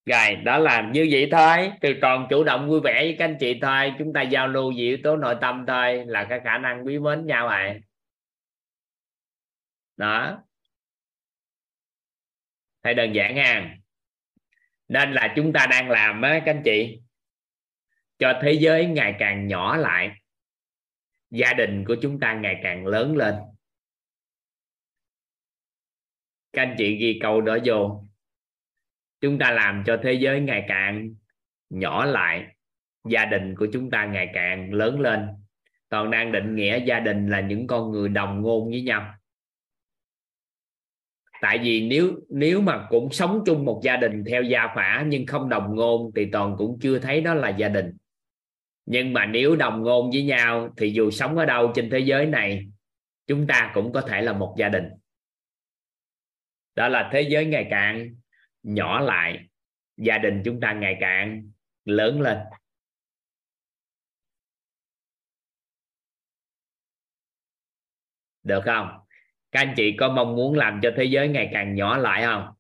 Rồi, 0.06 0.36
đó 0.36 0.58
là 0.58 0.90
như 0.94 1.08
vậy 1.12 1.30
thôi. 1.32 1.72
Từ 1.82 1.94
còn 2.02 2.28
chủ 2.30 2.44
động 2.44 2.70
vui 2.70 2.82
vẻ 2.82 3.04
với 3.04 3.16
các 3.20 3.26
anh 3.26 3.38
chị 3.40 3.60
thôi. 3.62 3.94
Chúng 4.00 4.14
ta 4.14 4.22
giao 4.22 4.48
lưu 4.48 4.72
về 4.72 4.78
yếu 4.78 4.98
tố 5.04 5.18
nội 5.18 5.36
tâm 5.42 5.66
thôi 5.68 6.06
là 6.06 6.28
cái 6.30 6.40
khả 6.44 6.58
năng 6.58 6.86
quý 6.86 7.00
mến 7.00 7.26
nhau 7.26 7.48
vậy 7.48 7.82
đó. 9.98 10.44
Hay 12.84 12.94
đơn 12.94 13.14
giản 13.14 13.36
ha. 13.36 13.76
Nên 14.88 15.12
là 15.12 15.34
chúng 15.36 15.54
ta 15.54 15.68
đang 15.70 15.90
làm 15.90 16.22
á, 16.22 16.42
các 16.46 16.52
anh 16.52 16.62
chị. 16.66 17.00
Cho 18.20 18.40
thế 18.42 18.52
giới 18.52 18.86
ngày 18.86 19.16
càng 19.20 19.48
nhỏ 19.48 19.78
lại. 19.78 20.12
Gia 21.30 21.54
đình 21.54 21.86
của 21.88 21.96
chúng 22.02 22.20
ta 22.20 22.34
ngày 22.34 22.60
càng 22.64 22.86
lớn 22.86 23.18
lên 23.18 23.36
các 26.54 26.62
anh 26.62 26.76
chị 26.78 26.96
ghi 26.96 27.20
câu 27.22 27.42
đó 27.42 27.58
vô. 27.66 28.04
Chúng 29.22 29.40
ta 29.40 29.52
làm 29.52 29.84
cho 29.86 30.00
thế 30.04 30.14
giới 30.14 30.42
ngày 30.42 30.66
càng 30.68 31.16
nhỏ 31.70 32.06
lại. 32.06 32.46
Gia 33.10 33.26
đình 33.26 33.56
của 33.56 33.68
chúng 33.74 33.90
ta 33.90 34.06
ngày 34.06 34.30
càng 34.34 34.74
lớn 34.74 35.00
lên. 35.00 35.28
Toàn 35.90 36.12
đang 36.12 36.32
định 36.32 36.56
nghĩa 36.56 36.86
gia 36.86 37.00
đình 37.00 37.30
là 37.30 37.42
những 37.42 37.68
con 37.68 37.92
người 37.92 38.10
đồng 38.10 38.42
ngôn 38.42 38.70
với 38.70 38.82
nhau. 38.82 39.14
Tại 41.42 41.58
vì 41.58 41.88
nếu 41.88 42.20
nếu 42.30 42.62
mà 42.62 42.88
cũng 42.90 43.12
sống 43.12 43.44
chung 43.46 43.66
một 43.66 43.82
gia 43.84 43.98
đình 43.98 44.24
theo 44.28 44.44
gia 44.44 44.68
phả 44.76 45.06
nhưng 45.08 45.26
không 45.26 45.50
đồng 45.50 45.76
ngôn 45.76 46.12
thì 46.16 46.26
toàn 46.32 46.56
cũng 46.58 46.80
chưa 46.82 47.00
thấy 47.00 47.22
đó 47.22 47.34
là 47.34 47.50
gia 47.50 47.70
đình. 47.70 47.98
Nhưng 48.86 49.14
mà 49.14 49.26
nếu 49.26 49.56
đồng 49.56 49.84
ngôn 49.84 50.10
với 50.12 50.24
nhau 50.24 50.74
thì 50.78 50.90
dù 50.90 51.12
sống 51.12 51.38
ở 51.38 51.46
đâu 51.46 51.72
trên 51.76 51.90
thế 51.90 52.00
giới 52.00 52.26
này, 52.26 52.68
chúng 53.28 53.48
ta 53.48 53.72
cũng 53.74 53.94
có 53.94 54.02
thể 54.02 54.22
là 54.22 54.34
một 54.34 54.56
gia 54.58 54.70
đình 54.70 54.90
đó 56.76 56.88
là 56.88 57.10
thế 57.14 57.22
giới 57.22 57.46
ngày 57.46 57.68
càng 57.72 58.16
nhỏ 58.64 59.00
lại, 59.00 59.50
gia 59.98 60.18
đình 60.18 60.42
chúng 60.46 60.60
ta 60.60 60.74
ngày 60.74 60.98
càng 61.00 61.52
lớn 61.86 62.22
lên. 62.22 62.38
Được 68.44 68.62
không? 68.66 69.00
Các 69.52 69.60
anh 69.60 69.74
chị 69.78 69.96
có 70.00 70.10
mong 70.10 70.36
muốn 70.36 70.54
làm 70.54 70.80
cho 70.84 70.92
thế 70.98 71.04
giới 71.04 71.28
ngày 71.28 71.50
càng 71.54 71.76
nhỏ 71.76 71.98
lại 71.98 72.24
không? 72.24 72.54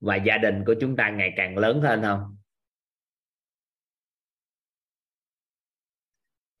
Và 0.00 0.16
gia 0.16 0.38
đình 0.38 0.62
của 0.66 0.74
chúng 0.80 0.96
ta 0.96 1.10
ngày 1.10 1.32
càng 1.36 1.58
lớn 1.58 1.80
hơn 1.80 2.02
không? 2.02 2.36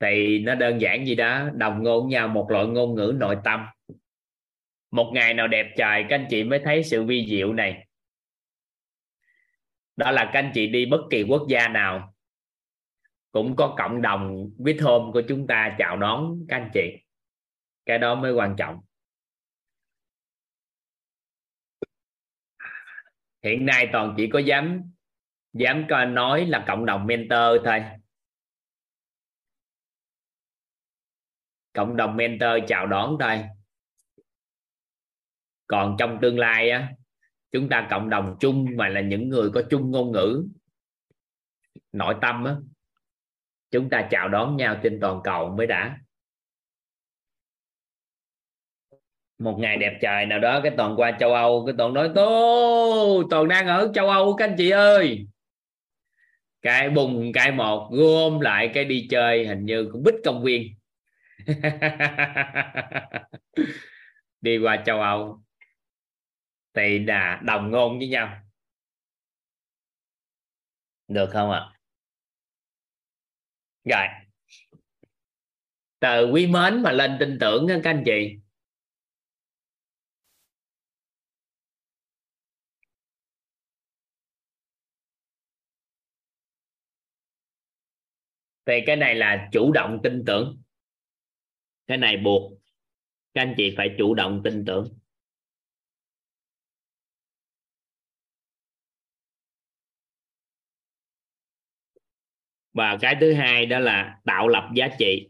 Thì 0.00 0.38
nó 0.38 0.54
đơn 0.54 0.80
giản 0.80 1.06
gì 1.06 1.14
đó, 1.14 1.50
đồng 1.54 1.82
ngôn 1.82 2.08
nhau, 2.08 2.28
một 2.28 2.46
loại 2.50 2.66
ngôn 2.66 2.94
ngữ 2.94 3.12
nội 3.16 3.36
tâm 3.44 3.66
một 4.94 5.10
ngày 5.14 5.34
nào 5.34 5.48
đẹp 5.48 5.74
trời 5.76 6.04
các 6.08 6.16
anh 6.16 6.26
chị 6.30 6.44
mới 6.44 6.60
thấy 6.64 6.84
sự 6.84 7.04
vi 7.04 7.26
diệu 7.28 7.52
này. 7.52 7.86
Đó 9.96 10.10
là 10.10 10.30
các 10.32 10.40
anh 10.40 10.50
chị 10.54 10.66
đi 10.66 10.86
bất 10.86 11.00
kỳ 11.10 11.22
quốc 11.22 11.46
gia 11.48 11.68
nào, 11.68 12.14
cũng 13.32 13.56
có 13.56 13.74
cộng 13.78 14.02
đồng 14.02 14.50
with 14.58 14.84
home 14.84 15.12
của 15.12 15.22
chúng 15.28 15.46
ta 15.46 15.76
chào 15.78 15.96
đón 15.96 16.38
các 16.48 16.56
anh 16.56 16.70
chị. 16.74 16.96
Cái 17.86 17.98
đó 17.98 18.14
mới 18.14 18.32
quan 18.32 18.54
trọng. 18.58 18.80
Hiện 23.42 23.66
nay 23.66 23.88
toàn 23.92 24.14
chỉ 24.16 24.28
có 24.32 24.38
dám 24.38 24.82
dám 25.52 25.86
coi 25.88 26.06
nói 26.06 26.46
là 26.46 26.64
cộng 26.66 26.86
đồng 26.86 27.06
mentor 27.06 27.64
thôi. 27.64 27.84
Cộng 31.72 31.96
đồng 31.96 32.16
mentor 32.16 32.50
chào 32.68 32.86
đón 32.86 33.16
thôi 33.20 33.44
còn 35.66 35.96
trong 35.98 36.18
tương 36.22 36.38
lai 36.38 36.70
á, 36.70 36.88
chúng 37.52 37.68
ta 37.68 37.86
cộng 37.90 38.10
đồng 38.10 38.36
chung 38.40 38.66
mà 38.76 38.88
là 38.88 39.00
những 39.00 39.28
người 39.28 39.50
có 39.50 39.62
chung 39.70 39.90
ngôn 39.90 40.12
ngữ, 40.12 40.46
nội 41.92 42.14
tâm 42.20 42.44
á, 42.44 42.56
chúng 43.70 43.90
ta 43.90 44.08
chào 44.10 44.28
đón 44.28 44.56
nhau 44.56 44.80
trên 44.82 44.98
toàn 45.00 45.20
cầu 45.24 45.54
mới 45.56 45.66
đã. 45.66 45.98
Một 49.38 49.56
ngày 49.58 49.76
đẹp 49.76 49.98
trời 50.02 50.26
nào 50.26 50.38
đó, 50.38 50.60
cái 50.62 50.72
toàn 50.76 50.94
qua 50.96 51.16
châu 51.20 51.34
Âu, 51.34 51.64
cái 51.66 51.74
toàn 51.78 51.94
nói, 51.94 52.10
tô 52.14 53.22
toàn 53.30 53.48
đang 53.48 53.66
ở 53.66 53.90
châu 53.94 54.08
Âu 54.08 54.36
các 54.36 54.44
anh 54.44 54.54
chị 54.58 54.70
ơi. 54.70 55.26
Cái 56.62 56.90
bùng 56.90 57.32
cái 57.34 57.52
một, 57.52 57.90
gom 57.92 58.40
lại 58.40 58.70
cái 58.74 58.84
đi 58.84 59.06
chơi, 59.10 59.46
hình 59.46 59.64
như 59.64 59.88
cũng 59.92 60.02
bích 60.02 60.14
công 60.24 60.42
viên. 60.42 60.74
Đi 64.40 64.58
qua 64.58 64.82
châu 64.86 65.00
Âu 65.00 65.43
thì 66.74 66.98
là 66.98 67.40
đồng 67.44 67.70
ngôn 67.70 67.98
với 67.98 68.08
nhau. 68.08 68.40
Được 71.08 71.30
không 71.32 71.50
ạ? 71.50 71.60
Rồi. 73.84 74.06
Từ 76.00 76.30
quý 76.32 76.46
mến 76.46 76.82
mà 76.82 76.92
lên 76.92 77.16
tin 77.20 77.38
tưởng 77.40 77.66
các 77.68 77.90
anh 77.90 78.02
chị. 78.06 78.36
Thì 88.66 88.74
cái 88.86 88.96
này 88.96 89.14
là 89.14 89.48
chủ 89.52 89.72
động 89.72 90.00
tin 90.02 90.22
tưởng. 90.26 90.62
Cái 91.86 91.98
này 91.98 92.16
buộc. 92.16 92.52
Các 93.34 93.42
anh 93.42 93.54
chị 93.56 93.74
phải 93.76 93.94
chủ 93.98 94.14
động 94.14 94.40
tin 94.44 94.64
tưởng. 94.66 94.98
Và 102.74 102.98
cái 103.00 103.16
thứ 103.20 103.32
hai 103.32 103.66
đó 103.66 103.78
là 103.78 104.20
tạo 104.24 104.48
lập 104.48 104.70
giá 104.74 104.88
trị. 104.98 105.28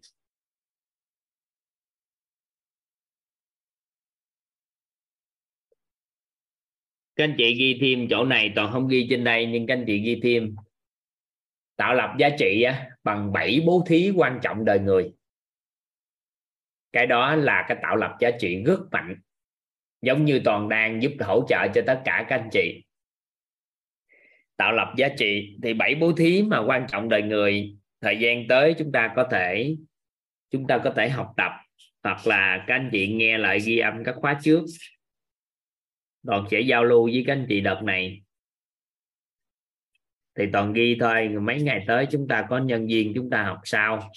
Các 7.17 7.25
anh 7.25 7.35
chị 7.39 7.55
ghi 7.55 7.79
thêm 7.81 8.07
chỗ 8.11 8.25
này, 8.25 8.53
toàn 8.57 8.73
không 8.73 8.89
ghi 8.89 9.07
trên 9.11 9.25
đây, 9.25 9.47
nhưng 9.47 9.67
các 9.67 9.75
anh 9.75 9.85
chị 9.87 9.99
ghi 9.99 10.21
thêm. 10.23 10.57
Tạo 11.77 11.95
lập 11.95 12.15
giá 12.19 12.29
trị 12.39 12.65
bằng 13.05 13.33
bảy 13.33 13.61
bố 13.67 13.85
thí 13.87 14.13
quan 14.17 14.41
trọng 14.43 14.65
đời 14.65 14.79
người. 14.79 15.13
Cái 16.93 17.07
đó 17.07 17.35
là 17.35 17.65
cái 17.69 17.79
tạo 17.83 17.97
lập 17.97 18.17
giá 18.21 18.31
trị 18.41 18.63
rất 18.67 18.81
mạnh, 18.91 19.21
giống 20.03 20.25
như 20.25 20.41
toàn 20.45 20.69
đang 20.69 21.03
giúp 21.03 21.13
hỗ 21.21 21.47
trợ 21.49 21.67
cho 21.75 21.83
tất 21.87 22.03
cả 22.05 22.27
các 22.29 22.37
anh 22.37 22.49
chị 22.53 22.84
tạo 24.57 24.73
lập 24.73 24.95
giá 24.97 25.09
trị. 25.19 25.57
Thì 25.63 25.75
bảy 25.75 25.95
bố 25.95 26.13
thí 26.13 26.43
mà 26.43 26.59
quan 26.67 26.87
trọng 26.89 27.09
đời 27.09 27.23
người, 27.23 27.77
thời 28.01 28.19
gian 28.19 28.49
tới 28.49 28.75
chúng 28.79 28.93
ta 28.93 29.13
có 29.17 29.29
thể, 29.31 29.77
chúng 30.51 30.67
ta 30.67 30.79
có 30.85 30.93
thể 30.97 31.09
học 31.09 31.35
tập, 31.37 31.53
hoặc 32.03 32.27
là 32.27 32.65
các 32.67 32.75
anh 32.75 32.89
chị 32.93 33.13
nghe 33.13 33.39
lại 33.39 33.61
ghi 33.61 33.79
âm 33.79 34.05
các 34.05 34.15
khóa 34.19 34.41
trước. 34.43 34.65
Toàn 36.27 36.45
sẽ 36.51 36.61
giao 36.61 36.85
lưu 36.85 37.05
với 37.05 37.25
các 37.27 37.33
anh 37.33 37.47
chị 37.49 37.61
đợt 37.61 37.81
này. 37.85 38.23
Thì 40.39 40.45
toàn 40.53 40.73
ghi 40.73 40.97
thôi, 41.01 41.29
mấy 41.29 41.63
ngày 41.63 41.85
tới 41.87 42.07
chúng 42.11 42.29
ta 42.29 42.47
có 42.49 42.59
nhân 42.59 42.87
viên 42.87 43.13
chúng 43.15 43.31
ta 43.31 43.43
học 43.43 43.61
sau 43.65 44.11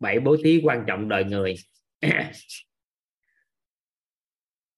bảy 0.00 0.20
bố 0.20 0.36
thí 0.44 0.60
quan 0.64 0.84
trọng 0.86 1.08
đời 1.08 1.24
người. 1.24 1.54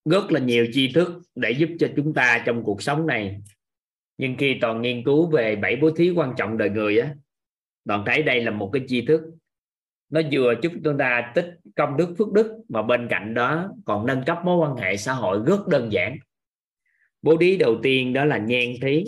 rất 0.05 0.31
là 0.31 0.39
nhiều 0.39 0.67
tri 0.73 0.91
thức 0.93 1.21
để 1.35 1.51
giúp 1.51 1.69
cho 1.79 1.87
chúng 1.95 2.13
ta 2.13 2.43
trong 2.45 2.63
cuộc 2.63 2.81
sống 2.81 3.07
này. 3.07 3.41
Nhưng 4.17 4.35
khi 4.37 4.57
toàn 4.61 4.81
nghiên 4.81 5.03
cứu 5.03 5.29
về 5.29 5.55
bảy 5.55 5.75
bố 5.75 5.91
thí 5.91 6.09
quan 6.09 6.33
trọng 6.37 6.57
đời 6.57 6.69
người 6.69 6.99
á 6.99 7.15
toàn 7.85 8.03
thấy 8.05 8.23
đây 8.23 8.43
là 8.43 8.51
một 8.51 8.69
cái 8.73 8.83
tri 8.87 9.05
thức. 9.05 9.21
Nó 10.09 10.21
vừa 10.31 10.53
giúp 10.61 10.71
chúng 10.83 10.97
ta 10.97 11.31
tích 11.35 11.59
công 11.75 11.97
đức, 11.97 12.15
phước 12.17 12.31
đức, 12.31 12.61
mà 12.69 12.81
bên 12.81 13.07
cạnh 13.09 13.33
đó 13.33 13.73
còn 13.85 14.05
nâng 14.05 14.23
cấp 14.25 14.37
mối 14.45 14.57
quan 14.57 14.75
hệ 14.75 14.97
xã 14.97 15.13
hội 15.13 15.39
rất 15.45 15.67
đơn 15.67 15.91
giản. 15.91 16.17
Bố 17.21 17.37
thí 17.37 17.57
đầu 17.57 17.79
tiên 17.83 18.13
đó 18.13 18.25
là 18.25 18.37
nhan 18.37 18.65
thí. 18.81 19.03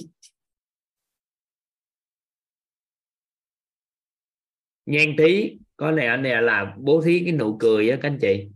Nhan 4.86 5.16
thí 5.18 5.58
có 5.78 5.92
này 5.92 6.08
anh 6.08 6.22
này 6.22 6.42
là 6.42 6.76
bố 6.78 7.02
thí 7.02 7.22
cái 7.26 7.32
nụ 7.32 7.58
cười 7.60 7.90
á, 7.90 7.98
các 8.02 8.10
anh 8.10 8.18
chị. 8.22 8.50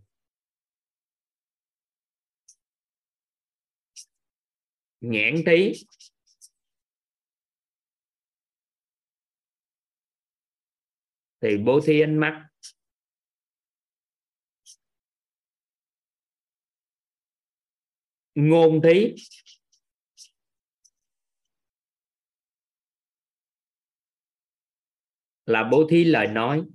Nhãn 5.02 5.36
thí 5.46 5.74
thì 11.42 11.58
bố 11.58 11.80
thí 11.86 12.02
ánh 12.02 12.20
mắt. 12.20 12.48
Ngôn 18.36 18.82
thí. 18.84 19.16
Là 25.46 25.70
bố 25.72 25.88
thí 25.90 26.04
lời 26.04 26.28
nói. 26.28 26.66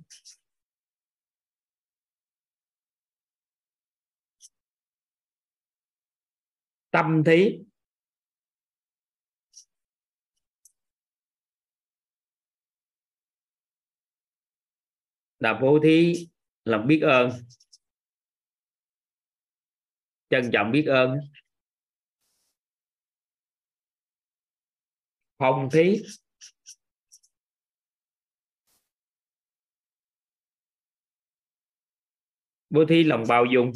Tâm 6.91 7.23
thí. 7.25 7.72
Là 15.43 15.59
vô 15.61 15.79
thí 15.83 16.27
lòng 16.65 16.87
biết 16.87 16.99
ơn. 17.01 17.31
Trân 20.29 20.49
trọng 20.53 20.71
biết 20.71 20.85
ơn. 20.87 21.19
Phong 25.37 25.69
thí. 25.71 26.01
Vô 32.69 32.85
thí 32.89 33.03
lòng 33.03 33.23
bao 33.27 33.45
dung. 33.53 33.71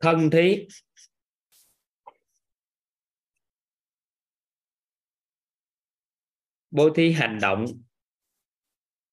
Thân 0.00 0.30
thí. 0.32 0.66
Bố 6.74 6.90
thí 6.94 7.12
hành 7.12 7.38
động. 7.42 7.66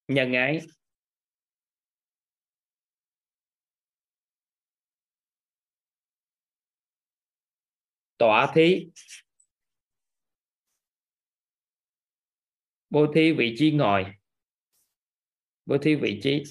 Nhân 0.07 0.33
ái. 0.33 0.61
Tỏa 8.17 8.51
thí. 8.55 8.91
Bố 12.89 13.07
thí 13.15 13.31
vị 13.31 13.55
trí 13.57 13.71
ngồi. 13.71 14.05
Bố 15.65 15.77
thí 15.81 15.95
vị 15.95 16.19
trí. 16.23 16.43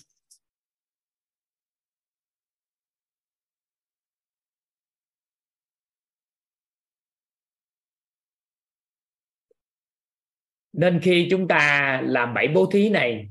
Nên 10.73 11.01
khi 11.03 11.29
chúng 11.31 11.49
ta 11.49 12.01
làm 12.05 12.35
bảy 12.35 12.49
bố 12.49 12.67
thí 12.73 12.89
này, 12.89 13.31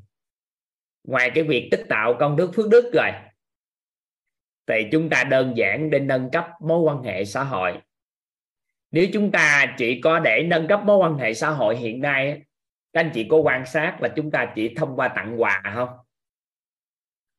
ngoài 1.03 1.31
cái 1.35 1.43
việc 1.43 1.67
tích 1.71 1.85
tạo 1.89 2.15
công 2.19 2.35
đức 2.35 2.51
phước 2.55 2.69
đức 2.69 2.91
rồi, 2.93 3.11
thì 4.67 4.75
chúng 4.91 5.09
ta 5.09 5.23
đơn 5.23 5.53
giản 5.57 5.89
để 5.89 5.99
nâng 5.99 6.31
cấp 6.31 6.47
mối 6.61 6.79
quan 6.79 7.03
hệ 7.03 7.25
xã 7.25 7.43
hội. 7.43 7.81
Nếu 8.91 9.07
chúng 9.13 9.31
ta 9.31 9.75
chỉ 9.77 10.01
có 10.01 10.19
để 10.19 10.43
nâng 10.47 10.67
cấp 10.67 10.81
mối 10.85 10.97
quan 10.97 11.17
hệ 11.17 11.33
xã 11.33 11.49
hội 11.49 11.77
hiện 11.77 12.01
nay, 12.01 12.41
các 12.93 12.99
anh 12.99 13.11
chị 13.13 13.27
có 13.29 13.37
quan 13.37 13.65
sát 13.65 13.97
là 14.01 14.09
chúng 14.15 14.31
ta 14.31 14.51
chỉ 14.55 14.73
thông 14.75 14.95
qua 14.95 15.07
tặng 15.07 15.41
quà 15.41 15.61
không? 15.75 15.89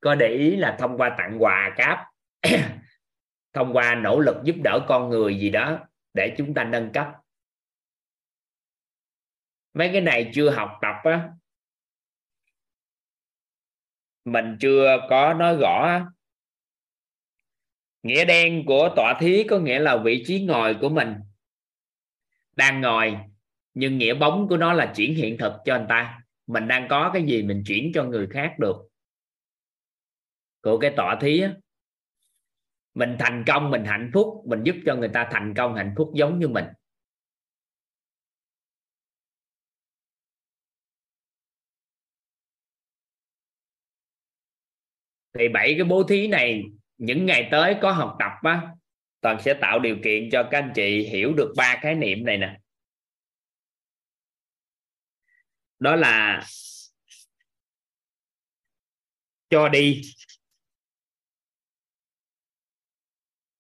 Có 0.01 0.14
để 0.14 0.28
ý 0.28 0.56
là 0.56 0.77
thông 0.78 0.98
qua 0.98 1.14
tặng 1.18 1.43
quà 1.43 1.74
cáp, 1.77 1.98
thông 3.52 3.72
qua 3.72 3.94
nỗ 3.94 4.20
lực 4.20 4.36
giúp 4.44 4.56
đỡ 4.64 4.81
con 4.89 5.09
người 5.09 5.39
gì 5.39 5.51
đó 5.51 5.78
để 6.14 6.35
chúng 6.39 6.55
ta 6.55 6.64
nâng 6.64 6.93
cấp 6.93 7.20
mấy 9.75 9.91
cái 9.93 10.01
này 10.01 10.31
chưa 10.35 10.51
học 10.51 10.71
tập 10.83 10.95
á, 11.03 11.31
mình 14.25 14.57
chưa 14.61 14.97
có 15.11 15.35
nói 15.35 15.57
rõ 15.57 16.07
nghĩa 18.03 18.25
đen 18.25 18.65
của 18.67 18.93
tọa 18.97 19.19
thí 19.21 19.45
có 19.45 19.59
nghĩa 19.59 19.79
là 19.79 19.97
vị 19.97 20.25
trí 20.27 20.45
ngồi 20.45 20.77
của 20.81 20.89
mình 20.89 21.15
đang 22.57 22.81
ngồi, 22.81 23.19
nhưng 23.75 23.99
nghĩa 23.99 24.15
bóng 24.15 24.49
của 24.49 24.57
nó 24.57 24.73
là 24.73 24.93
chuyển 24.97 25.15
hiện 25.15 25.39
thực 25.39 25.53
cho 25.65 25.75
anh 25.75 25.87
ta. 25.89 26.23
Mình 26.47 26.69
đang 26.69 26.89
có 26.89 27.11
cái 27.15 27.23
gì 27.23 27.43
mình 27.43 27.63
chuyển 27.67 27.91
cho 27.95 28.05
người 28.05 28.27
khác 28.31 28.55
được. 28.59 28.77
Của 30.63 30.79
cái 30.79 30.93
tọa 30.97 31.19
thí 31.21 31.41
á. 31.41 31.55
Mình 32.95 33.17
thành 33.19 33.45
công, 33.47 33.71
mình 33.71 33.85
hạnh 33.85 34.11
phúc, 34.15 34.45
mình 34.47 34.63
giúp 34.65 34.77
cho 34.87 34.97
người 34.97 35.09
ta 35.09 35.29
thành 35.33 35.55
công, 35.55 35.75
hạnh 35.75 35.95
phúc 35.97 36.11
giống 36.15 36.39
như 36.39 36.49
mình. 36.49 36.65
Thì 45.41 45.49
bảy 45.49 45.75
cái 45.79 45.85
bố 45.85 46.05
thí 46.09 46.27
này, 46.27 46.62
những 46.99 47.27
ngày 47.27 47.49
tới 47.51 47.77
có 47.83 47.93
học 47.93 48.17
tập 48.19 48.33
á, 48.43 48.75
toàn 49.21 49.43
sẽ 49.45 49.55
tạo 49.61 49.79
điều 49.79 49.97
kiện 50.05 50.29
cho 50.33 50.49
các 50.51 50.59
anh 50.59 50.73
chị 50.75 51.03
hiểu 51.03 51.35
được 51.35 51.53
ba 51.57 51.79
khái 51.83 51.95
niệm 51.95 52.25
này 52.25 52.39
nè. 52.39 52.61
Đó 55.79 55.97
là 55.97 56.47
cho 59.51 59.69
đi, 59.69 60.03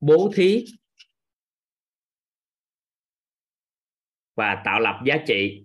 bố 0.00 0.32
thí, 0.34 0.64
và 4.34 4.62
tạo 4.64 4.80
lập 4.80 5.00
giá 5.06 5.16
trị. 5.26 5.64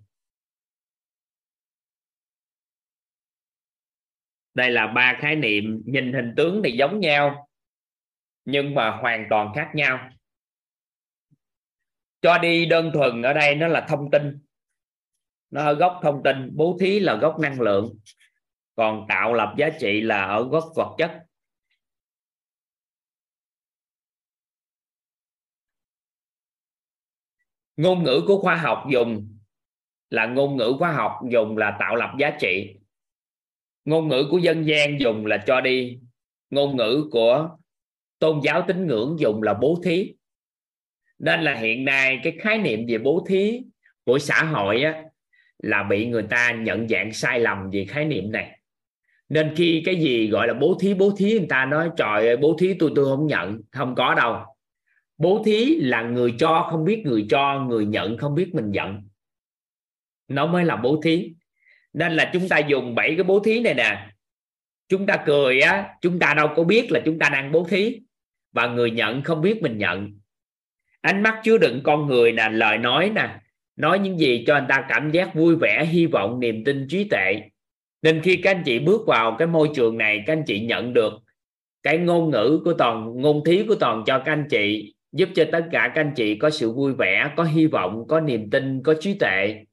Đây 4.55 4.71
là 4.71 4.87
ba 4.87 5.17
khái 5.21 5.35
niệm 5.35 5.81
nhìn 5.85 6.13
hình 6.13 6.33
tướng 6.37 6.61
thì 6.63 6.71
giống 6.71 6.99
nhau, 6.99 7.49
nhưng 8.45 8.75
mà 8.75 8.89
hoàn 8.91 9.27
toàn 9.29 9.51
khác 9.55 9.71
nhau. 9.73 10.09
Cho 12.21 12.37
đi 12.37 12.65
đơn 12.65 12.91
thuần 12.93 13.21
ở 13.21 13.33
đây 13.33 13.55
nó 13.55 13.67
là 13.67 13.85
thông 13.89 14.11
tin. 14.11 14.39
Nó 15.49 15.65
ở 15.65 15.73
gốc 15.73 15.99
thông 16.03 16.23
tin, 16.23 16.51
bố 16.55 16.77
thí 16.79 16.99
là 16.99 17.15
gốc 17.15 17.39
năng 17.39 17.61
lượng, 17.61 17.95
còn 18.75 19.05
tạo 19.09 19.33
lập 19.33 19.53
giá 19.57 19.69
trị 19.79 20.01
là 20.01 20.25
ở 20.25 20.43
gốc 20.43 20.63
vật 20.75 20.95
chất. 20.97 21.25
Ngôn 27.77 28.03
ngữ 28.03 28.21
của 28.27 28.37
khoa 28.41 28.55
học 28.55 28.83
dùng 28.91 29.37
là 30.09 30.25
ngôn 30.25 30.57
ngữ 30.57 30.75
khoa 30.79 30.91
học 30.91 31.19
dùng 31.31 31.57
là 31.57 31.77
tạo 31.79 31.95
lập 31.95 32.15
giá 32.19 32.37
trị 32.39 32.75
ngôn 33.85 34.07
ngữ 34.07 34.27
của 34.31 34.37
dân 34.37 34.67
gian 34.67 34.99
dùng 34.99 35.25
là 35.25 35.37
cho 35.47 35.61
đi. 35.61 35.99
Ngôn 36.49 36.77
ngữ 36.77 37.07
của 37.11 37.49
tôn 38.19 38.39
giáo 38.43 38.63
tín 38.67 38.87
ngưỡng 38.87 39.15
dùng 39.19 39.43
là 39.43 39.53
bố 39.53 39.81
thí. 39.83 40.13
Nên 41.19 41.41
là 41.41 41.55
hiện 41.55 41.85
nay 41.85 42.19
cái 42.23 42.37
khái 42.39 42.57
niệm 42.57 42.85
về 42.87 42.97
bố 42.97 43.25
thí 43.29 43.61
của 44.05 44.19
xã 44.19 44.43
hội 44.43 44.81
á, 44.81 45.03
là 45.63 45.83
bị 45.83 46.05
người 46.05 46.23
ta 46.23 46.51
nhận 46.51 46.87
dạng 46.87 47.13
sai 47.13 47.39
lầm 47.39 47.69
về 47.71 47.85
khái 47.85 48.05
niệm 48.05 48.31
này. 48.31 48.59
Nên 49.29 49.53
khi 49.55 49.81
cái 49.85 49.95
gì 49.95 50.27
gọi 50.27 50.47
là 50.47 50.53
bố 50.53 50.77
thí 50.79 50.93
bố 50.93 51.11
thí 51.17 51.31
người 51.39 51.47
ta 51.49 51.65
nói 51.65 51.89
trời 51.97 52.27
ơi 52.27 52.37
bố 52.37 52.55
thí 52.59 52.73
tôi 52.73 52.91
tôi 52.95 53.05
không 53.05 53.27
nhận. 53.27 53.61
Không 53.71 53.95
có 53.95 54.15
đâu. 54.15 54.37
Bố 55.17 55.41
thí 55.45 55.75
là 55.75 56.01
người 56.01 56.33
cho 56.39 56.67
không 56.71 56.85
biết 56.85 57.01
người 57.05 57.25
cho 57.29 57.65
người 57.69 57.85
nhận 57.85 58.17
không 58.17 58.35
biết 58.35 58.55
mình 58.55 58.71
nhận. 58.71 59.01
Nó 60.27 60.47
mới 60.47 60.65
là 60.65 60.75
bố 60.75 61.01
thí 61.03 61.33
nên 61.95 62.13
là 62.13 62.29
chúng 62.33 62.49
ta 62.49 62.57
dùng 62.57 62.95
bảy 62.95 63.15
cái 63.15 63.23
bố 63.23 63.39
thí 63.39 63.59
này 63.59 63.73
nè. 63.73 64.07
Chúng 64.89 65.05
ta 65.05 65.17
cười 65.25 65.59
á, 65.59 65.89
chúng 66.01 66.19
ta 66.19 66.33
đâu 66.33 66.47
có 66.55 66.63
biết 66.63 66.91
là 66.91 66.99
chúng 67.05 67.19
ta 67.19 67.29
đang 67.29 67.51
bố 67.51 67.67
thí. 67.69 67.99
Và 68.53 68.67
người 68.67 68.91
nhận 68.91 69.21
không 69.21 69.41
biết 69.41 69.61
mình 69.61 69.77
nhận. 69.77 70.19
Ánh 71.01 71.23
mắt 71.23 71.39
chứa 71.43 71.57
đựng 71.57 71.81
con 71.83 72.07
người 72.07 72.31
nè, 72.31 72.49
lời 72.51 72.77
nói 72.77 73.11
nè. 73.15 73.29
Nói 73.75 73.99
những 73.99 74.19
gì 74.19 74.43
cho 74.47 74.53
anh 74.55 74.65
ta 74.69 74.85
cảm 74.89 75.11
giác 75.11 75.35
vui 75.35 75.55
vẻ, 75.55 75.85
hy 75.85 76.05
vọng, 76.05 76.39
niềm 76.39 76.63
tin, 76.63 76.87
trí 76.89 77.07
tệ 77.11 77.41
nên 78.01 78.21
khi 78.21 78.35
các 78.35 78.51
anh 78.51 78.63
chị 78.65 78.79
bước 78.79 79.01
vào 79.07 79.35
cái 79.39 79.47
môi 79.47 79.69
trường 79.75 79.97
này, 79.97 80.23
các 80.25 80.33
anh 80.33 80.43
chị 80.47 80.59
nhận 80.59 80.93
được 80.93 81.13
cái 81.83 81.97
ngôn 81.97 82.29
ngữ 82.29 82.61
của 82.65 82.73
toàn, 82.73 83.21
ngôn 83.21 83.43
thí 83.45 83.63
của 83.67 83.75
toàn 83.75 84.03
cho 84.05 84.19
các 84.19 84.31
anh 84.31 84.47
chị, 84.49 84.93
giúp 85.11 85.29
cho 85.35 85.45
tất 85.51 85.65
cả 85.71 85.91
các 85.95 86.01
anh 86.01 86.11
chị 86.15 86.35
có 86.35 86.49
sự 86.49 86.71
vui 86.71 86.93
vẻ, 86.93 87.31
có 87.35 87.43
hy 87.43 87.67
vọng, 87.67 88.05
có 88.07 88.19
niềm 88.19 88.49
tin, 88.49 88.83
có 88.83 88.93
trí 88.99 89.13
tệ 89.19 89.65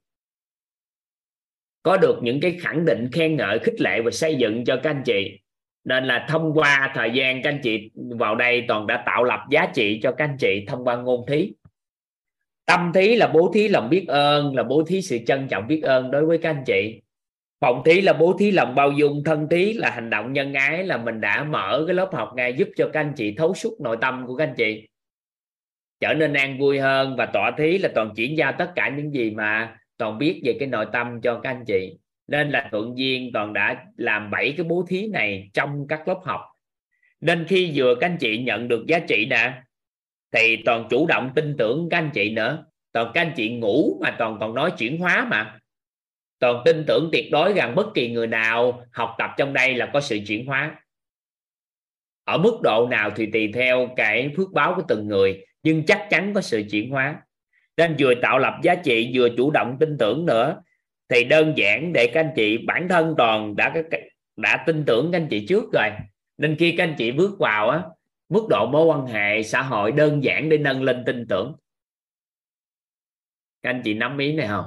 có 1.83 1.97
được 1.97 2.19
những 2.21 2.39
cái 2.39 2.57
khẳng 2.59 2.85
định 2.85 3.09
khen 3.11 3.35
ngợi 3.35 3.59
khích 3.59 3.81
lệ 3.81 4.01
và 4.01 4.11
xây 4.11 4.35
dựng 4.35 4.65
cho 4.65 4.79
các 4.83 4.89
anh 4.89 5.03
chị. 5.05 5.39
Nên 5.83 6.05
là 6.05 6.25
thông 6.29 6.53
qua 6.53 6.91
thời 6.95 7.11
gian 7.11 7.41
các 7.41 7.49
anh 7.49 7.59
chị 7.63 7.91
vào 7.95 8.35
đây 8.35 8.65
toàn 8.67 8.87
đã 8.87 9.03
tạo 9.05 9.23
lập 9.23 9.39
giá 9.49 9.67
trị 9.73 9.99
cho 10.03 10.11
các 10.11 10.25
anh 10.25 10.37
chị 10.39 10.65
thông 10.67 10.85
qua 10.85 10.95
ngôn 10.95 11.25
thí. 11.27 11.51
Tâm 12.65 12.91
thí 12.93 13.15
là 13.15 13.27
bố 13.27 13.51
thí 13.53 13.67
lòng 13.67 13.89
biết 13.89 14.05
ơn, 14.07 14.55
là 14.55 14.63
bố 14.63 14.83
thí 14.83 15.01
sự 15.01 15.17
trân 15.27 15.47
trọng 15.47 15.67
biết 15.67 15.81
ơn 15.83 16.11
đối 16.11 16.25
với 16.25 16.37
các 16.37 16.49
anh 16.49 16.63
chị. 16.65 17.01
Phòng 17.61 17.81
thí 17.85 18.01
là 18.01 18.13
bố 18.13 18.35
thí 18.39 18.51
lòng 18.51 18.75
bao 18.75 18.91
dung, 18.91 19.23
thân 19.25 19.47
thí 19.49 19.73
là 19.73 19.89
hành 19.89 20.09
động 20.09 20.33
nhân 20.33 20.53
ái, 20.53 20.83
là 20.83 20.97
mình 20.97 21.21
đã 21.21 21.43
mở 21.43 21.83
cái 21.87 21.93
lớp 21.93 22.09
học 22.13 22.31
ngay 22.35 22.53
giúp 22.53 22.67
cho 22.75 22.89
các 22.93 22.99
anh 22.99 23.13
chị 23.15 23.35
thấu 23.37 23.53
suốt 23.53 23.81
nội 23.81 23.97
tâm 24.01 24.27
của 24.27 24.35
các 24.35 24.47
anh 24.47 24.55
chị. 24.57 24.87
Trở 25.99 26.13
nên 26.13 26.33
an 26.33 26.59
vui 26.59 26.79
hơn 26.79 27.15
và 27.17 27.25
tọa 27.25 27.51
thí 27.57 27.77
là 27.77 27.89
toàn 27.95 28.13
chuyển 28.15 28.37
giao 28.37 28.51
tất 28.57 28.71
cả 28.75 28.89
những 28.97 29.13
gì 29.13 29.31
mà 29.31 29.77
toàn 29.97 30.17
biết 30.17 30.41
về 30.43 30.55
cái 30.59 30.67
nội 30.67 30.85
tâm 30.93 31.21
cho 31.21 31.39
các 31.43 31.49
anh 31.49 31.65
chị. 31.65 31.97
Nên 32.27 32.49
là 32.49 32.67
thuận 32.71 32.97
duyên 32.97 33.29
toàn 33.33 33.53
đã 33.53 33.85
làm 33.97 34.31
bảy 34.31 34.53
cái 34.57 34.63
bố 34.63 34.85
thí 34.87 35.07
này 35.07 35.49
trong 35.53 35.87
các 35.87 36.07
lớp 36.07 36.19
học. 36.23 36.41
Nên 37.21 37.45
khi 37.47 37.71
vừa 37.75 37.95
các 37.95 38.07
anh 38.07 38.17
chị 38.17 38.43
nhận 38.43 38.67
được 38.67 38.85
giá 38.87 38.99
trị 38.99 39.25
nè, 39.29 39.61
thì 40.31 40.57
toàn 40.65 40.87
chủ 40.89 41.07
động 41.07 41.31
tin 41.35 41.55
tưởng 41.57 41.87
các 41.91 41.97
anh 41.97 42.09
chị 42.13 42.29
nữa. 42.29 42.65
Toàn 42.91 43.11
các 43.13 43.21
anh 43.21 43.33
chị 43.35 43.49
ngủ 43.49 43.99
mà 44.01 44.15
toàn 44.19 44.37
còn 44.39 44.55
nói 44.55 44.71
chuyển 44.77 44.97
hóa 44.97 45.27
mà. 45.29 45.59
Toàn 46.39 46.61
tin 46.65 46.83
tưởng 46.87 47.09
tuyệt 47.11 47.31
đối 47.31 47.53
rằng 47.53 47.75
bất 47.75 47.87
kỳ 47.93 48.11
người 48.11 48.27
nào 48.27 48.85
học 48.91 49.15
tập 49.17 49.31
trong 49.37 49.53
đây 49.53 49.75
là 49.75 49.89
có 49.93 50.01
sự 50.01 50.19
chuyển 50.27 50.45
hóa. 50.45 50.75
Ở 52.23 52.37
mức 52.37 52.59
độ 52.63 52.87
nào 52.91 53.11
thì 53.15 53.25
tùy 53.33 53.51
theo 53.53 53.89
cái 53.95 54.33
phước 54.37 54.51
báo 54.53 54.73
của 54.75 54.81
từng 54.87 55.07
người, 55.07 55.45
nhưng 55.63 55.85
chắc 55.85 56.07
chắn 56.09 56.33
có 56.33 56.41
sự 56.41 56.63
chuyển 56.71 56.89
hóa 56.89 57.21
nên 57.77 57.95
vừa 57.99 58.13
tạo 58.21 58.39
lập 58.39 58.53
giá 58.63 58.75
trị, 58.75 59.11
vừa 59.13 59.29
chủ 59.37 59.51
động 59.51 59.77
tin 59.79 59.97
tưởng 59.97 60.25
nữa. 60.25 60.61
Thì 61.09 61.23
đơn 61.23 61.53
giản 61.57 61.93
để 61.93 62.07
các 62.13 62.19
anh 62.19 62.31
chị, 62.35 62.57
bản 62.57 62.87
thân 62.89 63.15
toàn 63.17 63.55
đã 63.55 63.73
đã 64.35 64.63
tin 64.67 64.83
tưởng 64.85 65.11
các 65.11 65.17
anh 65.17 65.27
chị 65.29 65.45
trước 65.47 65.63
rồi. 65.73 65.89
Nên 66.37 66.55
khi 66.59 66.75
các 66.77 66.83
anh 66.83 66.95
chị 66.97 67.11
bước 67.11 67.39
vào 67.39 67.69
á, 67.69 67.81
mức 68.29 68.47
độ 68.49 68.65
mối 68.71 68.85
quan 68.85 69.05
hệ 69.05 69.43
xã 69.43 69.61
hội 69.61 69.91
đơn 69.91 70.23
giản 70.23 70.49
để 70.49 70.57
nâng 70.57 70.83
lên 70.83 71.03
tin 71.05 71.25
tưởng. 71.29 71.55
Các 73.61 73.69
anh 73.69 73.81
chị 73.85 73.93
nắm 73.93 74.17
ý 74.17 74.33
này 74.33 74.47
không? 74.47 74.65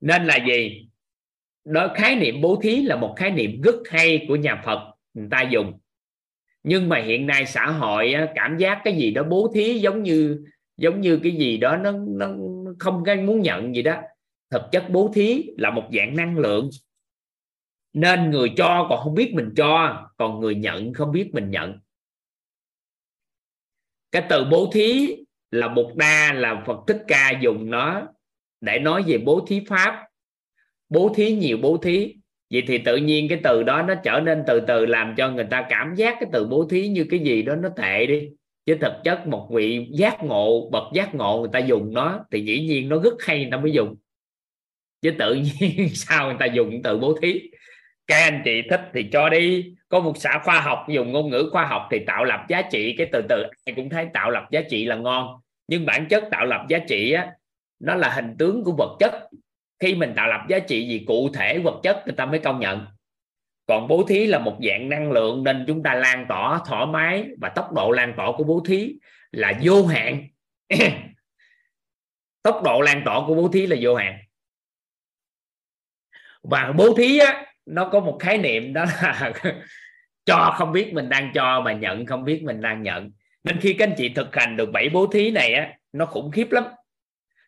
Nên 0.00 0.26
là 0.26 0.36
gì? 0.46 0.89
Đó, 1.64 1.92
khái 1.94 2.16
niệm 2.16 2.40
bố 2.40 2.60
thí 2.62 2.82
là 2.82 2.96
một 2.96 3.14
khái 3.16 3.30
niệm 3.30 3.60
rất 3.62 3.74
hay 3.90 4.24
của 4.28 4.36
nhà 4.36 4.62
Phật, 4.64 4.94
người 5.14 5.28
ta 5.30 5.42
dùng. 5.42 5.78
Nhưng 6.62 6.88
mà 6.88 6.98
hiện 6.98 7.26
nay 7.26 7.46
xã 7.46 7.66
hội 7.66 8.14
cảm 8.34 8.58
giác 8.58 8.80
cái 8.84 8.96
gì 8.96 9.10
đó 9.10 9.22
bố 9.22 9.52
thí 9.54 9.78
giống 9.78 10.02
như 10.02 10.44
giống 10.76 11.00
như 11.00 11.20
cái 11.22 11.32
gì 11.32 11.56
đó 11.56 11.76
nó 11.76 11.92
nó 11.92 12.28
không 12.78 13.04
cái 13.04 13.16
muốn 13.16 13.40
nhận 13.40 13.74
gì 13.74 13.82
đó. 13.82 13.96
Thực 14.50 14.62
chất 14.72 14.86
bố 14.90 15.10
thí 15.14 15.44
là 15.58 15.70
một 15.70 15.88
dạng 15.96 16.16
năng 16.16 16.38
lượng. 16.38 16.70
Nên 17.92 18.30
người 18.30 18.52
cho 18.56 18.86
còn 18.88 19.00
không 19.04 19.14
biết 19.14 19.32
mình 19.34 19.52
cho, 19.56 20.08
còn 20.16 20.40
người 20.40 20.54
nhận 20.54 20.92
không 20.92 21.12
biết 21.12 21.30
mình 21.32 21.50
nhận. 21.50 21.78
Cái 24.12 24.26
từ 24.28 24.44
bố 24.50 24.70
thí 24.72 25.16
là 25.50 25.68
một 25.68 25.92
đa, 25.96 26.32
là 26.32 26.64
phật 26.66 26.78
thích 26.86 27.04
ca 27.08 27.38
dùng 27.42 27.70
nó 27.70 28.06
để 28.60 28.78
nói 28.78 29.02
về 29.06 29.18
bố 29.18 29.44
thí 29.48 29.64
pháp 29.68 30.09
bố 30.90 31.12
thí 31.14 31.32
nhiều 31.32 31.58
bố 31.62 31.76
thí. 31.76 32.14
Vậy 32.50 32.62
thì 32.66 32.78
tự 32.78 32.96
nhiên 32.96 33.28
cái 33.28 33.40
từ 33.44 33.62
đó 33.62 33.82
nó 33.82 33.94
trở 33.94 34.20
nên 34.20 34.42
từ 34.46 34.60
từ 34.60 34.86
làm 34.86 35.14
cho 35.16 35.30
người 35.30 35.46
ta 35.50 35.66
cảm 35.68 35.94
giác 35.94 36.16
cái 36.20 36.28
từ 36.32 36.46
bố 36.46 36.66
thí 36.70 36.88
như 36.88 37.06
cái 37.10 37.20
gì 37.20 37.42
đó 37.42 37.56
nó 37.56 37.68
tệ 37.76 38.06
đi. 38.06 38.28
Chứ 38.66 38.76
thực 38.80 38.92
chất 39.04 39.26
một 39.26 39.48
vị 39.52 39.88
giác 39.90 40.24
ngộ, 40.24 40.70
bậc 40.72 40.82
giác 40.94 41.14
ngộ 41.14 41.38
người 41.38 41.50
ta 41.52 41.58
dùng 41.58 41.94
nó 41.94 42.24
thì 42.32 42.40
dĩ 42.40 42.60
nhiên 42.60 42.88
nó 42.88 42.98
rất 42.98 43.14
hay 43.26 43.38
người 43.38 43.50
ta 43.50 43.56
mới 43.56 43.72
dùng. 43.72 43.96
Chứ 45.02 45.10
tự 45.18 45.34
nhiên 45.34 45.88
sao 45.94 46.26
người 46.26 46.36
ta 46.38 46.46
dùng 46.46 46.80
từ 46.84 46.98
bố 46.98 47.18
thí? 47.22 47.50
Các 48.06 48.22
anh 48.22 48.42
chị 48.44 48.62
thích 48.70 48.80
thì 48.94 49.02
cho 49.12 49.28
đi. 49.28 49.74
Có 49.88 50.00
một 50.00 50.12
xã 50.16 50.40
khoa 50.44 50.60
học 50.60 50.86
dùng 50.88 51.12
ngôn 51.12 51.30
ngữ 51.30 51.48
khoa 51.52 51.66
học 51.66 51.88
thì 51.90 51.98
tạo 52.06 52.24
lập 52.24 52.44
giá 52.48 52.62
trị, 52.62 52.94
cái 52.98 53.08
từ 53.12 53.22
từ 53.28 53.42
ai 53.64 53.74
cũng 53.76 53.90
thấy 53.90 54.06
tạo 54.14 54.30
lập 54.30 54.48
giá 54.50 54.60
trị 54.70 54.84
là 54.84 54.96
ngon. 54.96 55.40
Nhưng 55.68 55.86
bản 55.86 56.06
chất 56.10 56.24
tạo 56.30 56.46
lập 56.46 56.66
giá 56.68 56.78
trị 56.78 57.12
á, 57.12 57.32
nó 57.80 57.94
là 57.94 58.08
hình 58.08 58.34
tướng 58.38 58.64
của 58.64 58.72
vật 58.72 58.96
chất 59.00 59.28
khi 59.80 59.94
mình 59.94 60.12
tạo 60.16 60.28
lập 60.28 60.40
giá 60.48 60.58
trị 60.58 60.88
gì 60.88 61.04
cụ 61.06 61.30
thể 61.34 61.58
vật 61.58 61.80
chất 61.82 62.02
người 62.06 62.14
ta 62.16 62.26
mới 62.26 62.38
công 62.38 62.60
nhận. 62.60 62.86
Còn 63.66 63.88
bố 63.88 64.04
thí 64.08 64.26
là 64.26 64.38
một 64.38 64.58
dạng 64.68 64.88
năng 64.88 65.12
lượng 65.12 65.44
nên 65.44 65.64
chúng 65.66 65.82
ta 65.82 65.94
lan 65.94 66.26
tỏa 66.28 66.60
thoải 66.66 66.86
mái 66.86 67.26
và 67.40 67.48
tốc 67.48 67.72
độ 67.72 67.90
lan 67.90 68.14
tỏa 68.16 68.32
của 68.36 68.44
bố 68.44 68.62
thí 68.66 68.94
là 69.32 69.52
vô 69.62 69.86
hạn. 69.86 70.28
Tốc 72.42 72.62
độ 72.64 72.80
lan 72.80 73.02
tỏa 73.04 73.20
của 73.26 73.34
bố 73.34 73.48
thí 73.48 73.66
là 73.66 73.76
vô 73.80 73.94
hạn. 73.94 74.18
Và 76.42 76.72
bố 76.76 76.94
thí 76.94 77.18
á, 77.18 77.46
nó 77.66 77.88
có 77.88 78.00
một 78.00 78.16
khái 78.20 78.38
niệm 78.38 78.72
đó 78.72 78.84
là 78.84 79.32
cho 80.24 80.54
không 80.56 80.72
biết 80.72 80.92
mình 80.92 81.08
đang 81.08 81.30
cho 81.34 81.60
mà 81.60 81.72
nhận 81.72 82.06
không 82.06 82.24
biết 82.24 82.42
mình 82.44 82.60
đang 82.60 82.82
nhận. 82.82 83.10
Nên 83.44 83.60
khi 83.60 83.72
các 83.78 83.88
anh 83.88 83.94
chị 83.96 84.08
thực 84.08 84.36
hành 84.36 84.56
được 84.56 84.70
bảy 84.72 84.88
bố 84.88 85.06
thí 85.06 85.30
này 85.30 85.54
á 85.54 85.72
nó 85.92 86.06
khủng 86.06 86.30
khiếp 86.30 86.52
lắm 86.52 86.64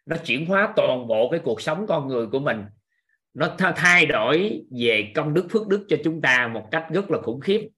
nó 0.07 0.17
chuyển 0.25 0.47
hóa 0.47 0.73
toàn 0.77 1.07
bộ 1.07 1.29
cái 1.31 1.41
cuộc 1.45 1.61
sống 1.61 1.87
con 1.89 2.09
người 2.09 2.27
của 2.27 2.41
mình. 2.41 2.65
Nó 3.35 3.57
thay 3.77 4.07
đổi 4.07 4.63
về 4.81 5.13
công 5.15 5.35
đức, 5.35 5.49
phước 5.51 5.69
đức 5.69 5.87
cho 5.89 5.97
chúng 6.05 6.21
ta 6.21 6.49
một 6.49 6.69
cách 6.71 6.87
rất 6.91 7.11
là 7.11 7.19
khủng 7.23 7.41
khiếp. 7.41 7.69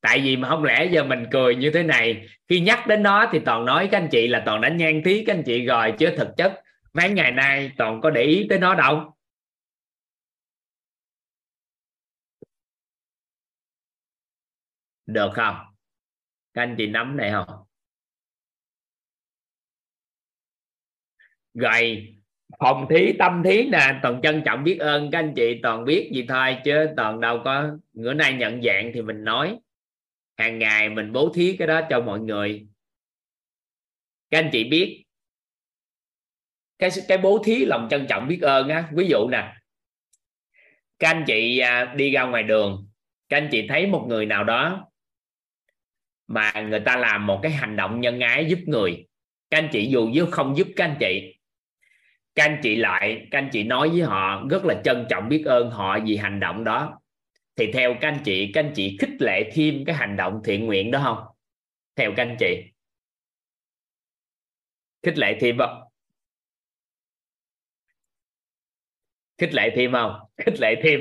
Tại 0.00 0.20
vì 0.20 0.36
mà 0.36 0.48
không 0.48 0.64
lẽ 0.64 0.88
giờ 0.92 1.04
mình 1.04 1.26
cười 1.30 1.56
như 1.56 1.70
thế 1.74 1.82
này, 1.82 2.26
khi 2.48 2.60
nhắc 2.60 2.86
đến 2.86 3.02
nó 3.02 3.28
thì 3.32 3.38
toàn 3.44 3.64
nói 3.64 3.88
các 3.92 3.98
anh 3.98 4.08
chị 4.10 4.28
là 4.28 4.42
toàn 4.46 4.60
đã 4.60 4.68
nhan 4.68 5.00
tí 5.04 5.24
các 5.24 5.36
anh 5.36 5.42
chị 5.46 5.66
rồi, 5.66 5.94
chứ 5.98 6.14
thực 6.16 6.28
chất 6.36 6.62
mấy 6.92 7.10
ngày 7.10 7.32
nay 7.32 7.72
toàn 7.78 8.00
có 8.00 8.10
để 8.10 8.22
ý 8.22 8.46
tới 8.50 8.58
nó 8.58 8.74
đâu. 8.74 9.16
Được 15.06 15.30
không? 15.34 15.56
Các 16.54 16.62
anh 16.62 16.74
chị 16.78 16.86
nắm 16.86 17.16
này 17.16 17.32
không? 17.32 17.63
Rồi 21.54 22.14
phòng 22.58 22.86
thí, 22.90 23.12
tâm 23.18 23.42
thí 23.44 23.64
nè, 23.64 23.98
toàn 24.02 24.20
trân 24.22 24.42
trọng 24.44 24.64
biết 24.64 24.78
ơn 24.78 25.10
các 25.10 25.18
anh 25.18 25.32
chị, 25.36 25.60
toàn 25.62 25.84
biết 25.84 26.10
gì 26.14 26.24
thôi, 26.28 26.56
chứ 26.64 26.86
toàn 26.96 27.20
đâu 27.20 27.40
có, 27.44 27.70
bữa 27.92 28.14
nay 28.14 28.32
nhận 28.32 28.62
dạng 28.62 28.90
thì 28.94 29.02
mình 29.02 29.24
nói. 29.24 29.58
Hàng 30.36 30.58
ngày 30.58 30.88
mình 30.88 31.12
bố 31.12 31.32
thí 31.34 31.56
cái 31.56 31.68
đó 31.68 31.80
cho 31.90 32.00
mọi 32.00 32.20
người. 32.20 32.66
Các 34.30 34.38
anh 34.38 34.48
chị 34.52 34.64
biết, 34.64 35.04
cái 36.78 36.90
cái 37.08 37.18
bố 37.18 37.42
thí 37.44 37.64
lòng 37.64 37.88
trân 37.90 38.06
trọng 38.08 38.28
biết 38.28 38.42
ơn 38.42 38.68
á. 38.68 38.88
Ví 38.92 39.06
dụ 39.08 39.28
nè, 39.28 39.52
các 40.98 41.08
anh 41.08 41.24
chị 41.26 41.58
à, 41.58 41.94
đi 41.96 42.10
ra 42.10 42.22
ngoài 42.22 42.42
đường, 42.42 42.88
các 43.28 43.36
anh 43.36 43.48
chị 43.52 43.68
thấy 43.68 43.86
một 43.86 44.06
người 44.08 44.26
nào 44.26 44.44
đó 44.44 44.90
mà 46.26 46.52
người 46.68 46.80
ta 46.80 46.96
làm 46.96 47.26
một 47.26 47.40
cái 47.42 47.52
hành 47.52 47.76
động 47.76 48.00
nhân 48.00 48.20
ái 48.20 48.46
giúp 48.48 48.58
người, 48.66 49.06
các 49.50 49.58
anh 49.58 49.68
chị 49.72 49.88
dù 49.90 50.10
nếu 50.14 50.26
không 50.26 50.56
giúp 50.56 50.68
các 50.76 50.84
anh 50.84 50.96
chị 51.00 51.33
các 52.34 52.44
anh 52.44 52.60
chị 52.62 52.76
lại, 52.76 53.28
các 53.30 53.38
anh 53.38 53.48
chị 53.52 53.62
nói 53.62 53.88
với 53.88 54.02
họ 54.02 54.46
rất 54.50 54.64
là 54.64 54.80
trân 54.84 55.06
trọng 55.10 55.28
biết 55.28 55.42
ơn 55.46 55.70
họ 55.70 55.98
vì 56.06 56.16
hành 56.16 56.40
động 56.40 56.64
đó. 56.64 57.00
Thì 57.56 57.72
theo 57.72 57.94
các 58.00 58.08
anh 58.08 58.20
chị, 58.24 58.50
các 58.54 58.64
anh 58.64 58.72
chị 58.76 58.96
khích 59.00 59.22
lệ 59.22 59.50
thêm 59.54 59.84
cái 59.86 59.96
hành 59.96 60.16
động 60.16 60.40
thiện 60.44 60.66
nguyện 60.66 60.90
đó 60.90 61.00
không? 61.04 61.36
Theo 61.96 62.12
các 62.16 62.22
anh 62.22 62.36
chị. 62.38 62.62
Khích 65.02 65.18
lệ 65.18 65.38
thêm 65.40 65.58
không? 65.58 65.80
Khích 69.38 69.54
lệ 69.54 69.72
thêm 69.76 69.92
không? 69.92 70.14
Khích 70.36 70.60
lệ 70.60 70.80
thêm. 70.82 71.00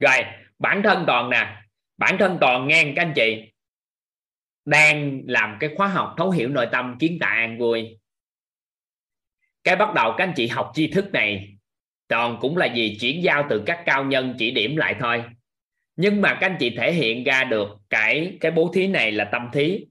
Rồi, 0.00 0.18
bản 0.58 0.82
thân 0.84 1.04
toàn 1.06 1.30
nè. 1.30 1.62
Bản 1.96 2.16
thân 2.18 2.38
toàn 2.40 2.68
nghe 2.68 2.92
các 2.96 3.02
anh 3.02 3.12
chị. 3.16 3.52
Đang 4.64 5.22
làm 5.26 5.56
cái 5.60 5.70
khóa 5.76 5.88
học 5.88 6.14
thấu 6.16 6.30
hiểu 6.30 6.48
nội 6.48 6.68
tâm 6.72 6.96
kiến 7.00 7.18
tạo 7.20 7.34
an 7.34 7.58
vui 7.58 7.98
cái 9.64 9.76
bắt 9.76 9.94
đầu 9.94 10.14
các 10.18 10.24
anh 10.24 10.32
chị 10.36 10.46
học 10.46 10.70
tri 10.74 10.86
thức 10.86 11.12
này, 11.12 11.56
toàn 12.08 12.38
cũng 12.40 12.56
là 12.56 12.66
gì 12.66 12.96
chuyển 13.00 13.22
giao 13.22 13.46
từ 13.50 13.62
các 13.66 13.82
cao 13.86 14.04
nhân 14.04 14.34
chỉ 14.38 14.50
điểm 14.50 14.76
lại 14.76 14.96
thôi. 15.00 15.24
Nhưng 15.96 16.20
mà 16.20 16.34
các 16.34 16.46
anh 16.46 16.56
chị 16.60 16.70
thể 16.70 16.92
hiện 16.92 17.24
ra 17.24 17.44
được 17.44 17.68
cái 17.90 18.36
cái 18.40 18.50
bố 18.52 18.70
thí 18.74 18.86
này 18.86 19.12
là 19.12 19.24
tâm 19.24 19.48
thí. 19.52 19.84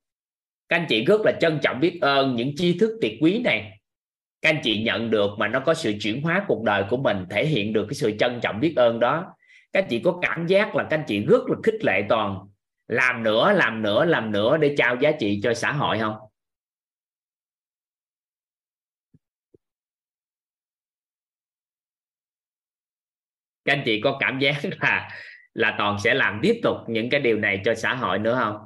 Các 0.69 0.77
anh 0.77 0.85
chị 0.89 1.05
rất 1.05 1.21
là 1.21 1.31
trân 1.41 1.59
trọng 1.61 1.79
biết 1.79 1.99
ơn 2.01 2.35
những 2.35 2.55
tri 2.55 2.77
thức 2.77 2.97
tuyệt 3.01 3.17
quý 3.21 3.39
này. 3.39 3.79
Các 4.41 4.49
anh 4.49 4.61
chị 4.63 4.83
nhận 4.83 5.09
được 5.09 5.29
mà 5.37 5.47
nó 5.47 5.59
có 5.59 5.73
sự 5.73 5.93
chuyển 6.01 6.21
hóa 6.21 6.45
cuộc 6.47 6.63
đời 6.63 6.83
của 6.89 6.97
mình, 6.97 7.25
thể 7.29 7.45
hiện 7.45 7.73
được 7.73 7.85
cái 7.89 7.93
sự 7.93 8.17
trân 8.19 8.39
trọng 8.41 8.59
biết 8.59 8.73
ơn 8.75 8.99
đó. 8.99 9.35
Các 9.73 9.83
anh 9.83 9.89
chị 9.89 9.99
có 9.99 10.19
cảm 10.21 10.47
giác 10.47 10.75
là 10.75 10.83
các 10.89 10.97
anh 10.97 11.03
chị 11.07 11.25
rất 11.25 11.43
là 11.47 11.55
khích 11.63 11.83
lệ 11.83 12.05
toàn. 12.09 12.37
Làm 12.87 13.23
nữa 13.23 13.53
làm 13.53 13.81
nữa 13.81 14.05
làm 14.05 14.31
nữa 14.31 14.57
để 14.57 14.75
trao 14.77 14.95
giá 14.95 15.11
trị 15.11 15.39
cho 15.43 15.53
xã 15.53 15.71
hội 15.71 15.99
không? 15.99 16.15
Các 23.65 23.73
anh 23.73 23.81
chị 23.85 24.01
có 24.01 24.17
cảm 24.19 24.39
giác 24.39 24.55
là 24.81 25.09
là 25.53 25.75
toàn 25.77 25.97
sẽ 26.03 26.13
làm 26.13 26.39
tiếp 26.43 26.59
tục 26.63 26.77
những 26.87 27.09
cái 27.09 27.19
điều 27.19 27.37
này 27.37 27.61
cho 27.65 27.75
xã 27.75 27.93
hội 27.93 28.19
nữa 28.19 28.35
không? 28.39 28.57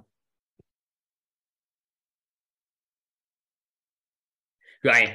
Rồi, 4.82 5.08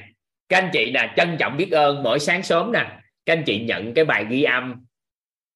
các 0.49 0.57
anh 0.57 0.69
chị 0.73 0.91
là 0.91 1.13
trân 1.17 1.35
trọng 1.39 1.57
biết 1.57 1.71
ơn 1.71 2.03
mỗi 2.03 2.19
sáng 2.19 2.43
sớm 2.43 2.71
nè. 2.71 2.99
Các 3.25 3.33
anh 3.33 3.43
chị 3.45 3.59
nhận 3.59 3.93
cái 3.93 4.05
bài 4.05 4.25
ghi 4.29 4.43
âm. 4.43 4.85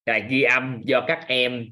Bài 0.05 0.23
ghi 0.29 0.41
âm 0.41 0.81
do 0.83 1.01
các 1.07 1.27
em 1.27 1.69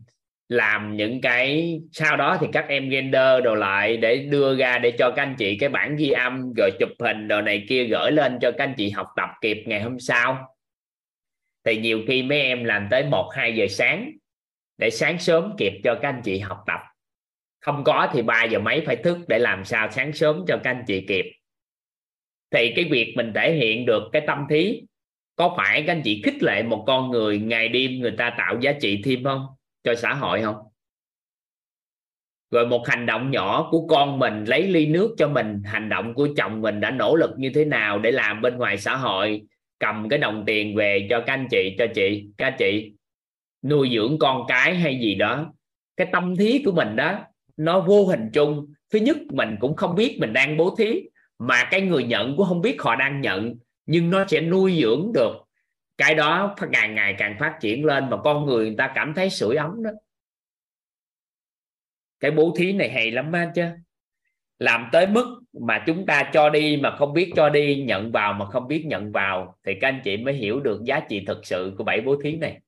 làm 0.50 0.98
những 0.98 1.22
cái, 1.22 1.80
sau 1.92 2.18
đó 2.18 2.38
thì 2.42 2.48
các 2.54 2.66
em 2.68 2.92
render 2.92 3.44
đồ 3.44 3.56
lại 3.56 3.98
để 3.98 4.18
đưa 4.18 4.58
ra 4.58 4.78
để 4.78 4.92
cho 5.00 5.12
các 5.12 5.24
anh 5.24 5.36
chị 5.38 5.58
cái 5.60 5.70
bản 5.70 5.96
ghi 5.96 6.10
âm 6.10 6.54
rồi 6.58 6.72
chụp 6.80 6.90
hình 7.00 7.28
đồ 7.28 7.42
này 7.42 7.66
kia 7.70 7.84
gửi 7.84 8.12
lên 8.12 8.38
cho 8.42 8.52
các 8.52 8.64
anh 8.64 8.74
chị 8.78 8.90
học 8.90 9.08
tập 9.16 9.30
kịp 9.42 9.64
ngày 9.66 9.82
hôm 9.82 10.00
sau 10.00 10.55
thì 11.66 11.78
nhiều 11.78 12.02
khi 12.08 12.24
mấy 12.24 12.42
em 12.42 12.64
làm 12.64 12.88
tới 12.92 13.04
1 13.04 13.30
2 13.34 13.56
giờ 13.56 13.66
sáng 13.70 14.12
để 14.78 14.90
sáng 14.90 15.20
sớm 15.20 15.56
kịp 15.58 15.74
cho 15.84 16.00
các 16.02 16.10
anh 16.10 16.22
chị 16.24 16.40
học 16.40 16.64
tập. 16.68 16.80
Không 17.60 17.84
có 17.84 18.10
thì 18.14 18.22
3 18.22 18.44
giờ 18.44 18.60
mấy 18.60 18.84
phải 18.86 18.96
thức 18.96 19.18
để 19.28 19.40
làm 19.40 19.66
sao 19.66 19.92
sáng 19.92 20.14
sớm 20.14 20.46
cho 20.48 20.60
các 20.64 20.70
anh 20.70 20.84
chị 20.88 21.06
kịp. 21.08 21.26
Thì 22.52 22.74
cái 22.76 22.86
việc 22.92 23.14
mình 23.18 23.32
thể 23.36 23.54
hiện 23.54 23.86
được 23.86 24.04
cái 24.12 24.22
tâm 24.28 24.46
thí, 24.50 24.82
có 25.36 25.54
phải 25.58 25.84
các 25.88 25.94
anh 25.94 26.02
chị 26.04 26.22
khích 26.26 26.44
lệ 26.44 26.64
một 26.64 26.84
con 26.88 27.12
người 27.12 27.40
ngày 27.40 27.68
đêm 27.68 28.00
người 28.00 28.16
ta 28.18 28.36
tạo 28.38 28.58
giá 28.62 28.74
trị 28.82 29.02
thêm 29.06 29.24
không? 29.24 29.46
Cho 29.84 29.96
xã 29.96 30.14
hội 30.14 30.42
không? 30.42 30.56
Rồi 32.52 32.68
một 32.68 32.88
hành 32.88 33.06
động 33.06 33.32
nhỏ 33.32 33.68
của 33.72 33.88
con 33.88 34.20
mình 34.20 34.44
lấy 34.44 34.64
ly 34.68 34.86
nước 34.86 35.16
cho 35.18 35.28
mình, 35.28 35.64
hành 35.66 35.90
động 35.90 36.14
của 36.14 36.28
chồng 36.38 36.62
mình 36.62 36.80
đã 36.80 36.92
nỗ 36.92 37.16
lực 37.16 37.32
như 37.38 37.52
thế 37.56 37.66
nào 37.66 38.00
để 38.00 38.12
làm 38.12 38.42
bên 38.42 38.58
ngoài 38.58 38.78
xã 38.78 38.96
hội 38.96 39.42
cầm 39.80 40.10
cái 40.10 40.20
đồng 40.20 40.44
tiền 40.48 40.76
về 40.76 41.08
cho 41.10 41.24
các 41.28 41.34
anh 41.34 41.48
chị, 41.52 41.76
cho 41.78 41.86
chị, 41.96 42.26
các 42.38 42.56
chị 42.60 42.94
nuôi 43.64 43.92
dưỡng 43.94 44.20
con 44.20 44.46
cái 44.48 44.76
hay 44.76 45.00
gì 45.00 45.16
đó. 45.16 45.54
Cái 45.98 46.08
tâm 46.12 46.36
thí 46.36 46.62
của 46.66 46.72
mình 46.72 46.96
đó, 46.96 47.20
nó 47.58 47.80
vô 47.80 48.06
hình 48.06 48.30
chung. 48.34 48.74
Thứ 48.90 49.00
nhất, 49.00 49.18
mình 49.30 49.56
cũng 49.60 49.76
không 49.76 49.96
biết 49.96 50.18
mình 50.20 50.34
đang 50.34 50.58
bố 50.58 50.76
thí, 50.76 51.02
mà 51.40 51.68
cái 51.72 51.82
người 51.82 52.04
nhận 52.04 52.38
cũng 52.38 52.46
không 52.46 52.62
biết 52.62 52.82
họ 52.82 52.96
đang 52.96 53.22
nhận, 53.22 53.56
nhưng 53.86 54.10
nó 54.10 54.26
sẽ 54.28 54.42
nuôi 54.42 54.80
dưỡng 54.82 55.12
được. 55.14 55.32
Cái 55.98 56.16
đó 56.16 56.56
càng 56.72 56.96
ngày 56.96 57.16
càng 57.18 57.36
phát 57.40 57.58
triển 57.62 57.86
lên 57.86 58.10
mà 58.10 58.18
con 58.18 58.46
người 58.46 58.66
người 58.66 58.76
ta 58.78 58.92
cảm 58.96 59.14
thấy 59.14 59.30
sưởi 59.30 59.56
ấm 59.56 59.84
đó. 59.84 59.92
Cái 62.20 62.32
bố 62.32 62.54
thí 62.58 62.74
này 62.74 62.90
hay 62.90 63.12
lắm 63.12 63.32
á 63.32 63.52
chứ. 63.56 63.66
Làm 64.60 64.90
tới 64.92 65.08
mức 65.08 65.42
mà 65.60 65.84
chúng 65.88 66.06
ta 66.06 66.30
cho 66.34 66.50
đi 66.50 66.78
mà 66.78 66.96
không 66.98 67.14
biết 67.14 67.32
cho 67.36 67.50
đi, 67.50 67.84
nhận 67.84 68.12
vào 68.12 68.34
mà 68.34 68.46
không 68.46 68.68
biết 68.68 68.84
nhận 68.86 69.12
vào, 69.12 69.58
thì 69.66 69.74
các 69.82 69.88
anh 69.88 70.02
chị 70.04 70.18
mới 70.18 70.34
hiểu 70.34 70.60
được 70.60 70.84
giá 70.86 71.00
trị 71.10 71.24
thực 71.28 71.46
sự 71.46 71.76
của 71.78 71.84
bảy 71.84 72.02
bố 72.02 72.16
thí 72.24 72.36
này. 72.36 72.60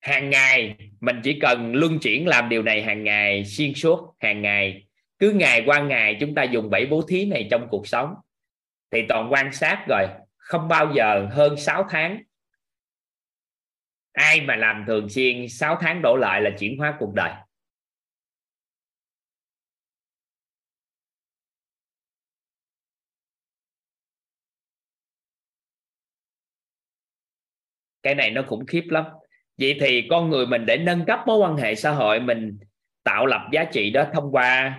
Hàng 0.00 0.30
ngày, 0.30 0.76
mình 1.00 1.20
chỉ 1.24 1.38
cần 1.40 1.74
luân 1.74 1.98
chuyển 1.98 2.28
làm 2.28 2.48
điều 2.48 2.62
này 2.62 2.82
hàng 2.82 3.04
ngày, 3.04 3.44
xuyên 3.44 3.74
suốt 3.74 4.14
hàng 4.18 4.42
ngày. 4.42 4.86
Cứ 5.18 5.30
ngày 5.30 5.62
qua 5.66 5.80
ngày 5.80 6.16
chúng 6.20 6.34
ta 6.34 6.42
dùng 6.42 6.70
bảy 6.70 6.86
bố 6.86 7.02
thí 7.08 7.26
này 7.26 7.48
trong 7.50 7.68
cuộc 7.70 7.86
sống. 7.88 8.14
Thì 8.90 8.98
toàn 9.08 9.32
quan 9.32 9.52
sát 9.52 9.84
rồi 9.88 10.06
không 10.44 10.68
bao 10.68 10.92
giờ 10.94 11.28
hơn 11.32 11.56
6 11.56 11.86
tháng. 11.90 12.22
Ai 14.12 14.40
mà 14.40 14.56
làm 14.56 14.84
thường 14.86 15.08
xuyên 15.08 15.48
6 15.48 15.76
tháng 15.80 16.02
đổ 16.02 16.16
lại 16.16 16.40
là 16.42 16.50
chuyển 16.58 16.78
hóa 16.78 16.96
cuộc 17.00 17.12
đời. 17.14 17.32
Cái 28.02 28.14
này 28.14 28.30
nó 28.30 28.42
khủng 28.46 28.66
khiếp 28.66 28.84
lắm. 28.90 29.04
Vậy 29.58 29.76
thì 29.80 30.06
con 30.10 30.30
người 30.30 30.46
mình 30.46 30.66
để 30.66 30.76
nâng 30.76 31.04
cấp 31.06 31.20
mối 31.26 31.38
quan 31.38 31.56
hệ 31.56 31.74
xã 31.74 31.90
hội, 31.90 32.20
mình 32.20 32.58
tạo 33.02 33.26
lập 33.26 33.48
giá 33.52 33.64
trị 33.72 33.90
đó 33.90 34.06
thông 34.14 34.32
qua 34.32 34.78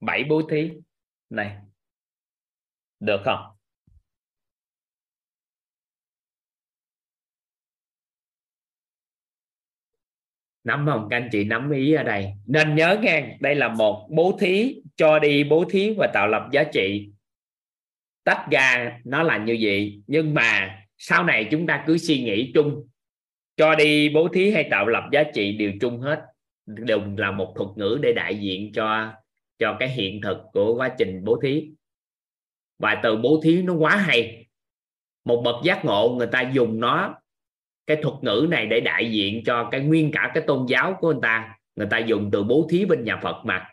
bảy 0.00 0.24
bố 0.24 0.42
thí. 0.50 0.70
Này, 1.30 1.56
được 3.00 3.20
không? 3.24 3.51
Nắm 10.64 10.86
không? 10.86 11.06
Các 11.10 11.16
anh 11.16 11.28
chị 11.32 11.44
nắm 11.44 11.70
ý 11.70 11.92
ở 11.92 12.02
đây. 12.02 12.32
Nên 12.46 12.74
nhớ 12.74 12.98
nghe, 13.02 13.36
đây 13.40 13.54
là 13.54 13.68
một 13.68 14.08
bố 14.10 14.36
thí, 14.40 14.82
cho 14.96 15.18
đi 15.18 15.44
bố 15.44 15.64
thí 15.70 15.94
và 15.98 16.06
tạo 16.14 16.28
lập 16.28 16.48
giá 16.52 16.64
trị. 16.64 17.10
Tách 18.24 18.46
ra, 18.50 18.98
nó 19.04 19.22
là 19.22 19.38
như 19.38 19.58
vậy. 19.60 20.02
Nhưng 20.06 20.34
mà 20.34 20.78
sau 20.98 21.24
này 21.24 21.48
chúng 21.50 21.66
ta 21.66 21.84
cứ 21.86 21.98
suy 21.98 22.22
nghĩ 22.22 22.50
chung. 22.54 22.88
Cho 23.56 23.74
đi 23.74 24.08
bố 24.08 24.28
thí 24.28 24.50
hay 24.50 24.68
tạo 24.70 24.86
lập 24.86 25.04
giá 25.12 25.24
trị 25.34 25.56
đều 25.56 25.72
chung 25.80 26.00
hết. 26.00 26.22
Đều 26.66 27.00
là 27.16 27.30
một 27.30 27.52
thuật 27.56 27.68
ngữ 27.76 27.98
để 28.02 28.12
đại 28.12 28.36
diện 28.36 28.72
cho 28.72 29.12
cho 29.58 29.76
cái 29.80 29.88
hiện 29.88 30.20
thực 30.20 30.38
của 30.52 30.74
quá 30.74 30.94
trình 30.98 31.24
bố 31.24 31.40
thí. 31.42 31.70
Và 32.78 33.00
từ 33.02 33.16
bố 33.16 33.40
thí 33.44 33.62
nó 33.62 33.74
quá 33.74 33.96
hay. 33.96 34.46
Một 35.24 35.42
bậc 35.44 35.64
giác 35.64 35.84
ngộ, 35.84 36.14
người 36.18 36.26
ta 36.26 36.50
dùng 36.52 36.80
nó 36.80 37.21
cái 37.86 37.96
thuật 38.02 38.14
ngữ 38.22 38.46
này 38.50 38.66
để 38.66 38.80
đại 38.80 39.12
diện 39.12 39.42
cho 39.46 39.68
cái 39.72 39.80
nguyên 39.80 40.10
cả 40.12 40.30
cái 40.34 40.44
tôn 40.46 40.66
giáo 40.68 40.96
của 41.00 41.12
người 41.12 41.20
ta. 41.22 41.58
Người 41.76 41.88
ta 41.90 41.98
dùng 41.98 42.30
từ 42.32 42.44
bố 42.44 42.66
thí 42.70 42.84
bên 42.84 43.04
nhà 43.04 43.20
Phật 43.22 43.42
mà. 43.44 43.68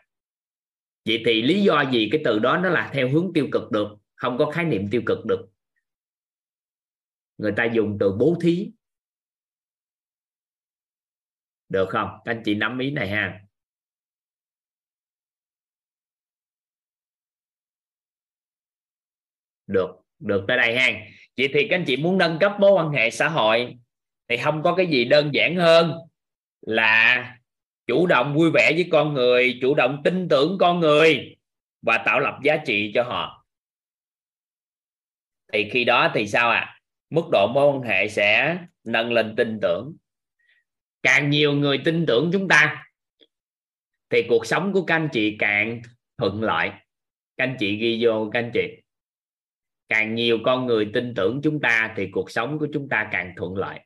Vậy 1.04 1.22
thì 1.26 1.42
lý 1.42 1.62
do 1.62 1.90
gì 1.92 2.08
cái 2.12 2.20
từ 2.24 2.38
đó 2.38 2.56
nó 2.56 2.68
là 2.68 2.90
theo 2.94 3.08
hướng 3.08 3.30
tiêu 3.34 3.48
cực 3.52 3.70
được? 3.70 3.88
Không 4.14 4.38
có 4.38 4.50
khái 4.50 4.64
niệm 4.64 4.88
tiêu 4.90 5.02
cực 5.06 5.18
được. 5.26 5.48
Người 7.38 7.52
ta 7.56 7.64
dùng 7.64 7.96
từ 8.00 8.12
bố 8.12 8.36
thí. 8.40 8.70
Được 11.68 11.88
không? 11.88 12.08
Các 12.24 12.32
anh 12.32 12.42
chị 12.44 12.54
nắm 12.54 12.78
ý 12.78 12.90
này 12.90 13.08
ha. 13.08 13.40
Được 19.66 19.86
được 20.18 20.44
tới 20.48 20.56
đây 20.56 20.78
ha. 20.78 21.06
Vậy 21.36 21.50
thì 21.54 21.66
các 21.70 21.76
anh 21.76 21.84
chị 21.86 21.96
muốn 21.96 22.18
nâng 22.18 22.38
cấp 22.40 22.52
mối 22.60 22.72
quan 22.72 22.90
hệ 22.90 23.10
xã 23.10 23.28
hội 23.28 23.76
thì 24.30 24.36
không 24.36 24.62
có 24.62 24.74
cái 24.74 24.86
gì 24.86 25.04
đơn 25.04 25.30
giản 25.32 25.56
hơn 25.56 25.92
là 26.60 27.36
chủ 27.86 28.06
động 28.06 28.34
vui 28.34 28.50
vẻ 28.54 28.72
với 28.74 28.88
con 28.90 29.14
người, 29.14 29.58
chủ 29.60 29.74
động 29.74 30.00
tin 30.04 30.28
tưởng 30.28 30.56
con 30.60 30.80
người 30.80 31.36
và 31.82 32.02
tạo 32.06 32.20
lập 32.20 32.38
giá 32.42 32.56
trị 32.56 32.92
cho 32.94 33.02
họ. 33.02 33.46
Thì 35.52 35.68
khi 35.72 35.84
đó 35.84 36.10
thì 36.14 36.26
sao 36.26 36.50
ạ? 36.50 36.58
À? 36.58 36.76
mức 37.10 37.22
độ 37.32 37.46
mối 37.54 37.68
quan 37.68 37.82
hệ 37.82 38.08
sẽ 38.08 38.58
nâng 38.84 39.12
lên 39.12 39.34
tin 39.36 39.58
tưởng. 39.62 39.96
Càng 41.02 41.30
nhiều 41.30 41.52
người 41.52 41.80
tin 41.84 42.06
tưởng 42.06 42.30
chúng 42.32 42.48
ta, 42.48 42.86
thì 44.10 44.22
cuộc 44.28 44.46
sống 44.46 44.72
của 44.72 44.84
các 44.84 44.94
anh 44.94 45.08
chị 45.12 45.36
càng 45.38 45.82
thuận 46.18 46.42
lợi. 46.42 46.70
Các 47.36 47.44
anh 47.44 47.56
chị 47.58 47.76
ghi 47.76 48.04
vô, 48.04 48.30
các 48.32 48.38
anh 48.38 48.50
chị. 48.54 48.82
Càng 49.88 50.14
nhiều 50.14 50.38
con 50.44 50.66
người 50.66 50.90
tin 50.94 51.14
tưởng 51.14 51.40
chúng 51.42 51.60
ta, 51.60 51.94
thì 51.96 52.08
cuộc 52.12 52.30
sống 52.30 52.58
của 52.58 52.68
chúng 52.72 52.88
ta 52.88 53.08
càng 53.12 53.32
thuận 53.36 53.56
lợi. 53.56 53.80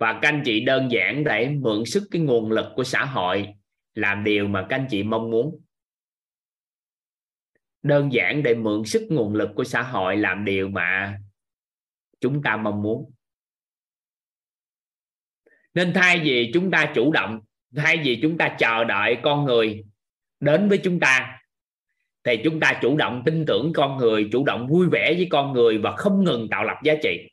Và 0.00 0.18
các 0.22 0.28
anh 0.28 0.42
chị 0.44 0.60
đơn 0.60 0.90
giản 0.90 1.24
để 1.24 1.48
mượn 1.48 1.84
sức 1.84 2.08
cái 2.10 2.22
nguồn 2.22 2.52
lực 2.52 2.66
của 2.76 2.84
xã 2.84 3.04
hội 3.04 3.54
làm 3.94 4.24
điều 4.24 4.48
mà 4.48 4.66
các 4.68 4.76
anh 4.76 4.86
chị 4.90 5.02
mong 5.02 5.30
muốn. 5.30 5.60
Đơn 7.82 8.12
giản 8.12 8.42
để 8.42 8.54
mượn 8.54 8.84
sức 8.84 9.06
nguồn 9.10 9.34
lực 9.34 9.50
của 9.54 9.64
xã 9.64 9.82
hội 9.82 10.16
làm 10.16 10.44
điều 10.44 10.68
mà 10.68 11.18
chúng 12.20 12.42
ta 12.42 12.56
mong 12.56 12.82
muốn. 12.82 13.12
Nên 15.74 15.92
thay 15.94 16.20
vì 16.20 16.50
chúng 16.54 16.70
ta 16.70 16.92
chủ 16.94 17.12
động, 17.12 17.40
thay 17.76 17.96
vì 18.04 18.18
chúng 18.22 18.38
ta 18.38 18.56
chờ 18.58 18.84
đợi 18.84 19.16
con 19.22 19.44
người 19.44 19.84
đến 20.40 20.68
với 20.68 20.80
chúng 20.84 21.00
ta, 21.00 21.40
thì 22.24 22.40
chúng 22.44 22.60
ta 22.60 22.78
chủ 22.82 22.96
động 22.96 23.22
tin 23.26 23.44
tưởng 23.46 23.72
con 23.74 23.96
người, 23.96 24.28
chủ 24.32 24.44
động 24.44 24.66
vui 24.68 24.88
vẻ 24.92 25.14
với 25.16 25.26
con 25.30 25.52
người 25.52 25.78
và 25.78 25.96
không 25.96 26.24
ngừng 26.24 26.48
tạo 26.50 26.64
lập 26.64 26.76
giá 26.84 26.94
trị 27.02 27.29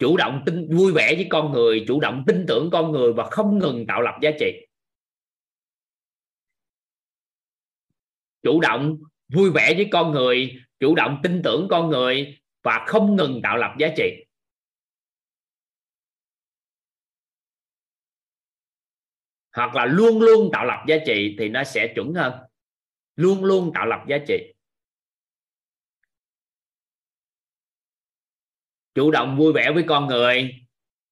chủ 0.00 0.16
động 0.16 0.42
tin, 0.46 0.76
vui 0.76 0.92
vẻ 0.92 1.14
với 1.14 1.26
con 1.30 1.52
người, 1.52 1.84
chủ 1.88 2.00
động 2.00 2.24
tin 2.26 2.44
tưởng 2.48 2.70
con 2.72 2.92
người 2.92 3.12
và 3.12 3.28
không 3.30 3.58
ngừng 3.58 3.84
tạo 3.88 4.02
lập 4.02 4.14
giá 4.22 4.30
trị. 4.40 4.66
Chủ 8.42 8.60
động 8.60 8.98
vui 9.28 9.50
vẻ 9.50 9.74
với 9.76 9.88
con 9.92 10.12
người, 10.12 10.60
chủ 10.78 10.94
động 10.94 11.20
tin 11.22 11.42
tưởng 11.44 11.66
con 11.70 11.88
người 11.88 12.38
và 12.62 12.84
không 12.86 13.16
ngừng 13.16 13.40
tạo 13.42 13.56
lập 13.56 13.74
giá 13.78 13.88
trị. 13.96 14.24
Hoặc 19.52 19.74
là 19.74 19.84
luôn 19.84 20.20
luôn 20.20 20.50
tạo 20.52 20.64
lập 20.64 20.84
giá 20.88 20.96
trị 21.06 21.36
thì 21.38 21.48
nó 21.48 21.64
sẽ 21.64 21.92
chuẩn 21.94 22.14
hơn. 22.14 22.32
Luôn 23.16 23.44
luôn 23.44 23.70
tạo 23.74 23.86
lập 23.86 24.04
giá 24.08 24.18
trị. 24.28 24.54
Chủ 28.94 29.10
động 29.10 29.36
vui 29.36 29.52
vẻ 29.52 29.72
với 29.74 29.84
con 29.88 30.06
người, 30.06 30.54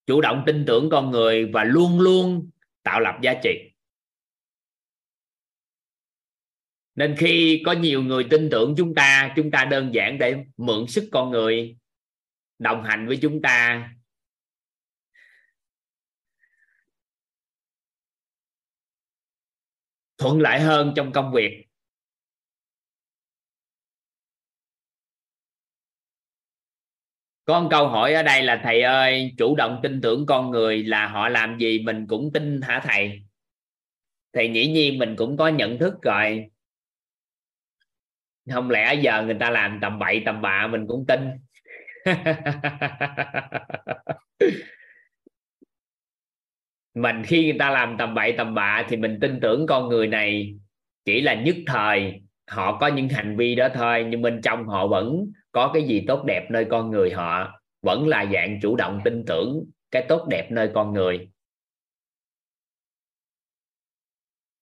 chủ 0.06 0.20
động 0.20 0.42
tin 0.46 0.64
tưởng 0.66 0.90
con 0.90 1.10
người 1.10 1.46
và 1.52 1.64
luôn 1.64 2.00
luôn 2.00 2.50
tạo 2.82 3.00
lập 3.00 3.14
giá 3.22 3.34
trị. 3.42 3.72
Nên 6.94 7.14
khi 7.18 7.62
có 7.66 7.72
nhiều 7.72 8.02
người 8.02 8.26
tin 8.30 8.48
tưởng 8.50 8.74
chúng 8.76 8.94
ta 8.94 9.32
chúng 9.36 9.50
ta 9.50 9.64
đơn 9.64 9.94
giản 9.94 10.18
để 10.18 10.44
mượn 10.56 10.86
sức 10.86 11.08
con 11.12 11.30
người, 11.30 11.76
đồng 12.58 12.84
hành 12.84 13.06
với 13.06 13.18
chúng 13.22 13.42
ta. 13.42 13.88
Thuận 20.18 20.40
lợi 20.40 20.60
hơn 20.60 20.92
trong 20.96 21.12
công 21.12 21.32
việc. 21.32 21.67
Có 27.48 27.60
một 27.60 27.68
câu 27.70 27.88
hỏi 27.88 28.14
ở 28.14 28.22
đây 28.22 28.42
là, 28.42 28.60
thầy 28.64 28.82
ơi, 28.82 29.34
chủ 29.38 29.56
động 29.56 29.80
tin 29.82 30.00
tưởng 30.00 30.26
con 30.26 30.50
người 30.50 30.82
là 30.82 31.06
họ 31.08 31.28
làm 31.28 31.58
gì 31.58 31.78
mình 31.78 32.06
cũng 32.06 32.30
tin 32.34 32.60
hả 32.60 32.80
thầy? 32.84 33.22
Thì 34.32 34.50
dĩ 34.54 34.66
nhiên 34.72 34.98
mình 34.98 35.16
cũng 35.16 35.36
có 35.36 35.48
nhận 35.48 35.78
thức 35.78 35.94
rồi. 36.02 36.46
Không 38.52 38.70
lẽ 38.70 38.94
giờ 38.94 39.22
người 39.22 39.36
ta 39.40 39.50
làm 39.50 39.78
tầm 39.82 39.98
bậy, 39.98 40.22
tầm 40.26 40.42
bạ 40.42 40.66
mình 40.66 40.86
cũng 40.88 41.06
tin? 41.06 41.20
Mình 46.94 47.22
khi 47.26 47.44
người 47.44 47.58
ta 47.58 47.70
làm 47.70 47.96
tầm 47.98 48.14
bậy, 48.14 48.32
tầm 48.32 48.54
bạ 48.54 48.86
thì 48.88 48.96
mình 48.96 49.18
tin 49.20 49.40
tưởng 49.40 49.66
con 49.66 49.88
người 49.88 50.06
này 50.06 50.54
chỉ 51.04 51.20
là 51.20 51.34
nhất 51.34 51.56
thời. 51.66 52.22
Họ 52.50 52.78
có 52.78 52.86
những 52.86 53.08
hành 53.08 53.36
vi 53.36 53.54
đó 53.54 53.68
thôi, 53.74 54.06
nhưng 54.08 54.22
bên 54.22 54.40
trong 54.42 54.66
họ 54.66 54.86
vẫn 54.86 55.32
có 55.58 55.70
cái 55.74 55.82
gì 55.82 56.04
tốt 56.08 56.24
đẹp 56.26 56.46
nơi 56.50 56.66
con 56.70 56.90
người 56.90 57.12
họ, 57.12 57.60
vẫn 57.82 58.08
là 58.08 58.26
dạng 58.32 58.58
chủ 58.62 58.76
động 58.76 59.00
tin 59.04 59.24
tưởng 59.26 59.64
cái 59.90 60.04
tốt 60.08 60.26
đẹp 60.30 60.48
nơi 60.50 60.70
con 60.74 60.92
người. 60.92 61.28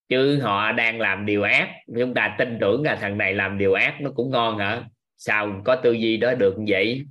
Chứ 0.08 0.40
họ 0.42 0.72
đang 0.72 1.00
làm 1.00 1.26
điều 1.26 1.42
ác, 1.42 1.68
chúng 1.98 2.14
ta 2.14 2.36
tin 2.38 2.58
tưởng 2.60 2.82
là 2.82 2.98
thằng 3.00 3.18
này 3.18 3.34
làm 3.34 3.58
điều 3.58 3.72
ác, 3.72 3.98
nó 4.00 4.10
cũng 4.14 4.30
ngon 4.30 4.58
hả? 4.58 4.88
Sao 5.16 5.62
có 5.64 5.76
tư 5.76 5.92
duy 5.92 6.16
đó 6.16 6.34
được 6.34 6.54
vậy? 6.68 7.04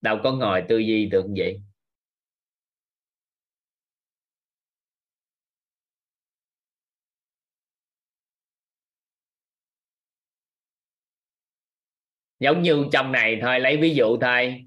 Đâu 0.00 0.18
có 0.22 0.32
ngồi 0.32 0.62
tư 0.68 0.78
duy 0.78 1.06
được 1.06 1.24
vậy? 1.36 1.62
Giống 12.40 12.62
như 12.62 12.86
trong 12.92 13.12
này 13.12 13.38
thôi, 13.42 13.60
lấy 13.60 13.76
ví 13.76 13.94
dụ 13.94 14.18
thôi. 14.20 14.64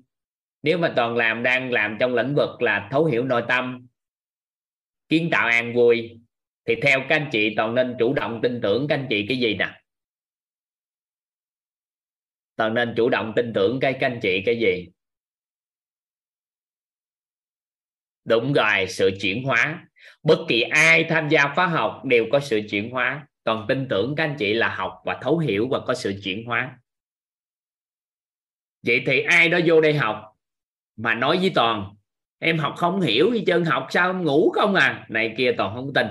Nếu 0.62 0.78
mà 0.78 0.94
toàn 0.96 1.18
làm, 1.18 1.44
đang 1.44 1.72
làm 1.72 1.98
trong 2.00 2.16
lĩnh 2.16 2.36
vực 2.36 2.62
là 2.62 2.88
thấu 2.92 3.06
hiểu 3.06 3.24
nội 3.24 3.44
tâm, 3.48 3.88
kiến 5.10 5.30
tạo 5.32 5.48
an 5.48 5.74
vui, 5.74 6.20
thì 6.66 6.76
theo 6.82 7.00
các 7.10 7.16
anh 7.16 7.30
chị 7.32 7.54
toàn 7.58 7.76
nên 7.76 7.96
chủ 8.00 8.14
động 8.14 8.40
tin 8.44 8.62
tưởng 8.62 8.88
các 8.88 8.96
anh 8.96 9.08
chị 9.10 9.26
cái 9.28 9.38
gì 9.38 9.56
nè? 9.56 9.82
Toàn 12.56 12.74
nên 12.74 12.94
chủ 12.98 13.10
động 13.10 13.34
tin 13.36 13.54
tưởng 13.54 13.80
cái, 13.80 13.94
các 13.94 14.08
anh 14.08 14.20
chị 14.22 14.42
cái 14.46 14.60
gì? 14.60 14.88
Đúng 18.26 18.54
rồi, 18.54 18.86
sự 18.90 19.12
chuyển 19.22 19.44
hóa. 19.44 19.88
Bất 20.24 20.38
kỳ 20.48 20.62
ai 20.62 21.06
tham 21.10 21.30
gia 21.30 21.54
khóa 21.56 21.68
học 21.68 22.02
đều 22.06 22.26
có 22.32 22.40
sự 22.40 22.62
chuyển 22.70 22.90
hóa. 22.90 23.28
Còn 23.44 23.66
tin 23.68 23.88
tưởng 23.90 24.14
các 24.18 24.24
anh 24.24 24.36
chị 24.40 24.54
là 24.54 24.76
học 24.76 25.02
và 25.06 25.20
thấu 25.22 25.38
hiểu 25.38 25.68
và 25.72 25.80
có 25.80 25.94
sự 25.94 26.20
chuyển 26.24 26.46
hóa 26.46 26.80
vậy 28.84 29.04
thì 29.06 29.22
ai 29.22 29.50
đó 29.50 29.60
vô 29.66 29.82
đây 29.82 29.94
học 29.94 30.38
mà 30.96 31.16
nói 31.16 31.38
với 31.38 31.52
toàn, 31.56 31.96
em 32.40 32.58
học 32.58 32.74
không 32.78 33.02
hiểu 33.02 33.32
gì 33.34 33.44
chân 33.46 33.66
học 33.66 33.88
sao 33.90 34.10
em 34.10 34.24
ngủ 34.24 34.52
không 34.56 34.76
à? 34.76 35.06
Này 35.10 35.34
kia 35.38 35.52
toàn 35.58 35.76
không 35.76 35.94
tin. 35.94 36.08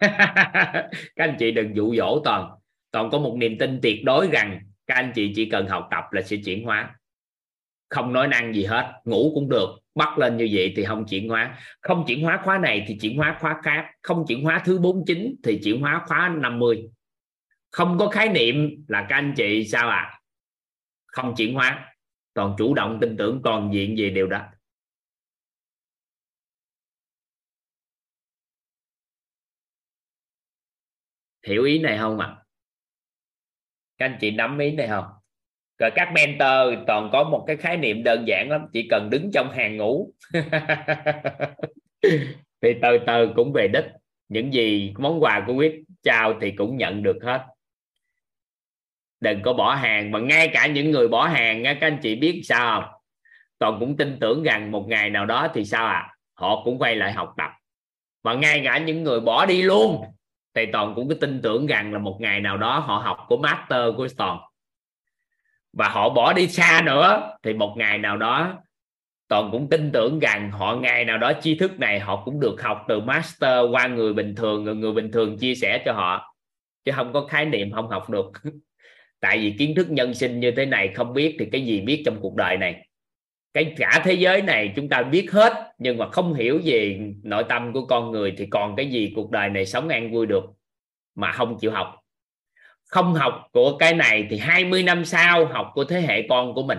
Các 0.00 0.90
anh 1.16 1.36
chị 1.38 1.50
đừng 1.50 1.76
dụ 1.76 1.94
dỗ 1.96 2.20
toàn. 2.24 2.50
Toàn 2.90 3.10
có 3.10 3.18
một 3.18 3.36
niềm 3.36 3.58
tin 3.58 3.80
tuyệt 3.82 4.04
đối 4.04 4.28
rằng 4.28 4.60
các 4.86 4.94
anh 4.94 5.12
chị 5.14 5.32
chỉ 5.36 5.50
cần 5.50 5.68
học 5.68 5.88
tập 5.90 6.04
là 6.12 6.22
sẽ 6.22 6.36
chuyển 6.44 6.64
hóa. 6.64 6.94
Không 7.88 8.12
nói 8.12 8.28
năng 8.28 8.54
gì 8.54 8.64
hết, 8.64 8.92
ngủ 9.04 9.32
cũng 9.34 9.48
được, 9.48 9.68
bắt 9.94 10.18
lên 10.18 10.36
như 10.36 10.48
vậy 10.52 10.72
thì 10.76 10.84
không 10.84 11.06
chuyển 11.06 11.28
hóa. 11.28 11.58
Không 11.80 12.04
chuyển 12.06 12.22
hóa 12.22 12.40
khóa 12.44 12.58
này 12.58 12.84
thì 12.88 12.98
chuyển 13.00 13.16
hóa 13.16 13.36
khóa 13.40 13.60
khác, 13.64 13.84
không 14.02 14.24
chuyển 14.28 14.44
hóa 14.44 14.62
thứ 14.64 14.78
49 14.78 15.34
thì 15.42 15.60
chuyển 15.64 15.80
hóa 15.80 16.02
khóa 16.06 16.28
50 16.28 16.88
không 17.74 17.98
có 17.98 18.08
khái 18.08 18.28
niệm 18.28 18.84
là 18.88 19.06
các 19.08 19.16
anh 19.16 19.34
chị 19.36 19.64
sao 19.64 19.88
ạ 19.88 19.96
à? 19.96 20.18
Không 21.14 21.34
chuyển 21.36 21.54
hóa 21.54 21.94
toàn 22.34 22.54
chủ 22.58 22.74
động 22.74 22.98
tin 23.00 23.16
tưởng 23.16 23.40
toàn 23.44 23.70
diện 23.72 23.94
về 23.98 24.10
điều 24.10 24.26
đó 24.26 24.42
hiểu 31.46 31.64
ý 31.64 31.78
này 31.78 31.98
không 31.98 32.18
ạ? 32.18 32.26
À? 32.26 32.40
các 33.98 34.06
anh 34.06 34.18
chị 34.20 34.30
nắm 34.30 34.58
ý 34.58 34.72
này 34.72 34.88
không? 34.88 35.04
Rồi 35.78 35.90
các 35.94 36.12
mentor 36.14 36.86
toàn 36.86 37.10
có 37.12 37.24
một 37.24 37.44
cái 37.46 37.56
khái 37.56 37.76
niệm 37.76 38.02
đơn 38.02 38.24
giản 38.28 38.50
lắm, 38.50 38.66
chỉ 38.72 38.88
cần 38.90 39.10
đứng 39.10 39.30
trong 39.32 39.50
hàng 39.50 39.76
ngũ. 39.76 40.12
Thì 42.62 42.74
từ 42.82 42.98
từ 43.06 43.32
cũng 43.36 43.52
về 43.52 43.68
đích. 43.68 43.84
Những 44.28 44.52
gì 44.52 44.94
món 44.98 45.22
quà 45.22 45.44
của 45.46 45.54
quyết 45.54 45.82
trao 46.02 46.34
thì 46.40 46.50
cũng 46.50 46.76
nhận 46.76 47.02
được 47.02 47.18
hết 47.22 47.46
đừng 49.24 49.42
có 49.42 49.52
bỏ 49.52 49.74
hàng. 49.74 50.10
Mà 50.10 50.18
ngay 50.18 50.48
cả 50.48 50.66
những 50.66 50.90
người 50.90 51.08
bỏ 51.08 51.26
hàng 51.26 51.64
các 51.64 51.78
anh 51.80 51.98
chị 52.02 52.16
biết 52.16 52.42
sao 52.44 52.80
không? 52.80 52.90
Toàn 53.58 53.76
cũng 53.80 53.96
tin 53.96 54.18
tưởng 54.20 54.42
rằng 54.42 54.70
một 54.70 54.86
ngày 54.88 55.10
nào 55.10 55.26
đó 55.26 55.48
thì 55.54 55.64
sao 55.64 55.86
à 55.86 56.14
họ 56.34 56.62
cũng 56.64 56.78
quay 56.78 56.96
lại 56.96 57.12
học 57.12 57.34
tập. 57.36 57.50
Và 58.22 58.34
ngay 58.34 58.62
cả 58.64 58.78
những 58.78 59.04
người 59.04 59.20
bỏ 59.20 59.46
đi 59.46 59.62
luôn 59.62 60.04
thì 60.54 60.66
toàn 60.72 60.94
cũng 60.94 61.08
cứ 61.08 61.14
tin 61.14 61.42
tưởng 61.42 61.66
rằng 61.66 61.92
là 61.92 61.98
một 61.98 62.16
ngày 62.20 62.40
nào 62.40 62.56
đó 62.56 62.78
họ 62.78 62.98
học 62.98 63.18
của 63.28 63.36
master 63.36 63.94
của 63.96 64.08
toàn. 64.16 64.38
Và 65.72 65.88
họ 65.88 66.08
bỏ 66.08 66.32
đi 66.32 66.48
xa 66.48 66.82
nữa 66.84 67.36
thì 67.42 67.52
một 67.52 67.74
ngày 67.76 67.98
nào 67.98 68.16
đó 68.16 68.54
toàn 69.28 69.48
cũng 69.52 69.68
tin 69.70 69.92
tưởng 69.92 70.18
rằng 70.18 70.50
họ 70.50 70.76
ngày 70.76 71.04
nào 71.04 71.18
đó 71.18 71.32
tri 71.40 71.54
thức 71.54 71.78
này 71.78 72.00
họ 72.00 72.22
cũng 72.24 72.40
được 72.40 72.62
học 72.62 72.84
từ 72.88 73.00
master 73.00 73.64
qua 73.72 73.86
người 73.86 74.12
bình 74.12 74.34
thường. 74.34 74.64
Người, 74.64 74.74
người 74.74 74.92
bình 74.92 75.12
thường 75.12 75.38
chia 75.38 75.54
sẻ 75.54 75.82
cho 75.84 75.92
họ. 75.92 76.34
Chứ 76.84 76.92
không 76.94 77.12
có 77.12 77.26
khái 77.26 77.44
niệm 77.44 77.72
không 77.72 77.88
học 77.88 78.10
được. 78.10 78.30
tại 79.24 79.38
vì 79.38 79.54
kiến 79.58 79.74
thức 79.74 79.90
nhân 79.90 80.14
sinh 80.14 80.40
như 80.40 80.50
thế 80.50 80.66
này, 80.66 80.92
không 80.94 81.14
biết 81.14 81.36
thì 81.38 81.46
cái 81.52 81.66
gì 81.66 81.80
biết 81.80 82.02
trong 82.06 82.20
cuộc 82.20 82.34
đời 82.36 82.56
này? 82.56 82.88
Cái 83.54 83.74
cả 83.76 84.02
thế 84.04 84.12
giới 84.12 84.42
này 84.42 84.72
chúng 84.76 84.88
ta 84.88 85.02
biết 85.02 85.32
hết, 85.32 85.72
nhưng 85.78 85.98
mà 85.98 86.08
không 86.08 86.34
hiểu 86.34 86.60
về 86.64 87.00
nội 87.22 87.44
tâm 87.48 87.72
của 87.72 87.86
con 87.86 88.10
người 88.10 88.34
thì 88.38 88.46
còn 88.46 88.76
cái 88.76 88.90
gì 88.90 89.12
cuộc 89.16 89.30
đời 89.30 89.48
này 89.48 89.66
sống 89.66 89.88
an 89.88 90.12
vui 90.12 90.26
được 90.26 90.44
mà 91.14 91.32
không 91.32 91.58
chịu 91.60 91.70
học? 91.70 92.00
Không 92.86 93.14
học 93.14 93.48
của 93.52 93.76
cái 93.78 93.94
này 93.94 94.26
thì 94.30 94.38
20 94.38 94.82
năm 94.82 95.04
sau 95.04 95.46
học 95.46 95.70
của 95.74 95.84
thế 95.84 96.00
hệ 96.00 96.26
con 96.28 96.54
của 96.54 96.62
mình. 96.62 96.78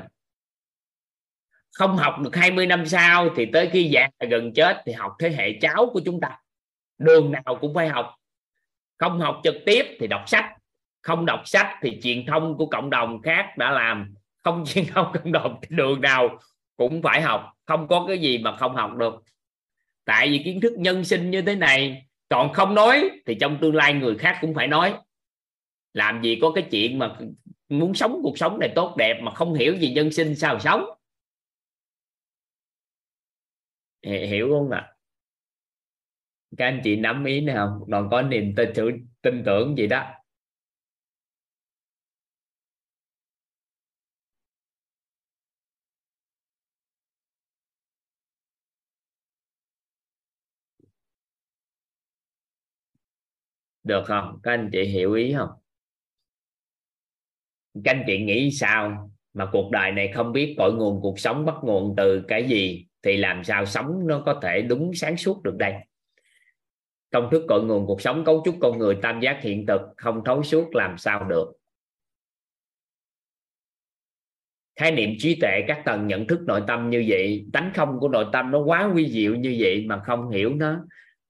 Không 1.71 1.97
học 1.97 2.15
được 2.23 2.35
20 2.35 2.67
năm 2.67 2.85
sau 2.85 3.29
thì 3.35 3.45
tới 3.45 3.69
khi 3.71 3.83
già 3.83 4.09
gần 4.29 4.53
chết 4.53 4.81
thì 4.85 4.91
học 4.91 5.15
thế 5.19 5.29
hệ 5.29 5.57
cháu 5.61 5.89
của 5.93 6.01
chúng 6.05 6.19
ta. 6.19 6.37
Đường 6.97 7.31
nào 7.31 7.57
cũng 7.61 7.73
phải 7.73 7.87
học. 7.87 8.15
Không 8.97 9.19
học 9.19 9.41
trực 9.43 9.55
tiếp 9.65 9.85
thì 9.99 10.07
đọc 10.07 10.23
sách 10.27 10.54
không 11.05 11.25
đọc 11.25 11.41
sách 11.45 11.67
thì 11.81 11.99
truyền 12.03 12.25
thông 12.25 12.57
của 12.57 12.65
cộng 12.65 12.89
đồng 12.89 13.21
khác 13.21 13.57
đã 13.57 13.71
làm. 13.71 14.13
Không 14.43 14.63
truyền 14.67 14.85
thông 14.85 15.11
cộng 15.13 15.31
đồng 15.31 15.59
đường 15.69 16.01
nào 16.01 16.39
cũng 16.77 17.01
phải 17.01 17.21
học. 17.21 17.51
Không 17.65 17.87
có 17.87 18.05
cái 18.07 18.17
gì 18.17 18.37
mà 18.37 18.55
không 18.55 18.75
học 18.75 18.95
được. 18.95 19.23
Tại 20.05 20.29
vì 20.29 20.41
kiến 20.45 20.61
thức 20.61 20.73
nhân 20.77 21.03
sinh 21.03 21.31
như 21.31 21.41
thế 21.41 21.55
này, 21.55 22.05
còn 22.29 22.53
không 22.53 22.75
nói 22.75 23.09
thì 23.25 23.35
trong 23.39 23.57
tương 23.61 23.75
lai 23.75 23.93
người 23.93 24.17
khác 24.17 24.37
cũng 24.41 24.53
phải 24.53 24.67
nói. 24.67 24.93
Làm 25.93 26.21
gì 26.21 26.39
có 26.41 26.51
cái 26.55 26.67
chuyện 26.71 26.99
mà 26.99 27.17
muốn 27.69 27.93
sống 27.93 28.19
cuộc 28.23 28.37
sống 28.37 28.59
này 28.59 28.71
tốt 28.75 28.95
đẹp 28.97 29.19
mà 29.21 29.31
không 29.31 29.53
hiểu 29.53 29.75
gì 29.75 29.93
nhân 29.93 30.11
sinh 30.11 30.35
sao 30.35 30.59
sống. 30.59 30.85
Hiểu 34.03 34.49
không 34.49 34.69
ạ? 34.69 34.79
À? 34.79 34.91
các 36.57 36.65
anh 36.65 36.81
chị 36.83 36.95
nắm 36.95 37.25
ý 37.25 37.41
nào 37.41 37.87
còn 37.91 38.09
có 38.09 38.21
niềm 38.21 38.53
tin 38.55 38.69
tin 39.21 39.43
tưởng 39.45 39.77
gì 39.77 39.87
đó. 39.87 40.24
Được 53.85 54.03
không? 54.05 54.39
Các 54.43 54.51
anh 54.51 54.69
chị 54.71 54.83
hiểu 54.83 55.13
ý 55.13 55.33
không? 55.37 55.49
Các 57.83 57.91
anh 57.91 58.03
chị 58.07 58.19
nghĩ 58.23 58.51
sao 58.51 59.11
mà 59.33 59.49
cuộc 59.51 59.71
đời 59.71 59.91
này 59.91 60.11
không 60.15 60.31
biết 60.31 60.55
cội 60.57 60.73
nguồn 60.73 61.01
cuộc 61.01 61.19
sống, 61.19 61.45
bắt 61.45 61.55
nguồn 61.63 61.93
từ 61.97 62.23
cái 62.27 62.47
gì, 62.47 62.85
thì 63.03 63.17
làm 63.17 63.43
sao 63.43 63.65
sống 63.65 64.07
nó 64.07 64.23
có 64.25 64.39
thể 64.43 64.61
đúng 64.61 64.91
sáng 64.93 65.17
suốt 65.17 65.43
được 65.43 65.55
đây? 65.57 65.73
Công 67.11 67.29
thức 67.31 67.43
cội 67.47 67.63
nguồn 67.63 67.87
cuộc 67.87 68.01
sống, 68.01 68.25
cấu 68.25 68.41
trúc 68.45 68.55
con 68.61 68.77
người, 68.77 68.97
tam 69.01 69.19
giác 69.19 69.39
hiện 69.41 69.65
thực, 69.65 69.81
không 69.97 70.21
thấu 70.25 70.43
suốt 70.43 70.75
làm 70.75 70.97
sao 70.97 71.23
được? 71.23 71.53
Khái 74.75 74.91
niệm 74.91 75.09
trí 75.17 75.39
tuệ, 75.41 75.61
các 75.67 75.81
tầng 75.85 76.07
nhận 76.07 76.27
thức 76.27 76.39
nội 76.47 76.61
tâm 76.67 76.89
như 76.89 77.05
vậy, 77.07 77.45
tánh 77.53 77.71
không 77.75 77.99
của 77.99 78.09
nội 78.09 78.25
tâm 78.33 78.51
nó 78.51 78.59
quá 78.59 78.91
quy 78.95 79.09
diệu 79.09 79.35
như 79.35 79.55
vậy 79.59 79.85
mà 79.87 80.01
không 80.05 80.29
hiểu 80.29 80.55
nó 80.55 80.85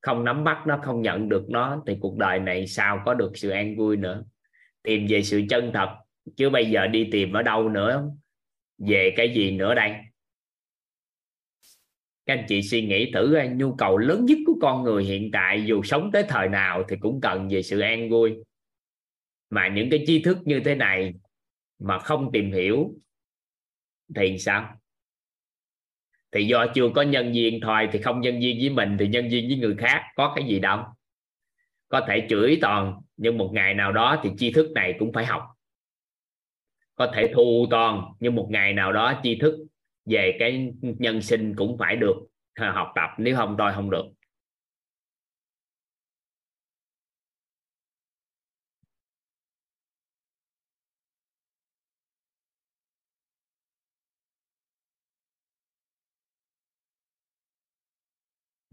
không 0.06 0.23
nắm 0.23 0.44
bắt 0.44 0.64
nó, 0.68 0.80
không 0.84 1.02
nhận 1.02 1.30
được 1.30 1.49
nó, 1.49 1.84
thì 1.88 1.98
cuộc 1.99 2.18
đời 2.18 2.40
này 2.40 2.68
sao 2.68 3.02
có 3.06 3.14
được 3.14 3.32
sự 3.36 3.49
an 3.49 3.76
vui 3.77 3.98
nữa? 3.98 4.23
Tìm 4.84 5.06
về 5.10 5.23
sự 5.23 5.41
chân 5.49 5.72
thật, 5.73 5.95
chứ 6.36 6.49
bây 6.49 6.72
giờ 6.72 6.88
đi 6.88 7.10
tìm 7.11 7.34
ở 7.34 7.41
đâu 7.41 7.69
nữa? 7.69 8.11
Về 8.77 9.14
cái 9.18 9.34
gì 9.36 9.52
nữa 9.52 9.76
đây? 9.76 9.91
Các 12.26 12.34
anh 12.34 12.45
chị 12.48 12.61
suy 12.61 12.86
nghĩ 12.86 13.11
thử 13.14 13.38
nhu 13.56 13.76
cầu 13.76 13.98
lớn 13.98 14.26
nhất 14.26 14.38
của 14.45 14.57
con 14.61 14.84
người 14.84 15.03
hiện 15.03 15.30
tại 15.34 15.65
dù 15.65 15.84
sống 15.84 16.10
tới 16.14 16.23
thời 16.30 16.49
nào 16.49 16.84
thì 16.90 16.95
cũng 16.99 17.22
cần 17.22 17.48
về 17.48 17.61
sự 17.61 17.80
an 17.80 18.10
vui. 18.10 18.34
Mà 19.49 19.68
những 19.68 19.90
cái 19.90 20.03
tri 20.07 20.22
thức 20.22 20.38
như 20.45 20.61
thế 20.65 20.76
này 20.76 21.14
mà 21.80 21.99
không 21.99 22.32
tìm 22.34 22.52
hiểu 22.52 22.94
thì 24.15 24.38
sao? 24.38 24.77
Thì 26.36 26.48
do 26.48 26.66
chưa 26.76 26.90
có 26.95 27.02
nhân 27.02 27.32
viên 27.32 27.60
thôi 27.62 27.90
thì 27.91 27.99
không 27.99 28.22
nhân 28.22 28.40
viên 28.40 28.57
với 28.60 28.70
mình 28.70 28.98
thì 28.99 29.07
nhân 29.07 29.30
viên 29.30 29.48
với 29.48 29.57
người 29.57 29.76
khác, 29.78 30.02
có 30.16 30.34
cái 30.36 30.45
gì 30.48 30.60
đâu. 30.60 30.80
Có 31.88 32.02
thể 32.07 32.28
chửi 32.30 32.57
toàn, 32.62 32.94
nhưng 33.18 33.38
một 33.38 33.49
ngày 33.53 33.74
nào 33.74 33.91
đó 33.91 34.20
thì 34.24 34.30
tri 34.38 34.52
thức 34.52 34.72
này 34.72 34.95
cũng 34.99 35.14
phải 35.14 35.26
học. 35.26 35.44
Có 36.95 37.12
thể 37.16 37.32
thu 37.34 37.68
toàn, 37.70 38.03
nhưng 38.20 38.36
một 38.36 38.48
ngày 38.52 38.74
nào 38.74 38.94
đó 38.94 39.20
tri 39.24 39.40
thức 39.40 39.56
về 40.06 40.36
cái 40.40 40.74
nhân 40.82 41.22
sinh 41.22 41.56
cũng 41.56 41.78
phải 41.78 41.95
được 41.95 42.16
học 42.60 42.91
tập, 42.95 43.10
nếu 43.18 43.36
không 43.36 43.56
tôi 43.57 43.74
không 43.74 43.90
được. 43.90 44.06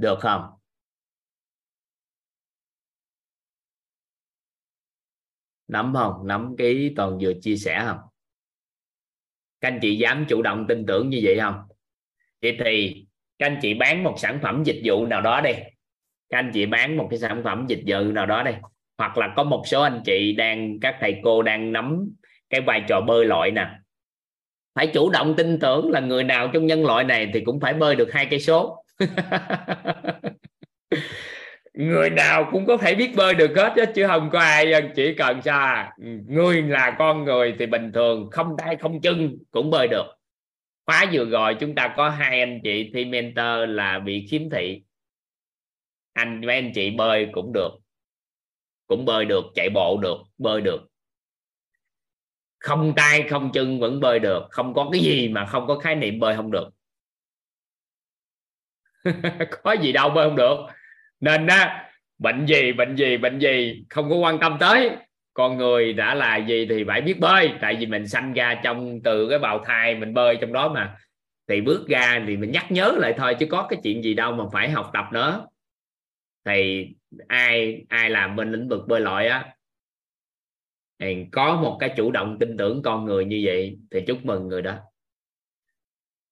Được 0.02 0.18
không? 0.20 0.42
Nắm 5.68 5.92
không? 5.94 6.26
Nắm 6.26 6.54
cái 6.58 6.66
ý 6.66 6.92
toàn 6.96 7.18
vừa 7.20 7.32
chia 7.42 7.56
sẻ 7.56 7.82
không? 7.86 7.98
Các 9.60 9.68
anh 9.68 9.78
chị 9.82 9.96
dám 9.96 10.26
chủ 10.28 10.42
động 10.42 10.66
tin 10.68 10.86
tưởng 10.86 11.08
như 11.08 11.20
vậy 11.22 11.38
không? 11.40 11.54
Vậy 12.42 12.56
thì 12.64 13.06
các 13.38 13.46
anh 13.46 13.58
chị 13.62 13.74
bán 13.74 14.04
một 14.04 14.14
sản 14.18 14.38
phẩm 14.42 14.62
dịch 14.64 14.80
vụ 14.84 15.06
nào 15.06 15.20
đó 15.20 15.40
đi. 15.40 15.52
Các 16.28 16.38
anh 16.38 16.50
chị 16.54 16.66
bán 16.66 16.96
một 16.96 17.06
cái 17.10 17.18
sản 17.18 17.42
phẩm 17.44 17.66
dịch 17.68 17.82
vụ 17.86 18.04
nào 18.12 18.26
đó 18.26 18.42
đây 18.42 18.54
hoặc 18.98 19.18
là 19.18 19.32
có 19.36 19.44
một 19.44 19.62
số 19.66 19.82
anh 19.82 20.02
chị 20.04 20.32
đang, 20.32 20.80
các 20.80 20.96
thầy 21.00 21.20
cô 21.24 21.42
đang 21.42 21.72
nắm 21.72 22.08
cái 22.50 22.60
vai 22.60 22.82
trò 22.88 23.00
bơi 23.00 23.26
lội 23.26 23.50
nè. 23.50 23.70
Phải 24.74 24.86
chủ 24.86 25.10
động 25.10 25.34
tin 25.36 25.58
tưởng 25.60 25.90
là 25.90 26.00
người 26.00 26.24
nào 26.24 26.50
trong 26.52 26.66
nhân 26.66 26.86
loại 26.86 27.04
này 27.04 27.30
thì 27.34 27.40
cũng 27.44 27.60
phải 27.60 27.74
bơi 27.74 27.96
được 27.96 28.12
hai 28.12 28.26
cây 28.30 28.40
số. 28.40 28.81
người 31.74 32.10
nào 32.10 32.48
cũng 32.52 32.66
có 32.66 32.76
thể 32.76 32.94
biết 32.94 33.12
bơi 33.16 33.34
được 33.34 33.52
hết 33.56 33.92
chứ 33.94 34.06
không 34.06 34.30
có 34.32 34.38
ai 34.38 34.72
ờ, 34.72 34.80
chỉ 34.96 35.14
cần 35.14 35.42
sao 35.42 35.58
à? 35.60 35.92
ừ, 36.02 36.06
người 36.26 36.62
là 36.62 36.96
con 36.98 37.24
người 37.24 37.54
thì 37.58 37.66
bình 37.66 37.92
thường, 37.92 38.30
không 38.30 38.56
tay 38.58 38.76
không 38.76 39.00
chân 39.00 39.38
cũng 39.50 39.70
bơi 39.70 39.88
được. 39.88 40.06
Khóa 40.86 41.06
vừa 41.12 41.24
rồi 41.24 41.54
chúng 41.60 41.74
ta 41.74 41.94
có 41.96 42.08
hai 42.08 42.40
anh 42.40 42.60
chị 42.64 42.90
thi 42.94 43.04
mentor 43.04 43.68
là 43.68 43.98
bị 43.98 44.26
khiếm 44.30 44.50
thị. 44.50 44.82
Anh, 46.12 46.40
mấy 46.46 46.56
anh 46.56 46.72
chị 46.74 46.90
bơi 46.90 47.28
cũng 47.32 47.52
được, 47.52 47.70
cũng 48.86 49.04
bơi 49.04 49.24
được, 49.24 49.44
chạy 49.54 49.68
bộ 49.74 49.98
được, 50.02 50.16
bơi 50.38 50.60
được. 50.60 50.88
Không 52.58 52.92
tay 52.96 53.22
không 53.30 53.50
chân 53.52 53.80
vẫn 53.80 54.00
bơi 54.00 54.18
được, 54.18 54.42
không 54.50 54.74
có 54.74 54.88
cái 54.92 55.00
gì 55.00 55.28
mà 55.28 55.46
không 55.46 55.66
có 55.66 55.78
khái 55.78 55.94
niệm 55.94 56.20
bơi 56.20 56.36
không 56.36 56.50
được. 56.50 56.70
có 59.62 59.72
gì 59.72 59.92
đâu 59.92 60.10
bơi 60.10 60.28
không 60.28 60.36
được. 60.36 60.56
Nên 61.20 61.46
á, 61.46 61.90
bệnh 62.18 62.46
gì 62.46 62.72
bệnh 62.72 62.96
gì 62.96 63.16
bệnh 63.16 63.38
gì, 63.38 63.84
không 63.90 64.10
có 64.10 64.16
quan 64.16 64.38
tâm 64.38 64.56
tới. 64.60 64.90
Con 65.34 65.56
người 65.56 65.92
đã 65.92 66.14
là 66.14 66.36
gì 66.36 66.66
thì 66.70 66.84
phải 66.84 67.00
biết 67.00 67.20
bơi. 67.20 67.50
Tại 67.60 67.76
vì 67.76 67.86
mình 67.86 68.08
sanh 68.08 68.32
ra 68.32 68.60
trong, 68.64 69.00
từ 69.04 69.28
cái 69.28 69.38
bào 69.38 69.64
thai 69.64 69.94
mình 69.94 70.14
bơi 70.14 70.38
trong 70.40 70.52
đó 70.52 70.68
mà. 70.68 70.96
Thì 71.48 71.60
bước 71.60 71.88
ra 71.88 72.22
thì 72.26 72.36
mình 72.36 72.52
nhắc 72.52 72.72
nhớ 72.72 72.92
lại 72.98 73.14
thôi, 73.16 73.36
chứ 73.38 73.46
có 73.46 73.66
cái 73.70 73.78
chuyện 73.82 74.02
gì 74.02 74.14
đâu 74.14 74.32
mà 74.32 74.44
phải 74.52 74.70
học 74.70 74.90
tập 74.94 75.04
nữa. 75.12 75.46
Thì 76.44 76.88
ai 77.28 77.84
ai 77.88 78.10
làm 78.10 78.36
bên 78.36 78.52
lĩnh 78.52 78.68
vực 78.68 78.88
bơi 78.88 79.00
lội 79.00 79.26
á, 79.26 79.54
thì 80.98 81.26
có 81.32 81.60
một 81.62 81.76
cái 81.80 81.94
chủ 81.96 82.10
động 82.10 82.36
tin 82.40 82.56
tưởng 82.56 82.82
con 82.82 83.04
người 83.04 83.24
như 83.24 83.42
vậy 83.44 83.78
thì 83.90 84.00
chúc 84.06 84.24
mừng 84.24 84.48
người 84.48 84.62
đó. 84.62 84.78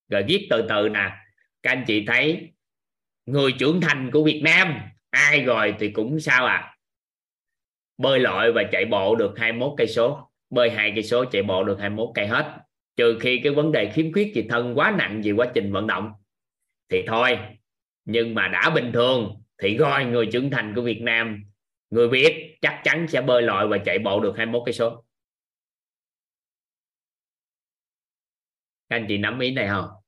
Rồi 0.09 0.23
viết 0.27 0.47
từ 0.49 0.65
từ 0.69 0.89
nè. 0.89 1.11
Các 1.63 1.71
anh 1.71 1.83
chị 1.87 2.05
thấy 2.05 2.51
người 3.25 3.51
trưởng 3.59 3.81
thành 3.81 4.09
của 4.13 4.23
Việt 4.23 4.41
Nam, 4.43 4.81
ai 5.09 5.43
rồi 5.43 5.75
thì 5.79 5.91
cũng 5.91 6.19
sao 6.19 6.45
à? 6.45 6.77
Bơi 7.97 8.19
lội 8.19 8.51
và 8.51 8.63
chạy 8.71 8.85
bộ 8.85 9.15
được 9.15 9.33
21 9.37 9.73
cây 9.77 9.87
số, 9.87 10.31
bơi 10.49 10.69
hai 10.69 10.91
cây 10.95 11.03
số, 11.03 11.25
chạy 11.25 11.43
bộ 11.43 11.63
được 11.63 11.79
21 11.79 12.09
cây 12.15 12.27
hết. 12.27 12.57
Trừ 12.95 13.17
khi 13.21 13.39
cái 13.43 13.53
vấn 13.53 13.71
đề 13.71 13.91
khiếm 13.93 14.13
khuyết 14.13 14.31
gì 14.35 14.45
thân 14.49 14.77
quá 14.77 14.95
nặng 14.97 15.21
về 15.23 15.31
quá 15.31 15.51
trình 15.53 15.71
vận 15.71 15.87
động 15.87 16.11
thì 16.89 17.03
thôi. 17.07 17.39
Nhưng 18.05 18.35
mà 18.35 18.47
đã 18.47 18.69
bình 18.75 18.91
thường 18.93 19.41
thì 19.57 19.77
gọi 19.77 20.05
người 20.05 20.29
trưởng 20.31 20.51
thành 20.51 20.73
của 20.75 20.81
Việt 20.81 21.01
Nam, 21.01 21.43
người 21.89 22.07
Việt 22.07 22.57
chắc 22.61 22.81
chắn 22.83 23.07
sẽ 23.07 23.21
bơi 23.21 23.41
lội 23.41 23.67
và 23.67 23.77
chạy 23.77 23.99
bộ 23.99 24.19
được 24.19 24.33
21 24.37 24.61
cây 24.65 24.73
số. 24.73 25.03
Các 28.89 28.95
anh 28.95 29.05
chị 29.09 29.17
nắm 29.17 29.39
ý 29.39 29.51
này 29.51 29.67
không? 29.67 30.00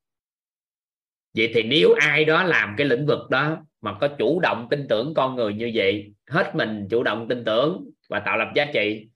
Vậy 1.34 1.50
thì 1.54 1.62
nếu 1.62 1.94
ai 2.00 2.24
đó 2.24 2.42
làm 2.42 2.74
cái 2.78 2.86
lĩnh 2.86 3.06
vực 3.06 3.30
đó 3.30 3.56
mà 3.80 3.92
có 4.00 4.08
chủ 4.08 4.40
động 4.40 4.66
tin 4.70 4.88
tưởng 4.88 5.14
con 5.14 5.36
người 5.36 5.54
như 5.54 5.70
vậy, 5.74 6.12
hết 6.30 6.54
mình 6.54 6.86
chủ 6.90 7.02
động 7.02 7.28
tin 7.28 7.44
tưởng 7.44 7.90
và 8.08 8.18
tạo 8.20 8.38
lập 8.38 8.48
giá 8.54 8.64
trị, 8.64 9.06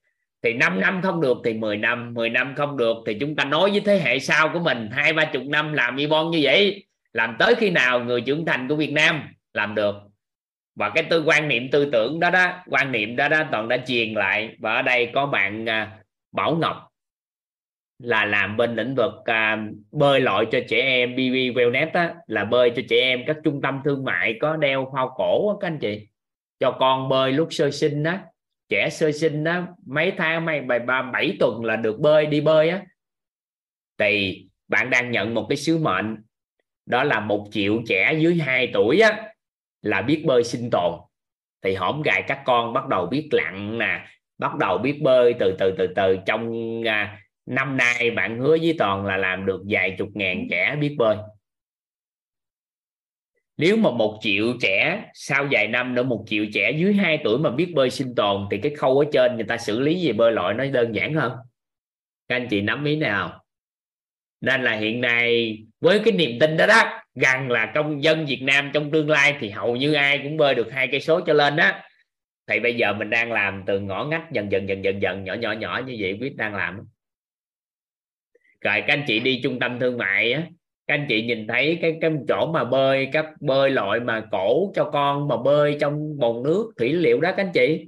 thì 0.43 0.53
5 0.53 0.81
năm 0.81 1.03
không 1.03 1.21
được 1.21 1.39
thì 1.45 1.55
10 1.55 1.77
năm 1.77 2.15
10 2.15 2.31
năm 2.31 2.55
không 2.57 2.77
được 2.77 2.97
thì 3.07 3.17
chúng 3.21 3.37
ta 3.37 3.45
nói 3.45 3.71
với 3.71 3.81
thế 3.81 3.99
hệ 3.99 4.19
sau 4.19 4.51
của 4.53 4.61
mình, 4.61 4.89
hai, 4.93 5.13
ba 5.13 5.25
chục 5.25 5.43
năm 5.47 5.73
làm 5.73 5.97
y 5.97 6.07
bon 6.07 6.31
như 6.31 6.39
vậy, 6.43 6.85
làm 7.13 7.37
tới 7.39 7.55
khi 7.55 7.71
nào 7.71 8.01
người 8.01 8.21
trưởng 8.21 8.47
thành 8.47 8.69
của 8.69 8.77
Việt 8.77 8.93
Nam 8.93 9.23
làm 9.55 9.75
được? 9.75 9.95
Và 10.77 10.91
cái 10.91 11.05
tư, 11.05 11.23
quan 11.27 11.49
niệm 11.49 11.71
tư 11.71 11.91
tưởng 11.93 12.21
đó 12.21 12.31
đó, 12.31 12.53
quan 12.67 12.93
niệm 12.93 13.17
đó 13.17 13.29
đó 13.29 13.45
toàn 13.53 13.69
đã 13.69 13.77
truyền 13.87 14.15
lại. 14.15 14.57
Và 14.59 14.75
ở 14.75 14.83
đây 14.83 15.11
có 15.15 15.27
bạn 15.27 15.69
à, 15.69 15.99
Bảo 16.33 16.57
Ngọc 16.57 16.88
là 17.99 18.25
làm 18.25 18.57
bên 18.57 18.77
lĩnh 18.77 18.95
vực 18.95 19.13
à, 19.25 19.69
bơi 19.93 20.21
lội 20.21 20.47
cho 20.53 20.59
trẻ 20.69 20.81
em 20.81 21.13
BB 21.13 21.57
Wellness 21.59 21.91
á, 21.93 22.15
là 22.27 22.45
bơi 22.45 22.73
cho 22.77 22.83
trẻ 22.89 22.97
em 22.97 23.21
các 23.27 23.37
trung 23.45 23.61
tâm 23.63 23.81
thương 23.85 24.05
mại 24.05 24.39
có 24.41 24.57
đeo 24.57 24.91
phao 24.95 25.15
cổ 25.17 25.49
á, 25.49 25.55
các 25.61 25.67
anh 25.67 25.79
chị. 25.79 26.09
Cho 26.61 26.77
con 26.81 27.09
bơi 27.09 27.33
lúc 27.33 27.49
sơ 27.51 27.71
sinh 27.71 28.05
á 28.05 28.25
trẻ 28.69 28.89
sơ 28.91 29.13
sinh 29.13 29.45
á 29.45 29.67
mấy 29.87 30.13
tháng 30.17 30.45
mấy 30.45 30.61
bài 30.61 30.79
ba 30.79 31.03
bảy 31.03 31.37
tuần 31.41 31.65
là 31.65 31.77
được 31.77 31.99
bơi 31.99 32.27
đi 32.27 32.41
bơi 32.41 32.69
á. 32.69 32.83
Thì 33.99 34.45
bạn 34.69 34.91
đang 34.91 35.11
nhận 35.11 35.35
một 35.35 35.47
cái 35.49 35.57
sứ 35.57 35.79
mệnh 35.79 36.17
đó 36.87 37.05
là 37.05 37.21
một 37.21 37.49
triệu 37.51 37.83
trẻ 37.89 38.15
dưới 38.19 38.35
2 38.35 38.71
tuổi 38.75 39.01
á 39.01 39.33
là 39.83 40.03
biết 40.03 40.23
bơi 40.27 40.45
sinh 40.45 40.71
tồn. 40.71 41.01
Thì 41.63 41.75
hổm 41.75 42.03
gài 42.03 42.23
các 42.29 42.43
con 42.45 42.73
bắt 42.73 42.89
đầu 42.89 43.07
biết 43.07 43.29
lặn 43.33 43.79
nè 43.79 44.07
bắt 44.39 44.57
đầu 44.57 44.79
biết 44.79 45.01
bơi 45.03 45.35
từ 45.39 45.57
từ 45.59 45.75
từ 45.79 45.87
từ 45.97 46.19
trong 46.27 46.53
à, 46.87 47.19
năm 47.49 47.77
nay 47.77 48.11
bạn 48.11 48.39
hứa 48.39 48.57
với 48.63 48.75
toàn 48.79 49.07
là 49.07 49.17
làm 49.17 49.47
được 49.47 49.63
vài 49.69 49.95
chục 49.99 50.09
ngàn 50.15 50.47
trẻ 50.51 50.77
biết 50.81 50.95
bơi. 50.99 51.17
Nếu 53.57 53.77
mà 53.77 53.91
một 53.91 54.19
triệu 54.21 54.55
trẻ, 54.61 55.11
sau 55.15 55.49
vài 55.51 55.69
năm 55.69 55.95
nữa 55.95 56.03
một 56.03 56.25
triệu 56.27 56.45
trẻ 56.55 56.71
dưới 56.71 56.95
2 56.95 57.19
tuổi 57.25 57.39
mà 57.39 57.51
biết 57.51 57.73
bơi 57.75 57.91
sinh 57.91 58.15
tồn 58.15 58.47
thì 58.51 58.59
cái 58.63 58.75
khâu 58.75 58.99
ở 58.99 59.05
trên 59.13 59.37
người 59.37 59.45
ta 59.45 59.57
xử 59.57 59.81
lý 59.81 60.07
về 60.07 60.13
bơi 60.13 60.33
lội 60.33 60.55
nó 60.55 60.65
đơn 60.65 60.95
giản 60.95 61.15
hơn. 61.15 61.33
Các 62.29 62.37
anh 62.37 62.49
chị 62.51 62.61
nắm 62.61 62.85
ý 62.85 62.97
nào 62.97 63.45
nên 64.41 64.63
là 64.63 64.73
hiện 64.73 65.01
nay 65.01 65.59
với 65.81 66.01
cái 66.05 66.13
niềm 66.13 66.39
tin 66.41 66.57
đó 66.57 66.67
đó, 66.67 67.03
rằng 67.15 67.51
là 67.51 67.73
công 67.75 68.03
dân 68.03 68.27
Việt 68.27 68.43
Nam 68.43 68.71
trong 68.75 68.91
tương 68.91 69.11
lai 69.11 69.37
thì 69.41 69.51
hầu 69.51 69.77
như 69.77 69.93
ai 69.93 70.21
cũng 70.23 70.37
bơi 70.37 70.55
được 70.55 70.73
hai 70.73 70.89
cây 70.91 71.01
số 71.01 71.21
cho 71.21 71.33
lên 71.33 71.57
đó 71.57 71.71
thì 72.47 72.61
bây 72.61 72.75
giờ 72.75 72.93
mình 72.93 73.11
đang 73.11 73.33
làm 73.33 73.63
từ 73.67 73.81
ngõ 73.81 74.05
ngách 74.05 74.25
dần 74.33 74.53
dần 74.53 74.69
dần 74.69 74.85
dần 74.85 75.03
dần, 75.03 75.25
nhỏ 75.25 75.35
nhỏ 75.35 75.53
nhỏ 75.53 75.83
như 75.87 75.97
vậy 76.01 76.15
biết 76.15 76.35
đang 76.37 76.55
làm 76.55 76.81
rồi 78.61 78.83
các 78.87 78.95
anh 78.95 79.05
chị 79.07 79.21
đi 79.21 79.41
trung 79.43 79.59
tâm 79.59 79.79
thương 79.79 79.99
mại 79.99 80.33
á, 80.33 80.47
các 80.87 80.95
anh 80.95 81.07
chị 81.09 81.27
nhìn 81.27 81.47
thấy 81.47 81.79
cái 81.83 81.99
cái 82.01 82.11
chỗ 82.29 82.53
mà 82.53 82.65
bơi, 82.65 83.09
các 83.13 83.27
bơi 83.41 83.71
lội 83.71 84.01
mà 84.01 84.25
cổ 84.31 84.73
cho 84.75 84.91
con 84.91 85.29
mà 85.29 85.37
bơi 85.37 85.77
trong 85.81 86.19
bồn 86.19 86.43
nước 86.43 86.73
thủy 86.77 86.93
liệu 86.93 87.21
đó 87.21 87.31
các 87.37 87.43
anh 87.47 87.53
chị. 87.53 87.87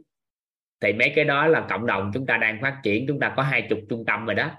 Thì 0.81 0.93
mấy 0.93 1.13
cái 1.17 1.25
đó 1.25 1.47
là 1.47 1.67
cộng 1.71 1.87
đồng 1.87 2.11
chúng 2.15 2.27
ta 2.27 2.37
đang 2.37 2.59
phát 2.63 2.81
triển, 2.83 3.07
chúng 3.09 3.21
ta 3.21 3.35
có 3.37 3.43
hai 3.43 3.63
chục 3.63 3.79
trung 3.89 4.05
tâm 4.05 4.27
rồi 4.27 4.35
đó. 4.35 4.51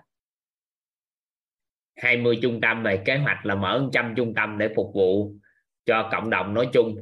20 1.96 2.40
trung 2.42 2.62
tâm 2.62 2.84
về 2.84 2.98
kế 3.06 3.18
hoạch 3.18 3.46
là 3.46 3.56
mở 3.56 3.80
100 3.80 4.14
trung 4.18 4.34
tâm 4.34 4.58
để 4.58 4.70
phục 4.76 4.92
vụ 4.94 5.32
cho 5.86 6.10
cộng 6.12 6.30
đồng 6.30 6.54
nói 6.54 6.70
chung. 6.74 6.96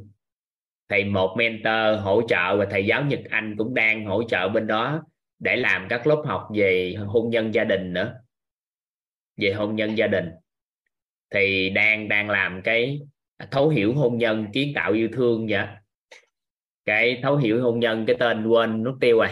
Thì 0.89 1.03
một 1.03 1.35
mentor 1.37 1.99
hỗ 1.99 2.21
trợ 2.27 2.57
và 2.57 2.67
thầy 2.71 2.85
giáo 2.85 3.05
Nhật 3.05 3.19
Anh 3.29 3.55
cũng 3.57 3.73
đang 3.73 4.05
hỗ 4.05 4.23
trợ 4.23 4.49
bên 4.49 4.67
đó 4.67 5.03
để 5.39 5.55
làm 5.55 5.87
các 5.89 6.07
lớp 6.07 6.23
học 6.25 6.47
về 6.55 6.95
hôn 7.05 7.29
nhân 7.29 7.53
gia 7.53 7.63
đình 7.63 7.93
nữa 7.93 8.15
về 9.41 9.53
hôn 9.53 9.75
nhân 9.75 9.97
gia 9.97 10.07
đình. 10.07 10.29
Thì 11.29 11.69
đang 11.69 12.07
đang 12.07 12.29
làm 12.29 12.61
cái 12.63 13.01
thấu 13.51 13.69
hiểu 13.69 13.93
hôn 13.93 14.17
nhân 14.17 14.47
kiến 14.53 14.71
tạo 14.75 14.93
yêu 14.93 15.09
thương 15.13 15.47
vậy. 15.49 15.67
Cái 16.85 17.19
thấu 17.23 17.37
hiểu 17.37 17.63
hôn 17.63 17.79
nhân 17.79 18.05
cái 18.07 18.15
tên 18.19 18.47
quên 18.47 18.83
nút 18.83 18.95
tiêu 19.01 19.17
rồi. 19.17 19.29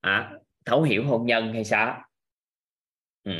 À, 0.00 0.32
thấu 0.64 0.82
hiểu 0.82 1.04
hôn 1.04 1.26
nhân 1.26 1.52
hay 1.52 1.64
sao? 1.64 2.02
Ừ. 3.24 3.32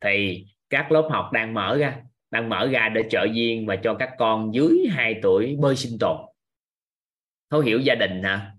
Thì 0.00 0.46
các 0.70 0.92
lớp 0.92 1.08
học 1.10 1.30
đang 1.32 1.54
mở 1.54 1.76
ra 1.78 2.02
đang 2.30 2.48
mở 2.48 2.68
ra 2.72 2.88
để 2.88 3.02
trợ 3.10 3.26
duyên 3.32 3.66
và 3.66 3.76
cho 3.76 3.96
các 3.98 4.10
con 4.18 4.54
dưới 4.54 4.86
2 4.90 5.14
tuổi 5.22 5.56
bơi 5.60 5.76
sinh 5.76 5.98
tồn. 6.00 6.16
Thấu 7.50 7.60
hiểu 7.60 7.80
gia 7.80 7.94
đình 7.94 8.22
hả? 8.22 8.52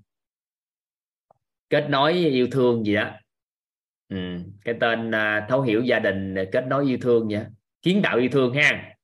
Kết 1.69 1.87
nối 1.89 2.13
yêu 2.13 2.47
thương 2.51 2.85
gì 2.85 2.95
đó 2.95 3.11
ừ. 4.09 4.17
cái 4.65 4.75
tên 4.79 5.09
uh, 5.09 5.49
thấu 5.49 5.61
hiểu 5.61 5.81
gia 5.81 5.99
đình 5.99 6.35
kết 6.51 6.67
nối 6.67 6.85
yêu 6.85 6.97
thương 7.01 7.27
vậy 7.31 7.45
kiến 7.81 8.01
tạo 8.03 8.17
yêu 8.17 8.29
thương 8.31 8.53
ha. 8.53 8.95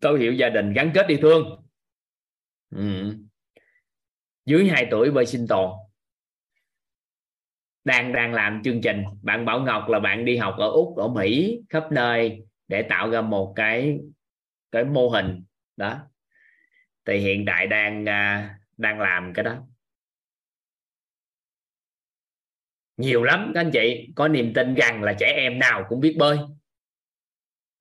Thấu 0.00 0.14
hiểu 0.14 0.32
gia 0.32 0.48
đình 0.48 0.72
gắn 0.72 0.90
kết 0.94 1.06
yêu 1.06 1.18
thương. 1.22 1.62
Ừ. 2.70 3.14
dưới 4.46 4.68
2 4.68 4.86
tuổi 4.90 5.10
bơi 5.10 5.26
sinh 5.26 5.46
tồn. 5.48 5.70
Đang 7.84 8.12
đang 8.12 8.34
làm 8.34 8.62
chương 8.64 8.80
trình 8.80 9.04
bạn 9.22 9.44
Bảo 9.44 9.60
Ngọc 9.60 9.88
là 9.88 9.98
bạn 9.98 10.24
đi 10.24 10.36
học 10.36 10.54
ở 10.58 10.70
úc 10.70 10.96
ở 10.96 11.08
Mỹ 11.08 11.60
khắp 11.68 11.92
nơi 11.92 12.42
để 12.68 12.82
tạo 12.82 13.10
ra 13.10 13.20
một 13.20 13.52
cái 13.56 13.98
cái 14.72 14.84
mô 14.84 15.08
hình. 15.08 15.44
Đó. 15.76 15.98
Thì 17.04 17.18
hiện 17.18 17.44
tại 17.46 17.66
đang 17.66 18.08
à, 18.08 18.54
đang 18.76 19.00
làm 19.00 19.32
cái 19.34 19.44
đó. 19.44 19.56
Nhiều 23.00 23.22
lắm, 23.22 23.50
các 23.54 23.60
anh 23.60 23.70
chị. 23.70 24.08
Có 24.16 24.28
niềm 24.28 24.54
tin 24.54 24.74
rằng 24.74 25.02
là 25.02 25.12
trẻ 25.12 25.26
em 25.36 25.58
nào 25.58 25.84
cũng 25.88 26.00
biết 26.00 26.16
bơi. 26.18 26.38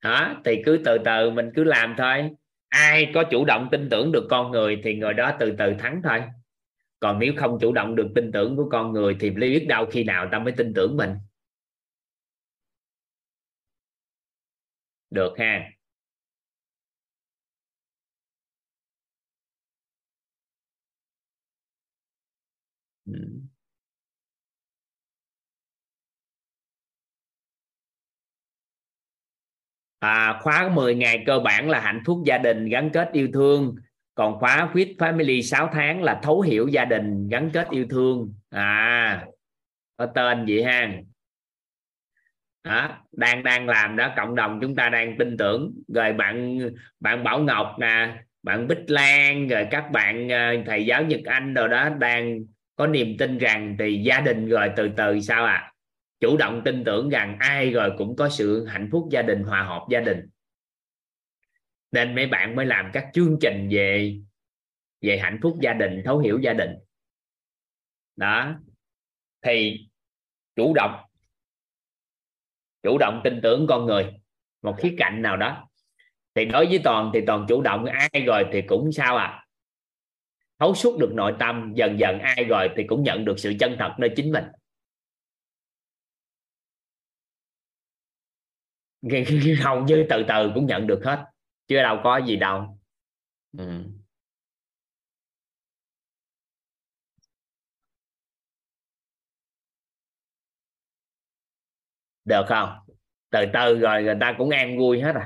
Đó 0.03 0.41
thì 0.45 0.61
cứ 0.65 0.79
từ 0.85 0.97
từ, 1.05 1.29
mình 1.31 1.49
cứ 1.55 1.63
làm 1.63 1.95
thôi. 1.97 2.29
Ai 2.69 3.11
có 3.13 3.23
chủ 3.23 3.45
động 3.45 3.67
tin 3.71 3.89
tưởng 3.89 4.11
được 4.11 4.27
con 4.29 4.51
người 4.51 4.81
thì 4.83 4.95
người 4.95 5.13
đó 5.13 5.31
từ 5.39 5.55
từ 5.57 5.73
thắng 5.79 6.01
thôi. 6.03 6.19
Còn 6.99 7.19
nếu 7.19 7.33
không 7.37 7.57
chủ 7.61 7.73
động 7.73 7.95
được 7.95 8.07
tin 8.15 8.31
tưởng 8.33 8.57
của 8.57 8.69
con 8.71 8.93
người 8.93 9.17
thì 9.19 9.29
biết 9.29 9.65
đâu 9.69 9.85
khi 9.91 10.05
nào 10.05 10.29
ta 10.33 10.39
mới 10.39 10.53
tin 10.57 10.73
tưởng 10.75 10.97
mình? 10.97 11.11
Được 15.09 15.33
ha. 15.39 15.69
Ừ. 23.05 23.38
à, 29.99 30.39
khóa 30.41 30.69
10 30.73 30.95
ngày 30.95 31.23
cơ 31.25 31.39
bản 31.39 31.69
là 31.69 31.79
hạnh 31.79 32.01
phúc 32.05 32.19
gia 32.25 32.37
đình 32.37 32.69
gắn 32.69 32.89
kết 32.93 33.09
yêu 33.11 33.27
thương. 33.33 33.75
Còn 34.15 34.39
khóa 34.39 34.69
quýt 34.73 34.87
Family 34.97 35.41
6 35.41 35.69
tháng 35.73 36.03
là 36.03 36.19
thấu 36.23 36.41
hiểu 36.41 36.67
gia 36.67 36.85
đình 36.85 37.29
gắn 37.29 37.49
kết 37.53 37.69
yêu 37.69 37.85
thương. 37.89 38.33
À 38.49 39.25
có 39.97 40.05
tên 40.05 40.45
vậy 40.47 40.63
ha? 40.63 40.93
Đó, 42.63 42.89
đang 43.11 43.43
đang 43.43 43.69
làm 43.69 43.95
đó 43.95 44.13
cộng 44.15 44.35
đồng 44.35 44.59
chúng 44.61 44.75
ta 44.75 44.89
đang 44.89 45.17
tin 45.17 45.37
tưởng. 45.37 45.73
Rồi 45.87 46.13
bạn 46.13 46.59
bạn 46.99 47.23
Bảo 47.23 47.39
Ngọc 47.39 47.75
nè 47.79 48.23
bạn 48.43 48.67
Bích 48.67 48.83
Lan 48.87 49.47
rồi 49.47 49.67
các 49.71 49.91
bạn 49.91 50.29
ờ, 50.29 50.53
thầy 50.65 50.85
giáo 50.85 51.03
Nhật 51.03 51.21
Anh 51.25 51.53
rồi 51.53 51.69
đó 51.69 51.89
đang 51.89 52.39
có 52.75 52.87
niềm 52.87 53.17
tin 53.17 53.37
rằng 53.37 53.75
thì 53.79 54.01
gia 54.03 54.21
đình 54.21 54.49
rồi 54.49 54.71
từ 54.75 54.89
từ 54.97 55.19
sao 55.19 55.45
à 55.45 55.71
chủ 56.19 56.37
động 56.37 56.61
tin 56.65 56.83
tưởng 56.83 57.09
rằng 57.09 57.37
ai 57.39 57.71
rồi 57.71 57.91
cũng 57.97 58.15
có 58.15 58.29
sự 58.29 58.65
hạnh 58.65 58.89
phúc 58.91 59.07
gia 59.11 59.21
đình, 59.21 59.43
hòa 59.43 59.63
hợp 59.63 59.85
gia 59.89 59.99
đình. 59.99 60.29
Nên 61.91 62.15
mấy 62.15 62.27
bạn 62.27 62.55
mới 62.55 62.65
làm 62.65 62.89
các 62.93 63.07
chương 63.13 63.37
trình 63.41 63.67
về 63.71 64.19
về 65.01 65.17
hạnh 65.17 65.39
phúc 65.41 65.57
gia 65.61 65.73
đình, 65.73 66.01
thấu 66.05 66.19
hiểu 66.19 66.39
gia 66.39 66.53
đình. 66.53 66.71
Đó. 68.15 68.55
Thì 69.41 69.87
chủ 70.55 70.73
động 70.73 71.05
chủ 72.83 72.97
động 72.97 73.21
tin 73.23 73.39
tưởng 73.43 73.65
con 73.69 73.85
người, 73.85 74.13
một 74.61 74.75
khía 74.79 74.95
cạnh 74.97 75.21
nào 75.21 75.37
đó. 75.37 75.69
Thì 76.35 76.45
đối 76.45 76.65
với 76.65 76.79
toàn 76.83 77.11
thì 77.13 77.19
toàn 77.27 77.45
chủ 77.49 77.61
động 77.61 77.85
ai 77.85 78.09
rồi 78.25 78.45
thì 78.51 78.61
cũng 78.61 78.91
sao 78.91 79.17
à? 79.17 79.45
Thấu 80.59 80.75
suốt 80.75 80.99
được 80.99 81.11
nội 81.13 81.33
tâm, 81.39 81.73
dần 81.75 81.99
dần 81.99 82.19
ai 82.19 82.43
rồi 82.43 82.69
thì 82.77 82.83
cũng 82.87 83.03
nhận 83.03 83.25
được 83.25 83.39
sự 83.39 83.53
chân 83.59 83.75
thật 83.79 83.93
nơi 83.97 84.09
chính 84.15 84.31
mình. 84.31 84.43
Hầu 89.63 89.83
như 89.87 90.05
từ 90.09 90.23
từ 90.27 90.51
cũng 90.55 90.65
nhận 90.65 90.87
được 90.87 91.01
hết 91.05 91.25
chưa 91.67 91.81
đâu 91.83 91.99
có 92.03 92.17
gì 92.17 92.35
đâu. 92.35 92.79
Ừ. 93.57 93.83
được 102.25 102.45
không? 102.47 102.69
Từ 103.29 103.45
từ 103.53 103.79
rồi 103.79 104.03
người 104.03 104.17
ta 104.21 104.35
cũng 104.37 104.49
an 104.49 104.77
vui 104.77 105.01
hết 105.01 105.13
rồi 105.13 105.23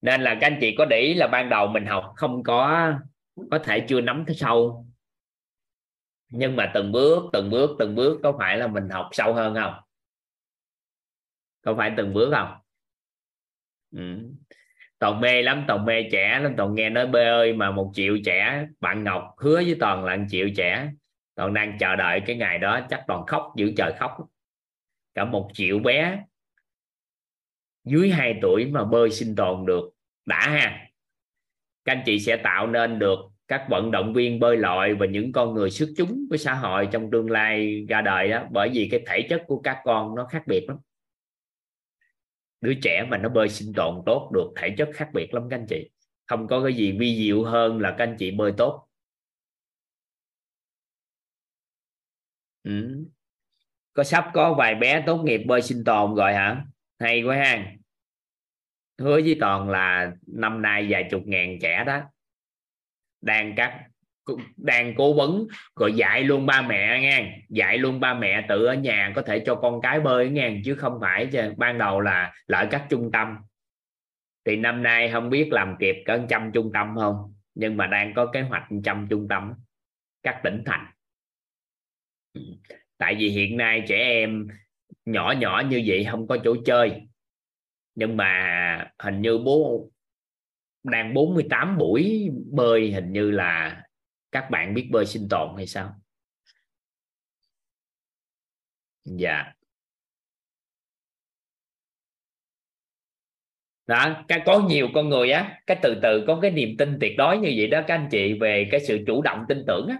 nên 0.00 0.20
là 0.20 0.34
các 0.40 0.46
anh 0.46 0.58
chị 0.60 0.74
có 0.78 0.84
để 0.84 0.98
ý 1.00 1.14
là 1.14 1.26
ban 1.26 1.48
đầu 1.48 1.66
mình 1.66 1.86
học 1.86 2.12
không 2.16 2.42
có 2.42 2.92
có 3.50 3.58
thể 3.58 3.84
chưa 3.88 4.00
nắm 4.00 4.24
tới 4.26 4.36
sâu. 4.36 4.86
Nhưng 6.28 6.56
mà 6.56 6.70
từng 6.74 6.92
bước 6.92 7.24
từng 7.32 7.50
bước 7.50 7.70
từng 7.78 7.94
bước 7.94 8.20
có 8.22 8.32
phải 8.38 8.56
là 8.58 8.66
mình 8.66 8.88
học 8.88 9.08
sâu 9.12 9.34
hơn 9.34 9.54
không 9.54 9.74
có 11.68 11.74
phải 11.78 11.92
từng 11.96 12.12
bước 12.12 12.30
không? 12.32 12.54
Ừ. 13.96 14.18
toàn 14.98 15.20
mê 15.20 15.42
lắm 15.42 15.64
toàn 15.68 15.84
mê 15.84 16.08
trẻ 16.12 16.38
lắm. 16.42 16.54
Toàn 16.56 16.74
nghe 16.74 16.90
nói, 16.90 17.06
bê 17.06 17.24
ơi, 17.24 17.52
mà 17.52 17.70
một 17.70 17.90
triệu 17.94 18.16
trẻ, 18.24 18.66
bạn 18.80 19.04
ngọc 19.04 19.34
hứa 19.38 19.56
với 19.56 19.76
toàn 19.80 20.04
là 20.04 20.16
một 20.16 20.24
triệu 20.30 20.48
trẻ. 20.56 20.90
Toàn 21.34 21.54
đang 21.54 21.78
chờ 21.78 21.96
đợi 21.96 22.22
cái 22.26 22.36
ngày 22.36 22.58
đó, 22.58 22.80
chắc 22.90 23.04
toàn 23.06 23.26
khóc, 23.26 23.52
giữ 23.56 23.72
trời 23.76 23.92
khóc. 23.98 24.16
Cả 25.14 25.24
một 25.24 25.50
triệu 25.52 25.78
bé 25.78 26.24
dưới 27.84 28.10
2 28.10 28.38
tuổi 28.42 28.66
mà 28.66 28.84
bơi 28.84 29.10
sinh 29.10 29.36
tồn 29.36 29.66
được. 29.66 29.90
Đã 30.26 30.40
ha. 30.40 30.86
Các 31.84 31.92
anh 31.92 32.02
chị 32.06 32.20
sẽ 32.20 32.36
tạo 32.36 32.66
nên 32.66 32.98
được 32.98 33.18
các 33.48 33.66
vận 33.70 33.90
động 33.90 34.12
viên 34.14 34.40
bơi 34.40 34.56
lội 34.56 34.94
và 34.94 35.06
những 35.06 35.32
con 35.32 35.54
người 35.54 35.70
xuất 35.70 35.88
chúng 35.96 36.26
với 36.30 36.38
xã 36.38 36.54
hội 36.54 36.88
trong 36.92 37.10
tương 37.10 37.30
lai 37.30 37.86
ra 37.88 38.00
đời 38.00 38.28
đó, 38.28 38.46
bởi 38.50 38.70
vì 38.72 38.88
cái 38.90 39.02
thể 39.06 39.26
chất 39.30 39.42
của 39.46 39.60
các 39.60 39.78
con 39.84 40.14
nó 40.14 40.26
khác 40.26 40.42
biệt 40.46 40.64
lắm 40.68 40.76
đứa 42.60 42.74
trẻ 42.82 43.06
mà 43.10 43.18
nó 43.18 43.28
bơi 43.28 43.48
sinh 43.48 43.72
tồn 43.76 44.02
tốt 44.06 44.30
được, 44.34 44.52
thể 44.56 44.74
chất 44.78 44.88
khác 44.94 45.10
biệt 45.14 45.34
lắm 45.34 45.42
các 45.50 45.56
anh 45.56 45.66
chị 45.68 45.90
không 46.26 46.48
có 46.48 46.62
cái 46.62 46.74
gì 46.74 46.98
vi 46.98 47.16
diệu 47.16 47.44
hơn 47.44 47.80
là 47.80 47.94
các 47.98 48.04
anh 48.04 48.16
chị 48.18 48.30
bơi 48.30 48.52
tốt 48.56 48.88
ừ. 52.62 53.04
có 53.92 54.04
sắp 54.04 54.30
có 54.34 54.54
vài 54.54 54.74
bé 54.74 55.02
tốt 55.06 55.22
nghiệp 55.24 55.38
bơi 55.46 55.62
sinh 55.62 55.84
tồn 55.84 56.14
rồi 56.14 56.34
hả 56.34 56.64
hay 56.98 57.22
quá 57.22 57.36
ha 57.36 57.72
hứa 58.98 59.20
với 59.20 59.36
toàn 59.40 59.68
là 59.70 60.12
năm 60.26 60.62
nay 60.62 60.86
vài 60.90 61.08
chục 61.10 61.22
ngàn 61.26 61.58
trẻ 61.62 61.84
đó 61.86 62.00
đang 63.20 63.54
cắt 63.56 63.87
đang 64.56 64.94
cố 64.94 65.14
vấn 65.14 65.46
rồi 65.80 65.92
dạy 65.92 66.24
luôn 66.24 66.46
ba 66.46 66.62
mẹ 66.62 67.00
nghe, 67.00 67.38
dạy 67.48 67.78
luôn 67.78 68.00
ba 68.00 68.14
mẹ 68.14 68.46
tự 68.48 68.64
ở 68.64 68.74
nhà 68.74 69.12
có 69.16 69.22
thể 69.22 69.42
cho 69.46 69.54
con 69.54 69.80
cái 69.80 70.00
bơi 70.00 70.30
nghe 70.30 70.60
chứ 70.64 70.74
không 70.74 70.98
phải 71.00 71.30
ban 71.56 71.78
đầu 71.78 72.00
là 72.00 72.32
lợi 72.46 72.66
các 72.70 72.86
trung 72.90 73.10
tâm. 73.12 73.36
Thì 74.44 74.56
năm 74.56 74.82
nay 74.82 75.10
không 75.12 75.30
biết 75.30 75.48
làm 75.52 75.76
kịp 75.80 75.96
cả 76.04 76.18
trăm 76.28 76.50
trung 76.54 76.70
tâm 76.74 76.94
không 76.96 77.34
nhưng 77.54 77.76
mà 77.76 77.86
đang 77.86 78.14
có 78.14 78.26
kế 78.26 78.40
hoạch 78.40 78.68
trăm 78.84 79.06
trung 79.10 79.28
tâm 79.28 79.52
các 80.22 80.40
tỉnh 80.44 80.62
thành. 80.66 80.86
Tại 82.98 83.14
vì 83.18 83.28
hiện 83.28 83.56
nay 83.56 83.84
trẻ 83.88 83.96
em 83.96 84.48
nhỏ 85.04 85.34
nhỏ 85.38 85.62
như 85.70 85.82
vậy 85.86 86.06
không 86.10 86.26
có 86.26 86.38
chỗ 86.44 86.56
chơi. 86.64 87.02
Nhưng 87.94 88.16
mà 88.16 88.92
hình 88.98 89.22
như 89.22 89.38
bố 89.38 89.90
đang 90.84 91.14
48 91.14 91.78
buổi 91.78 92.30
bơi 92.52 92.92
hình 92.92 93.12
như 93.12 93.30
là 93.30 93.82
các 94.32 94.50
bạn 94.50 94.74
biết 94.74 94.88
bơi 94.92 95.06
sinh 95.06 95.28
tồn 95.30 95.48
hay 95.56 95.66
sao? 95.66 95.94
Dạ. 99.04 99.52
Đó, 103.86 104.24
cái 104.28 104.42
có 104.46 104.60
nhiều 104.68 104.88
con 104.94 105.08
người 105.08 105.30
á, 105.30 105.60
cái 105.66 105.78
từ 105.82 105.94
từ 106.02 106.24
có 106.26 106.38
cái 106.42 106.50
niềm 106.50 106.76
tin 106.78 106.98
tuyệt 107.00 107.12
đối 107.18 107.38
như 107.38 107.54
vậy 107.56 107.66
đó, 107.66 107.80
các 107.86 107.94
anh 107.94 108.08
chị, 108.10 108.38
về 108.40 108.68
cái 108.70 108.80
sự 108.80 108.98
chủ 109.06 109.22
động 109.22 109.44
tin 109.48 109.64
tưởng 109.66 109.86
á. 109.88 109.96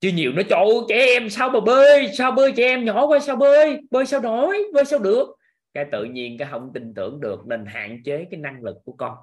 Chứ 0.00 0.10
nhiều 0.14 0.32
nó 0.32 0.42
trời 0.50 0.66
trẻ 0.88 1.06
em 1.06 1.30
sao 1.30 1.50
mà 1.50 1.60
bơi? 1.60 2.08
Sao 2.18 2.32
bơi 2.32 2.52
trẻ 2.56 2.66
em 2.66 2.84
nhỏ 2.84 3.06
quá, 3.06 3.18
sao 3.18 3.36
bơi? 3.36 3.80
Bơi 3.90 4.06
sao 4.06 4.20
nổi? 4.20 4.64
Bơi 4.74 4.84
sao 4.84 4.98
được? 4.98 5.28
Cái 5.74 5.84
tự 5.92 6.04
nhiên 6.04 6.38
cái 6.38 6.48
không 6.50 6.70
tin 6.74 6.94
tưởng 6.94 7.20
được 7.20 7.46
nên 7.46 7.66
hạn 7.66 8.02
chế 8.04 8.26
cái 8.30 8.40
năng 8.40 8.62
lực 8.62 8.76
của 8.84 8.92
con. 8.92 9.16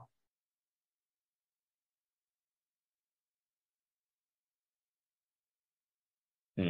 Ừ. 6.56 6.64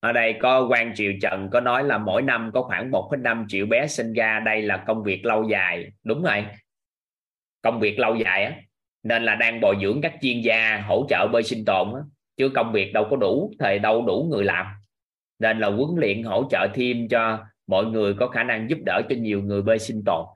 ở 0.00 0.12
đây 0.12 0.34
có 0.40 0.66
quan 0.70 0.92
triều 0.94 1.12
trần 1.22 1.48
có 1.52 1.60
nói 1.60 1.84
là 1.84 1.98
mỗi 1.98 2.22
năm 2.22 2.50
có 2.54 2.62
khoảng 2.62 2.90
1,5 2.90 3.44
triệu 3.48 3.66
bé 3.66 3.86
sinh 3.86 4.12
ra. 4.12 4.40
Đây 4.40 4.62
là 4.62 4.84
công 4.86 5.02
việc 5.02 5.24
lâu 5.24 5.48
dài. 5.48 5.92
Đúng 6.04 6.22
rồi. 6.22 6.46
Công 7.62 7.80
việc 7.80 7.98
lâu 7.98 8.14
dài 8.14 8.44
á. 8.44 8.56
Nên 9.02 9.24
là 9.24 9.34
đang 9.34 9.60
bồi 9.60 9.76
dưỡng 9.82 10.00
các 10.02 10.14
chuyên 10.22 10.40
gia 10.40 10.80
hỗ 10.80 11.06
trợ 11.08 11.28
bơi 11.32 11.42
sinh 11.42 11.64
tồn 11.64 11.94
á. 11.94 12.00
Chứ 12.36 12.48
công 12.54 12.72
việc 12.72 12.92
đâu 12.92 13.06
có 13.10 13.16
đủ 13.16 13.52
thời 13.58 13.78
đâu 13.78 14.06
đủ 14.06 14.28
người 14.30 14.44
làm. 14.44 14.66
Nên 15.38 15.58
là 15.58 15.68
huấn 15.68 15.90
luyện 15.96 16.22
hỗ 16.22 16.48
trợ 16.50 16.68
thêm 16.74 17.08
cho 17.08 17.44
mọi 17.66 17.84
người 17.84 18.14
có 18.14 18.28
khả 18.28 18.42
năng 18.42 18.70
giúp 18.70 18.78
đỡ 18.86 19.02
cho 19.08 19.16
nhiều 19.18 19.42
người 19.42 19.62
bơi 19.62 19.78
sinh 19.78 20.02
tồn. 20.06 20.26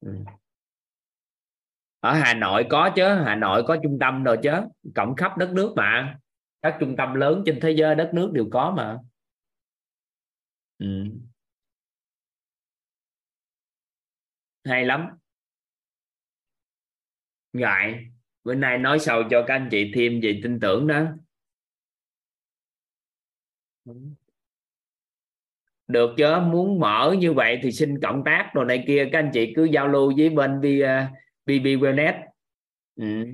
Ừ 0.00 0.12
ở 2.02 2.14
Hà 2.14 2.34
Nội 2.34 2.66
có 2.70 2.90
chứ, 2.96 3.14
Hà 3.24 3.36
Nội 3.36 3.62
có 3.66 3.76
trung 3.82 3.98
tâm 4.00 4.24
rồi 4.24 4.38
chứ, 4.42 4.50
cộng 4.94 5.16
khắp 5.16 5.38
đất 5.38 5.52
nước 5.52 5.72
mà. 5.76 6.18
Các 6.62 6.76
trung 6.80 6.96
tâm 6.96 7.14
lớn 7.14 7.42
trên 7.46 7.60
thế 7.60 7.70
giới, 7.70 7.94
đất 7.94 8.10
nước 8.14 8.30
đều 8.32 8.46
có 8.52 8.74
mà. 8.76 8.98
Ừ. 10.78 10.86
hay 14.64 14.84
lắm. 14.84 15.08
Ngại. 17.52 18.06
Bữa 18.44 18.54
nay 18.54 18.78
nói 18.78 18.98
sâu 18.98 19.22
cho 19.30 19.44
các 19.46 19.54
anh 19.54 19.68
chị 19.70 19.92
thêm 19.94 20.20
về 20.22 20.40
tin 20.42 20.60
tưởng 20.60 20.86
đó. 20.86 21.04
Được 25.86 26.10
chứ, 26.16 26.40
muốn 26.40 26.80
mở 26.80 27.14
như 27.18 27.32
vậy 27.32 27.60
thì 27.62 27.72
xin 27.72 28.00
cộng 28.00 28.24
tác 28.24 28.50
rồi 28.54 28.64
này 28.64 28.84
kia. 28.86 29.08
Các 29.12 29.18
anh 29.18 29.30
chị 29.34 29.52
cứ 29.56 29.64
giao 29.64 29.88
lưu 29.88 30.12
với 30.16 30.30
bên 30.30 30.60
à, 30.84 31.12
BB 31.46 31.76
Wellness. 31.76 32.22
Ừ. 32.96 33.24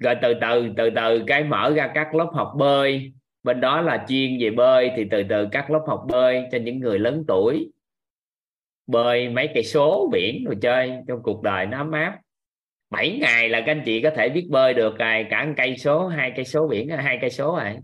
rồi 0.00 0.14
từ 0.22 0.34
từ 0.40 0.72
từ 0.76 0.90
từ 0.96 1.24
cái 1.26 1.44
mở 1.44 1.72
ra 1.76 1.90
các 1.94 2.14
lớp 2.14 2.30
học 2.34 2.52
bơi. 2.56 3.12
Bên 3.42 3.60
đó 3.60 3.80
là 3.80 4.04
chuyên 4.08 4.38
về 4.40 4.50
bơi, 4.50 4.90
thì 4.96 5.04
từ 5.10 5.22
từ 5.28 5.48
các 5.52 5.70
lớp 5.70 5.84
học 5.86 6.04
bơi 6.08 6.44
cho 6.52 6.58
những 6.58 6.78
người 6.78 6.98
lớn 6.98 7.24
tuổi. 7.28 7.72
Bơi 8.86 9.28
mấy 9.28 9.50
cây 9.54 9.64
số 9.64 10.08
biển 10.12 10.44
rồi 10.44 10.56
chơi 10.62 10.92
trong 11.08 11.22
cuộc 11.22 11.42
đời 11.42 11.66
nó 11.66 11.78
ấm 11.78 11.92
áp. 11.92 12.20
7 12.90 13.18
ngày 13.20 13.48
là 13.48 13.60
các 13.60 13.72
anh 13.72 13.82
chị 13.84 14.02
có 14.02 14.10
thể 14.16 14.28
biết 14.28 14.46
bơi 14.50 14.74
được 14.74 14.94
cả 14.98 15.22
cả 15.30 15.46
cây 15.56 15.76
số, 15.76 16.08
hai 16.08 16.32
cây 16.36 16.44
số 16.44 16.68
biển, 16.68 16.88
hai 16.88 17.18
cây 17.20 17.30
số 17.30 17.56
rồi. 17.56 17.76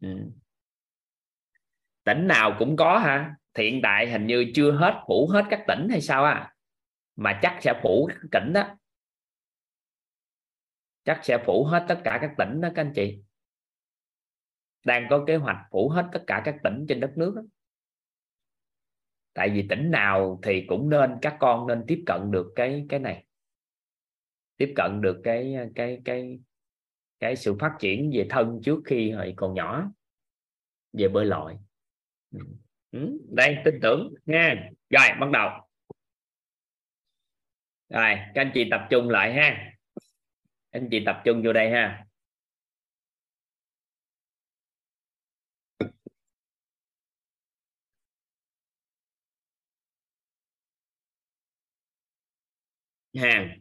Ừ. 0.00 0.08
tỉnh 2.04 2.26
nào 2.26 2.56
cũng 2.58 2.76
có 2.76 2.98
ha 3.56 3.62
hiện 3.62 3.80
tại 3.82 4.10
hình 4.10 4.26
như 4.26 4.52
chưa 4.54 4.72
hết, 4.72 5.04
phủ 5.06 5.28
hết 5.32 5.44
các 5.50 5.64
tỉnh 5.68 5.88
hay 5.90 6.00
sao 6.00 6.24
à 6.24 6.54
mà 7.16 7.38
chắc 7.42 7.58
sẽ 7.62 7.80
phủ 7.82 8.08
các 8.08 8.28
tỉnh 8.32 8.52
đó. 8.52 8.78
Chắc 11.04 11.20
sẽ 11.22 11.38
phủ 11.46 11.64
hết 11.64 11.84
tất 11.88 12.00
cả 12.04 12.18
các 12.20 12.34
tỉnh 12.38 12.60
đó 12.60 12.68
các 12.74 12.82
anh 12.82 12.92
chị. 12.94 13.22
Đang 14.84 15.06
có 15.10 15.24
kế 15.26 15.36
hoạch 15.36 15.56
phủ 15.70 15.88
hết 15.88 16.08
tất 16.12 16.24
cả 16.26 16.42
các 16.44 16.56
tỉnh 16.64 16.86
trên 16.88 17.00
đất 17.00 17.12
nước 17.16 17.32
đó. 17.36 17.42
tại 19.32 19.50
vì 19.50 19.66
tỉnh 19.68 19.90
nào 19.90 20.40
thì 20.42 20.64
cũng 20.68 20.90
nên, 20.90 21.18
các 21.22 21.36
con 21.40 21.66
nên 21.66 21.84
tiếp 21.86 22.02
cận 22.06 22.30
được 22.30 22.52
cái 22.56 22.86
cái 22.88 23.00
này. 23.00 23.26
Tiếp 24.56 24.72
cận 24.76 25.00
được 25.00 25.20
cái 25.24 25.56
cái 25.74 26.00
cái 26.04 26.40
cái 27.20 27.36
sự 27.36 27.56
phát 27.60 27.76
triển 27.78 28.10
về 28.14 28.26
thân 28.30 28.60
trước 28.64 28.82
khi 28.84 29.10
hồi 29.10 29.34
còn 29.36 29.54
nhỏ, 29.54 29.90
về 30.92 31.08
bơi 31.08 31.24
lội. 31.24 31.56
Ừ 32.30 32.40
ừ. 32.90 33.18
Đây, 33.32 33.56
tin 33.64 33.74
tưởng 33.82 34.14
nha. 34.26 34.70
Rồi, 34.90 35.08
bắt 35.20 35.30
đầu. 35.32 35.50
Rồi, 37.88 38.14
các 38.34 38.40
anh 38.42 38.50
chị 38.54 38.68
tập 38.70 38.80
trung 38.90 39.08
lại 39.10 39.32
ha. 39.34 39.72
Anh 40.70 40.88
chị 40.90 41.02
tập 41.06 41.22
trung 41.24 41.42
vô 41.44 41.52
đây 41.52 41.70
ha. 41.70 42.06
Ha 53.14 53.56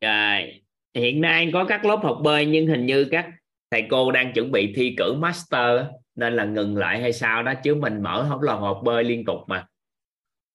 rồi, 0.00 0.62
hiện 0.94 1.20
nay 1.20 1.50
có 1.52 1.64
các 1.68 1.84
lớp 1.84 2.00
học 2.02 2.18
bơi 2.22 2.46
nhưng 2.46 2.66
hình 2.66 2.86
như 2.86 3.08
các 3.10 3.30
thầy 3.70 3.86
cô 3.90 4.12
đang 4.12 4.32
chuẩn 4.34 4.52
bị 4.52 4.72
thi 4.76 4.94
cử 4.98 5.14
master 5.14 5.80
nên 6.14 6.32
là 6.36 6.44
ngừng 6.44 6.76
lại 6.76 7.00
hay 7.00 7.12
sao 7.12 7.42
đó, 7.42 7.52
chứ 7.64 7.74
mình 7.74 8.02
mở 8.02 8.26
không 8.28 8.42
là 8.42 8.54
học 8.54 8.80
bơi 8.84 9.04
liên 9.04 9.24
tục 9.24 9.38
mà. 9.46 9.66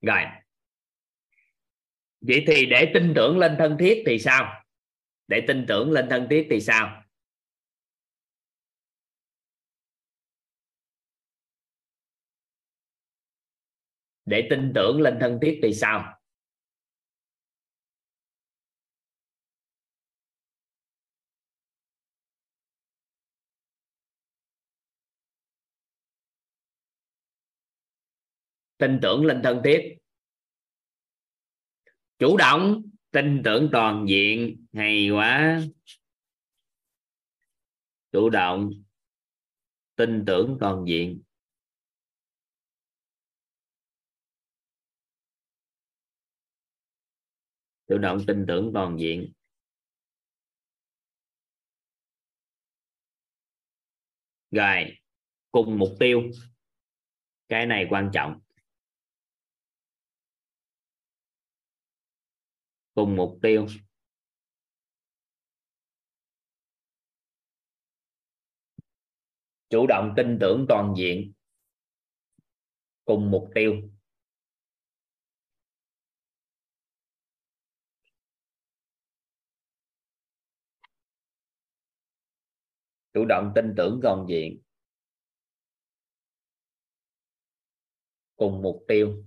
Rồi. 0.02 0.22
Vậy 2.22 2.44
thì 2.48 2.66
để 2.66 2.92
tin 2.94 3.14
tưởng 3.16 3.38
lên 3.38 3.56
thân 3.60 3.78
thiết 3.80 4.04
thì 4.06 4.20
sao? 4.20 4.64
Để 5.28 5.42
tin 5.48 5.66
tưởng 5.68 5.92
lên 5.92 6.08
thân 6.10 6.28
thiết 6.30 6.48
thì 6.50 6.62
sao? 6.62 7.04
Để 14.26 14.48
tin 14.50 14.72
tưởng 14.76 15.02
lên 15.02 15.18
thân 15.22 15.40
thiết 15.42 15.60
thì 15.64 15.74
sao? 15.74 16.17
Tin 28.78 29.00
tưởng 29.02 29.26
lên 29.26 29.42
thân 29.44 29.62
thiết. 29.64 29.98
Chủ 32.20 32.38
động, 32.38 32.84
tin 33.12 33.42
tưởng 33.46 33.70
toàn 33.72 34.06
diện. 34.10 34.66
Hay 34.74 35.10
quá. 35.10 35.62
Chủ 38.12 38.30
động, 38.30 38.70
tin 39.96 40.24
tưởng 40.28 40.58
toàn 40.60 40.86
diện. 40.88 41.22
Chủ 47.88 47.98
động, 47.98 48.18
tin 48.28 48.46
tưởng 48.48 48.72
toàn 48.74 49.00
diện. 49.00 49.34
Rồi, 54.52 54.98
cùng 55.52 55.80
mục 55.80 55.90
tiêu. 56.00 56.22
Cái 57.48 57.66
này 57.66 57.88
quan 57.90 58.10
trọng. 58.14 58.40
Cùng 62.98 63.16
mục 63.16 63.40
tiêu. 63.42 63.68
Chủ 69.70 69.88
động 69.88 70.14
tin 70.18 70.38
tưởng 70.42 70.66
toàn 70.70 70.94
diện. 70.98 71.34
Cùng 73.06 73.32
mục 73.32 73.50
tiêu. 73.56 73.74
Chủ 83.14 83.26
động 83.26 83.52
tin 83.56 83.74
tưởng 83.78 84.00
toàn 84.04 84.26
diện. 84.30 84.62
Cùng 88.36 88.62
mục 88.62 88.86
tiêu. 88.88 89.24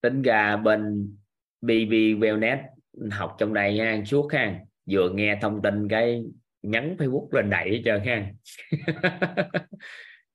Tính 0.00 0.22
ra 0.22 0.56
bên 0.56 1.10
BB 1.60 2.14
Wellness 2.14 2.58
học 3.10 3.36
trong 3.38 3.52
này 3.54 3.74
nha 3.76 4.02
suốt 4.06 4.28
ha. 4.32 4.60
Vừa 4.90 5.10
nghe 5.10 5.38
thông 5.42 5.62
tin 5.62 5.88
cái 5.88 6.24
nhắn 6.62 6.96
Facebook 6.98 7.28
lên 7.32 7.50
đẩy 7.50 7.70
hết 7.70 7.82
trơn 7.84 8.00
ha. 8.06 8.30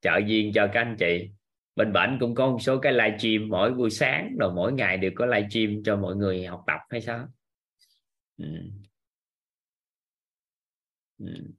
Trợ 0.01 0.17
duyên 0.27 0.51
cho 0.53 0.67
các 0.73 0.81
anh 0.81 0.95
chị. 0.99 1.29
Bên 1.75 1.93
bệnh 1.93 2.17
cũng 2.19 2.35
có 2.35 2.47
một 2.51 2.57
số 2.61 2.79
cái 2.79 2.93
live 2.93 3.17
stream 3.17 3.49
mỗi 3.49 3.73
buổi 3.73 3.89
sáng, 3.89 4.35
rồi 4.39 4.53
mỗi 4.55 4.73
ngày 4.73 4.97
đều 4.97 5.11
có 5.15 5.25
live 5.25 5.49
stream 5.49 5.83
cho 5.85 5.97
mọi 5.97 6.15
người 6.15 6.45
học 6.45 6.63
tập 6.67 6.79
hay 6.89 7.01
sao? 7.01 7.27
Ừ. 8.37 8.45
Ừ. 11.17 11.53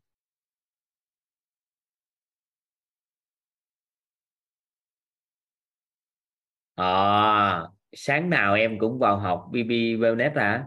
à 6.76 7.73
sáng 7.97 8.31
nào 8.31 8.55
em 8.55 8.79
cũng 8.79 8.99
vào 8.99 9.19
học 9.19 9.47
BB 9.53 9.71
Wellness 9.71 10.35
hả? 10.35 10.65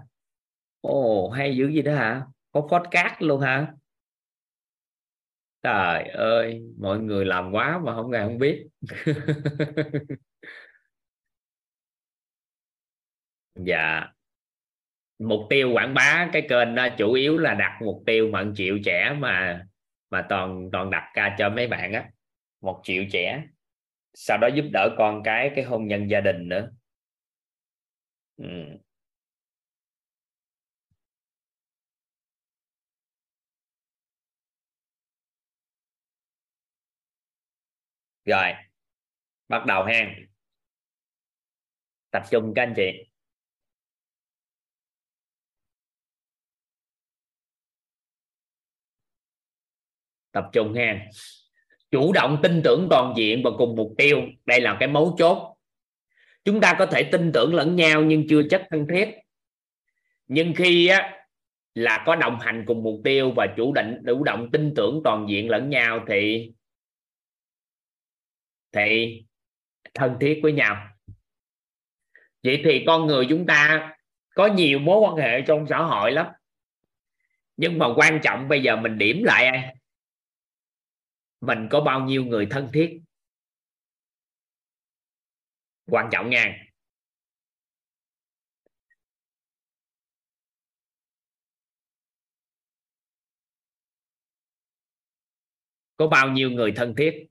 Ồ, 0.82 1.30
hay 1.30 1.58
dữ 1.58 1.68
gì 1.68 1.82
đó 1.82 1.96
hả? 1.96 2.22
Có 2.52 2.62
podcast 2.62 3.14
luôn 3.22 3.42
hả? 3.42 3.74
Trời 5.64 6.04
ơi, 6.10 6.62
mọi 6.80 7.00
người 7.00 7.26
làm 7.26 7.52
quá 7.52 7.80
mà 7.86 7.96
không 7.96 8.12
ngờ 8.12 8.28
không 8.28 8.38
biết. 8.38 8.68
Dạ. 13.56 14.08
Mục 15.20 15.40
tiêu 15.50 15.72
quảng 15.74 15.94
bá 15.94 16.30
cái 16.34 16.42
kênh 16.50 16.76
đó 16.76 16.88
chủ 16.98 17.14
yếu 17.14 17.38
là 17.38 17.54
đặt 17.54 17.80
mục 17.86 18.04
tiêu 18.06 18.30
một 18.32 18.44
triệu 18.56 18.78
trẻ 18.86 19.16
mà 19.20 19.66
mà 20.10 20.26
toàn 20.30 20.70
toàn 20.72 20.90
đặt 20.90 21.12
ca 21.14 21.36
cho 21.38 21.50
mấy 21.50 21.68
bạn 21.68 21.94
á. 21.94 22.10
Một 22.62 22.82
triệu 22.84 23.04
trẻ. 23.12 23.44
Sau 24.14 24.38
đó 24.38 24.48
giúp 24.48 24.66
đỡ 24.74 24.96
con 24.98 25.24
cái 25.24 25.52
cái 25.56 25.64
hôn 25.64 25.88
nhân 25.88 26.10
gia 26.10 26.22
đình 26.22 26.50
nữa 26.50 26.72
ừ. 28.38 28.78
rồi, 38.26 38.54
bắt 39.50 39.66
đầu 39.66 39.84
ha. 39.84 40.16
Tập 42.12 42.24
trung 42.32 42.54
các 42.56 42.62
anh 42.64 42.74
chị. 42.78 42.84
Tập 50.32 50.50
trung 50.54 50.74
ha. 50.74 51.10
Chủ 51.92 52.14
động 52.14 52.40
tin 52.44 52.62
tưởng 52.64 52.88
toàn 52.90 53.14
diện 53.18 53.42
và 53.44 53.52
cùng 53.58 53.76
mục 53.76 53.92
tiêu. 53.98 54.22
Đây 54.46 54.62
là 54.62 54.78
cái 54.80 54.88
mấu 54.88 55.16
chốt 55.18 55.57
chúng 56.48 56.62
ta 56.62 56.76
có 56.80 56.86
thể 56.86 57.04
tin 57.04 57.32
tưởng 57.34 57.56
lẫn 57.56 57.76
nhau 57.76 58.04
nhưng 58.04 58.28
chưa 58.30 58.42
chắc 58.50 58.68
thân 58.70 58.88
thiết. 58.88 59.10
Nhưng 60.28 60.54
khi 60.56 60.88
á, 60.88 61.26
là 61.76 62.04
có 62.06 62.16
đồng 62.16 62.40
hành 62.40 62.64
cùng 62.68 62.84
mục 62.84 63.02
tiêu 63.04 63.32
và 63.36 63.48
chủ 63.58 63.74
định 63.74 64.04
chủ 64.08 64.24
động 64.24 64.52
tin 64.52 64.74
tưởng 64.76 65.02
toàn 65.04 65.26
diện 65.30 65.50
lẫn 65.50 65.70
nhau 65.70 66.06
thì 66.08 66.52
thì 68.72 69.22
thân 69.94 70.18
thiết 70.20 70.40
với 70.44 70.52
nhau. 70.52 70.88
Vậy 72.44 72.62
thì 72.64 72.84
con 72.88 73.08
người 73.08 73.26
chúng 73.30 73.46
ta 73.46 73.92
có 74.36 74.48
nhiều 74.48 74.80
mối 74.80 75.00
quan 75.00 75.16
hệ 75.16 75.42
trong 75.42 75.66
xã 75.70 75.78
hội 75.78 76.12
lắm. 76.12 76.28
Nhưng 77.58 77.80
mà 77.80 77.94
quan 77.96 78.20
trọng 78.24 78.48
bây 78.48 78.64
giờ 78.64 78.76
mình 78.76 78.98
điểm 78.98 79.24
lại 79.24 79.76
mình 81.42 81.68
có 81.72 81.82
bao 81.82 82.00
nhiêu 82.02 82.26
người 82.26 82.48
thân 82.50 82.70
thiết? 82.74 83.00
quan 85.88 86.10
trọng 86.12 86.30
nha. 86.30 86.56
Có 95.98 96.08
bao 96.08 96.30
nhiêu 96.30 96.50
người 96.50 96.72
thân 96.76 96.96
thiết? 96.96 97.28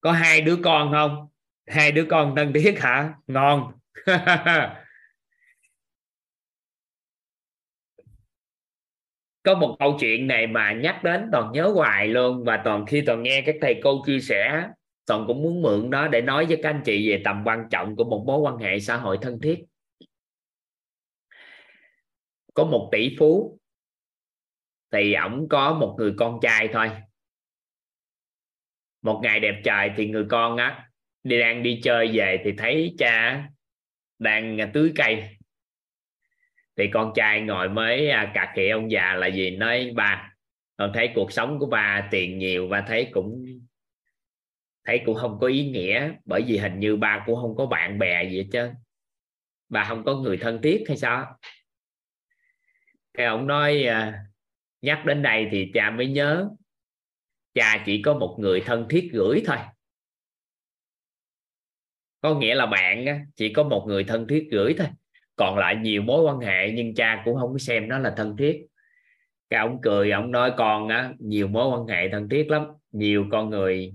Có 0.00 0.12
hai 0.12 0.40
đứa 0.40 0.56
con 0.64 0.92
không? 0.92 1.28
Hai 1.66 1.92
đứa 1.92 2.06
con 2.10 2.34
thân 2.36 2.52
thiết 2.54 2.74
hả? 2.80 3.14
Ngon. 3.26 3.72
có 9.48 9.54
một 9.54 9.76
câu 9.78 9.96
chuyện 10.00 10.26
này 10.26 10.46
mà 10.46 10.72
nhắc 10.72 11.04
đến 11.04 11.28
toàn 11.32 11.52
nhớ 11.52 11.72
hoài 11.74 12.08
luôn. 12.08 12.44
Và 12.44 12.62
toàn 12.64 12.86
khi 12.86 13.02
toàn 13.06 13.22
nghe 13.22 13.42
các 13.46 13.56
thầy 13.60 13.80
cô 13.82 14.02
chia 14.06 14.20
sẻ, 14.20 14.68
toàn 15.06 15.24
cũng 15.26 15.42
muốn 15.42 15.62
mượn 15.62 15.90
đó 15.90 16.08
để 16.08 16.20
nói 16.20 16.46
với 16.46 16.60
các 16.62 16.68
anh 16.70 16.82
chị 16.84 17.10
về 17.10 17.22
tầm 17.24 17.42
quan 17.46 17.68
trọng 17.70 17.96
của 17.96 18.04
một 18.04 18.24
mối 18.26 18.38
quan 18.38 18.58
hệ 18.58 18.80
xã 18.80 18.96
hội 18.96 19.18
thân 19.22 19.40
thiết. 19.40 19.64
Có 22.54 22.64
một 22.64 22.88
tỷ 22.92 23.16
phú, 23.18 23.58
thì 24.92 25.14
ổng 25.14 25.48
có 25.48 25.74
một 25.74 25.94
người 25.98 26.14
con 26.16 26.38
trai 26.42 26.68
thôi. 26.72 26.90
Một 29.02 29.20
ngày 29.22 29.40
đẹp 29.40 29.60
trời 29.64 29.90
thì 29.96 30.08
người 30.08 30.24
con 30.30 30.56
á, 30.56 30.90
đi 31.22 31.40
đang 31.40 31.62
đi 31.62 31.80
chơi 31.82 32.10
về 32.12 32.40
thì 32.44 32.52
thấy 32.58 32.94
cha 32.98 33.44
đang 34.18 34.70
tưới 34.74 34.92
cây 34.96 35.37
thì 36.78 36.90
con 36.92 37.12
trai 37.14 37.40
ngồi 37.40 37.68
mới 37.68 38.10
à, 38.10 38.32
cà 38.34 38.52
khịa 38.54 38.70
ông 38.70 38.90
già 38.90 39.14
là 39.14 39.26
gì? 39.26 39.50
Nói, 39.50 39.92
ba, 39.94 40.32
con 40.76 40.90
thấy 40.94 41.12
cuộc 41.14 41.32
sống 41.32 41.58
của 41.58 41.66
ba 41.66 42.08
tiền 42.10 42.38
nhiều 42.38 42.68
và 42.68 42.84
thấy 42.88 43.10
cũng 43.12 43.44
thấy 44.84 45.02
cũng 45.06 45.14
không 45.14 45.38
có 45.40 45.46
ý 45.46 45.70
nghĩa, 45.70 46.12
bởi 46.24 46.42
vì 46.46 46.58
hình 46.58 46.80
như 46.80 46.96
ba 46.96 47.22
cũng 47.26 47.36
không 47.40 47.56
có 47.56 47.66
bạn 47.66 47.98
bè 47.98 48.30
gì 48.30 48.38
hết 48.38 48.48
trơn. 48.52 48.74
Ba 49.68 49.84
không 49.84 50.04
có 50.04 50.14
người 50.14 50.36
thân 50.36 50.62
thiết 50.62 50.84
hay 50.88 50.96
sao? 50.96 51.38
Cái 53.14 53.26
ông 53.26 53.46
nói 53.46 53.82
à, 53.82 54.24
nhắc 54.82 55.02
đến 55.06 55.22
đây 55.22 55.48
thì 55.50 55.70
cha 55.74 55.90
mới 55.90 56.06
nhớ, 56.06 56.48
cha 57.54 57.82
chỉ 57.86 58.02
có 58.02 58.14
một 58.14 58.36
người 58.40 58.60
thân 58.60 58.86
thiết 58.90 59.10
gửi 59.12 59.42
thôi. 59.46 59.56
Có 62.20 62.34
nghĩa 62.34 62.54
là 62.54 62.66
bạn 62.66 63.26
chỉ 63.36 63.52
có 63.52 63.62
một 63.62 63.84
người 63.88 64.04
thân 64.04 64.26
thiết 64.26 64.48
gửi 64.50 64.74
thôi 64.78 64.88
còn 65.38 65.58
lại 65.58 65.76
nhiều 65.76 66.02
mối 66.02 66.22
quan 66.22 66.38
hệ 66.38 66.72
nhưng 66.72 66.94
cha 66.94 67.22
cũng 67.24 67.36
không 67.36 67.52
có 67.52 67.58
xem 67.58 67.88
nó 67.88 67.98
là 67.98 68.14
thân 68.16 68.36
thiết. 68.36 68.66
Cái 69.50 69.60
ông 69.60 69.78
cười, 69.82 70.10
ông 70.10 70.30
nói, 70.30 70.52
con 70.56 70.88
á, 70.88 71.12
nhiều 71.18 71.48
mối 71.48 71.68
quan 71.68 71.86
hệ 71.86 72.08
thân 72.08 72.28
thiết 72.28 72.50
lắm, 72.50 72.66
nhiều 72.92 73.26
con 73.30 73.50
người 73.50 73.94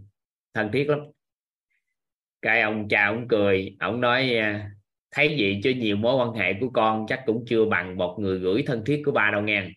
thân 0.54 0.72
thiết 0.72 0.90
lắm. 0.90 1.00
Cái 2.42 2.62
ông 2.62 2.88
cha 2.90 3.06
ông 3.06 3.28
cười, 3.28 3.76
ông 3.80 4.02
nói 4.02 4.36
à, 4.36 4.72
thấy 5.12 5.38
gì 5.38 5.62
chứ 5.64 5.70
nhiều 5.70 5.98
mối 5.98 6.16
quan 6.16 6.34
hệ 6.34 6.54
của 6.60 6.70
con 6.70 7.06
chắc 7.08 7.24
cũng 7.26 7.46
chưa 7.48 7.66
bằng 7.66 7.98
một 7.98 8.18
người 8.20 8.40
gửi 8.40 8.64
thân 8.68 8.84
thiết 8.86 9.02
của 9.06 9.12
ba 9.12 9.32
đâu 9.32 9.42
nghe. 9.42 9.70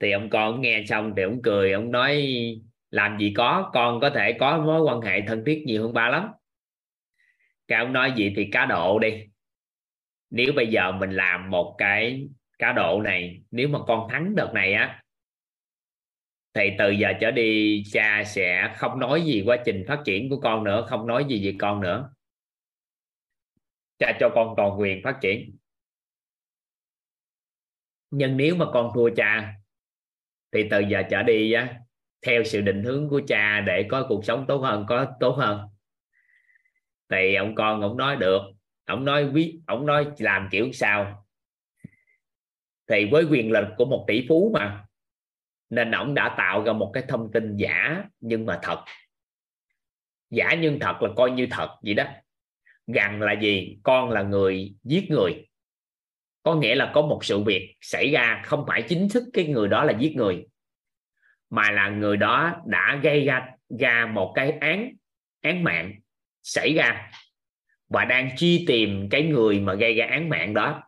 Thì 0.00 0.10
ông 0.10 0.30
con 0.30 0.60
nghe 0.60 0.84
xong 0.88 1.12
thì 1.16 1.22
ông 1.22 1.42
cười, 1.42 1.72
ông 1.72 1.90
nói, 1.92 2.26
làm 2.90 3.18
gì 3.18 3.32
có, 3.36 3.70
con 3.74 4.00
có 4.00 4.10
thể 4.10 4.32
có 4.40 4.58
mối 4.58 4.80
quan 4.80 5.00
hệ 5.00 5.20
thân 5.26 5.42
thiết 5.46 5.62
nhiều 5.66 5.82
hơn 5.82 5.92
ba 5.92 6.08
lắm. 6.08 6.28
Cái 7.68 7.78
ông 7.78 7.92
nói 7.92 8.12
gì 8.16 8.32
thì 8.36 8.48
cá 8.52 8.66
độ 8.66 8.98
đi 8.98 9.24
nếu 10.30 10.52
bây 10.56 10.66
giờ 10.66 10.92
mình 10.92 11.10
làm 11.10 11.50
một 11.50 11.74
cái 11.78 12.28
cá 12.58 12.72
độ 12.72 13.02
này, 13.04 13.42
nếu 13.50 13.68
mà 13.68 13.78
con 13.86 14.08
thắng 14.10 14.34
đợt 14.34 14.50
này 14.54 14.72
á, 14.72 15.02
thì 16.54 16.70
từ 16.78 16.90
giờ 16.90 17.12
trở 17.20 17.30
đi 17.30 17.82
cha 17.92 18.22
sẽ 18.26 18.74
không 18.76 18.98
nói 18.98 19.22
gì 19.22 19.42
quá 19.46 19.56
trình 19.64 19.84
phát 19.88 20.02
triển 20.04 20.30
của 20.30 20.40
con 20.40 20.64
nữa, 20.64 20.86
không 20.88 21.06
nói 21.06 21.24
gì 21.28 21.46
về 21.46 21.56
con 21.58 21.80
nữa. 21.80 22.10
Cha 23.98 24.12
cho 24.20 24.30
con 24.34 24.54
toàn 24.56 24.80
quyền 24.80 25.02
phát 25.04 25.18
triển. 25.20 25.56
Nhưng 28.10 28.36
nếu 28.36 28.56
mà 28.56 28.66
con 28.72 28.90
thua 28.94 29.10
cha, 29.16 29.54
thì 30.52 30.68
từ 30.70 30.80
giờ 30.80 31.02
trở 31.10 31.22
đi 31.22 31.52
á, 31.52 31.80
theo 32.26 32.44
sự 32.44 32.60
định 32.60 32.82
hướng 32.84 33.08
của 33.08 33.20
cha 33.28 33.60
để 33.60 33.86
có 33.90 34.06
cuộc 34.08 34.24
sống 34.24 34.44
tốt 34.48 34.58
hơn, 34.58 34.84
có 34.88 35.06
tốt 35.20 35.32
hơn. 35.38 35.60
Thì 37.10 37.34
ông 37.34 37.54
con 37.54 37.82
cũng 37.82 37.96
nói 37.96 38.16
được 38.16 38.40
ông 38.86 39.04
nói 39.04 39.28
ví 39.30 39.60
ông 39.66 39.86
nói 39.86 40.06
làm 40.18 40.48
kiểu 40.50 40.72
sao? 40.72 41.26
Thì 42.88 43.08
với 43.10 43.24
quyền 43.24 43.52
lực 43.52 43.64
của 43.76 43.84
một 43.84 44.04
tỷ 44.08 44.26
phú 44.28 44.50
mà. 44.54 44.86
Nên 45.70 45.90
ông 45.90 46.14
đã 46.14 46.34
tạo 46.38 46.64
ra 46.64 46.72
một 46.72 46.90
cái 46.94 47.04
thông 47.08 47.32
tin 47.32 47.56
giả 47.56 48.04
nhưng 48.20 48.46
mà 48.46 48.58
thật. 48.62 48.84
Giả 50.30 50.54
nhưng 50.60 50.78
thật 50.80 51.02
là 51.02 51.10
coi 51.16 51.30
như 51.30 51.46
thật 51.50 51.68
vậy 51.82 51.94
đó. 51.94 52.04
Rằng 52.86 53.22
là 53.22 53.32
gì? 53.32 53.78
Con 53.82 54.10
là 54.10 54.22
người 54.22 54.74
giết 54.84 55.10
người. 55.10 55.46
Có 56.42 56.54
nghĩa 56.54 56.74
là 56.74 56.90
có 56.94 57.02
một 57.02 57.24
sự 57.24 57.42
việc 57.42 57.76
xảy 57.80 58.10
ra, 58.10 58.42
không 58.44 58.64
phải 58.68 58.82
chính 58.88 59.08
thức 59.08 59.24
cái 59.32 59.46
người 59.46 59.68
đó 59.68 59.84
là 59.84 59.92
giết 59.98 60.16
người, 60.16 60.46
mà 61.50 61.70
là 61.70 61.88
người 61.88 62.16
đó 62.16 62.62
đã 62.66 63.00
gây 63.02 63.24
ra 63.24 63.48
ra 63.78 64.06
một 64.14 64.32
cái 64.34 64.50
án 64.50 64.92
án 65.40 65.64
mạng 65.64 65.94
xảy 66.42 66.74
ra 66.74 67.10
và 67.88 68.04
đang 68.04 68.36
truy 68.36 68.64
tìm 68.68 69.08
cái 69.10 69.22
người 69.22 69.60
mà 69.60 69.74
gây 69.74 69.94
ra 69.94 70.06
án 70.06 70.28
mạng 70.28 70.54
đó. 70.54 70.82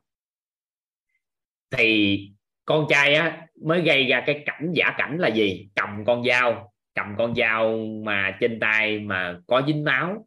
Thì 1.71 2.21
con 2.65 2.87
trai 2.89 3.15
á 3.15 3.47
mới 3.65 3.81
gây 3.81 4.05
ra 4.05 4.23
cái 4.27 4.43
cảnh 4.47 4.73
giả 4.73 4.95
cảnh 4.99 5.17
là 5.19 5.29
gì? 5.29 5.69
Cầm 5.75 6.05
con 6.07 6.25
dao 6.25 6.73
cầm 6.99 7.15
con 7.19 7.35
dao 7.35 7.79
mà 8.05 8.37
trên 8.41 8.61
tay 8.61 8.99
mà 8.99 9.37
có 9.47 9.63
dính 9.67 9.85
máu. 9.85 10.27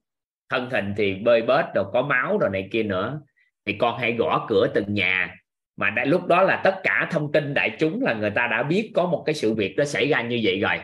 Thân 0.50 0.70
hình 0.70 0.94
thì 0.98 1.16
bơi 1.16 1.42
bết 1.42 1.66
rồi 1.76 1.86
có 1.94 2.02
máu 2.02 2.38
rồi 2.38 2.50
này 2.54 2.70
kia 2.72 2.84
nữa. 2.84 3.22
Thì 3.66 3.74
con 3.74 4.00
hãy 4.00 4.14
gõ 4.14 4.46
cửa 4.50 4.68
từng 4.74 4.94
nhà. 4.94 5.36
Mà 5.78 5.90
đã, 5.90 6.06
lúc 6.06 6.26
đó 6.26 6.44
là 6.44 6.62
tất 6.64 6.80
cả 6.84 7.08
thông 7.12 7.32
tin 7.32 7.54
đại 7.54 7.76
chúng 7.80 8.02
là 8.02 8.14
người 8.14 8.30
ta 8.30 8.48
đã 8.48 8.64
biết 8.64 8.92
có 8.96 9.08
một 9.08 9.24
cái 9.26 9.36
sự 9.36 9.54
việc 9.54 9.76
đó 9.76 9.84
xảy 9.86 10.08
ra 10.08 10.22
như 10.22 10.40
vậy 10.44 10.60
rồi. 10.60 10.80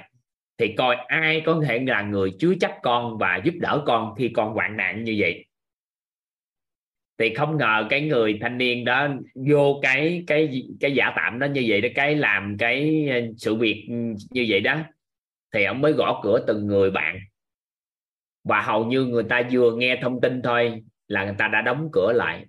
Thì 0.58 0.74
coi 0.78 0.96
ai 0.96 1.42
có 1.46 1.62
thể 1.68 1.80
là 1.80 2.02
người 2.02 2.32
chứa 2.40 2.54
chấp 2.60 2.72
con 2.84 3.18
và 3.18 3.42
giúp 3.44 3.54
đỡ 3.60 3.84
con 3.86 4.16
khi 4.18 4.30
con 4.36 4.54
hoạn 4.54 4.78
nạn 4.78 5.04
như 5.04 5.16
vậy 5.18 5.47
thì 7.20 7.34
không 7.34 7.58
ngờ 7.58 7.88
cái 7.90 8.02
người 8.02 8.38
thanh 8.42 8.58
niên 8.58 8.86
đó 8.86 9.08
vô 9.36 9.80
cái 9.82 10.24
cái 10.28 10.64
cái 10.80 10.92
giả 10.94 11.14
tạm 11.16 11.40
đó 11.40 11.46
như 11.46 11.66
vậy 11.68 11.82
đó, 11.82 11.90
cái 11.96 12.16
làm 12.16 12.56
cái 12.60 13.08
ờ, 13.10 13.20
sự 13.38 13.56
việc 13.56 13.88
như 14.30 14.46
vậy 14.50 14.60
đó, 14.60 14.80
thì 15.54 15.64
ông 15.64 15.82
mới 15.82 15.92
gõ 15.94 16.22
cửa 16.24 16.44
từng 16.48 16.68
người 16.68 16.92
bạn. 16.92 17.20
Và 18.44 18.62
hầu 18.62 18.86
như 18.86 19.06
người 19.06 19.24
ta 19.24 19.42
vừa 19.52 19.76
nghe 19.76 20.00
thông 20.02 20.22
tin 20.22 20.42
thôi 20.42 20.84
là 21.08 21.26
người 21.26 21.36
ta 21.38 21.48
đã 21.48 21.62
đóng 21.62 21.90
cửa 21.94 22.14
lại. 22.16 22.46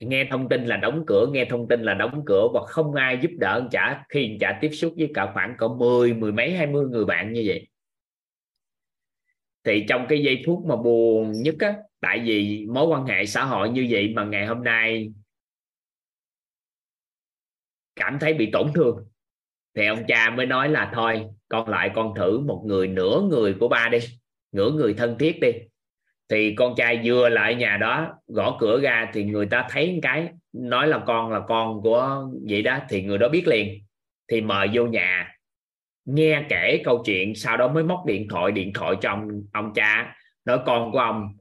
Nghe 0.00 0.24
thông 0.30 0.48
tin 0.48 0.64
là 0.64 0.76
đóng 0.76 1.04
cửa, 1.06 1.26
nghe 1.32 1.44
thông 1.44 1.68
tin 1.68 1.82
là 1.82 1.94
đóng 1.94 2.22
cửa 2.26 2.48
và 2.54 2.60
không 2.66 2.94
ai 2.94 3.18
giúp 3.22 3.30
đỡ 3.38 3.68
chả 3.70 4.04
khi 4.08 4.36
chả 4.40 4.58
tiếp 4.60 4.70
xúc 4.70 4.94
với 4.96 5.10
cả 5.14 5.30
khoảng 5.34 5.54
có 5.58 5.68
10 5.68 6.14
mười 6.14 6.32
mấy, 6.32 6.52
hai 6.56 6.66
mươi 6.66 6.86
người 6.86 7.04
bạn 7.04 7.32
như 7.32 7.42
vậy. 7.46 7.68
Thì 9.64 9.84
trong 9.88 10.06
cái 10.08 10.22
giây 10.22 10.42
phút 10.46 10.64
mà 10.66 10.76
buồn 10.76 11.32
nhất 11.32 11.54
á 11.58 11.74
tại 12.00 12.22
vì 12.24 12.66
mối 12.70 12.86
quan 12.86 13.06
hệ 13.06 13.26
xã 13.26 13.44
hội 13.44 13.70
như 13.70 13.86
vậy 13.90 14.12
mà 14.16 14.24
ngày 14.24 14.46
hôm 14.46 14.64
nay 14.64 15.12
cảm 17.96 18.18
thấy 18.18 18.34
bị 18.34 18.50
tổn 18.52 18.72
thương, 18.74 19.08
thì 19.74 19.86
ông 19.86 20.02
cha 20.08 20.30
mới 20.30 20.46
nói 20.46 20.68
là 20.68 20.90
thôi, 20.94 21.26
con 21.48 21.68
lại 21.68 21.90
con 21.94 22.14
thử 22.14 22.40
một 22.40 22.62
người 22.66 22.88
nửa 22.88 23.20
người 23.30 23.54
của 23.60 23.68
ba 23.68 23.88
đi, 23.88 23.98
nửa 24.52 24.70
người 24.70 24.94
thân 24.94 25.18
thiết 25.18 25.40
đi. 25.40 25.50
Thì 26.28 26.54
con 26.54 26.74
trai 26.76 27.00
vừa 27.04 27.28
lại 27.28 27.54
nhà 27.54 27.76
đó, 27.76 28.18
gõ 28.26 28.56
cửa 28.60 28.80
ra 28.80 29.10
thì 29.12 29.24
người 29.24 29.46
ta 29.46 29.66
thấy 29.70 29.98
cái, 30.02 30.28
nói 30.52 30.88
là 30.88 31.02
con 31.06 31.32
là 31.32 31.40
con 31.48 31.82
của 31.82 32.28
vậy 32.48 32.62
đó, 32.62 32.78
thì 32.88 33.02
người 33.02 33.18
đó 33.18 33.28
biết 33.28 33.48
liền. 33.48 33.84
Thì 34.28 34.40
mời 34.40 34.68
vô 34.72 34.86
nhà, 34.86 35.34
nghe 36.04 36.44
kể 36.48 36.82
câu 36.84 37.02
chuyện, 37.06 37.34
sau 37.34 37.56
đó 37.56 37.68
mới 37.68 37.84
móc 37.84 38.06
điện 38.06 38.26
thoại 38.30 38.52
điện 38.52 38.72
thoại 38.74 38.94
cho 39.00 39.10
ông 39.10 39.28
ông 39.52 39.72
cha, 39.74 40.16
nói 40.44 40.58
con 40.66 40.92
của 40.92 40.98
ông 40.98 41.36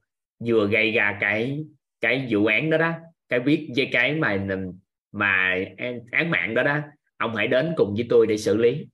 vừa 0.45 0.68
gây 0.68 0.91
ra 0.91 1.18
cái 1.22 1.66
cái 2.02 2.28
vụ 2.30 2.45
án 2.45 2.70
đó 2.70 2.78
đó, 2.78 2.94
cái 3.30 3.40
viết 3.40 3.68
với 3.76 3.90
cái 3.91 4.16
mà 4.16 4.45
mà 5.12 5.56
án 6.12 6.32
mạng 6.32 6.53
đó 6.53 6.64
đó, 6.64 6.80
ông 7.18 7.36
hãy 7.36 7.48
đến 7.48 7.74
cùng 7.78 7.94
với 7.95 8.06
tôi 8.10 8.28
để 8.28 8.38
xử 8.38 8.57
lý. 8.57 8.86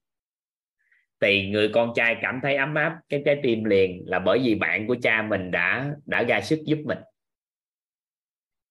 Thì 1.22 1.50
người 1.50 1.70
con 1.74 1.92
trai 1.96 2.16
cảm 2.22 2.40
thấy 2.44 2.56
ấm 2.56 2.76
áp, 2.76 3.00
cái 3.10 3.22
trái 3.26 3.40
tim 3.44 3.64
liền 3.64 4.04
là 4.06 4.20
bởi 4.20 4.40
vì 4.44 4.56
bạn 4.56 4.88
của 4.88 4.96
cha 5.02 5.22
mình 5.22 5.52
đã 5.52 5.96
đã 6.06 6.24
ra 6.24 6.42
sức 6.42 6.60
giúp 6.66 6.78
mình. 6.86 6.98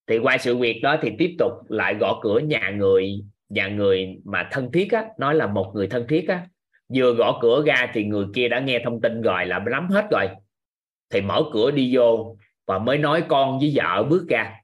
Thì 0.07 0.17
qua 0.17 0.37
sự 0.37 0.57
việc 0.57 0.79
đó 0.83 0.97
thì 1.01 1.11
tiếp 1.17 1.35
tục 1.39 1.51
lại 1.69 1.95
gõ 1.95 2.19
cửa 2.23 2.39
nhà 2.39 2.69
người 2.69 3.21
nhà 3.49 3.67
người 3.67 4.17
mà 4.23 4.49
thân 4.51 4.71
thiết 4.71 4.91
á, 4.91 5.05
nói 5.17 5.35
là 5.35 5.47
một 5.47 5.71
người 5.75 5.87
thân 5.87 6.07
thiết 6.07 6.27
á. 6.27 6.47
Vừa 6.95 7.13
gõ 7.13 7.39
cửa 7.41 7.63
ra 7.65 7.91
thì 7.93 8.03
người 8.03 8.25
kia 8.33 8.47
đã 8.47 8.59
nghe 8.59 8.81
thông 8.83 9.01
tin 9.01 9.21
rồi 9.21 9.45
là 9.45 9.63
lắm 9.65 9.87
hết 9.89 10.07
rồi. 10.11 10.27
Thì 11.09 11.21
mở 11.21 11.43
cửa 11.53 11.71
đi 11.71 11.95
vô 11.95 12.37
và 12.71 12.79
mới 12.79 12.97
nói 12.97 13.23
con 13.27 13.59
với 13.59 13.73
vợ 13.75 14.03
bước 14.09 14.25
ra. 14.29 14.61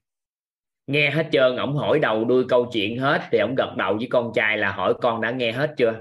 Nghe 0.86 1.10
hết 1.10 1.28
trơn 1.32 1.56
ổng 1.56 1.76
hỏi 1.76 1.98
đầu 1.98 2.24
đuôi 2.24 2.44
câu 2.48 2.70
chuyện 2.72 2.98
hết 2.98 3.22
thì 3.30 3.38
ổng 3.38 3.54
gật 3.54 3.74
đầu 3.76 3.96
với 3.96 4.06
con 4.10 4.32
trai 4.34 4.58
là 4.58 4.72
hỏi 4.72 4.94
con 5.00 5.20
đã 5.20 5.30
nghe 5.30 5.52
hết 5.52 5.74
chưa? 5.76 5.94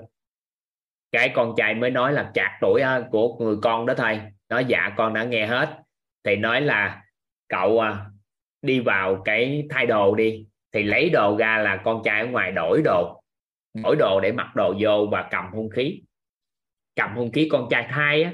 Cái 1.11 1.29
con 1.29 1.53
trai 1.57 1.73
mới 1.73 1.89
nói 1.89 2.13
là 2.13 2.31
chạc 2.34 2.51
tuổi 2.61 2.81
của 3.11 3.38
người 3.39 3.55
con 3.61 3.85
đó 3.85 3.93
thôi 3.97 4.21
nói 4.49 4.65
dạ 4.65 4.93
con 4.97 5.13
đã 5.13 5.23
nghe 5.23 5.45
hết. 5.45 5.79
Thì 6.23 6.35
nói 6.35 6.61
là 6.61 7.01
cậu 7.47 7.79
à, 7.79 8.05
đi 8.61 8.79
vào 8.79 9.21
cái 9.25 9.63
thay 9.69 9.85
đồ 9.85 10.15
đi. 10.15 10.45
Thì 10.71 10.84
lấy 10.84 11.09
đồ 11.09 11.38
ra 11.38 11.57
là 11.57 11.81
con 11.84 12.01
trai 12.05 12.21
ở 12.21 12.27
ngoài 12.27 12.51
đổi 12.51 12.81
đồ. 12.85 13.21
Đổi 13.84 13.95
đồ 13.95 14.19
để 14.19 14.31
mặc 14.31 14.55
đồ 14.55 14.73
vô 14.79 15.07
và 15.11 15.27
cầm 15.31 15.45
hung 15.51 15.69
khí. 15.69 16.01
Cầm 16.95 17.15
hung 17.15 17.31
khí 17.31 17.49
con 17.51 17.67
trai 17.69 17.88
thai 17.89 18.23
á. 18.23 18.31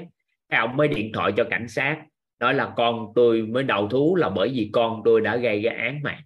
Ông 0.48 0.76
mới 0.76 0.88
điện 0.88 1.10
thoại 1.14 1.32
cho 1.36 1.44
cảnh 1.50 1.68
sát 1.68 2.04
nói 2.44 2.54
là 2.54 2.72
con 2.76 3.12
tôi 3.14 3.42
mới 3.42 3.62
đầu 3.62 3.88
thú 3.88 4.16
là 4.16 4.28
bởi 4.28 4.48
vì 4.48 4.70
con 4.72 5.02
tôi 5.04 5.20
đã 5.20 5.36
gây 5.36 5.62
ra 5.62 5.72
án 5.78 6.02
mạng. 6.02 6.22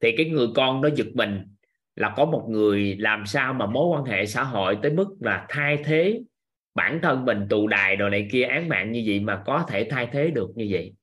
Thì 0.00 0.14
cái 0.16 0.30
người 0.30 0.48
con 0.54 0.82
đó 0.82 0.88
giật 0.96 1.06
mình 1.14 1.42
là 1.96 2.14
có 2.16 2.24
một 2.24 2.46
người 2.48 2.96
làm 2.98 3.26
sao 3.26 3.54
mà 3.54 3.66
mối 3.66 3.86
quan 3.86 4.04
hệ 4.04 4.26
xã 4.26 4.44
hội 4.44 4.78
tới 4.82 4.92
mức 4.92 5.16
là 5.20 5.46
thay 5.48 5.78
thế 5.84 6.20
bản 6.74 7.00
thân 7.02 7.24
mình 7.24 7.46
tù 7.50 7.66
đài 7.66 7.96
đồ 7.96 8.08
này 8.08 8.28
kia, 8.32 8.42
án 8.42 8.68
mạng 8.68 8.92
như 8.92 9.04
vậy 9.06 9.20
mà 9.20 9.42
có 9.46 9.64
thể 9.68 9.86
thay 9.90 10.08
thế 10.12 10.30
được 10.30 10.50
như 10.54 10.66
vậy. 10.70 10.94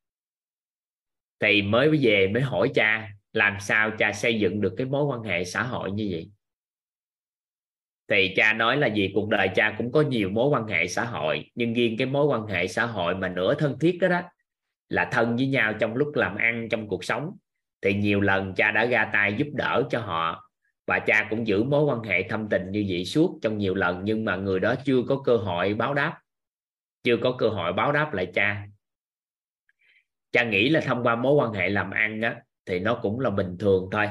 Thì 1.39 1.61
mới 1.61 1.97
về 2.01 2.27
mới 2.27 2.41
hỏi 2.41 2.71
cha, 2.73 3.09
làm 3.33 3.57
sao 3.59 3.91
cha 3.97 4.13
xây 4.13 4.39
dựng 4.39 4.61
được 4.61 4.73
cái 4.77 4.87
mối 4.87 5.05
quan 5.05 5.21
hệ 5.21 5.43
xã 5.43 5.63
hội 5.63 5.91
như 5.91 6.07
vậy? 6.11 6.29
Thì 8.07 8.33
cha 8.35 8.53
nói 8.53 8.77
là 8.77 8.89
vì 8.95 9.11
cuộc 9.15 9.29
đời 9.29 9.49
cha 9.55 9.75
cũng 9.77 9.91
có 9.91 10.01
nhiều 10.01 10.29
mối 10.29 10.49
quan 10.49 10.67
hệ 10.67 10.87
xã 10.87 11.05
hội, 11.05 11.51
nhưng 11.55 11.73
riêng 11.73 11.97
cái 11.97 12.07
mối 12.07 12.25
quan 12.25 12.47
hệ 12.47 12.67
xã 12.67 12.85
hội 12.85 13.15
mà 13.15 13.29
nửa 13.29 13.55
thân 13.55 13.79
thiết 13.79 13.97
đó 14.01 14.07
đó, 14.07 14.21
là 14.89 15.09
thân 15.11 15.35
với 15.35 15.47
nhau 15.47 15.73
trong 15.79 15.95
lúc 15.95 16.15
làm 16.15 16.35
ăn, 16.35 16.67
trong 16.69 16.87
cuộc 16.87 17.03
sống. 17.03 17.37
Thì 17.81 17.93
nhiều 17.93 18.21
lần 18.21 18.53
cha 18.55 18.71
đã 18.71 18.85
ra 18.85 19.09
tay 19.13 19.33
giúp 19.37 19.47
đỡ 19.53 19.83
cho 19.89 19.99
họ, 19.99 20.49
và 20.87 20.99
cha 20.99 21.27
cũng 21.29 21.47
giữ 21.47 21.63
mối 21.63 21.83
quan 21.83 22.03
hệ 22.03 22.23
thâm 22.23 22.49
tình 22.49 22.71
như 22.71 22.85
vậy 22.89 23.05
suốt 23.05 23.39
trong 23.41 23.57
nhiều 23.57 23.75
lần, 23.75 24.01
nhưng 24.03 24.25
mà 24.25 24.35
người 24.35 24.59
đó 24.59 24.75
chưa 24.85 25.01
có 25.07 25.21
cơ 25.25 25.37
hội 25.37 25.73
báo 25.73 25.93
đáp. 25.93 26.19
Chưa 27.03 27.17
có 27.17 27.35
cơ 27.37 27.49
hội 27.49 27.73
báo 27.73 27.91
đáp 27.91 28.13
lại 28.13 28.31
cha. 28.33 28.67
Cha 30.31 30.43
nghĩ 30.43 30.69
là 30.69 30.81
thông 30.81 31.03
qua 31.03 31.15
mối 31.15 31.33
quan 31.33 31.53
hệ 31.53 31.69
làm 31.69 31.91
ăn 31.91 32.21
á, 32.21 32.35
thì 32.65 32.79
nó 32.79 32.99
cũng 33.01 33.19
là 33.19 33.29
bình 33.29 33.57
thường 33.59 33.89
thôi, 33.91 34.09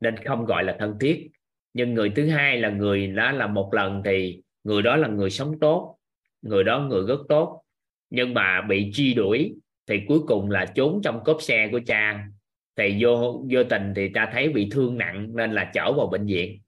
nên 0.00 0.16
không 0.16 0.44
gọi 0.44 0.64
là 0.64 0.76
thân 0.78 0.98
thiết 1.00 1.30
nhưng 1.74 1.94
người 1.94 2.10
thứ 2.10 2.28
hai 2.28 2.58
là 2.58 2.68
người 2.68 3.06
đó 3.06 3.32
là 3.32 3.46
một 3.46 3.74
lần 3.74 4.02
thì 4.04 4.42
người 4.64 4.82
đó 4.82 4.96
là 4.96 5.08
người 5.08 5.30
sống 5.30 5.58
tốt, 5.60 5.96
người 6.42 6.64
đó 6.64 6.80
người 6.80 7.06
rất 7.08 7.18
tốt. 7.28 7.62
Nhưng 8.10 8.34
mà 8.34 8.60
bị 8.60 8.90
truy 8.94 9.14
đuổi 9.14 9.54
thì 9.86 10.00
cuối 10.08 10.20
cùng 10.26 10.50
là 10.50 10.66
trốn 10.74 11.00
trong 11.04 11.24
cốp 11.24 11.42
xe 11.42 11.68
của 11.72 11.80
cha. 11.86 12.28
Thì 12.76 12.96
vô 13.00 13.44
vô 13.50 13.64
tình 13.64 13.92
thì 13.96 14.08
ta 14.08 14.30
thấy 14.32 14.48
bị 14.48 14.68
thương 14.70 14.98
nặng 14.98 15.28
nên 15.36 15.52
là 15.52 15.70
chở 15.74 15.92
vào 15.92 16.06
bệnh 16.06 16.26
viện. 16.26 16.60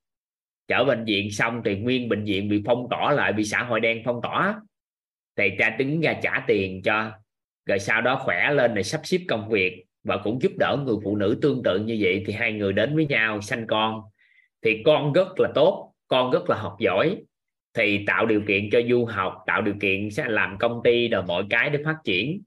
Chở 0.68 0.85
bệnh 0.85 1.05
viện 1.05 1.31
xong 1.31 1.62
thì 1.64 1.76
nguyên 1.76 2.09
bệnh 2.09 2.24
viện 2.24 2.48
bị 2.48 2.62
phong 2.66 2.86
tỏa 2.90 3.12
lại, 3.12 3.32
bị 3.32 3.44
xã 3.44 3.62
hội 3.62 3.81
đen 3.81 4.02
phong 4.05 4.20
tỏa. 4.22 4.60
Thì 5.36 5.48
cha 5.59 5.70
đứng 5.70 6.01
ra 6.01 6.20
trả 6.22 6.44
tiền 6.47 6.82
cho, 6.82 7.12
rồi 7.66 7.78
sau 7.78 8.01
đó 8.01 8.20
khỏe 8.24 8.51
lên 8.52 8.74
để 8.74 8.82
sắp 8.82 9.01
xếp 9.05 9.18
công 9.28 9.48
việc 9.48 9.85
và 10.05 10.16
cũng 10.16 10.43
giúp 10.43 10.52
đỡ 10.59 10.76
người 10.85 10.97
phụ 11.05 11.16
nữ 11.16 11.39
tương 11.43 11.62
tự 11.62 11.78
như 11.78 11.98
vậy. 12.01 12.22
Thì 12.26 12.32
hai 12.32 12.52
người 12.52 12.72
đến 12.72 12.97
với 12.97 13.06
nhau, 13.06 13.40
sanh 13.40 13.66
con 13.66 14.01
thì 14.65 14.82
con 14.86 15.12
rất 15.12 15.41
là 15.41 15.49
tốt, 15.55 15.93
con 16.09 16.31
rất 16.31 16.51
là 16.51 16.57
học 16.57 16.77
giỏi. 16.81 17.23
Thì 17.74 18.05
tạo 18.07 18.27
điều 18.27 18.43
kiện 18.49 18.69
cho 18.73 18.81
du 18.89 19.05
học, 19.05 19.43
tạo 19.47 19.62
điều 19.62 19.74
kiện 19.81 20.11
sẽ 20.11 20.24
làm 20.28 20.59
công 20.59 20.81
ty 20.85 21.09
rồi 21.09 21.23
mọi 21.23 21.45
cái 21.51 21.70
để 21.70 21.78
phát 21.85 21.97
triển. 22.05 22.43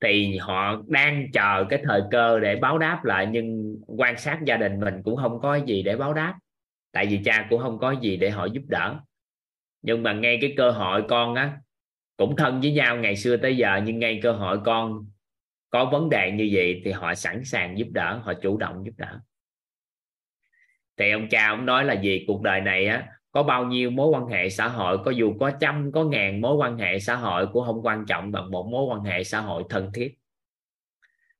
Thì 0.00 0.36
họ 0.36 0.82
đang 0.88 1.32
chờ 1.32 1.64
cái 1.68 1.80
thời 1.84 2.02
cơ 2.10 2.40
để 2.40 2.56
báo 2.56 2.78
đáp 2.78 3.04
lại, 3.04 3.28
nhưng 3.30 3.76
quan 3.86 4.16
sát 4.16 4.40
gia 4.44 4.56
đình 4.56 4.80
mình 4.80 4.94
cũng 5.04 5.16
không 5.16 5.40
có 5.40 5.54
gì 5.54 5.82
để 5.82 5.96
báo 5.96 6.14
đáp. 6.14 6.34
Tại 6.92 7.06
vì 7.06 7.20
cha 7.24 7.46
cũng 7.50 7.60
không 7.60 7.78
có 7.78 7.90
gì 7.90 8.16
để 8.16 8.30
họ 8.30 8.44
giúp 8.44 8.62
đỡ. 8.68 8.96
Nhưng 9.82 10.02
mà 10.02 10.12
ngay 10.12 10.38
cái 10.40 10.54
cơ 10.56 10.70
hội 10.70 11.02
con 11.08 11.34
á, 11.34 11.58
cũng 12.16 12.36
thân 12.36 12.60
với 12.60 12.72
nhau 12.72 12.96
ngày 12.96 13.16
xưa 13.16 13.36
tới 13.36 13.56
giờ, 13.56 13.80
nhưng 13.84 13.98
ngay 13.98 14.20
cơ 14.22 14.32
hội 14.32 14.58
con 14.64 15.06
có 15.70 15.84
vấn 15.84 16.08
đề 16.08 16.30
như 16.30 16.48
vậy 16.52 16.82
thì 16.84 16.92
họ 16.92 17.14
sẵn 17.14 17.44
sàng 17.44 17.78
giúp 17.78 17.88
đỡ, 17.90 18.20
họ 18.24 18.32
chủ 18.34 18.56
động 18.56 18.82
giúp 18.84 18.92
đỡ 18.96 19.20
thì 20.96 21.10
ông 21.10 21.28
cha 21.30 21.48
ông 21.48 21.66
nói 21.66 21.84
là 21.84 21.94
gì 21.94 22.24
cuộc 22.26 22.42
đời 22.42 22.60
này 22.60 22.86
á, 22.86 23.08
có 23.32 23.42
bao 23.42 23.64
nhiêu 23.64 23.90
mối 23.90 24.08
quan 24.08 24.26
hệ 24.26 24.50
xã 24.50 24.68
hội, 24.68 24.98
có 25.04 25.10
dù 25.10 25.34
có 25.40 25.50
trăm, 25.60 25.92
có 25.92 26.04
ngàn 26.04 26.40
mối 26.40 26.56
quan 26.56 26.78
hệ 26.78 26.98
xã 26.98 27.16
hội 27.16 27.46
cũng 27.52 27.64
không 27.66 27.82
quan 27.82 28.06
trọng 28.06 28.32
bằng 28.32 28.50
một 28.50 28.68
mối 28.70 28.84
quan 28.84 29.00
hệ 29.00 29.24
xã 29.24 29.40
hội 29.40 29.64
thân 29.68 29.90
thiết. 29.94 30.18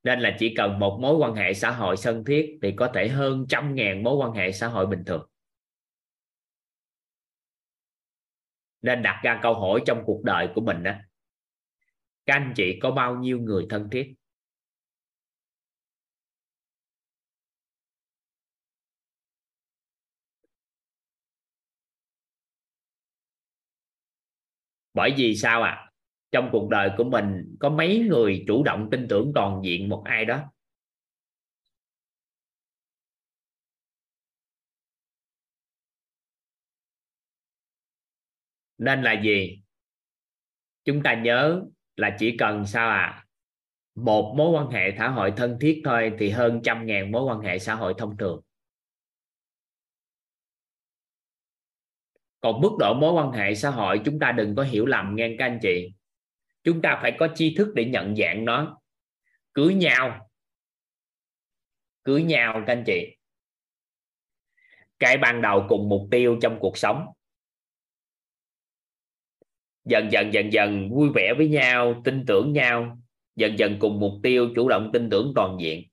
Nên 0.03 0.21
là 0.21 0.37
chỉ 0.39 0.55
cần 0.55 0.79
một 0.79 0.99
mối 1.01 1.17
quan 1.17 1.35
hệ 1.35 1.55
xã 1.55 1.71
hội 1.71 1.97
thân 2.03 2.25
thiết 2.25 2.59
thì 2.63 2.73
có 2.77 2.91
thể 2.95 3.09
hơn 3.09 3.47
trăm 3.49 3.75
ngàn 3.75 4.03
mối 4.03 4.17
quan 4.17 4.33
hệ 4.33 4.53
xã 4.53 4.69
hội 4.69 4.87
bình 4.87 5.05
thường. 5.07 5.27
Nên 8.83 9.03
đặt 9.03 9.21
ra 9.23 9.41
câu 9.43 9.55
hỏi 9.55 9.81
trong 9.87 10.03
cuộc 10.07 10.23
đời 10.25 10.49
của 10.55 10.61
mình 10.61 10.83
đó 10.83 10.93
các 12.27 12.35
anh 12.35 12.53
chị 12.57 12.79
có 12.83 12.91
bao 12.91 13.17
nhiêu 13.17 13.39
người 13.39 13.67
thân 13.71 13.91
thiết? 13.91 14.15
Bởi 24.97 25.15
vì 25.17 25.37
sao 25.37 25.63
ạ? 25.63 25.71
À? 25.71 25.83
trong 26.33 26.49
cuộc 26.53 26.69
đời 26.71 26.91
của 26.97 27.05
mình, 27.05 27.57
có 27.61 27.69
mấy 27.71 28.07
người 28.11 28.45
chủ 28.49 28.63
động 28.65 28.89
tin 28.91 29.09
tưởng 29.09 29.33
toàn 29.35 29.61
diện 29.65 29.89
một 29.89 30.03
ai 30.05 30.25
đó? 30.25 30.41
Nên 38.79 39.03
là 39.03 39.13
gì? 39.23 39.63
Chúng 40.85 41.03
ta 41.03 41.15
nhớ 41.15 41.63
là 41.97 42.17
chỉ 42.19 42.37
cần 42.39 42.67
sao 42.67 42.89
à 42.91 43.27
một 43.95 44.35
mối 44.37 44.51
quan 44.51 44.71
hệ 44.71 44.95
xã 44.99 45.09
hội 45.09 45.33
thân 45.37 45.59
thiết 45.61 45.83
thôi 45.85 46.13
thì 46.19 46.31
hơn 46.31 46.61
trăm 46.65 46.87
ngàn 46.87 47.13
mối 47.13 47.23
quan 47.23 47.41
hệ 47.41 47.59
xã 47.59 47.75
hội 47.75 47.95
thông 47.99 48.17
thường. 48.17 48.46
Còn 52.47 52.61
mức 52.61 52.71
độ 52.79 52.95
mối 52.95 53.13
quan 53.13 53.33
hệ 53.33 53.55
xã 53.55 53.71
hội 53.71 54.01
chúng 54.05 54.19
ta 54.19 54.33
đừng 54.33 54.55
có 54.55 54.63
hiểu 54.63 54.87
lầm 54.87 55.17
nghe 55.17 55.37
các 55.39 55.45
anh 55.45 55.59
chị. 55.63 55.93
Chúng 56.65 56.83
ta 56.83 56.99
phải 57.03 57.13
có 57.19 57.29
tri 57.35 57.55
thức 57.55 57.69
để 57.75 57.85
nhận 57.85 58.17
dạng 58.17 58.45
nó. 58.45 58.81
Cưới 59.55 59.75
nhau 59.75 60.27
cưới 62.07 62.23
nhau 62.23 62.63
các 62.67 62.73
anh 62.73 62.85
chị. 62.87 63.17
Cái 64.99 65.17
ban 65.17 65.43
đầu 65.43 65.67
cùng 65.69 65.89
mục 65.89 66.09
tiêu 66.11 66.39
trong 66.43 66.59
cuộc 66.61 66.79
sống. 66.79 67.07
Dần 69.85 70.09
dần 70.13 70.33
dần 70.33 70.53
dần 70.53 70.91
vui 70.91 71.09
vẻ 71.15 71.35
với 71.39 71.49
nhau, 71.49 72.03
tin 72.05 72.25
tưởng 72.27 72.53
nhau. 72.53 72.99
Dần 73.37 73.59
dần 73.59 73.77
cùng 73.81 74.01
mục 74.01 74.13
tiêu 74.23 74.49
chủ 74.55 74.69
động 74.69 74.91
tin 74.93 75.11
tưởng 75.11 75.33
toàn 75.35 75.57
diện. 75.61 75.85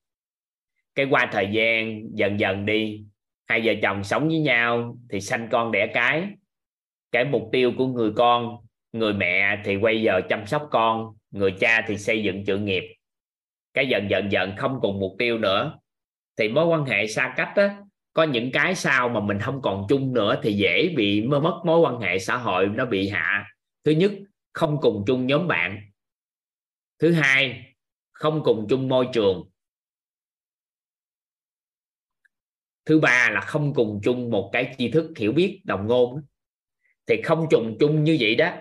Cái 0.95 1.05
qua 1.09 1.29
thời 1.31 1.47
gian, 1.51 2.01
dần 2.17 2.39
dần 2.39 2.65
đi. 2.65 3.05
Hai 3.45 3.61
vợ 3.63 3.73
chồng 3.81 4.03
sống 4.03 4.27
với 4.27 4.39
nhau 4.39 4.97
thì 5.09 5.21
sanh 5.21 5.47
con 5.51 5.71
đẻ 5.71 5.91
cái 5.93 6.27
cái 7.13 7.25
mục 7.25 7.49
tiêu 7.51 7.71
của 7.77 7.87
người 7.87 8.11
con, 8.15 8.57
người 8.91 9.13
mẹ 9.13 9.61
thì 9.65 9.75
quay 9.75 10.01
giờ 10.01 10.21
chăm 10.29 10.45
sóc 10.47 10.67
con, 10.71 11.13
người 11.31 11.51
cha 11.59 11.85
thì 11.87 11.97
xây 11.97 12.23
dựng 12.23 12.43
sự 12.47 12.57
nghiệp. 12.57 12.83
Cái 13.73 13.87
dần 13.87 14.09
dần 14.09 14.31
dần 14.31 14.53
không 14.57 14.79
cùng 14.81 14.99
mục 14.99 15.15
tiêu 15.19 15.37
nữa. 15.37 15.79
Thì 16.37 16.49
mối 16.49 16.65
quan 16.65 16.85
hệ 16.85 17.07
xa 17.07 17.33
cách 17.37 17.51
á, 17.55 17.77
có 18.13 18.23
những 18.23 18.51
cái 18.51 18.75
sao 18.75 19.09
mà 19.09 19.19
mình 19.19 19.39
không 19.39 19.61
còn 19.61 19.85
chung 19.89 20.13
nữa 20.13 20.39
thì 20.43 20.53
dễ 20.53 20.93
bị 20.97 21.21
mơ 21.21 21.39
mất 21.39 21.61
mối 21.65 21.79
quan 21.79 21.99
hệ 21.99 22.19
xã 22.19 22.37
hội, 22.37 22.67
nó 22.67 22.85
bị 22.85 23.09
hạ. 23.09 23.45
Thứ 23.83 23.91
nhất, 23.91 24.11
không 24.53 24.77
cùng 24.81 25.03
chung 25.07 25.27
nhóm 25.27 25.47
bạn. 25.47 25.81
Thứ 26.99 27.11
hai, 27.11 27.73
không 28.11 28.43
cùng 28.43 28.67
chung 28.69 28.87
môi 28.87 29.07
trường. 29.13 29.49
Thứ 32.85 32.99
ba 32.99 33.29
là 33.33 33.41
không 33.41 33.73
cùng 33.73 33.99
chung 34.03 34.29
một 34.29 34.49
cái 34.53 34.75
tri 34.77 34.91
thức 34.91 35.11
hiểu 35.17 35.31
biết, 35.31 35.61
đồng 35.63 35.87
ngôn 35.87 36.21
thì 37.07 37.21
không 37.21 37.47
trùng 37.49 37.77
chung 37.79 38.03
như 38.03 38.17
vậy 38.19 38.35
đó. 38.35 38.51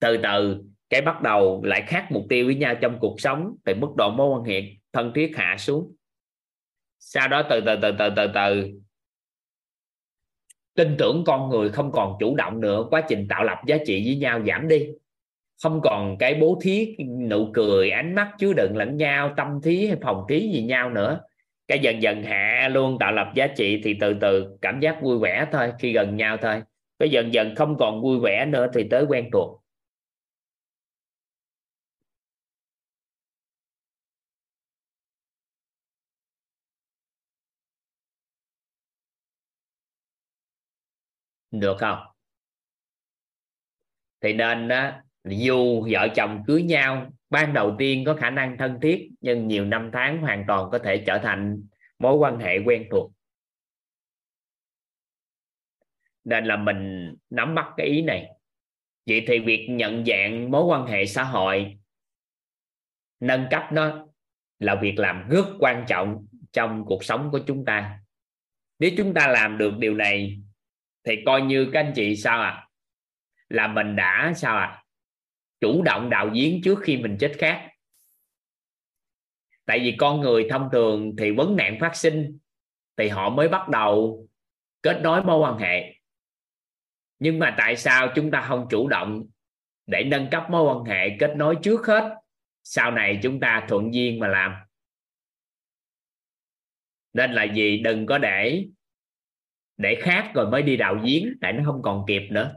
Từ 0.00 0.16
từ, 0.22 0.62
cái 0.90 1.00
bắt 1.00 1.22
đầu 1.22 1.62
lại 1.64 1.84
khác 1.86 2.06
mục 2.10 2.22
tiêu 2.28 2.46
với 2.46 2.54
nhau 2.54 2.74
trong 2.80 2.98
cuộc 3.00 3.20
sống 3.20 3.56
thì 3.66 3.74
mức 3.74 3.88
độ 3.96 4.10
mối 4.10 4.28
quan 4.28 4.44
hệ 4.44 4.62
thân 4.92 5.12
thiết 5.14 5.36
hạ 5.36 5.56
xuống. 5.58 5.94
Sau 6.98 7.28
đó 7.28 7.42
từ 7.50 7.60
từ 7.66 7.76
từ 7.82 7.90
từ 7.98 8.08
từ 8.16 8.26
từ. 8.34 8.70
Tin 10.74 10.96
tưởng 10.98 11.24
con 11.26 11.48
người 11.48 11.68
không 11.68 11.92
còn 11.92 12.16
chủ 12.20 12.36
động 12.36 12.60
nữa, 12.60 12.86
quá 12.90 13.02
trình 13.08 13.26
tạo 13.28 13.44
lập 13.44 13.58
giá 13.66 13.76
trị 13.86 14.02
với 14.06 14.16
nhau 14.16 14.42
giảm 14.46 14.68
đi. 14.68 14.86
Không 15.62 15.80
còn 15.82 16.18
cái 16.18 16.34
bố 16.34 16.58
thí, 16.62 16.96
nụ 17.28 17.50
cười, 17.54 17.90
ánh 17.90 18.14
mắt 18.14 18.32
chứa 18.38 18.52
đựng 18.52 18.76
lẫn 18.76 18.96
nhau, 18.96 19.34
tâm 19.36 19.60
thí 19.62 19.86
hay 19.86 19.96
phòng 20.02 20.24
thí 20.28 20.40
gì 20.52 20.62
nhau 20.62 20.90
nữa. 20.90 21.20
Cái 21.68 21.78
dần 21.78 22.02
dần 22.02 22.22
hạ 22.22 22.68
luôn 22.72 22.98
tạo 22.98 23.12
lập 23.12 23.32
giá 23.34 23.46
trị 23.46 23.80
thì 23.84 23.96
từ 24.00 24.14
từ 24.20 24.58
cảm 24.62 24.80
giác 24.80 25.02
vui 25.02 25.18
vẻ 25.18 25.46
thôi, 25.52 25.72
khi 25.78 25.92
gần 25.92 26.16
nhau 26.16 26.36
thôi 26.36 26.62
cái 26.98 27.08
dần 27.10 27.34
dần 27.34 27.54
không 27.56 27.76
còn 27.78 28.02
vui 28.02 28.18
vẻ 28.20 28.46
nữa 28.46 28.66
thì 28.74 28.88
tới 28.90 29.04
quen 29.08 29.28
thuộc. 29.32 29.60
Được 41.50 41.76
không? 41.80 41.98
Thì 44.20 44.32
nên 44.32 44.68
đó 44.68 44.90
dù 45.24 45.86
vợ 45.92 46.08
chồng 46.16 46.42
cưới 46.46 46.62
nhau, 46.62 47.06
ban 47.30 47.52
đầu 47.54 47.74
tiên 47.78 48.04
có 48.06 48.14
khả 48.14 48.30
năng 48.30 48.58
thân 48.58 48.78
thiết, 48.82 49.10
nhưng 49.20 49.48
nhiều 49.48 49.64
năm 49.64 49.90
tháng 49.92 50.20
hoàn 50.20 50.44
toàn 50.48 50.68
có 50.72 50.78
thể 50.78 51.04
trở 51.06 51.18
thành 51.18 51.62
mối 51.98 52.14
quan 52.16 52.38
hệ 52.38 52.58
quen 52.66 52.86
thuộc. 52.90 53.13
Nên 56.24 56.44
là 56.44 56.56
mình 56.56 57.14
nắm 57.30 57.54
bắt 57.54 57.66
cái 57.76 57.86
ý 57.86 58.02
này 58.02 58.28
vậy 59.06 59.24
thì 59.26 59.38
việc 59.38 59.66
nhận 59.70 60.04
dạng 60.06 60.50
mối 60.50 60.64
quan 60.64 60.86
hệ 60.86 61.06
xã 61.06 61.24
hội, 61.24 61.76
nâng 63.20 63.46
cấp 63.50 63.62
nó 63.72 64.06
là 64.58 64.74
việc 64.74 64.98
làm 64.98 65.28
rất 65.28 65.46
quan 65.58 65.84
trọng 65.88 66.26
trong 66.52 66.84
cuộc 66.86 67.04
sống 67.04 67.28
của 67.32 67.40
chúng 67.46 67.64
ta 67.64 67.98
nếu 68.78 68.90
chúng 68.96 69.14
ta 69.14 69.26
làm 69.26 69.58
được 69.58 69.74
điều 69.78 69.94
này, 69.94 70.40
thì 71.04 71.22
coi 71.26 71.42
như 71.42 71.70
các 71.72 71.80
anh 71.80 71.92
chị 71.96 72.16
sao 72.16 72.40
ạ 72.40 72.50
à? 72.50 72.68
là 73.48 73.68
mình 73.68 73.96
đã 73.96 74.32
sao 74.36 74.56
ạ 74.56 74.66
à? 74.66 74.82
chủ 75.60 75.82
động 75.82 76.10
đạo 76.10 76.30
diễn 76.34 76.60
trước 76.64 76.78
khi 76.82 76.96
mình 76.96 77.16
chết 77.20 77.32
khác 77.38 77.70
tại 79.66 79.78
vì 79.78 79.96
con 79.98 80.20
người 80.20 80.46
thông 80.50 80.68
thường 80.72 81.16
thì 81.18 81.30
vấn 81.30 81.56
nạn 81.56 81.76
phát 81.80 81.96
sinh 81.96 82.38
thì 82.96 83.08
họ 83.08 83.30
mới 83.30 83.48
bắt 83.48 83.68
đầu 83.68 84.26
kết 84.82 85.00
nối 85.02 85.22
mối 85.22 85.38
quan 85.38 85.58
hệ 85.58 85.93
nhưng 87.24 87.38
mà 87.38 87.54
tại 87.58 87.76
sao 87.76 88.12
chúng 88.14 88.30
ta 88.30 88.44
không 88.48 88.66
chủ 88.70 88.88
động 88.88 89.26
để 89.86 90.04
nâng 90.06 90.28
cấp 90.30 90.46
mối 90.50 90.62
quan 90.62 90.84
hệ 90.84 91.16
kết 91.20 91.34
nối 91.36 91.56
trước 91.62 91.86
hết? 91.86 92.16
Sau 92.62 92.90
này 92.90 93.20
chúng 93.22 93.40
ta 93.40 93.66
thuận 93.68 93.94
duyên 93.94 94.20
mà 94.20 94.28
làm. 94.28 94.54
Nên 97.12 97.32
là 97.32 97.44
gì? 97.44 97.78
Đừng 97.84 98.06
có 98.06 98.18
để 98.18 98.66
để 99.76 100.00
khác 100.02 100.32
rồi 100.34 100.50
mới 100.50 100.62
đi 100.62 100.76
đạo 100.76 100.96
giếng 101.04 101.32
tại 101.40 101.52
nó 101.52 101.62
không 101.66 101.82
còn 101.82 102.04
kịp 102.08 102.22
nữa. 102.30 102.54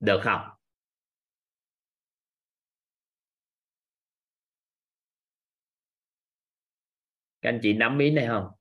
Được 0.00 0.20
không? 0.22 0.40
Các 7.42 7.48
anh 7.48 7.60
chị 7.62 7.72
nắm 7.72 7.98
ý 7.98 8.10
này 8.10 8.26
không? 8.26 8.53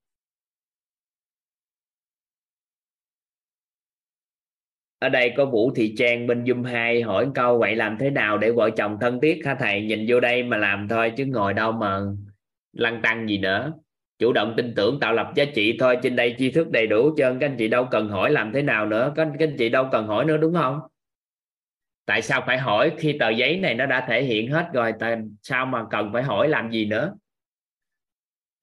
Ở 5.03 5.09
đây 5.09 5.33
có 5.37 5.45
Vũ 5.45 5.71
Thị 5.75 5.93
Trang 5.97 6.27
bên 6.27 6.43
Zoom 6.43 6.63
2 6.63 7.01
hỏi 7.01 7.27
câu 7.35 7.59
vậy 7.59 7.75
làm 7.75 7.97
thế 7.99 8.09
nào 8.09 8.37
để 8.37 8.51
vợ 8.51 8.69
chồng 8.77 8.97
thân 9.01 9.19
thiết 9.21 9.41
hả 9.45 9.55
thầy? 9.59 9.81
Nhìn 9.81 10.05
vô 10.07 10.19
đây 10.19 10.43
mà 10.43 10.57
làm 10.57 10.87
thôi 10.87 11.11
chứ 11.17 11.25
ngồi 11.25 11.53
đâu 11.53 11.71
mà 11.71 11.99
lăn 12.73 13.01
tăng 13.01 13.29
gì 13.29 13.37
nữa. 13.37 13.73
Chủ 14.19 14.33
động 14.33 14.53
tin 14.57 14.73
tưởng 14.75 14.99
tạo 14.99 15.13
lập 15.13 15.31
giá 15.35 15.45
trị 15.55 15.77
thôi 15.79 15.97
trên 16.03 16.15
đây 16.15 16.35
tri 16.37 16.51
thức 16.51 16.71
đầy 16.71 16.87
đủ 16.87 17.15
trơn. 17.17 17.39
Các 17.39 17.47
anh 17.47 17.55
chị 17.57 17.67
đâu 17.67 17.87
cần 17.91 18.09
hỏi 18.09 18.31
làm 18.31 18.53
thế 18.53 18.61
nào 18.61 18.85
nữa. 18.85 19.13
Các, 19.15 19.27
các 19.39 19.49
anh 19.49 19.57
chị 19.57 19.69
đâu 19.69 19.87
cần 19.91 20.07
hỏi 20.07 20.25
nữa 20.25 20.37
đúng 20.37 20.53
không? 20.53 20.79
Tại 22.05 22.21
sao 22.21 22.43
phải 22.47 22.57
hỏi 22.57 22.91
khi 22.97 23.17
tờ 23.19 23.29
giấy 23.29 23.57
này 23.57 23.75
nó 23.75 23.85
đã 23.85 24.05
thể 24.07 24.23
hiện 24.23 24.51
hết 24.51 24.69
rồi? 24.73 24.93
Tại 24.99 25.17
sao 25.41 25.65
mà 25.65 25.85
cần 25.89 26.09
phải 26.13 26.23
hỏi 26.23 26.49
làm 26.49 26.71
gì 26.71 26.85
nữa? 26.85 27.13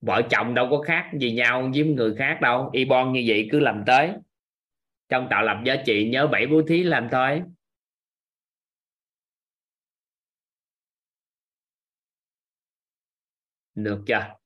Vợ 0.01 0.21
chồng 0.29 0.53
đâu 0.53 0.67
có 0.71 0.77
khác 0.77 1.09
gì 1.13 1.31
nhau 1.31 1.71
với 1.73 1.83
người 1.83 2.15
khác 2.15 2.41
đâu. 2.41 2.69
Y 2.73 2.85
bon 2.85 3.13
như 3.13 3.23
vậy 3.27 3.47
cứ 3.51 3.59
làm 3.59 3.83
tới 3.85 4.09
trong 5.11 5.27
tạo 5.29 5.43
lập 5.43 5.57
giá 5.65 5.75
trị 5.85 6.09
nhớ 6.09 6.27
bảy 6.27 6.47
bố 6.47 6.61
thí 6.67 6.83
làm 6.83 7.07
thôi. 7.11 7.43
Được 13.75 14.03
chưa? 14.07 14.40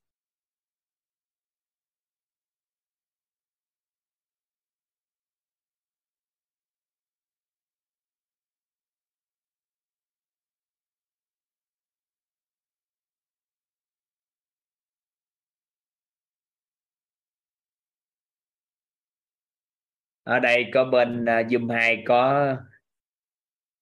Ở 20.25 20.39
đây 20.39 20.65
có 20.73 20.85
bên 20.85 21.25
à, 21.25 21.41
Zoom 21.41 21.69
2 21.73 22.03
có 22.05 22.55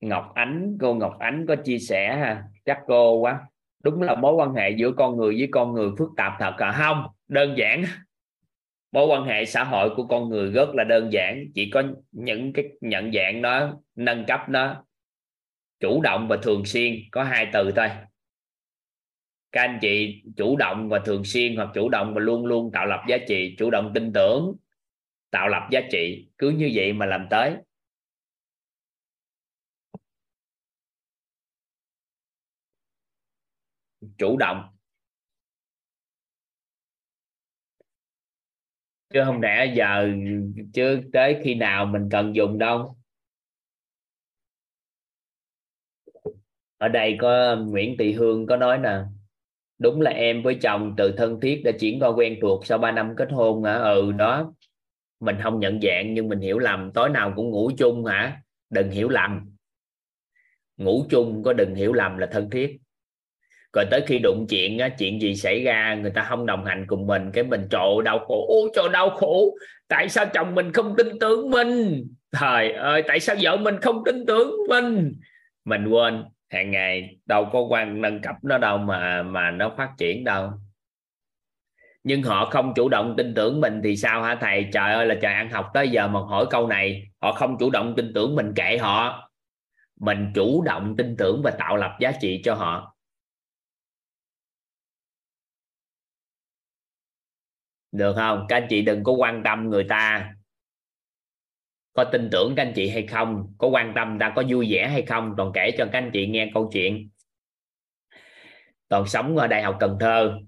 Ngọc 0.01 0.31
Ánh, 0.35 0.77
cô 0.81 0.93
Ngọc 0.93 1.19
Ánh 1.19 1.45
có 1.47 1.55
chia 1.55 1.80
sẻ 1.80 2.15
ha, 2.15 2.43
chắc 2.65 2.80
cô 2.88 3.13
quá. 3.19 3.41
Đúng 3.83 4.01
là 4.01 4.15
mối 4.15 4.33
quan 4.33 4.53
hệ 4.53 4.69
giữa 4.69 4.91
con 4.91 5.17
người 5.17 5.35
với 5.38 5.47
con 5.51 5.73
người 5.73 5.89
phức 5.97 6.09
tạp 6.17 6.33
thật 6.39 6.53
à. 6.57 6.72
Không, 6.72 7.07
đơn 7.27 7.55
giản. 7.57 7.83
Mối 8.91 9.07
quan 9.07 9.23
hệ 9.23 9.45
xã 9.45 9.63
hội 9.63 9.89
của 9.95 10.07
con 10.07 10.30
người 10.30 10.51
rất 10.51 10.69
là 10.73 10.83
đơn 10.83 11.13
giản, 11.13 11.45
chỉ 11.55 11.69
có 11.69 11.83
những 12.11 12.53
cái 12.53 12.65
nhận 12.81 13.11
dạng 13.13 13.41
đó 13.41 13.73
nâng 13.95 14.25
cấp 14.25 14.39
nó 14.49 14.85
chủ 15.80 16.01
động 16.01 16.27
và 16.27 16.38
thường 16.38 16.65
xuyên, 16.65 16.95
có 17.11 17.23
hai 17.23 17.47
từ 17.53 17.72
thôi. 17.72 17.88
Các 19.51 19.61
anh 19.61 19.80
chị 19.81 20.23
chủ 20.38 20.55
động 20.55 20.89
và 20.89 20.99
thường 20.99 21.23
xuyên 21.23 21.55
hoặc 21.55 21.69
chủ 21.73 21.89
động 21.89 22.13
và 22.13 22.22
luôn 22.22 22.45
luôn 22.45 22.72
tạo 22.72 22.85
lập 22.85 23.01
giá 23.07 23.17
trị, 23.27 23.55
chủ 23.59 23.69
động 23.69 23.91
tin 23.93 24.13
tưởng 24.13 24.55
tạo 25.34 25.50
lập 25.50 25.70
giá 25.72 25.82
trị, 25.92 26.30
cứ 26.40 26.52
như 26.52 26.72
vậy 26.76 26.94
mà 26.94 27.08
làm 27.08 27.28
tới. 27.32 27.53
Chủ 34.18 34.38
động. 34.38 34.64
Chứ 39.14 39.22
không 39.26 39.42
lẽ 39.42 39.74
giờ, 39.76 40.10
chứ 40.74 41.02
tới 41.14 41.38
khi 41.44 41.56
nào 41.56 41.86
mình 41.86 42.10
cần 42.12 42.36
dùng 42.36 42.58
đâu? 42.60 42.95
Ở 46.78 46.88
đây 46.88 47.18
có 47.20 47.50
um, 47.53 47.72
Nguyễn 47.72 47.95
Thị 48.00 48.14
Hương 48.14 48.45
có 48.48 48.58
nói 48.58 48.78
nè, 48.78 48.90
đúng 49.80 50.02
là 50.02 50.12
em 50.12 50.44
với 50.44 50.56
chồng 50.64 50.95
từ 50.98 51.14
thân 51.18 51.40
thiết 51.42 51.62
đã 51.66 51.72
chuyển 51.80 52.00
qua 52.02 52.10
quen 52.10 52.40
thuộc 52.42 52.66
sau 52.66 52.78
3 52.78 52.92
năm 52.92 53.14
kết 53.18 53.30
hôn 53.32 53.64
hả? 53.64 53.74
Ừ 53.76 54.14
đó 54.14 54.53
mình 55.24 55.35
không 55.43 55.60
nhận 55.60 55.80
dạng 55.82 56.14
nhưng 56.14 56.30
mình 56.30 56.40
hiểu 56.40 56.60
lầm. 56.60 56.92
Tối 56.92 57.10
nào 57.10 57.34
cũng 57.35 57.50
ngủ 57.50 57.72
chung 57.77 58.06
hả? 58.06 58.38
Đừng 58.69 58.90
hiểu 58.90 59.10
lầm. 59.10 59.50
Ngủ 60.77 61.06
chung 61.10 61.43
có 61.43 61.53
đừng 61.53 61.76
hiểu 61.76 61.93
lầm 61.93 62.18
là 62.18 62.27
thân 62.32 62.50
thiết. 62.50 62.77
Rồi 63.74 63.85
tới 63.92 64.02
khi 64.08 64.19
đụng 64.19 64.45
chuyện 64.50 64.80
á, 64.80 64.90
chuyện 64.90 65.22
gì 65.22 65.35
xảy 65.35 65.64
ra 65.64 65.95
người 65.95 66.11
ta 66.11 66.24
không 66.30 66.45
đồng 66.45 66.66
hành 66.66 66.85
cùng 66.88 67.08
mình 67.08 67.32
cái 67.34 67.43
mình 67.43 67.68
trộn 67.69 68.03
đau 68.03 68.19
khổ. 68.19 68.45
Ô 68.48 68.69
trời 68.76 68.90
đau 68.93 69.10
khổ. 69.10 69.58
Tại 69.88 70.10
sao 70.10 70.26
chồng 70.34 70.56
mình 70.56 70.72
không 70.72 70.95
tin 70.98 71.08
tưởng 71.19 71.50
mình? 71.50 72.03
Trời 72.40 72.72
ơi 72.72 73.03
tại 73.08 73.19
sao 73.19 73.35
vợ 73.42 73.58
mình 73.58 73.80
không 73.82 74.03
tin 74.06 74.26
tưởng 74.26 74.52
mình? 74.69 75.14
Mình 75.66 75.88
quên 75.88 76.24
hàng 76.50 76.72
ngày 76.72 77.18
đâu 77.26 77.50
có 77.53 77.61
quan 77.61 78.02
nâng 78.02 78.22
cấp 78.22 78.35
nó 78.43 78.58
đâu 78.58 78.77
mà 78.77 79.24
mà 79.24 79.52
nó 79.52 79.74
phát 79.77 79.90
triển 79.98 80.24
đâu 80.24 80.50
nhưng 82.03 82.23
họ 82.23 82.49
không 82.49 82.73
chủ 82.75 82.90
động 82.90 83.14
tin 83.17 83.33
tưởng 83.35 83.61
mình 83.61 83.82
thì 83.83 83.98
sao 83.98 84.23
hả 84.23 84.38
thầy? 84.41 84.69
Trời 84.73 84.93
ơi 84.93 85.06
là 85.06 85.15
trời, 85.22 85.33
ăn 85.33 85.49
học 85.49 85.72
tới 85.73 85.90
giờ 85.90 86.07
mà 86.07 86.19
hỏi 86.19 86.45
câu 86.49 86.67
này, 86.67 87.03
họ 87.22 87.33
không 87.33 87.57
chủ 87.59 87.69
động 87.69 87.93
tin 87.98 88.11
tưởng 88.15 88.35
mình 88.35 88.53
kệ 88.56 88.77
họ. 88.77 89.30
Mình 89.99 90.32
chủ 90.35 90.64
động 90.64 90.95
tin 90.98 91.15
tưởng 91.17 91.41
và 91.43 91.51
tạo 91.51 91.77
lập 91.77 91.98
giá 91.99 92.11
trị 92.22 92.41
cho 92.45 92.56
họ. 92.56 92.95
Được 97.91 98.14
không? 98.15 98.45
Các 98.49 98.56
anh 98.56 98.67
chị 98.69 98.82
đừng 98.82 99.03
có 99.03 99.11
quan 99.11 99.41
tâm 99.43 99.69
người 99.69 99.85
ta. 99.90 100.33
Có 101.93 102.03
tin 102.03 102.30
tưởng 102.32 102.53
các 102.56 102.64
anh 102.64 102.73
chị 102.75 102.90
hay 102.90 103.07
không? 103.07 103.53
Có 103.57 103.67
quan 103.67 103.93
tâm 103.95 104.17
ta 104.19 104.33
có 104.35 104.43
vui 104.49 104.67
vẻ 104.72 104.88
hay 104.88 105.01
không? 105.01 105.33
Toàn 105.38 105.51
kể 105.53 105.72
cho 105.77 105.85
các 105.91 105.98
anh 105.99 106.09
chị 106.14 106.27
nghe 106.27 106.51
câu 106.53 106.69
chuyện. 106.73 107.09
Toàn 108.88 109.07
sống 109.07 109.38
ở 109.38 109.48
đại 109.48 109.64
học 109.64 109.77
cần 109.80 109.98
thơ 109.99 110.40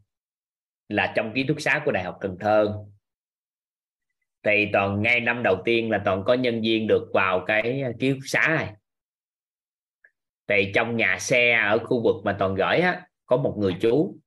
là 0.90 1.14
trong 1.16 1.32
ký 1.36 1.44
túc 1.48 1.62
xá 1.62 1.82
của 1.86 1.92
đại 1.92 2.04
học 2.04 2.18
Cần 2.22 2.38
Thơ. 2.40 2.86
Thì 4.44 4.70
toàn 4.74 5.02
ngay 5.02 5.20
năm 5.20 5.44
đầu 5.44 5.62
tiên 5.66 5.92
là 5.92 6.02
toàn 6.06 6.24
có 6.26 6.34
nhân 6.34 6.62
viên 6.62 6.88
được 6.88 7.10
vào 7.14 7.44
cái 7.48 7.84
ký 8.00 8.14
túc 8.14 8.20
xá 8.26 8.48
này. 8.48 8.74
Thì 10.48 10.72
trong 10.76 10.98
nhà 10.98 11.18
xe 11.20 11.54
ở 11.54 11.80
khu 11.80 12.04
vực 12.04 12.16
mà 12.26 12.36
toàn 12.40 12.56
gửi 12.56 12.78
á, 12.78 13.08
có 13.26 13.38
một 13.38 13.56
người 13.60 13.76
chú. 13.82 14.18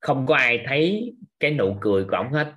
Không 0.00 0.26
có 0.26 0.36
ai 0.36 0.64
thấy 0.66 1.14
cái 1.40 1.50
nụ 1.50 1.76
cười 1.80 2.04
của 2.04 2.16
ổng 2.16 2.32
hết. 2.32 2.54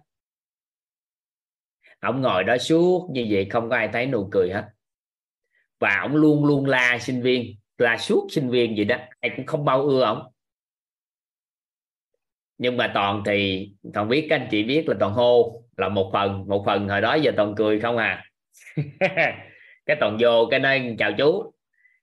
Ổng 2.00 2.22
ngồi 2.22 2.44
đó 2.44 2.58
suốt 2.58 3.10
như 3.12 3.28
vậy, 3.30 3.48
không 3.50 3.70
có 3.70 3.76
ai 3.76 3.90
thấy 3.94 4.06
nụ 4.06 4.30
cười 4.32 4.52
hết. 4.52 4.70
Và 5.80 6.00
ổng 6.02 6.16
luôn 6.16 6.46
luôn 6.46 6.66
la 6.66 6.98
sinh 7.02 7.22
viên 7.22 7.56
la 7.78 7.98
suốt 7.98 8.28
sinh 8.30 8.50
viên 8.50 8.76
vậy 8.76 8.86
đó. 8.86 8.98
Ai 9.20 9.32
cũng 9.36 9.46
không 9.46 9.66
bao 9.66 9.82
ưa 9.82 10.04
ổng 10.04 10.32
nhưng 12.60 12.78
mà 12.78 12.92
toàn 12.94 13.24
thì, 13.26 13.70
toàn 13.94 14.10
biết, 14.10 14.28
các 14.30 14.36
anh 14.36 14.48
chị 14.52 14.64
biết 14.64 14.90
là 14.90 14.96
toàn 15.00 15.14
hô 15.14 15.64
là 15.78 15.90
một 15.90 16.10
phần 16.14 16.48
một 16.48 16.64
phần 16.66 16.90
hồi 16.90 17.02
đó 17.02 17.14
giờ 17.16 17.32
toàn 17.38 17.56
cười 17.56 17.80
không 17.80 17.98
à. 17.98 18.26
Cái 19.86 19.98
toàn 20.00 20.18
vô, 20.20 20.48
cái 20.52 20.60
nơi 20.60 20.96
chào 20.98 21.12
chú. 21.18 21.54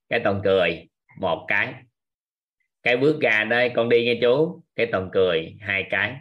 Cái 0.09 0.19
toàn 0.23 0.41
cười 0.43 0.87
một 1.19 1.45
cái. 1.47 1.73
Cái 2.83 2.97
bước 2.97 3.19
ra 3.21 3.43
đây 3.43 3.69
con 3.69 3.89
đi 3.89 4.05
nghe 4.05 4.19
chú. 4.21 4.61
Cái 4.75 4.85
toàn 4.91 5.09
cười 5.13 5.55
hai 5.59 5.83
cái. 5.89 6.15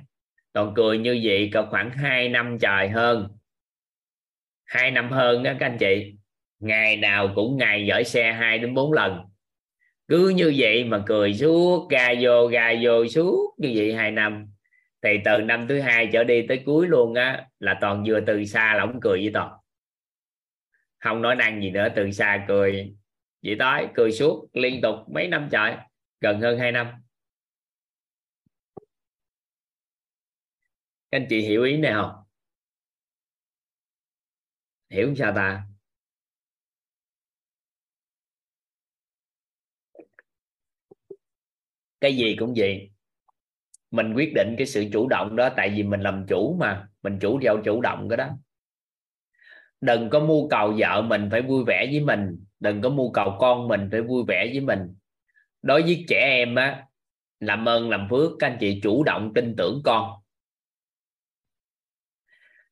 Toàn 0.53 0.73
cười 0.77 0.99
như 0.99 1.21
vậy 1.23 1.51
có 1.55 1.67
khoảng 1.71 1.91
2 1.91 2.29
năm 2.29 2.59
trời 2.61 2.89
hơn. 2.89 3.29
Hai 4.65 4.91
năm 4.91 5.11
hơn 5.11 5.43
đó 5.43 5.53
các 5.59 5.67
anh 5.67 5.79
chị. 5.79 6.15
Ngày 6.59 6.97
nào 6.97 7.29
cũng 7.35 7.57
ngày 7.57 7.87
dở 7.87 8.03
xe 8.03 8.33
2 8.33 8.59
đến 8.59 8.75
4 8.75 8.93
lần 8.93 9.26
cứ 10.09 10.29
như 10.29 10.55
vậy 10.57 10.85
mà 10.85 11.03
cười 11.07 11.35
suốt 11.35 11.89
ga 11.91 12.09
vô 12.21 12.47
ga 12.47 12.73
vô 12.83 13.07
suốt 13.07 13.55
như 13.59 13.73
vậy 13.77 13.95
hai 13.95 14.11
năm. 14.11 14.47
Thì 15.03 15.11
từ 15.25 15.39
năm 15.39 15.67
thứ 15.69 15.81
hai 15.81 16.11
trở 16.13 16.25
đi 16.25 16.47
tới 16.49 16.63
cuối 16.67 16.89
luôn 16.89 17.15
á, 17.15 17.49
là 17.59 17.79
toàn 17.81 18.05
vừa 18.07 18.21
từ 18.27 18.45
xa 18.45 18.75
là 18.75 18.81
ông 18.81 19.01
cười 19.01 19.19
với 19.19 19.31
toàn. 19.35 19.53
Không 20.99 21.23
nói 21.23 21.37
năng 21.37 21.63
gì 21.63 21.71
nữa, 21.71 21.89
từ 21.97 22.11
xa 22.11 22.45
cười. 22.49 22.95
Vậy 23.43 23.57
tới, 23.59 23.87
cười 23.95 24.13
suốt 24.13 24.49
liên 24.53 24.81
tục 24.83 24.95
mấy 25.15 25.29
năm 25.29 25.49
trời, 25.53 25.77
gần 26.21 26.41
hơn 26.41 26.59
hai 26.59 26.73
năm. 26.73 26.87
Các 31.11 31.19
anh 31.19 31.27
chị 31.31 31.41
hiểu 31.41 31.63
ý 31.63 31.77
này 31.77 31.93
không? 31.93 32.13
Hiểu 34.91 35.15
sao 35.15 35.33
ta? 35.35 35.63
Cái 42.01 42.17
gì 42.17 42.37
cũng 42.39 42.55
vậy. 42.57 42.91
Mình 43.91 44.15
quyết 44.15 44.33
định 44.35 44.55
cái 44.59 44.67
sự 44.67 44.85
chủ 44.93 45.09
động 45.09 45.37
đó, 45.37 45.49
tại 45.57 45.71
vì 45.77 45.83
mình 45.83 46.01
làm 46.01 46.27
chủ 46.29 46.57
mà. 46.61 46.89
Mình 47.03 47.19
chủ 47.21 47.39
vào 47.43 47.63
chủ 47.65 47.81
động 47.81 48.09
cái 48.09 48.17
đó. 48.17 48.29
Đừng 49.81 50.11
có 50.11 50.21
mưu 50.21 50.49
cầu 50.49 50.75
vợ 50.79 51.03
mình 51.03 51.29
phải 51.31 51.43
vui 51.43 51.65
vẻ 51.65 51.87
với 51.91 52.01
mình. 52.01 52.45
Đừng 52.61 52.83
có 52.83 52.89
mưu 52.89 53.13
cầu 53.13 53.37
con 53.39 53.69
mình 53.69 53.89
phải 53.91 54.03
vui 54.03 54.25
vẻ 54.29 54.47
với 54.53 54.61
mình. 54.61 54.95
Đối 55.63 55.83
với 55.83 56.05
trẻ 56.09 56.21
em 56.21 56.55
á, 56.55 56.87
làm 57.41 57.69
ơn, 57.69 57.91
làm 57.91 58.09
phước, 58.11 58.33
các 58.39 58.47
anh 58.47 58.57
chị 58.61 58.81
chủ 58.83 59.05
động 59.05 59.33
tin 59.35 59.55
tưởng 59.57 59.81
con. 59.85 60.11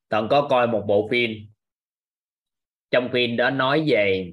Toàn 0.09 0.29
có 0.31 0.47
coi 0.51 0.67
một 0.67 0.85
bộ 0.87 1.09
phim. 1.11 1.31
Trong 2.91 3.09
phim 3.13 3.37
đó 3.37 3.51
nói 3.51 3.85
về 3.87 4.33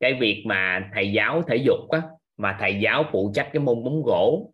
cái 0.00 0.14
việc 0.20 0.42
mà 0.46 0.90
thầy 0.94 1.12
giáo 1.12 1.42
thể 1.48 1.56
dục 1.56 1.90
á 1.90 2.02
mà 2.36 2.56
thầy 2.60 2.80
giáo 2.82 3.04
phụ 3.12 3.32
trách 3.34 3.50
cái 3.52 3.60
môn 3.60 3.84
bóng 3.84 4.02
gỗ. 4.02 4.52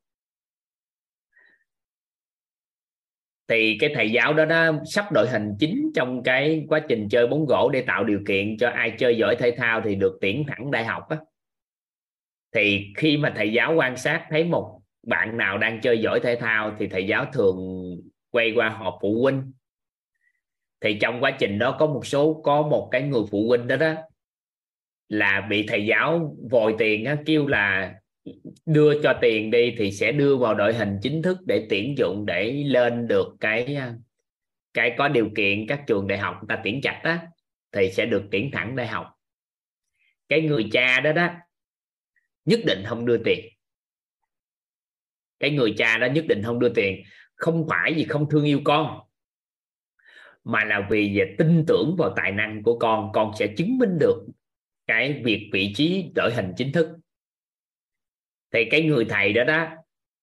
Thì 3.49 3.77
cái 3.81 3.91
thầy 3.95 4.11
giáo 4.11 4.35
đó 4.35 4.45
đó 4.45 4.73
sắp 4.85 5.13
đội 5.13 5.29
hình 5.29 5.55
chính 5.59 5.91
trong 5.95 6.23
cái 6.23 6.67
quá 6.69 6.81
trình 6.89 7.09
chơi 7.09 7.27
bóng 7.27 7.47
gỗ 7.47 7.71
để 7.73 7.85
tạo 7.87 8.05
điều 8.05 8.21
kiện 8.27 8.57
cho 8.59 8.69
ai 8.69 8.95
chơi 8.99 9.17
giỏi 9.17 9.37
thể 9.39 9.55
thao 9.57 9.81
thì 9.85 9.95
được 9.95 10.19
tuyển 10.21 10.45
thẳng 10.49 10.71
đại 10.71 10.85
học 10.85 11.09
á. 11.09 11.17
Thì 12.55 12.93
khi 12.97 13.17
mà 13.17 13.33
thầy 13.37 13.53
giáo 13.53 13.75
quan 13.77 13.97
sát 13.97 14.27
thấy 14.31 14.45
một 14.45 14.81
bạn 15.07 15.37
nào 15.37 15.59
đang 15.59 15.81
chơi 15.81 15.99
giỏi 15.99 16.21
thể 16.23 16.37
thao 16.37 16.77
thì 16.79 16.87
thầy 16.89 17.07
giáo 17.07 17.27
thường 17.33 17.57
quay 18.31 18.53
qua 18.57 18.69
họp 18.69 18.99
phụ 19.03 19.23
huynh. 19.23 19.53
Thì 20.81 20.99
trong 21.01 21.21
quá 21.21 21.31
trình 21.39 21.59
đó 21.59 21.77
có 21.79 21.87
một 21.87 22.07
số, 22.07 22.41
có 22.45 22.63
một 22.63 22.89
cái 22.93 23.03
người 23.03 23.23
phụ 23.31 23.49
huynh 23.49 23.67
đó 23.67 23.77
đó 23.77 23.95
là 25.09 25.47
bị 25.51 25.67
thầy 25.69 25.87
giáo 25.87 26.37
vòi 26.51 26.75
tiền 26.78 27.05
á, 27.05 27.17
kêu 27.27 27.47
là 27.47 27.95
đưa 28.67 29.03
cho 29.03 29.19
tiền 29.20 29.51
đi 29.51 29.75
thì 29.78 29.93
sẽ 29.93 30.12
đưa 30.12 30.37
vào 30.37 30.55
đội 30.55 30.75
hình 30.75 30.99
chính 31.03 31.23
thức 31.23 31.39
để 31.47 31.67
tuyển 31.70 31.99
dụng 31.99 32.27
để 32.27 32.53
lên 32.53 33.09
được 33.09 33.37
cái 33.41 33.75
à, 33.75 33.95
cái 34.75 34.95
có 34.99 35.09
điều 35.09 35.31
kiện 35.37 35.67
các 35.67 35.85
trường 35.87 36.07
đại 36.07 36.19
học 36.19 36.35
người 36.41 36.47
ta 36.49 36.61
tuyển 36.65 36.81
chặt 36.83 37.01
á 37.03 37.27
thì 37.73 37.91
sẽ 37.93 38.07
được 38.07 38.25
tuyển 38.31 38.51
thẳng 38.53 38.77
đại 38.77 38.87
học. 38.87 39.07
Cái 40.28 40.41
người 40.41 40.69
cha 40.73 41.01
đó 41.01 41.12
đó 41.12 41.28
nhất 42.45 42.61
định 42.67 42.83
không 42.87 43.07
đưa 43.07 43.19
tiền. 43.25 43.41
Cái 45.39 45.51
người 45.51 45.75
cha 45.78 45.99
đó 45.99 46.07
nhất 46.07 46.25
định 46.28 46.43
không 46.43 46.59
đưa 46.59 46.69
tiền. 46.69 47.03
Không 47.35 47.67
phải 47.69 47.93
vì 47.95 48.05
không 48.05 48.31
thương 48.31 48.45
yêu 48.45 48.61
con 48.65 49.01
mà 50.45 50.65
là 50.65 50.87
vì 50.91 51.19
về 51.19 51.35
tin 51.39 51.65
tưởng 51.67 51.97
vào 51.99 52.12
tài 52.17 52.33
năng 52.33 52.62
của 52.62 52.78
con 52.78 53.11
con 53.12 53.33
sẽ 53.39 53.47
chứng 53.57 53.78
minh 53.78 53.99
được 54.01 54.27
cái 54.89 55.23
việc 55.25 55.50
vị 55.52 55.73
trí 55.76 56.10
đội 56.15 56.34
hình 56.34 56.52
chính 56.57 56.73
thức. 56.73 56.89
Thì 58.52 58.65
cái 58.70 58.83
người 58.83 59.05
thầy 59.05 59.33
đó 59.33 59.44
đó 59.44 59.67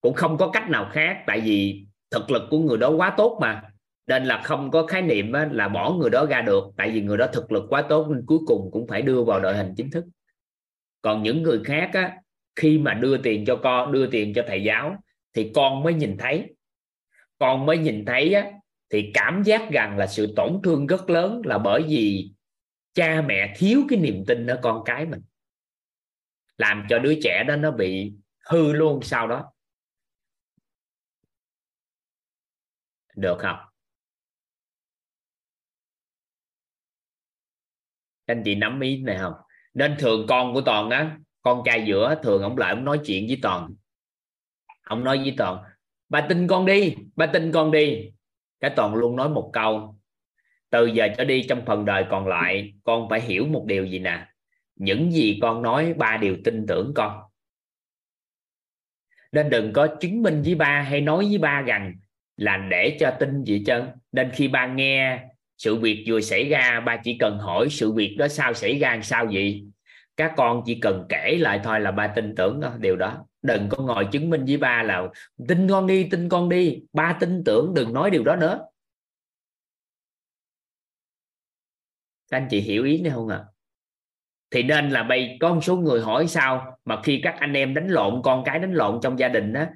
cũng 0.01 0.13
không 0.13 0.37
có 0.37 0.49
cách 0.49 0.69
nào 0.69 0.89
khác 0.93 1.23
tại 1.27 1.41
vì 1.41 1.85
thực 2.11 2.31
lực 2.31 2.43
của 2.49 2.59
người 2.59 2.77
đó 2.77 2.89
quá 2.89 3.13
tốt 3.17 3.37
mà. 3.41 3.61
Nên 4.07 4.25
là 4.25 4.41
không 4.43 4.71
có 4.71 4.85
khái 4.85 5.01
niệm 5.01 5.33
là 5.51 5.67
bỏ 5.67 5.93
người 5.93 6.09
đó 6.09 6.25
ra 6.25 6.41
được 6.41 6.63
tại 6.77 6.91
vì 6.91 7.01
người 7.01 7.17
đó 7.17 7.27
thực 7.33 7.51
lực 7.51 7.63
quá 7.69 7.81
tốt 7.89 8.07
nên 8.09 8.25
cuối 8.25 8.39
cùng 8.47 8.69
cũng 8.71 8.87
phải 8.87 9.01
đưa 9.01 9.23
vào 9.23 9.39
đội 9.39 9.57
hình 9.57 9.73
chính 9.77 9.91
thức. 9.91 10.05
Còn 11.01 11.23
những 11.23 11.43
người 11.43 11.61
khác 11.63 11.89
á, 11.93 12.17
khi 12.55 12.77
mà 12.77 12.93
đưa 12.93 13.17
tiền 13.17 13.45
cho 13.45 13.55
con 13.55 13.91
đưa 13.91 14.07
tiền 14.07 14.33
cho 14.33 14.43
thầy 14.47 14.63
giáo 14.63 14.95
thì 15.33 15.51
con 15.55 15.83
mới 15.83 15.93
nhìn 15.93 16.17
thấy. 16.17 16.55
Con 17.39 17.65
mới 17.65 17.77
nhìn 17.77 18.05
thấy 18.05 18.33
á, 18.33 18.51
thì 18.89 19.11
cảm 19.13 19.43
giác 19.43 19.71
rằng 19.71 19.97
là 19.97 20.07
sự 20.07 20.33
tổn 20.35 20.59
thương 20.63 20.87
rất 20.87 21.09
lớn 21.09 21.41
là 21.45 21.57
bởi 21.57 21.81
vì 21.87 22.31
cha 22.95 23.21
mẹ 23.21 23.53
thiếu 23.57 23.83
cái 23.89 23.99
niềm 23.99 24.23
tin 24.27 24.47
ở 24.47 24.59
con 24.63 24.81
cái 24.85 25.05
mình, 25.05 25.21
làm 26.57 26.85
cho 26.89 26.99
đứa 26.99 27.13
trẻ 27.23 27.43
đó 27.47 27.55
nó 27.55 27.71
bị 27.71 28.13
hư 28.49 28.73
luôn 28.73 29.01
sau 29.03 29.27
đó. 29.27 29.51
Được 33.15 33.37
không? 33.39 33.57
Anh 38.25 38.41
chị 38.45 38.55
nắm 38.55 38.79
ý 38.79 39.01
này 39.01 39.17
không? 39.17 39.33
Nên 39.73 39.95
thường 39.99 40.25
con 40.29 40.53
của 40.53 40.61
toàn 40.61 40.89
á, 40.89 41.17
con 41.41 41.61
trai 41.65 41.85
giữa 41.87 42.15
thường 42.23 42.41
ông 42.41 42.57
lại 42.57 42.73
ông 42.73 42.85
nói 42.85 42.99
chuyện 43.05 43.27
với 43.27 43.39
toàn. 43.41 43.75
Ông 44.83 45.03
nói 45.03 45.17
với 45.17 45.33
toàn, 45.37 45.63
bà 46.09 46.25
tin 46.29 46.47
con 46.47 46.65
đi, 46.65 46.95
bà 47.15 47.25
tin 47.25 47.51
con 47.51 47.71
đi. 47.71 48.11
Cái 48.59 48.71
toàn 48.75 48.95
luôn 48.95 49.15
nói 49.15 49.29
một 49.29 49.49
câu 49.53 49.99
từ 50.75 50.85
giờ 50.85 51.07
trở 51.17 51.23
đi 51.23 51.45
trong 51.49 51.65
phần 51.65 51.85
đời 51.85 52.05
còn 52.09 52.27
lại 52.27 52.73
con 52.83 53.09
phải 53.09 53.21
hiểu 53.21 53.45
một 53.45 53.65
điều 53.67 53.85
gì 53.85 53.99
nè? 53.99 54.27
Những 54.75 55.11
gì 55.11 55.39
con 55.41 55.61
nói 55.61 55.93
ba 55.93 56.17
đều 56.17 56.35
tin 56.43 56.65
tưởng 56.67 56.91
con. 56.95 57.19
Nên 59.31 59.49
đừng 59.49 59.73
có 59.73 59.87
chứng 59.99 60.23
minh 60.23 60.41
với 60.41 60.55
ba 60.55 60.81
hay 60.81 61.01
nói 61.01 61.25
với 61.29 61.37
ba 61.37 61.61
rằng 61.61 61.93
là 62.37 62.57
để 62.57 62.97
cho 62.99 63.11
tin 63.19 63.43
gì 63.43 63.63
chân 63.65 63.87
nên 64.11 64.29
khi 64.33 64.47
ba 64.47 64.67
nghe 64.67 65.19
sự 65.57 65.75
việc 65.75 66.03
vừa 66.07 66.21
xảy 66.21 66.49
ra 66.49 66.79
ba 66.79 66.97
chỉ 66.97 67.17
cần 67.17 67.37
hỏi 67.37 67.67
sự 67.69 67.91
việc 67.91 68.15
đó 68.19 68.27
sao 68.27 68.53
xảy 68.53 68.79
ra 68.79 68.99
sao 69.03 69.25
vậy? 69.33 69.65
Các 70.17 70.33
con 70.37 70.61
chỉ 70.65 70.79
cần 70.79 71.05
kể 71.09 71.37
lại 71.39 71.59
thôi 71.63 71.79
là 71.79 71.91
ba 71.91 72.07
tin 72.07 72.35
tưởng 72.35 72.59
đó, 72.59 72.73
điều 72.79 72.95
đó. 72.95 73.25
Đừng 73.41 73.69
có 73.69 73.83
ngồi 73.83 74.05
chứng 74.11 74.29
minh 74.29 74.45
với 74.45 74.57
ba 74.57 74.83
là 74.83 75.07
tin 75.47 75.67
con 75.69 75.87
đi 75.87 76.07
tin 76.11 76.29
con 76.29 76.49
đi. 76.49 76.79
Ba 76.93 77.17
tin 77.19 77.43
tưởng 77.43 77.73
đừng 77.73 77.93
nói 77.93 78.11
điều 78.11 78.23
đó 78.23 78.35
nữa. 78.35 78.59
Các 82.31 82.37
anh 82.37 82.47
chị 82.49 82.59
hiểu 82.59 82.83
ý 82.83 83.01
này 83.01 83.11
không 83.11 83.27
ạ? 83.27 83.37
À? 83.37 83.45
thì 84.55 84.63
nên 84.63 84.89
là 84.89 85.03
bây, 85.03 85.37
có 85.39 85.53
một 85.53 85.61
số 85.61 85.75
người 85.75 86.01
hỏi 86.01 86.27
sao 86.27 86.77
mà 86.85 87.01
khi 87.03 87.19
các 87.23 87.35
anh 87.39 87.53
em 87.53 87.73
đánh 87.73 87.87
lộn, 87.87 88.21
con 88.23 88.43
cái 88.45 88.59
đánh 88.59 88.73
lộn 88.73 88.99
trong 89.01 89.19
gia 89.19 89.27
đình 89.27 89.53
á, 89.53 89.69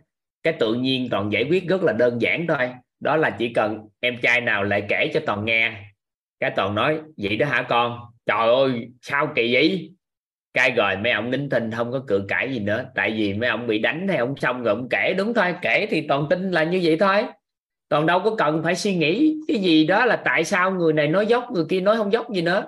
cái 0.43 0.53
tự 0.59 0.73
nhiên 0.73 1.07
toàn 1.11 1.31
giải 1.31 1.45
quyết 1.49 1.67
rất 1.67 1.83
là 1.83 1.93
đơn 1.93 2.21
giản 2.21 2.47
thôi. 2.47 2.69
Đó 2.99 3.15
là 3.15 3.29
chỉ 3.29 3.53
cần 3.53 3.87
em 3.99 4.17
trai 4.21 4.41
nào 4.41 4.63
lại 4.63 4.83
kể 4.89 5.11
cho 5.13 5.19
toàn 5.25 5.45
nghe. 5.45 5.83
Cái 6.39 6.51
toàn 6.55 6.75
nói, 6.75 6.99
vậy 7.17 7.37
đó 7.37 7.47
hả 7.47 7.65
con? 7.69 7.99
Trời 8.25 8.47
ơi, 8.47 8.89
sao 9.01 9.31
kỳ 9.35 9.53
vậy? 9.53 9.91
Cái 10.53 10.71
rồi 10.71 10.97
mấy 10.97 11.11
ông 11.11 11.31
nín 11.31 11.49
thinh, 11.49 11.71
không 11.71 11.91
có 11.91 12.03
cự 12.07 12.25
cãi 12.27 12.53
gì 12.53 12.59
nữa. 12.59 12.85
Tại 12.95 13.11
vì 13.11 13.33
mấy 13.33 13.49
ông 13.49 13.67
bị 13.67 13.79
đánh 13.79 14.07
hay 14.07 14.17
ông 14.17 14.35
xong 14.37 14.63
rồi 14.63 14.75
ông 14.75 14.87
kể, 14.89 15.13
đúng 15.17 15.33
thôi, 15.33 15.55
kể 15.61 15.87
thì 15.89 16.05
toàn 16.07 16.27
tin 16.29 16.51
là 16.51 16.63
như 16.63 16.79
vậy 16.83 16.97
thôi 16.99 17.23
còn 17.89 18.05
đâu 18.05 18.21
có 18.23 18.35
cần 18.37 18.61
phải 18.63 18.75
suy 18.75 18.95
nghĩ 18.95 19.35
cái 19.47 19.57
gì 19.57 19.87
đó 19.87 20.05
là 20.05 20.21
tại 20.25 20.43
sao 20.43 20.71
người 20.71 20.93
này 20.93 21.07
nói 21.07 21.27
dốc, 21.27 21.51
người 21.51 21.65
kia 21.69 21.81
nói 21.81 21.97
không 21.97 22.13
dốc 22.13 22.33
gì 22.33 22.41
nữa. 22.41 22.67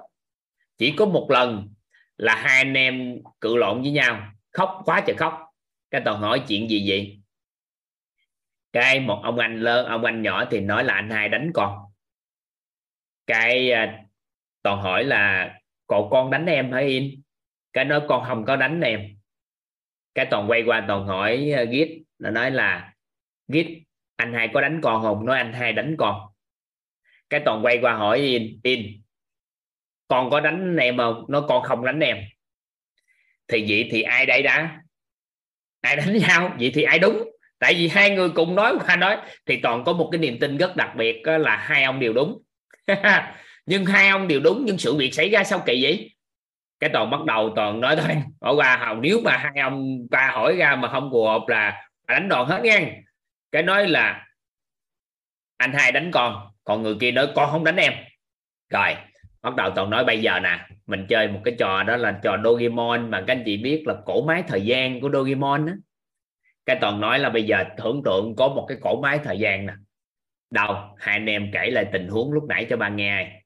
Chỉ 0.77 0.93
có 0.97 1.05
một 1.05 1.27
lần 1.31 1.69
là 2.17 2.35
hai 2.35 2.57
anh 2.57 2.73
em 2.73 3.17
cự 3.41 3.55
lộn 3.55 3.81
với 3.81 3.91
nhau, 3.91 4.31
khóc 4.51 4.81
quá 4.85 5.03
trời 5.07 5.15
khóc. 5.15 5.47
Cái 5.91 6.01
toàn 6.05 6.21
hỏi 6.21 6.43
chuyện 6.47 6.69
gì 6.69 6.89
vậy? 6.89 7.19
Cái 8.71 8.99
một 8.99 9.21
ông 9.23 9.39
anh 9.39 9.59
lớn 9.61 9.85
ông 9.85 10.05
anh 10.05 10.21
nhỏ 10.21 10.45
thì 10.51 10.59
nói 10.59 10.83
là 10.83 10.93
anh 10.93 11.09
hai 11.09 11.29
đánh 11.29 11.51
con. 11.53 11.79
Cái 13.27 13.71
à, 13.71 14.03
toàn 14.63 14.81
hỏi 14.81 15.03
là 15.03 15.53
cậu 15.87 16.09
con 16.11 16.31
đánh 16.31 16.45
em 16.45 16.71
hả 16.71 16.79
in 16.79 17.21
cái 17.73 17.85
nói 17.85 18.01
con 18.09 18.23
không 18.27 18.45
có 18.45 18.55
đánh 18.55 18.81
em. 18.81 19.01
Cái 20.15 20.25
toàn 20.31 20.49
quay 20.49 20.63
qua 20.65 20.85
toàn 20.87 21.05
hỏi 21.05 21.51
à, 21.51 21.63
git, 21.63 21.89
nó 22.19 22.29
nói 22.29 22.51
là 22.51 22.93
git 23.47 23.67
anh 24.15 24.33
hai 24.33 24.49
có 24.53 24.61
đánh 24.61 24.79
con 24.83 25.01
không? 25.01 25.25
Nói 25.25 25.37
anh 25.37 25.53
hai 25.53 25.73
đánh 25.73 25.95
con. 25.97 26.21
Cái 27.29 27.41
toàn 27.45 27.65
quay 27.65 27.79
qua 27.81 27.93
hỏi 27.93 28.19
in 28.19 28.59
in 28.63 29.01
con 30.07 30.29
có 30.29 30.39
đánh 30.39 30.77
em 30.77 30.97
không? 30.97 31.25
Nó 31.29 31.41
con 31.41 31.63
không 31.63 31.85
đánh 31.85 31.99
em. 31.99 32.17
Thì 33.47 33.65
vậy 33.69 33.89
thì 33.91 34.01
ai 34.01 34.25
đây 34.25 34.41
đã? 34.41 34.81
Ai 35.81 35.95
đánh 35.95 36.17
nhau? 36.17 36.55
Vậy 36.59 36.71
thì 36.73 36.83
ai 36.83 36.99
đúng? 36.99 37.31
Tại 37.59 37.73
vì 37.73 37.87
hai 37.87 38.09
người 38.09 38.29
cùng 38.29 38.55
nói 38.55 38.77
qua 38.85 38.95
nói. 38.95 39.17
Thì 39.45 39.59
toàn 39.63 39.83
có 39.83 39.93
một 39.93 40.09
cái 40.11 40.19
niềm 40.19 40.39
tin 40.39 40.57
rất 40.57 40.75
đặc 40.75 40.91
biệt 40.97 41.21
là 41.25 41.57
hai 41.57 41.83
ông 41.83 41.99
đều 41.99 42.13
đúng. 42.13 42.41
Nhưng 43.65 43.85
hai 43.85 44.09
ông 44.09 44.27
đều 44.27 44.39
đúng, 44.39 44.65
nhưng 44.65 44.77
sự 44.77 44.95
việc 44.95 45.13
xảy 45.13 45.29
ra 45.29 45.43
sao 45.43 45.63
kỳ 45.65 45.83
vậy? 45.83 46.15
Cái 46.79 46.89
toàn 46.93 47.09
bắt 47.09 47.25
đầu 47.25 47.53
toàn 47.55 47.79
nói, 47.79 47.95
thôi 47.95 48.15
bỏ 48.39 48.53
qua, 48.53 48.77
hầu, 48.77 48.95
nếu 48.95 49.19
mà 49.23 49.37
hai 49.37 49.53
ông 49.61 50.07
ta 50.11 50.31
hỏi 50.33 50.55
ra 50.55 50.75
mà 50.75 50.89
không 50.89 51.09
phù 51.11 51.25
hợp 51.25 51.41
là 51.47 51.87
đánh 52.07 52.29
đòn 52.29 52.47
hết 52.47 52.61
ngang 52.63 53.01
cái 53.51 53.63
nói 53.63 53.87
là, 53.87 54.27
anh 55.57 55.73
hai 55.73 55.91
đánh 55.91 56.11
con, 56.13 56.51
còn 56.63 56.81
người 56.81 56.95
kia 56.99 57.11
nói, 57.11 57.27
con 57.35 57.51
không 57.51 57.63
đánh 57.63 57.75
em. 57.75 57.93
Rồi, 58.69 58.95
bắt 59.41 59.55
đầu 59.55 59.71
toàn 59.75 59.89
nói 59.89 60.05
bây 60.05 60.21
giờ 60.21 60.39
nè, 60.39 60.67
mình 60.85 61.05
chơi 61.09 61.27
một 61.27 61.41
cái 61.45 61.55
trò 61.59 61.83
đó 61.83 61.97
là 61.97 62.19
trò 62.23 62.37
Doraemon 62.43 63.11
mà 63.11 63.23
các 63.27 63.33
anh 63.33 63.43
chị 63.45 63.57
biết 63.57 63.83
là 63.85 63.95
cổ 64.05 64.25
máy 64.25 64.43
thời 64.47 64.61
gian 64.61 65.01
của 65.01 65.09
Doraemon 65.13 65.65
á. 65.65 65.73
Cái 66.65 66.77
toàn 66.81 67.01
nói 67.01 67.19
là 67.19 67.29
bây 67.29 67.43
giờ 67.43 67.63
tưởng 67.77 68.01
tượng 68.05 68.35
có 68.35 68.47
một 68.47 68.65
cái 68.69 68.77
cổ 68.81 69.01
máy 69.01 69.19
thời 69.23 69.39
gian 69.39 69.65
nè. 69.65 69.73
Đâu, 70.49 70.95
hai 70.97 71.15
anh 71.15 71.25
em 71.25 71.51
kể 71.53 71.69
lại 71.71 71.85
tình 71.93 72.07
huống 72.07 72.33
lúc 72.33 72.43
nãy 72.49 72.67
cho 72.69 72.77
ba 72.77 72.89
nghe. 72.89 73.41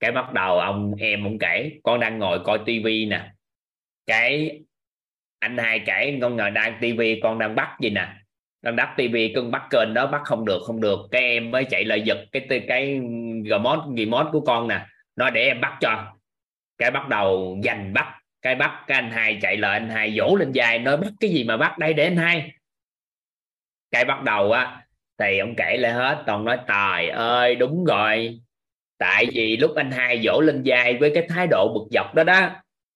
Cái 0.00 0.12
bắt 0.12 0.32
đầu 0.32 0.58
ông 0.58 0.94
em 0.98 1.24
ông 1.24 1.38
kể, 1.38 1.70
con 1.82 2.00
đang 2.00 2.18
ngồi 2.18 2.40
coi 2.44 2.58
tivi 2.66 3.06
nè. 3.06 3.30
Cái 4.06 4.60
anh 5.38 5.58
hai 5.58 5.80
kể, 5.86 6.18
con 6.22 6.36
ngồi 6.36 6.50
đang 6.50 6.78
tivi 6.80 7.20
con 7.22 7.38
đang 7.38 7.54
bắt 7.54 7.76
gì 7.80 7.90
nè? 7.90 8.14
Đang 8.64 8.76
đắp 8.76 8.94
tivi 8.96 9.32
cưng 9.34 9.50
bắt 9.50 9.62
kênh 9.70 9.94
đó 9.94 10.06
bắt 10.06 10.20
không 10.24 10.44
được 10.44 10.62
không 10.66 10.80
được. 10.80 10.98
Cái 11.10 11.22
em 11.22 11.50
mới 11.50 11.64
chạy 11.64 11.84
lại 11.84 12.00
giật 12.00 12.18
cái 12.32 12.46
cái 12.68 13.00
remote 13.50 13.80
remote 13.96 14.28
của 14.32 14.40
con 14.40 14.68
nè. 14.68 14.86
Nói 15.16 15.30
để 15.30 15.44
em 15.44 15.60
bắt 15.60 15.76
cho. 15.80 16.12
Cái 16.78 16.90
bắt 16.90 17.08
đầu 17.08 17.58
giành 17.64 17.92
bắt. 17.92 18.20
Cái 18.42 18.54
bắt 18.54 18.84
cái 18.86 18.98
anh 18.98 19.10
hai 19.10 19.38
chạy 19.42 19.56
lại 19.56 19.78
anh 19.78 19.88
hai 19.88 20.12
vỗ 20.16 20.36
lên 20.36 20.52
dài, 20.52 20.78
nói 20.78 20.96
bắt 20.96 21.10
cái 21.20 21.30
gì 21.30 21.44
mà 21.44 21.56
bắt? 21.56 21.78
Đây 21.78 21.92
để 21.92 22.04
anh 22.04 22.16
hai. 22.16 22.52
Cái 23.90 24.04
bắt 24.04 24.22
đầu 24.22 24.52
á 24.52 24.80
thì 25.18 25.38
ông 25.38 25.54
kể 25.56 25.76
lại 25.76 25.92
hết. 25.92 26.22
Toàn 26.26 26.44
nói 26.44 26.58
tài 26.66 27.08
ơi 27.08 27.54
đúng 27.54 27.84
rồi. 27.84 28.40
Tại 28.98 29.26
vì 29.32 29.56
lúc 29.56 29.70
anh 29.76 29.90
hai 29.90 30.20
vỗ 30.22 30.40
lên 30.40 30.62
vai 30.64 30.96
với 30.96 31.10
cái 31.14 31.26
thái 31.28 31.46
độ 31.46 31.72
bực 31.74 31.86
dọc 31.90 32.14
đó 32.14 32.24
đó 32.24 32.50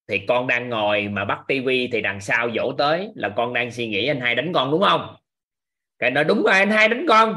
thì 0.09 0.19
con 0.19 0.47
đang 0.47 0.69
ngồi 0.69 1.09
mà 1.09 1.25
bắt 1.25 1.39
tivi 1.49 1.89
thì 1.93 2.01
đằng 2.01 2.21
sau 2.21 2.49
vỗ 2.55 2.73
tới 2.79 3.09
là 3.15 3.29
con 3.29 3.53
đang 3.53 3.71
suy 3.71 3.89
nghĩ 3.89 4.07
anh 4.07 4.21
hai 4.21 4.35
đánh 4.35 4.53
con 4.53 4.71
đúng 4.71 4.83
không? 4.83 5.17
Cái 5.99 6.11
nói 6.11 6.25
đúng 6.25 6.43
rồi, 6.43 6.55
anh 6.55 6.71
hai 6.71 6.89
đánh 6.89 7.07
con. 7.09 7.37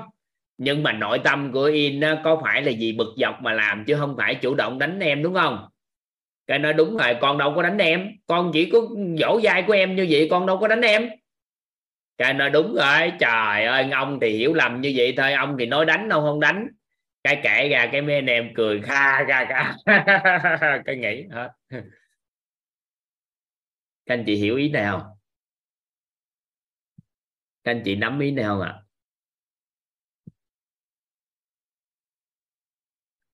Nhưng 0.57 0.83
mà 0.83 0.91
nội 0.91 1.19
tâm 1.23 1.51
của 1.51 1.63
in 1.63 2.01
có 2.23 2.41
phải 2.43 2.61
là 2.61 2.71
gì 2.71 2.93
bực 2.93 3.13
dọc 3.17 3.41
mà 3.41 3.53
làm 3.53 3.83
chứ 3.87 3.95
không 3.99 4.15
phải 4.17 4.35
chủ 4.35 4.55
động 4.55 4.79
đánh 4.79 4.99
em, 4.99 5.23
đúng 5.23 5.33
không? 5.33 5.67
Cái 6.47 6.59
nói 6.59 6.73
đúng 6.73 6.97
rồi, 6.97 7.17
con 7.21 7.37
đâu 7.37 7.53
có 7.55 7.63
đánh 7.63 7.77
em. 7.77 8.09
Con 8.27 8.51
chỉ 8.53 8.69
có 8.69 8.79
dỗ 9.19 9.41
dai 9.43 9.63
của 9.63 9.73
em 9.73 9.95
như 9.95 10.07
vậy, 10.09 10.27
con 10.31 10.45
đâu 10.45 10.57
có 10.57 10.67
đánh 10.67 10.81
em. 10.81 11.09
Cái 12.17 12.33
nói 12.33 12.49
đúng 12.49 12.75
rồi, 12.75 13.11
trời 13.19 13.65
ơi, 13.65 13.91
ông 13.91 14.19
thì 14.21 14.29
hiểu 14.29 14.53
lầm 14.53 14.81
như 14.81 14.93
vậy 14.95 15.13
thôi, 15.17 15.33
ông 15.33 15.55
thì 15.59 15.65
nói 15.65 15.85
đánh 15.85 16.09
đâu 16.09 16.21
không 16.21 16.39
đánh. 16.39 16.67
Cái 17.23 17.39
kể 17.43 17.69
ra 17.69 17.89
cái 17.91 18.01
mấy 18.01 18.15
anh 18.15 18.25
em 18.25 18.53
cười 18.55 18.81
kha 18.81 19.25
kha 19.25 19.45
kha. 19.45 19.73
Cái 20.85 20.95
nghĩ 20.95 21.23
hết. 21.31 21.49
Các 24.05 24.13
anh 24.13 24.23
chị 24.25 24.35
hiểu 24.35 24.55
ý 24.55 24.69
nào 24.69 25.17
các 27.63 27.71
anh 27.71 27.81
chị 27.85 27.95
nắm 27.95 28.19
ý 28.19 28.31
nào 28.31 28.55
không 28.55 28.67
ạ? 28.67 28.75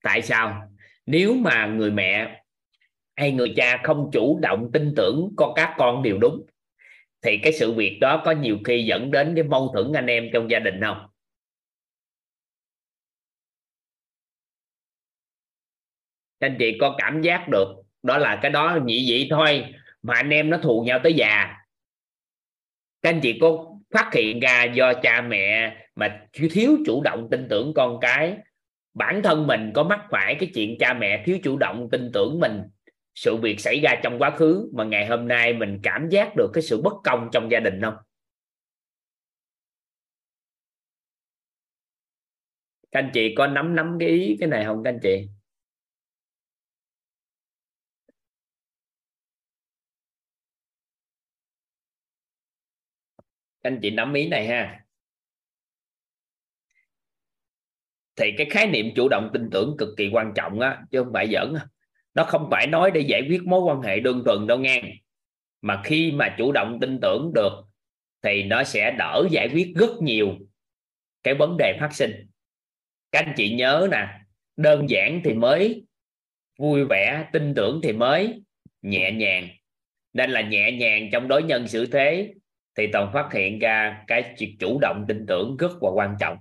Tại 0.03 0.21
sao? 0.21 0.69
Nếu 1.05 1.33
mà 1.33 1.65
người 1.67 1.91
mẹ 1.91 2.43
hay 3.15 3.31
người 3.31 3.53
cha 3.55 3.81
không 3.83 4.09
chủ 4.13 4.39
động 4.41 4.69
tin 4.73 4.93
tưởng 4.95 5.33
con 5.37 5.53
các 5.55 5.75
con 5.77 6.03
đều 6.03 6.17
đúng, 6.17 6.45
thì 7.21 7.39
cái 7.43 7.53
sự 7.53 7.73
việc 7.73 7.97
đó 8.01 8.21
có 8.25 8.31
nhiều 8.31 8.57
khi 8.65 8.85
dẫn 8.85 9.11
đến 9.11 9.33
cái 9.35 9.43
mâu 9.43 9.71
thuẫn 9.73 9.93
anh 9.93 10.07
em 10.07 10.29
trong 10.33 10.51
gia 10.51 10.59
đình 10.59 10.81
không? 10.81 11.07
Anh 16.39 16.55
chị 16.59 16.77
có 16.81 16.95
cảm 16.97 17.21
giác 17.21 17.47
được 17.51 17.67
đó 18.03 18.17
là 18.17 18.39
cái 18.41 18.51
đó 18.51 18.79
nhị 18.85 19.05
dị 19.07 19.27
thôi 19.29 19.65
mà 20.01 20.13
anh 20.15 20.29
em 20.29 20.49
nó 20.49 20.57
thù 20.57 20.83
nhau 20.87 20.99
tới 21.03 21.13
già. 21.13 21.55
Các 23.01 23.09
anh 23.09 23.19
chị 23.23 23.37
có 23.41 23.76
phát 23.93 24.11
hiện 24.13 24.39
ra 24.39 24.63
do 24.63 24.93
cha 24.93 25.21
mẹ 25.21 25.77
mà 25.95 26.21
thiếu 26.33 26.77
chủ 26.85 27.01
động 27.03 27.27
tin 27.31 27.47
tưởng 27.49 27.73
con 27.75 27.99
cái. 28.01 28.37
Bản 28.93 29.21
thân 29.23 29.47
mình 29.47 29.71
có 29.75 29.83
mắc 29.83 29.99
phải 30.11 30.35
cái 30.39 30.51
chuyện 30.55 30.77
cha 30.79 30.93
mẹ 30.93 31.23
thiếu 31.25 31.37
chủ 31.43 31.57
động 31.57 31.89
tin 31.91 32.11
tưởng 32.13 32.39
mình, 32.39 32.61
sự 33.15 33.35
việc 33.35 33.59
xảy 33.59 33.79
ra 33.79 33.95
trong 34.03 34.19
quá 34.19 34.29
khứ 34.37 34.71
mà 34.73 34.83
ngày 34.83 35.05
hôm 35.05 35.27
nay 35.27 35.53
mình 35.53 35.79
cảm 35.83 36.09
giác 36.09 36.35
được 36.37 36.51
cái 36.53 36.61
sự 36.61 36.81
bất 36.81 36.93
công 37.03 37.29
trong 37.31 37.51
gia 37.51 37.59
đình 37.59 37.81
không? 37.81 37.95
Các 42.91 42.99
anh 42.99 43.09
chị 43.13 43.35
có 43.37 43.47
nắm 43.47 43.75
nắm 43.75 43.97
cái 43.99 44.09
ý 44.09 44.37
cái 44.39 44.49
này 44.49 44.65
không 44.65 44.83
các 44.83 44.89
anh 44.89 44.99
chị? 45.03 45.36
Anh 53.67 53.79
chị 53.81 53.91
nắm 53.91 54.13
ý 54.13 54.27
này 54.27 54.47
ha. 54.47 54.79
Thì 58.15 58.31
cái 58.37 58.47
khái 58.49 58.67
niệm 58.67 58.85
chủ 58.95 59.07
động 59.09 59.29
tin 59.33 59.49
tưởng 59.51 59.75
cực 59.77 59.89
kỳ 59.97 60.09
quan 60.13 60.33
trọng 60.35 60.59
á, 60.59 60.83
chứ 60.91 61.03
không 61.03 61.13
phải 61.13 61.27
giỡn 61.31 61.53
nó 62.17 62.23
không 62.23 62.47
phải 62.51 62.67
nói 62.67 62.91
để 62.91 63.01
giải 63.01 63.21
quyết 63.29 63.41
mối 63.45 63.61
quan 63.61 63.81
hệ 63.81 63.99
đơn 63.99 64.23
thuần 64.25 64.47
đâu 64.47 64.59
nghe. 64.59 64.83
Mà 65.61 65.81
khi 65.83 66.11
mà 66.11 66.35
chủ 66.37 66.51
động 66.51 66.77
tin 66.81 66.99
tưởng 67.01 67.31
được, 67.35 67.51
thì 68.21 68.43
nó 68.43 68.63
sẽ 68.63 68.91
đỡ 68.91 69.27
giải 69.31 69.49
quyết 69.53 69.73
rất 69.75 69.89
nhiều 70.01 70.37
cái 71.23 71.33
vấn 71.33 71.55
đề 71.59 71.77
phát 71.79 71.93
sinh. 71.93 72.11
Các 73.11 73.25
anh 73.25 73.33
chị 73.37 73.55
nhớ 73.55 73.87
nè, 73.91 74.07
đơn 74.55 74.89
giản 74.89 75.21
thì 75.23 75.33
mới, 75.33 75.85
vui 76.59 76.85
vẻ, 76.85 77.27
tin 77.33 77.53
tưởng 77.55 77.79
thì 77.83 77.93
mới, 77.93 78.41
nhẹ 78.81 79.11
nhàng. 79.11 79.47
Nên 80.13 80.31
là 80.31 80.41
nhẹ 80.41 80.71
nhàng 80.71 81.09
trong 81.11 81.27
đối 81.27 81.43
nhân 81.43 81.67
xử 81.67 81.85
thế 81.85 82.33
thì 82.77 82.87
toàn 82.93 83.11
phát 83.13 83.29
hiện 83.33 83.59
ra 83.59 84.03
cái 84.07 84.35
chuyện 84.37 84.57
chủ 84.59 84.79
động 84.81 85.05
tin 85.07 85.25
tưởng 85.27 85.57
rất 85.57 85.71
là 85.81 85.89
quan 85.89 86.15
trọng. 86.19 86.37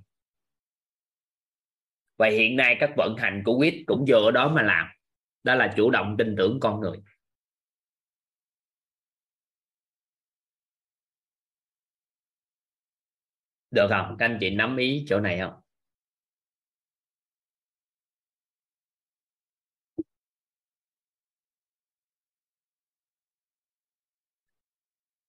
Và 2.18 2.28
hiện 2.28 2.56
nay 2.56 2.76
các 2.80 2.90
vận 2.96 3.16
hành 3.18 3.42
của 3.44 3.58
quýt 3.58 3.74
cũng 3.86 4.06
dựa 4.06 4.24
ở 4.24 4.30
đó 4.30 4.48
mà 4.48 4.62
làm. 4.62 4.86
Đó 5.42 5.54
là 5.54 5.74
chủ 5.76 5.90
động 5.90 6.16
tin 6.18 6.36
tưởng 6.38 6.60
con 6.60 6.80
người. 6.80 6.96
Được 13.70 13.86
không? 13.90 14.16
Các 14.18 14.26
anh 14.26 14.38
chị 14.40 14.50
nắm 14.50 14.76
ý 14.76 15.04
chỗ 15.08 15.20
này 15.20 15.38
không? 15.38 15.65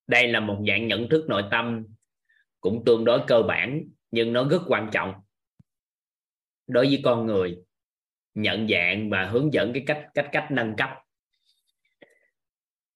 Đây 0.08 0.27
là 0.27 0.40
một 0.40 0.64
dạng 0.68 0.88
nhận 0.88 1.10
thức 1.10 1.26
nội 1.30 1.44
tâm 1.52 1.86
cũng 2.61 2.86
tương 2.86 3.06
đối 3.06 3.19
cơ 3.27 3.42
bản 3.42 3.84
nhưng 4.11 4.34
nó 4.34 4.48
rất 4.50 4.61
quan 4.68 4.90
trọng. 4.92 5.14
Đối 6.68 6.86
với 6.86 7.02
con 7.03 7.26
người 7.26 7.58
nhận 8.34 8.68
dạng 8.68 9.10
và 9.10 9.26
hướng 9.26 9.53
dẫn 9.53 9.74
cái 9.74 9.84
cách 9.88 10.08
cách 10.14 10.30
cách 10.32 10.48
nâng 10.52 10.76
cấp. 10.76 10.90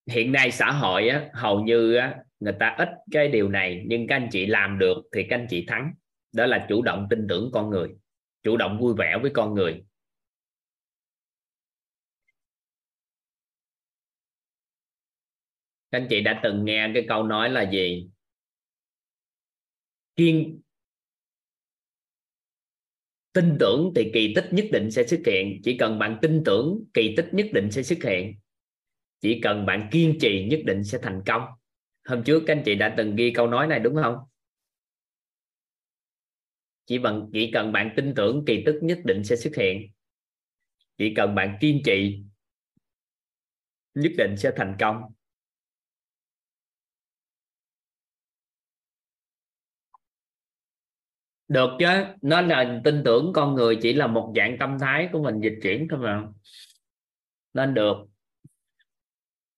Hiện 0.07 0.31
nay 0.31 0.51
xã 0.51 0.71
hội 0.71 1.07
á, 1.07 1.29
hầu 1.33 1.59
như 1.59 1.95
á, 1.95 2.15
người 2.39 2.53
ta 2.59 2.75
ít 2.77 2.89
cái 3.11 3.27
điều 3.27 3.49
này 3.49 3.83
nhưng 3.87 4.07
các 4.07 4.15
anh 4.15 4.27
chị 4.31 4.45
làm 4.45 4.79
được 4.79 4.97
thì 5.15 5.23
các 5.29 5.35
anh 5.35 5.47
chị 5.49 5.65
thắng. 5.65 5.93
Đó 6.33 6.45
là 6.45 6.65
chủ 6.69 6.81
động 6.81 7.07
tin 7.09 7.27
tưởng 7.29 7.49
con 7.53 7.69
người 7.69 7.89
chủ 8.43 8.57
động 8.57 8.79
vui 8.79 8.93
vẻ 8.97 9.17
với 9.21 9.31
con 9.33 9.53
người. 9.53 9.83
Các 15.91 15.97
anh 15.97 16.07
chị 16.09 16.21
đã 16.21 16.39
từng 16.43 16.65
nghe 16.65 16.91
cái 16.93 17.05
câu 17.07 17.23
nói 17.23 17.49
là 17.49 17.71
gì? 17.71 18.09
Kiên 20.15 20.61
tin 23.33 23.57
tưởng 23.59 23.91
thì 23.95 24.11
kỳ 24.13 24.33
tích 24.35 24.45
nhất 24.51 24.65
định 24.71 24.91
sẽ 24.91 25.07
xuất 25.07 25.19
hiện. 25.25 25.61
Chỉ 25.63 25.77
cần 25.77 25.99
bạn 25.99 26.17
tin 26.21 26.43
tưởng, 26.45 26.83
kỳ 26.93 27.13
tích 27.17 27.27
nhất 27.31 27.47
định 27.53 27.71
sẽ 27.71 27.83
xuất 27.83 28.03
hiện. 28.03 28.35
Chỉ 29.21 29.39
cần 29.41 29.65
bạn 29.65 29.89
kiên 29.91 30.17
trì 30.21 30.47
nhất 30.49 30.59
định 30.65 30.83
sẽ 30.83 30.97
thành 31.01 31.21
công. 31.25 31.41
Hôm 32.05 32.23
trước 32.23 32.43
các 32.47 32.57
anh 32.57 32.63
chị 32.65 32.75
đã 32.75 32.93
từng 32.97 33.15
ghi 33.15 33.31
câu 33.35 33.47
nói 33.47 33.67
này 33.67 33.79
đúng 33.79 33.95
không? 34.03 34.15
Chỉ 36.85 36.99
bằng, 36.99 37.29
chỉ 37.33 37.51
cần 37.53 37.71
bạn 37.71 37.93
tin 37.95 38.13
tưởng, 38.15 38.43
kỳ 38.45 38.63
tích 38.65 38.79
nhất 38.81 38.99
định 39.05 39.23
sẽ 39.23 39.35
xuất 39.35 39.55
hiện. 39.55 39.91
Chỉ 40.97 41.13
cần 41.15 41.35
bạn 41.35 41.57
kiên 41.61 41.81
trì, 41.85 42.23
nhất 43.93 44.11
định 44.17 44.37
sẽ 44.37 44.51
thành 44.55 44.75
công. 44.79 45.01
Được 51.51 51.69
chứ. 51.79 51.85
Nó 52.21 52.41
là 52.41 52.81
tin 52.83 53.01
tưởng 53.05 53.33
con 53.33 53.55
người 53.55 53.75
chỉ 53.81 53.93
là 53.93 54.07
một 54.07 54.33
dạng 54.35 54.57
tâm 54.59 54.77
thái 54.79 55.09
của 55.11 55.23
mình 55.23 55.39
dịch 55.41 55.59
chuyển 55.63 55.87
thôi 55.89 55.99
mà. 55.99 56.23
Nên 57.53 57.73
được. 57.73 57.97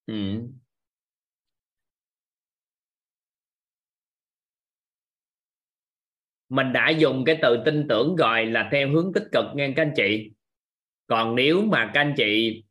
Ừ. 0.06 0.14
mình 6.50 6.74
đã 6.74 6.90
dùng 6.90 7.26
cái 7.26 7.40
từ 7.42 7.62
tin 7.66 7.88
tưởng 7.90 8.16
rồi 8.16 8.46
là 8.46 8.70
theo 8.72 8.90
hướng 8.90 9.14
tích 9.14 9.24
cực 9.32 9.46
nghe 9.56 9.74
các 9.76 9.84
anh 9.84 9.94
chị. 9.96 10.32
Còn 11.08 11.36
nếu 11.36 11.62
mà 11.62 11.92
các 11.94 12.02
anh 12.02 12.14
chị 12.18 12.64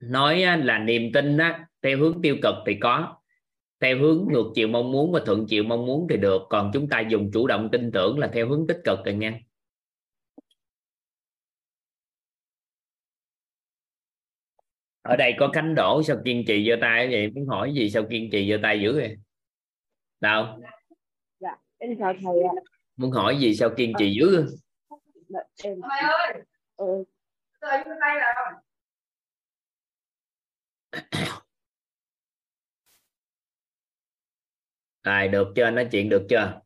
nói 0.00 0.40
là 0.56 0.78
niềm 0.78 1.12
tin 1.12 1.38
á, 1.38 1.66
theo 1.82 1.98
hướng 1.98 2.22
tiêu 2.22 2.36
cực 2.42 2.54
thì 2.66 2.76
có 2.80 3.15
theo 3.80 3.98
hướng 3.98 4.26
ngược 4.30 4.52
chiều 4.54 4.68
mong 4.68 4.92
muốn 4.92 5.12
và 5.12 5.20
thuận 5.26 5.46
chiều 5.48 5.64
mong 5.64 5.86
muốn 5.86 6.06
thì 6.10 6.16
được 6.16 6.42
còn 6.50 6.70
chúng 6.74 6.88
ta 6.88 7.00
dùng 7.00 7.30
chủ 7.32 7.46
động 7.46 7.68
tin 7.72 7.92
tưởng 7.92 8.18
là 8.18 8.30
theo 8.32 8.48
hướng 8.48 8.66
tích 8.66 8.78
cực 8.84 8.98
rồi 9.04 9.14
nha. 9.14 9.40
Ở 15.02 15.16
đây 15.16 15.34
có 15.38 15.50
cánh 15.52 15.74
đổ 15.74 16.02
sao 16.02 16.16
kiên 16.24 16.44
trì 16.46 16.68
giơ 16.70 16.76
tay 16.80 17.08
vậy 17.10 17.30
muốn 17.34 17.46
hỏi 17.46 17.74
gì 17.74 17.90
sao 17.90 18.02
kiên 18.10 18.28
trì 18.32 18.50
giơ 18.50 18.58
tay 18.62 18.80
dữ 18.80 18.94
vậy? 18.94 19.16
Đâu 20.20 20.46
dạ 21.40 21.56
em 21.78 21.98
chào 21.98 22.12
thầy 22.12 22.42
ạ. 22.42 22.54
Muốn 22.96 23.10
hỏi 23.10 23.38
gì 23.40 23.54
sao 23.54 23.70
kiên 23.76 23.92
trì 23.98 24.14
dữ? 24.20 24.46
Dạ, 25.28 25.40
em 25.64 25.80
Mày 25.80 26.00
ơi, 26.00 26.42
tay 28.00 28.14
rồi. 28.14 28.60
Rồi 35.06 35.28
được 35.28 35.52
chưa? 35.56 35.70
Nói 35.70 35.88
chuyện 35.92 36.08
được 36.08 36.26
chưa? 36.28 36.60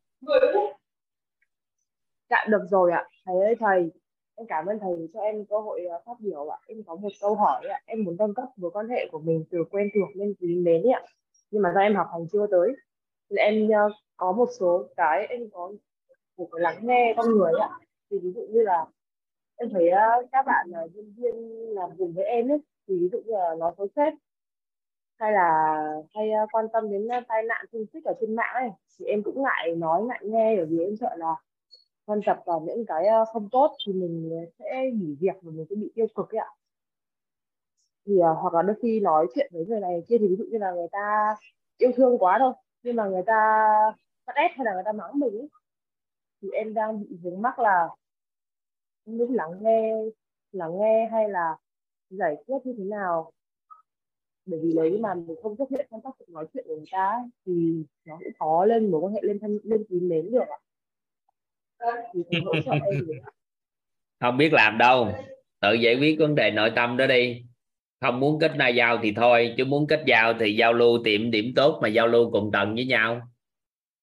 Dạ 2.31 2.47
được 2.49 2.63
rồi 2.71 2.93
ạ. 2.93 3.05
Thầy 3.27 3.41
ơi, 3.41 3.55
thầy, 3.61 3.91
em 4.35 4.47
cảm 4.47 4.67
ơn 4.67 4.79
thầy 4.79 5.09
cho 5.15 5.21
em 5.21 5.45
cơ 5.47 5.59
hội 5.59 5.85
ờ, 5.85 6.03
phát 6.07 6.13
biểu 6.21 6.49
ạ. 6.49 6.59
Em 6.67 6.83
có 6.87 6.97
một 6.97 7.09
câu 7.21 7.35
hỏi 7.35 7.67
ạ. 7.69 7.81
Em 7.87 8.05
muốn 8.05 8.17
nâng 8.19 8.35
cấp 8.35 8.45
mối 8.57 8.71
quan 8.71 8.89
hệ 8.89 9.09
của 9.13 9.19
mình 9.19 9.45
từ 9.51 9.59
quen 9.71 9.89
thuộc 9.95 10.09
lên 10.17 10.35
quý 10.41 10.57
mến 10.57 10.83
ạ. 10.95 11.03
Nhưng 11.51 11.63
mà 11.63 11.73
do 11.75 11.81
em 11.81 11.95
học 11.95 12.07
hành 12.13 12.27
chưa 12.33 12.47
tới, 12.51 12.73
thì 13.31 13.37
em 13.37 13.69
ờ, 13.69 13.91
có 14.17 14.33
một 14.33 14.49
số 14.61 14.85
cái 14.97 15.27
em 15.27 15.41
có 15.53 15.73
một 16.37 16.49
cái 16.53 16.61
lắng 16.61 16.87
nghe 16.87 17.15
con 17.17 17.27
người 17.31 17.53
ạ. 17.61 17.71
Thì 18.11 18.19
ví 18.23 18.33
dụ 18.33 18.41
như 18.51 18.63
là, 18.63 18.87
em 19.57 19.69
thấy 19.73 19.89
ờ, 19.89 20.07
các 20.33 20.47
bạn 20.47 20.67
nhân 20.71 21.15
viên 21.17 21.35
làm 21.75 21.91
cùng 21.99 22.13
với 22.13 22.25
em 22.25 22.49
ấy, 22.49 22.59
thì 22.89 22.95
ví 23.01 23.09
dụ 23.13 23.19
như 23.19 23.33
là 23.33 23.55
nói 23.59 23.73
xấu 23.79 23.89
sếp 23.97 24.13
hay 25.21 25.33
là 25.33 25.77
hay 26.15 26.31
ờ, 26.33 26.47
quan 26.53 26.67
tâm 26.73 26.91
đến 26.91 27.09
ờ, 27.09 27.21
tai 27.29 27.43
nạn 27.43 27.67
thương 27.73 27.87
tích 27.87 28.05
ở 28.05 28.15
trên 28.21 28.37
mạng 28.37 28.55
ấy, 28.55 28.71
thì 28.99 29.07
em 29.07 29.23
cũng 29.23 29.43
ngại 29.43 29.75
nói, 29.77 30.03
ngại 30.03 30.21
nghe, 30.25 30.57
bởi 30.57 30.67
vì 30.67 30.79
em 30.85 30.97
sợ 30.97 31.17
là 31.17 31.35
quan 32.07 32.21
tập 32.27 32.43
vào 32.47 32.61
những 32.61 32.87
cái 32.87 33.07
ờ, 33.07 33.25
không 33.33 33.49
tốt 33.53 33.77
thì 33.87 33.93
mình 33.93 34.31
sẽ 34.59 34.91
nghỉ 34.95 35.17
việc 35.21 35.35
và 35.43 35.53
mình 35.55 35.67
sẽ 35.71 35.77
bị 35.77 35.93
tiêu 35.95 36.07
cực 36.15 36.31
ấy 36.35 36.39
ạ 36.39 36.51
thì 38.07 38.13
hoặc 38.41 38.55
là 38.55 38.63
đôi 38.63 38.77
khi 38.83 39.01
nói 39.01 39.27
chuyện 39.35 39.51
với 39.55 39.67
người 39.67 39.81
này 39.81 40.03
kia 40.09 40.17
thì 40.21 40.29
ví 40.29 40.37
dụ 40.37 40.45
như 40.51 40.59
là 40.59 40.73
người 40.73 40.89
ta 40.93 41.37
yêu 41.79 41.91
thương 41.97 42.19
quá 42.19 42.37
thôi, 42.41 42.53
nhưng 42.83 42.97
mà 42.97 43.05
người 43.09 43.23
ta 43.27 43.35
bắt 44.27 44.37
ép 44.37 44.51
hay 44.57 44.65
là 44.65 44.75
người 44.75 44.83
ta 44.85 44.93
mắng 44.93 45.19
mình 45.19 45.33
ấy. 45.39 45.49
thì 46.43 46.49
em 46.51 46.75
đang 46.75 47.01
bị 47.01 47.17
vướng 47.23 47.43
mắc 47.43 47.59
là 47.59 47.89
không 49.05 49.19
biết 49.19 49.31
lắng 49.31 49.53
nghe 49.61 49.95
lắng 50.53 50.79
nghe 50.79 51.09
hay 51.13 51.29
là 51.29 51.57
giải 52.11 52.37
quyết 52.47 52.59
như 52.65 52.75
thế 52.79 52.85
nào 52.85 53.33
bởi 54.47 54.61
vì 54.63 54.73
nếu 54.77 54.99
mà 55.01 55.15
mình 55.15 55.37
không 55.43 55.57
xuất 55.57 55.71
hiện 55.71 55.87
trong 55.91 56.01
các 56.05 56.15
cuộc 56.19 56.29
nói 56.29 56.47
chuyện 56.55 56.65
của 56.69 56.77
người 56.77 56.87
ta 56.93 57.07
ấy, 57.07 57.29
thì 57.47 57.85
nó 58.05 58.17
cũng 58.19 58.33
khó 58.39 58.65
lên 58.65 58.91
mối 58.91 59.01
quan 59.01 59.13
hệ 59.15 59.21
lên 59.23 59.39
thân 59.41 59.59
lên 59.63 59.85
quý 59.89 60.01
mến 60.01 60.31
được 60.33 60.41
ạ. 60.49 60.59
Thì 62.15 62.41
hỗ 62.45 62.55
trợ 62.65 62.73
em 62.73 63.05
không 64.21 64.37
biết 64.37 64.53
làm 64.53 64.79
đâu. 64.79 65.13
Tự 65.61 65.73
giải 65.73 65.95
quyết 65.95 66.19
vấn 66.19 66.35
đề 66.35 66.51
nội 66.51 66.73
tâm 66.77 66.97
đó 66.97 67.07
đi. 67.07 67.43
Không 68.01 68.21
muốn 68.21 68.39
kết 68.41 68.53
na 68.57 68.69
giao 68.69 68.99
thì 69.03 69.13
thôi 69.17 69.55
chứ 69.57 69.65
muốn 69.65 69.87
kết 69.87 70.03
giao 70.07 70.35
thì 70.41 70.57
giao 70.57 70.73
lưu 70.73 70.99
tiệm 71.05 71.31
điểm 71.31 71.53
tốt 71.57 71.79
mà 71.83 71.89
giao 71.89 72.07
lưu 72.07 72.31
cùng 72.31 72.51
tầng 72.53 72.75
với 72.75 72.85
nhau. 72.85 73.21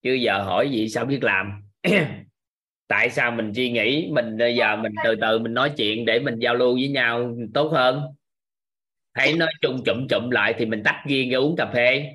Chứ 0.04 0.14
giờ 0.14 0.44
hỏi 0.44 0.70
gì 0.72 0.90
sao 0.90 1.06
biết 1.06 1.24
làm? 1.24 1.62
Tại 2.88 3.10
sao 3.10 3.32
mình 3.32 3.52
suy 3.56 3.72
nghĩ 3.72 4.10
mình 4.12 4.38
bây 4.38 4.56
giờ 4.56 4.76
mình 4.76 4.92
từ 5.04 5.16
từ 5.22 5.40
mình 5.40 5.54
nói 5.54 5.72
chuyện 5.78 6.06
để 6.06 6.20
mình 6.20 6.40
giao 6.40 6.56
lưu 6.56 6.74
với 6.74 6.90
nhau 6.90 7.36
tốt 7.54 7.70
hơn? 7.72 8.02
Thấy 9.18 9.34
nói 9.38 9.50
chung 9.62 9.82
chụm 9.86 10.08
chụm 10.10 10.30
lại 10.30 10.56
thì 10.58 10.66
mình 10.66 10.82
tách 10.86 11.04
riêng 11.08 11.32
ra 11.32 11.38
uống 11.40 11.56
cà 11.56 11.72
phê. 11.74 12.14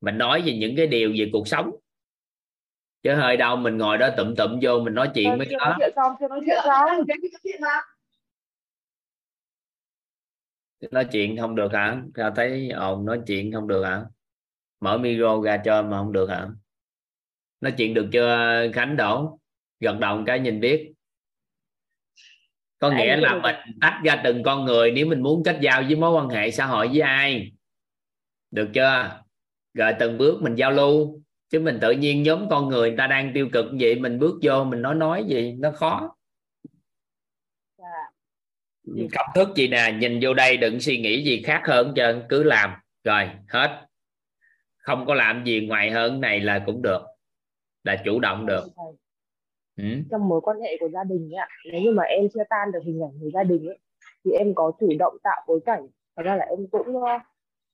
Mình 0.00 0.18
nói 0.18 0.42
về 0.46 0.52
những 0.52 0.76
cái 0.76 0.86
điều 0.86 1.12
về 1.18 1.30
cuộc 1.32 1.48
sống. 1.48 1.70
Chứ 3.02 3.14
hơi 3.14 3.36
đâu 3.36 3.56
mình 3.56 3.78
ngồi 3.78 3.98
đó 3.98 4.08
tụm 4.16 4.34
tụm 4.34 4.58
vô 4.62 4.80
mình 4.80 4.94
nói 4.94 5.10
chuyện 5.14 5.28
Vâng, 5.28 5.38
với 5.38 5.46
nó. 5.50 5.64
nói 5.64 5.74
chuyện 5.78 5.90
xong 5.96 6.12
chưa 6.20 6.28
nói 6.28 6.40
chuyện 6.44 7.60
xong. 7.60 7.82
nói 10.90 11.06
chuyện 11.12 11.36
không 11.36 11.54
được 11.54 11.72
hả? 11.72 12.02
Sao 12.16 12.30
thấy 12.36 12.70
ồn 12.70 13.04
nói 13.04 13.20
chuyện 13.26 13.52
không 13.52 13.68
được 13.68 13.84
hả? 13.84 14.04
Mở 14.80 14.98
micro 14.98 15.40
ra 15.40 15.62
cho 15.64 15.82
mà 15.82 15.98
không 15.98 16.12
được 16.12 16.30
hả? 16.30 16.48
Nói 17.60 17.72
chuyện 17.78 17.94
được 17.94 18.08
chưa 18.12 18.36
khánh 18.74 18.96
đổ 18.96 19.38
gật 19.80 19.96
đầu 20.00 20.22
cái 20.26 20.40
nhìn 20.40 20.60
biết 20.60 20.93
có 22.84 22.90
Dạ, 22.90 22.96
nghĩa 22.96 23.16
là 23.16 23.34
mình 23.34 23.54
tách 23.80 24.00
ra 24.04 24.20
từng 24.24 24.42
con 24.42 24.64
người 24.64 24.90
nếu 24.90 25.06
mình 25.06 25.20
muốn 25.20 25.42
kết 25.44 25.58
giao 25.60 25.82
với 25.82 25.96
mối 25.96 26.10
quan 26.10 26.28
hệ 26.28 26.50
xã 26.50 26.66
hội 26.66 26.88
với 26.88 27.00
ai. 27.00 27.52
Được 28.50 28.68
chưa? 28.74 29.20
Rồi 29.74 29.92
từng 29.98 30.18
bước 30.18 30.42
mình 30.42 30.54
giao 30.54 30.70
lưu. 30.70 31.20
Chứ 31.50 31.60
mình 31.60 31.78
tự 31.80 31.90
nhiên 31.90 32.22
nhóm 32.22 32.48
con 32.50 32.68
người, 32.68 32.88
người 32.88 32.98
ta 32.98 33.06
đang 33.06 33.32
tiêu 33.34 33.48
cực 33.52 33.66
vậy 33.80 33.94
mình 33.94 34.18
bước 34.18 34.34
vô 34.42 34.64
mình 34.64 34.82
nói 34.82 34.94
nói 34.94 35.24
gì 35.28 35.52
nó 35.52 35.70
khó. 35.70 36.16
Dạ. 37.78 37.84
công 38.86 39.26
thức 39.34 39.48
gì 39.56 39.68
nè? 39.68 39.96
Nhìn 39.98 40.18
vô 40.22 40.34
đây 40.34 40.56
đừng 40.56 40.80
suy 40.80 40.98
nghĩ 40.98 41.24
gì 41.24 41.42
khác 41.42 41.62
hơn 41.64 41.92
trơn 41.96 42.22
cứ 42.28 42.42
làm. 42.42 42.70
Rồi 43.04 43.30
hết. 43.48 43.86
Không 44.76 45.06
có 45.06 45.14
làm 45.14 45.44
gì 45.44 45.66
ngoài 45.66 45.90
hơn 45.90 46.20
này 46.20 46.40
là 46.40 46.62
cũng 46.66 46.82
được. 46.82 47.02
Là 47.84 48.02
chủ 48.04 48.20
động 48.20 48.46
được. 48.46 48.64
Thầy, 48.76 49.03
ừ. 49.76 49.84
trong 50.10 50.28
mối 50.28 50.40
quan 50.40 50.60
hệ 50.60 50.76
của 50.80 50.88
gia 50.88 51.04
đình 51.04 51.34
ấy 51.34 51.38
ạ. 51.38 51.48
Nếu 51.72 51.80
như 51.82 51.90
mà 51.90 52.02
em 52.02 52.28
chưa 52.34 52.42
tan 52.50 52.72
được 52.72 52.80
hình 52.84 53.02
ảnh 53.02 53.18
của 53.20 53.30
gia 53.34 53.42
đình 53.42 53.66
ấy 53.66 53.78
thì 54.24 54.30
em 54.30 54.54
có 54.54 54.72
chủ 54.80 54.88
động 54.98 55.16
tạo 55.22 55.44
bối 55.48 55.60
cảnh. 55.66 55.86
Thật 56.16 56.22
ra 56.22 56.36
là 56.36 56.44
em 56.44 56.66
cũng 56.70 57.02
ờ, 57.02 57.18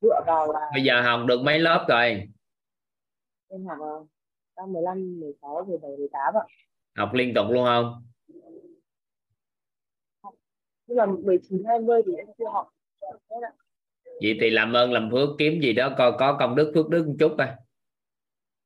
dựa 0.01 0.21
vào 0.27 0.53
là 0.53 0.61
bây 0.73 0.83
giờ 0.83 1.03
học 1.03 1.21
được 1.27 1.41
mấy 1.43 1.59
lớp 1.59 1.87
rồi? 1.89 2.23
Em 3.49 3.67
học 3.67 3.79
năm 4.57 4.73
15, 4.73 5.21
16, 5.21 5.65
17, 5.69 5.91
18 5.99 6.35
ạ. 6.35 6.45
Học 6.97 7.11
liên 7.13 7.35
tục 7.35 7.47
luôn 7.51 7.65
không? 7.65 8.05
Nhưng 10.87 10.97
mà 10.97 11.07
19, 11.07 11.63
20 11.67 12.03
thì 12.07 12.13
em 12.17 12.27
chưa 12.39 12.49
học. 12.53 12.69
Vậy 14.23 14.39
thì 14.41 14.51
làm 14.51 14.73
ơn 14.73 14.93
làm 14.93 15.11
phước 15.11 15.29
kiếm 15.39 15.61
gì 15.63 15.73
đó 15.73 15.91
coi 15.99 16.13
có 16.19 16.37
công 16.41 16.55
đức 16.57 16.73
phước 16.75 16.89
đức 16.89 17.07
một 17.07 17.15
chút 17.19 17.33
coi 17.39 17.49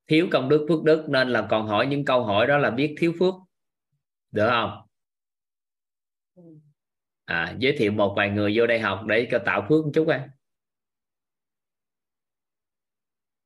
thiếu 0.06 0.28
công 0.32 0.48
đức 0.48 0.66
phước 0.68 0.82
đức 0.82 1.06
nên 1.08 1.28
là 1.28 1.46
còn 1.50 1.66
hỏi 1.66 1.86
những 1.86 2.04
câu 2.04 2.24
hỏi 2.24 2.46
đó 2.46 2.58
là 2.58 2.70
biết 2.70 2.94
thiếu 2.98 3.12
phước. 3.18 3.34
Được 4.30 4.48
không? 4.48 4.80
À, 7.24 7.54
giới 7.58 7.74
thiệu 7.78 7.92
một 7.92 8.14
vài 8.16 8.30
người 8.30 8.52
vô 8.56 8.66
đây 8.66 8.80
học 8.80 9.00
để 9.06 9.28
cho 9.30 9.38
tạo 9.46 9.66
phước 9.68 9.84
một 9.84 9.90
chút 9.94 10.04
coi 10.06 10.20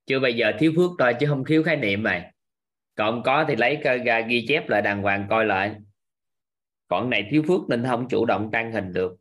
chưa 0.09 0.20
bây 0.20 0.35
giờ 0.35 0.53
thiếu 0.59 0.73
phước 0.77 0.91
thôi 0.99 1.15
chứ 1.20 1.27
không 1.27 1.45
thiếu 1.45 1.62
khái 1.62 1.77
niệm 1.77 2.03
này. 2.03 2.33
Còn 2.95 3.23
có 3.23 3.45
thì 3.49 3.57
lấy 3.57 3.77
ra 4.05 4.20
ghi 4.20 4.45
chép 4.49 4.69
lại 4.69 4.83
đàng 4.83 5.03
hoàng 5.03 5.27
coi 5.31 5.45
lại. 5.45 5.75
Còn 6.89 7.11
này 7.11 7.28
thiếu 7.31 7.43
phước 7.49 7.61
nên 7.69 7.85
không 7.85 8.09
chủ 8.09 8.25
động 8.25 8.51
tăng 8.53 8.73
hình 8.73 8.93
được. 8.93 9.17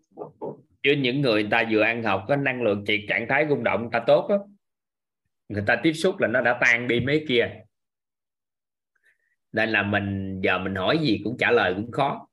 Chứ 0.83 0.95
những 0.97 1.21
người, 1.21 1.43
người 1.43 1.51
ta 1.51 1.63
vừa 1.71 1.81
ăn 1.81 2.03
học 2.03 2.25
có 2.27 2.35
năng 2.35 2.61
lượng 2.61 2.83
triệt 2.87 2.99
trạng 3.09 3.25
thái 3.29 3.45
rung 3.49 3.63
động 3.63 3.81
người 3.81 3.89
ta 3.91 4.03
tốt 4.07 4.27
đó 4.29 4.37
người 5.49 5.63
ta 5.67 5.79
tiếp 5.83 5.93
xúc 5.93 6.15
là 6.19 6.27
nó 6.27 6.41
đã 6.41 6.57
tan 6.61 6.87
đi 6.87 6.99
mấy 6.99 7.25
kia. 7.27 7.63
Nên 9.51 9.69
là 9.69 9.83
mình 9.83 10.39
giờ 10.43 10.59
mình 10.59 10.75
hỏi 10.75 10.97
gì 11.01 11.21
cũng 11.23 11.37
trả 11.39 11.51
lời 11.51 11.73
cũng 11.75 11.91
khó. 11.91 12.27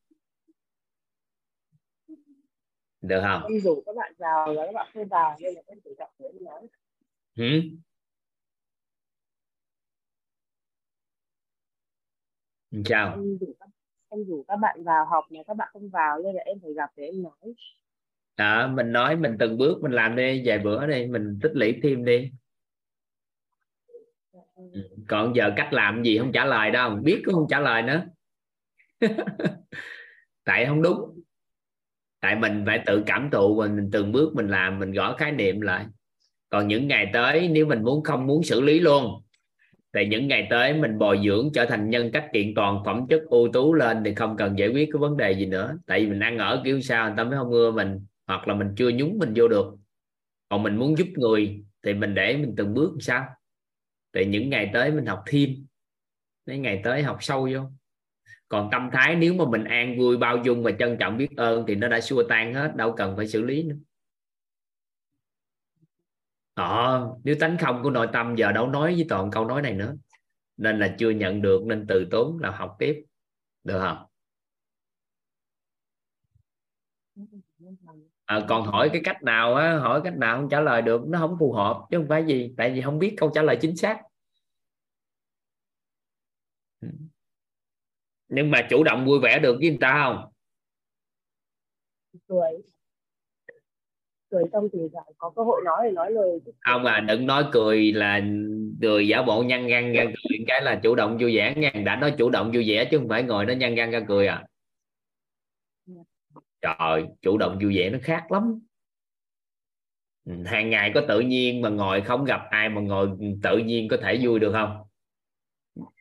Được 3.01 3.21
không? 3.23 3.43
Em 3.49 3.61
rủ 3.61 3.83
các 3.87 3.97
bạn 3.97 4.13
vào 4.19 4.55
và 4.57 4.67
các 4.67 4.73
bạn 4.75 4.89
không 4.95 5.09
vào 5.09 5.37
nên 5.41 5.55
là 5.55 5.61
em 5.67 5.79
phải 5.85 5.93
gặp 5.99 6.09
để 6.19 6.29
nói. 6.41 6.67
Ừ? 7.37 7.61
sao? 12.85 13.15
Em 13.15 13.39
rủ 13.39 13.55
các 13.61 13.69
em 14.09 14.25
rủ 14.25 14.45
các 14.49 14.57
bạn 14.57 14.85
vào 14.85 15.07
học 15.07 15.25
mà 15.31 15.41
các 15.47 15.55
bạn 15.55 15.69
không 15.73 15.89
vào 15.89 16.19
nên 16.25 16.35
là 16.35 16.43
em 16.43 16.59
phải 16.63 16.73
gặp 16.73 16.91
để 16.97 17.05
em 17.05 17.23
nói. 17.23 17.55
Đó 18.37 18.69
mình 18.69 18.93
nói 18.93 19.17
mình 19.17 19.37
từng 19.39 19.59
bước 19.59 19.79
mình 19.83 19.93
làm 19.93 20.17
đi 20.17 20.43
vài 20.45 20.59
bữa 20.59 20.87
đi 20.87 21.07
mình 21.07 21.39
tích 21.43 21.53
lũy 21.55 21.81
thêm 21.83 22.05
đi 22.05 22.31
Ừ. 24.55 24.63
còn 25.09 25.37
giờ 25.37 25.53
cách 25.57 25.73
làm 25.73 26.03
gì 26.03 26.19
không 26.19 26.33
trả 26.33 26.45
lời 26.45 26.71
đâu, 26.71 26.97
biết 27.03 27.23
cũng 27.25 27.35
không 27.35 27.47
trả 27.51 27.61
lời 27.61 27.83
nữa. 27.83 28.03
Tại 30.45 30.67
không 30.67 30.83
đúng. 30.83 31.21
Tại 32.21 32.37
mình 32.37 32.63
phải 32.67 32.83
tự 32.87 33.03
cảm 33.07 33.29
thụ 33.33 33.57
mình 33.63 33.89
từng 33.93 34.13
bước 34.13 34.35
mình 34.35 34.49
làm, 34.49 34.79
mình 34.79 34.93
gõ 34.93 35.17
khái 35.19 35.33
niệm 35.33 35.61
lại. 35.61 35.87
Còn 36.51 36.69
những 36.69 36.89
ngày 36.89 37.11
tới, 37.13 37.49
nếu 37.49 37.67
mình 37.67 37.85
muốn 37.85 38.05
không 38.05 38.27
muốn 38.27 38.43
xử 38.43 38.61
lý 38.61 38.81
luôn, 38.81 39.23
thì 39.95 40.07
những 40.07 40.29
ngày 40.29 40.47
tới 40.51 40.75
mình 40.75 40.99
bồi 40.99 41.21
dưỡng 41.27 41.51
trở 41.55 41.67
thành 41.67 41.91
nhân 41.91 42.11
cách 42.13 42.27
kiện 42.33 42.55
toàn, 42.57 42.83
phẩm 42.87 43.07
chất 43.11 43.23
ưu 43.31 43.49
tú 43.53 43.75
lên 43.75 44.03
thì 44.05 44.15
không 44.15 44.37
cần 44.37 44.59
giải 44.59 44.69
quyết 44.69 44.89
cái 44.93 44.99
vấn 45.01 45.17
đề 45.17 45.33
gì 45.33 45.47
nữa. 45.47 45.79
Tại 45.87 46.01
vì 46.01 46.07
mình 46.11 46.21
ăn 46.21 46.39
ở 46.39 46.63
kiểu 46.65 46.81
sao, 46.81 47.07
người 47.09 47.15
ta 47.17 47.25
mới 47.25 47.39
không 47.39 47.51
ưa 47.51 47.71
mình, 47.73 48.01
hoặc 48.27 48.49
là 48.49 48.55
mình 48.55 48.69
chưa 48.77 48.91
nhúng 48.91 49.19
mình 49.19 49.33
vô 49.37 49.49
được. 49.49 49.67
Còn 50.51 50.63
mình 50.63 50.77
muốn 50.77 50.99
giúp 50.99 51.07
người, 51.17 51.65
thì 51.85 51.95
mình 51.95 52.15
để 52.15 52.37
mình 52.37 52.55
từng 52.57 52.75
bước 52.75 52.93
sao? 53.01 53.27
Thì 54.15 54.27
những 54.27 54.51
ngày 54.51 54.71
tới 54.73 54.91
mình 54.91 55.07
học 55.07 55.23
thêm, 55.27 55.67
mấy 56.47 56.59
ngày 56.59 56.81
tới 56.85 57.03
học 57.03 57.19
sâu 57.21 57.49
vô. 57.53 57.61
Còn 58.49 58.69
tâm 58.73 58.91
thái 58.93 59.17
nếu 59.17 59.35
mà 59.35 59.45
mình 59.45 59.65
an 59.65 59.99
vui, 59.99 60.17
bao 60.17 60.37
dung 60.37 60.63
và 60.63 60.71
trân 60.79 60.97
trọng 61.01 61.17
biết 61.17 61.29
ơn 61.37 61.65
thì 61.69 61.75
nó 61.75 61.89
đã 61.89 62.01
xua 62.01 62.23
tan 62.29 62.55
hết, 62.55 62.77
đâu 62.77 62.95
cần 62.97 63.17
phải 63.17 63.29
xử 63.29 63.43
lý 63.43 63.63
nữa. 63.63 63.77
Ờ 66.55 67.11
nếu 67.25 67.37
tánh 67.41 67.59
không 67.59 67.83
của 67.83 67.91
nội 67.91 68.09
tâm 68.13 68.35
giờ 68.37 68.53
đâu 68.53 68.67
nói 68.67 68.95
với 68.95 69.07
toàn 69.09 69.31
câu 69.31 69.47
nói 69.47 69.63
này 69.63 69.73
nữa. 69.73 69.97
Nên 70.57 70.79
là 70.79 70.95
chưa 70.99 71.11
nhận 71.11 71.43
được, 71.43 71.63
nên 71.67 71.87
từ 71.89 72.09
tốn 72.11 72.39
là 72.39 72.51
học 72.51 72.77
tiếp. 72.79 73.05
Được 73.65 73.81
không? 73.81 74.07
À, 78.25 78.41
còn 78.49 78.67
hỏi 78.67 78.91
cái 78.93 79.01
cách 79.05 79.23
nào 79.23 79.55
á 79.55 79.79
hỏi 79.79 80.01
cách 80.05 80.17
nào 80.17 80.37
không 80.37 80.49
trả 80.49 80.61
lời 80.61 80.83
được 80.83 81.01
nó 81.07 81.19
không 81.19 81.37
phù 81.41 81.53
hợp 81.53 81.87
chứ 81.91 81.99
không 81.99 82.07
phải 82.09 82.25
gì 82.25 82.55
tại 82.57 82.71
vì 82.71 82.81
không 82.81 82.99
biết 82.99 83.15
câu 83.17 83.31
trả 83.35 83.43
lời 83.43 83.59
chính 83.61 83.77
xác. 83.77 84.01
Nhưng 88.29 88.51
mà 88.51 88.67
chủ 88.71 88.85
động 88.85 89.07
vui 89.07 89.19
vẻ 89.21 89.39
được 89.39 89.57
với 89.61 89.69
người 89.69 89.79
ta 89.81 90.01
không? 90.05 90.33
Cười. 92.29 92.51
Cười 94.31 94.45
xong 94.53 94.69
thì 94.73 94.79
có 95.19 95.31
cơ 95.37 95.43
hội 95.43 95.63
nói 95.65 95.79
thì 95.85 95.91
nói 95.91 96.11
lời 96.11 96.41
không 96.61 96.85
à 96.85 97.01
đừng 97.01 97.27
nói 97.27 97.45
cười 97.53 97.93
là 97.93 98.21
cười 98.83 99.09
giả 99.09 99.23
bộ 99.23 99.43
nhăn 99.43 99.67
răng 99.67 99.93
ra 99.93 100.05
cười 100.05 100.39
cái 100.47 100.63
là 100.63 100.81
chủ 100.83 100.95
động 100.95 101.19
vui 101.21 101.37
vẻ 101.37 101.55
nha. 101.55 101.71
Đã 101.85 101.97
nói 101.97 102.15
chủ 102.19 102.31
động 102.31 102.53
vui 102.55 102.65
vẻ 102.69 102.89
chứ 102.91 102.99
không 102.99 103.09
phải 103.09 103.23
ngồi 103.23 103.47
nó 103.47 103.53
nhăn 103.53 103.75
răng 103.75 103.91
ra 103.91 104.01
cười 104.09 104.27
à 104.27 104.45
trời 106.65 107.07
chủ 107.23 107.39
động 107.39 107.59
vui 107.63 107.77
vẻ 107.77 107.91
nó 107.91 107.99
khác 108.03 108.33
lắm. 108.33 108.61
Ừ, 110.25 110.33
hàng 110.47 110.71
ngày 110.71 110.93
có 110.95 111.03
tự 111.09 111.21
nhiên 111.21 111.61
mà 111.63 111.69
ngồi 111.69 112.01
không 112.01 112.25
gặp 112.25 112.41
ai 112.51 112.69
mà 112.69 112.81
ngồi 112.81 113.11
tự 113.43 113.59
nhiên 113.59 113.89
có 113.89 113.97
thể 114.03 114.19
vui 114.23 114.39
được 114.41 114.53
không? 114.53 114.85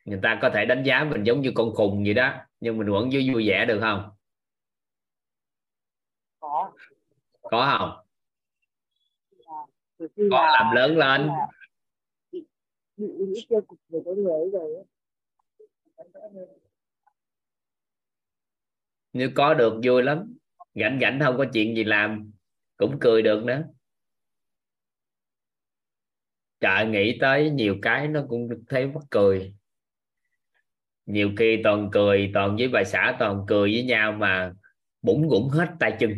Người 0.04 0.18
ta 0.22 0.38
có 0.42 0.50
thể 0.50 0.64
đánh 0.66 0.82
giá 0.86 1.04
mình 1.04 1.22
giống 1.24 1.40
như 1.40 1.52
con 1.54 1.74
khùng 1.74 2.04
vậy 2.04 2.14
đó 2.14 2.34
nhưng 2.60 2.78
mình 2.78 2.90
vẫn 2.90 3.10
vui 3.12 3.30
vui 3.32 3.48
vẻ 3.48 3.64
được 3.68 3.78
không? 3.80 4.10
Có. 6.40 6.72
Có 7.42 7.76
không? 7.78 8.06
Khi 9.98 10.22
có 10.30 10.42
là- 10.46 10.52
làm 10.52 10.74
lớn 10.74 10.98
lên. 10.98 11.30
nếu 19.12 19.30
có 19.34 19.54
được 19.54 19.80
vui 19.84 20.02
lắm 20.02 20.34
rảnh 20.74 20.98
rảnh 21.02 21.20
không 21.20 21.36
có 21.38 21.44
chuyện 21.52 21.76
gì 21.76 21.84
làm, 21.84 22.32
cũng 22.76 22.98
cười 23.00 23.22
được 23.22 23.44
nữa. 23.44 23.64
Trời, 26.60 26.86
nghĩ 26.86 27.18
tới 27.20 27.50
nhiều 27.50 27.76
cái 27.82 28.08
nó 28.08 28.24
cũng 28.28 28.48
thấy 28.68 28.86
mắc 28.86 29.02
cười. 29.10 29.54
Nhiều 31.06 31.30
khi 31.38 31.60
toàn 31.64 31.88
cười, 31.92 32.30
toàn 32.34 32.56
với 32.56 32.68
bà 32.68 32.84
xã, 32.84 33.16
toàn 33.18 33.44
cười 33.46 33.72
với 33.72 33.82
nhau 33.82 34.12
mà 34.12 34.52
bủng 35.02 35.28
rủng 35.30 35.48
hết 35.48 35.68
tay 35.80 35.96
chân. 36.00 36.12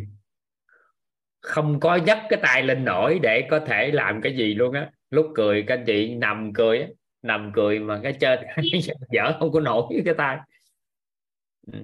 Không 1.41 1.79
có 1.79 1.95
dắt 1.95 2.19
cái 2.29 2.39
tay 2.43 2.63
lên 2.63 2.85
nổi 2.85 3.19
để 3.23 3.47
có 3.51 3.59
thể 3.59 3.91
làm 3.91 4.21
cái 4.21 4.37
gì 4.37 4.53
luôn 4.53 4.73
á. 4.73 4.91
Lúc 5.09 5.25
cười, 5.35 5.63
các 5.67 5.75
anh 5.77 5.83
chị 5.85 6.15
nằm 6.15 6.53
cười 6.53 6.81
á. 6.81 6.87
Nằm 7.21 7.51
cười 7.55 7.79
mà 7.79 7.99
cái 8.03 8.13
trên 8.19 8.39
dở 9.11 9.37
không 9.39 9.51
có 9.51 9.59
nổi 9.59 10.01
cái 10.05 10.13
tay. 10.17 10.37
Ừ. 11.73 11.79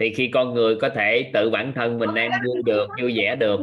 thì 0.00 0.14
khi 0.14 0.30
con 0.34 0.54
người 0.54 0.76
có 0.80 0.88
thể 0.88 1.30
tự 1.34 1.50
bản 1.50 1.72
thân 1.74 1.98
mình 1.98 2.10
đang 2.14 2.30
vui 2.46 2.62
được 2.62 2.86
vui 3.02 3.18
vẻ 3.18 3.36
được. 3.36 3.60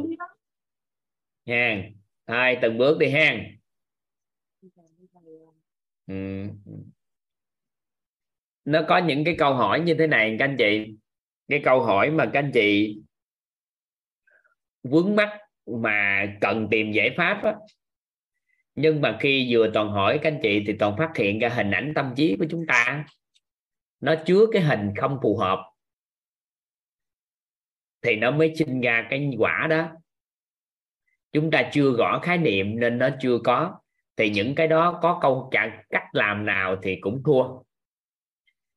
ha 1.48 1.84
thôi 2.28 2.58
từng 2.62 2.78
bước 2.78 2.98
đi 2.98 3.10
ha 3.10 3.38
ừ. 6.08 6.48
nó 8.66 8.82
có 8.88 8.98
những 8.98 9.24
cái 9.24 9.36
câu 9.38 9.54
hỏi 9.54 9.80
như 9.80 9.96
thế 10.00 10.08
này 10.08 10.36
các 10.40 10.46
anh 10.46 10.56
chị. 10.58 10.88
Cái 11.48 11.62
câu 11.64 11.82
hỏi 11.82 12.12
mà 12.12 12.30
các 12.34 12.40
anh 12.40 12.52
chị 12.54 13.00
vướng 14.84 15.16
mắc 15.16 15.30
mà 15.66 16.26
cần 16.42 16.68
tìm 16.72 16.92
giải 16.92 17.14
pháp 17.18 17.44
á. 17.44 17.56
Nhưng 18.76 19.02
mà 19.02 19.18
khi 19.22 19.48
vừa 19.52 19.72
toàn 19.74 19.90
hỏi 19.90 20.20
các 20.24 20.32
anh 20.32 20.40
chị 20.44 20.64
thì 20.68 20.74
toàn 20.80 20.98
phát 20.98 21.12
hiện 21.18 21.40
ra 21.40 21.50
hình 21.50 21.72
ảnh 21.72 21.94
tâm 21.96 22.14
trí 22.16 22.36
của 22.40 22.46
chúng 22.50 22.66
ta. 22.68 23.06
Nó 24.00 24.16
chứa 24.26 24.46
cái 24.52 24.62
hình 24.62 24.90
không 24.98 25.20
phù 25.22 25.38
hợp 25.38 25.73
thì 28.04 28.16
nó 28.16 28.32
mới 28.32 28.56
sinh 28.56 28.82
ra 28.82 29.08
cái 29.10 29.32
quả 29.38 29.68
đó. 29.70 29.90
Chúng 31.32 31.52
ta 31.52 31.70
chưa 31.74 31.90
gõ 31.90 32.20
khái 32.24 32.38
niệm 32.38 32.80
nên 32.80 32.98
nó 32.98 33.10
chưa 33.22 33.38
có. 33.44 33.80
Thì 34.18 34.30
những 34.30 34.56
cái 34.56 34.68
đó 34.68 35.00
có 35.02 35.20
câu 35.22 35.50
trả 35.52 35.86
cách 35.90 36.04
làm 36.12 36.46
nào 36.46 36.76
thì 36.84 36.98
cũng 37.02 37.24
thua. 37.26 37.44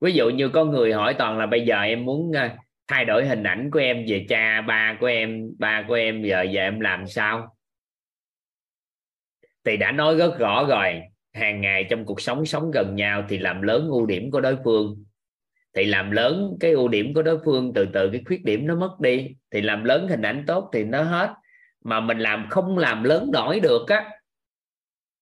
Ví 0.00 0.12
dụ 0.12 0.30
như 0.30 0.48
có 0.48 0.64
người 0.64 0.92
hỏi 0.92 1.14
toàn 1.18 1.38
là 1.38 1.46
bây 1.46 1.66
giờ 1.66 1.80
em 1.80 2.04
muốn 2.04 2.32
ờ, 2.32 2.48
thay 2.88 3.04
đổi 3.04 3.26
hình 3.26 3.42
ảnh 3.42 3.70
của 3.70 3.78
em 3.78 4.04
về 4.08 4.26
cha, 4.28 4.60
ba 4.60 4.96
của 5.00 5.06
em, 5.06 5.50
ba 5.58 5.84
của 5.88 5.94
em, 5.94 6.22
giờ 6.22 6.42
giờ 6.42 6.60
em 6.60 6.80
làm 6.80 7.06
sao? 7.06 7.56
Thì 9.64 9.76
đã 9.76 9.92
nói 9.92 10.16
rất 10.16 10.38
rõ 10.38 10.66
rồi, 10.68 11.02
hàng 11.32 11.60
ngày 11.60 11.86
trong 11.90 12.04
cuộc 12.04 12.20
sống 12.20 12.46
sống 12.46 12.70
gần 12.70 12.94
nhau 12.94 13.24
thì 13.28 13.38
làm 13.38 13.62
lớn 13.62 13.88
ưu 13.88 14.06
điểm 14.06 14.30
của 14.30 14.40
đối 14.40 14.56
phương 14.64 15.04
thì 15.76 15.84
làm 15.84 16.10
lớn 16.10 16.56
cái 16.60 16.72
ưu 16.72 16.88
điểm 16.88 17.14
của 17.14 17.22
đối 17.22 17.38
phương, 17.44 17.72
từ 17.74 17.86
từ 17.92 18.10
cái 18.12 18.22
khuyết 18.26 18.44
điểm 18.44 18.66
nó 18.66 18.76
mất 18.76 18.96
đi. 19.00 19.36
Thì 19.50 19.60
làm 19.60 19.84
lớn 19.84 20.08
hình 20.08 20.22
ảnh 20.22 20.44
tốt 20.46 20.70
thì 20.72 20.84
nó 20.84 21.02
hết. 21.02 21.34
Mà 21.84 22.00
mình 22.00 22.18
làm 22.18 22.46
không 22.50 22.78
làm 22.78 23.02
lớn 23.02 23.30
nổi 23.32 23.60
được 23.60 23.88
á, 23.88 24.10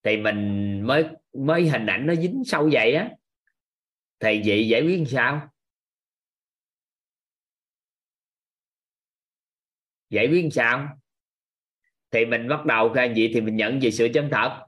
thì 0.03 0.17
mình 0.17 0.81
mới 0.87 1.05
mới 1.33 1.69
hình 1.69 1.87
ảnh 1.87 2.07
nó 2.07 2.15
dính 2.15 2.43
sâu 2.47 2.69
vậy 2.73 2.95
á. 2.95 3.11
Thì 4.21 4.43
vậy 4.47 4.69
giải 4.69 4.83
quyết 4.83 4.97
làm 4.97 5.07
sao? 5.07 5.49
Giải 10.11 10.29
quyết 10.29 10.43
làm 10.43 10.51
sao? 10.51 10.89
Thì 12.11 12.27
mình 12.27 12.49
bắt 12.49 12.67
đầu 12.67 12.93
ra 12.93 13.07
vậy 13.17 13.31
thì 13.35 13.41
mình 13.41 13.57
nhận 13.57 13.81
về 13.81 13.91
sự 13.91 14.09
chân 14.15 14.29
thật. 14.31 14.67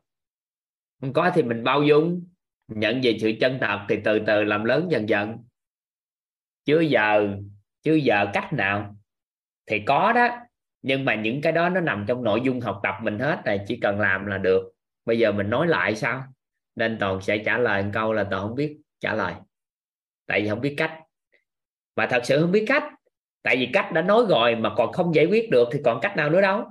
Không 1.00 1.12
có 1.12 1.30
thì 1.34 1.42
mình 1.42 1.64
bao 1.64 1.82
dung. 1.82 2.24
Nhận 2.68 3.00
về 3.02 3.18
sự 3.20 3.32
chân 3.40 3.58
thật 3.60 3.86
thì 3.88 3.96
từ 4.04 4.20
từ 4.26 4.44
làm 4.44 4.64
lớn 4.64 4.88
dần 4.90 5.08
dần 5.08 5.45
chứ 6.66 6.80
giờ 6.80 7.36
chứ 7.82 7.94
giờ 7.94 8.26
cách 8.32 8.52
nào? 8.52 8.96
Thì 9.66 9.82
có 9.86 10.12
đó, 10.12 10.28
nhưng 10.82 11.04
mà 11.04 11.14
những 11.14 11.40
cái 11.40 11.52
đó 11.52 11.68
nó 11.68 11.80
nằm 11.80 12.04
trong 12.08 12.24
nội 12.24 12.40
dung 12.44 12.60
học 12.60 12.80
tập 12.82 12.94
mình 13.02 13.18
hết 13.18 13.42
này, 13.44 13.60
chỉ 13.68 13.78
cần 13.82 14.00
làm 14.00 14.26
là 14.26 14.38
được. 14.38 14.72
Bây 15.04 15.18
giờ 15.18 15.32
mình 15.32 15.50
nói 15.50 15.66
lại 15.66 15.96
sao? 15.96 16.24
Nên 16.74 16.96
toàn 17.00 17.20
sẽ 17.20 17.38
trả 17.38 17.58
lời 17.58 17.82
một 17.82 17.90
câu 17.92 18.12
là 18.12 18.24
toàn 18.30 18.42
không 18.42 18.54
biết 18.54 18.78
trả 19.00 19.14
lời. 19.14 19.34
Tại 20.26 20.42
vì 20.42 20.48
không 20.48 20.60
biết 20.60 20.74
cách. 20.76 21.00
Và 21.96 22.06
thật 22.06 22.20
sự 22.24 22.40
không 22.40 22.52
biết 22.52 22.64
cách, 22.68 22.84
tại 23.42 23.56
vì 23.56 23.70
cách 23.72 23.92
đã 23.92 24.02
nói 24.02 24.24
rồi 24.28 24.54
mà 24.54 24.74
còn 24.76 24.92
không 24.92 25.14
giải 25.14 25.26
quyết 25.26 25.50
được 25.50 25.68
thì 25.72 25.80
còn 25.84 25.98
cách 26.02 26.16
nào 26.16 26.30
nữa 26.30 26.40
đâu. 26.40 26.64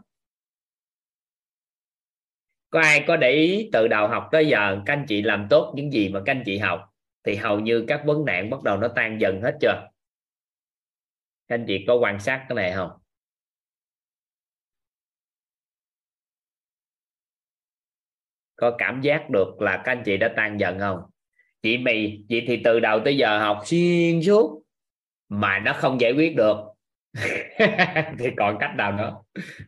Có 2.69 2.81
ai 2.81 3.03
có 3.07 3.17
để 3.17 3.31
ý 3.31 3.69
từ 3.73 3.87
đầu 3.87 4.07
học 4.07 4.29
tới 4.31 4.47
giờ, 4.47 4.81
các 4.85 4.93
anh 4.93 5.05
chị 5.07 5.21
làm 5.21 5.47
tốt 5.49 5.73
những 5.75 5.91
gì 5.91 6.09
mà 6.09 6.21
các 6.25 6.31
anh 6.31 6.43
chị 6.45 6.57
học? 6.57 6.94
Thì 7.25 7.35
hầu 7.35 7.59
như 7.59 7.85
các 7.87 8.01
vấn 8.05 8.25
nạn 8.25 8.49
bắt 8.49 8.63
đầu 8.63 8.77
nó 8.77 8.87
tan 8.87 9.21
dần 9.21 9.41
hết 9.41 9.57
chưa? 9.61 9.87
Anh 11.47 11.65
chị 11.67 11.85
có 11.87 11.95
quan 11.95 12.19
sát 12.19 12.45
cái 12.49 12.55
này 12.55 12.73
không? 12.75 12.89
Có 18.55 18.75
cảm 18.77 19.01
giác 19.01 19.29
được 19.29 19.61
là 19.61 19.81
các 19.85 19.91
anh 19.91 20.03
chị 20.05 20.17
đã 20.17 20.33
tan 20.35 20.59
dần 20.59 20.79
không? 20.79 20.99
Chị 21.61 21.77
mì, 21.77 22.23
chị 22.29 22.43
thì 22.47 22.61
từ 22.63 22.79
đầu 22.79 22.99
tới 23.05 23.17
giờ 23.17 23.39
học 23.39 23.59
xuyên 23.65 24.21
suốt 24.21 24.63
mà 25.29 25.59
nó 25.59 25.73
không 25.73 26.01
giải 26.01 26.11
quyết 26.11 26.35
được. 26.35 26.57
Thì 28.19 28.29
còn 28.37 28.57
cách 28.59 28.71
nào 28.77 28.91
nữa? 28.91 29.15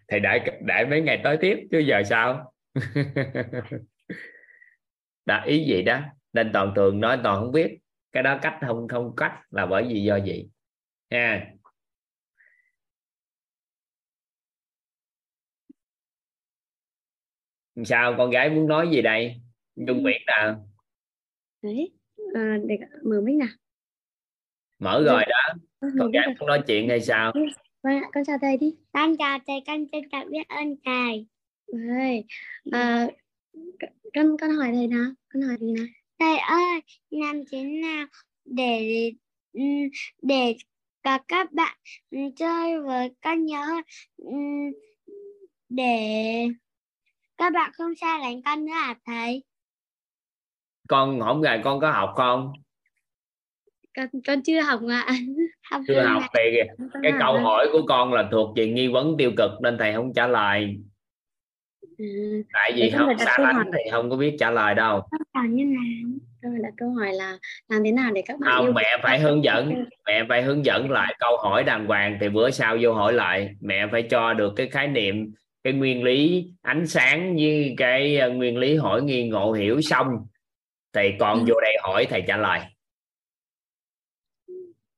Thì 0.08 0.20
để 0.20 0.40
để 0.62 0.86
mấy 0.90 1.02
ngày 1.02 1.22
tới 1.24 1.38
tiếp 1.42 1.58
chứ 1.72 1.80
giờ 1.80 2.04
sao? 2.10 2.54
Đã 5.26 5.44
ý 5.46 5.66
gì 5.66 5.82
đó? 5.82 6.00
Nên 6.38 6.50
toàn 6.54 6.74
thường 6.76 7.00
nói 7.00 7.20
toàn 7.24 7.40
không 7.40 7.52
biết. 7.52 7.78
Cái 8.12 8.24
đó 8.24 8.40
cách 8.42 8.58
không 8.68 8.88
không 8.88 9.16
cách 9.18 9.34
là 9.50 9.66
bởi 9.66 9.84
vì 9.90 10.04
do 10.04 10.16
gì? 10.16 10.50
Nha 11.10 11.54
sao 17.86 18.16
con 18.18 18.30
gái 18.30 18.50
muốn 18.50 18.68
nói 18.68 18.90
gì 18.92 19.02
đây? 19.02 19.42
Dung 19.76 20.02
Nguyễn 20.02 20.22
nè. 20.28 20.54
Đấy 21.62 21.92
à, 22.34 22.58
để 22.66 22.78
mở 23.04 23.22
mic 23.22 23.36
nào. 23.36 23.48
Mở 24.80 25.04
rồi 25.06 25.24
đó. 25.30 25.54
Ơ, 25.80 25.88
con 26.00 26.12
gái 26.12 26.28
muốn 26.40 26.48
nói 26.48 26.64
chuyện 26.68 26.90
hay 26.90 27.02
sao. 27.02 27.34
Vâng 27.84 27.96
ạ, 27.96 28.10
con 28.14 28.26
chào 28.26 28.38
thầy 28.42 28.58
đi. 28.58 28.76
Con 28.94 29.18
chào 29.18 29.40
thầy, 29.48 29.64
con 29.68 29.86
trân 29.92 30.02
trọng 30.12 30.30
biết 30.30 30.48
ơn 30.48 30.76
thầy. 30.86 31.28
Ơi, 31.90 32.26
à, 32.72 33.08
con 34.14 34.38
con 34.42 34.50
hỏi 34.50 34.72
thầy 34.74 34.88
nào 34.88 35.12
con 35.34 35.42
hỏi 35.42 35.58
thầy 35.60 35.72
nào 35.72 35.86
Thầy 36.20 36.38
ơi, 36.38 36.82
làm 37.10 37.44
thế 37.52 37.64
nào 37.64 38.06
để 38.46 39.12
ừm, 39.54 39.90
để 40.22 40.56
cả 41.04 41.20
các 41.28 41.52
bạn 41.52 41.78
chơi 42.36 42.80
với 42.80 43.10
con 43.22 43.46
nhớ 43.46 43.66
ừm, 44.18 44.72
để 45.70 46.48
các 47.38 47.54
bạn 47.54 47.72
không 47.74 47.96
xa 47.96 48.20
lánh 48.20 48.42
con 48.44 48.66
nữa 48.66 48.74
hả 48.74 48.96
thầy? 49.06 49.44
con 50.88 51.20
hôm 51.20 51.42
ngày 51.42 51.62
con 51.64 51.80
có 51.80 51.92
học 51.92 52.14
không? 52.16 52.54
Con 53.96 54.08
con 54.28 54.42
chưa 54.44 54.62
học 54.62 54.82
ạ. 54.90 55.06
Học 55.72 55.82
chưa 55.88 56.02
học 56.02 56.24
thì 56.34 56.60
cái 57.04 57.12
câu 57.20 57.40
hỏi 57.40 57.70
của 57.72 57.82
con 57.88 58.14
là 58.14 58.30
thuộc 58.32 58.58
về 58.58 58.68
nghi 58.68 58.88
vấn 58.88 59.16
tiêu 59.18 59.32
cực 59.38 59.52
nên 59.62 59.78
thầy 59.80 59.94
không 59.94 60.14
trả 60.14 60.28
lời 60.28 60.78
Ừ, 61.98 62.06
tại 62.54 62.72
vì 62.76 62.90
không 62.90 63.18
xa 63.18 63.36
lánh 63.40 63.56
hỏi. 63.56 63.66
thì 63.74 63.92
không 63.92 64.10
có 64.10 64.16
biết 64.16 64.36
trả 64.40 64.52
lời 64.52 64.76
đâu. 64.76 65.08
Chào 65.34 65.44
như 65.46 65.66
nào? 65.66 66.20
con 66.44 66.62
đặt 66.62 66.74
câu 66.78 66.92
hỏi 66.92 67.14
là 67.14 67.38
làm 67.68 67.84
thế 67.84 67.92
nào 67.92 68.12
để 68.12 68.24
các 68.26 68.40
bạn 68.40 68.52
không 68.56 68.66
yêu 68.66 68.74
mẹ 68.74 68.98
phải 69.04 69.20
hướng 69.20 69.44
dẫn 69.44 69.86
mẹ 70.06 70.24
phải 70.30 70.42
hướng 70.42 70.66
dẫn 70.66 70.92
lại 70.92 71.16
câu 71.20 71.38
hỏi 71.38 71.64
đàng 71.64 71.86
hoàng 71.86 72.18
thì 72.22 72.30
bữa 72.30 72.50
sau 72.50 72.78
vô 72.82 72.94
hỏi 72.94 73.14
lại. 73.14 73.56
Mẹ 73.62 73.88
phải 73.92 74.02
cho 74.02 74.34
được 74.34 74.54
cái 74.56 74.70
khái 74.70 74.88
niệm 74.88 75.34
cái 75.64 75.74
nguyên 75.74 76.04
lý 76.04 76.48
ánh 76.62 76.88
sáng 76.88 77.36
với 77.36 77.74
cái 77.78 78.18
ờ, 78.18 78.30
nguyên 78.30 78.58
lý 78.58 78.76
hỏi 78.76 79.02
nghi 79.02 79.30
ngộ 79.30 79.52
hiểu 79.52 79.82
xong. 79.82 80.28
Thì 80.94 81.10
con 81.20 81.46
vô 81.48 81.56
đây 81.62 81.78
hỏi 81.84 82.06
thầy 82.10 82.24
trả 82.28 82.38
lời. 82.38 82.60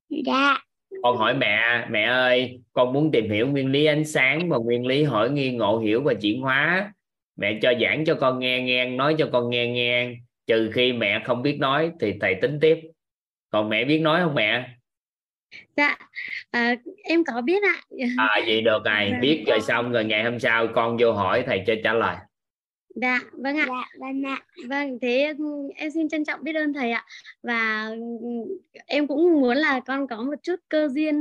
Dạ 0.09 0.57
con 1.03 1.17
hỏi 1.17 1.33
mẹ 1.33 1.85
mẹ 1.89 2.03
ơi 2.03 2.59
con 2.73 2.93
muốn 2.93 3.11
tìm 3.11 3.31
hiểu 3.31 3.47
nguyên 3.47 3.71
lý 3.71 3.85
ánh 3.85 4.05
sáng 4.05 4.49
và 4.49 4.57
nguyên 4.57 4.85
lý 4.85 5.03
hỏi 5.03 5.29
nghi 5.29 5.51
ngộ 5.51 5.79
hiểu 5.79 6.01
và 6.03 6.13
chuyển 6.13 6.41
hóa. 6.41 6.93
Mẹ 7.37 7.59
cho 7.61 7.73
giảng 7.81 8.05
cho 8.05 8.15
con 8.15 8.39
nghe 8.39 8.61
nghe 8.61 8.85
nói 8.85 9.15
cho 9.17 9.29
con 9.31 9.49
nghe 9.49 9.67
nghe. 9.67 10.11
Trừ 10.47 10.71
khi 10.73 10.93
mẹ 10.93 11.21
không 11.25 11.41
biết 11.41 11.57
nói 11.59 11.91
thì 11.99 12.13
thầy 12.21 12.35
tính 12.35 12.59
tiếp. 12.61 12.79
Còn 13.49 13.69
mẹ 13.69 13.85
biết 13.85 13.99
nói 13.99 14.21
không 14.21 14.35
mẹ? 14.35 14.69
Dạ 15.77 15.97
à, 16.51 16.75
em 17.03 17.23
có 17.23 17.41
biết 17.41 17.63
ạ. 17.63 17.75
À 18.17 18.41
vậy 18.45 18.61
được 18.61 18.85
rồi. 18.85 19.09
Vâng. 19.11 19.21
biết 19.21 19.43
rồi 19.47 19.61
xong 19.61 19.91
rồi 19.91 20.05
ngày 20.05 20.23
hôm 20.23 20.39
sau 20.39 20.67
con 20.67 20.97
vô 20.99 21.11
hỏi 21.11 21.43
thầy 21.45 21.63
cho 21.67 21.73
trả 21.83 21.93
lời 21.93 22.15
dạ 22.95 23.19
vâng 23.31 23.57
ạ. 23.57 23.65
Dạ 23.67 23.83
vâng 23.99 24.23
ạ. 24.23 24.41
Vâng 24.69 24.99
thế 25.01 25.33
ừ, 25.37 25.69
em 25.75 25.91
xin 25.91 26.09
trân 26.09 26.25
trọng 26.25 26.43
biết 26.43 26.55
ơn 26.55 26.73
thầy 26.73 26.91
ạ. 26.91 27.05
Và 27.43 27.87
ừ, 27.89 27.97
em 28.85 29.07
cũng 29.07 29.41
muốn 29.41 29.57
là 29.57 29.79
con 29.79 30.07
có 30.07 30.21
một 30.21 30.35
chút 30.43 30.55
cơ 30.69 30.87
duyên 30.87 31.15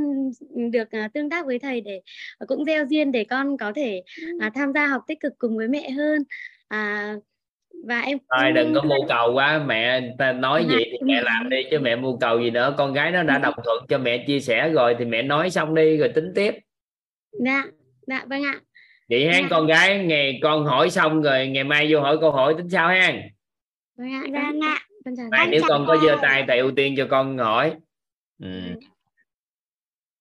được 0.72 0.90
à, 0.90 1.08
tương 1.14 1.30
tác 1.30 1.46
với 1.46 1.58
thầy 1.58 1.80
để 1.80 2.00
cũng 2.46 2.64
gieo 2.64 2.84
duyên 2.84 3.12
để 3.12 3.24
con 3.24 3.56
có 3.56 3.72
thể 3.76 4.02
à, 4.40 4.50
tham 4.54 4.72
gia 4.72 4.86
học 4.86 5.02
tích 5.06 5.20
cực 5.20 5.32
cùng 5.38 5.56
với 5.56 5.68
mẹ 5.68 5.90
hơn. 5.90 6.22
À, 6.68 7.14
và 7.84 8.00
em 8.00 8.18
thôi 8.36 8.52
đừng 8.52 8.74
có 8.74 8.82
mưu 8.82 9.06
cầu 9.08 9.32
quá 9.32 9.64
mẹ 9.66 10.14
ta 10.18 10.32
nói 10.32 10.66
gì 10.68 10.84
thì 10.92 10.98
mẹ 11.02 11.20
làm 11.22 11.48
đi 11.48 11.56
chứ 11.70 11.78
mẹ 11.78 11.96
mưu 11.96 12.18
cầu 12.18 12.40
gì 12.40 12.50
nữa. 12.50 12.74
Con 12.78 12.92
gái 12.92 13.10
nó 13.10 13.22
đã 13.22 13.38
đồng 13.38 13.54
thuận 13.64 13.84
cho 13.88 13.98
mẹ 13.98 14.24
chia 14.26 14.40
sẻ 14.40 14.68
rồi 14.68 14.96
thì 14.98 15.04
mẹ 15.04 15.22
nói 15.22 15.50
xong 15.50 15.74
đi 15.74 15.96
rồi 15.96 16.08
tính 16.08 16.32
tiếp. 16.34 16.54
Dạ 17.44 17.64
dạ 18.06 18.24
vâng 18.26 18.42
ạ 18.42 18.60
vậy 19.08 19.26
ha 19.26 19.38
Dạ. 19.40 19.46
con 19.50 19.66
gái 19.66 20.04
ngày 20.04 20.38
con 20.42 20.64
hỏi 20.64 20.90
xong 20.90 21.22
rồi 21.22 21.48
ngày 21.48 21.64
mai 21.64 21.92
vô 21.92 22.00
hỏi 22.00 22.18
câu 22.20 22.32
hỏi 22.32 22.54
tính 22.58 22.68
sao 22.68 22.88
ha 22.88 23.12
vâng 23.96 24.12
ạ 24.12 24.22
vâng 24.32 24.60
ạ. 24.60 24.78
con 25.04 25.14
chào 25.16 25.28
Này, 25.28 25.40
thầy 25.46 25.50
nếu 25.50 25.62
con 25.68 25.84
có 25.88 25.96
thầy. 26.00 26.08
giơ 26.08 26.16
tay 26.22 26.44
thầy 26.48 26.58
ưu 26.58 26.70
tiên 26.76 26.94
cho 26.96 27.06
con 27.10 27.38
hỏi. 27.38 27.74
Ừ. 28.38 28.48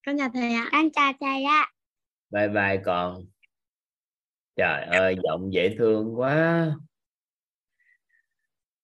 con 0.06 0.18
chào 0.18 0.28
thầy 0.34 0.52
ạ. 0.54 0.68
Con 0.72 0.90
chào 0.90 1.12
thầy 1.20 1.44
ạ. 1.44 1.72
Bye 2.30 2.48
bye 2.48 2.80
con. 2.84 3.24
Trời 4.56 4.84
ơi 4.84 5.16
giọng 5.24 5.52
dễ 5.52 5.74
thương 5.78 6.18
quá. 6.18 6.66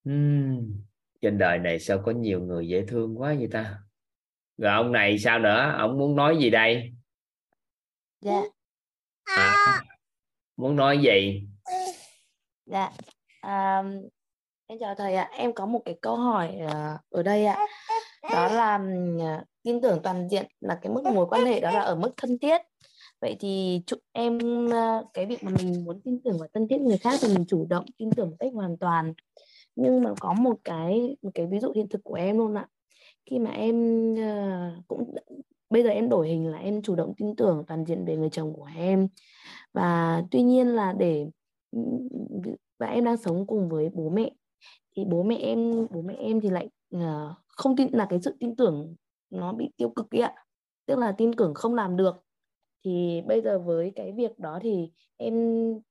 Ừm, 0.04 0.82
trên 1.22 1.38
đời 1.38 1.58
này 1.58 1.78
sao 1.80 2.02
có 2.04 2.12
nhiều 2.12 2.40
người 2.40 2.68
dễ 2.68 2.84
thương 2.88 3.20
quá 3.20 3.34
vậy 3.38 3.48
ta? 3.52 3.74
Rồi 4.58 4.72
ông 4.72 4.92
này 4.92 5.18
sao 5.18 5.38
nữa? 5.38 5.74
Ông 5.78 5.98
muốn 5.98 6.16
nói 6.16 6.36
gì 6.40 6.50
đây? 6.50 6.92
Dạ. 8.20 8.40
À, 9.24 9.82
muốn 10.56 10.76
nói 10.76 10.98
gì? 10.98 11.42
Dạ 12.66 12.90
um, 13.42 14.08
em 14.66 14.78
chào 14.80 14.94
thầy 14.94 15.14
ạ. 15.14 15.30
Em 15.32 15.52
có 15.52 15.66
một 15.66 15.82
cái 15.84 15.98
câu 16.00 16.16
hỏi 16.16 16.56
ờ, 16.68 16.98
ở 17.10 17.22
đây 17.22 17.44
ạ. 17.46 17.66
Đó 18.32 18.48
là 18.48 18.78
ờ, 19.20 19.44
tin 19.62 19.80
tưởng 19.80 20.00
toàn 20.02 20.28
diện 20.28 20.46
là 20.60 20.78
cái 20.82 20.92
mức 20.92 21.04
mối 21.04 21.26
quan 21.30 21.44
hệ 21.44 21.60
đó 21.60 21.70
là 21.70 21.80
ở 21.80 21.94
mức 21.94 22.10
thân 22.16 22.38
thiết. 22.38 22.60
Vậy 23.20 23.36
thì 23.40 23.82
chu- 23.86 23.98
em 24.12 24.38
ờ, 24.70 25.04
cái 25.14 25.26
việc 25.26 25.42
mà 25.44 25.50
mình 25.58 25.84
muốn 25.84 26.00
tin 26.04 26.20
tưởng 26.24 26.36
và 26.40 26.46
thân 26.54 26.68
thiết 26.68 26.80
người 26.80 26.98
khác 26.98 27.18
thì 27.22 27.28
mình 27.28 27.44
chủ 27.48 27.66
động 27.70 27.84
tin 27.98 28.10
tưởng 28.10 28.30
một 28.30 28.36
cách 28.38 28.52
hoàn 28.54 28.76
toàn. 28.76 29.14
Nhưng 29.76 30.02
mà 30.02 30.10
có 30.20 30.32
một 30.32 30.56
cái 30.64 31.16
một 31.22 31.30
cái 31.34 31.46
ví 31.46 31.58
dụ 31.60 31.72
hiện 31.74 31.88
thực 31.88 32.04
của 32.04 32.14
em 32.14 32.38
luôn 32.38 32.54
ạ. 32.54 32.66
Khi 33.26 33.38
mà 33.38 33.50
em 33.50 33.74
cũng 34.88 35.14
bây 35.70 35.82
giờ 35.82 35.90
em 35.90 36.08
đổi 36.08 36.28
hình 36.28 36.46
là 36.46 36.58
em 36.58 36.82
chủ 36.82 36.94
động 36.94 37.14
tin 37.16 37.36
tưởng 37.36 37.64
toàn 37.66 37.84
diện 37.84 38.04
về 38.04 38.16
người 38.16 38.30
chồng 38.30 38.54
của 38.54 38.68
em. 38.76 39.08
Và 39.72 40.22
tuy 40.30 40.42
nhiên 40.42 40.68
là 40.68 40.92
để 40.92 41.26
ừ, 41.70 41.80
ừ, 42.44 42.50
và 42.78 42.86
em 42.86 43.04
đang 43.04 43.16
sống 43.16 43.46
cùng 43.46 43.68
với 43.68 43.90
bố 43.94 44.08
mẹ, 44.10 44.30
thì 44.96 45.04
bố 45.04 45.22
mẹ 45.22 45.36
em, 45.36 45.86
bố 45.90 46.02
mẹ 46.02 46.14
em 46.14 46.40
thì 46.40 46.50
lại 46.50 46.68
ờ, 46.90 47.34
không 47.46 47.76
tin, 47.76 47.88
là 47.92 48.06
cái 48.10 48.20
sự 48.22 48.36
tin 48.40 48.56
tưởng 48.56 48.94
nó 49.30 49.52
bị 49.52 49.70
tiêu 49.76 49.88
cực 49.88 50.10
ấy 50.10 50.20
ạ. 50.20 50.34
Tức 50.86 50.98
là 50.98 51.12
tin 51.12 51.32
tưởng 51.32 51.54
không 51.54 51.74
làm 51.74 51.96
được. 51.96 52.16
Thì 52.84 53.22
bây 53.26 53.42
giờ 53.42 53.58
với 53.58 53.92
cái 53.96 54.12
việc 54.12 54.38
đó 54.38 54.58
thì 54.62 54.90
em 55.16 55.34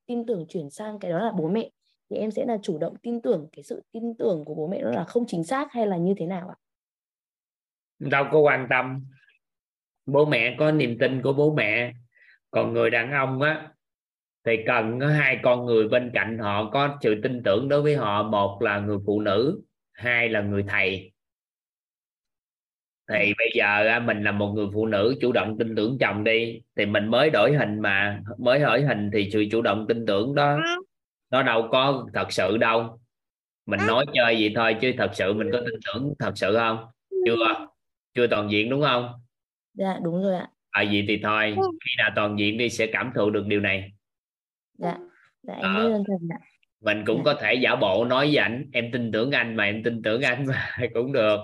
tin 0.06 0.26
tưởng 0.26 0.46
chuyển 0.48 0.70
sang 0.70 0.98
cái 0.98 1.10
đó 1.10 1.18
là 1.18 1.32
bố 1.32 1.48
mẹ. 1.48 1.70
Thì 2.10 2.16
em 2.16 2.30
sẽ 2.30 2.44
là 2.46 2.58
chủ 2.62 2.78
động 2.78 2.96
tin 3.02 3.20
tưởng, 3.20 3.48
cái 3.52 3.62
sự 3.62 3.82
tin 3.92 4.14
tưởng 4.14 4.44
của 4.44 4.54
bố 4.54 4.66
mẹ 4.66 4.82
đó 4.82 4.90
là 4.90 5.04
không 5.04 5.24
chính 5.26 5.44
xác 5.44 5.72
hay 5.72 5.86
là 5.86 5.96
như 5.96 6.14
thế 6.16 6.26
nào 6.26 6.48
ạ? 6.48 6.56
Đâu 7.98 8.24
có 8.32 8.38
quan 8.38 8.66
tâm 8.70 9.04
bố 10.06 10.24
mẹ 10.24 10.56
có 10.58 10.72
niềm 10.72 10.98
tin 10.98 11.22
của 11.22 11.32
bố 11.32 11.54
mẹ. 11.54 11.92
Còn 12.50 12.72
người 12.72 12.90
đàn 12.90 13.12
ông 13.12 13.42
á 13.42 13.68
thì 14.46 14.56
cần 14.66 15.00
có 15.00 15.06
hai 15.06 15.38
con 15.42 15.66
người 15.66 15.88
bên 15.88 16.10
cạnh 16.14 16.38
họ 16.38 16.70
có 16.70 16.98
sự 17.02 17.20
tin 17.22 17.42
tưởng 17.42 17.68
đối 17.68 17.82
với 17.82 17.96
họ. 17.96 18.22
Một 18.22 18.62
là 18.62 18.78
người 18.78 18.98
phụ 19.06 19.20
nữ 19.20 19.62
hai 19.92 20.28
là 20.28 20.40
người 20.40 20.64
thầy. 20.68 21.12
Thì 23.08 23.34
bây 23.38 23.50
giờ 23.54 24.00
mình 24.00 24.22
là 24.22 24.32
một 24.32 24.52
người 24.54 24.66
phụ 24.74 24.86
nữ 24.86 25.14
chủ 25.20 25.32
động 25.32 25.58
tin 25.58 25.74
tưởng 25.76 25.96
chồng 26.00 26.24
đi. 26.24 26.60
Thì 26.76 26.86
mình 26.86 27.06
mới 27.06 27.30
đổi 27.30 27.52
hình 27.52 27.80
mà 27.80 28.20
mới 28.38 28.60
đổi 28.60 28.82
hình 28.82 29.10
thì 29.12 29.30
sự 29.32 29.44
chủ 29.50 29.62
động 29.62 29.86
tin 29.88 30.06
tưởng 30.06 30.34
đó 30.34 30.60
nó 31.30 31.42
đâu 31.42 31.68
có 31.72 32.06
thật 32.14 32.32
sự 32.32 32.56
đâu. 32.56 33.00
Mình 33.66 33.80
nói 33.86 34.06
chơi 34.14 34.34
vậy 34.34 34.52
thôi 34.54 34.76
chứ 34.80 34.92
thật 34.98 35.10
sự 35.14 35.32
mình 35.32 35.50
có 35.52 35.60
tin 35.60 35.74
tưởng 35.86 36.14
thật 36.18 36.32
sự 36.34 36.56
không? 36.56 36.86
Chưa 37.26 37.66
chưa 38.14 38.26
toàn 38.26 38.50
diện 38.50 38.70
đúng 38.70 38.82
không 38.82 39.23
dạ 39.74 39.98
đúng 40.02 40.22
rồi 40.22 40.34
ạ. 40.34 40.48
À 40.70 40.84
vậy 40.92 41.04
thì 41.08 41.20
thôi 41.22 41.54
khi 41.56 41.90
nào 41.98 42.10
toàn 42.16 42.38
diện 42.38 42.58
đi 42.58 42.70
sẽ 42.70 42.86
cảm 42.92 43.12
thụ 43.14 43.30
được 43.30 43.44
điều 43.46 43.60
này. 43.60 43.92
Dạ 44.78 44.98
dạ 45.42 45.54
em 45.54 45.62
Ờ. 45.62 45.84
biết 45.88 45.92
ơn 45.94 46.04
thầy 46.08 46.16
ạ. 46.30 46.38
Mình 46.80 47.04
cũng 47.06 47.22
Dạ. 47.26 47.32
có 47.34 47.40
thể 47.42 47.54
giả 47.54 47.76
bộ 47.76 48.04
nói 48.04 48.26
với 48.26 48.36
ảnh 48.36 48.70
em 48.72 48.90
tin 48.92 49.12
tưởng 49.12 49.30
anh 49.30 49.56
mà 49.56 49.64
em 49.64 49.82
tin 49.82 50.02
tưởng 50.02 50.22
anh 50.22 50.46
mà 50.46 50.76
cũng 50.94 51.12
được. 51.12 51.40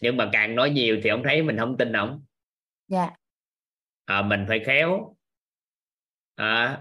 Nhưng 0.00 0.16
mà 0.16 0.28
càng 0.32 0.54
nói 0.54 0.70
nhiều 0.70 1.00
thì 1.02 1.10
ông 1.10 1.22
thấy 1.24 1.42
mình 1.42 1.58
không 1.58 1.76
tin 1.76 1.92
ổng 1.92 2.22
dạ. 2.88 3.10
À, 4.04 4.22
mình 4.22 4.44
phải 4.48 4.60
khéo. 4.66 5.16
À, 6.34 6.78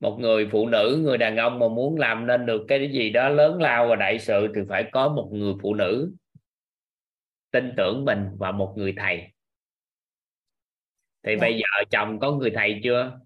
một 0.00 0.16
người 0.20 0.48
phụ 0.52 0.68
nữ 0.68 1.00
người 1.02 1.18
đàn 1.18 1.36
ông 1.36 1.58
mà 1.58 1.68
muốn 1.68 1.98
làm 1.98 2.26
nên 2.26 2.46
được 2.46 2.64
cái 2.68 2.92
gì 2.92 3.10
đó 3.10 3.28
lớn 3.28 3.62
lao 3.62 3.88
và 3.88 3.96
đại 3.96 4.18
sự 4.18 4.52
thì 4.54 4.60
phải 4.68 4.84
có 4.92 5.08
một 5.08 5.30
người 5.32 5.54
phụ 5.62 5.74
nữ 5.74 6.12
tin 7.50 7.72
tưởng 7.76 8.04
mình 8.04 8.26
và 8.38 8.52
một 8.52 8.74
người 8.76 8.94
thầy 8.96 9.32
thì 11.22 11.32
Dạ. 11.36 11.40
bây 11.40 11.58
giờ 11.58 11.84
chồng 11.90 12.18
có 12.20 12.32
người 12.32 12.50
thầy 12.54 12.80
chưa? 12.84 13.20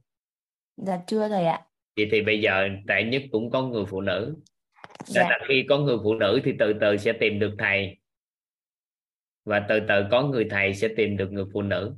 Dạ 0.76 1.00
chưa 1.06 1.28
thầy 1.28 1.46
ạ. 1.46 1.66
Vậy 1.96 2.08
thì 2.12 2.22
bây 2.22 2.40
giờ 2.40 2.68
tại 2.86 3.04
nhất 3.04 3.22
cũng 3.32 3.50
có 3.50 3.62
người 3.62 3.84
phụ 3.88 4.00
nữ. 4.00 4.36
Nên 4.98 5.14
dạ. 5.14 5.28
là 5.30 5.38
khi 5.48 5.66
có 5.68 5.78
người 5.78 5.96
phụ 6.02 6.14
nữ 6.14 6.40
thì 6.44 6.52
từ 6.58 6.72
từ 6.80 6.96
sẽ 6.96 7.12
tìm 7.20 7.38
được 7.38 7.54
thầy. 7.58 7.98
Và 9.44 9.66
từ 9.68 9.80
từ 9.88 10.04
có 10.10 10.22
người 10.22 10.46
thầy 10.50 10.74
sẽ 10.74 10.88
tìm 10.96 11.16
được 11.16 11.32
người 11.32 11.44
phụ 11.52 11.62
nữ. 11.62 11.96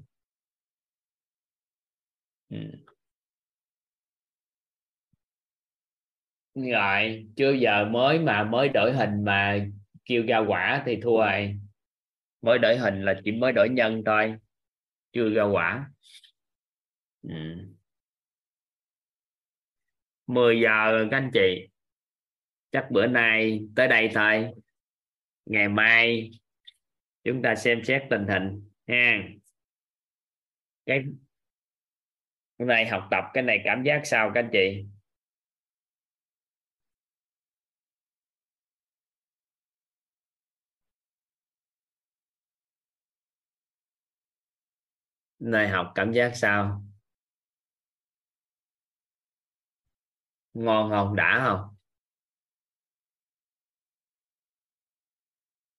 Ừ. 2.50 2.58
rồi 6.55 7.26
chưa 7.36 7.52
giờ 7.52 7.84
mới 7.84 8.18
mà 8.18 8.44
mới 8.44 8.68
đổi 8.68 8.92
hình 8.92 9.24
mà 9.24 9.66
kêu 10.05 10.24
ra 10.28 10.39
quả 10.39 10.82
thì 10.86 11.00
thua 11.02 11.18
rồi. 11.18 11.58
Mới 12.42 12.58
đổi 12.58 12.76
hình 12.76 13.05
là 13.05 13.20
chỉ 13.24 13.32
mới 13.32 13.52
đổi 13.52 13.68
nhân 13.68 14.02
thôi 14.06 14.36
chưa 15.15 15.31
ra 15.31 15.43
quả. 15.43 15.91
Ừ. 17.23 17.34
10 20.26 20.60
giờ 20.60 21.09
các 21.10 21.17
anh 21.17 21.31
chị. 21.34 21.68
Chắc 22.73 22.86
bữa 22.91 23.07
nay 23.07 23.60
tới 23.76 23.89
đây 23.89 24.10
thôi. 24.15 24.51
Ngày 25.47 25.68
mai 25.68 26.31
chúng 27.25 27.43
ta 27.43 27.55
xem 27.55 27.84
xét 27.84 28.02
tình 28.10 28.26
hình 28.28 28.70
ha. 28.89 29.23
Cái 30.86 31.05
cái 32.59 32.67
này 32.67 32.86
học 32.86 33.09
tập 33.10 33.25
cái 33.34 33.43
này 33.43 33.60
cảm 33.65 33.83
giác 33.83 34.01
sao 34.05 34.31
các 34.34 34.41
anh 34.41 34.51
chị? 34.52 34.86
Này 45.50 45.68
học 45.68 45.92
cảm 45.94 46.12
giác 46.12 46.32
sao? 46.36 46.82
Ngon 50.55 50.90
không? 50.90 51.16
Đã 51.16 51.40
không? 51.47 51.74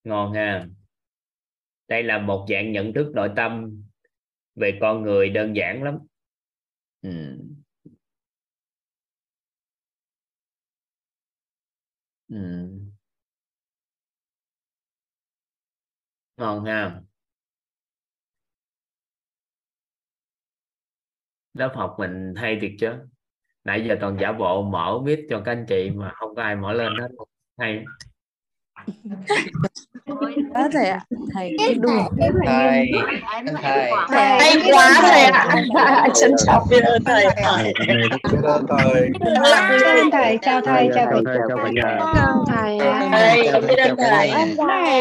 Ngon 0.06 0.34
ha. 0.36 0.68
Đây 1.88 2.04
là 2.04 2.18
một 2.20 2.46
dạng 2.50 2.72
nhận 2.72 2.94
thức 2.94 3.12
nội 3.16 3.30
tâm 3.36 3.84
về 4.56 4.78
con 4.82 5.04
người 5.04 5.30
đơn 5.30 5.56
giản 5.56 5.84
lắm. 5.84 6.00
Ừ. 7.02 7.10
Ừ. 12.28 12.36
ngon 16.38 16.66
ha 16.66 17.04
lớp 21.56 21.72
học 21.76 21.96
mình 22.00 22.34
hay 22.36 22.60
thiệt 22.62 22.72
chứ. 22.80 22.90
Nãy 23.64 23.86
giờ 23.88 23.98
toàn 24.02 24.18
giả 24.22 24.32
bộ 24.32 24.62
mở 24.64 25.00
mic 25.04 25.20
cho 25.30 25.42
các 25.46 25.52
anh 25.52 25.66
chị 25.68 25.92
mà 25.96 26.12
không 26.14 26.36
có 26.36 26.44
ai 26.44 26.56
mở 26.56 26.74
lên 26.74 26.92
hết. 27.02 27.08
Hay 27.58 27.86
có 30.56 30.70
thể 30.74 30.90
ạ 30.90 31.00
thầy 31.34 31.56
cái 31.60 31.74
đùa 31.74 32.04
thầy 32.46 32.92
thầy 34.08 34.20
hay 34.40 34.56
quá 34.74 34.94
thầy 35.02 35.22
ạ 35.76 36.08
trân 36.16 36.32
trọng 36.46 36.68
biết 36.70 36.84
ơn 36.84 37.04
thầy 37.04 37.26
biết 38.30 38.44
ơn 38.44 38.66
thầy 38.68 39.12
Chào 39.22 40.12
thầy, 40.12 40.40
chào 40.42 40.62
thầy, 40.66 40.90
chào 40.96 41.08
thầy. 41.12 41.24
chào 41.50 41.58
cả 41.58 41.70
nhà 41.74 41.98
chào 42.16 42.46
thầy 42.48 42.80
thầy 43.12 43.62
biết 43.62 43.76
ơn 43.80 43.98
thầy 43.98 44.30
ơn 44.30 44.50
thầy 44.60 44.98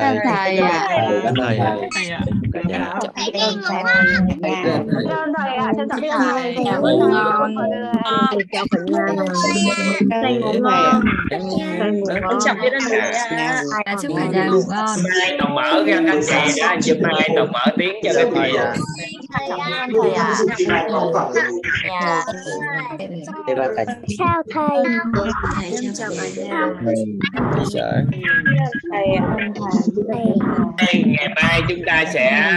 ơn 0.00 0.18
thầy 0.24 0.58
ạ 0.58 0.88
ơn 1.24 1.34
thầy 1.36 1.58
cả 2.52 2.62
nhà 2.68 2.94
biết 3.22 3.38
ơn 3.40 3.58
thầy 3.62 5.08
Ơn 5.10 5.32
thầy 5.38 5.56
ạ, 5.56 5.72
trân 5.76 5.88
trọng 5.88 6.00
biết 6.00 6.08
ơn 6.08 6.20
thầy. 6.32 6.54
Ngủ 6.54 7.08
ngon 7.08 7.54
thầy 8.30 8.42
chào 8.52 8.64
cả 8.70 8.78
nhà 8.86 9.23
thầy 10.22 10.36
ngủ 10.38 10.52
ngon 10.52 11.04
thầy 11.30 11.92
trân 12.08 12.38
trọng 12.44 12.56
biết 12.62 12.72
ơn 12.72 12.82
thầy 12.90 12.98
ạ 13.00 13.62
À, 13.84 13.94
chúc 14.02 14.12
cả 14.16 14.24
nhà 14.32 14.44
ngủ 14.44 14.60
ngon 14.68 14.98
ai 15.22 15.36
toàn 15.38 15.54
mở 15.54 15.84
ra 15.86 15.96
anh 16.06 16.20
chị 16.22 16.32
đã 16.60 16.76
giúp 16.80 16.96
ai 17.18 17.28
toàn 17.36 17.52
mở 17.52 17.60
tiếng 17.78 17.94
cho 18.04 18.10
chị 18.14 18.24
thầy 18.34 18.52
thầy 23.76 23.86
chào 24.18 24.42
thầy 24.54 24.84
thầy 25.56 25.72
chào 25.94 26.10
cả 26.16 26.26
nhà 26.36 26.66
Thầy 30.78 31.02
ngày 31.06 31.28
mai 31.36 31.60
chúng 31.68 31.80
ta 31.86 32.04
sẽ 32.14 32.50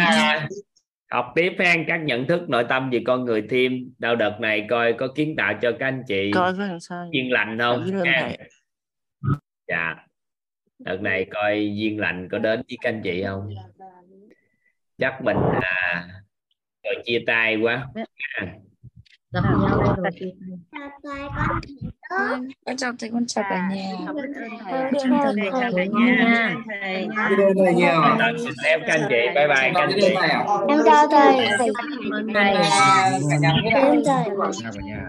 học 1.10 1.32
tiếp 1.36 1.53
ha 1.60 1.76
các 1.88 1.98
nhận 1.98 2.27
thức 2.27 2.50
nội 2.50 2.66
tâm 2.69 2.90
về 2.90 3.02
con 3.06 3.26
người 3.26 3.48
thêm. 3.50 3.94
Đâu 4.00 4.16
đợt 4.16 4.38
này 4.40 4.66
coi 4.69 4.94
có 4.94 5.08
kiến 5.16 5.36
tạo 5.38 5.53
cho 5.61 5.72
các 5.80 5.88
anh 5.88 6.03
chị 6.08 6.32
coi 6.34 6.53
duyên 7.11 7.32
lành 7.32 7.58
không? 7.60 7.86
Dạ. 9.68 9.95
Đợt 10.80 11.02
này 11.02 11.26
coi 11.32 11.76
duyên 11.76 12.00
lành 12.00 12.27
có 12.32 12.40
đến 12.40 12.61
với 12.69 12.77
các 12.82 12.90
anh 12.90 13.02
chị 13.03 13.24
không? 13.24 13.50
Chắc 14.98 15.22
mình 15.24 15.38
à, 15.61 16.08
rồi 16.84 16.95
chia 17.06 17.24
tay 17.27 17.56
quá 17.56 17.88
gặp 19.32 19.42
nhau 19.44 19.80
đây 19.80 19.94
rồi. 19.98 20.12
chị. 20.20 20.34
Chào 20.78 20.92
thầy 21.04 21.28
con 21.40 21.58
con 22.66 22.76
chào 22.78 22.94
thầy 23.00 23.10
con 23.10 23.26
chào 23.28 23.44
cả 23.50 23.68
nhà. 23.70 23.92
biết 24.92 25.00
ơn 25.10 25.36
thầy. 25.36 25.50
Chào 25.52 25.72
cả 25.76 25.84
nhà. 25.86 26.56
thầy. 26.82 27.08
phép 28.64 28.80
các 28.88 28.94
anh 28.94 29.08
chị. 29.10 29.16
Bye 29.36 29.48
bye 29.48 29.72
các 29.74 29.82
anh 29.82 29.92
chị. 29.96 30.16
Em 30.68 30.80
chào 30.86 31.08
thầy. 31.12 31.48
Thầy. 31.58 31.70
Cảm 33.42 33.72
ơn 33.82 34.04
thầy 34.06 35.08